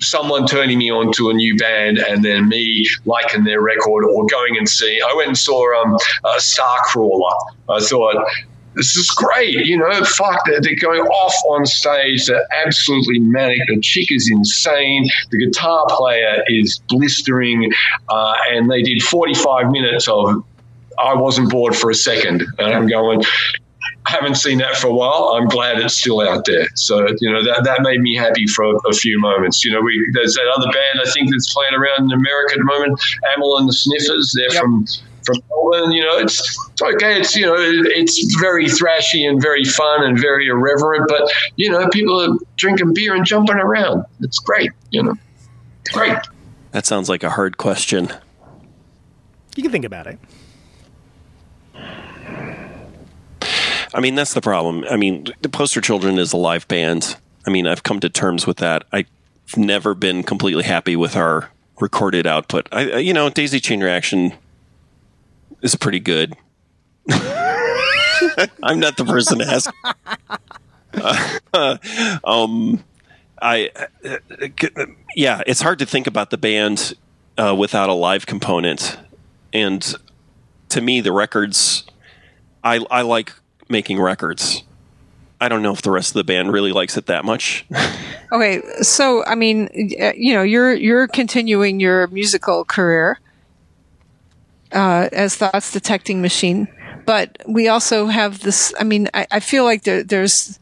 someone 0.00 0.46
turning 0.46 0.78
me 0.78 0.90
on 0.90 1.12
to 1.12 1.30
a 1.30 1.34
new 1.34 1.56
band 1.56 1.98
and 1.98 2.24
then 2.24 2.48
me 2.48 2.86
liking 3.04 3.44
their 3.44 3.60
record 3.60 4.04
or 4.04 4.26
going 4.26 4.56
and 4.56 4.68
seeing. 4.68 5.00
I 5.02 5.14
went 5.14 5.28
and 5.28 5.38
saw 5.38 5.82
um, 5.82 5.94
uh, 6.24 6.38
Starcrawler. 6.38 7.32
I 7.68 7.80
thought. 7.80 8.16
This 8.76 8.96
is 8.96 9.10
great, 9.10 9.66
you 9.66 9.76
know. 9.76 10.04
Fuck, 10.04 10.42
they're, 10.46 10.60
they're 10.60 10.76
going 10.76 11.00
off 11.00 11.34
on 11.48 11.66
stage. 11.66 12.26
They're 12.26 12.46
absolutely 12.64 13.18
manic. 13.18 13.58
The 13.66 13.80
chick 13.80 14.12
is 14.12 14.30
insane. 14.30 15.10
The 15.32 15.44
guitar 15.44 15.84
player 15.88 16.44
is 16.46 16.80
blistering, 16.88 17.72
uh, 18.08 18.34
and 18.50 18.70
they 18.70 18.82
did 18.82 19.02
45 19.02 19.72
minutes 19.72 20.06
of 20.06 20.44
I 21.04 21.14
wasn't 21.14 21.50
bored 21.50 21.74
for 21.76 21.90
a 21.90 21.94
second. 21.94 22.46
And 22.58 22.74
I'm 22.74 22.86
going, 22.86 23.22
haven't 24.10 24.34
seen 24.34 24.58
that 24.58 24.76
for 24.76 24.88
a 24.88 24.92
while. 24.92 25.36
I'm 25.36 25.46
glad 25.46 25.78
it's 25.78 25.94
still 25.94 26.20
out 26.20 26.44
there. 26.44 26.66
So, 26.74 27.06
you 27.20 27.32
know, 27.32 27.44
that, 27.44 27.62
that 27.64 27.82
made 27.82 28.00
me 28.00 28.16
happy 28.16 28.46
for 28.48 28.64
a, 28.64 28.74
a 28.88 28.92
few 28.92 29.20
moments. 29.20 29.64
You 29.64 29.72
know, 29.72 29.80
we 29.80 30.10
there's 30.12 30.34
that 30.34 30.52
other 30.56 30.66
band 30.66 31.00
I 31.06 31.08
think 31.10 31.30
that's 31.30 31.52
playing 31.54 31.74
around 31.74 32.10
in 32.10 32.18
America 32.18 32.54
at 32.54 32.58
the 32.58 32.64
moment, 32.64 33.00
Amyl 33.32 33.58
and 33.58 33.68
the 33.68 33.72
Sniffers. 33.72 34.34
They're 34.36 34.52
yep. 34.52 34.60
from 34.60 34.84
from 35.24 35.36
Melbourne. 35.48 35.92
You 35.92 36.02
know, 36.02 36.18
it's, 36.18 36.40
it's 36.72 36.82
okay. 36.82 37.20
It's 37.20 37.36
you 37.36 37.46
know, 37.46 37.54
it's 37.56 38.34
very 38.40 38.66
thrashy 38.66 39.28
and 39.28 39.40
very 39.40 39.64
fun 39.64 40.04
and 40.04 40.18
very 40.18 40.48
irreverent. 40.48 41.06
But 41.08 41.30
you 41.56 41.70
know, 41.70 41.88
people 41.90 42.20
are 42.20 42.36
drinking 42.56 42.94
beer 42.94 43.14
and 43.14 43.24
jumping 43.24 43.56
around. 43.56 44.04
It's 44.20 44.40
great. 44.40 44.72
You 44.90 45.04
know, 45.04 45.14
great. 45.92 46.18
That 46.72 46.84
sounds 46.86 47.08
like 47.08 47.22
a 47.22 47.30
hard 47.30 47.58
question. 47.58 48.10
You 49.56 49.62
can 49.62 49.72
think 49.72 49.84
about 49.84 50.06
it. 50.06 50.18
I 53.94 54.00
mean, 54.00 54.14
that's 54.14 54.34
the 54.34 54.40
problem. 54.40 54.84
I 54.90 54.96
mean, 54.96 55.26
the 55.42 55.48
Poster 55.48 55.80
Children 55.80 56.18
is 56.18 56.32
a 56.32 56.36
live 56.36 56.66
band. 56.68 57.16
I 57.46 57.50
mean, 57.50 57.66
I've 57.66 57.82
come 57.82 58.00
to 58.00 58.08
terms 58.08 58.46
with 58.46 58.58
that. 58.58 58.84
I've 58.92 59.06
never 59.56 59.94
been 59.94 60.22
completely 60.22 60.64
happy 60.64 60.96
with 60.96 61.16
our 61.16 61.50
recorded 61.80 62.26
output. 62.26 62.68
I, 62.70 62.98
you 62.98 63.12
know, 63.12 63.30
Daisy 63.30 63.58
Chain 63.60 63.82
Reaction 63.82 64.34
is 65.62 65.74
pretty 65.74 66.00
good. 66.00 66.34
I'm 67.10 68.78
not 68.78 68.96
the 68.96 69.04
person 69.04 69.38
to 69.38 69.46
ask. 69.46 69.70
Uh, 71.52 71.78
um, 72.24 72.82
I, 73.40 73.70
uh, 74.04 74.86
yeah, 75.14 75.40
it's 75.46 75.60
hard 75.60 75.78
to 75.78 75.86
think 75.86 76.08
about 76.08 76.30
the 76.30 76.36
band 76.36 76.94
uh, 77.38 77.54
without 77.56 77.88
a 77.88 77.92
live 77.92 78.26
component, 78.26 78.98
and 79.52 79.94
to 80.70 80.80
me, 80.80 81.00
the 81.00 81.12
records. 81.12 81.84
I, 82.64 82.84
I 82.90 83.02
like 83.02 83.32
making 83.70 84.00
records. 84.00 84.62
I 85.40 85.48
don't 85.48 85.62
know 85.62 85.72
if 85.72 85.80
the 85.80 85.90
rest 85.90 86.10
of 86.10 86.14
the 86.14 86.24
band 86.24 86.52
really 86.52 86.72
likes 86.72 86.96
it 86.98 87.06
that 87.06 87.24
much. 87.24 87.64
okay, 88.32 88.60
so 88.82 89.24
I 89.24 89.34
mean, 89.34 89.70
you 89.74 90.34
know, 90.34 90.42
you're 90.42 90.74
you're 90.74 91.08
continuing 91.08 91.80
your 91.80 92.08
musical 92.08 92.64
career 92.64 93.18
uh, 94.72 95.08
as 95.12 95.36
Thoughts 95.36 95.72
Detecting 95.72 96.20
Machine, 96.20 96.68
but 97.06 97.38
we 97.46 97.68
also 97.68 98.06
have 98.06 98.40
this. 98.40 98.74
I 98.78 98.84
mean, 98.84 99.08
I, 99.14 99.26
I 99.30 99.40
feel 99.40 99.64
like 99.64 99.84
there, 99.84 100.02
there's 100.02 100.58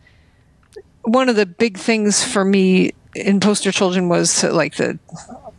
one 1.02 1.28
of 1.28 1.34
the 1.34 1.46
big 1.46 1.76
things 1.76 2.22
for 2.22 2.44
me 2.44 2.92
in 3.14 3.40
Poster 3.40 3.72
Children 3.72 4.08
was 4.08 4.40
to, 4.40 4.52
like 4.52 4.76
the 4.76 4.98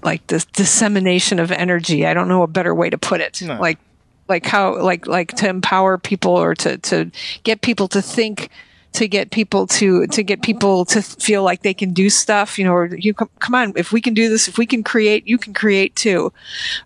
like 0.02 0.26
the 0.28 0.46
dissemination 0.54 1.40
of 1.40 1.52
energy. 1.52 2.06
I 2.06 2.14
don't 2.14 2.30
know 2.30 2.44
a 2.44 2.48
better 2.48 2.74
way 2.74 2.90
to 2.90 2.98
put 2.98 3.20
it. 3.20 3.42
No. 3.42 3.60
Like 3.60 3.80
like 4.30 4.46
how 4.46 4.82
like 4.82 5.08
like 5.08 5.36
to 5.36 5.50
empower 5.50 5.98
people 5.98 6.32
or 6.32 6.56
to 6.56 6.78
to 6.78 7.12
get 7.44 7.62
people 7.62 7.88
to 7.90 8.02
think 8.02 8.50
to 8.94 9.08
get 9.08 9.32
people 9.32 9.68
to 9.68 10.08
to 10.08 10.24
get 10.24 10.42
people 10.42 10.86
to 10.86 11.02
feel 11.02 11.44
like 11.44 11.62
they 11.62 11.74
can 11.74 11.94
do 11.94 12.10
stuff 12.10 12.58
you 12.58 12.66
know 12.66 12.74
or 12.74 12.86
you 12.96 13.14
come, 13.14 13.56
on 13.56 13.74
if 13.76 13.92
we 13.92 14.02
can 14.02 14.14
do 14.14 14.30
this 14.30 14.48
if 14.48 14.58
we 14.58 14.66
can 14.66 14.84
create 14.84 15.28
you 15.28 15.38
can 15.38 15.54
create 15.54 15.96
too. 15.96 16.32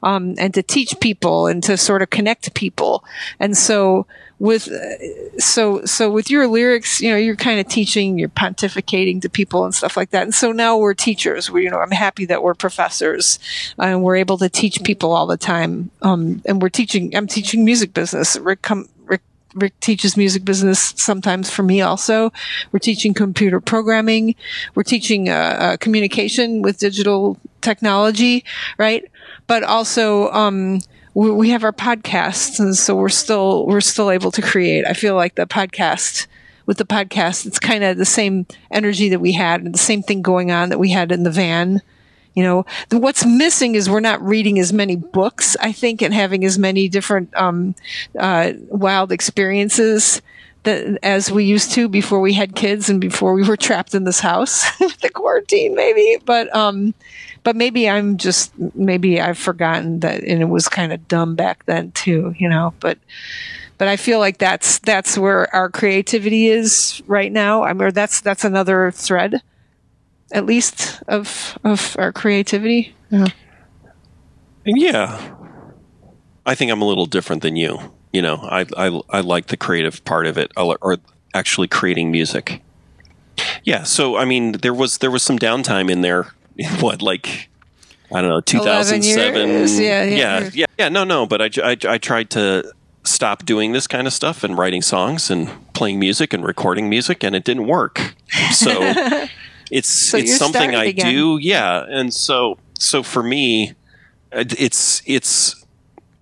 Um, 0.02 0.36
and 0.38 0.54
to 0.54 0.64
teach 0.64 1.00
people 1.00 1.48
and 1.48 1.64
to 1.64 1.78
sort 1.78 2.02
of 2.02 2.10
connect 2.10 2.54
people. 2.54 3.04
And 3.40 3.56
so 3.56 4.06
with 4.44 4.68
so 5.40 5.86
so 5.86 6.12
with 6.12 6.30
your 6.30 6.50
lyrics 6.50 7.00
you 7.00 7.10
know 7.10 7.16
you're 7.16 7.34
kind 7.34 7.62
of 7.62 7.68
teaching 7.70 8.20
you're 8.20 8.28
pontificating 8.28 9.22
to 9.22 9.30
people 9.30 9.64
and 9.64 9.74
stuff 9.74 9.96
like 9.96 10.10
that 10.10 10.24
and 10.24 10.36
so 10.36 10.52
now 10.52 10.76
we're 10.76 10.94
teachers 10.94 11.50
we 11.50 11.64
you 11.64 11.70
know 11.70 11.80
i'm 11.80 11.92
happy 11.92 12.26
that 12.26 12.44
we're 12.44 12.54
professors 12.54 13.40
and 13.80 14.04
we're 14.04 14.18
able 14.18 14.38
to 14.38 14.50
teach 14.50 14.84
people 14.84 15.14
all 15.14 15.26
the 15.26 15.38
time 15.38 15.90
um, 16.02 16.42
and 16.46 16.62
we're 16.62 16.68
teaching 16.68 17.16
i'm 17.16 17.26
teaching 17.26 17.64
music 17.64 17.94
business 17.94 18.36
rick 18.36 18.62
come 18.62 18.90
rick 19.06 19.22
Rick 19.56 19.80
teaches 19.80 20.18
music 20.18 20.44
business 20.44 20.96
sometimes 20.98 21.48
for 21.48 21.62
me 21.62 21.80
also. 21.80 22.34
We're 22.72 22.80
teaching 22.80 23.14
computer 23.14 23.62
programming. 23.62 24.34
We're 24.74 24.82
teaching 24.82 25.30
uh, 25.30 25.34
uh, 25.34 25.78
communication 25.78 26.64
with 26.64 26.80
digital 26.80 27.38
technology, 27.62 28.46
right? 28.80 29.06
But 29.46 29.62
also, 29.62 30.32
um, 30.32 30.80
we, 31.14 31.32
we 31.32 31.50
have 31.50 31.64
our 31.64 31.74
podcasts, 31.74 32.60
and 32.60 32.76
so 32.76 32.96
we're 32.96 33.10
still 33.10 33.66
we're 33.66 33.82
still 33.82 34.12
able 34.12 34.32
to 34.32 34.42
create. 34.42 34.86
I 34.86 34.94
feel 34.94 35.16
like 35.16 35.36
the 35.36 35.46
podcast 35.46 36.28
with 36.66 36.78
the 36.78 36.86
podcast, 36.86 37.46
it's 37.46 37.60
kind 37.60 37.84
of 37.84 37.98
the 37.98 38.06
same 38.06 38.46
energy 38.72 39.10
that 39.10 39.20
we 39.20 39.34
had, 39.34 39.62
and 39.62 39.74
the 39.74 39.80
same 39.80 40.02
thing 40.02 40.22
going 40.22 40.52
on 40.52 40.70
that 40.70 40.80
we 40.80 40.92
had 40.92 41.12
in 41.12 41.24
the 41.24 41.32
van. 41.32 41.82
You 42.34 42.44
know, 42.44 42.66
the, 42.90 42.98
what's 42.98 43.26
missing 43.26 43.76
is 43.76 43.90
we're 43.90 44.00
not 44.00 44.22
reading 44.22 44.58
as 44.58 44.74
many 44.74 44.96
books, 44.96 45.56
I 45.60 45.72
think, 45.72 46.02
and 46.02 46.14
having 46.14 46.44
as 46.44 46.58
many 46.58 46.90
different 46.90 47.36
um, 47.36 47.76
uh, 48.18 48.54
wild 48.70 49.12
experiences 49.12 50.22
that 50.64 50.98
as 51.04 51.32
we 51.32 51.44
used 51.44 51.72
to 51.74 51.88
before 51.88 52.22
we 52.22 52.34
had 52.34 52.56
kids 52.56 52.90
and 52.90 53.00
before 53.00 53.34
we 53.34 53.44
were 53.44 53.58
trapped 53.58 53.94
in 53.94 54.06
this 54.06 54.20
house, 54.20 54.66
the 55.02 55.10
quarantine, 55.14 55.76
maybe. 55.76 56.18
But 56.26 56.54
um, 56.56 56.94
but 57.44 57.56
maybe 57.56 57.90
I'm 57.90 58.18
just 58.18 58.58
maybe 58.76 59.20
I've 59.20 59.38
forgotten 59.38 60.00
that, 60.00 60.24
and 60.24 60.42
it 60.42 60.50
was 60.50 60.68
kind 60.68 60.94
of 60.94 61.08
dumb 61.08 61.36
back 61.36 61.66
then 61.66 61.92
too, 61.92 62.34
you 62.38 62.50
know. 62.50 62.74
But 62.80 62.98
but 63.78 63.88
I 63.88 63.98
feel 63.98 64.20
like 64.20 64.38
that's 64.38 64.80
that's 64.80 65.18
where 65.18 65.54
our 65.54 65.70
creativity 65.70 66.48
is 66.48 67.02
right 67.06 67.32
now. 67.32 67.64
I 67.64 67.74
mean, 67.74 67.92
that's 67.92 68.22
that's 68.22 68.46
another 68.46 68.92
thread, 68.92 69.42
at 70.32 70.46
least 70.46 71.04
of 71.08 71.58
of 71.64 71.96
our 72.00 72.12
creativity. 72.12 72.96
Yeah. 73.10 73.28
Yeah, 74.66 75.36
I 76.46 76.56
think 76.56 76.72
I'm 76.72 76.82
a 76.82 76.86
little 76.86 77.06
different 77.06 77.42
than 77.42 77.58
you. 77.58 77.94
You 78.14 78.22
know, 78.22 78.38
I 78.38 78.66
I 78.78 79.02
I 79.10 79.20
like 79.20 79.48
the 79.48 79.58
creative 79.58 80.06
part 80.06 80.26
of 80.26 80.38
it, 80.38 80.52
or 80.56 80.98
actually 81.34 81.68
creating 81.68 82.12
music. 82.12 82.62
Yeah, 83.66 83.84
so 83.84 84.16
I 84.16 84.24
mean, 84.24 84.54
there 84.54 84.74
was 84.74 85.00
there 85.00 85.12
was 85.12 85.24
some 85.24 85.38
downtime 85.38 85.92
in 85.92 86.00
there 86.02 86.32
what 86.80 87.02
like 87.02 87.50
I 88.12 88.22
don't 88.22 88.30
know 88.30 88.42
2007 88.42 89.50
yeah, 89.50 90.04
yeah, 90.04 90.04
yeah 90.04 90.50
yeah. 90.54 90.66
yeah 90.78 90.90
no 90.90 91.04
no 91.04 91.26
but 91.26 91.42
I, 91.42 91.50
I, 91.64 91.78
I 91.88 91.98
tried 91.98 92.30
to 92.32 92.72
stop 93.04 93.46
doing 93.46 93.74
this 93.74 93.88
kind 93.88 94.08
of 94.08 94.14
stuff 94.14 94.44
and 94.44 94.58
writing 94.58 94.82
songs 94.82 95.30
and 95.30 95.50
playing 95.74 96.00
music 96.00 96.34
and 96.34 96.46
recording 96.46 96.90
music 96.90 97.24
and 97.24 97.36
it 97.36 97.44
didn't 97.44 97.68
work. 97.68 98.16
So 98.52 98.72
it's 99.72 99.90
so 99.90 100.18
it's 100.18 100.38
something 100.38 100.76
I 100.76 100.86
again. 100.86 101.14
do 101.14 101.38
yeah 101.42 101.86
and 101.88 102.14
so 102.14 102.58
so 102.80 103.04
for 103.04 103.24
me 103.24 103.74
it's 104.32 105.02
it's 105.06 105.63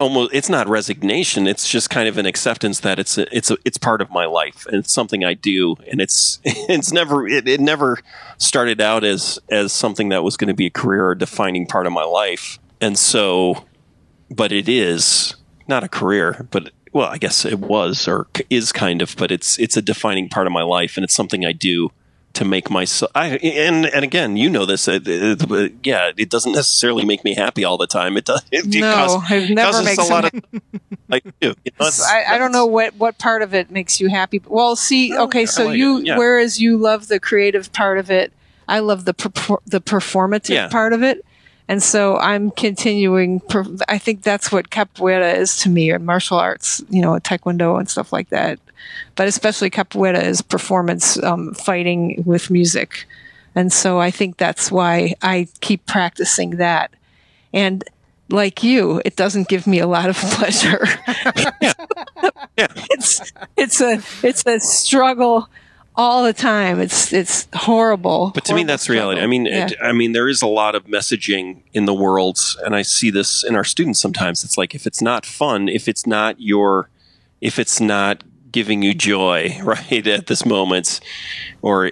almost 0.01 0.33
it's 0.33 0.49
not 0.49 0.67
resignation 0.67 1.47
it's 1.47 1.69
just 1.69 1.89
kind 1.89 2.09
of 2.09 2.17
an 2.17 2.25
acceptance 2.25 2.79
that 2.79 2.97
it's 2.97 3.19
a, 3.19 3.35
it's 3.35 3.51
a, 3.51 3.57
it's 3.63 3.77
part 3.77 4.01
of 4.01 4.09
my 4.09 4.25
life 4.25 4.65
and 4.65 4.77
it's 4.77 4.91
something 4.91 5.23
I 5.23 5.35
do 5.35 5.75
and 5.89 6.01
it's 6.01 6.39
it's 6.45 6.91
never 6.91 7.27
it, 7.27 7.47
it 7.47 7.61
never 7.61 7.99
started 8.37 8.81
out 8.81 9.03
as 9.03 9.39
as 9.49 9.71
something 9.71 10.09
that 10.09 10.23
was 10.23 10.37
going 10.37 10.47
to 10.47 10.55
be 10.55 10.65
a 10.65 10.71
career 10.71 11.05
or 11.05 11.15
defining 11.15 11.67
part 11.67 11.85
of 11.85 11.93
my 11.93 12.03
life 12.03 12.57
and 12.81 12.97
so 12.97 13.65
but 14.31 14.51
it 14.51 14.67
is 14.67 15.35
not 15.67 15.83
a 15.83 15.87
career 15.89 16.47
but 16.49 16.71
well 16.91 17.07
I 17.07 17.19
guess 17.19 17.45
it 17.45 17.59
was 17.59 18.07
or 18.07 18.27
is 18.49 18.71
kind 18.71 19.03
of 19.03 19.15
but 19.17 19.31
it's 19.31 19.59
it's 19.59 19.77
a 19.77 19.83
defining 19.83 20.29
part 20.29 20.47
of 20.47 20.53
my 20.53 20.63
life 20.63 20.97
and 20.97 21.03
it's 21.03 21.15
something 21.15 21.45
I 21.45 21.51
do 21.51 21.91
to 22.33 22.45
make 22.45 22.69
myself 22.69 23.11
I 23.15 23.37
and 23.37 23.85
and 23.85 24.03
again 24.03 24.37
you 24.37 24.49
know 24.49 24.65
this 24.65 24.87
uh, 24.87 24.99
uh, 25.05 25.67
yeah 25.83 26.11
it 26.17 26.29
doesn't 26.29 26.53
necessarily 26.53 27.03
make 27.05 27.23
me 27.23 27.33
happy 27.35 27.63
all 27.65 27.77
the 27.77 27.87
time 27.87 28.17
it 28.17 28.25
does 28.25 28.41
it, 28.51 28.65
it 28.73 28.79
No, 28.79 28.93
causes- 28.93 29.31
it 29.49 29.53
never 29.53 29.83
makes 29.83 29.97
a 29.97 30.03
lot 30.13 30.25
of 30.25 30.31
like 31.09 31.25
you 31.41 31.49
know, 31.49 31.55
I, 31.79 32.23
I 32.29 32.37
don't 32.37 32.51
know 32.53 32.65
what, 32.65 32.95
what 32.95 33.17
part 33.17 33.41
of 33.41 33.53
it 33.53 33.69
makes 33.69 33.99
you 33.99 34.07
happy. 34.09 34.41
Well, 34.47 34.75
see, 34.77 35.17
okay, 35.17 35.45
so 35.45 35.65
like 35.65 35.77
you, 35.77 35.97
yeah. 35.99 36.17
whereas 36.17 36.61
you 36.61 36.77
love 36.77 37.07
the 37.09 37.19
creative 37.19 37.73
part 37.73 37.97
of 37.97 38.09
it, 38.09 38.31
I 38.67 38.79
love 38.79 39.03
the 39.03 39.13
the 39.65 39.81
performative 39.81 40.49
Yeah. 40.49 40.69
part 40.69 40.93
of 40.93 41.03
it, 41.03 41.25
and 41.71 41.81
so 41.81 42.17
I'm 42.17 42.51
continuing. 42.51 43.41
I 43.87 43.97
think 43.97 44.23
that's 44.23 44.51
what 44.51 44.71
capoeira 44.71 45.37
is 45.37 45.55
to 45.59 45.69
me, 45.69 45.89
or 45.89 45.99
martial 45.99 46.37
arts, 46.37 46.83
you 46.89 47.01
know, 47.01 47.13
taekwondo 47.13 47.79
and 47.79 47.89
stuff 47.89 48.11
like 48.11 48.27
that. 48.27 48.59
But 49.15 49.29
especially 49.29 49.69
capoeira 49.69 50.21
is 50.21 50.41
performance, 50.41 51.17
um, 51.23 51.53
fighting 51.53 52.23
with 52.25 52.49
music, 52.49 53.07
and 53.55 53.71
so 53.71 54.01
I 54.01 54.11
think 54.11 54.35
that's 54.35 54.69
why 54.69 55.15
I 55.21 55.47
keep 55.61 55.85
practicing 55.85 56.57
that. 56.57 56.91
And 57.53 57.85
like 58.27 58.63
you, 58.63 59.01
it 59.05 59.15
doesn't 59.15 59.47
give 59.47 59.65
me 59.65 59.79
a 59.79 59.87
lot 59.87 60.09
of 60.09 60.17
pleasure. 60.35 60.85
it's 62.57 63.31
it's 63.55 63.79
a 63.79 64.01
it's 64.27 64.45
a 64.45 64.59
struggle 64.59 65.47
all 65.95 66.23
the 66.23 66.33
time. 66.33 66.79
It's 66.79 67.11
it's 67.13 67.47
horrible. 67.53 68.31
But 68.33 68.45
to 68.45 68.53
me, 68.53 68.63
that's 68.63 68.89
reality. 68.89 69.21
I 69.21 69.27
mean, 69.27 69.45
Yeah. 69.45 69.65
it, 69.67 69.73
I 69.81 69.91
mean, 69.91 70.13
there 70.13 70.27
is 70.27 70.41
a 70.41 70.47
lot 70.47 70.75
of 70.75 70.85
messaging 70.85 71.61
in 71.73 71.85
the 71.85 71.93
world, 71.93 72.39
and 72.65 72.75
I 72.75 72.81
see 72.81 73.09
this 73.09 73.43
in 73.43 73.55
our 73.55 73.63
students 73.63 73.99
sometimes. 73.99 74.43
It's 74.43 74.57
like 74.57 74.73
if 74.75 74.87
it's 74.87 75.01
not 75.01 75.25
fun, 75.25 75.67
if 75.69 75.87
it's 75.87 76.05
not 76.07 76.39
your, 76.39 76.89
if 77.41 77.59
it's 77.59 77.79
not 77.81 78.23
giving 78.51 78.81
you 78.83 78.93
joy, 78.93 79.57
right 79.63 80.07
at 80.07 80.27
this 80.27 80.45
moment, 80.45 80.99
or 81.61 81.91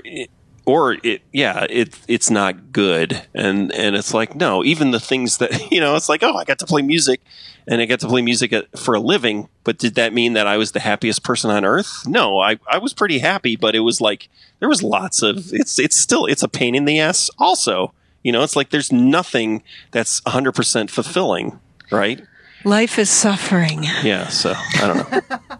or 0.69 0.97
it, 1.03 1.23
yeah, 1.33 1.65
it 1.67 1.99
it's 2.07 2.29
not 2.29 2.71
good, 2.71 3.23
and 3.33 3.71
and 3.71 3.95
it's 3.95 4.13
like 4.13 4.35
no, 4.35 4.63
even 4.63 4.91
the 4.91 4.99
things 4.99 5.39
that 5.39 5.71
you 5.71 5.79
know, 5.79 5.95
it's 5.95 6.07
like 6.07 6.21
oh, 6.21 6.35
I 6.35 6.43
got 6.43 6.59
to 6.59 6.67
play 6.67 6.83
music, 6.83 7.21
and 7.67 7.81
I 7.81 7.85
got 7.85 7.99
to 8.01 8.07
play 8.07 8.21
music 8.21 8.53
at, 8.53 8.77
for 8.77 8.93
a 8.93 8.99
living. 8.99 9.49
But 9.63 9.79
did 9.79 9.95
that 9.95 10.13
mean 10.13 10.33
that 10.33 10.45
I 10.45 10.57
was 10.57 10.73
the 10.73 10.79
happiest 10.79 11.23
person 11.23 11.49
on 11.49 11.65
earth? 11.65 12.07
No, 12.07 12.39
I, 12.39 12.59
I 12.67 12.77
was 12.77 12.93
pretty 12.93 13.17
happy, 13.17 13.55
but 13.55 13.73
it 13.73 13.79
was 13.79 13.99
like 13.99 14.29
there 14.59 14.69
was 14.69 14.83
lots 14.83 15.23
of 15.23 15.51
it's 15.53 15.79
it's 15.79 15.95
still 15.95 16.27
it's 16.27 16.43
a 16.43 16.47
pain 16.47 16.75
in 16.75 16.85
the 16.85 16.99
ass. 16.99 17.31
Also, 17.39 17.91
you 18.21 18.31
know, 18.31 18.43
it's 18.43 18.55
like 18.55 18.69
there's 18.69 18.91
nothing 18.91 19.63
that's 19.89 20.23
100 20.25 20.51
percent 20.51 20.91
fulfilling, 20.91 21.59
right? 21.89 22.21
Life 22.63 22.99
is 22.99 23.09
suffering. 23.09 23.85
Yeah. 24.03 24.27
So 24.27 24.53
I 24.55 24.87
don't 24.87 24.97
know. 24.97 25.21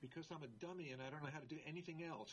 because 0.00 0.26
I'm 0.30 0.42
a 0.44 0.64
dummy 0.64 0.92
and 0.92 1.02
I 1.02 1.10
don't 1.10 1.22
know 1.22 1.30
how 1.32 1.40
to 1.40 1.48
do 1.48 1.58
anything 1.66 2.04
else. 2.04 2.30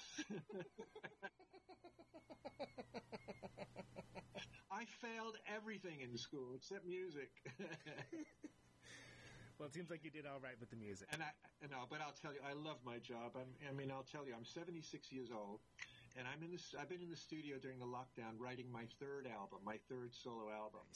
I 4.80 4.86
failed 4.86 5.36
everything 5.54 6.00
in 6.00 6.18
school 6.30 6.54
except 6.56 6.86
music. 6.86 7.30
Well, 9.60 9.68
it 9.68 9.76
seems 9.76 9.92
like 9.92 10.08
you 10.08 10.10
did 10.10 10.24
all 10.24 10.40
right 10.40 10.56
with 10.56 10.72
the 10.72 10.80
music. 10.80 11.12
And 11.12 11.20
I, 11.20 11.36
no, 11.68 11.84
but 11.92 12.00
I'll 12.00 12.16
tell 12.16 12.32
you, 12.32 12.40
I 12.48 12.56
love 12.56 12.80
my 12.88 12.96
job. 13.04 13.36
I'm, 13.36 13.52
I 13.68 13.76
mean, 13.76 13.92
I'll 13.92 14.08
tell 14.08 14.24
you, 14.24 14.32
I'm 14.32 14.48
76 14.48 15.12
years 15.12 15.36
old, 15.36 15.60
and 16.16 16.24
I'm 16.24 16.40
in 16.40 16.56
this. 16.56 16.72
I've 16.80 16.88
been 16.88 17.04
in 17.04 17.12
the 17.12 17.20
studio 17.20 17.60
during 17.60 17.76
the 17.76 17.92
lockdown 17.92 18.40
writing 18.40 18.72
my 18.72 18.88
third 19.04 19.28
album, 19.28 19.60
my 19.68 19.76
third 19.92 20.16
solo 20.16 20.48
album. 20.48 20.88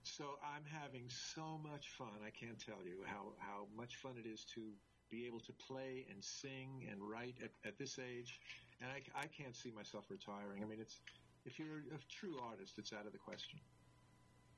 So 0.00 0.40
I'm 0.40 0.64
having 0.64 1.12
so 1.12 1.60
much 1.60 1.92
fun. 1.92 2.16
I 2.24 2.32
can't 2.32 2.56
tell 2.56 2.80
you 2.80 3.04
how 3.04 3.36
how 3.36 3.68
much 3.76 4.00
fun 4.00 4.16
it 4.16 4.24
is 4.24 4.48
to 4.56 4.72
be 5.12 5.28
able 5.28 5.44
to 5.44 5.52
play 5.60 6.08
and 6.08 6.24
sing 6.24 6.88
and 6.88 7.04
write 7.04 7.36
at, 7.44 7.52
at 7.68 7.76
this 7.76 8.00
age, 8.00 8.40
and 8.80 8.88
I, 8.88 9.04
I 9.12 9.28
can't 9.28 9.52
see 9.52 9.76
myself 9.76 10.08
retiring. 10.08 10.64
I 10.64 10.66
mean, 10.66 10.80
it's 10.80 11.04
if 11.44 11.60
you're 11.60 11.84
a 11.92 12.00
true 12.08 12.40
artist, 12.40 12.80
it's 12.80 12.96
out 12.96 13.04
of 13.04 13.12
the 13.12 13.20
question. 13.20 13.60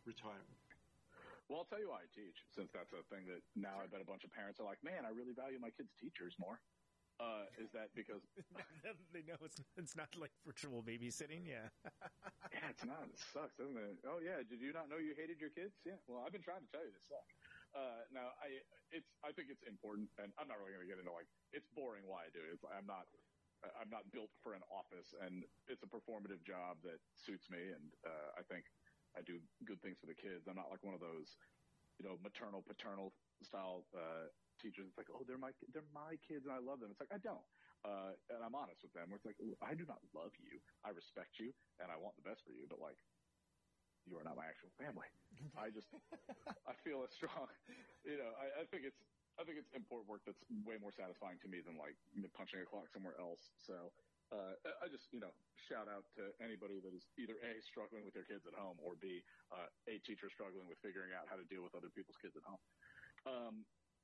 Retirement. 0.04 0.58
Well, 1.48 1.62
I'll 1.62 1.70
tell 1.70 1.78
you 1.78 1.90
why 1.90 2.06
I 2.06 2.08
teach, 2.14 2.38
since 2.48 2.72
that's 2.72 2.92
a 2.96 3.02
thing 3.12 3.26
that 3.28 3.42
now 3.54 3.78
I 3.82 3.86
bet 3.86 4.00
a 4.00 4.08
bunch 4.08 4.24
of 4.24 4.32
parents 4.32 4.58
are 4.58 4.66
like, 4.66 4.82
man, 4.82 5.04
I 5.04 5.10
really 5.12 5.34
value 5.34 5.58
my 5.60 5.70
kids' 5.70 5.92
teachers 5.94 6.34
more. 6.38 6.58
Uh, 7.20 7.46
is 7.60 7.70
that 7.70 7.92
because 7.94 8.24
they 9.14 9.22
know 9.22 9.38
it's 9.44 9.60
it's 9.76 9.94
not 9.94 10.10
like 10.18 10.32
virtual 10.42 10.82
babysitting. 10.82 11.46
Yeah. 11.46 11.68
yeah, 12.50 12.72
it's 12.72 12.82
not. 12.82 13.04
It 13.06 13.20
sucks, 13.20 13.54
doesn't 13.54 13.76
it? 13.78 14.00
Oh 14.08 14.18
yeah, 14.18 14.42
did 14.42 14.58
you 14.58 14.72
not 14.72 14.88
know 14.88 14.96
you 14.96 15.14
hated 15.14 15.38
your 15.38 15.52
kids? 15.52 15.76
Yeah. 15.84 16.00
Well, 16.08 16.24
I've 16.24 16.32
been 16.32 16.42
trying 16.42 16.64
to 16.66 16.70
tell 16.72 16.82
you 16.82 16.90
this 16.90 17.06
sucks. 17.06 17.36
Uh, 17.76 18.02
now, 18.10 18.34
I 18.42 18.58
it's 18.90 19.12
I 19.22 19.30
think 19.30 19.52
it's 19.54 19.62
important, 19.68 20.08
and 20.18 20.32
I'm 20.40 20.48
not 20.48 20.58
really 20.58 20.72
going 20.74 20.88
to 20.88 20.90
get 20.90 20.98
into 20.98 21.12
like 21.14 21.28
it's 21.52 21.68
boring 21.76 22.08
why 22.08 22.26
I 22.26 22.30
do 22.32 22.42
it. 22.42 22.58
It's, 22.58 22.64
I'm 22.64 22.88
not 22.88 23.06
I'm 23.78 23.90
not 23.92 24.10
built 24.10 24.32
for 24.42 24.58
an 24.58 24.64
office, 24.66 25.14
and 25.22 25.46
it's 25.70 25.86
a 25.86 25.90
performative 25.90 26.42
job 26.42 26.82
that 26.82 26.98
suits 27.14 27.46
me, 27.46 27.70
and 27.70 27.94
uh, 28.02 28.34
I 28.34 28.42
think 28.42 28.66
I 29.16 29.22
do 29.22 29.40
good 29.64 29.80
things 29.82 29.98
for 30.00 30.06
the 30.06 30.16
kids. 30.16 30.48
I'm 30.48 30.56
not 30.56 30.70
like 30.70 30.82
one 30.84 30.94
of 30.94 31.00
those 31.02 31.36
you 32.00 32.04
know 32.08 32.16
maternal 32.22 32.62
paternal 32.64 33.12
style 33.42 33.84
uh, 33.94 34.28
teachers. 34.60 34.88
It's 34.88 34.98
like 34.98 35.10
oh 35.12 35.24
they're 35.26 35.40
my 35.40 35.52
they're 35.72 35.88
my 35.94 36.16
kids 36.24 36.46
and 36.46 36.54
I 36.54 36.60
love 36.62 36.80
them. 36.80 36.90
It's 36.90 37.00
like 37.02 37.12
I 37.14 37.20
don't. 37.20 37.44
Uh, 37.82 38.14
and 38.30 38.40
I'm 38.46 38.54
honest 38.54 38.82
with 38.86 38.94
them. 38.94 39.10
Where 39.10 39.18
it's 39.18 39.26
like 39.26 39.38
I 39.62 39.74
do 39.74 39.84
not 39.88 40.00
love 40.14 40.32
you. 40.38 40.62
I 40.86 40.94
respect 40.94 41.38
you 41.42 41.52
and 41.82 41.90
I 41.90 41.98
want 41.98 42.14
the 42.16 42.26
best 42.26 42.42
for 42.46 42.54
you, 42.54 42.66
but 42.70 42.78
like 42.80 42.98
you 44.06 44.18
are 44.18 44.26
not 44.26 44.34
my 44.36 44.46
actual 44.46 44.70
family. 44.78 45.06
I 45.58 45.70
just 45.70 45.88
I 46.70 46.74
feel 46.82 47.02
a 47.06 47.10
strong, 47.10 47.46
you 48.04 48.18
know. 48.18 48.32
I, 48.38 48.62
I 48.62 48.64
think 48.70 48.82
it's 48.86 48.98
I 49.38 49.44
think 49.46 49.58
it's 49.58 49.70
important 49.72 50.10
work 50.10 50.22
that's 50.26 50.42
way 50.66 50.76
more 50.78 50.92
satisfying 50.92 51.38
to 51.42 51.48
me 51.48 51.62
than 51.62 51.78
like 51.78 51.96
punching 52.34 52.60
a 52.60 52.66
clock 52.66 52.90
somewhere 52.90 53.14
else. 53.18 53.54
So 53.56 53.94
uh, 54.32 54.56
I 54.80 54.88
just 54.88 55.12
you 55.12 55.20
know 55.20 55.32
shout 55.68 55.86
out 55.86 56.08
to 56.16 56.32
anybody 56.40 56.80
that 56.80 56.96
is 56.96 57.04
either 57.20 57.36
a 57.44 57.60
struggling 57.62 58.02
with 58.02 58.16
their 58.16 58.26
kids 58.26 58.48
at 58.48 58.56
home 58.56 58.80
or 58.80 58.96
b 58.96 59.20
uh, 59.52 59.68
a 59.86 60.00
teacher 60.02 60.32
struggling 60.32 60.66
with 60.66 60.80
figuring 60.80 61.12
out 61.12 61.28
how 61.28 61.36
to 61.36 61.46
deal 61.46 61.60
with 61.60 61.76
other 61.76 61.92
people's 61.92 62.18
kids 62.18 62.34
at 62.34 62.44
home. 62.48 62.62
Um, 63.28 63.54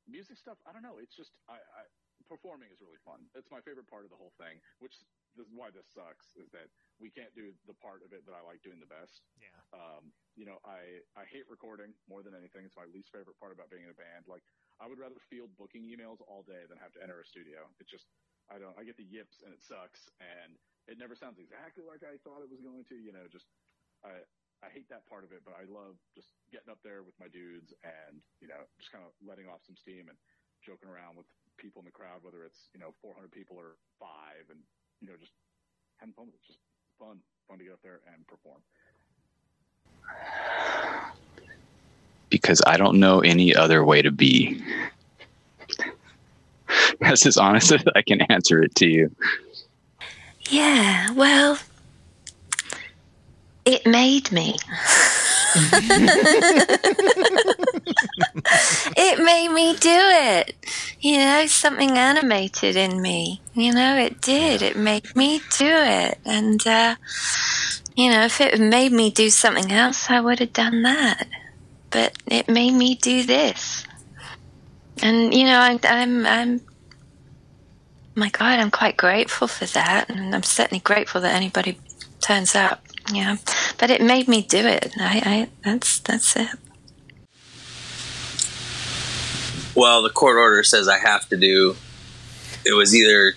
music 0.07 0.37
stuff, 0.37 0.61
I 0.69 0.73
don't 0.77 0.85
know. 0.85 1.01
It's 1.01 1.17
just 1.17 1.33
I, 1.49 1.57
I 1.57 1.83
performing 2.29 2.69
is 2.69 2.79
really 2.85 3.01
fun. 3.03 3.25
It's 3.33 3.49
my 3.49 3.65
favorite 3.65 3.89
part 3.89 4.05
of 4.05 4.13
the 4.13 4.21
whole 4.21 4.37
thing. 4.37 4.61
Which 4.85 5.01
this 5.37 5.49
is 5.49 5.55
why 5.57 5.73
this 5.73 5.89
sucks 5.93 6.35
is 6.37 6.51
that 6.53 6.69
we 7.01 7.09
can't 7.09 7.33
do 7.33 7.55
the 7.65 7.77
part 7.79 8.05
of 8.05 8.13
it 8.13 8.27
that 8.29 8.35
I 8.37 8.43
like 8.45 8.61
doing 8.61 8.83
the 8.83 8.91
best. 8.91 9.25
Yeah. 9.39 9.55
Um, 9.73 10.13
you 10.37 10.45
know, 10.45 10.61
I 10.67 11.05
I 11.17 11.25
hate 11.25 11.49
recording 11.49 11.97
more 12.05 12.21
than 12.21 12.37
anything. 12.37 12.69
It's 12.69 12.77
my 12.77 12.89
least 12.91 13.09
favorite 13.15 13.39
part 13.41 13.57
about 13.57 13.73
being 13.73 13.89
in 13.89 13.93
a 13.93 13.97
band. 13.97 14.29
Like 14.29 14.45
I 14.83 14.87
would 14.87 15.01
rather 15.01 15.19
field 15.33 15.55
booking 15.57 15.89
emails 15.89 16.21
all 16.29 16.45
day 16.45 16.69
than 16.69 16.77
have 16.79 16.93
to 16.97 17.03
enter 17.03 17.19
a 17.19 17.27
studio. 17.27 17.69
It's 17.81 17.91
just 17.91 18.07
I 18.49 18.59
don't 18.59 18.77
I 18.79 18.85
get 18.85 18.97
the 18.97 19.07
yips 19.07 19.45
and 19.45 19.53
it 19.53 19.63
sucks 19.63 20.09
and 20.21 20.57
it 20.89 20.97
never 20.97 21.15
sounds 21.15 21.37
exactly 21.39 21.85
like 21.85 22.01
I 22.03 22.17
thought 22.25 22.41
it 22.41 22.51
was 22.51 22.65
going 22.65 22.85
to. 22.89 22.97
You 22.97 23.13
know, 23.13 23.29
just 23.29 23.49
I 24.05 24.25
I 24.65 24.69
hate 24.73 24.89
that 24.91 25.07
part 25.07 25.23
of 25.23 25.31
it, 25.31 25.45
but 25.45 25.55
I 25.55 25.69
love 25.69 26.01
just 26.17 26.35
getting 26.51 26.73
up 26.73 26.81
there 26.83 27.05
with 27.05 27.15
my 27.21 27.29
dudes 27.29 27.77
and 27.85 28.21
you 28.41 28.49
know 28.49 28.65
just 28.81 28.91
kind 28.91 29.05
of 29.05 29.13
letting 29.21 29.47
off 29.47 29.63
some 29.65 29.77
steam 29.77 30.09
and 30.09 30.19
joking 30.65 30.89
around 30.89 31.17
with 31.17 31.29
people 31.61 31.81
in 31.81 31.87
the 31.87 31.95
crowd, 31.95 32.25
whether 32.25 32.43
it's 32.43 32.73
you 32.75 32.81
know 32.81 32.97
400 33.05 33.31
people 33.31 33.57
or 33.61 33.77
five, 34.01 34.49
and 34.49 34.61
you 35.05 35.07
know 35.09 35.17
just 35.21 35.37
having 36.01 36.17
fun 36.17 36.27
with 36.27 36.41
it. 36.41 36.45
Just 36.47 36.61
fun, 36.99 37.21
fun 37.47 37.59
to 37.61 37.65
get 37.69 37.77
up 37.77 37.85
there 37.85 38.01
and 38.11 38.27
perform. 38.27 38.65
because 42.31 42.61
I 42.67 42.77
don't 42.77 42.99
know 42.99 43.21
any 43.21 43.55
other 43.55 43.85
way 43.85 44.03
to 44.03 44.11
be. 44.11 44.63
That's 47.01 47.27
as 47.27 47.37
honest 47.37 47.73
as 47.73 47.85
I 47.95 48.03
can 48.03 48.21
answer 48.23 48.63
it 48.63 48.75
to 48.77 48.87
you. 48.87 49.15
Yeah, 50.51 51.11
well, 51.13 51.59
it 53.65 53.87
made 53.87 54.33
me. 54.33 54.57
it 58.97 59.23
made 59.23 59.49
me 59.49 59.75
do 59.75 59.89
it. 59.91 60.55
You 61.01 61.19
know, 61.19 61.47
something 61.47 61.91
animated 61.91 62.77
in 62.77 63.01
me. 63.01 63.41
You 63.55 63.73
know, 63.75 63.97
it 63.97 64.21
did. 64.21 64.63
It 64.63 64.77
made 64.77 65.15
me 65.15 65.41
do 65.59 65.67
it. 65.67 66.19
And, 66.25 66.67
uh, 66.67 66.97
you 67.95 68.11
know, 68.11 68.25
if 68.25 68.41
it 68.41 68.53
had 68.53 68.61
made 68.61 68.93
me 68.93 69.11
do 69.11 69.31
something 69.31 69.71
else, 69.73 70.11
I 70.11 70.21
would 70.21 70.39
have 70.41 70.53
done 70.53 70.83
that. 70.83 71.27
But 71.91 72.15
it 72.27 72.49
made 72.49 72.75
me 72.75 72.95
do 72.95 73.23
this. 73.25 73.85
And, 75.03 75.35
you 75.35 75.45
know, 75.45 75.59
I, 75.59 75.79
I'm, 75.85 76.27
I'm, 76.27 76.61
my 78.19 78.31
God, 78.31 78.59
I'm 78.59 78.71
quite 78.71 78.97
grateful 78.97 79.49
for 79.49 79.67
that. 79.67 80.11
And 80.11 80.35
I'm 80.35 80.43
certainly 80.43 80.81
grateful 80.81 81.21
that 81.21 81.35
anybody 81.35 81.79
turns 82.21 82.55
up. 82.55 82.83
Yeah. 83.13 83.37
But 83.79 83.91
it 83.91 84.03
made 84.03 84.29
me 84.29 84.43
do 84.43 84.67
it. 84.67 84.93
I, 84.99 85.23
I, 85.25 85.49
that's, 85.65 86.01
that's 86.01 86.37
it. 86.37 86.49
well, 89.79 90.03
the 90.03 90.11
court 90.11 90.37
order 90.37 90.65
says 90.65 90.89
I 90.89 90.99
have 90.99 91.29
to 91.29 91.37
do. 91.37 91.77
It 92.67 92.73
was 92.73 92.95
either 92.95 93.35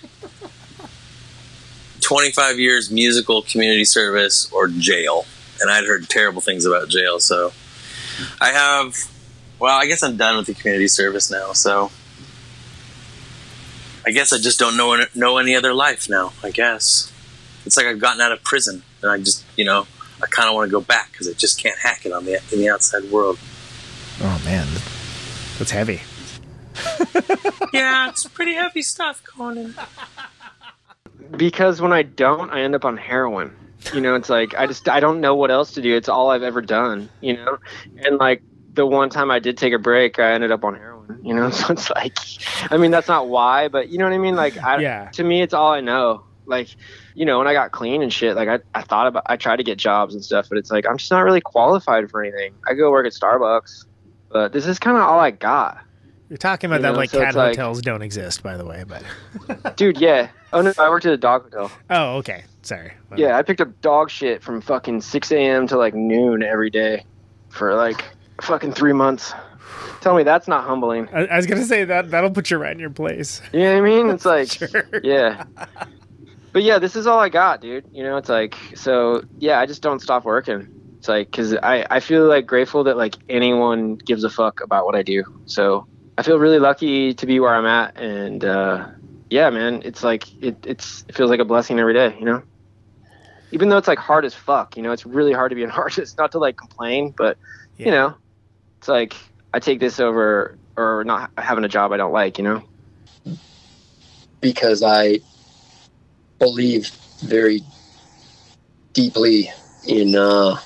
25 2.00 2.58
years 2.58 2.90
musical 2.90 3.42
community 3.42 3.84
service 3.84 4.50
or 4.52 4.66
jail, 4.66 5.24
and 5.60 5.70
I'd 5.70 5.84
heard 5.84 6.08
terrible 6.08 6.40
things 6.40 6.66
about 6.66 6.88
jail. 6.88 7.20
So 7.20 7.52
I 8.40 8.50
have. 8.50 8.96
Well, 9.60 9.78
I 9.78 9.86
guess 9.86 10.02
I'm 10.02 10.16
done 10.16 10.36
with 10.36 10.46
the 10.46 10.54
community 10.54 10.88
service 10.88 11.30
now. 11.30 11.52
So 11.52 11.92
I 14.04 14.10
guess 14.10 14.32
I 14.32 14.38
just 14.38 14.58
don't 14.58 14.76
know 14.76 15.04
know 15.14 15.38
any 15.38 15.54
other 15.54 15.74
life 15.74 16.08
now. 16.08 16.32
I 16.42 16.50
guess 16.50 17.12
it's 17.64 17.76
like 17.76 17.86
I've 17.86 18.00
gotten 18.00 18.20
out 18.20 18.32
of 18.32 18.42
prison, 18.42 18.82
and 19.02 19.10
I 19.10 19.18
just 19.18 19.44
you 19.56 19.64
know 19.64 19.86
I 20.22 20.26
kind 20.26 20.48
of 20.48 20.54
want 20.54 20.68
to 20.68 20.72
go 20.72 20.80
back 20.80 21.12
because 21.12 21.28
I 21.28 21.32
just 21.32 21.60
can't 21.60 21.78
hack 21.78 22.06
it 22.06 22.12
on 22.12 22.24
the 22.24 22.42
in 22.52 22.58
the 22.58 22.68
outside 22.68 23.04
world. 23.10 23.38
Oh 24.20 24.42
man, 24.44 24.66
that's 25.58 25.70
heavy. 25.70 26.00
yeah, 27.72 28.08
it's 28.08 28.26
pretty 28.28 28.54
heavy 28.54 28.82
stuff, 28.82 29.22
Conan. 29.24 29.74
because 31.36 31.80
when 31.80 31.92
I 31.92 32.02
don't, 32.02 32.50
I 32.50 32.62
end 32.62 32.74
up 32.74 32.84
on 32.84 32.96
heroin. 32.96 33.54
You 33.92 34.00
know, 34.00 34.14
it's 34.14 34.30
like 34.30 34.54
I 34.54 34.66
just 34.66 34.88
I 34.88 35.00
don't 35.00 35.20
know 35.20 35.34
what 35.34 35.50
else 35.50 35.72
to 35.72 35.82
do. 35.82 35.96
It's 35.96 36.08
all 36.08 36.30
I've 36.30 36.42
ever 36.42 36.60
done. 36.60 37.08
You 37.20 37.36
know, 37.36 37.58
and 37.98 38.18
like 38.18 38.42
the 38.74 38.86
one 38.86 39.10
time 39.10 39.30
I 39.30 39.38
did 39.38 39.58
take 39.58 39.72
a 39.72 39.78
break, 39.78 40.18
I 40.18 40.32
ended 40.32 40.50
up 40.50 40.64
on 40.64 40.74
heroin. 40.74 40.91
You 41.24 41.34
know, 41.34 41.50
so 41.50 41.72
it's 41.72 41.90
like, 41.90 42.16
I 42.70 42.76
mean, 42.76 42.90
that's 42.90 43.08
not 43.08 43.28
why, 43.28 43.68
but 43.68 43.88
you 43.88 43.98
know 43.98 44.04
what 44.04 44.12
I 44.14 44.18
mean. 44.18 44.34
Like, 44.36 44.56
I, 44.62 44.80
Yeah. 44.80 45.08
to 45.12 45.24
me, 45.24 45.42
it's 45.42 45.54
all 45.54 45.72
I 45.72 45.80
know. 45.80 46.24
Like, 46.46 46.68
you 47.14 47.24
know, 47.24 47.38
when 47.38 47.46
I 47.46 47.52
got 47.52 47.70
clean 47.70 48.02
and 48.02 48.12
shit, 48.12 48.34
like 48.36 48.48
I, 48.48 48.58
I 48.74 48.82
thought 48.82 49.06
about, 49.06 49.22
I 49.26 49.36
tried 49.36 49.56
to 49.56 49.62
get 49.64 49.78
jobs 49.78 50.14
and 50.14 50.24
stuff, 50.24 50.48
but 50.48 50.58
it's 50.58 50.70
like 50.70 50.86
I'm 50.88 50.96
just 50.98 51.10
not 51.10 51.20
really 51.20 51.40
qualified 51.40 52.10
for 52.10 52.22
anything. 52.22 52.54
I 52.66 52.74
go 52.74 52.90
work 52.90 53.06
at 53.06 53.12
Starbucks, 53.12 53.84
but 54.30 54.52
this 54.52 54.66
is 54.66 54.78
kind 54.80 54.96
of 54.96 55.04
all 55.04 55.20
I 55.20 55.30
got. 55.30 55.78
You're 56.28 56.38
talking 56.38 56.68
about 56.68 56.76
You 56.76 56.82
that 56.82 56.92
know, 56.92 56.96
like 56.98 57.10
so 57.10 57.18
cat 57.20 57.28
it's 57.28 57.36
like- 57.36 57.56
hotels 57.56 57.80
don't 57.82 58.02
exist, 58.02 58.42
by 58.42 58.56
the 58.56 58.64
way. 58.64 58.84
But 58.88 59.76
Dude, 59.76 59.98
yeah. 60.00 60.30
Oh 60.52 60.62
no, 60.62 60.72
I 60.78 60.88
worked 60.90 61.06
at 61.06 61.12
a 61.12 61.16
dog 61.16 61.44
hotel. 61.44 61.70
oh, 61.90 62.16
okay. 62.16 62.44
Sorry. 62.62 62.92
Yeah, 63.16 63.36
I 63.36 63.42
picked 63.42 63.60
up 63.60 63.80
dog 63.80 64.10
shit 64.10 64.42
from 64.42 64.60
fucking 64.60 65.00
6 65.02 65.32
a.m. 65.32 65.66
to 65.68 65.76
like 65.76 65.94
noon 65.94 66.42
every 66.42 66.70
day 66.70 67.04
for 67.50 67.74
like 67.74 68.02
fucking 68.40 68.72
three 68.72 68.92
months. 68.92 69.32
Tell 70.00 70.16
me 70.16 70.22
that's 70.24 70.48
not 70.48 70.64
humbling. 70.64 71.08
I, 71.12 71.26
I 71.26 71.36
was 71.36 71.46
gonna 71.46 71.64
say 71.64 71.84
that 71.84 72.10
that'll 72.10 72.30
put 72.30 72.50
you 72.50 72.58
right 72.58 72.72
in 72.72 72.80
your 72.80 72.90
place. 72.90 73.40
You 73.52 73.60
know 73.60 73.72
what 73.72 73.78
I 73.78 73.80
mean? 73.80 74.10
It's 74.10 74.24
like, 74.24 74.60
yeah. 75.04 75.44
But 76.52 76.62
yeah, 76.64 76.78
this 76.78 76.96
is 76.96 77.06
all 77.06 77.18
I 77.18 77.28
got, 77.28 77.60
dude. 77.60 77.86
You 77.92 78.02
know, 78.02 78.16
it's 78.16 78.28
like, 78.28 78.56
so 78.74 79.22
yeah, 79.38 79.60
I 79.60 79.66
just 79.66 79.80
don't 79.80 80.00
stop 80.00 80.24
working. 80.24 80.68
It's 80.98 81.08
like, 81.08 81.32
cause 81.32 81.54
I, 81.54 81.86
I 81.90 82.00
feel 82.00 82.26
like 82.26 82.46
grateful 82.46 82.84
that 82.84 82.96
like 82.96 83.16
anyone 83.28 83.96
gives 83.96 84.22
a 84.22 84.30
fuck 84.30 84.60
about 84.60 84.86
what 84.86 84.94
I 84.94 85.02
do. 85.02 85.24
So 85.46 85.86
I 86.16 86.22
feel 86.22 86.38
really 86.38 86.58
lucky 86.58 87.14
to 87.14 87.26
be 87.26 87.40
where 87.40 87.54
I'm 87.54 87.66
at. 87.66 87.96
And, 87.96 88.44
uh, 88.44 88.88
yeah, 89.30 89.50
man, 89.50 89.82
it's 89.84 90.04
like, 90.04 90.32
it, 90.42 90.56
it's, 90.64 91.04
it 91.08 91.16
feels 91.16 91.30
like 91.30 91.40
a 91.40 91.44
blessing 91.44 91.80
every 91.80 91.94
day, 91.94 92.14
you 92.18 92.24
know? 92.24 92.42
Even 93.50 93.68
though 93.68 93.78
it's 93.78 93.88
like 93.88 93.98
hard 93.98 94.24
as 94.24 94.34
fuck, 94.34 94.76
you 94.76 94.82
know, 94.82 94.92
it's 94.92 95.04
really 95.04 95.32
hard 95.32 95.50
to 95.50 95.56
be 95.56 95.64
an 95.64 95.70
artist, 95.72 96.18
not 96.18 96.30
to 96.32 96.38
like 96.38 96.56
complain, 96.56 97.12
but 97.16 97.36
you 97.78 97.90
know, 97.90 98.14
it's 98.78 98.88
like, 98.88 99.16
I 99.54 99.60
take 99.60 99.80
this 99.80 100.00
over 100.00 100.58
or 100.76 101.04
not 101.04 101.30
having 101.36 101.64
a 101.64 101.68
job 101.68 101.92
I 101.92 101.96
don't 101.98 102.12
like, 102.12 102.38
you 102.38 102.44
know? 102.44 102.62
because 104.42 104.82
I 104.82 105.20
believe 106.38 106.88
very 107.20 107.62
deeply 108.92 109.50
in 109.88 110.14
uh, 110.14 110.56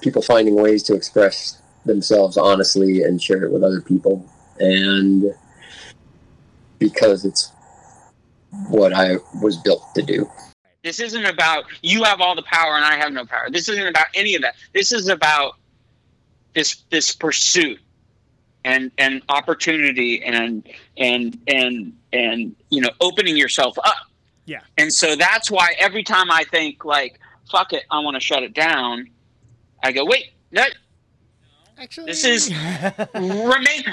people 0.00 0.22
finding 0.22 0.54
ways 0.54 0.84
to 0.84 0.94
express 0.94 1.60
themselves 1.84 2.36
honestly 2.36 3.02
and 3.02 3.20
share 3.20 3.42
it 3.42 3.50
with 3.50 3.64
other 3.64 3.80
people. 3.80 4.24
And 4.60 5.34
because 6.78 7.24
it's 7.24 7.50
what 8.68 8.92
I 8.92 9.16
was 9.42 9.56
built 9.56 9.82
to 9.96 10.02
do. 10.02 10.30
This 10.84 11.00
isn't 11.00 11.24
about 11.24 11.64
you 11.82 12.04
have 12.04 12.20
all 12.20 12.36
the 12.36 12.42
power 12.42 12.76
and 12.76 12.84
I 12.84 12.96
have 12.96 13.10
no 13.10 13.24
power. 13.24 13.48
This 13.50 13.68
isn't 13.68 13.86
about 13.86 14.06
any 14.14 14.34
of 14.34 14.42
that. 14.42 14.54
This 14.74 14.92
is 14.92 15.08
about 15.08 15.54
this 16.54 16.84
this 16.90 17.14
pursuit 17.14 17.80
and 18.64 18.90
and 18.98 19.22
opportunity 19.28 20.22
and 20.24 20.68
and 20.96 21.38
and 21.46 21.92
and 22.12 22.56
you 22.70 22.80
know 22.80 22.90
opening 23.00 23.36
yourself 23.36 23.78
up. 23.84 23.96
Yeah. 24.46 24.60
And 24.78 24.92
so 24.92 25.16
that's 25.16 25.50
why 25.50 25.74
every 25.78 26.02
time 26.02 26.30
I 26.30 26.44
think 26.44 26.84
like 26.84 27.20
fuck 27.50 27.72
it, 27.72 27.84
I 27.90 28.00
want 28.00 28.14
to 28.14 28.20
shut 28.20 28.42
it 28.42 28.54
down, 28.54 29.08
I 29.82 29.92
go 29.92 30.04
wait, 30.04 30.32
no. 30.50 30.64
Actually, 31.76 32.06
this 32.06 32.24
is 32.24 32.48
remain. 33.14 33.84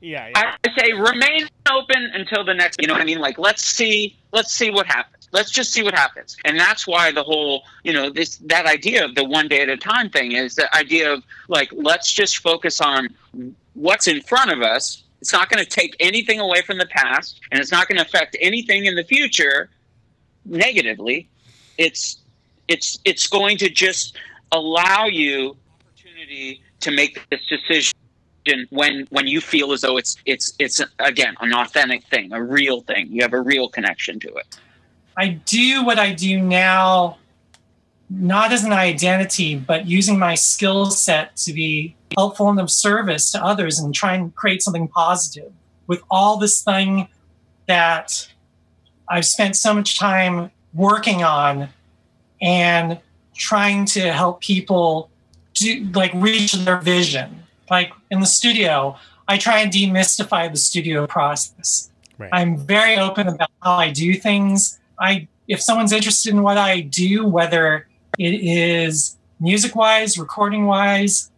yeah, 0.00 0.30
I 0.34 0.56
say 0.78 0.92
remain 0.92 1.48
open 1.70 2.10
until 2.14 2.44
the 2.44 2.54
next. 2.54 2.80
You 2.80 2.86
know 2.86 2.94
what 2.94 3.02
I 3.02 3.06
mean? 3.06 3.18
Like 3.18 3.38
let's 3.38 3.64
see, 3.64 4.16
let's 4.32 4.52
see 4.52 4.70
what 4.70 4.86
happens. 4.86 5.28
Let's 5.32 5.50
just 5.50 5.72
see 5.72 5.82
what 5.82 5.94
happens. 5.94 6.36
And 6.44 6.58
that's 6.58 6.86
why 6.86 7.10
the 7.10 7.22
whole, 7.22 7.64
you 7.82 7.92
know, 7.92 8.10
this 8.10 8.36
that 8.46 8.66
idea 8.66 9.04
of 9.04 9.14
the 9.16 9.24
one 9.24 9.48
day 9.48 9.60
at 9.60 9.68
a 9.68 9.76
time 9.76 10.08
thing 10.08 10.32
is 10.32 10.54
the 10.54 10.74
idea 10.74 11.12
of 11.12 11.24
like 11.48 11.68
let's 11.72 12.12
just 12.12 12.38
focus 12.38 12.80
on 12.80 13.08
what's 13.76 14.08
in 14.08 14.20
front 14.22 14.50
of 14.50 14.62
us. 14.62 15.04
It's 15.20 15.32
not 15.32 15.48
going 15.48 15.64
to 15.64 15.70
take 15.70 15.96
anything 16.00 16.40
away 16.40 16.62
from 16.62 16.78
the 16.78 16.86
past, 16.86 17.40
and 17.50 17.60
it's 17.60 17.72
not 17.72 17.88
going 17.88 17.96
to 17.96 18.04
affect 18.04 18.36
anything 18.40 18.84
in 18.86 18.96
the 18.96 19.04
future 19.04 19.70
negatively. 20.44 21.28
It's 21.78 22.18
it's 22.68 22.98
it's 23.04 23.26
going 23.26 23.58
to 23.58 23.68
just 23.68 24.16
allow 24.52 25.06
you 25.06 25.56
opportunity 25.80 26.62
to 26.80 26.90
make 26.90 27.20
this 27.30 27.40
decision 27.48 27.92
when 28.70 29.06
when 29.10 29.26
you 29.26 29.40
feel 29.40 29.72
as 29.72 29.80
though 29.80 29.96
it's 29.96 30.16
it's 30.24 30.52
it's 30.58 30.80
again 30.98 31.34
an 31.40 31.52
authentic 31.54 32.04
thing, 32.04 32.32
a 32.32 32.42
real 32.42 32.80
thing. 32.82 33.08
You 33.10 33.22
have 33.22 33.32
a 33.32 33.40
real 33.40 33.68
connection 33.68 34.20
to 34.20 34.28
it. 34.28 34.58
I 35.16 35.28
do 35.28 35.84
what 35.84 35.98
I 35.98 36.12
do 36.12 36.40
now, 36.40 37.16
not 38.10 38.52
as 38.52 38.64
an 38.64 38.72
identity, 38.72 39.56
but 39.56 39.86
using 39.86 40.18
my 40.18 40.34
skill 40.34 40.90
set 40.90 41.36
to 41.36 41.52
be 41.52 41.96
helpful 42.16 42.48
and 42.48 42.58
of 42.58 42.70
service 42.70 43.30
to 43.32 43.44
others 43.44 43.78
and 43.78 43.94
try 43.94 44.14
and 44.14 44.34
create 44.34 44.62
something 44.62 44.88
positive 44.88 45.52
with 45.86 46.02
all 46.10 46.36
this 46.36 46.62
thing 46.62 47.08
that 47.66 48.28
I've 49.08 49.26
spent 49.26 49.56
so 49.56 49.74
much 49.74 49.98
time 49.98 50.50
working 50.74 51.22
on 51.22 51.68
and 52.40 52.98
trying 53.34 53.84
to 53.86 54.12
help 54.12 54.40
people 54.40 55.10
do 55.54 55.88
like 55.94 56.12
reach 56.14 56.52
their 56.52 56.78
vision. 56.78 57.42
Like 57.70 57.92
in 58.10 58.20
the 58.20 58.26
studio, 58.26 58.96
I 59.28 59.38
try 59.38 59.60
and 59.60 59.72
demystify 59.72 60.50
the 60.50 60.58
studio 60.58 61.06
process. 61.06 61.90
Right. 62.18 62.30
I'm 62.32 62.56
very 62.56 62.96
open 62.96 63.28
about 63.28 63.50
how 63.62 63.74
I 63.74 63.90
do 63.90 64.14
things. 64.14 64.78
I 64.98 65.28
if 65.48 65.60
someone's 65.60 65.92
interested 65.92 66.32
in 66.32 66.42
what 66.42 66.58
I 66.58 66.80
do, 66.80 67.26
whether 67.26 67.86
it 68.18 68.34
is 68.34 69.16
music 69.38 69.76
wise, 69.76 70.18
recording 70.18 70.66
wise, 70.66 71.30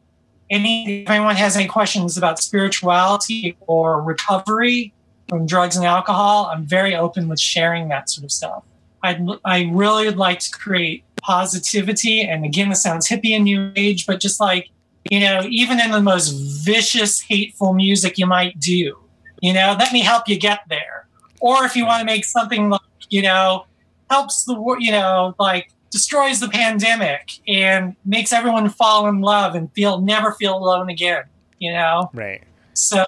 any 0.50 1.02
if 1.02 1.10
anyone 1.10 1.36
has 1.36 1.56
any 1.56 1.66
questions 1.66 2.16
about 2.16 2.38
spirituality 2.38 3.56
or 3.66 4.02
recovery 4.02 4.92
from 5.28 5.46
drugs 5.46 5.76
and 5.76 5.84
alcohol, 5.84 6.50
I'm 6.52 6.64
very 6.64 6.94
open 6.94 7.28
with 7.28 7.40
sharing 7.40 7.88
that 7.88 8.08
sort 8.08 8.24
of 8.24 8.32
stuff. 8.32 8.64
I'd, 9.02 9.26
I 9.44 9.70
really 9.72 10.06
would 10.06 10.16
like 10.16 10.40
to 10.40 10.50
create 10.50 11.04
positivity. 11.20 12.22
And 12.22 12.44
again, 12.44 12.70
this 12.70 12.82
sounds 12.82 13.08
hippie 13.08 13.34
and 13.34 13.44
new 13.44 13.72
age, 13.76 14.06
but 14.06 14.20
just 14.20 14.40
like, 14.40 14.70
you 15.10 15.20
know, 15.20 15.42
even 15.48 15.80
in 15.80 15.90
the 15.90 16.00
most 16.00 16.30
vicious, 16.64 17.20
hateful 17.20 17.74
music 17.74 18.18
you 18.18 18.26
might 18.26 18.58
do, 18.58 18.98
you 19.40 19.52
know, 19.52 19.76
let 19.78 19.92
me 19.92 20.00
help 20.00 20.28
you 20.28 20.38
get 20.38 20.60
there. 20.68 21.06
Or 21.40 21.64
if 21.64 21.76
you 21.76 21.86
want 21.86 22.00
to 22.00 22.06
make 22.06 22.24
something 22.24 22.70
like, 22.70 22.80
you 23.10 23.22
know, 23.22 23.66
helps 24.10 24.44
the 24.44 24.58
world, 24.58 24.82
you 24.82 24.90
know, 24.90 25.34
like 25.38 25.70
destroys 25.90 26.40
the 26.40 26.48
pandemic 26.48 27.38
and 27.46 27.96
makes 28.04 28.32
everyone 28.32 28.68
fall 28.68 29.08
in 29.08 29.20
love 29.20 29.54
and 29.54 29.72
feel 29.72 30.00
never 30.00 30.32
feel 30.32 30.56
alone 30.56 30.88
again, 30.88 31.24
you 31.58 31.72
know? 31.72 32.10
Right. 32.12 32.42
So, 32.74 33.04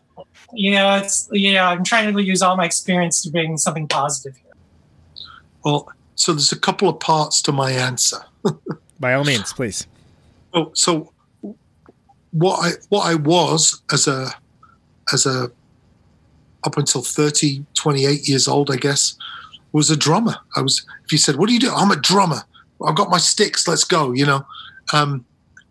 you 0.52 0.72
know, 0.72 0.96
it's, 0.96 1.28
you 1.30 1.52
know, 1.52 1.64
I'm 1.64 1.84
trying 1.84 2.12
to 2.12 2.22
use 2.22 2.42
all 2.42 2.56
my 2.56 2.64
experience 2.64 3.22
to 3.22 3.30
bring 3.30 3.56
something 3.56 3.86
positive 3.86 4.36
here. 4.36 4.52
Well, 5.64 5.92
so 6.14 6.32
there's 6.32 6.52
a 6.52 6.58
couple 6.58 6.88
of 6.88 6.98
parts 7.00 7.42
to 7.42 7.52
my 7.52 7.70
answer. 7.70 8.18
By 9.00 9.14
all 9.14 9.24
means, 9.24 9.52
please. 9.52 9.86
Oh, 10.52 10.72
so 10.74 11.12
what 12.32 12.58
I 12.58 12.70
what 12.88 13.06
I 13.06 13.14
was 13.14 13.82
as 13.92 14.06
a 14.06 14.32
as 15.12 15.26
a 15.26 15.50
up 16.64 16.76
until 16.76 17.02
30, 17.02 17.64
28 17.74 18.28
years 18.28 18.46
old, 18.46 18.70
I 18.70 18.76
guess, 18.76 19.14
was 19.72 19.90
a 19.90 19.96
drummer. 19.96 20.36
I 20.56 20.60
was 20.60 20.84
if 21.04 21.12
you 21.12 21.18
said, 21.18 21.36
What 21.36 21.48
do 21.48 21.54
you 21.54 21.60
do? 21.60 21.72
I'm 21.72 21.90
a 21.90 21.96
drummer. 21.96 22.42
I've 22.86 22.96
got 22.96 23.10
my 23.10 23.18
sticks, 23.18 23.68
let's 23.68 23.84
go, 23.84 24.12
you 24.12 24.26
know. 24.26 24.44
Um, 24.92 25.24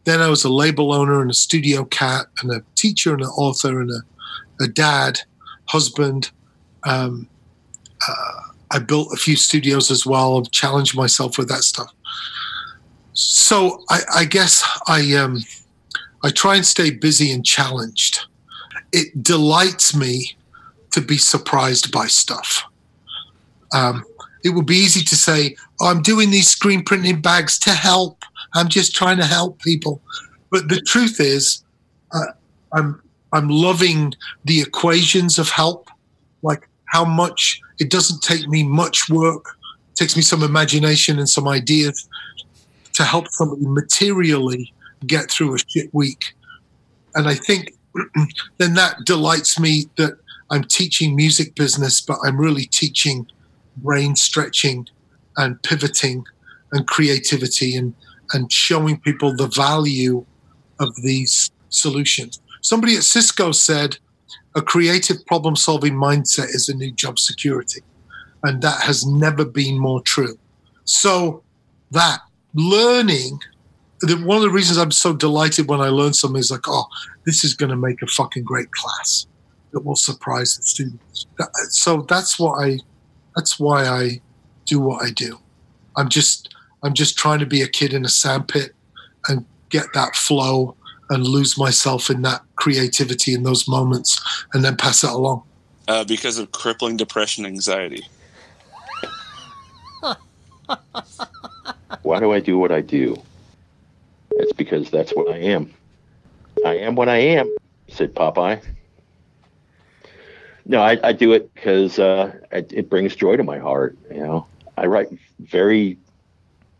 then 0.05 0.21
I 0.21 0.29
was 0.29 0.43
a 0.43 0.49
label 0.49 0.93
owner 0.93 1.21
and 1.21 1.31
a 1.31 1.35
studio 1.35 1.85
cat 1.85 2.27
and 2.41 2.51
a 2.51 2.63
teacher 2.75 3.13
and 3.13 3.21
an 3.21 3.27
author 3.27 3.81
and 3.81 3.91
a, 3.91 4.63
a 4.63 4.67
dad, 4.67 5.19
husband. 5.65 6.31
Um, 6.83 7.27
uh, 8.07 8.41
I 8.71 8.79
built 8.79 9.13
a 9.13 9.17
few 9.17 9.35
studios 9.35 9.91
as 9.91 10.05
well. 10.05 10.39
I've 10.39 10.51
challenged 10.51 10.95
myself 10.95 11.38
with 11.38 11.49
that 11.49 11.63
stuff. 11.63 11.91
So 13.13 13.83
I, 13.89 14.01
I 14.15 14.25
guess 14.25 14.63
I 14.88 15.15
um, 15.15 15.39
I 16.23 16.29
try 16.29 16.55
and 16.55 16.65
stay 16.65 16.91
busy 16.91 17.31
and 17.31 17.45
challenged. 17.45 18.25
It 18.91 19.23
delights 19.23 19.95
me 19.95 20.38
to 20.91 21.01
be 21.01 21.17
surprised 21.17 21.91
by 21.91 22.07
stuff. 22.07 22.63
Um, 23.73 24.03
it 24.43 24.50
would 24.50 24.66
be 24.66 24.76
easy 24.76 25.03
to 25.03 25.16
say, 25.16 25.56
I'm 25.82 26.01
doing 26.01 26.32
these 26.32 26.50
screen 26.50 26.84
printing 26.84 27.22
bags 27.22 27.59
to 27.59 27.72
help. 27.72 28.24
I'm 28.53 28.69
just 28.69 28.95
trying 28.95 29.18
to 29.18 29.26
help 29.26 29.59
people. 29.59 30.01
But 30.50 30.69
the 30.69 30.82
truth 30.82 31.19
is, 31.19 31.64
uh, 32.14 32.32
I'm 32.74 33.01
I'm 33.32 33.48
loving 33.48 34.14
the 34.45 34.61
equations 34.61 35.38
of 35.38 35.50
help, 35.50 35.90
like 36.42 36.68
how 36.85 37.06
much 37.06 37.61
it 37.80 37.92
doesn't 37.92 38.24
take 38.24 38.48
me 38.48 38.64
much 38.64 39.09
work, 39.09 39.45
it 39.92 39.98
takes 39.98 40.16
me 40.16 40.24
some 40.24 40.42
imagination 40.42 41.19
and 41.19 41.30
some 41.30 41.48
ideas 41.48 42.08
to 42.93 43.03
help 43.03 43.27
somebody 43.30 43.66
materially 43.68 44.74
get 45.06 45.30
through 45.30 45.56
a 45.56 45.59
shit 45.59 45.93
week. 45.93 46.34
And 47.16 47.27
I 47.27 47.35
think 47.35 47.74
then 48.58 48.74
that 48.74 48.95
delights 49.06 49.59
me 49.59 49.85
that 49.98 50.18
I'm 50.50 50.64
teaching 50.64 51.16
music 51.16 51.56
business, 51.56 52.01
but 52.01 52.18
I'm 52.26 52.40
really 52.40 52.66
teaching 52.66 53.27
brain 53.82 54.16
stretching 54.16 54.88
and 55.38 55.61
pivoting 55.64 56.24
and 56.72 56.88
creativity 56.88 57.75
and, 57.75 57.93
and 58.33 58.51
showing 58.51 58.99
people 58.99 59.35
the 59.35 59.48
value 59.48 60.25
of 60.80 60.95
these 61.03 61.51
solutions. 61.69 62.41
Somebody 62.61 62.95
at 62.95 63.03
Cisco 63.03 63.51
said 63.51 63.98
a 64.56 64.61
creative 64.61 65.25
problem 65.25 65.56
solving 65.56 65.93
mindset 65.93 66.49
is 66.56 66.69
a 66.69 66.75
new 66.75 66.91
job 66.91 67.19
security. 67.19 67.82
And 68.43 68.61
that 68.61 68.82
has 68.82 69.06
never 69.06 69.45
been 69.45 69.77
more 69.77 70.01
true. 70.01 70.38
So, 70.85 71.43
that 71.91 72.19
learning, 72.53 73.40
one 74.03 74.38
of 74.38 74.43
the 74.43 74.49
reasons 74.49 74.77
I'm 74.77 74.91
so 74.91 75.14
delighted 75.14 75.67
when 75.67 75.82
I 75.82 75.90
learn 75.90 76.14
something 76.14 76.40
is 76.40 76.51
like, 76.51 76.67
oh, 76.67 76.85
this 77.25 77.43
is 77.43 77.53
going 77.53 77.69
to 77.69 77.75
make 77.75 78.01
a 78.01 78.08
fucking 78.08 78.43
great 78.43 78.72
class 78.72 79.27
that 79.72 79.82
will 79.82 79.95
surprise 79.95 80.56
the 80.56 80.64
students. 80.64 81.27
So 81.69 82.03
that's 82.03 82.40
what 82.40 82.64
I, 82.64 82.80
that's 83.35 83.59
why 83.59 83.85
I 83.85 84.22
do 84.66 84.80
what 84.80 85.03
I 85.03 85.11
do. 85.11 85.40
I'm 85.98 86.09
just, 86.09 86.53
I'm 86.83 86.93
just 86.93 87.17
trying 87.17 87.40
to 87.40 87.45
be 87.45 87.61
a 87.61 87.67
kid 87.67 87.93
in 87.93 88.06
a 88.06 88.09
sandpit 88.09 88.74
and 89.27 89.45
get 89.69 89.85
that 89.93 90.16
flow 90.16 90.75
and 91.09 91.25
lose 91.25 91.58
myself 91.58 92.09
in 92.09 92.22
that 92.22 92.41
creativity 92.56 93.33
in 93.33 93.43
those 93.43 93.67
moments 93.67 94.22
and 94.53 94.64
then 94.64 94.75
pass 94.75 95.03
it 95.03 95.09
along. 95.09 95.43
Uh, 95.88 96.03
because 96.03 96.38
of 96.38 96.51
crippling 96.51 96.98
depression 96.98 97.45
anxiety. 97.45 98.03
Why 102.03 102.19
do 102.19 102.32
I 102.32 102.40
do 102.40 102.58
what 102.58 102.72
I 102.72 102.82
do? 102.82 103.22
It's 104.32 104.53
because 104.53 104.91
that's 104.91 105.11
what 105.11 105.33
I 105.33 105.38
am. 105.38 105.74
I 106.66 106.77
am 106.77 106.95
what 106.95 107.09
I 107.09 107.17
am, 107.17 107.53
said 107.88 108.14
Popeye. 108.14 108.61
No, 110.69 110.81
I, 110.81 110.98
I 111.03 111.11
do 111.14 111.33
it 111.33 111.53
because 111.53 111.99
uh, 111.99 112.31
it, 112.51 112.72
it 112.72 112.89
brings 112.89 113.15
joy 113.15 113.35
to 113.35 113.43
my 113.43 113.57
heart. 113.57 113.98
You 114.09 114.22
know, 114.22 114.48
I 114.77 114.85
write 114.85 115.09
very 115.39 115.98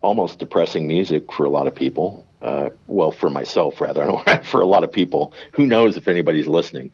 almost 0.02 0.40
depressing 0.40 0.88
music 0.88 1.34
for 1.34 1.44
a 1.44 1.50
lot 1.50 1.68
of 1.68 1.76
people 1.76 2.26
uh, 2.42 2.70
well, 2.88 3.12
for 3.12 3.30
myself 3.30 3.82
rather, 3.82 4.04
I 4.04 4.06
don't 4.06 4.46
for 4.46 4.62
a 4.62 4.66
lot 4.66 4.84
of 4.84 4.92
people. 4.92 5.34
Who 5.54 5.66
knows 5.66 5.98
if 5.98 6.08
anybody's 6.08 6.48
listening? 6.48 6.92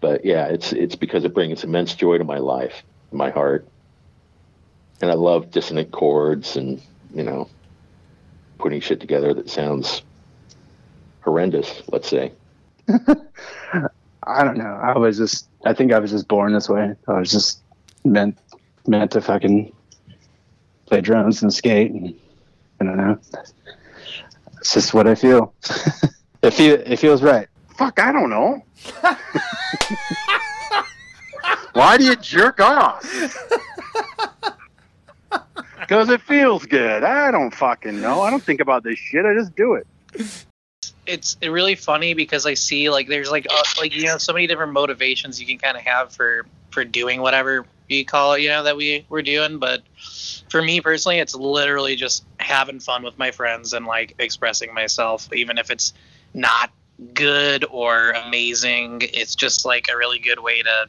But 0.00 0.24
yeah, 0.24 0.46
it's 0.46 0.72
it's 0.72 0.96
because 0.96 1.24
it 1.24 1.34
brings 1.34 1.64
immense 1.64 1.94
joy 1.94 2.18
to 2.18 2.24
my 2.24 2.38
life, 2.38 2.82
my 3.12 3.30
heart, 3.30 3.66
and 5.00 5.10
I 5.10 5.14
love 5.14 5.50
dissonant 5.50 5.90
chords 5.90 6.56
and 6.56 6.80
you 7.14 7.22
know 7.22 7.48
putting 8.58 8.80
shit 8.80 9.00
together 9.00 9.34
that 9.34 9.50
sounds 9.50 10.02
horrendous. 11.22 11.82
Let's 11.88 12.08
say. 12.08 12.32
I 14.26 14.44
don't 14.44 14.58
know. 14.58 14.80
I 14.82 14.96
was 14.96 15.16
just. 15.18 15.48
I 15.64 15.72
think 15.72 15.92
I 15.92 15.98
was 15.98 16.10
just 16.10 16.28
born 16.28 16.52
this 16.52 16.68
way. 16.68 16.94
I 17.08 17.18
was 17.18 17.30
just 17.30 17.62
meant 18.04 18.38
meant 18.86 19.10
to 19.12 19.20
fucking 19.20 19.72
play 20.86 21.00
drums 21.00 21.42
and 21.42 21.52
skate 21.52 21.90
and 21.90 22.14
I 22.80 22.84
don't 22.84 22.96
know. 22.96 23.18
It's 24.60 24.74
just 24.74 24.94
what 24.94 25.06
I 25.06 25.14
feel. 25.14 25.54
it 26.42 26.52
feel 26.52 26.74
it 26.74 26.96
feels 26.98 27.22
right. 27.22 27.48
Fuck, 27.76 28.00
I 28.00 28.12
don't 28.12 28.30
know. 28.30 28.64
Why 31.72 31.96
do 31.98 32.04
you 32.04 32.16
jerk 32.16 32.60
off? 32.60 33.04
Because 35.78 36.08
it 36.08 36.20
feels 36.22 36.66
good. 36.66 37.04
I 37.04 37.30
don't 37.30 37.54
fucking 37.54 38.00
know. 38.00 38.20
I 38.20 38.30
don't 38.30 38.42
think 38.42 38.60
about 38.60 38.82
this 38.82 38.98
shit. 38.98 39.24
I 39.24 39.34
just 39.34 39.54
do 39.54 39.74
it. 39.74 39.86
It's 41.06 41.36
really 41.42 41.74
funny 41.74 42.14
because 42.14 42.46
I 42.46 42.54
see 42.54 42.90
like 42.90 43.08
there's 43.08 43.30
like 43.30 43.46
uh, 43.50 43.62
like 43.78 43.94
you 43.94 44.04
know 44.04 44.18
so 44.18 44.32
many 44.32 44.46
different 44.46 44.72
motivations 44.72 45.40
you 45.40 45.46
can 45.46 45.58
kind 45.58 45.76
of 45.76 45.82
have 45.84 46.12
for 46.12 46.46
for 46.70 46.84
doing 46.84 47.20
whatever 47.20 47.64
you 47.88 48.04
call 48.04 48.32
it 48.32 48.42
you 48.42 48.48
know 48.48 48.64
that 48.64 48.76
we 48.76 49.06
we're 49.08 49.22
doing, 49.22 49.58
but 49.58 49.82
for 50.50 50.62
me 50.62 50.80
personally, 50.80 51.18
it's 51.18 51.34
literally 51.34 51.96
just 51.96 52.24
having 52.38 52.80
fun 52.80 53.02
with 53.02 53.18
my 53.18 53.30
friends 53.30 53.72
and 53.72 53.86
like 53.86 54.14
expressing 54.18 54.72
myself, 54.74 55.32
even 55.32 55.58
if 55.58 55.70
it's 55.70 55.92
not 56.34 56.70
good 57.14 57.64
or 57.70 58.10
amazing. 58.10 59.02
It's 59.02 59.34
just 59.34 59.64
like 59.64 59.88
a 59.92 59.96
really 59.96 60.18
good 60.18 60.40
way 60.40 60.62
to 60.62 60.86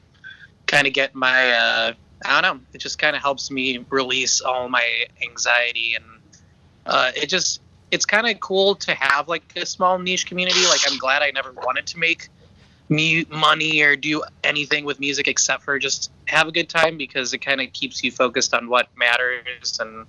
kind 0.66 0.88
of 0.88 0.94
get 0.94 1.16
my, 1.16 1.52
uh, 1.52 1.94
I 2.26 2.42
don't 2.42 2.58
know, 2.58 2.64
it 2.74 2.80
just 2.80 3.00
kind 3.00 3.16
of 3.16 3.22
helps 3.22 3.50
me 3.52 3.86
release 3.90 4.42
all 4.42 4.70
my 4.70 5.06
anxiety 5.22 5.96
and 5.96 6.06
uh, 6.86 7.12
it 7.16 7.28
just, 7.28 7.62
it's 7.92 8.06
kind 8.06 8.28
of 8.28 8.40
cool 8.40 8.76
to 8.76 8.94
have 8.94 9.28
like 9.28 9.44
a 9.56 9.66
small 9.66 9.98
niche 10.00 10.26
community. 10.26 10.60
Like, 10.68 10.82
I'm 10.90 10.98
glad 10.98 11.22
I 11.22 11.32
never 11.32 11.52
wanted 11.54 11.88
to 11.88 12.00
make 12.00 12.30
me 12.90 13.26
money 13.30 13.82
or 13.82 13.96
do 13.96 14.24
anything 14.44 14.86
with 14.86 15.00
music 15.00 15.28
except 15.28 15.64
for 15.64 15.78
just 15.78 16.12
have 16.26 16.48
a 16.48 16.52
good 16.52 16.70
time 16.70 16.98
because 16.98 17.34
it 17.34 17.40
kind 17.40 17.60
of 17.62 17.72
keeps 17.74 18.04
you 18.04 18.12
focused 18.12 18.54
on 18.54 18.70
what 18.70 18.88
matters. 18.96 19.80
And 19.80 20.06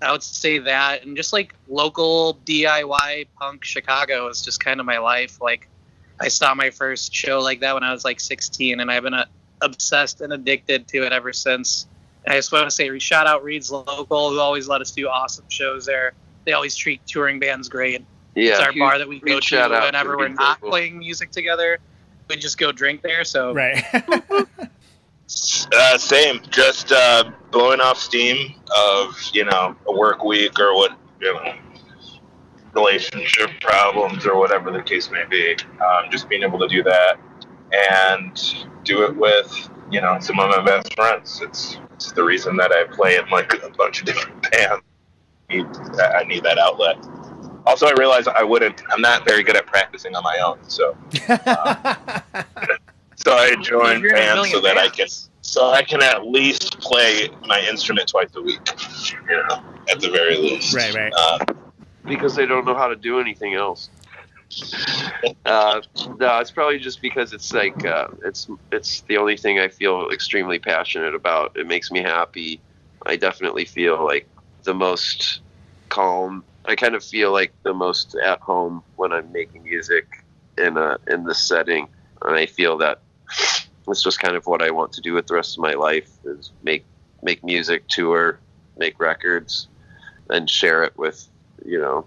I 0.00 0.12
would 0.12 0.22
say 0.22 0.58
that 0.58 1.04
and 1.04 1.16
just 1.16 1.32
like 1.32 1.54
local 1.68 2.38
DIY 2.44 3.26
punk 3.38 3.64
Chicago 3.64 4.28
is 4.28 4.42
just 4.42 4.62
kind 4.62 4.78
of 4.80 4.86
my 4.86 4.98
life. 4.98 5.40
Like 5.40 5.68
I 6.20 6.28
saw 6.28 6.54
my 6.54 6.70
first 6.70 7.14
show 7.14 7.40
like 7.40 7.60
that 7.60 7.74
when 7.74 7.82
I 7.82 7.92
was 7.92 8.04
like 8.04 8.20
16 8.20 8.78
and 8.78 8.90
I've 8.90 9.02
been 9.02 9.14
uh, 9.14 9.26
obsessed 9.60 10.20
and 10.20 10.32
addicted 10.32 10.86
to 10.88 11.04
it 11.04 11.12
ever 11.12 11.32
since. 11.32 11.86
I 12.26 12.34
just 12.34 12.52
want 12.52 12.66
to 12.66 12.70
say 12.70 12.96
shout 13.00 13.26
out 13.26 13.42
Reed's 13.42 13.70
local 13.72 14.30
who 14.30 14.38
always 14.38 14.68
let 14.68 14.80
us 14.80 14.92
do 14.92 15.08
awesome 15.08 15.46
shows 15.48 15.86
there 15.86 16.14
they 16.44 16.52
always 16.52 16.74
treat 16.76 17.04
touring 17.06 17.38
bands 17.38 17.68
great 17.68 18.04
yeah, 18.34 18.52
it's 18.52 18.60
our 18.60 18.72
huge, 18.72 18.80
bar 18.80 18.98
that 18.98 19.08
we 19.08 19.20
go 19.20 19.40
to 19.40 19.68
whenever 19.84 20.16
we're 20.16 20.28
not 20.28 20.62
local. 20.62 20.70
playing 20.70 20.98
music 20.98 21.30
together 21.30 21.78
we 22.28 22.36
just 22.36 22.58
go 22.58 22.72
drink 22.72 23.02
there. 23.02 23.24
So 23.24 23.54
right. 23.54 23.84
Uh, 25.74 25.96
same, 25.96 26.42
just 26.50 26.92
uh, 26.92 27.30
blowing 27.52 27.80
off 27.80 27.96
steam 27.96 28.54
of 28.76 29.18
you 29.32 29.46
know 29.46 29.74
a 29.86 29.96
work 29.96 30.22
week 30.22 30.58
or 30.58 30.74
what 30.74 30.98
you 31.20 31.32
know 31.32 31.54
relationship 32.74 33.48
problems 33.62 34.26
or 34.26 34.36
whatever 34.36 34.70
the 34.70 34.82
case 34.82 35.10
may 35.10 35.24
be. 35.30 35.52
Um, 35.80 36.10
just 36.10 36.28
being 36.28 36.42
able 36.42 36.58
to 36.58 36.68
do 36.68 36.82
that 36.82 37.18
and 37.72 38.66
do 38.84 39.04
it 39.04 39.16
with 39.16 39.70
you 39.90 40.02
know 40.02 40.18
some 40.20 40.38
of 40.38 40.50
my 40.50 40.62
best 40.62 40.92
friends. 40.94 41.40
It's, 41.42 41.78
it's 41.94 42.12
the 42.12 42.24
reason 42.24 42.56
that 42.58 42.70
I 42.70 42.84
play 42.92 43.16
in 43.16 43.26
like 43.30 43.54
a 43.62 43.70
bunch 43.70 44.00
of 44.00 44.06
different 44.06 44.42
bands. 44.50 44.82
I 45.52 45.56
need, 45.56 46.00
I 46.00 46.24
need 46.24 46.42
that 46.44 46.58
outlet. 46.58 46.96
Also, 47.66 47.86
I 47.86 47.92
realize 47.92 48.26
I 48.26 48.42
wouldn't. 48.42 48.82
I'm 48.90 49.00
not 49.00 49.24
very 49.24 49.42
good 49.42 49.56
at 49.56 49.66
practicing 49.66 50.16
on 50.16 50.22
my 50.24 50.38
own, 50.38 50.58
so 50.68 50.96
um, 51.28 51.36
so 53.16 53.34
I 53.34 53.54
join 53.62 54.00
You're 54.00 54.16
in 54.16 54.22
a 54.22 54.36
bands 54.36 54.50
so 54.50 54.60
that 54.60 54.78
I 54.78 54.88
can 54.88 55.06
so 55.42 55.70
I 55.70 55.82
can 55.82 56.02
at 56.02 56.26
least 56.26 56.80
play 56.80 57.28
my 57.46 57.60
instrument 57.60 58.08
twice 58.08 58.30
a 58.34 58.42
week. 58.42 58.60
You 59.30 59.36
know, 59.36 59.62
at 59.88 60.00
the 60.00 60.10
very 60.10 60.36
least. 60.38 60.74
Right, 60.74 60.92
right. 60.94 61.12
Uh, 61.16 61.38
because 62.04 62.34
they 62.34 62.46
don't 62.46 62.64
know 62.64 62.74
how 62.74 62.88
to 62.88 62.96
do 62.96 63.20
anything 63.20 63.54
else. 63.54 63.90
uh, 65.46 65.80
no, 66.18 66.38
it's 66.40 66.50
probably 66.50 66.78
just 66.78 67.00
because 67.00 67.32
it's 67.32 67.52
like 67.54 67.86
uh, 67.86 68.08
it's 68.24 68.48
it's 68.72 69.02
the 69.02 69.16
only 69.18 69.36
thing 69.36 69.60
I 69.60 69.68
feel 69.68 70.10
extremely 70.10 70.58
passionate 70.58 71.14
about. 71.14 71.56
It 71.56 71.68
makes 71.68 71.92
me 71.92 72.00
happy. 72.00 72.60
I 73.06 73.16
definitely 73.16 73.64
feel 73.64 74.04
like 74.04 74.28
the 74.64 74.74
most 74.74 75.40
calm. 75.88 76.44
I 76.64 76.76
kind 76.76 76.94
of 76.94 77.04
feel 77.04 77.32
like 77.32 77.52
the 77.62 77.74
most 77.74 78.14
at 78.14 78.40
home 78.40 78.82
when 78.96 79.12
I'm 79.12 79.30
making 79.32 79.64
music 79.64 80.24
in 80.58 80.76
a 80.76 80.98
in 81.08 81.24
this 81.24 81.38
setting, 81.38 81.88
and 82.22 82.36
I 82.36 82.46
feel 82.46 82.78
that 82.78 83.00
it's 83.88 84.02
just 84.02 84.20
kind 84.20 84.36
of 84.36 84.46
what 84.46 84.62
I 84.62 84.70
want 84.70 84.92
to 84.92 85.00
do 85.00 85.14
with 85.14 85.26
the 85.26 85.34
rest 85.34 85.58
of 85.58 85.62
my 85.62 85.72
life 85.72 86.10
is 86.24 86.50
make 86.62 86.84
make 87.22 87.42
music, 87.44 87.88
tour, 87.88 88.38
make 88.76 88.98
records, 89.00 89.68
and 90.30 90.48
share 90.48 90.84
it 90.84 90.96
with 90.96 91.26
you 91.64 91.80
know 91.80 92.04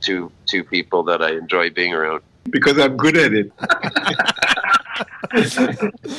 two 0.00 0.32
two 0.46 0.64
people 0.64 1.02
that 1.04 1.22
I 1.22 1.32
enjoy 1.32 1.70
being 1.70 1.92
around. 1.92 2.22
Because 2.50 2.78
I'm 2.78 2.96
good 2.96 3.16
at 3.16 3.32
it. 3.34 3.52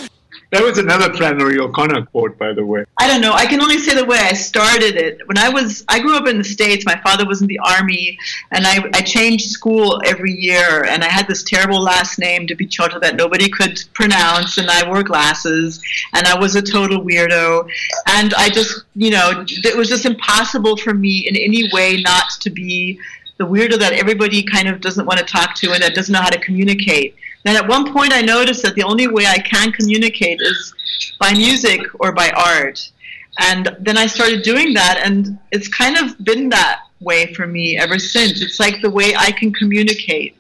That 0.50 0.64
was 0.64 0.78
another 0.78 1.12
Flannery 1.14 1.60
O'Connor 1.60 2.06
quote, 2.06 2.38
by 2.38 2.54
the 2.54 2.66
way. 2.66 2.86
I 2.98 3.08
don't 3.08 3.20
know. 3.20 3.34
I 3.34 3.46
can 3.46 3.62
only 3.62 3.80
say 3.80 3.94
the 3.96 4.06
way 4.06 4.18
I 4.18 4.32
started 4.32 4.96
it. 4.96 5.20
When 5.28 5.38
I 5.38 5.50
was, 5.50 5.84
I 5.90 6.00
grew 6.00 6.16
up 6.16 6.26
in 6.26 6.38
the 6.38 6.44
States. 6.44 6.86
My 6.86 6.98
father 7.02 7.28
was 7.28 7.42
in 7.42 7.48
the 7.48 7.60
Army, 7.60 8.18
and 8.52 8.66
I, 8.66 8.90
I 8.94 9.02
changed 9.02 9.50
school 9.50 10.02
every 10.06 10.32
year. 10.32 10.86
And 10.86 11.04
I 11.04 11.08
had 11.08 11.28
this 11.28 11.44
terrible 11.44 11.82
last 11.82 12.18
name, 12.18 12.46
de 12.46 12.56
Picciotto, 12.56 13.02
that 13.02 13.18
nobody 13.18 13.50
could 13.50 13.78
pronounce. 13.94 14.58
And 14.58 14.70
I 14.70 14.88
wore 14.88 15.04
glasses, 15.04 15.84
and 16.14 16.26
I 16.26 16.40
was 16.40 16.56
a 16.56 16.62
total 16.62 17.04
weirdo. 17.04 17.70
And 18.08 18.34
I 18.36 18.48
just, 18.48 18.86
you 18.96 19.12
know, 19.12 19.44
it 19.48 19.76
was 19.76 19.90
just 19.90 20.06
impossible 20.06 20.78
for 20.78 20.94
me 20.94 21.28
in 21.28 21.36
any 21.36 21.70
way 21.74 22.02
not 22.02 22.26
to 22.40 22.50
be 22.50 23.00
the 23.38 23.46
weirdo 23.46 23.78
that 23.80 23.94
everybody 23.94 24.44
kind 24.44 24.68
of 24.68 24.82
doesn't 24.82 25.06
want 25.06 25.20
to 25.20 25.26
talk 25.26 25.56
to 25.56 25.72
and 25.72 25.84
that 25.84 25.94
doesn't 25.94 26.14
know 26.14 26.22
how 26.22 26.30
to 26.30 26.40
communicate. 26.40 27.16
Then 27.48 27.56
at 27.56 27.66
one 27.66 27.94
point, 27.94 28.12
I 28.12 28.22
noticed 28.22 28.62
that 28.64 28.76
the 28.76 28.84
only 28.84 29.08
way 29.08 29.26
I 29.26 29.38
can 29.38 29.72
communicate 29.72 30.42
is 30.42 30.74
by 31.18 31.32
music 31.32 31.80
or 32.02 32.12
by 32.12 32.30
art. 32.32 32.92
And 33.40 33.74
then 33.80 33.98
I 33.98 34.06
started 34.06 34.42
doing 34.42 34.74
that, 34.74 35.00
and 35.02 35.40
it's 35.54 35.70
kind 35.70 35.96
of 35.96 36.22
been 36.26 36.50
that 36.50 36.82
way 37.00 37.34
for 37.34 37.48
me 37.48 37.78
ever 37.78 38.00
since. 38.00 38.42
It's 38.42 38.60
like 38.60 38.82
the 38.82 38.90
way 38.90 39.16
I 39.16 39.32
can 39.32 39.54
communicate. 39.54 40.36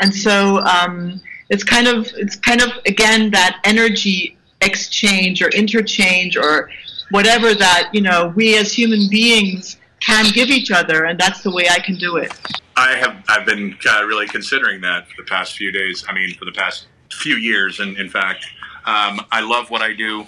And 0.00 0.14
so 0.14 0.58
um, 0.58 1.22
it's 1.48 1.64
kind 1.64 1.88
of 1.88 2.06
it's 2.16 2.36
kind 2.36 2.60
of 2.60 2.68
again 2.84 3.30
that 3.30 3.58
energy 3.64 4.36
exchange 4.60 5.40
or 5.40 5.48
interchange 5.52 6.36
or 6.36 6.68
whatever 7.12 7.54
that 7.54 7.88
you 7.94 8.02
know 8.02 8.30
we 8.36 8.58
as 8.58 8.74
human 8.74 9.08
beings 9.08 9.78
can 10.04 10.26
give 10.32 10.50
each 10.50 10.70
other, 10.70 11.04
and 11.04 11.18
that's 11.18 11.42
the 11.42 11.50
way 11.50 11.68
I 11.70 11.78
can 11.78 11.96
do 11.96 12.16
it. 12.16 12.32
I 12.76 12.96
have 12.96 13.22
I've 13.28 13.46
been 13.46 13.76
uh, 13.88 14.04
really 14.04 14.26
considering 14.26 14.80
that 14.80 15.08
for 15.08 15.22
the 15.22 15.28
past 15.28 15.56
few 15.56 15.70
days. 15.70 16.04
I 16.08 16.14
mean, 16.14 16.34
for 16.34 16.44
the 16.44 16.52
past 16.52 16.86
few 17.12 17.36
years, 17.36 17.80
and 17.80 17.96
in 17.96 18.08
fact, 18.08 18.46
um, 18.84 19.20
I 19.30 19.40
love 19.40 19.70
what 19.70 19.82
I 19.82 19.92
do. 19.92 20.26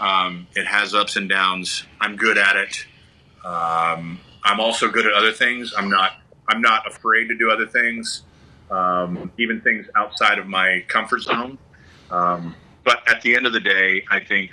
Um, 0.00 0.46
it 0.54 0.66
has 0.66 0.94
ups 0.94 1.16
and 1.16 1.28
downs. 1.28 1.84
I'm 2.00 2.16
good 2.16 2.38
at 2.38 2.56
it. 2.56 2.86
Um, 3.44 4.20
I'm 4.44 4.60
also 4.60 4.88
good 4.88 5.06
at 5.06 5.12
other 5.12 5.32
things. 5.32 5.72
I'm 5.76 5.90
not. 5.90 6.12
I'm 6.48 6.62
not 6.62 6.86
afraid 6.86 7.28
to 7.28 7.36
do 7.36 7.50
other 7.50 7.66
things, 7.66 8.22
um, 8.70 9.30
even 9.38 9.60
things 9.60 9.86
outside 9.96 10.38
of 10.38 10.46
my 10.46 10.82
comfort 10.88 11.20
zone. 11.20 11.58
Um, 12.10 12.54
but 12.84 13.06
at 13.06 13.20
the 13.20 13.36
end 13.36 13.46
of 13.46 13.52
the 13.52 13.60
day, 13.60 14.04
I 14.10 14.20
think 14.20 14.50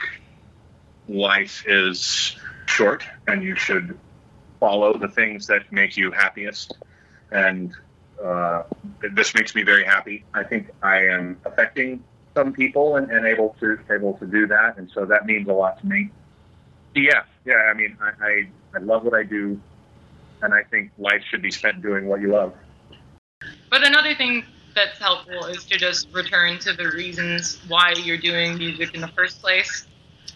life 1.08 1.64
is 1.68 2.35
short, 2.66 3.03
and 3.27 3.42
you 3.44 3.56
should 3.56 3.98
follow 4.66 4.98
the 4.98 5.08
things 5.08 5.45
that 5.45 5.72
make 5.72 5.95
you 5.95 6.10
happiest. 6.10 6.74
And 7.32 7.72
uh, 8.24 8.64
this 9.14 9.35
makes 9.35 9.53
me 9.53 9.61
very 9.61 9.84
happy. 9.84 10.26
I 10.34 10.44
think 10.44 10.72
I 10.82 10.98
am 11.16 11.38
affecting 11.45 12.03
some 12.34 12.52
people 12.52 12.95
and, 12.95 13.11
and 13.11 13.27
able 13.27 13.56
to 13.60 13.77
able 13.92 14.14
to 14.22 14.26
do 14.26 14.48
that, 14.48 14.77
and 14.77 14.90
so 14.90 15.06
that 15.06 15.27
means 15.27 15.48
a 15.48 15.53
lot 15.53 15.80
to 15.82 15.85
me. 15.85 16.10
Yeah, 16.95 17.22
yeah. 17.45 17.69
I 17.72 17.74
mean, 17.76 17.95
I, 18.02 18.10
I, 18.26 18.34
I 18.76 18.80
love 18.80 19.03
what 19.03 19.14
I 19.14 19.22
do, 19.22 19.61
and 20.42 20.52
I 20.52 20.64
think 20.64 20.92
life 20.98 21.24
should 21.30 21.44
be 21.44 21.52
spent 21.52 21.84
doing 21.84 22.08
what 22.08 22.19
you 22.22 22.32
love. 22.32 22.53
But 23.69 23.85
another 23.85 24.16
thing 24.16 24.45
that's 24.74 24.98
helpful 24.98 25.45
is 25.45 25.64
to 25.66 25.77
just 25.77 26.11
return 26.11 26.58
to 26.60 26.74
the 26.74 26.90
reasons 26.90 27.61
why 27.68 27.94
you're 28.03 28.18
doing 28.18 28.58
music 28.58 28.95
in 28.95 29.02
the 29.02 29.14
first 29.19 29.42
place. 29.42 29.85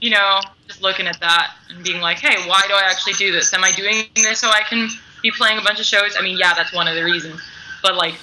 You 0.02 0.12
know, 0.12 0.40
just 0.68 0.82
looking 0.82 1.08
at 1.08 1.20
that 1.20 1.56
and 1.70 1.84
being 1.84 2.00
like, 2.00 2.20
hey, 2.20 2.48
why 2.48 2.62
do 2.68 2.74
I 2.74 2.84
actually 2.90 3.14
do 3.14 3.32
this? 3.32 3.54
Am 3.54 3.64
I 3.64 3.72
doing 3.72 4.06
this 4.16 4.40
so 4.40 4.50
I 4.50 4.62
can 4.62 4.90
be 5.22 5.32
playing 5.32 5.58
a 5.58 5.62
bunch 5.62 5.80
of 5.80 5.86
shows? 5.86 6.16
I 6.18 6.22
mean, 6.22 6.38
yeah, 6.38 6.54
that's 6.54 6.74
one 6.74 6.88
of 6.88 6.96
the 6.96 7.04
reasons. 7.04 7.42
But 7.82 7.96
like 7.96 8.16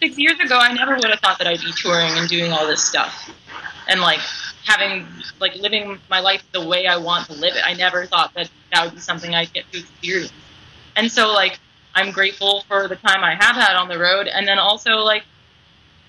six 0.00 0.18
years 0.18 0.38
ago, 0.40 0.58
I 0.58 0.72
never 0.72 0.94
would 0.94 1.10
have 1.10 1.20
thought 1.20 1.38
that 1.38 1.46
I'd 1.46 1.60
be 1.60 1.72
touring 1.72 2.12
and 2.18 2.28
doing 2.28 2.52
all 2.52 2.66
this 2.66 2.84
stuff 2.84 3.30
and 3.88 4.00
like 4.00 4.20
having 4.64 5.06
like 5.40 5.56
living 5.56 5.98
my 6.08 6.20
life 6.20 6.42
the 6.52 6.66
way 6.66 6.86
I 6.86 6.96
want 6.96 7.26
to 7.26 7.32
live 7.34 7.54
it. 7.54 7.62
I 7.64 7.74
never 7.74 8.06
thought 8.06 8.32
that 8.34 8.50
that 8.72 8.84
would 8.84 8.94
be 8.94 9.00
something 9.00 9.34
I'd 9.34 9.52
get 9.52 9.70
to 9.72 9.78
experience. 9.78 10.32
And 10.96 11.10
so 11.10 11.32
like 11.32 11.58
I'm 11.94 12.10
grateful 12.10 12.64
for 12.68 12.88
the 12.88 12.96
time 12.96 13.22
I 13.22 13.34
have 13.34 13.56
had 13.56 13.76
on 13.76 13.88
the 13.88 13.98
road, 13.98 14.26
and 14.26 14.48
then 14.48 14.58
also 14.58 14.96
like 14.96 15.24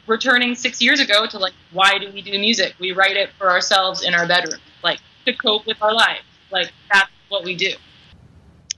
returning 0.08 0.56
six 0.56 0.82
years 0.82 1.00
ago 1.00 1.26
to 1.28 1.38
like 1.38 1.54
why 1.72 1.98
do 1.98 2.12
we 2.12 2.22
do 2.22 2.32
music? 2.32 2.76
We 2.80 2.92
write 2.92 3.18
it 3.18 3.30
for 3.38 3.50
ourselves 3.50 4.04
in 4.04 4.14
our 4.14 4.28
bedroom, 4.28 4.60
like 4.84 5.00
to 5.26 5.34
cope 5.34 5.66
with 5.66 5.82
our 5.82 5.94
lives. 5.94 6.24
Like 6.52 6.72
that's 6.92 7.10
what 7.30 7.44
we 7.44 7.56
do. 7.56 7.74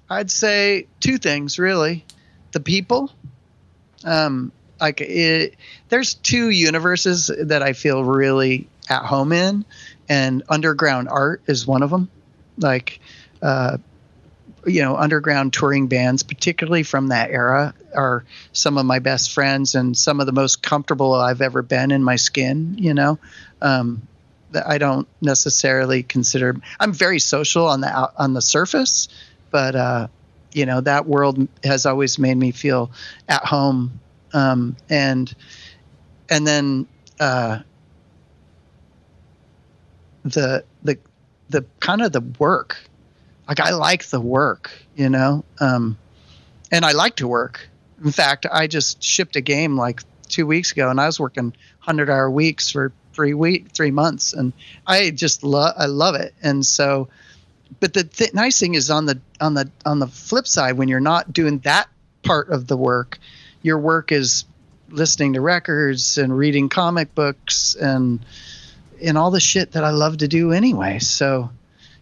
I'd 0.10 0.32
say 0.32 0.88
two 1.00 1.18
things 1.18 1.60
really: 1.60 2.06
the 2.52 2.60
people. 2.60 3.12
Um, 4.04 4.52
like 4.80 5.02
it, 5.02 5.56
there's 5.90 6.14
two 6.14 6.50
universes 6.50 7.32
that 7.46 7.64
I 7.64 7.74
feel 7.74 8.04
really 8.04 8.68
at 8.90 9.04
home 9.04 9.32
in, 9.32 9.66
and 10.08 10.44
underground 10.50 11.10
art 11.10 11.42
is 11.48 11.66
one 11.68 11.84
of 11.84 11.90
them. 11.90 12.10
Like, 12.58 13.00
uh, 13.42 13.78
you 14.68 14.82
know, 14.82 14.96
underground 14.96 15.54
touring 15.54 15.88
bands, 15.88 16.24
particularly 16.24 16.84
from 16.84 17.08
that 17.08 17.32
era, 17.32 17.74
are 17.96 18.26
some 18.52 18.78
of 18.78 18.86
my 18.86 19.00
best 19.00 19.34
friends 19.34 19.76
and 19.76 19.98
some 19.98 20.20
of 20.20 20.26
the 20.26 20.34
most 20.34 20.62
comfortable 20.62 21.14
I've 21.14 21.42
ever 21.42 21.62
been 21.62 21.92
in 21.92 22.04
my 22.04 22.18
skin. 22.18 22.76
You 22.78 22.94
know, 22.94 23.20
um, 23.62 24.08
I 24.66 24.78
don't 24.78 25.08
necessarily 25.22 26.04
consider. 26.04 26.56
I'm 26.80 26.94
very 26.94 27.20
social 27.20 27.68
on 27.68 27.82
the 27.82 28.12
on 28.18 28.34
the 28.34 28.42
surface, 28.42 29.08
but 29.52 29.76
uh, 29.76 30.08
you 30.52 30.66
know 30.66 30.82
that 30.82 31.06
world 31.08 31.48
has 31.64 31.86
always 31.86 32.20
made 32.20 32.36
me 32.36 32.52
feel 32.52 32.92
at 33.30 33.46
home. 33.46 34.00
Um, 34.34 34.76
and 34.90 35.34
and 36.30 36.46
then 36.46 36.88
uh, 37.20 37.60
the 40.24 40.66
the 40.84 40.98
the 41.50 41.66
kind 41.80 42.02
of 42.02 42.12
the 42.12 42.22
work 42.40 42.78
like 43.48 43.60
I 43.60 43.72
like 43.72 44.06
the 44.06 44.20
work, 44.20 44.72
you 44.96 45.10
know, 45.10 45.46
um, 45.60 45.98
and 46.72 46.84
I 46.86 46.92
like 46.92 47.18
to 47.18 47.28
work. 47.28 47.70
In 48.04 48.12
fact, 48.12 48.46
I 48.52 48.68
just 48.68 49.02
shipped 49.02 49.36
a 49.36 49.42
game 49.42 49.78
like 49.78 50.02
two 50.28 50.46
weeks 50.46 50.72
ago, 50.72 50.90
and 50.90 51.00
I 51.00 51.06
was 51.06 51.20
working 51.20 51.54
hundred 51.80 52.10
hour 52.10 52.30
weeks 52.30 52.70
for 52.70 52.92
three 53.14 53.34
week 53.34 53.70
three 53.72 53.92
months, 53.92 54.34
and 54.34 54.54
I 54.86 55.10
just 55.10 55.44
love 55.44 55.74
I 55.78 55.86
love 55.86 56.16
it. 56.16 56.34
And 56.44 56.66
so, 56.66 57.08
but 57.80 57.94
the 57.94 58.04
th- 58.04 58.34
nice 58.34 58.60
thing 58.60 58.76
is 58.76 58.90
on 58.90 59.06
the 59.06 59.20
on 59.40 59.54
the 59.54 59.72
on 59.86 60.00
the 60.00 60.08
flip 60.08 60.48
side, 60.48 60.74
when 60.74 60.90
you're 60.90 61.00
not 61.00 61.34
doing 61.34 61.60
that 61.60 61.88
part 62.24 62.50
of 62.50 62.68
the 62.68 62.78
work, 62.78 63.18
your 63.62 63.80
work 63.80 64.12
is 64.12 64.46
listening 64.90 65.34
to 65.34 65.42
records 65.42 66.18
and 66.18 66.38
reading 66.38 66.70
comic 66.70 67.16
books 67.16 67.76
and 67.76 68.20
and 69.02 69.18
all 69.18 69.32
the 69.32 69.40
shit 69.40 69.72
that 69.72 69.84
I 69.84 69.92
love 69.92 70.18
to 70.18 70.28
do 70.28 70.52
anyway. 70.52 71.00
So 71.00 71.50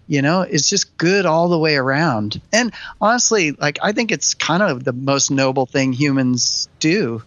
you 0.08 0.22
know 0.22 0.42
it's 0.42 0.70
just 0.70 0.98
good 0.98 1.26
all 1.26 1.50
the 1.50 1.58
way 1.58 1.76
around. 1.76 2.42
And 2.54 2.74
honestly 3.02 3.52
like 3.52 3.80
i 3.82 3.92
think 3.92 4.12
it's 4.12 4.34
kind 4.34 4.64
of 4.64 4.84
the 4.84 4.94
most 4.94 5.32
noble 5.32 5.66
thing 5.66 5.94
humans 5.94 6.68
do 6.80 7.24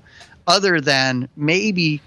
other 0.46 0.80
than 0.80 1.28
maybe 1.36 2.00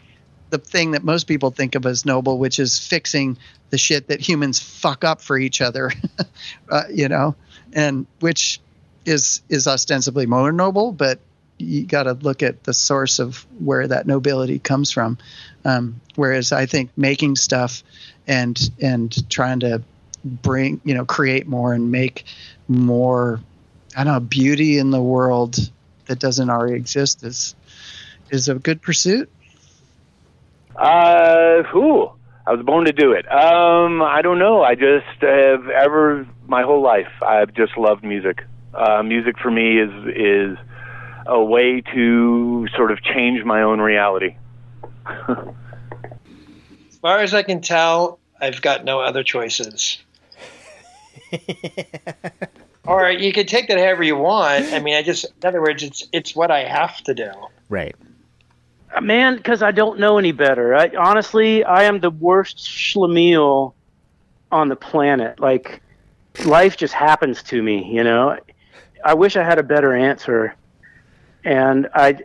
the 0.49 0.57
thing 0.57 0.91
that 0.91 1.03
most 1.03 1.25
people 1.25 1.51
think 1.51 1.75
of 1.75 1.85
as 1.85 2.05
noble 2.05 2.37
which 2.37 2.59
is 2.59 2.79
fixing 2.79 3.37
the 3.69 3.77
shit 3.77 4.07
that 4.07 4.19
humans 4.19 4.59
fuck 4.59 5.03
up 5.03 5.21
for 5.21 5.37
each 5.37 5.61
other 5.61 5.91
uh, 6.69 6.83
you 6.91 7.07
know 7.07 7.35
and 7.73 8.05
which 8.19 8.59
is 9.05 9.41
is 9.49 9.67
ostensibly 9.67 10.25
more 10.25 10.51
noble 10.51 10.91
but 10.91 11.19
you 11.61 11.85
got 11.85 12.03
to 12.03 12.13
look 12.13 12.43
at 12.43 12.63
the 12.63 12.73
source 12.73 13.19
of 13.19 13.45
where 13.59 13.87
that 13.87 14.07
nobility 14.07 14.57
comes 14.57 14.91
from. 14.91 15.17
Um, 15.63 16.01
whereas 16.15 16.51
i 16.51 16.65
think 16.65 16.89
making 16.97 17.35
stuff 17.35 17.83
and 18.27 18.59
and 18.81 19.29
trying 19.29 19.59
to 19.59 19.83
bring 20.23 20.81
you 20.83 20.93
know 20.93 21.05
create 21.05 21.47
more 21.47 21.73
and 21.73 21.91
make 21.91 22.25
more 22.67 23.39
I 23.95 24.03
don't 24.03 24.13
know 24.13 24.19
beauty 24.19 24.77
in 24.77 24.91
the 24.91 25.01
world 25.01 25.57
that 26.05 26.19
doesn't 26.19 26.49
already 26.49 26.75
exist 26.75 27.23
is 27.23 27.55
is 28.29 28.49
a 28.49 28.55
good 28.55 28.81
pursuit. 28.81 29.29
Uh, 30.75 31.63
who? 31.63 32.09
I 32.45 32.53
was 32.53 32.65
born 32.65 32.85
to 32.85 32.91
do 32.91 33.11
it. 33.11 33.31
Um, 33.31 34.01
I 34.01 34.21
don't 34.21 34.39
know. 34.39 34.63
I 34.63 34.75
just 34.75 35.05
have 35.21 35.69
ever 35.69 36.27
my 36.47 36.63
whole 36.63 36.81
life 36.81 37.11
I've 37.21 37.53
just 37.53 37.77
loved 37.77 38.03
music. 38.03 38.43
Uh, 38.73 39.03
music 39.03 39.37
for 39.37 39.51
me 39.51 39.79
is 39.79 39.91
is 40.15 40.57
a 41.25 41.43
way 41.43 41.81
to 41.81 42.67
sort 42.75 42.91
of 42.91 43.01
change 43.03 43.43
my 43.43 43.61
own 43.61 43.79
reality. 43.79 44.35
as 45.05 46.97
far 47.01 47.19
as 47.19 47.33
I 47.33 47.43
can 47.43 47.61
tell, 47.61 48.19
I've 48.39 48.61
got 48.61 48.83
no 48.83 49.01
other 49.01 49.23
choices. 49.23 49.99
or 52.85 53.09
you 53.09 53.31
could 53.31 53.47
take 53.47 53.67
that 53.67 53.77
however 53.77 54.03
you 54.03 54.15
want. 54.15 54.73
I 54.73 54.79
mean, 54.79 54.95
I 54.95 55.01
just, 55.01 55.25
in 55.25 55.47
other 55.47 55.61
words, 55.61 55.83
it's 55.83 56.07
it's 56.11 56.35
what 56.35 56.51
I 56.51 56.63
have 56.63 57.01
to 57.03 57.13
do. 57.13 57.31
Right. 57.69 57.95
Uh, 58.95 59.01
Man, 59.01 59.37
because 59.37 59.61
I 59.61 59.71
don't 59.71 59.99
know 59.99 60.17
any 60.17 60.31
better. 60.31 60.75
I, 60.75 60.91
honestly, 60.97 61.63
I 61.63 61.83
am 61.83 61.99
the 61.99 62.09
worst 62.09 62.57
schlemiel 62.57 63.73
on 64.51 64.67
the 64.69 64.75
planet. 64.75 65.39
Like, 65.39 65.81
life 66.45 66.77
just 66.77 66.93
happens 66.93 67.43
to 67.43 67.61
me. 67.61 67.85
You 67.93 68.03
know, 68.03 68.37
I 69.03 69.13
wish 69.13 69.35
I 69.35 69.43
had 69.43 69.59
a 69.59 69.63
better 69.63 69.93
answer, 69.93 70.55
and 71.43 71.87
I, 71.93 72.19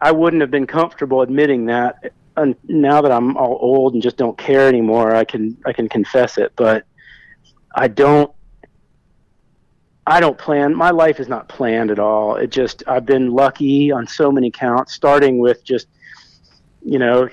I 0.00 0.12
wouldn't 0.12 0.40
have 0.40 0.50
been 0.50 0.66
comfortable 0.66 1.22
admitting 1.22 1.66
that 1.66 2.12
and 2.36 2.56
now 2.66 3.02
that 3.02 3.12
I'm 3.12 3.36
all 3.36 3.58
old 3.60 3.94
and 3.94 4.02
just 4.02 4.16
don't 4.16 4.38
care 4.38 4.68
anymore, 4.68 5.14
I 5.14 5.24
can 5.24 5.56
I 5.66 5.72
can 5.72 5.88
confess 5.88 6.38
it. 6.38 6.52
But 6.56 6.86
I 7.74 7.88
don't 7.88 8.32
I 10.06 10.20
don't 10.20 10.36
plan. 10.36 10.74
My 10.74 10.90
life 10.90 11.20
is 11.20 11.28
not 11.28 11.48
planned 11.48 11.90
at 11.90 11.98
all. 11.98 12.36
It 12.36 12.50
just 12.50 12.82
I've 12.86 13.06
been 13.06 13.30
lucky 13.30 13.92
on 13.92 14.06
so 14.06 14.32
many 14.32 14.50
counts, 14.50 14.94
starting 14.94 15.38
with 15.38 15.64
just 15.64 15.86
you 16.84 16.98
know, 16.98 17.28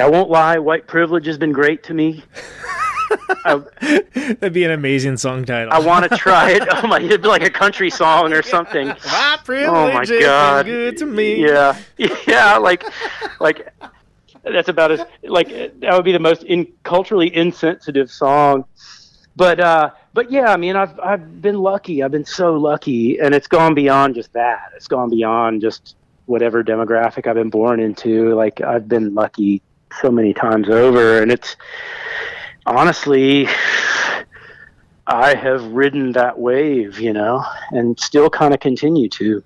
I 0.00 0.08
won't 0.08 0.30
lie, 0.30 0.58
white 0.58 0.86
privilege 0.86 1.26
has 1.26 1.38
been 1.38 1.52
great 1.52 1.82
to 1.84 1.94
me. 1.94 2.24
I, 3.44 3.62
That'd 4.14 4.52
be 4.52 4.64
an 4.64 4.70
amazing 4.70 5.16
song 5.16 5.44
title. 5.44 5.72
I 5.72 5.78
want 5.78 6.10
to 6.10 6.16
try 6.16 6.50
it. 6.50 6.62
Oh 6.70 6.86
my, 6.86 7.00
it'd 7.00 7.22
be 7.22 7.28
like 7.28 7.42
a 7.42 7.50
country 7.50 7.90
song 7.90 8.32
or 8.32 8.42
something. 8.42 8.90
Oh 8.90 8.96
my 9.06 9.38
privilege 9.44 10.10
oh 10.10 10.14
my 10.14 10.20
god, 10.20 10.66
good 10.66 10.96
to 10.98 11.06
me. 11.06 11.44
Yeah, 11.44 11.78
yeah, 12.26 12.56
like, 12.56 12.84
like 13.40 13.68
that's 14.42 14.68
about 14.68 14.92
as 14.92 15.00
like 15.22 15.48
that 15.80 15.92
would 15.92 16.04
be 16.04 16.12
the 16.12 16.18
most 16.18 16.42
in, 16.44 16.72
culturally 16.82 17.34
insensitive 17.34 18.10
song. 18.10 18.64
But 19.36 19.60
uh, 19.60 19.90
but 20.12 20.30
yeah, 20.30 20.52
I 20.52 20.56
mean, 20.56 20.76
I've 20.76 20.98
I've 21.00 21.42
been 21.42 21.58
lucky. 21.58 22.02
I've 22.02 22.12
been 22.12 22.24
so 22.24 22.54
lucky, 22.54 23.18
and 23.18 23.34
it's 23.34 23.48
gone 23.48 23.74
beyond 23.74 24.14
just 24.14 24.32
that. 24.34 24.70
It's 24.76 24.88
gone 24.88 25.10
beyond 25.10 25.60
just 25.60 25.96
whatever 26.26 26.62
demographic 26.62 27.26
I've 27.26 27.34
been 27.34 27.50
born 27.50 27.80
into. 27.80 28.34
Like 28.34 28.60
I've 28.60 28.88
been 28.88 29.14
lucky 29.14 29.60
so 30.00 30.10
many 30.10 30.32
times 30.34 30.68
over, 30.68 31.20
and 31.20 31.32
it's 31.32 31.56
honestly, 32.66 33.48
I 35.06 35.34
have 35.34 35.64
ridden 35.64 36.12
that 36.12 36.38
wave, 36.38 36.98
you 37.00 37.12
know, 37.12 37.44
and 37.70 37.98
still 37.98 38.30
kind 38.30 38.54
of 38.54 38.60
continue 38.60 39.08
to. 39.10 39.42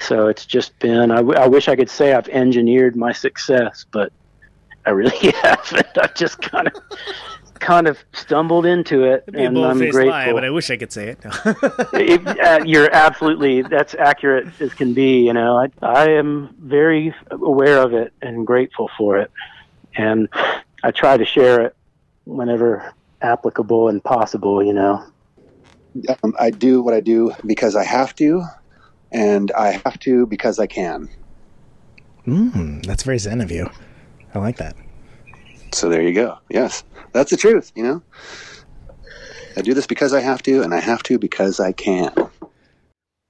So 0.00 0.28
it's 0.28 0.46
just 0.46 0.78
been, 0.78 1.10
I, 1.10 1.16
w- 1.16 1.38
I 1.38 1.46
wish 1.48 1.68
I 1.68 1.76
could 1.76 1.90
say 1.90 2.12
I've 2.12 2.28
engineered 2.28 2.96
my 2.96 3.12
success, 3.12 3.84
but 3.90 4.12
I 4.86 4.90
really 4.90 5.32
haven't. 5.42 5.98
I've 5.98 6.14
just 6.14 6.40
kind 6.40 6.68
of, 6.68 6.74
kind 7.60 7.86
of 7.86 7.98
stumbled 8.12 8.66
into 8.66 9.04
it, 9.04 9.24
It'd 9.28 9.34
be 9.34 9.44
a 9.44 9.48
and 9.48 9.58
I'm 9.58 9.78
grateful. 9.78 10.06
lie, 10.06 10.32
but 10.32 10.44
I 10.44 10.50
wish 10.50 10.70
I 10.70 10.76
could 10.76 10.92
say 10.92 11.08
it. 11.08 11.18
It- 11.92 12.26
uh, 12.40 12.64
you're 12.64 12.90
absolutely 12.92 13.62
that's 13.62 13.94
accurate 13.94 14.48
as 14.60 14.74
can 14.74 14.94
be. 14.94 15.26
You 15.26 15.32
know, 15.32 15.56
I 15.56 15.68
I 15.82 16.10
am 16.10 16.54
very 16.60 17.14
aware 17.30 17.78
of 17.82 17.92
it 17.94 18.12
and 18.22 18.46
grateful 18.46 18.90
for 18.96 19.18
it, 19.18 19.30
and 19.96 20.28
I 20.82 20.90
try 20.90 21.16
to 21.16 21.24
share 21.24 21.60
it 21.66 21.76
whenever 22.24 22.92
applicable 23.22 23.88
and 23.88 24.02
possible. 24.02 24.62
You 24.62 24.72
know. 24.74 25.04
Um, 26.22 26.34
I 26.38 26.50
do 26.50 26.80
what 26.82 26.94
I 26.94 27.00
do 27.00 27.32
because 27.44 27.74
I 27.74 27.82
have 27.82 28.14
to, 28.16 28.44
and 29.10 29.50
I 29.52 29.80
have 29.84 29.98
to 30.00 30.26
because 30.26 30.58
I 30.58 30.66
can. 30.66 31.08
Mm, 32.26 32.84
that's 32.86 33.02
very 33.02 33.18
zen 33.18 33.40
of 33.40 33.50
you. 33.50 33.70
I 34.34 34.38
like 34.38 34.58
that. 34.58 34.76
So 35.72 35.88
there 35.88 36.02
you 36.02 36.12
go. 36.12 36.38
Yes, 36.48 36.84
that's 37.12 37.30
the 37.30 37.36
truth. 37.36 37.72
You 37.74 37.82
know, 37.82 38.02
I 39.56 39.62
do 39.62 39.74
this 39.74 39.86
because 39.86 40.12
I 40.12 40.20
have 40.20 40.42
to, 40.44 40.62
and 40.62 40.74
I 40.74 40.80
have 40.80 41.02
to 41.04 41.18
because 41.18 41.60
I 41.60 41.72
can. 41.72 42.12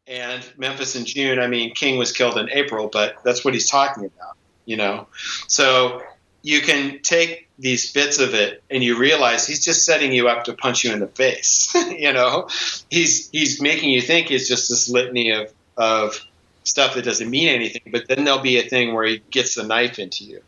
and 0.07 0.45
Memphis 0.57 0.97
in 0.97 1.05
June. 1.05 1.39
I 1.39 1.47
mean, 1.47 1.75
King 1.75 1.99
was 1.99 2.13
killed 2.13 2.39
in 2.39 2.49
April, 2.51 2.89
but 2.93 3.17
that's 3.25 3.45
what 3.45 3.55
he's 3.55 3.69
talking 3.69 4.05
about, 4.05 4.37
you 4.65 4.77
know. 4.77 5.07
So 5.47 6.03
you 6.43 6.61
can 6.61 7.01
take 7.03 7.49
these 7.59 7.93
bits 7.93 8.19
of 8.21 8.35
it 8.35 8.63
and 8.71 8.83
you 8.83 8.97
realize 8.97 9.47
he's 9.47 9.65
just 9.65 9.85
setting 9.85 10.13
you 10.13 10.29
up 10.29 10.45
to 10.45 10.55
punch 10.55 10.85
you 10.85 10.93
in 10.93 11.01
the 11.01 11.09
face, 11.09 11.75
you 11.91 12.13
know. 12.13 12.49
He's 12.89 13.29
he's 13.31 13.61
making 13.61 13.91
you 13.91 14.01
think 14.01 14.31
it's 14.31 14.49
just 14.49 14.69
this 14.69 14.89
litany 14.89 15.33
of 15.33 15.53
of 15.77 16.19
stuff 16.65 16.95
that 16.95 17.05
doesn't 17.05 17.31
mean 17.31 17.49
anything, 17.49 17.83
but 17.91 18.07
then 18.09 18.25
there'll 18.25 18.41
be 18.41 18.59
a 18.59 18.69
thing 18.69 18.95
where 18.95 19.07
he 19.07 19.23
gets 19.31 19.55
the 19.55 19.65
knife 19.65 19.99
into 19.99 20.25
you. 20.25 20.43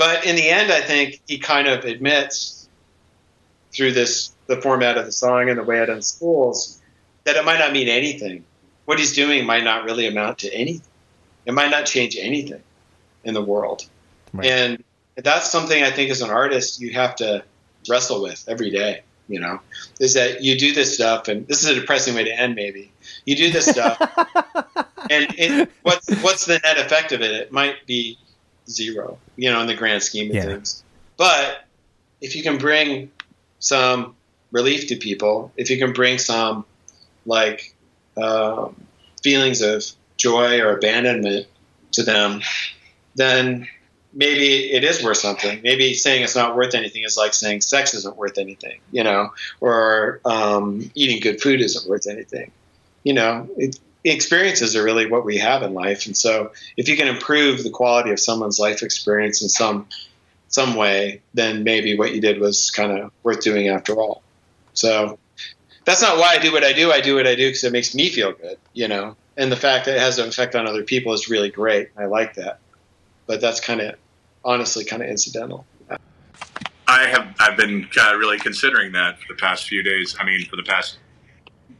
But 0.00 0.24
in 0.24 0.34
the 0.34 0.48
end, 0.48 0.72
I 0.72 0.80
think 0.80 1.20
he 1.28 1.36
kind 1.36 1.68
of 1.68 1.84
admits 1.84 2.66
through 3.70 3.92
this 3.92 4.32
the 4.46 4.56
format 4.56 4.96
of 4.96 5.04
the 5.04 5.12
song 5.12 5.50
and 5.50 5.58
the 5.58 5.62
way 5.62 5.78
it 5.82 5.90
unspools 5.90 6.78
that 7.24 7.36
it 7.36 7.44
might 7.44 7.58
not 7.58 7.74
mean 7.74 7.86
anything 7.86 8.44
what 8.86 8.98
he's 8.98 9.12
doing 9.12 9.44
might 9.44 9.62
not 9.62 9.84
really 9.84 10.06
amount 10.06 10.38
to 10.38 10.52
anything. 10.52 10.90
It 11.44 11.52
might 11.52 11.70
not 11.70 11.84
change 11.84 12.16
anything 12.18 12.62
in 13.24 13.34
the 13.34 13.42
world. 13.42 13.86
And 14.42 14.82
that's 15.16 15.50
something 15.50 15.82
I 15.82 15.90
think 15.90 16.10
as 16.10 16.22
an 16.22 16.30
artist 16.30 16.80
you 16.80 16.94
have 16.94 17.14
to 17.16 17.44
wrestle 17.88 18.22
with 18.22 18.42
every 18.48 18.70
day, 18.70 19.02
you 19.28 19.38
know, 19.38 19.60
is 20.00 20.14
that 20.14 20.42
you 20.42 20.58
do 20.58 20.72
this 20.72 20.94
stuff 20.94 21.28
and 21.28 21.46
this 21.46 21.62
is 21.62 21.68
a 21.68 21.74
depressing 21.74 22.14
way 22.14 22.24
to 22.24 22.32
end 22.32 22.54
maybe. 22.54 22.90
You 23.26 23.36
do 23.36 23.52
this 23.52 23.66
stuff 23.66 24.00
and 25.10 25.26
it, 25.38 25.70
what's 25.82 26.10
what's 26.22 26.46
the 26.46 26.58
net 26.64 26.78
effect 26.78 27.12
of 27.12 27.20
it? 27.20 27.30
It 27.32 27.52
might 27.52 27.86
be 27.86 28.18
zero, 28.68 29.18
you 29.40 29.50
know, 29.50 29.60
in 29.62 29.66
the 29.66 29.74
grand 29.74 30.02
scheme 30.02 30.28
of 30.28 30.36
Yeah. 30.36 30.44
things. 30.44 30.84
But 31.16 31.64
if 32.20 32.36
you 32.36 32.42
can 32.42 32.58
bring 32.58 33.10
some 33.58 34.14
relief 34.52 34.88
to 34.88 34.96
people, 34.96 35.50
if 35.56 35.70
you 35.70 35.78
can 35.78 35.94
bring 35.94 36.18
some 36.18 36.66
like 37.24 37.74
um, 38.18 38.76
feelings 39.22 39.62
of 39.62 39.82
joy 40.18 40.60
or 40.60 40.76
abandonment 40.76 41.46
to 41.92 42.02
them, 42.02 42.42
then 43.14 43.66
maybe 44.12 44.70
it 44.70 44.84
is 44.84 45.02
worth 45.02 45.16
something. 45.16 45.62
Maybe 45.62 45.94
saying 45.94 46.22
it's 46.22 46.36
not 46.36 46.54
worth 46.54 46.74
anything 46.74 47.04
is 47.04 47.16
like 47.16 47.32
saying 47.32 47.62
sex 47.62 47.94
isn't 47.94 48.16
worth 48.18 48.36
anything, 48.36 48.78
you 48.92 49.04
know, 49.04 49.30
or 49.62 50.20
um, 50.26 50.90
eating 50.94 51.20
good 51.20 51.40
food 51.40 51.62
isn't 51.62 51.88
worth 51.88 52.06
anything. 52.06 52.52
You 53.04 53.14
know, 53.14 53.48
it, 53.56 53.78
experiences 54.04 54.74
are 54.76 54.82
really 54.82 55.06
what 55.06 55.24
we 55.24 55.38
have 55.38 55.62
in 55.62 55.74
life, 55.74 56.06
and 56.06 56.16
so 56.16 56.52
if 56.76 56.88
you 56.88 56.96
can 56.96 57.08
improve 57.08 57.62
the 57.62 57.70
quality 57.70 58.10
of 58.10 58.20
someone's 58.20 58.58
life 58.58 58.82
experience 58.82 59.42
in 59.42 59.48
some 59.48 59.86
some 60.48 60.74
way, 60.74 61.22
then 61.32 61.62
maybe 61.62 61.96
what 61.96 62.12
you 62.14 62.20
did 62.20 62.40
was 62.40 62.70
kind 62.70 62.92
of 62.92 63.12
worth 63.22 63.40
doing 63.40 63.68
after 63.68 63.94
all. 63.94 64.22
So 64.72 65.18
that's 65.84 66.02
not 66.02 66.18
why 66.18 66.34
I 66.34 66.38
do 66.38 66.52
what 66.52 66.64
I 66.64 66.72
do. 66.72 66.90
I 66.90 67.00
do 67.00 67.14
what 67.14 67.26
I 67.26 67.34
do 67.34 67.48
because 67.48 67.64
it 67.64 67.72
makes 67.72 67.94
me 67.94 68.08
feel 68.08 68.32
good, 68.32 68.58
you 68.74 68.88
know. 68.88 69.16
And 69.36 69.50
the 69.50 69.56
fact 69.56 69.86
that 69.86 69.96
it 69.96 70.00
has 70.00 70.18
an 70.18 70.28
effect 70.28 70.54
on 70.54 70.66
other 70.66 70.82
people 70.82 71.12
is 71.12 71.30
really 71.30 71.50
great. 71.50 71.90
I 71.96 72.06
like 72.06 72.34
that. 72.34 72.58
But 73.26 73.40
that's 73.40 73.60
kind 73.60 73.80
of, 73.80 73.94
honestly, 74.44 74.84
kind 74.84 75.02
of 75.02 75.08
incidental. 75.08 75.64
I 76.88 77.06
have 77.06 77.34
I've 77.38 77.56
been 77.56 77.88
uh, 78.00 78.14
really 78.16 78.38
considering 78.38 78.92
that 78.92 79.20
for 79.20 79.32
the 79.32 79.38
past 79.38 79.68
few 79.68 79.82
days. 79.82 80.16
I 80.18 80.24
mean, 80.24 80.44
for 80.46 80.56
the 80.56 80.64
past 80.64 80.98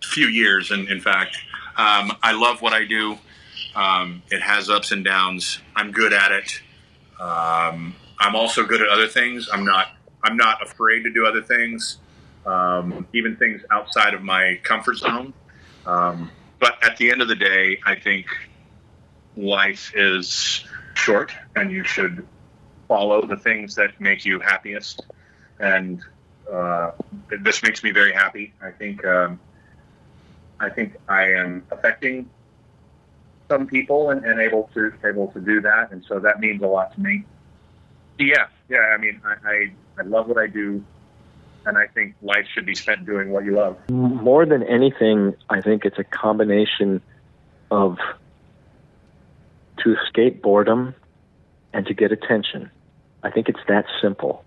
few 0.03 0.29
years, 0.29 0.71
and 0.71 0.89
in 0.89 1.01
fact, 1.01 1.37
um, 1.77 2.17
I 2.23 2.33
love 2.33 2.63
what 2.63 2.73
I 2.73 2.85
do. 2.85 3.19
Um, 3.75 4.23
it 4.31 4.43
has 4.43 4.69
ups 4.69 4.93
and 4.93 5.05
downs. 5.05 5.61
I'm 5.77 5.93
good 5.93 6.13
at 6.13 6.33
it. 6.33 6.61
Um, 7.21 7.95
I'm 8.19 8.35
also 8.35 8.65
good 8.65 8.83
at 8.83 8.89
other 8.89 9.09
things. 9.09 9.49
I'm 9.53 9.65
not 9.65 9.89
I'm 10.23 10.37
not 10.37 10.63
afraid 10.63 11.03
to 11.05 11.11
do 11.11 11.27
other 11.27 11.43
things, 11.43 11.99
um, 12.45 13.07
even 13.15 13.37
things 13.37 13.63
outside 13.71 14.13
of 14.13 14.23
my 14.23 14.61
comfort 14.63 14.97
zone. 14.97 15.33
Um, 15.87 16.31
but 16.59 16.77
at 16.85 16.99
the 16.99 17.11
end 17.11 17.23
of 17.23 17.29
the 17.29 17.35
day, 17.35 17.81
I 17.87 17.95
think 17.95 18.27
life 19.37 19.93
is 19.95 20.65
short, 20.95 21.33
and 21.57 21.71
you 21.71 21.85
should 21.85 22.27
follow 22.87 23.25
the 23.27 23.37
things 23.37 23.75
that 23.77 23.99
make 24.01 24.25
you 24.25 24.41
happiest. 24.41 25.03
And 25.59 26.03
uh, 26.53 26.91
this 27.41 27.63
makes 27.63 27.83
me 27.83 27.93
very 27.93 28.13
happy. 28.13 28.53
I 28.63 28.71
think 28.71 29.05
um, 29.07 29.41
I 30.61 30.69
think 30.69 30.97
I 31.09 31.33
am 31.33 31.65
affecting 31.71 32.29
some 33.49 33.67
people 33.67 34.11
and, 34.11 34.25
and 34.25 34.41
able 34.41 34.71
to 34.75 34.93
able 35.05 35.29
to 35.29 35.41
do 35.41 35.61
that, 35.63 35.91
and 35.91 36.05
so 36.07 36.21
that 36.21 36.39
means 36.39 36.63
a 36.63 36.67
lot 36.67 36.95
to 36.95 37.01
me. 37.01 37.25
Yeah, 38.19 38.47
yeah. 38.69 38.79
I 38.79 38.99
mean, 38.99 39.21
I, 39.25 39.35
I, 39.49 39.73
I 39.99 40.03
love 40.03 40.29
what 40.29 40.39
I 40.39 40.47
do, 40.47 40.85
and 41.67 41.77
I 41.77 41.87
think 41.87 42.15
life 42.23 42.47
should 42.53 42.67
be 42.67 42.75
spent 42.75 43.07
doing 43.07 43.31
what 43.31 43.45
you 43.45 43.53
love. 43.53 43.77
More 43.89 44.47
than 44.47 44.63
anything, 44.63 45.35
I 45.49 45.61
think 45.63 45.85
it's 45.85 45.99
a 45.99 46.05
combination 46.05 47.01
of 47.71 47.99
to 49.79 49.97
escape 49.97 50.43
boredom 50.43 50.95
and 51.73 51.87
to 51.87 51.95
get 51.95 52.13
attention. 52.13 52.71
I 53.23 53.31
think 53.31 53.49
it's 53.49 53.61
that 53.69 53.87
simple. 54.01 54.45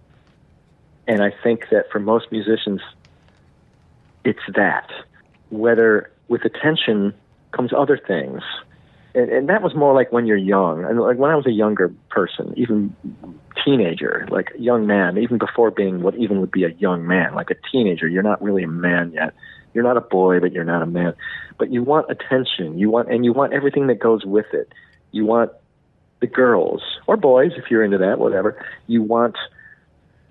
And 1.07 1.21
I 1.21 1.33
think 1.43 1.69
that 1.71 1.91
for 1.91 1.99
most 1.99 2.31
musicians, 2.31 2.81
it's 4.23 4.39
that. 4.55 4.89
Whether 5.49 6.11
with 6.27 6.45
attention 6.45 7.13
comes 7.51 7.71
other 7.73 7.97
things. 7.97 8.41
And, 9.15 9.29
and 9.29 9.49
that 9.49 9.61
was 9.61 9.75
more 9.75 9.93
like 9.93 10.11
when 10.11 10.25
you're 10.25 10.37
young. 10.37 10.83
And 10.85 10.99
like 10.99 11.17
when 11.17 11.29
I 11.31 11.35
was 11.35 11.45
a 11.45 11.51
younger 11.51 11.93
person, 12.09 12.53
even 12.57 12.95
teenager, 13.63 14.27
like 14.31 14.51
young 14.57 14.87
man, 14.87 15.17
even 15.17 15.37
before 15.37 15.71
being 15.71 16.01
what 16.01 16.15
even 16.15 16.41
would 16.41 16.51
be 16.51 16.63
a 16.63 16.69
young 16.69 17.05
man, 17.05 17.35
like 17.35 17.51
a 17.51 17.55
teenager, 17.71 18.07
you're 18.07 18.23
not 18.23 18.41
really 18.41 18.63
a 18.63 18.67
man 18.67 19.11
yet. 19.11 19.33
You're 19.73 19.83
not 19.83 19.97
a 19.97 20.01
boy, 20.01 20.39
but 20.39 20.51
you're 20.51 20.63
not 20.63 20.81
a 20.81 20.85
man. 20.85 21.13
But 21.57 21.71
you 21.71 21.83
want 21.83 22.09
attention. 22.09 22.77
You 22.77 22.89
want, 22.89 23.11
and 23.11 23.23
you 23.25 23.33
want 23.33 23.53
everything 23.53 23.87
that 23.87 23.99
goes 23.99 24.25
with 24.25 24.47
it. 24.53 24.71
You 25.11 25.25
want 25.25 25.51
the 26.19 26.27
girls 26.27 26.81
or 27.05 27.17
boys, 27.17 27.51
if 27.57 27.69
you're 27.69 27.83
into 27.83 27.97
that, 27.99 28.17
whatever. 28.17 28.65
You 28.87 29.03
want 29.03 29.35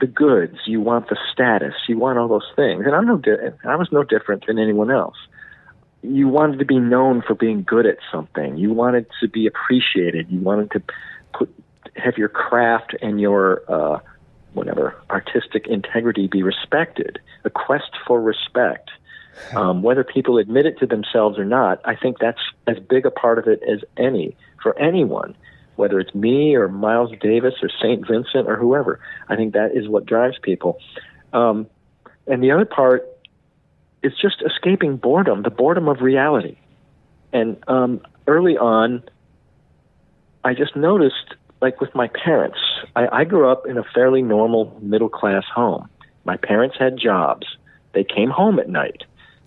the 0.02 0.08
goods. 0.08 0.58
You 0.66 0.80
want 0.80 1.08
the 1.08 1.16
status. 1.32 1.74
You 1.88 1.96
want 1.96 2.18
all 2.18 2.26
those 2.26 2.50
things. 2.56 2.84
And 2.84 2.94
I'm 2.94 3.06
no, 3.06 3.18
di- 3.18 3.52
I 3.64 3.76
was 3.76 3.88
no 3.92 4.02
different 4.02 4.46
than 4.46 4.58
anyone 4.58 4.90
else. 4.90 5.14
You 6.02 6.26
wanted 6.26 6.58
to 6.58 6.64
be 6.64 6.80
known 6.80 7.22
for 7.22 7.36
being 7.36 7.62
good 7.62 7.86
at 7.86 7.98
something. 8.10 8.56
You 8.56 8.72
wanted 8.72 9.06
to 9.20 9.28
be 9.28 9.46
appreciated. 9.46 10.28
You 10.28 10.40
wanted 10.40 10.72
to 10.72 10.82
put 11.32 11.54
have 11.94 12.18
your 12.18 12.28
craft 12.28 12.96
and 13.00 13.20
your 13.20 13.62
uh, 13.68 14.00
whatever 14.54 14.96
artistic 15.08 15.68
integrity 15.68 16.26
be 16.26 16.42
respected. 16.42 17.20
A 17.44 17.50
quest 17.50 17.92
for 18.04 18.20
respect. 18.20 18.90
Um, 19.54 19.82
whether 19.82 20.02
people 20.02 20.36
admit 20.36 20.66
it 20.66 20.78
to 20.80 20.86
themselves 20.86 21.38
or 21.38 21.44
not, 21.44 21.80
I 21.84 21.94
think 21.94 22.18
that's 22.18 22.40
as 22.66 22.78
big 22.80 23.06
a 23.06 23.10
part 23.10 23.38
of 23.38 23.46
it 23.46 23.62
as 23.62 23.80
any 23.96 24.36
for 24.62 24.76
anyone, 24.78 25.36
whether 25.76 25.98
it's 25.98 26.14
me 26.14 26.54
or 26.54 26.68
Miles 26.68 27.10
Davis 27.20 27.54
or 27.62 27.68
St. 27.68 28.06
Vincent 28.06 28.48
or 28.48 28.56
whoever. 28.56 29.00
I 29.28 29.36
think 29.36 29.54
that 29.54 29.72
is 29.74 29.88
what 29.88 30.06
drives 30.06 30.38
people. 30.42 30.78
Um, 31.32 31.66
and 32.26 32.42
the 32.42 32.50
other 32.50 32.64
part 32.64 33.08
is 34.02 34.12
just 34.20 34.42
escaping 34.42 34.96
boredom, 34.96 35.42
the 35.42 35.50
boredom 35.50 35.88
of 35.88 36.00
reality. 36.00 36.56
And 37.32 37.56
um, 37.68 38.00
early 38.26 38.58
on, 38.58 39.02
I 40.44 40.54
just 40.54 40.76
noticed, 40.76 41.34
like 41.60 41.80
with 41.80 41.94
my 41.94 42.08
parents, 42.08 42.58
I, 42.96 43.20
I 43.20 43.24
grew 43.24 43.48
up 43.48 43.66
in 43.66 43.78
a 43.78 43.84
fairly 43.94 44.22
normal 44.22 44.76
middle 44.82 45.08
class 45.08 45.44
home. 45.52 45.88
My 46.24 46.36
parents 46.36 46.76
had 46.78 46.98
jobs. 46.98 47.46
They 47.92 48.04
came 48.04 48.30
home 48.30 48.58
at 48.58 48.68
night. 48.68 49.04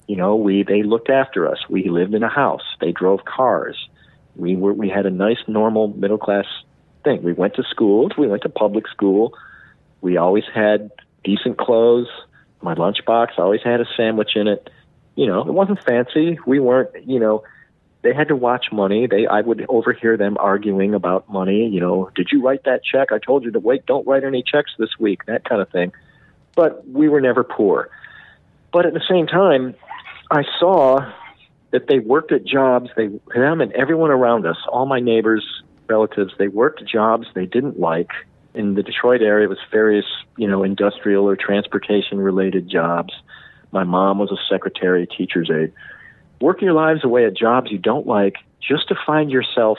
You 0.08 0.16
know, 0.16 0.36
we 0.36 0.64
they 0.64 0.84
looked 0.84 1.10
after 1.10 1.48
us. 1.50 1.58
We 1.70 1.90
lived 1.90 2.14
in 2.14 2.24
a 2.24 2.30
house. 2.30 2.62
They 2.80 2.92
drove 2.92 3.26
cars. 3.26 3.90
We 4.36 4.56
were 4.56 4.74
we 4.74 4.90
had 4.90 5.06
a 5.06 5.12
nice 5.12 5.40
normal 5.48 5.88
middle 5.88 6.18
class 6.18 6.46
thing. 7.04 7.24
We 7.24 7.34
went 7.34 7.56
to 7.56 7.64
schools. 7.70 8.12
We 8.18 8.28
went 8.28 8.44
to 8.44 8.50
public 8.50 8.88
school. 8.88 9.34
We 10.02 10.18
always 10.18 10.44
had 10.54 10.92
decent 11.24 11.58
clothes. 11.58 12.08
My 12.62 12.76
lunchbox 12.76 13.38
always 13.38 13.62
had 13.64 13.82
a 13.82 13.86
sandwich 13.96 14.36
in 14.36 14.48
it. 14.48 14.70
You 15.16 15.28
know, 15.28 15.42
it 15.42 15.54
wasn't 15.54 15.82
fancy. 15.84 16.38
We 16.46 16.60
weren't, 16.60 17.08
you 17.08 17.20
know, 17.20 17.44
they 18.02 18.14
had 18.14 18.28
to 18.28 18.36
watch 18.36 18.68
money. 18.72 19.08
They 19.08 19.26
I 19.26 19.42
would 19.42 19.66
overhear 19.68 20.16
them 20.16 20.38
arguing 20.40 20.94
about 20.94 21.28
money, 21.28 21.68
you 21.68 21.80
know, 21.80 22.12
did 22.16 22.30
you 22.32 22.44
write 22.44 22.64
that 22.66 22.84
check? 22.84 23.12
I 23.12 23.18
told 23.18 23.44
you 23.44 23.52
to 23.52 23.60
wait, 23.60 23.86
don't 23.86 24.06
write 24.06 24.24
any 24.24 24.44
checks 24.44 24.72
this 24.78 24.92
week, 25.00 25.26
that 25.26 25.44
kind 25.44 25.62
of 25.62 25.70
thing. 25.70 25.92
But 26.56 26.88
we 26.88 27.10
were 27.10 27.20
never 27.20 27.44
poor. 27.44 27.90
But 28.72 28.86
at 28.86 28.94
the 28.94 29.02
same 29.10 29.26
time, 29.26 29.74
I 30.30 30.44
saw 30.60 31.12
that 31.76 31.88
they 31.88 32.00
worked 32.00 32.32
at 32.32 32.46
jobs, 32.46 32.90
they 32.96 33.08
them 33.36 33.60
and 33.60 33.74
everyone 33.74 34.10
around 34.10 34.46
us, 34.46 34.56
all 34.70 34.86
my 34.86 35.02
neighbors, 35.02 35.46
relatives, 35.90 36.32
they 36.40 36.48
worked 36.48 36.86
jobs 36.86 37.28
they 37.36 37.46
didn't 37.46 37.78
like. 37.78 38.12
In 38.54 38.76
the 38.76 38.82
Detroit 38.82 39.22
area, 39.22 39.48
it 39.48 39.50
was 39.50 39.58
various, 39.70 40.06
you 40.38 40.48
know, 40.48 40.64
industrial 40.64 41.28
or 41.28 41.36
transportation 41.36 42.18
related 42.18 42.70
jobs. 42.70 43.14
My 43.74 43.84
mom 43.84 44.20
was 44.20 44.32
a 44.32 44.38
secretary, 44.50 45.06
teacher's 45.06 45.52
aide. 45.52 45.74
Work 46.40 46.62
your 46.62 46.72
lives 46.72 47.04
away 47.04 47.26
at 47.26 47.36
jobs 47.36 47.70
you 47.70 47.78
don't 47.78 48.08
like 48.08 48.36
just 48.66 48.88
to 48.88 48.96
find 49.06 49.30
yourself 49.30 49.78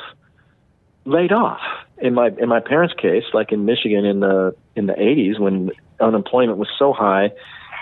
laid 1.07 1.33
off. 1.33 1.63
In 1.97 2.13
my 2.13 2.29
in 2.39 2.51
my 2.51 2.61
parents' 2.61 2.95
case, 3.01 3.25
like 3.33 3.53
in 3.53 3.65
Michigan 3.65 4.05
in 4.05 4.21
the 4.21 4.55
in 4.75 4.85
the 4.85 4.93
80s 4.93 5.39
when 5.39 5.71
unemployment 5.99 6.59
was 6.59 6.69
so 6.79 6.93
high 6.93 7.31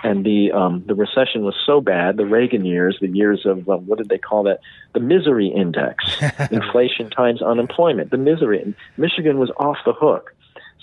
and 0.05 0.23
the 0.23 0.53
um, 0.53 0.85
the 0.87 0.95
recession 0.95 1.45
was 1.45 1.55
so 1.65 1.81
bad, 1.81 2.19
the 2.19 2.27
Reagan 2.27 2.67
years, 2.67 2.99
the 3.01 3.09
years 3.09 3.47
of 3.47 3.69
uh, 3.69 3.79
what 3.79 3.97
did 3.97 4.11
they 4.11 4.19
call 4.19 4.43
that? 4.45 4.61
The 4.93 5.01
misery 5.01 5.49
index, 5.49 6.05
inflation 6.51 7.09
times 7.09 7.41
unemployment, 7.41 8.11
the 8.11 8.19
misery. 8.19 8.61
And 8.61 8.75
Michigan 8.99 9.39
was 9.39 9.51
off 9.57 9.79
the 9.87 9.95
hook. 9.95 10.35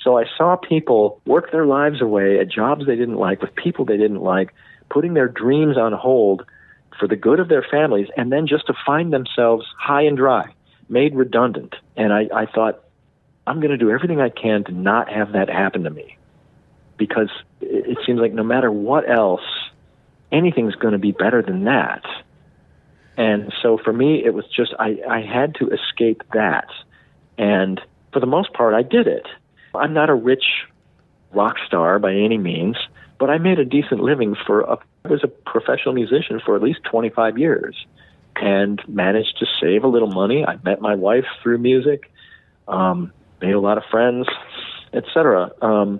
So 0.03 0.17
I 0.17 0.25
saw 0.35 0.55
people 0.55 1.21
work 1.25 1.51
their 1.51 1.67
lives 1.67 2.01
away 2.01 2.39
at 2.39 2.49
jobs 2.49 2.87
they 2.87 2.95
didn't 2.95 3.17
like 3.17 3.41
with 3.41 3.53
people 3.53 3.85
they 3.85 3.97
didn't 3.97 4.21
like, 4.21 4.53
putting 4.89 5.13
their 5.13 5.27
dreams 5.27 5.77
on 5.77 5.93
hold 5.93 6.43
for 6.99 7.07
the 7.07 7.15
good 7.15 7.39
of 7.39 7.47
their 7.47 7.63
families, 7.63 8.07
and 8.17 8.31
then 8.31 8.47
just 8.47 8.65
to 8.67 8.73
find 8.85 9.13
themselves 9.13 9.67
high 9.77 10.01
and 10.01 10.17
dry, 10.17 10.51
made 10.89 11.15
redundant. 11.15 11.75
And 11.95 12.11
I, 12.11 12.27
I 12.33 12.47
thought, 12.47 12.83
I'm 13.45 13.59
going 13.59 13.71
to 13.71 13.77
do 13.77 13.91
everything 13.91 14.19
I 14.19 14.29
can 14.29 14.63
to 14.63 14.71
not 14.71 15.09
have 15.09 15.33
that 15.33 15.47
happen 15.47 15.83
to 15.83 15.91
me 15.91 16.17
because 17.01 17.31
it, 17.61 17.97
seems 18.05 18.19
like 18.19 18.31
no 18.31 18.43
matter 18.43 18.71
what 18.71 19.09
else, 19.09 19.41
anything's 20.31 20.75
going 20.75 20.91
to 20.91 20.99
be 20.99 21.11
better 21.11 21.41
than 21.41 21.63
that. 21.63 22.03
And 23.17 23.51
so 23.63 23.79
for 23.83 23.91
me, 23.91 24.23
it 24.23 24.35
was 24.35 24.45
just, 24.55 24.75
I, 24.77 24.99
I 25.09 25.21
had 25.21 25.55
to 25.55 25.71
escape 25.71 26.21
that. 26.35 26.67
And 27.39 27.81
for 28.13 28.19
the 28.19 28.27
most 28.27 28.53
part, 28.53 28.75
I 28.75 28.83
did 28.83 29.07
it. 29.07 29.25
I'm 29.73 29.93
not 29.95 30.11
a 30.11 30.13
rich 30.13 30.43
rock 31.33 31.55
star 31.65 31.97
by 31.97 32.13
any 32.13 32.37
means, 32.37 32.77
but 33.17 33.31
I 33.31 33.39
made 33.39 33.57
a 33.57 33.65
decent 33.65 34.01
living 34.01 34.35
for 34.45 34.61
a, 34.61 34.77
I 35.03 35.07
was 35.07 35.23
a 35.23 35.27
professional 35.27 35.95
musician 35.95 36.39
for 36.45 36.55
at 36.55 36.61
least 36.61 36.81
25 36.83 37.39
years 37.39 37.75
and 38.35 38.79
managed 38.87 39.39
to 39.39 39.47
save 39.59 39.83
a 39.83 39.87
little 39.87 40.11
money. 40.11 40.45
I 40.45 40.57
met 40.63 40.81
my 40.81 40.93
wife 40.93 41.25
through 41.41 41.57
music, 41.57 42.11
um, 42.67 43.11
made 43.41 43.55
a 43.55 43.59
lot 43.59 43.79
of 43.79 43.85
friends, 43.89 44.27
etc. 44.93 45.51
Um, 45.63 45.99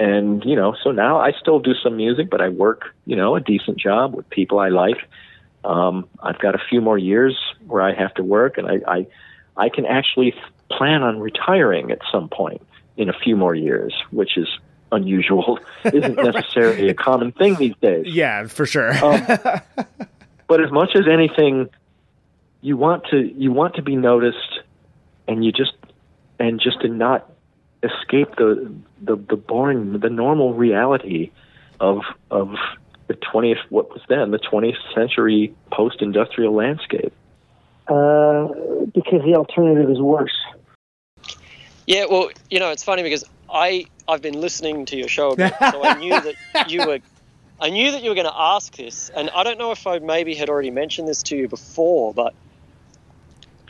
and 0.00 0.42
you 0.46 0.56
know, 0.56 0.74
so 0.82 0.92
now 0.92 1.20
I 1.20 1.32
still 1.32 1.60
do 1.60 1.74
some 1.74 1.98
music, 1.98 2.30
but 2.30 2.40
I 2.40 2.48
work, 2.48 2.94
you 3.04 3.16
know, 3.16 3.36
a 3.36 3.40
decent 3.40 3.78
job 3.78 4.14
with 4.14 4.28
people 4.30 4.58
I 4.58 4.70
like. 4.70 4.96
Um, 5.62 6.08
I've 6.22 6.38
got 6.38 6.54
a 6.54 6.60
few 6.70 6.80
more 6.80 6.96
years 6.96 7.38
where 7.66 7.82
I 7.82 7.92
have 7.92 8.14
to 8.14 8.24
work, 8.24 8.56
and 8.56 8.66
I, 8.66 8.80
I, 8.88 9.06
I 9.58 9.68
can 9.68 9.84
actually 9.84 10.34
plan 10.70 11.02
on 11.02 11.20
retiring 11.20 11.90
at 11.90 11.98
some 12.10 12.30
point 12.30 12.66
in 12.96 13.10
a 13.10 13.12
few 13.12 13.36
more 13.36 13.54
years, 13.54 13.94
which 14.10 14.38
is 14.38 14.48
unusual, 14.90 15.58
isn't 15.84 16.16
necessarily 16.16 16.88
a 16.88 16.94
common 16.94 17.32
thing 17.32 17.56
these 17.56 17.76
days. 17.82 18.06
Yeah, 18.06 18.46
for 18.46 18.64
sure. 18.64 18.92
um, 19.04 19.22
but 20.48 20.64
as 20.64 20.72
much 20.72 20.96
as 20.96 21.06
anything, 21.12 21.68
you 22.62 22.78
want 22.78 23.04
to 23.10 23.18
you 23.18 23.52
want 23.52 23.74
to 23.74 23.82
be 23.82 23.96
noticed, 23.96 24.60
and 25.28 25.44
you 25.44 25.52
just 25.52 25.74
and 26.38 26.58
just 26.58 26.80
to 26.80 26.88
not 26.88 27.30
escape 27.82 28.36
the 28.36 28.72
the, 29.00 29.16
the 29.16 29.36
boring 29.36 29.98
the 29.98 30.10
normal 30.10 30.54
reality 30.54 31.30
of 31.80 32.02
of 32.30 32.54
the 33.06 33.14
twentieth 33.14 33.58
what 33.70 33.90
was 33.90 34.02
then 34.08 34.30
the 34.30 34.38
twentieth 34.38 34.76
century 34.94 35.54
post 35.72 36.02
industrial 36.02 36.54
landscape. 36.54 37.12
Uh, 37.88 38.48
because 38.94 39.22
the 39.24 39.34
alternative 39.34 39.90
is 39.90 40.00
worse. 40.00 40.36
Yeah, 41.86 42.04
well, 42.08 42.30
you 42.48 42.60
know, 42.60 42.70
it's 42.70 42.84
funny 42.84 43.02
because 43.02 43.24
I 43.52 43.86
I've 44.06 44.22
been 44.22 44.40
listening 44.40 44.86
to 44.86 44.96
your 44.96 45.08
show 45.08 45.32
a 45.32 45.36
bit, 45.36 45.54
so 45.72 45.82
I 45.82 45.94
knew 45.94 46.10
that 46.10 46.70
you 46.70 46.86
were 46.86 47.00
I 47.60 47.70
knew 47.70 47.90
that 47.90 48.02
you 48.02 48.10
were 48.10 48.14
going 48.14 48.26
to 48.26 48.40
ask 48.40 48.76
this, 48.76 49.10
and 49.10 49.28
I 49.30 49.42
don't 49.42 49.58
know 49.58 49.70
if 49.70 49.86
I 49.86 49.98
maybe 49.98 50.34
had 50.34 50.48
already 50.48 50.70
mentioned 50.70 51.08
this 51.08 51.22
to 51.24 51.36
you 51.36 51.48
before, 51.48 52.14
but 52.14 52.34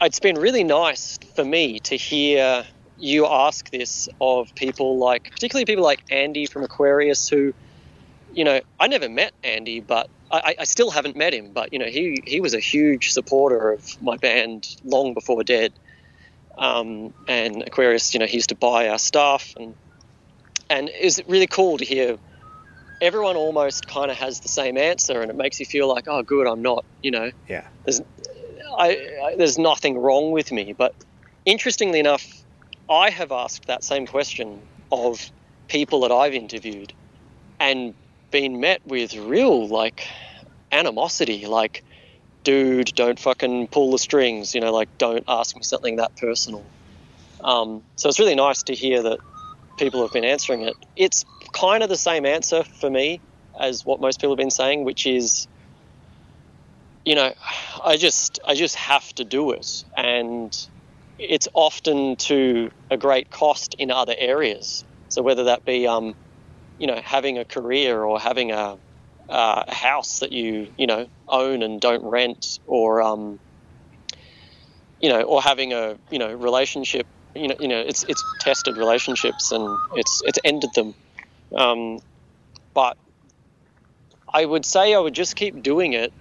it's 0.01 0.21
been 0.21 0.37
really 0.37 0.65
nice 0.65 1.19
for 1.35 1.45
me 1.45 1.81
to 1.81 1.97
hear 1.97 2.65
you 3.01 3.27
ask 3.27 3.71
this 3.71 4.09
of 4.21 4.55
people 4.55 4.99
like, 4.99 5.31
particularly 5.31 5.65
people 5.65 5.85
like 5.85 6.03
Andy 6.11 6.47
from 6.47 6.63
Aquarius, 6.63 7.29
who, 7.29 7.55
you 8.33 8.45
know, 8.45 8.61
I 8.79 8.87
never 8.87 9.09
met 9.09 9.33
Andy, 9.43 9.81
but 9.81 10.09
I, 10.31 10.55
I 10.61 10.65
still 10.65 10.91
haven't 10.91 11.17
met 11.17 11.35
him, 11.35 11.51
but 11.53 11.73
you 11.73 11.79
know, 11.79 11.87
he 11.87 12.23
he 12.25 12.41
was 12.41 12.55
a 12.55 12.61
huge 12.61 13.11
supporter 13.13 13.73
of 13.73 14.01
my 14.01 14.17
band 14.17 14.77
long 14.85 15.15
before 15.15 15.43
Dead. 15.43 15.73
Um, 16.57 17.15
and 17.27 17.63
Aquarius, 17.63 18.15
you 18.15 18.21
know, 18.21 18.27
he 18.27 18.35
used 18.35 18.51
to 18.51 18.55
buy 18.55 18.89
our 18.89 18.99
stuff, 18.99 19.55
and 19.57 19.75
and 20.69 20.89
it 20.89 21.05
was 21.05 21.21
really 21.27 21.47
cool 21.47 21.79
to 21.79 21.85
hear. 21.85 22.19
Everyone 23.01 23.35
almost 23.35 23.89
kind 23.89 24.11
of 24.11 24.19
has 24.19 24.41
the 24.41 24.49
same 24.49 24.77
answer, 24.77 25.23
and 25.23 25.31
it 25.31 25.37
makes 25.37 25.59
you 25.59 25.65
feel 25.65 25.89
like, 25.89 26.07
oh, 26.07 26.23
good, 26.23 26.47
I'm 26.47 26.61
not, 26.61 26.85
you 27.03 27.11
know, 27.11 27.33
yeah. 27.49 27.67
There's, 27.85 28.03
I, 28.79 28.89
I 29.25 29.35
there's 29.37 29.57
nothing 29.59 29.97
wrong 29.97 30.33
with 30.33 30.53
me. 30.53 30.75
But 30.75 30.95
interestingly 31.47 31.99
enough, 31.99 32.40
I 32.91 33.11
have 33.11 33.31
asked 33.31 33.67
that 33.67 33.85
same 33.85 34.07
question 34.07 34.61
of 34.91 35.31
people 35.69 36.01
that 36.01 36.11
I've 36.11 36.35
interviewed, 36.35 36.93
and 37.61 37.95
been 38.31 38.61
met 38.61 38.85
with 38.87 39.15
real 39.15 39.69
like 39.69 40.07
animosity, 40.73 41.47
like 41.47 41.85
dude, 42.43 42.93
don't 42.95 43.19
fucking 43.19 43.69
pull 43.69 43.93
the 43.93 43.99
strings, 43.99 44.55
you 44.55 44.61
know, 44.61 44.73
like 44.73 44.89
don't 44.99 45.25
ask 45.29 45.55
me 45.55 45.63
something 45.63 45.97
that 45.97 46.17
personal. 46.17 46.65
Um, 47.43 47.83
so 47.97 48.09
it's 48.09 48.19
really 48.19 48.35
nice 48.35 48.65
to 48.65 48.75
hear 48.75 49.03
that 49.03 49.19
people 49.79 50.03
have 50.03 50.13
been 50.13 50.25
answering 50.25 50.63
it. 50.63 50.75
It's 50.97 51.25
kind 51.53 51.83
of 51.83 51.89
the 51.89 51.97
same 51.97 52.27
answer 52.27 52.65
for 52.65 52.91
me 52.91 53.21
as 53.59 53.85
what 53.85 54.01
most 54.01 54.21
people 54.21 54.33
have 54.33 54.39
been 54.39 54.51
saying, 54.51 54.85
which 54.85 55.07
is, 55.07 55.47
you 57.05 57.15
know, 57.15 57.33
I 57.85 57.97
just 57.97 58.41
I 58.47 58.55
just 58.55 58.77
have 58.77 59.15
to 59.15 59.25
do 59.25 59.53
it, 59.53 59.85
and 59.97 60.57
it's 61.21 61.49
often 61.53 62.17
to 62.17 62.71
a 62.91 62.97
great 62.97 63.31
cost 63.31 63.75
in 63.79 63.91
other 63.91 64.15
areas. 64.17 64.85
So 65.09 65.23
whether 65.23 65.45
that 65.45 65.65
be, 65.65 65.87
um, 65.87 66.15
you 66.79 66.87
know, 66.87 67.01
having 67.05 67.39
a 67.39 67.45
career 67.45 68.03
or 68.03 68.19
having 68.19 68.53
a 68.53 68.79
a 69.29 69.73
house 69.73 70.19
that 70.19 70.33
you 70.33 70.67
you 70.77 70.89
know 70.89 71.09
own 71.29 71.63
and 71.63 71.81
don't 71.81 72.03
rent, 72.03 72.59
or 72.67 73.01
um, 73.01 73.39
you 75.01 75.09
know, 75.09 75.23
or 75.23 75.41
having 75.41 75.73
a 75.73 75.97
you 76.11 76.19
know 76.19 76.33
relationship. 76.35 77.07
You 77.35 77.49
know, 77.49 77.57
you 77.61 77.69
know, 77.69 77.79
it's 77.79 78.03
it's 78.05 78.25
tested 78.41 78.77
relationships 78.77 79.53
and 79.53 79.79
it's 79.95 80.23
it's 80.25 80.39
ended 80.43 80.71
them. 80.75 80.95
Um, 81.55 82.01
but 82.75 82.97
I 84.33 84.45
would 84.45 84.65
say 84.65 84.95
I 84.95 84.99
would 84.99 85.15
just 85.15 85.37
keep 85.37 85.63
doing 85.63 85.93
it 85.93 86.13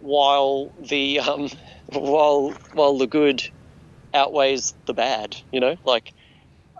while 0.00 0.72
the 0.80 1.20
um, 1.20 1.50
while 1.92 2.54
while 2.72 2.96
the 2.96 3.06
good 3.06 3.42
outweighs 4.14 4.74
the 4.86 4.94
bad. 4.94 5.36
You 5.52 5.60
know, 5.60 5.76
like 5.84 6.12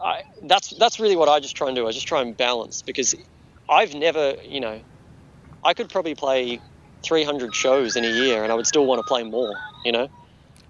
I, 0.02 0.22
that's 0.42 0.70
that's 0.70 0.98
really 1.00 1.16
what 1.16 1.28
I 1.28 1.40
just 1.40 1.56
try 1.56 1.68
and 1.68 1.76
do. 1.76 1.86
I 1.86 1.92
just 1.92 2.06
try 2.06 2.22
and 2.22 2.36
balance 2.36 2.82
because 2.82 3.14
I've 3.68 3.94
never, 3.94 4.34
you 4.44 4.60
know, 4.60 4.80
I 5.64 5.74
could 5.74 5.88
probably 5.88 6.14
play 6.14 6.60
300 7.04 7.54
shows 7.54 7.96
in 7.96 8.04
a 8.04 8.10
year 8.10 8.42
and 8.42 8.52
I 8.52 8.54
would 8.54 8.66
still 8.66 8.86
want 8.86 9.00
to 9.00 9.06
play 9.06 9.22
more. 9.22 9.54
You 9.84 9.92
know, 9.92 10.08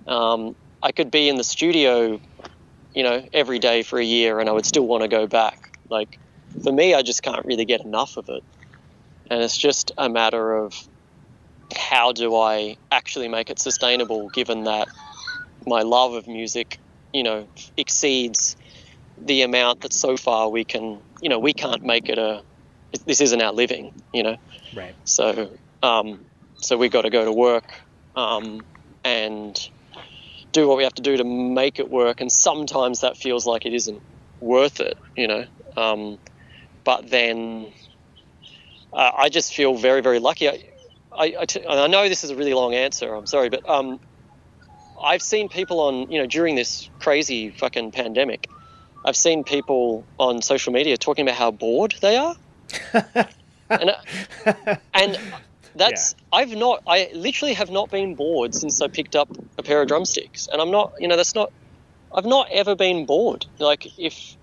um, 0.06 0.56
I 0.82 0.92
could 0.92 1.10
be 1.10 1.28
in 1.28 1.36
the 1.36 1.44
studio, 1.44 2.20
you 2.94 3.02
know, 3.02 3.26
every 3.32 3.58
day 3.58 3.82
for 3.82 3.98
a 3.98 4.04
year 4.04 4.40
and 4.40 4.48
I 4.48 4.52
would 4.52 4.66
still 4.66 4.86
want 4.86 5.02
to 5.02 5.08
go 5.08 5.26
back. 5.26 5.78
Like 5.88 6.18
for 6.62 6.72
me, 6.72 6.94
I 6.94 7.02
just 7.02 7.22
can't 7.22 7.44
really 7.44 7.64
get 7.64 7.82
enough 7.82 8.16
of 8.16 8.28
it, 8.28 8.42
and 9.30 9.42
it's 9.42 9.56
just 9.56 9.92
a 9.96 10.08
matter 10.08 10.56
of 10.56 10.74
how 11.76 12.12
do 12.12 12.34
I 12.36 12.76
actually 12.90 13.28
make 13.28 13.50
it 13.50 13.58
sustainable, 13.58 14.28
given 14.30 14.64
that 14.64 14.88
my 15.66 15.82
love 15.82 16.14
of 16.14 16.26
music, 16.26 16.78
you 17.12 17.22
know, 17.22 17.48
exceeds 17.76 18.56
the 19.18 19.42
amount 19.42 19.82
that 19.82 19.92
so 19.92 20.16
far 20.16 20.48
we 20.48 20.64
can, 20.64 21.02
you 21.20 21.28
know, 21.28 21.38
we 21.38 21.52
can't 21.52 21.82
make 21.82 22.08
it 22.08 22.18
a. 22.18 22.42
This 23.06 23.20
isn't 23.20 23.40
our 23.40 23.52
living, 23.52 23.92
you 24.12 24.22
know. 24.22 24.36
Right. 24.74 24.96
So, 25.04 25.56
um, 25.82 26.24
so 26.56 26.76
we 26.76 26.88
got 26.88 27.02
to 27.02 27.10
go 27.10 27.24
to 27.24 27.32
work, 27.32 27.64
um, 28.16 28.62
and 29.04 29.56
do 30.52 30.66
what 30.66 30.76
we 30.76 30.84
have 30.84 30.94
to 30.94 31.02
do 31.02 31.16
to 31.16 31.24
make 31.24 31.78
it 31.78 31.88
work. 31.88 32.20
And 32.20 32.30
sometimes 32.32 33.00
that 33.00 33.16
feels 33.16 33.46
like 33.46 33.64
it 33.66 33.74
isn't 33.74 34.02
worth 34.40 34.80
it, 34.80 34.96
you 35.16 35.28
know. 35.28 35.46
Um, 35.76 36.18
but 36.84 37.08
then 37.10 37.72
uh, 38.92 39.10
I 39.16 39.28
just 39.28 39.54
feel 39.54 39.76
very, 39.76 40.00
very 40.00 40.18
lucky. 40.18 40.48
I, 40.48 40.62
I, 41.12 41.34
I, 41.40 41.44
t- 41.44 41.64
I 41.68 41.86
know 41.86 42.08
this 42.08 42.24
is 42.24 42.30
a 42.30 42.36
really 42.36 42.54
long 42.54 42.74
answer. 42.74 43.14
I'm 43.14 43.26
sorry, 43.26 43.50
but 43.50 43.68
um, 43.68 44.00
I've 45.02 45.22
seen 45.22 45.48
people 45.48 45.80
on, 45.80 46.10
you 46.10 46.18
know, 46.18 46.26
during 46.26 46.54
this 46.54 46.90
crazy 47.00 47.50
fucking 47.50 47.92
pandemic, 47.92 48.48
I've 49.04 49.16
seen 49.16 49.44
people 49.44 50.04
on 50.18 50.42
social 50.42 50.72
media 50.72 50.96
talking 50.96 51.26
about 51.26 51.36
how 51.36 51.50
bored 51.50 51.94
they 52.00 52.16
are. 52.16 52.36
and, 53.70 53.90
uh, 53.90 54.76
and 54.94 55.18
that's 55.74 56.14
I've 56.32 56.50
not 56.50 56.82
I 56.86 57.10
literally 57.14 57.54
have 57.54 57.70
not 57.70 57.90
been 57.90 58.14
bored 58.14 58.54
since 58.54 58.80
I 58.80 58.88
picked 58.88 59.16
up 59.16 59.28
a 59.58 59.62
pair 59.62 59.80
of 59.82 59.88
drumsticks, 59.88 60.48
and 60.52 60.60
I'm 60.60 60.70
not 60.70 60.94
you 60.98 61.08
know 61.08 61.16
that's 61.16 61.34
not 61.34 61.52
I've 62.14 62.26
not 62.26 62.48
ever 62.50 62.74
been 62.74 63.06
bored. 63.06 63.46
Like 63.58 63.98
if 63.98 64.36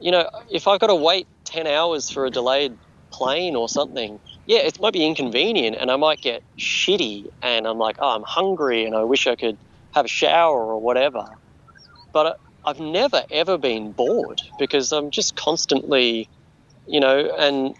you 0.00 0.10
know 0.10 0.28
if 0.50 0.68
I've 0.68 0.80
got 0.80 0.88
to 0.88 0.94
wait 0.94 1.26
ten 1.44 1.66
hours 1.66 2.10
for 2.10 2.24
a 2.26 2.30
delayed 2.30 2.76
plane 3.10 3.56
or 3.56 3.68
something, 3.68 4.20
yeah, 4.46 4.58
it 4.58 4.80
might 4.80 4.92
be 4.92 5.04
inconvenient, 5.04 5.76
and 5.78 5.90
I 5.90 5.96
might 5.96 6.20
get 6.20 6.42
shitty, 6.56 7.30
and 7.42 7.66
I'm 7.66 7.78
like, 7.78 7.96
oh, 7.98 8.14
I'm 8.14 8.22
hungry, 8.22 8.84
and 8.84 8.94
I 8.94 9.02
wish 9.02 9.26
I 9.26 9.34
could 9.34 9.58
have 9.92 10.04
a 10.04 10.08
shower 10.08 10.58
or 10.74 10.80
whatever. 10.80 11.26
But 12.12 12.26
uh, 12.26 12.34
I've 12.64 12.80
never 12.80 13.24
ever 13.30 13.58
been 13.58 13.92
bored 13.92 14.40
because 14.58 14.92
I'm 14.92 15.10
just 15.10 15.36
constantly, 15.36 16.28
you 16.86 17.00
know, 17.00 17.34
and 17.38 17.74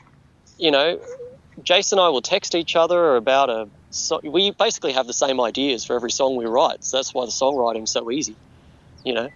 you 0.58 0.70
know, 0.70 1.00
Jason 1.62 1.98
and 1.98 2.06
I 2.06 2.08
will 2.10 2.22
text 2.22 2.54
each 2.54 2.76
other 2.76 3.16
about 3.16 3.50
a. 3.50 3.68
So 3.90 4.20
we 4.22 4.52
basically 4.52 4.92
have 4.92 5.06
the 5.08 5.12
same 5.12 5.40
ideas 5.40 5.84
for 5.84 5.96
every 5.96 6.12
song 6.12 6.36
we 6.36 6.46
write, 6.46 6.84
so 6.84 6.98
that's 6.98 7.12
why 7.12 7.24
the 7.24 7.32
songwriting's 7.32 7.90
so 7.90 8.10
easy, 8.10 8.36
you 9.04 9.14
know. 9.14 9.28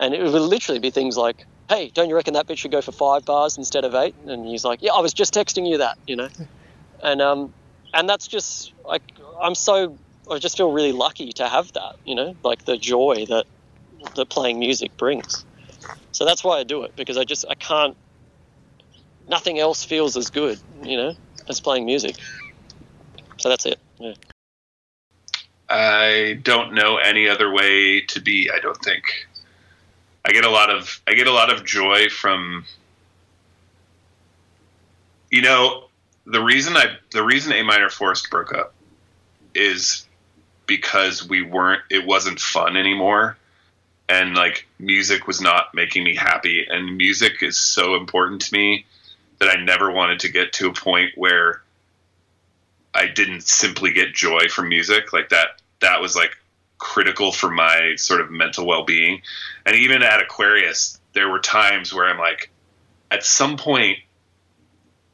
And 0.00 0.14
it 0.14 0.22
would 0.22 0.32
literally 0.32 0.80
be 0.80 0.90
things 0.90 1.16
like, 1.16 1.46
"Hey, 1.68 1.90
don't 1.94 2.08
you 2.08 2.16
reckon 2.16 2.34
that 2.34 2.46
bit 2.48 2.58
should 2.58 2.72
go 2.72 2.80
for 2.82 2.92
five 2.92 3.24
bars 3.24 3.56
instead 3.56 3.84
of 3.84 3.94
eight? 3.94 4.16
And 4.26 4.44
he's 4.46 4.64
like, 4.64 4.82
"Yeah, 4.82 4.92
I 4.92 5.00
was 5.00 5.14
just 5.14 5.32
texting 5.32 5.68
you 5.68 5.78
that," 5.78 5.96
you 6.06 6.16
know. 6.16 6.28
and 7.02 7.22
um, 7.22 7.54
and 7.94 8.08
that's 8.08 8.26
just 8.26 8.72
like 8.84 9.02
I'm 9.40 9.54
so 9.54 9.96
I 10.30 10.38
just 10.38 10.56
feel 10.56 10.70
really 10.70 10.92
lucky 10.92 11.32
to 11.32 11.48
have 11.48 11.72
that, 11.72 11.96
you 12.04 12.14
know, 12.14 12.36
like 12.44 12.64
the 12.64 12.76
joy 12.76 13.26
that 13.28 13.46
that 14.14 14.28
playing 14.28 14.58
music 14.58 14.96
brings. 14.96 15.44
So 16.12 16.24
that's 16.24 16.44
why 16.44 16.58
I 16.58 16.64
do 16.64 16.84
it 16.84 16.94
because 16.96 17.16
I 17.16 17.24
just 17.24 17.44
I 17.48 17.54
can't. 17.54 17.96
Nothing 19.28 19.58
else 19.58 19.84
feels 19.84 20.16
as 20.16 20.30
good, 20.30 20.58
you 20.82 20.96
know, 20.96 21.14
as 21.48 21.60
playing 21.60 21.84
music. 21.84 22.16
So 23.38 23.48
that's 23.48 23.66
it. 23.66 23.78
Yeah. 23.98 24.14
I 25.68 26.40
don't 26.42 26.74
know 26.74 26.96
any 26.96 27.28
other 27.28 27.50
way 27.52 28.00
to 28.00 28.20
be. 28.20 28.50
I 28.52 28.58
don't 28.58 28.76
think. 28.78 29.04
I 30.24 30.32
get 30.32 30.44
a 30.44 30.50
lot 30.50 30.70
of 30.70 31.00
I 31.06 31.14
get 31.14 31.26
a 31.26 31.32
lot 31.32 31.52
of 31.52 31.64
joy 31.64 32.08
from. 32.08 32.64
You 35.30 35.42
know, 35.42 35.84
the 36.26 36.42
reason 36.42 36.76
I 36.76 36.96
the 37.12 37.22
reason 37.22 37.52
A 37.52 37.62
minor 37.62 37.88
forest 37.88 38.30
broke 38.30 38.52
up 38.52 38.74
is 39.54 40.06
because 40.70 41.28
we 41.28 41.42
weren't 41.42 41.82
it 41.90 42.06
wasn't 42.06 42.38
fun 42.38 42.76
anymore. 42.76 43.36
And 44.08 44.36
like 44.36 44.68
music 44.78 45.26
was 45.26 45.40
not 45.40 45.74
making 45.74 46.04
me 46.04 46.14
happy. 46.14 46.64
And 46.64 46.96
music 46.96 47.42
is 47.42 47.58
so 47.58 47.96
important 47.96 48.42
to 48.42 48.54
me 48.54 48.86
that 49.40 49.48
I 49.48 49.60
never 49.60 49.90
wanted 49.90 50.20
to 50.20 50.28
get 50.28 50.52
to 50.54 50.68
a 50.68 50.72
point 50.72 51.10
where 51.16 51.60
I 52.94 53.08
didn't 53.08 53.42
simply 53.42 53.92
get 53.92 54.14
joy 54.14 54.46
from 54.48 54.68
music. 54.68 55.12
Like 55.12 55.30
that 55.30 55.60
that 55.80 56.00
was 56.00 56.14
like 56.14 56.36
critical 56.78 57.32
for 57.32 57.50
my 57.50 57.94
sort 57.96 58.20
of 58.20 58.30
mental 58.30 58.64
well-being. 58.64 59.22
And 59.66 59.74
even 59.74 60.04
at 60.04 60.22
Aquarius 60.22 61.00
there 61.14 61.28
were 61.28 61.40
times 61.40 61.92
where 61.92 62.08
I'm 62.08 62.18
like 62.18 62.48
at 63.10 63.24
some 63.24 63.56
point 63.56 63.98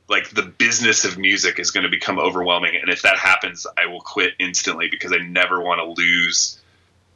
like 0.08 0.30
the 0.30 0.42
business 0.42 1.04
of 1.04 1.18
music 1.18 1.58
is 1.58 1.70
going 1.70 1.84
to 1.84 1.90
become 1.90 2.18
overwhelming 2.18 2.76
and 2.80 2.90
if 2.90 3.02
that 3.02 3.18
happens 3.18 3.66
I 3.76 3.86
will 3.86 4.00
quit 4.00 4.34
instantly 4.38 4.88
because 4.90 5.12
I 5.12 5.18
never 5.18 5.60
want 5.60 5.80
to 5.80 6.02
lose 6.02 6.60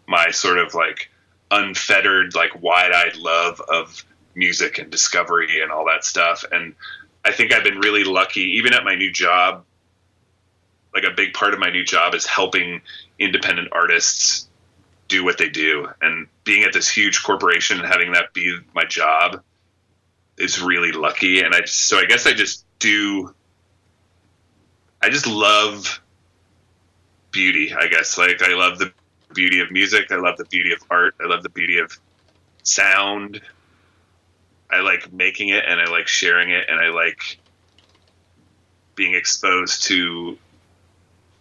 my 0.07 0.31
sort 0.31 0.59
of 0.59 0.75
like 0.75 1.11
unfettered 1.51 2.35
like 2.35 2.63
wide-eyed 2.63 3.17
love 3.17 3.61
of 3.69 4.05
music 4.35 4.79
and 4.79 4.91
discovery 4.91 5.61
and 5.63 5.73
all 5.73 5.87
that 5.87 6.05
stuff. 6.05 6.45
And 6.51 6.75
i 7.23 7.33
think 7.33 7.53
i've 7.53 7.65
been 7.65 7.79
really 7.81 8.05
lucky 8.05 8.57
even 8.57 8.73
at 8.73 8.83
my 8.83 8.95
new 8.95 9.13
job 9.13 9.63
like 10.95 11.05
a 11.05 11.11
big 11.11 11.35
part 11.35 11.55
of 11.55 11.61
my 11.61 11.71
new 11.71 11.85
job 11.85 12.15
is 12.15 12.27
helping 12.27 12.81
independent 13.19 13.69
artists 13.73 14.49
do 15.09 15.25
what 15.25 15.39
they 15.39 15.49
do. 15.49 15.89
And 16.01 16.27
being 16.45 16.65
at 16.65 16.73
this 16.73 16.89
huge 16.89 17.23
corporation 17.23 17.79
and 17.79 17.87
having 17.87 18.13
that 18.13 18.33
be 18.33 18.59
my 18.75 18.85
job 18.85 19.43
is 20.39 20.63
really 20.63 20.93
lucky. 20.93 21.41
And 21.41 21.55
i 21.55 21.65
so 21.67 21.99
i 21.99 22.07
guess 22.07 22.27
i 22.27 22.33
just 22.33 22.65
do 22.81 23.33
i 25.01 25.09
just 25.09 25.27
love 25.27 26.01
beauty 27.31 27.73
i 27.73 27.87
guess 27.87 28.19
like 28.19 28.43
i 28.43 28.55
love 28.55 28.79
the 28.79 28.93
beauty 29.35 29.61
of 29.61 29.71
music. 29.71 30.11
I 30.11 30.17
love 30.17 30.37
the 30.37 30.45
beauty 30.45 30.73
of 30.73 30.83
art. 30.91 31.15
I 31.21 31.27
love 31.27 31.43
the 31.43 31.49
beauty 31.49 31.79
of 31.79 31.97
sound. 32.63 33.41
I 34.71 34.81
like 34.81 35.13
making 35.13 35.49
it 35.49 35.65
and 35.67 35.81
I 35.81 35.91
like 35.91 36.07
sharing 36.07 36.51
it 36.51 36.67
and 36.69 36.79
I 36.79 36.91
like 36.91 37.39
being 38.95 39.15
exposed 39.15 39.85
to 39.85 40.39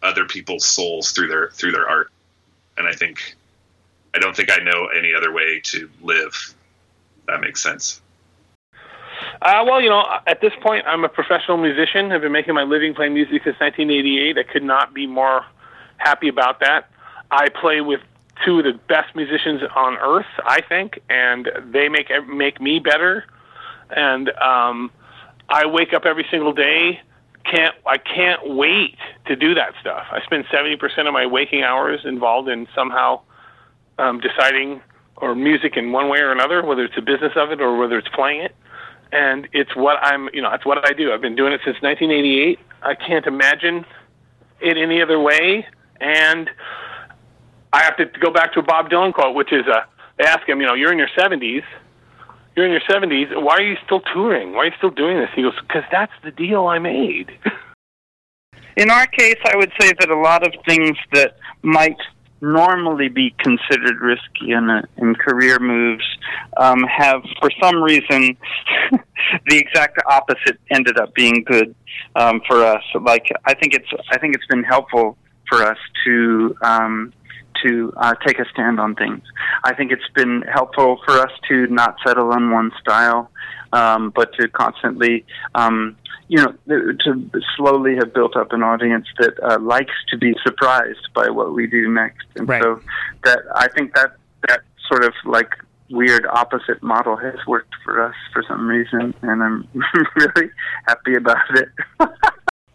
other 0.02 0.26
people's 0.26 0.66
souls 0.66 1.12
through 1.12 1.28
their 1.28 1.50
through 1.52 1.74
their 1.74 1.88
art. 1.88 2.12
And 2.78 2.88
I 2.88 2.94
think 2.94 3.36
I 4.14 4.20
don't 4.20 4.36
think 4.36 4.52
I 4.52 4.64
know 4.64 4.88
any 4.88 5.14
other 5.14 5.32
way 5.32 5.62
to 5.66 5.90
live. 6.02 6.56
that 7.28 7.42
makes 7.42 7.62
sense. 7.62 8.02
Uh, 9.42 9.64
well, 9.66 9.82
you 9.82 9.90
know, 9.90 10.04
at 10.28 10.42
this 10.42 10.52
point, 10.62 10.86
I'm 10.86 11.06
a 11.06 11.10
professional 11.10 11.58
musician. 11.58 12.12
I've 12.12 12.22
been 12.22 12.32
making 12.32 12.56
my 12.56 12.64
living 12.64 12.94
playing 12.94 13.14
music 13.14 13.42
since 13.44 13.60
1988. 13.60 14.38
I 14.38 14.44
could 14.44 14.64
not 14.64 14.94
be 14.94 15.08
more 15.08 15.46
happy 15.98 16.28
about 16.28 16.60
that. 16.60 16.90
I 17.32 17.48
play 17.50 17.80
with 17.80 18.02
two 18.46 18.60
of 18.60 18.66
the 18.66 18.74
best 18.88 19.16
musicians 19.16 19.62
on 19.76 19.98
earth, 19.98 20.26
I 20.46 20.62
think, 20.62 21.00
and 21.10 21.50
they 21.72 21.88
make 21.88 22.10
make 22.28 22.60
me 22.60 22.80
better. 22.80 23.26
And 23.90 24.30
um, 24.42 24.92
I 25.48 25.66
wake 25.66 25.94
up 25.94 26.06
every 26.06 26.26
single 26.30 26.54
day. 26.54 27.00
Can't 27.46 27.76
I 27.86 27.98
can't 27.98 28.56
wait 28.56 28.98
to 29.28 29.36
do 29.36 29.56
that 29.56 29.74
stuff. 29.80 30.06
I 30.12 30.22
spend 30.24 30.46
seventy 30.52 30.76
percent 30.76 31.08
of 31.08 31.14
my 31.14 31.26
waking 31.26 31.64
hours 31.64 32.02
involved 32.04 32.50
in 32.50 32.68
somehow 32.76 33.22
um, 33.98 34.20
deciding 34.20 34.82
or 35.18 35.36
music 35.36 35.76
in 35.78 35.92
one 35.92 36.10
way 36.10 36.20
or 36.20 36.32
another, 36.32 36.66
whether 36.66 36.84
it's 36.84 36.98
a 36.98 37.02
business 37.02 37.34
of 37.36 37.52
it 37.52 37.62
or 37.62 37.78
whether 37.78 37.98
it's 37.98 38.10
playing 38.10 38.42
it. 38.42 38.56
And 39.12 39.48
it's 39.54 39.76
what 39.76 39.98
I'm, 40.02 40.30
you 40.34 40.42
know, 40.42 40.52
it's 40.54 40.66
what 40.66 40.88
I 40.90 40.94
do. 40.94 41.12
I've 41.12 41.22
been 41.22 41.36
doing 41.36 41.54
it 41.54 41.62
since 41.66 41.82
1988. 41.82 42.60
I 42.82 42.96
can't 42.96 43.26
imagine 43.26 43.86
it 44.62 44.78
any 44.78 45.02
other 45.02 45.20
way. 45.20 45.66
And 46.00 46.50
I 47.74 47.84
have 47.84 47.98
to 47.98 48.06
go 48.06 48.32
back 48.32 48.54
to 48.54 48.60
a 48.60 48.64
Bob 48.64 48.90
Dylan 48.90 49.14
quote, 49.14 49.36
which 49.36 49.52
is 49.52 49.66
uh, 49.68 49.82
they 50.18 50.26
ask 50.26 50.48
him, 50.48 50.62
you 50.62 50.68
know, 50.68 50.74
you're 50.74 50.92
in 50.92 50.98
your 50.98 51.10
70s, 51.18 51.64
you're 52.56 52.66
in 52.66 52.72
your 52.72 52.82
70s, 52.82 53.42
why 53.42 53.56
are 53.56 53.62
you 53.62 53.78
still 53.86 54.02
touring? 54.02 54.54
Why 54.54 54.60
are 54.60 54.66
you 54.66 54.74
still 54.78 54.92
doing 54.92 55.18
this? 55.18 55.30
He 55.36 55.42
goes, 55.42 55.54
because 55.62 55.84
that's 55.92 56.12
the 56.24 56.32
deal 56.32 56.68
I 56.68 56.80
made. 56.80 57.32
In 58.76 58.90
our 58.90 59.08
case, 59.08 59.38
I 59.46 59.58
would 59.58 59.72
say 59.80 59.92
that 60.00 60.10
a 60.10 60.18
lot 60.18 60.46
of 60.46 60.54
things 60.66 60.98
that 61.12 61.38
might 61.64 61.98
normally 62.42 63.10
be 63.10 63.34
considered 63.40 64.00
risky 64.02 64.52
in, 64.52 64.70
a, 64.70 64.84
in 64.98 65.16
career 65.16 65.60
moves 65.60 66.06
um, 66.58 66.84
have, 66.84 67.22
for 67.40 67.50
some 67.62 67.82
reason, 67.82 68.38
the 69.48 69.58
exact 69.58 70.00
opposite 70.08 70.60
ended 70.70 70.98
up 71.00 71.14
being 71.14 71.44
good 71.44 71.76
um, 72.16 72.42
for 72.48 72.64
us. 72.64 72.84
Like 73.00 73.28
I 73.46 73.54
think 73.54 73.74
it's 73.74 73.90
I 74.12 74.18
think 74.18 74.36
it's 74.36 74.46
been 74.48 74.64
helpful 74.64 75.18
for 75.50 75.64
us 75.64 75.78
to 76.06 76.56
um, 76.62 77.14
to 77.64 77.94
uh, 77.98 78.16
take 78.26 78.40
a 78.40 78.46
stand 78.54 78.80
on 78.80 78.96
things. 78.96 79.22
I 79.64 79.74
think 79.74 79.92
it's 79.92 80.08
been 80.16 80.44
helpful 80.44 81.00
for 81.06 81.20
us 81.20 81.32
to 81.50 81.68
not 81.68 81.98
settle 82.06 82.32
on 82.32 82.52
one 82.52 82.72
style, 82.80 83.30
um, 83.74 84.12
but 84.16 84.34
to 84.36 84.48
constantly, 84.50 85.26
um, 85.56 85.98
you 86.30 86.38
know, 86.38 86.54
to 86.68 87.30
slowly 87.58 87.96
have 87.96 88.14
built 88.14 88.36
up 88.38 88.54
an 88.54 88.62
audience 88.62 89.08
that 89.18 89.34
uh, 89.44 89.60
likes 89.60 89.94
to 90.10 90.18
be 90.18 90.36
surprised 90.44 91.10
by 91.16 91.28
what 91.30 91.54
we 91.54 91.66
do 91.66 91.92
next. 91.92 92.28
And 92.36 92.48
Right. 92.48 92.62
so 92.62 92.80
that 93.24 93.40
I 93.56 93.68
think 93.68 93.96
that 93.96 94.14
that 94.48 94.62
sort 94.88 95.04
of 95.04 95.14
like 95.26 95.56
weird 95.90 96.28
opposite 96.28 96.84
model 96.84 97.16
has 97.18 97.36
worked 97.48 97.74
for 97.84 98.06
us 98.06 98.14
for 98.32 98.44
some 98.48 98.68
reason, 98.68 99.14
and 99.24 99.44
I'm 99.44 99.68
really 100.16 100.52
happy 100.88 101.16
about 101.16 101.58
it. 101.58 101.70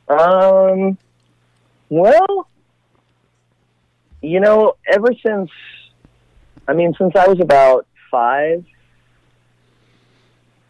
Um, 0.06 0.98
well, 1.88 2.46
you 4.20 4.38
know, 4.38 4.74
ever 4.86 5.08
since, 5.26 5.50
I 6.68 6.74
mean, 6.74 6.94
since 6.98 7.16
I 7.16 7.26
was 7.26 7.40
about 7.40 7.86
five, 8.10 8.66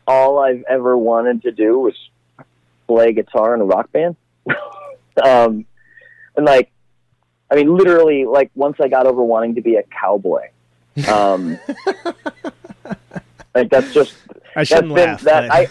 all 0.06 0.38
I've 0.38 0.62
ever 0.70 0.96
wanted 0.96 1.42
to 1.42 1.50
do 1.50 1.80
was 1.80 1.94
play 2.86 3.12
guitar 3.12 3.54
in 3.54 3.60
a 3.60 3.64
rock 3.64 3.90
band. 3.92 4.16
um, 5.24 5.64
and 6.36 6.46
like, 6.46 6.70
I 7.50 7.56
mean, 7.56 7.76
literally, 7.76 8.24
like 8.24 8.50
once 8.54 8.76
I 8.80 8.88
got 8.88 9.06
over 9.06 9.22
wanting 9.22 9.54
to 9.56 9.60
be 9.60 9.76
a 9.76 9.82
cowboy. 9.82 10.48
Um, 11.08 11.58
like 13.54 13.70
that's 13.70 13.92
just 13.92 14.14
I 14.56 14.64
shouldn't 14.64 14.94
been- 14.94 15.08
laugh, 15.10 15.20
That 15.22 15.50
I, 15.50 15.68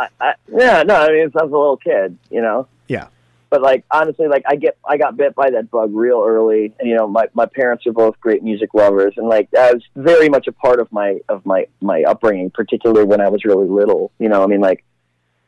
I, 0.00 0.08
I, 0.20 0.34
yeah, 0.48 0.82
no, 0.82 0.94
I 0.96 1.08
mean, 1.08 1.24
since 1.24 1.36
I 1.36 1.44
was 1.44 1.52
a 1.52 1.56
little 1.56 1.76
kid, 1.76 2.18
you 2.30 2.42
know. 2.42 2.66
Yeah. 2.88 3.08
But 3.50 3.60
like 3.60 3.84
honestly, 3.90 4.28
like 4.28 4.44
I 4.48 4.56
get 4.56 4.78
I 4.88 4.96
got 4.96 5.14
bit 5.14 5.34
by 5.34 5.50
that 5.50 5.70
bug 5.70 5.90
real 5.92 6.24
early, 6.26 6.72
and 6.78 6.88
you 6.88 6.96
know 6.96 7.06
my 7.06 7.26
my 7.34 7.44
parents 7.44 7.86
are 7.86 7.92
both 7.92 8.18
great 8.18 8.42
music 8.42 8.72
lovers, 8.72 9.12
and 9.18 9.28
like 9.28 9.50
that 9.50 9.74
was 9.74 9.82
very 9.94 10.30
much 10.30 10.46
a 10.46 10.52
part 10.52 10.80
of 10.80 10.90
my 10.90 11.20
of 11.28 11.44
my 11.44 11.66
my 11.82 12.02
upbringing, 12.04 12.50
particularly 12.50 13.04
when 13.04 13.20
I 13.20 13.28
was 13.28 13.44
really 13.44 13.68
little. 13.68 14.10
You 14.18 14.30
know, 14.30 14.42
I 14.42 14.46
mean 14.46 14.62
like 14.62 14.82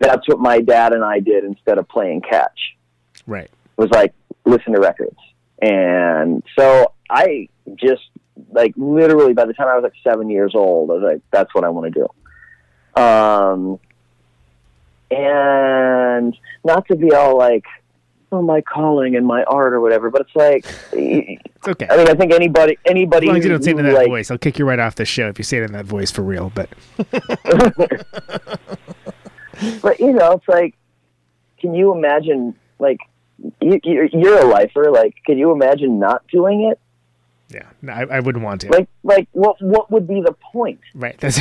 that's 0.05 0.29
what 0.29 0.39
my 0.39 0.61
dad 0.61 0.93
and 0.93 1.05
I 1.05 1.21
did 1.21 1.45
instead 1.45 1.79
of 1.79 1.89
playing 1.89 2.23
catch 2.23 2.75
Right. 3.27 3.45
It 3.45 3.81
was 3.81 3.91
like 3.91 4.15
listen 4.45 4.73
to 4.75 4.81
records. 4.81 5.19
And 5.61 6.43
so 6.59 6.93
I 7.09 7.49
just 7.77 8.03
like 8.51 8.75
literally 8.77 9.33
by 9.33 9.47
the 9.47 9.55
time 9.55 9.69
I 9.69 9.75
was 9.75 9.83
like 9.83 9.95
seven 10.03 10.29
years 10.29 10.53
old, 10.55 10.91
I 10.91 10.95
was 10.95 11.03
like, 11.03 11.23
that's 11.31 11.55
what 11.55 11.65
I 11.65 11.69
want 11.71 11.93
to 11.93 12.01
do. 12.01 13.01
Um, 13.01 13.79
and 15.11 16.37
not 16.65 16.87
to 16.89 16.97
be 16.97 17.13
all 17.13 17.39
like, 17.39 17.65
oh, 18.31 18.43
my 18.43 18.61
calling 18.61 19.17
and 19.17 19.27
my 19.27 19.45
art 19.45 19.73
or 19.73 19.81
whatever, 19.81 20.11
but 20.11 20.23
it's 20.23 20.37
like, 20.37 20.67
it's 20.93 21.69
okay. 21.69 21.87
I 21.89 21.97
mean, 21.97 22.09
I 22.09 22.15
think 22.15 22.33
anybody, 22.33 22.79
anybody 22.85 23.27
As 23.27 23.29
long 23.29 23.39
as 23.39 23.45
you 23.45 23.51
don't 23.51 23.63
say 23.63 23.71
it 23.71 23.79
in 23.79 23.87
that 23.87 23.95
like, 23.95 24.09
voice, 24.09 24.31
I'll 24.31 24.39
kick 24.39 24.59
you 24.59 24.65
right 24.65 24.79
off 24.79 24.97
the 24.97 25.05
show 25.05 25.29
if 25.29 25.39
you 25.39 25.45
say 25.45 25.59
it 25.59 25.65
in 25.65 25.73
that 25.73 25.87
voice 25.87 26.11
for 26.11 26.23
real. 26.23 26.53
But 26.55 26.69
but 29.83 30.01
you 30.01 30.13
know, 30.13 30.33
it's 30.33 30.49
like, 30.49 30.75
can 31.59 31.75
you 31.75 31.93
imagine 31.93 32.55
like 32.79 32.99
you, 33.61 33.81
you're, 33.85 34.07
you're 34.07 34.39
a 34.41 34.47
lifer? 34.47 34.91
Like, 34.91 35.15
can 35.27 35.39
you 35.39 35.53
imagine 35.53 35.99
not 35.99 36.27
doing 36.29 36.71
it? 36.71 36.79
yeah, 37.51 37.69
no, 37.83 37.93
I, 37.93 38.03
I 38.17 38.21
wouldn't 38.21 38.45
want 38.45 38.63
to. 38.63 38.69
Like, 38.71 38.89
like 39.03 39.29
what 39.33 39.61
what 39.61 39.91
would 39.91 40.07
be 40.09 40.21
the 40.21 40.35
point? 40.53 40.81
right. 40.95 41.19
That's 41.21 41.39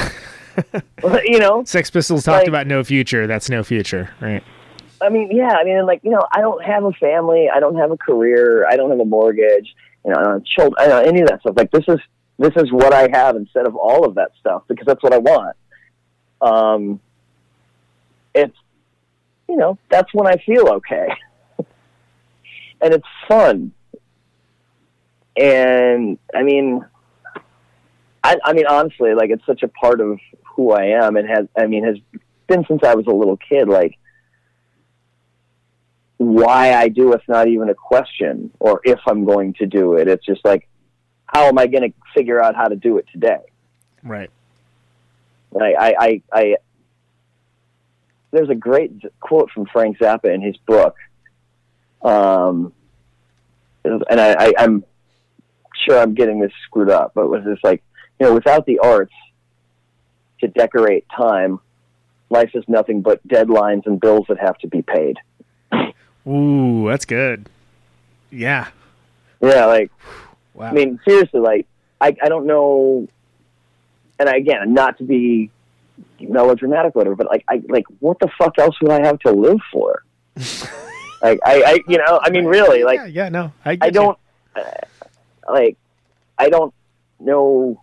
you 1.26 1.40
know, 1.40 1.64
Sex 1.64 1.90
Pistols 1.90 2.24
talked 2.24 2.42
Like- 2.42 2.48
about 2.48 2.68
no 2.68 2.84
future. 2.84 3.26
That's 3.28 3.50
no 3.50 3.64
future. 3.64 4.10
Right. 4.22 4.44
I 5.02 5.10
mean, 5.10 5.30
yeah, 5.32 5.50
I 5.60 5.64
mean, 5.66 5.86
like 5.86 6.02
you 6.04 6.12
know, 6.12 6.26
I 6.32 6.40
don't 6.42 6.64
have 6.64 6.84
a 6.86 6.92
family, 6.94 7.50
I 7.54 7.60
don't 7.60 7.76
have 7.76 7.92
a 7.92 7.98
career, 7.98 8.66
I 8.70 8.78
don't 8.78 8.90
have 8.90 9.00
a 9.00 9.06
mortgage, 9.06 9.76
you 10.06 10.12
know, 10.12 10.18
I 10.20 10.24
don't 10.24 10.34
have 10.34 10.46
children, 10.46 10.76
I 10.80 10.88
don't 10.88 10.98
have 11.00 11.08
any 11.08 11.22
of 11.22 11.28
that 11.28 11.42
stuff. 11.42 11.56
Like 11.58 11.72
this 11.72 11.84
is 11.88 12.00
this 12.40 12.54
is 12.56 12.72
what 12.72 12.94
I 12.94 13.10
have 13.12 13.36
instead 13.36 13.68
of 13.68 13.76
all 13.76 14.06
of 14.06 14.16
that 14.16 14.32
stuff 14.40 14.64
because 14.68 14.86
that's 14.86 15.04
what 15.04 15.14
I 15.14 15.18
want. 15.18 15.58
Um, 16.42 17.00
it's 18.34 18.58
you 19.48 19.56
know 19.58 19.78
that's 19.90 20.14
when 20.14 20.28
I 20.28 20.38
feel 20.38 20.68
okay, 20.70 21.10
and 21.58 22.94
it's 22.94 23.08
fun. 23.28 23.72
And 25.36 26.20
I 26.34 26.44
mean, 26.44 26.86
I, 28.24 28.38
I 28.44 28.54
mean 28.54 28.68
honestly, 28.68 29.14
like 29.14 29.30
it's 29.30 29.46
such 29.46 29.64
a 29.64 29.68
part 29.68 30.02
of 30.02 30.20
who 30.56 30.72
I 30.72 31.06
am, 31.06 31.16
and 31.16 31.28
has 31.28 31.48
I 31.58 31.68
mean 31.68 31.84
has 31.86 31.98
been 32.48 32.66
since 32.68 32.84
I 32.84 32.96
was 32.96 33.08
a 33.08 33.14
little 33.14 33.38
kid. 33.38 33.68
Like 33.68 33.98
why 36.24 36.74
I 36.74 36.88
do 36.88 37.14
it's 37.14 37.28
not 37.28 37.48
even 37.48 37.70
a 37.70 37.76
question, 37.76 38.52
or 38.60 38.82
if 38.84 39.00
I'm 39.08 39.26
going 39.26 39.54
to 39.56 39.66
do 39.66 39.96
it. 39.96 40.08
It's 40.08 40.26
just 40.26 40.44
like, 40.46 40.68
how 41.26 41.46
am 41.46 41.58
I 41.58 41.68
going 41.68 41.92
to 41.92 41.94
figure 42.14 42.42
out 42.42 42.56
how 42.56 42.68
to 42.68 42.76
do 42.76 42.98
it 42.98 43.06
today? 43.12 43.40
Right. 44.04 44.30
Like 45.52 45.76
I, 45.78 45.96
I, 46.00 46.22
I, 46.32 46.56
there's 48.34 48.50
a 48.50 48.56
great 48.56 48.92
quote 49.20 49.50
from 49.52 49.66
Frank 49.68 49.98
Zappa 50.00 50.34
in 50.34 50.42
his 50.42 50.58
book, 50.58 50.96
um, 52.02 52.74
and 53.86 54.20
I, 54.20 54.48
I, 54.48 54.54
I'm 54.58 54.84
sure 55.86 55.98
I'm 55.98 56.14
getting 56.14 56.40
this 56.42 56.52
screwed 56.66 56.90
up, 56.90 57.14
but 57.16 57.24
it 57.24 57.30
was 57.30 57.44
just 57.46 57.64
like, 57.64 57.82
you 58.20 58.28
know, 58.28 58.34
without 58.34 58.66
the 58.66 58.80
arts 58.80 59.14
to 60.42 60.48
decorate 60.48 61.06
time, 61.16 61.60
life 62.30 62.52
is 62.54 62.64
nothing 62.68 63.02
but 63.02 63.26
deadlines 63.28 63.86
and 63.86 64.00
bills 64.00 64.26
that 64.30 64.40
have 64.40 64.58
to 64.60 64.68
be 64.68 64.82
paid. 64.82 65.18
Ooh, 66.28 66.88
that's 66.88 67.06
good. 67.06 67.50
Yeah. 68.32 68.68
Yeah, 69.42 69.66
like 69.66 69.92
Wow. 70.54 70.68
I 70.68 70.74
mean, 70.74 71.00
seriously, 71.08 71.40
like 71.40 71.68
I 72.00 72.16
I 72.22 72.30
don't 72.30 72.46
know, 72.46 73.08
and 74.20 74.30
again, 74.30 74.74
not 74.74 74.98
to 75.00 75.04
be 75.04 75.50
melodramatic 76.20 76.96
whatever, 76.96 77.16
but 77.16 77.28
like 77.28 77.44
I 77.48 77.62
like 77.70 77.86
what 78.00 78.20
the 78.20 78.30
fuck 78.38 78.58
else 78.58 78.80
would 78.82 78.92
I 78.92 79.06
have 79.06 79.20
to 79.20 79.32
live 79.32 79.60
for? 79.72 80.04
like 81.22 81.40
I, 81.46 81.64
I 81.64 81.80
you 81.88 81.98
know 81.98 82.20
I 82.22 82.30
mean 82.30 82.46
really 82.46 82.84
like 82.84 82.98
yeah, 82.98 83.06
yeah 83.06 83.30
no 83.30 83.54
I 83.64 83.78
I 83.82 83.90
don't 83.90 84.18
uh, 84.56 84.62
like 85.52 85.78
I 86.38 86.50
don't 86.50 86.74
know. 87.20 87.82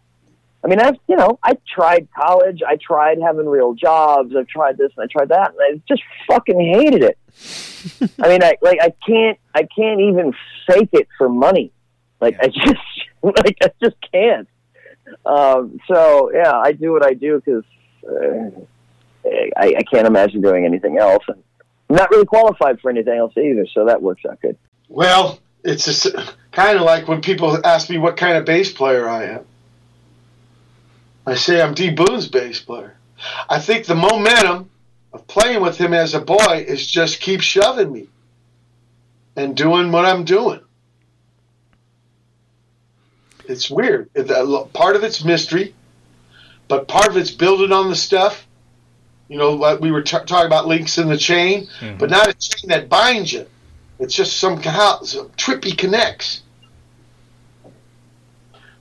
I 0.62 0.68
mean, 0.68 0.81
I've 0.81 0.97
you 1.08 1.16
know 1.16 1.39
I 1.42 1.57
tried 1.74 2.08
college, 2.15 2.60
I 2.66 2.76
tried 2.76 3.18
having 3.23 3.47
real 3.47 3.74
jobs, 3.74 4.34
I've 4.36 4.49
tried 4.49 4.76
this 4.76 4.92
and 4.97 5.05
I 5.05 5.07
tried 5.07 5.31
that, 5.31 5.52
and 5.52 5.58
I 5.60 5.82
just 5.89 6.02
fucking 6.28 6.60
hated 6.60 7.02
it. 7.02 7.18
I 8.23 8.28
mean, 8.28 8.42
I 8.42 8.55
like 8.60 8.78
I 8.81 8.92
can't 9.07 9.39
I 9.55 9.66
can't 9.74 10.00
even 10.00 10.32
fake 10.66 10.90
it 10.92 11.08
for 11.16 11.28
money. 11.28 11.73
Like 12.20 12.36
I 12.40 12.49
just 12.49 12.76
like 13.23 13.57
I 13.62 13.70
just 13.82 13.97
can't. 14.12 14.49
Um, 15.24 15.81
so 15.90 16.31
yeah, 16.32 16.52
I 16.52 16.73
do 16.73 16.92
what 16.92 17.05
I 17.05 17.15
do 17.15 17.40
because 17.44 17.65
uh, 18.09 18.51
I, 19.57 19.75
I 19.79 19.83
can't 19.83 20.07
imagine 20.07 20.41
doing 20.41 20.65
anything 20.65 20.99
else. 20.99 21.25
And 21.29 21.43
I'm 21.89 21.97
not 21.97 22.11
really 22.11 22.27
qualified 22.27 22.81
for 22.81 22.91
anything 22.91 23.19
else 23.19 23.37
either, 23.37 23.67
so 23.67 23.85
that 23.87 24.01
works 24.01 24.23
out 24.25 24.41
good. 24.41 24.57
Well, 24.89 25.39
it's 25.65 25.85
just 25.85 26.09
kind 26.53 26.77
of 26.77 26.83
like 26.83 27.09
when 27.09 27.20
people 27.20 27.65
ask 27.67 27.91
me 27.91 27.99
what 27.99 28.17
kind 28.17 28.37
of 28.37 28.45
bass 28.45 28.73
player 28.73 29.09
I 29.09 29.25
am. 29.25 29.45
I 31.27 31.35
say 31.35 31.61
I'm 31.61 31.75
D 31.75 31.91
Boon's 31.91 32.29
bass 32.29 32.61
player. 32.61 32.97
I 33.49 33.59
think 33.59 33.87
the 33.87 33.95
momentum 33.95 34.70
of 35.12 35.27
playing 35.27 35.61
with 35.61 35.77
him 35.77 35.93
as 35.93 36.15
a 36.15 36.20
boy 36.20 36.65
is 36.67 36.87
just 36.87 37.20
keep 37.20 37.41
shoving 37.41 37.93
me 37.93 38.09
and 39.37 39.57
doing 39.57 39.93
what 39.93 40.07
I'm 40.07 40.25
doing. 40.25 40.61
It's 43.47 43.69
weird. 43.69 44.09
Part 44.73 44.97
of 44.97 45.05
it's 45.05 45.25
mystery, 45.25 45.75
but 46.70 46.86
part 46.86 47.08
of 47.08 47.16
it's 47.16 47.32
building 47.32 47.73
on 47.73 47.90
the 47.90 47.97
stuff. 47.97 48.47
You 49.26 49.39
know, 49.39 49.55
like 49.55 49.81
we 49.81 49.90
were 49.90 50.02
t- 50.02 50.16
talking 50.24 50.47
about 50.47 50.68
links 50.68 50.99
in 50.99 51.08
the 51.08 51.16
chain, 51.16 51.66
mm-hmm. 51.81 51.99
but 51.99 52.10
not 52.10 52.28
a 52.28 52.32
chain 52.32 52.70
that 52.70 52.89
binds 52.89 53.32
you. 53.32 53.47
It's 53.99 54.15
just 54.15 54.36
some, 54.36 54.62
some 54.62 55.28
trippy 55.31 55.76
connects. 55.76 56.42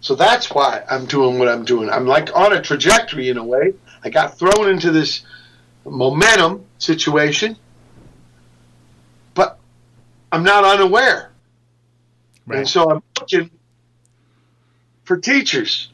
So 0.02 0.14
that's 0.14 0.52
why 0.52 0.84
I'm 0.90 1.08
doing 1.08 1.40
what 1.40 1.48
I'm 1.48 1.66
doing. 1.66 1.90
I'm 1.90 2.06
like 2.06 2.34
on 2.36 2.54
a 2.54 2.62
trajectory 2.62 3.30
in 3.30 3.38
a 3.38 3.44
way. 3.44 3.74
I 4.04 4.12
got 4.12 4.38
thrown 4.38 4.70
into 4.70 4.92
this 4.92 5.26
momentum 5.84 6.66
situation, 6.78 7.58
but 9.34 9.58
I'm 10.32 10.44
not 10.44 10.64
unaware. 10.64 11.32
And 12.50 12.70
so 12.70 12.92
I'm 12.92 13.02
looking 13.20 13.50
for 15.06 15.18
teachers. 15.18 15.89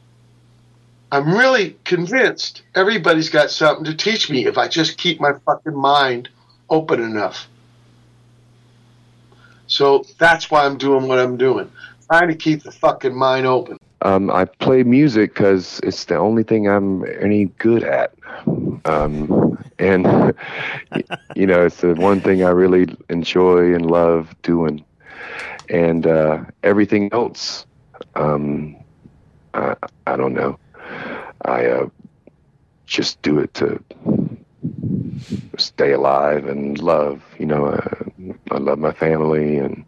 I'm 1.12 1.32
really 1.32 1.76
convinced 1.84 2.62
everybody's 2.74 3.28
got 3.28 3.50
something 3.50 3.84
to 3.84 3.94
teach 3.94 4.28
me 4.28 4.46
if 4.46 4.58
I 4.58 4.68
just 4.68 4.98
keep 4.98 5.20
my 5.20 5.32
fucking 5.44 5.76
mind 5.76 6.28
open 6.68 7.00
enough. 7.00 7.48
So 9.68 10.04
that's 10.18 10.50
why 10.50 10.64
I'm 10.64 10.78
doing 10.78 11.08
what 11.08 11.18
I'm 11.18 11.36
doing. 11.36 11.70
Trying 12.10 12.28
to 12.28 12.34
keep 12.34 12.62
the 12.62 12.72
fucking 12.72 13.14
mind 13.14 13.46
open. 13.46 13.78
Um, 14.02 14.30
I 14.30 14.44
play 14.44 14.82
music 14.82 15.34
because 15.34 15.80
it's 15.82 16.04
the 16.04 16.16
only 16.16 16.42
thing 16.42 16.68
I'm 16.68 17.04
any 17.20 17.46
good 17.58 17.82
at. 17.82 18.12
Um, 18.84 19.58
and, 19.78 20.34
you 21.36 21.46
know, 21.46 21.66
it's 21.66 21.80
the 21.80 21.94
one 21.94 22.20
thing 22.20 22.44
I 22.44 22.50
really 22.50 22.94
enjoy 23.08 23.74
and 23.74 23.90
love 23.90 24.34
doing. 24.42 24.84
And 25.68 26.06
uh, 26.06 26.44
everything 26.62 27.10
else 27.12 27.66
Um, 28.14 28.76
I, 29.54 29.74
I 30.06 30.16
don't 30.16 30.34
know. 30.34 30.58
I 31.44 31.66
uh, 31.66 31.88
just 32.86 33.20
do 33.22 33.38
it 33.38 33.52
to 33.54 33.82
stay 35.58 35.92
alive 35.92 36.46
and 36.46 36.78
love. 36.78 37.22
You 37.38 37.46
know, 37.46 37.66
uh, 37.66 38.34
I 38.50 38.58
love 38.58 38.78
my 38.78 38.92
family 38.92 39.58
and 39.58 39.84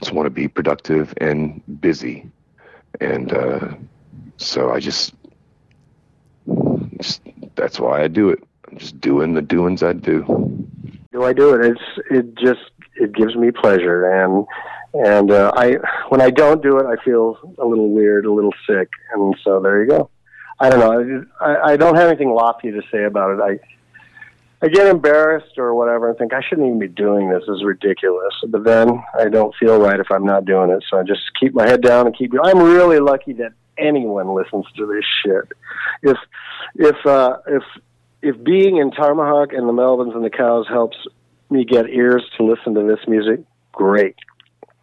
just 0.00 0.12
want 0.12 0.26
to 0.26 0.30
be 0.30 0.48
productive 0.48 1.14
and 1.18 1.62
busy. 1.80 2.30
And 3.00 3.32
uh, 3.32 3.74
so 4.36 4.72
I 4.72 4.80
just, 4.80 5.14
just, 6.98 7.22
that's 7.54 7.78
why 7.78 8.02
I 8.02 8.08
do 8.08 8.30
it. 8.30 8.42
I'm 8.70 8.78
just 8.78 9.00
doing 9.00 9.34
the 9.34 9.42
doings 9.42 9.82
I 9.82 9.92
do. 9.92 10.24
do 11.12 11.24
I 11.24 11.32
do 11.32 11.54
it? 11.54 11.64
It's 11.64 12.08
it 12.10 12.34
just 12.34 12.70
it 12.96 13.12
gives 13.12 13.34
me 13.34 13.50
pleasure, 13.50 14.04
and 14.22 14.46
and 14.92 15.30
uh, 15.30 15.52
I 15.56 15.76
when 16.08 16.20
I 16.20 16.30
don't 16.30 16.62
do 16.62 16.76
it, 16.78 16.86
I 16.86 17.02
feel 17.02 17.38
a 17.58 17.64
little 17.64 17.90
weird, 17.90 18.26
a 18.26 18.32
little 18.32 18.52
sick, 18.68 18.90
and 19.12 19.34
so 19.42 19.60
there 19.60 19.80
you 19.82 19.88
go. 19.88 20.10
I 20.60 20.70
don't 20.70 20.80
know. 20.80 21.24
I, 21.40 21.72
I 21.72 21.76
don't 21.76 21.94
have 21.94 22.08
anything 22.08 22.30
lofty 22.30 22.70
to 22.72 22.82
say 22.90 23.04
about 23.04 23.38
it. 23.38 23.40
I 23.40 23.58
I 24.60 24.68
get 24.68 24.88
embarrassed 24.88 25.56
or 25.56 25.74
whatever 25.74 26.08
and 26.08 26.18
think 26.18 26.32
I 26.34 26.40
shouldn't 26.42 26.66
even 26.66 26.80
be 26.80 26.88
doing 26.88 27.30
this. 27.30 27.44
This 27.46 27.58
is 27.58 27.64
ridiculous. 27.64 28.34
But 28.48 28.64
then 28.64 29.02
I 29.16 29.28
don't 29.28 29.54
feel 29.54 29.78
right 29.78 30.00
if 30.00 30.10
I'm 30.10 30.24
not 30.24 30.46
doing 30.46 30.70
it. 30.70 30.82
So 30.90 30.98
I 30.98 31.04
just 31.04 31.20
keep 31.38 31.54
my 31.54 31.68
head 31.68 31.80
down 31.80 32.06
and 32.06 32.16
keep. 32.16 32.32
I'm 32.42 32.58
really 32.58 32.98
lucky 32.98 33.34
that 33.34 33.52
anyone 33.78 34.34
listens 34.34 34.66
to 34.76 34.86
this 34.86 35.04
shit. 35.22 35.52
If 36.02 36.18
if 36.74 37.06
uh, 37.06 37.38
if 37.46 37.62
if 38.20 38.42
being 38.42 38.78
in 38.78 38.90
Tomahawk 38.90 39.52
and 39.52 39.68
the 39.68 39.72
Melvins 39.72 40.14
and 40.16 40.24
the 40.24 40.30
Cows 40.30 40.66
helps 40.68 40.96
me 41.50 41.64
get 41.64 41.88
ears 41.88 42.24
to 42.36 42.44
listen 42.44 42.74
to 42.74 42.82
this 42.82 43.06
music, 43.06 43.40
great. 43.70 44.16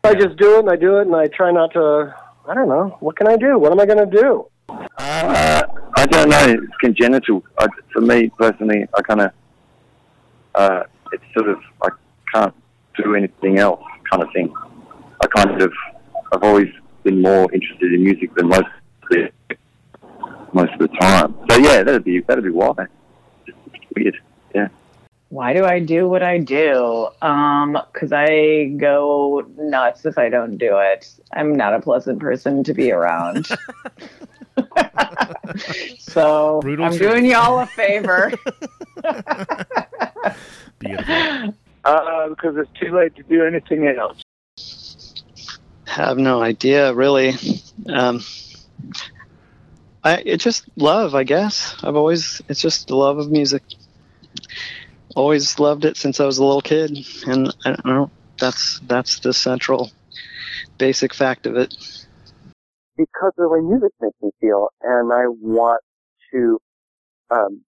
I 0.05 0.13
just 0.13 0.37
do 0.37 0.55
it 0.55 0.59
and 0.59 0.69
I 0.69 0.77
do 0.77 0.99
it 0.99 1.07
and 1.07 1.15
I 1.15 1.27
try 1.27 1.51
not 1.51 1.73
to. 1.73 2.15
I 2.47 2.53
don't 2.53 2.69
know. 2.69 2.95
What 3.01 3.17
can 3.17 3.27
I 3.27 3.35
do? 3.35 3.59
What 3.59 3.73
am 3.73 3.79
I 3.79 3.85
going 3.85 4.09
to 4.09 4.21
do? 4.21 4.47
I 6.05 6.07
don't 6.07 6.29
know. 6.29 6.63
It's 6.63 6.77
congenital. 6.77 7.43
I, 7.57 7.65
for 7.91 8.01
me 8.01 8.29
personally, 8.37 8.85
I 8.95 9.01
kind 9.01 9.21
of, 9.21 9.31
uh, 10.53 10.83
it's 11.11 11.23
sort 11.33 11.49
of, 11.49 11.57
I 11.81 11.89
can't 12.31 12.53
do 12.95 13.15
anything 13.15 13.57
else 13.57 13.81
kind 14.11 14.21
of 14.21 14.29
thing. 14.31 14.53
I 15.19 15.25
kind 15.25 15.59
of, 15.59 15.73
I've 16.31 16.43
always 16.43 16.71
been 17.01 17.23
more 17.23 17.51
interested 17.51 17.91
in 17.91 18.03
music 18.03 18.35
than 18.35 18.49
most 18.49 18.67
of 18.67 19.09
the, 19.09 19.31
most 20.53 20.73
of 20.73 20.79
the 20.79 20.87
time. 20.99 21.35
So 21.49 21.57
yeah, 21.57 21.81
that'd 21.81 22.03
be 22.03 22.19
that'd 22.21 22.43
be 22.43 22.51
why. 22.51 22.71
It's 23.47 23.57
weird. 23.95 24.15
Yeah. 24.53 24.67
Why 25.29 25.53
do 25.53 25.65
I 25.65 25.79
do 25.79 26.07
what 26.07 26.21
I 26.21 26.37
do? 26.37 27.07
Um, 27.23 27.79
cause 27.93 28.13
I 28.13 28.75
go 28.77 29.43
nuts 29.57 30.05
if 30.05 30.19
I 30.19 30.29
don't 30.29 30.57
do 30.57 30.77
it. 30.77 31.11
I'm 31.33 31.55
not 31.55 31.73
a 31.73 31.81
pleasant 31.81 32.19
person 32.19 32.63
to 32.63 32.75
be 32.75 32.91
around. 32.91 33.47
so 35.99 36.59
Brutal 36.61 36.85
I'm 36.85 36.97
truth. 36.97 37.11
doing 37.11 37.25
y'all 37.25 37.59
a 37.59 37.65
favor. 37.67 38.31
Beautiful. 40.79 41.53
Uh, 41.83 42.29
because 42.29 42.57
it's 42.57 42.69
too 42.79 42.91
late 42.95 43.15
to 43.15 43.23
do 43.23 43.43
anything 43.45 43.87
else. 43.87 44.21
have 45.85 46.17
no 46.17 46.41
idea 46.41 46.93
really 46.93 47.33
um 47.93 48.19
i 50.03 50.15
it's 50.25 50.43
just 50.43 50.65
love 50.77 51.13
i 51.15 51.23
guess 51.23 51.75
i've 51.83 51.95
always 51.95 52.41
it's 52.49 52.59
just 52.59 52.87
the 52.87 52.95
love 52.95 53.17
of 53.19 53.31
music 53.31 53.61
always 55.15 55.59
loved 55.59 55.85
it 55.85 55.95
since 55.95 56.19
i 56.19 56.25
was 56.25 56.37
a 56.39 56.43
little 56.43 56.61
kid 56.61 56.97
and 57.27 57.53
i 57.65 57.69
don't 57.69 57.85
know 57.85 58.09
that's 58.39 58.79
that's 58.87 59.19
the 59.19 59.31
central 59.33 59.91
basic 60.77 61.13
fact 61.13 61.45
of 61.45 61.55
it 61.55 62.04
because 62.97 63.33
of 63.37 63.43
the 63.43 63.49
way 63.49 63.61
music 63.61 63.91
makes 64.01 64.15
me 64.21 64.31
feel, 64.39 64.69
and 64.81 65.11
I 65.11 65.27
want 65.27 65.81
to 66.33 66.59
um, 67.31 67.61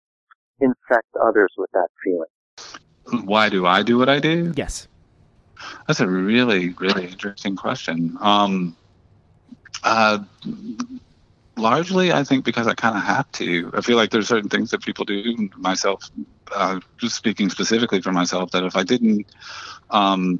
infect 0.59 1.07
others 1.21 1.51
with 1.57 1.69
that 1.73 1.87
feeling. 2.03 3.25
Why 3.25 3.49
do 3.49 3.65
I 3.65 3.83
do 3.83 3.97
what 3.97 4.09
I 4.09 4.19
do? 4.19 4.53
Yes. 4.55 4.87
That's 5.87 5.99
a 5.99 6.07
really, 6.07 6.69
really 6.69 7.05
interesting 7.05 7.55
question. 7.55 8.17
Um, 8.19 8.75
uh, 9.83 10.19
largely, 11.55 12.11
I 12.11 12.23
think 12.23 12.45
because 12.45 12.67
I 12.67 12.73
kind 12.73 12.95
of 12.95 13.03
have 13.03 13.31
to. 13.33 13.71
I 13.73 13.81
feel 13.81 13.97
like 13.97 14.11
there's 14.11 14.27
certain 14.27 14.49
things 14.49 14.71
that 14.71 14.83
people 14.83 15.05
do. 15.05 15.49
Myself, 15.57 16.09
uh, 16.53 16.79
just 16.97 17.15
speaking 17.15 17.49
specifically 17.49 18.01
for 18.01 18.11
myself, 18.11 18.51
that 18.51 18.63
if 18.63 18.75
I 18.75 18.83
didn't, 18.83 19.25
um, 19.89 20.39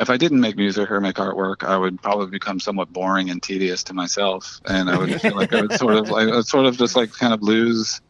if 0.00 0.10
I 0.10 0.16
didn't 0.16 0.40
make 0.40 0.56
music 0.56 0.90
or 0.90 1.00
make 1.00 1.16
artwork, 1.16 1.62
I 1.62 1.76
would 1.76 2.02
probably 2.02 2.26
become 2.26 2.58
somewhat 2.58 2.92
boring 2.92 3.30
and 3.30 3.42
tedious 3.42 3.84
to 3.84 3.94
myself, 3.94 4.60
and 4.66 4.90
I 4.90 4.98
would 4.98 5.20
feel 5.20 5.36
like 5.36 5.52
I 5.52 5.62
would 5.62 5.72
sort 5.78 5.96
of 5.96 6.08
like, 6.08 6.28
I 6.28 6.36
would 6.36 6.46
sort 6.46 6.66
of 6.66 6.76
just 6.76 6.96
like 6.96 7.12
kind 7.12 7.32
of 7.32 7.42
lose 7.42 8.00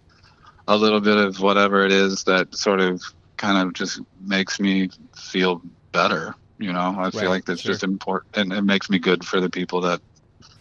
a 0.66 0.76
little 0.76 1.00
bit 1.00 1.18
of 1.18 1.40
whatever 1.40 1.84
it 1.84 1.92
is 1.92 2.24
that 2.24 2.54
sort 2.54 2.80
of 2.80 3.02
kind 3.36 3.58
of 3.58 3.74
just 3.74 4.00
makes 4.20 4.58
me 4.58 4.88
feel 5.14 5.60
better. 5.92 6.34
You 6.58 6.72
know, 6.72 6.94
I 6.98 7.10
feel 7.10 7.30
like 7.30 7.44
that's 7.44 7.62
sure. 7.62 7.72
just 7.72 7.84
important, 7.84 8.36
and 8.36 8.52
it 8.52 8.62
makes 8.62 8.88
me 8.88 8.98
good 8.98 9.24
for 9.24 9.40
the 9.40 9.50
people 9.50 9.80
that 9.82 10.00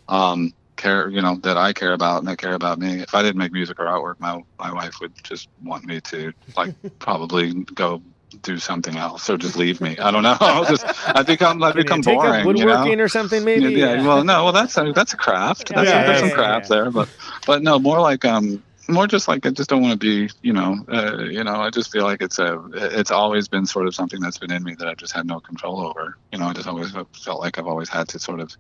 um 0.08 0.52
care. 0.76 1.08
You 1.08 1.22
know, 1.22 1.38
that 1.44 1.56
I 1.56 1.72
care 1.72 1.94
about 1.94 2.20
and 2.20 2.28
that 2.28 2.38
care 2.38 2.56
about 2.56 2.80
me. 2.80 3.00
If 3.00 3.14
I 3.16 3.22
didn't 3.22 3.38
make 3.38 3.54
music 3.54 3.80
or 3.80 3.86
artwork, 3.86 4.20
my 4.20 4.42
my 4.60 4.74
wife 4.74 4.96
would 5.00 5.14
just 5.24 5.48
want 5.62 5.86
me 5.86 6.02
to 6.02 6.34
like 6.58 6.76
probably 7.00 7.54
go 7.76 8.02
do 8.42 8.58
something 8.58 8.96
else 8.96 9.30
or 9.30 9.38
just 9.38 9.56
leave 9.56 9.82
me. 9.82 9.98
I 9.98 10.12
don't 10.12 10.24
know. 10.24 10.38
I'll 10.42 10.66
just 10.66 10.86
I 11.08 11.24
become 11.24 11.62
I 11.64 11.72
become 11.84 12.02
take 12.02 12.18
up 12.18 12.24
boring. 12.24 12.46
you 12.48 12.66
know? 12.66 12.66
woodworking 12.66 13.00
or 13.00 13.08
something, 13.08 13.44
maybe? 13.44 13.74
Yeah, 13.74 13.96
yeah, 13.96 14.08
well, 14.08 14.24
no, 14.24 14.46
well, 14.46 14.54
that's 14.54 14.78
a, 14.78 14.92
that's 14.94 15.14
a 15.14 15.18
craft. 15.18 15.70
That's 15.74 15.90
Yeah, 15.90 16.06
there's 16.06 16.22
yeah, 16.22 16.28
some 16.28 16.38
craft 16.38 16.70
there, 16.70 16.92
but 16.92 17.10
but 17.46 17.62
no, 17.62 17.80
more 17.80 18.00
like 18.00 18.26
um, 18.26 18.64
more 18.88 19.08
just 19.08 19.28
like 19.28 19.46
I 19.46 19.52
just 19.52 19.70
don't 19.70 19.82
want 19.82 20.00
to 20.00 20.28
be, 20.28 20.34
you 20.42 20.54
know, 20.54 20.84
uh, 20.92 21.20
you 21.20 21.44
know, 21.44 21.56
I 21.56 21.70
just 21.70 21.92
feel 21.92 22.04
like 22.04 22.22
it's 22.22 22.40
a, 22.40 22.62
it's 22.74 23.12
always 23.12 23.48
been 23.48 23.66
sort 23.66 23.88
of 23.88 23.96
something 23.96 24.20
that's 24.20 24.38
been 24.38 24.52
in 24.52 24.64
me 24.64 24.76
that 24.76 24.88
I've 24.88 24.98
just 24.98 25.14
had 25.14 25.26
no 25.26 25.40
control 25.40 25.86
over. 25.88 26.18
You 26.32 26.40
know, 26.40 26.46
I 26.46 26.54
just 26.54 26.68
always 26.68 26.92
felt 26.92 27.40
like 27.40 27.58
I've 27.58 27.68
always 27.68 27.90
had 27.90 28.10
to 28.10 28.20
sort 28.20 28.40
of, 28.40 28.56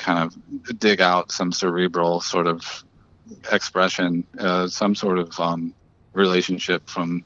kind 0.00 0.18
of 0.18 0.78
dig 0.78 1.00
out 1.00 1.30
some 1.30 1.52
cerebral 1.52 2.20
sort 2.20 2.46
of 2.46 2.84
expression, 3.52 4.24
uh, 4.38 4.66
some 4.66 4.94
sort 4.94 5.18
of 5.18 5.38
um, 5.38 5.74
relationship 6.12 6.88
from 6.88 7.24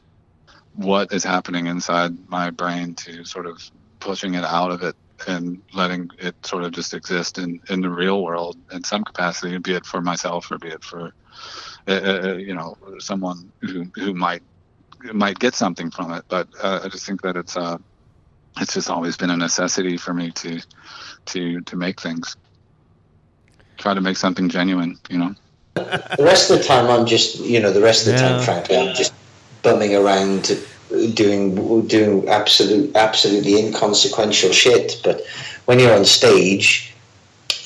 what 0.74 1.12
is 1.12 1.24
happening 1.24 1.66
inside 1.66 2.12
my 2.28 2.50
brain 2.50 2.94
to 2.94 3.24
sort 3.24 3.46
of 3.46 3.60
pushing 4.00 4.34
it 4.34 4.44
out 4.44 4.70
of 4.70 4.82
it 4.82 4.96
and 5.28 5.62
letting 5.72 6.08
it 6.18 6.34
sort 6.44 6.64
of 6.64 6.72
just 6.72 6.92
exist 6.92 7.38
in, 7.38 7.60
in 7.70 7.80
the 7.80 7.88
real 7.88 8.22
world 8.22 8.56
in 8.72 8.82
some 8.82 9.04
capacity, 9.04 9.56
be 9.58 9.74
it 9.74 9.86
for 9.86 10.00
myself 10.00 10.50
or 10.50 10.58
be 10.58 10.68
it 10.68 10.82
for, 10.82 11.12
uh, 11.86 11.92
uh, 11.92 12.34
you 12.36 12.54
know, 12.54 12.76
someone 12.98 13.52
who, 13.60 13.86
who 13.94 14.14
might 14.14 14.42
might 15.12 15.38
get 15.38 15.54
something 15.54 15.90
from 15.90 16.12
it. 16.12 16.24
But 16.28 16.48
uh, 16.62 16.80
I 16.84 16.88
just 16.88 17.06
think 17.06 17.22
that 17.22 17.36
it's 17.36 17.56
uh, 17.56 17.76
it's 18.58 18.74
just 18.74 18.90
always 18.90 19.16
been 19.16 19.30
a 19.30 19.36
necessity 19.36 19.96
for 19.96 20.14
me 20.14 20.30
to 20.32 20.60
to 21.26 21.60
to 21.60 21.76
make 21.76 22.00
things, 22.00 22.36
try 23.78 23.94
to 23.94 24.00
make 24.00 24.16
something 24.16 24.48
genuine. 24.48 24.96
You 25.10 25.18
know. 25.18 25.34
The 25.74 26.16
rest 26.20 26.50
of 26.50 26.58
the 26.58 26.64
time, 26.64 26.88
I'm 26.88 27.04
just, 27.04 27.40
you 27.40 27.60
know, 27.60 27.72
the 27.72 27.80
rest 27.80 28.06
of 28.06 28.12
the 28.12 28.20
time, 28.20 28.38
Yeah. 28.38 28.44
frankly, 28.44 28.76
I'm 28.76 28.94
just 28.94 29.12
bumming 29.64 29.96
around 29.96 30.56
doing 31.14 31.86
doing 31.88 32.28
absolute 32.28 32.94
absolutely 32.94 33.58
inconsequential 33.58 34.52
shit. 34.52 35.00
But 35.02 35.22
when 35.64 35.78
you're 35.80 35.94
on 35.94 36.04
stage, 36.04 36.94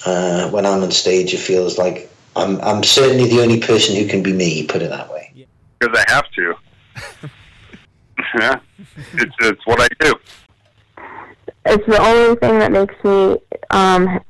uh, 0.06 0.48
when 0.50 0.64
I'm 0.64 0.82
on 0.82 0.90
stage, 0.90 1.34
it 1.34 1.38
feels 1.38 1.76
like 1.76 2.10
I'm 2.36 2.60
I'm 2.62 2.82
certainly 2.82 3.28
the 3.28 3.42
only 3.42 3.60
person 3.60 3.96
who 3.96 4.06
can 4.06 4.22
be 4.22 4.32
me. 4.32 4.66
Put 4.66 4.82
it 4.82 4.90
that 4.90 5.10
way. 5.12 5.30
because 5.78 5.98
I 5.98 6.12
have 6.12 6.30
to. 6.32 6.54
yeah, 8.40 8.60
it's 9.14 9.34
it's 9.40 9.66
what 9.66 9.80
I 9.80 9.88
do. 10.00 10.14
It's 11.66 11.86
the 11.86 12.00
only 12.00 12.36
thing 12.36 12.58
that 12.60 12.72
makes 12.72 12.94
me 13.04 13.38
um 13.70 14.20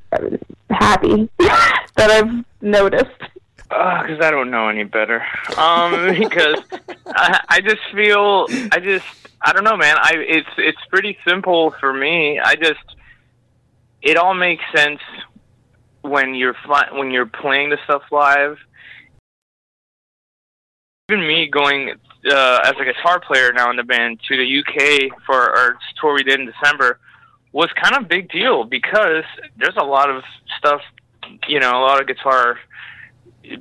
happy 0.70 1.28
that 1.38 2.10
I've 2.10 2.44
noticed. 2.62 3.22
Because 3.68 4.18
I 4.22 4.30
don't 4.30 4.50
know 4.50 4.68
any 4.68 4.84
better. 4.84 5.22
Um, 5.56 6.14
because 6.18 6.62
I, 7.06 7.40
I 7.48 7.60
just 7.60 7.82
feel, 7.94 8.46
I 8.72 8.80
just, 8.80 9.06
I 9.42 9.52
don't 9.52 9.64
know, 9.64 9.76
man. 9.76 9.96
I 9.98 10.14
it's 10.16 10.48
it's 10.56 10.78
pretty 10.88 11.16
simple 11.26 11.74
for 11.78 11.92
me. 11.92 12.40
I 12.40 12.56
just, 12.56 12.80
it 14.02 14.16
all 14.16 14.34
makes 14.34 14.64
sense 14.74 15.00
when 16.02 16.34
you're 16.34 16.56
fly, 16.64 16.88
when 16.92 17.10
you're 17.10 17.26
playing 17.26 17.70
the 17.70 17.78
stuff 17.84 18.02
live. 18.10 18.56
Even 21.10 21.26
me 21.26 21.46
going 21.46 21.94
uh, 22.30 22.60
as 22.64 22.74
a 22.80 22.84
guitar 22.84 23.20
player 23.20 23.52
now 23.52 23.70
in 23.70 23.76
the 23.76 23.82
band 23.82 24.20
to 24.28 24.36
the 24.36 24.58
UK 24.58 25.18
for 25.24 25.56
our 25.56 25.78
tour 26.00 26.14
we 26.14 26.22
did 26.22 26.40
in 26.40 26.46
December 26.46 26.98
was 27.52 27.70
kind 27.82 27.96
of 27.96 28.08
big 28.08 28.30
deal 28.30 28.64
because 28.64 29.24
there's 29.56 29.76
a 29.78 29.84
lot 29.84 30.10
of 30.10 30.22
stuff, 30.58 30.82
you 31.48 31.58
know, 31.60 31.70
a 31.70 31.80
lot 31.80 32.00
of 32.00 32.06
guitar 32.06 32.58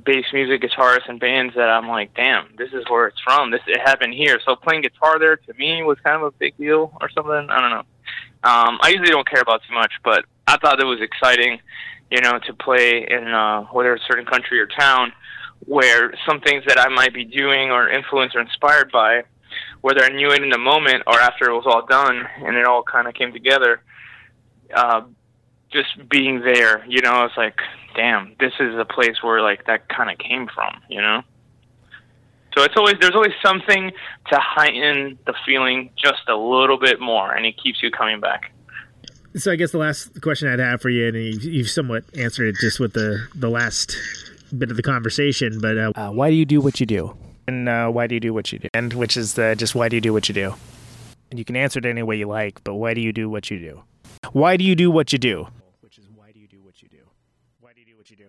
bass 0.04 0.26
music 0.32 0.62
guitarists 0.62 1.08
and 1.08 1.20
bands 1.20 1.54
that 1.54 1.68
I'm 1.68 1.88
like, 1.88 2.14
damn, 2.14 2.48
this 2.56 2.72
is 2.72 2.84
where 2.88 3.06
it's 3.06 3.20
from. 3.20 3.50
This 3.50 3.60
it 3.66 3.80
happened 3.80 4.14
here. 4.14 4.40
So 4.44 4.56
playing 4.56 4.82
guitar 4.82 5.18
there 5.18 5.36
to 5.36 5.54
me 5.54 5.82
was 5.82 5.98
kind 6.04 6.16
of 6.16 6.22
a 6.22 6.30
big 6.32 6.56
deal 6.56 6.92
or 7.00 7.08
something. 7.10 7.32
I 7.50 7.60
don't 7.60 7.70
know. 7.70 7.84
Um, 8.44 8.78
I 8.80 8.90
usually 8.90 9.10
don't 9.10 9.28
care 9.28 9.40
about 9.40 9.62
too 9.68 9.74
much, 9.74 9.92
but 10.04 10.24
I 10.46 10.56
thought 10.58 10.80
it 10.80 10.84
was 10.84 11.00
exciting 11.00 11.60
you 12.10 12.20
know, 12.20 12.38
to 12.46 12.52
play 12.54 13.06
in 13.08 13.28
uh, 13.28 13.62
whether 13.64 13.94
a 13.94 14.00
certain 14.06 14.24
country 14.24 14.60
or 14.60 14.66
town, 14.66 15.12
where 15.66 16.12
some 16.26 16.40
things 16.40 16.64
that 16.66 16.78
I 16.78 16.88
might 16.88 17.12
be 17.12 17.24
doing 17.24 17.70
or 17.70 17.90
influenced 17.90 18.36
or 18.36 18.40
inspired 18.40 18.90
by, 18.90 19.24
whether 19.80 20.02
I 20.02 20.08
knew 20.08 20.30
it 20.30 20.42
in 20.42 20.50
the 20.50 20.58
moment 20.58 21.02
or 21.06 21.20
after 21.20 21.50
it 21.50 21.54
was 21.54 21.64
all 21.66 21.86
done 21.86 22.26
and 22.38 22.56
it 22.56 22.66
all 22.66 22.82
kind 22.82 23.08
of 23.08 23.14
came 23.14 23.32
together, 23.32 23.82
uh, 24.74 25.02
just 25.72 26.08
being 26.08 26.40
there, 26.40 26.84
you 26.86 27.00
know, 27.02 27.24
it's 27.24 27.36
like, 27.36 27.60
damn, 27.94 28.34
this 28.40 28.52
is 28.58 28.74
a 28.78 28.84
place 28.84 29.22
where 29.22 29.42
like 29.42 29.66
that 29.66 29.88
kind 29.88 30.10
of 30.10 30.18
came 30.18 30.48
from, 30.54 30.80
you 30.88 31.00
know. 31.00 31.22
So 32.56 32.64
it's 32.64 32.74
always 32.76 32.94
there's 33.00 33.14
always 33.14 33.34
something 33.44 33.92
to 34.30 34.38
heighten 34.40 35.18
the 35.26 35.34
feeling 35.46 35.90
just 35.96 36.28
a 36.28 36.36
little 36.36 36.78
bit 36.78 37.00
more, 37.00 37.32
and 37.32 37.46
it 37.46 37.54
keeps 37.62 37.82
you 37.82 37.90
coming 37.90 38.20
back. 38.20 38.52
So 39.36 39.52
I 39.52 39.56
guess 39.56 39.72
the 39.72 39.78
last 39.78 40.20
question 40.22 40.48
I'd 40.48 40.58
have 40.58 40.80
for 40.80 40.88
you, 40.88 41.08
and 41.08 41.16
you've, 41.16 41.44
you've 41.44 41.70
somewhat 41.70 42.04
answered 42.16 42.48
it 42.48 42.56
just 42.60 42.80
with 42.80 42.94
the 42.94 43.28
the 43.34 43.50
last 43.50 43.96
bit 44.56 44.70
of 44.70 44.76
the 44.76 44.82
conversation, 44.82 45.60
but 45.60 45.76
uh, 45.76 45.92
uh, 45.94 46.10
why 46.10 46.30
do 46.30 46.36
you 46.36 46.46
do 46.46 46.60
what 46.60 46.80
you 46.80 46.86
do? 46.86 47.16
And 47.46 47.68
uh, 47.68 47.88
why 47.90 48.06
do 48.06 48.14
you 48.14 48.20
do 48.20 48.34
what 48.34 48.52
you 48.52 48.58
do? 48.58 48.68
And 48.74 48.92
which 48.92 49.16
is 49.16 49.34
the 49.34 49.54
just 49.56 49.74
why 49.74 49.88
do 49.88 49.96
you 49.96 50.00
do 50.00 50.12
what 50.12 50.28
you 50.28 50.34
do? 50.34 50.54
And 51.30 51.38
you 51.38 51.44
can 51.44 51.56
answer 51.56 51.78
it 51.78 51.86
any 51.86 52.02
way 52.02 52.16
you 52.16 52.26
like, 52.26 52.64
but 52.64 52.74
why 52.74 52.94
do 52.94 53.00
you 53.00 53.12
do 53.12 53.28
what 53.28 53.50
you 53.50 53.58
do? 53.58 53.82
Why 54.32 54.56
do 54.56 54.64
you 54.64 54.74
do 54.74 54.90
what 54.90 55.12
you 55.12 55.18
do? 55.18 55.46
Which 55.80 55.98
is 55.98 56.06
why 56.14 56.32
do 56.32 56.40
you 56.40 56.48
do 56.48 56.60
what 56.62 56.82
you 56.82 56.88
do? 56.88 56.98
Why 57.60 57.72
do 57.74 57.80
you 57.80 57.86
do 57.86 57.96
what 57.96 58.10
you 58.10 58.16
do? 58.16 58.26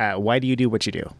Uh, 0.00 0.14
why 0.14 0.38
do 0.38 0.46
you 0.46 0.56
do 0.56 0.70
what 0.70 0.86
you 0.86 0.92
do? 0.92 1.12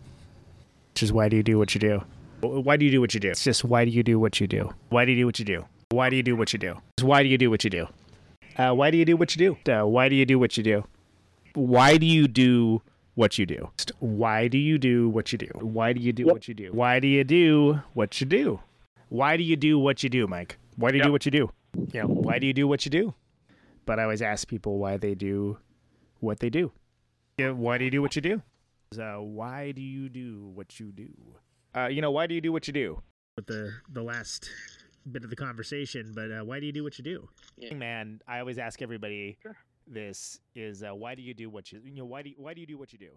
Which 0.94 1.02
is 1.02 1.12
why 1.12 1.28
do 1.28 1.36
you 1.36 1.42
do 1.42 1.58
what 1.58 1.74
you 1.74 1.80
do? 1.80 2.02
Why 2.40 2.78
do 2.78 2.86
you 2.86 2.90
do 2.90 3.02
what 3.02 3.12
you 3.12 3.20
do? 3.20 3.28
It's 3.28 3.44
just 3.44 3.62
why 3.62 3.84
do 3.84 3.90
you 3.90 4.02
do 4.02 4.18
what 4.18 4.40
you 4.40 4.46
do? 4.46 4.72
Why 4.88 5.04
do 5.04 5.12
you 5.12 5.18
do 5.18 5.26
what 5.26 5.38
you 5.38 5.44
do? 5.44 5.66
Why 5.90 6.08
do 6.08 6.16
you 6.16 6.22
do 6.22 6.34
what 6.34 6.54
you 6.54 6.58
do? 6.58 6.76
Why 7.02 7.22
do 7.22 7.28
you 7.28 7.36
do 7.36 7.50
what 7.50 7.62
you 7.62 7.68
do? 7.68 7.88
Uh, 8.56 8.72
why 8.72 8.90
do 8.90 8.96
you 8.96 9.04
do 9.04 9.18
what 9.18 9.36
you 9.36 9.54
do? 9.66 9.70
Uh, 9.70 9.86
why 9.86 10.08
do 10.08 10.14
you 10.16 10.24
do 10.24 10.38
what 10.38 10.56
you 10.56 10.62
do? 10.62 10.84
Why 11.52 11.98
do 11.98 12.06
you 12.06 12.26
do 12.26 12.80
what 13.16 13.36
you 13.36 13.44
do? 13.44 13.68
Just 13.76 13.92
Why 13.98 14.48
do 14.48 14.56
you 14.56 14.78
do 14.78 15.10
what 15.10 15.30
you 15.30 15.36
do? 15.36 15.50
Why 15.60 15.92
do 15.92 16.00
you 16.00 16.14
do 16.14 16.24
what 16.24 16.48
you 16.48 16.54
do? 16.54 16.70
Why 16.72 17.00
do 17.00 17.06
you 17.06 17.22
do 17.22 17.82
what 17.92 18.18
you 18.18 18.26
do? 18.26 18.60
Why 19.10 19.36
do 19.36 19.42
you 19.42 19.56
do 19.56 19.78
what 19.78 20.02
you 20.02 20.08
do, 20.08 20.26
Mike? 20.26 20.56
Why 20.76 20.90
do 20.90 20.96
you 20.96 21.04
do 21.04 21.12
what 21.12 21.26
you 21.26 21.30
do? 21.30 21.50
You 21.92 22.00
know, 22.00 22.06
why 22.06 22.38
do 22.38 22.46
you 22.46 22.54
do 22.54 22.66
what 22.66 22.86
you 22.86 22.90
do? 22.90 23.12
But 23.84 23.98
I 23.98 24.04
always 24.04 24.22
ask 24.22 24.48
people 24.48 24.78
why 24.78 24.96
they 24.96 25.14
do 25.14 25.58
what 26.20 26.40
they 26.40 26.48
do. 26.48 26.72
Yeah, 27.36 27.50
why 27.50 27.76
do 27.76 27.84
you 27.84 27.90
do 27.90 28.00
what 28.00 28.16
you 28.16 28.22
do? 28.22 28.42
Uh, 28.98 29.18
why 29.22 29.70
do 29.70 29.80
you 29.80 30.08
do 30.08 30.50
what 30.52 30.80
you 30.80 30.90
do? 30.90 31.10
Uh, 31.76 31.86
you 31.86 32.02
know, 32.02 32.10
why 32.10 32.26
do 32.26 32.34
you 32.34 32.40
do 32.40 32.50
what 32.50 32.66
you 32.66 32.72
do? 32.72 33.00
With 33.36 33.46
the 33.46 33.72
the 33.92 34.02
last 34.02 34.50
bit 35.12 35.22
of 35.22 35.30
the 35.30 35.36
conversation, 35.36 36.10
but 36.12 36.32
uh, 36.32 36.44
why 36.44 36.58
do 36.58 36.66
you 36.66 36.72
do 36.72 36.82
what 36.82 36.98
you 36.98 37.04
do? 37.04 37.28
Man, 37.76 38.20
I 38.26 38.40
always 38.40 38.58
ask 38.58 38.82
everybody 38.82 39.38
this: 39.86 40.40
is 40.56 40.82
uh, 40.82 40.92
why 40.92 41.14
do 41.14 41.22
you 41.22 41.34
do 41.34 41.48
what 41.48 41.70
you 41.70 41.80
you 41.84 41.94
know 41.94 42.04
why 42.04 42.22
do 42.22 42.30
you, 42.30 42.34
why 42.36 42.52
do 42.52 42.60
you 42.60 42.66
do 42.66 42.76
what 42.78 42.92
you 42.92 42.98
do? 42.98 43.10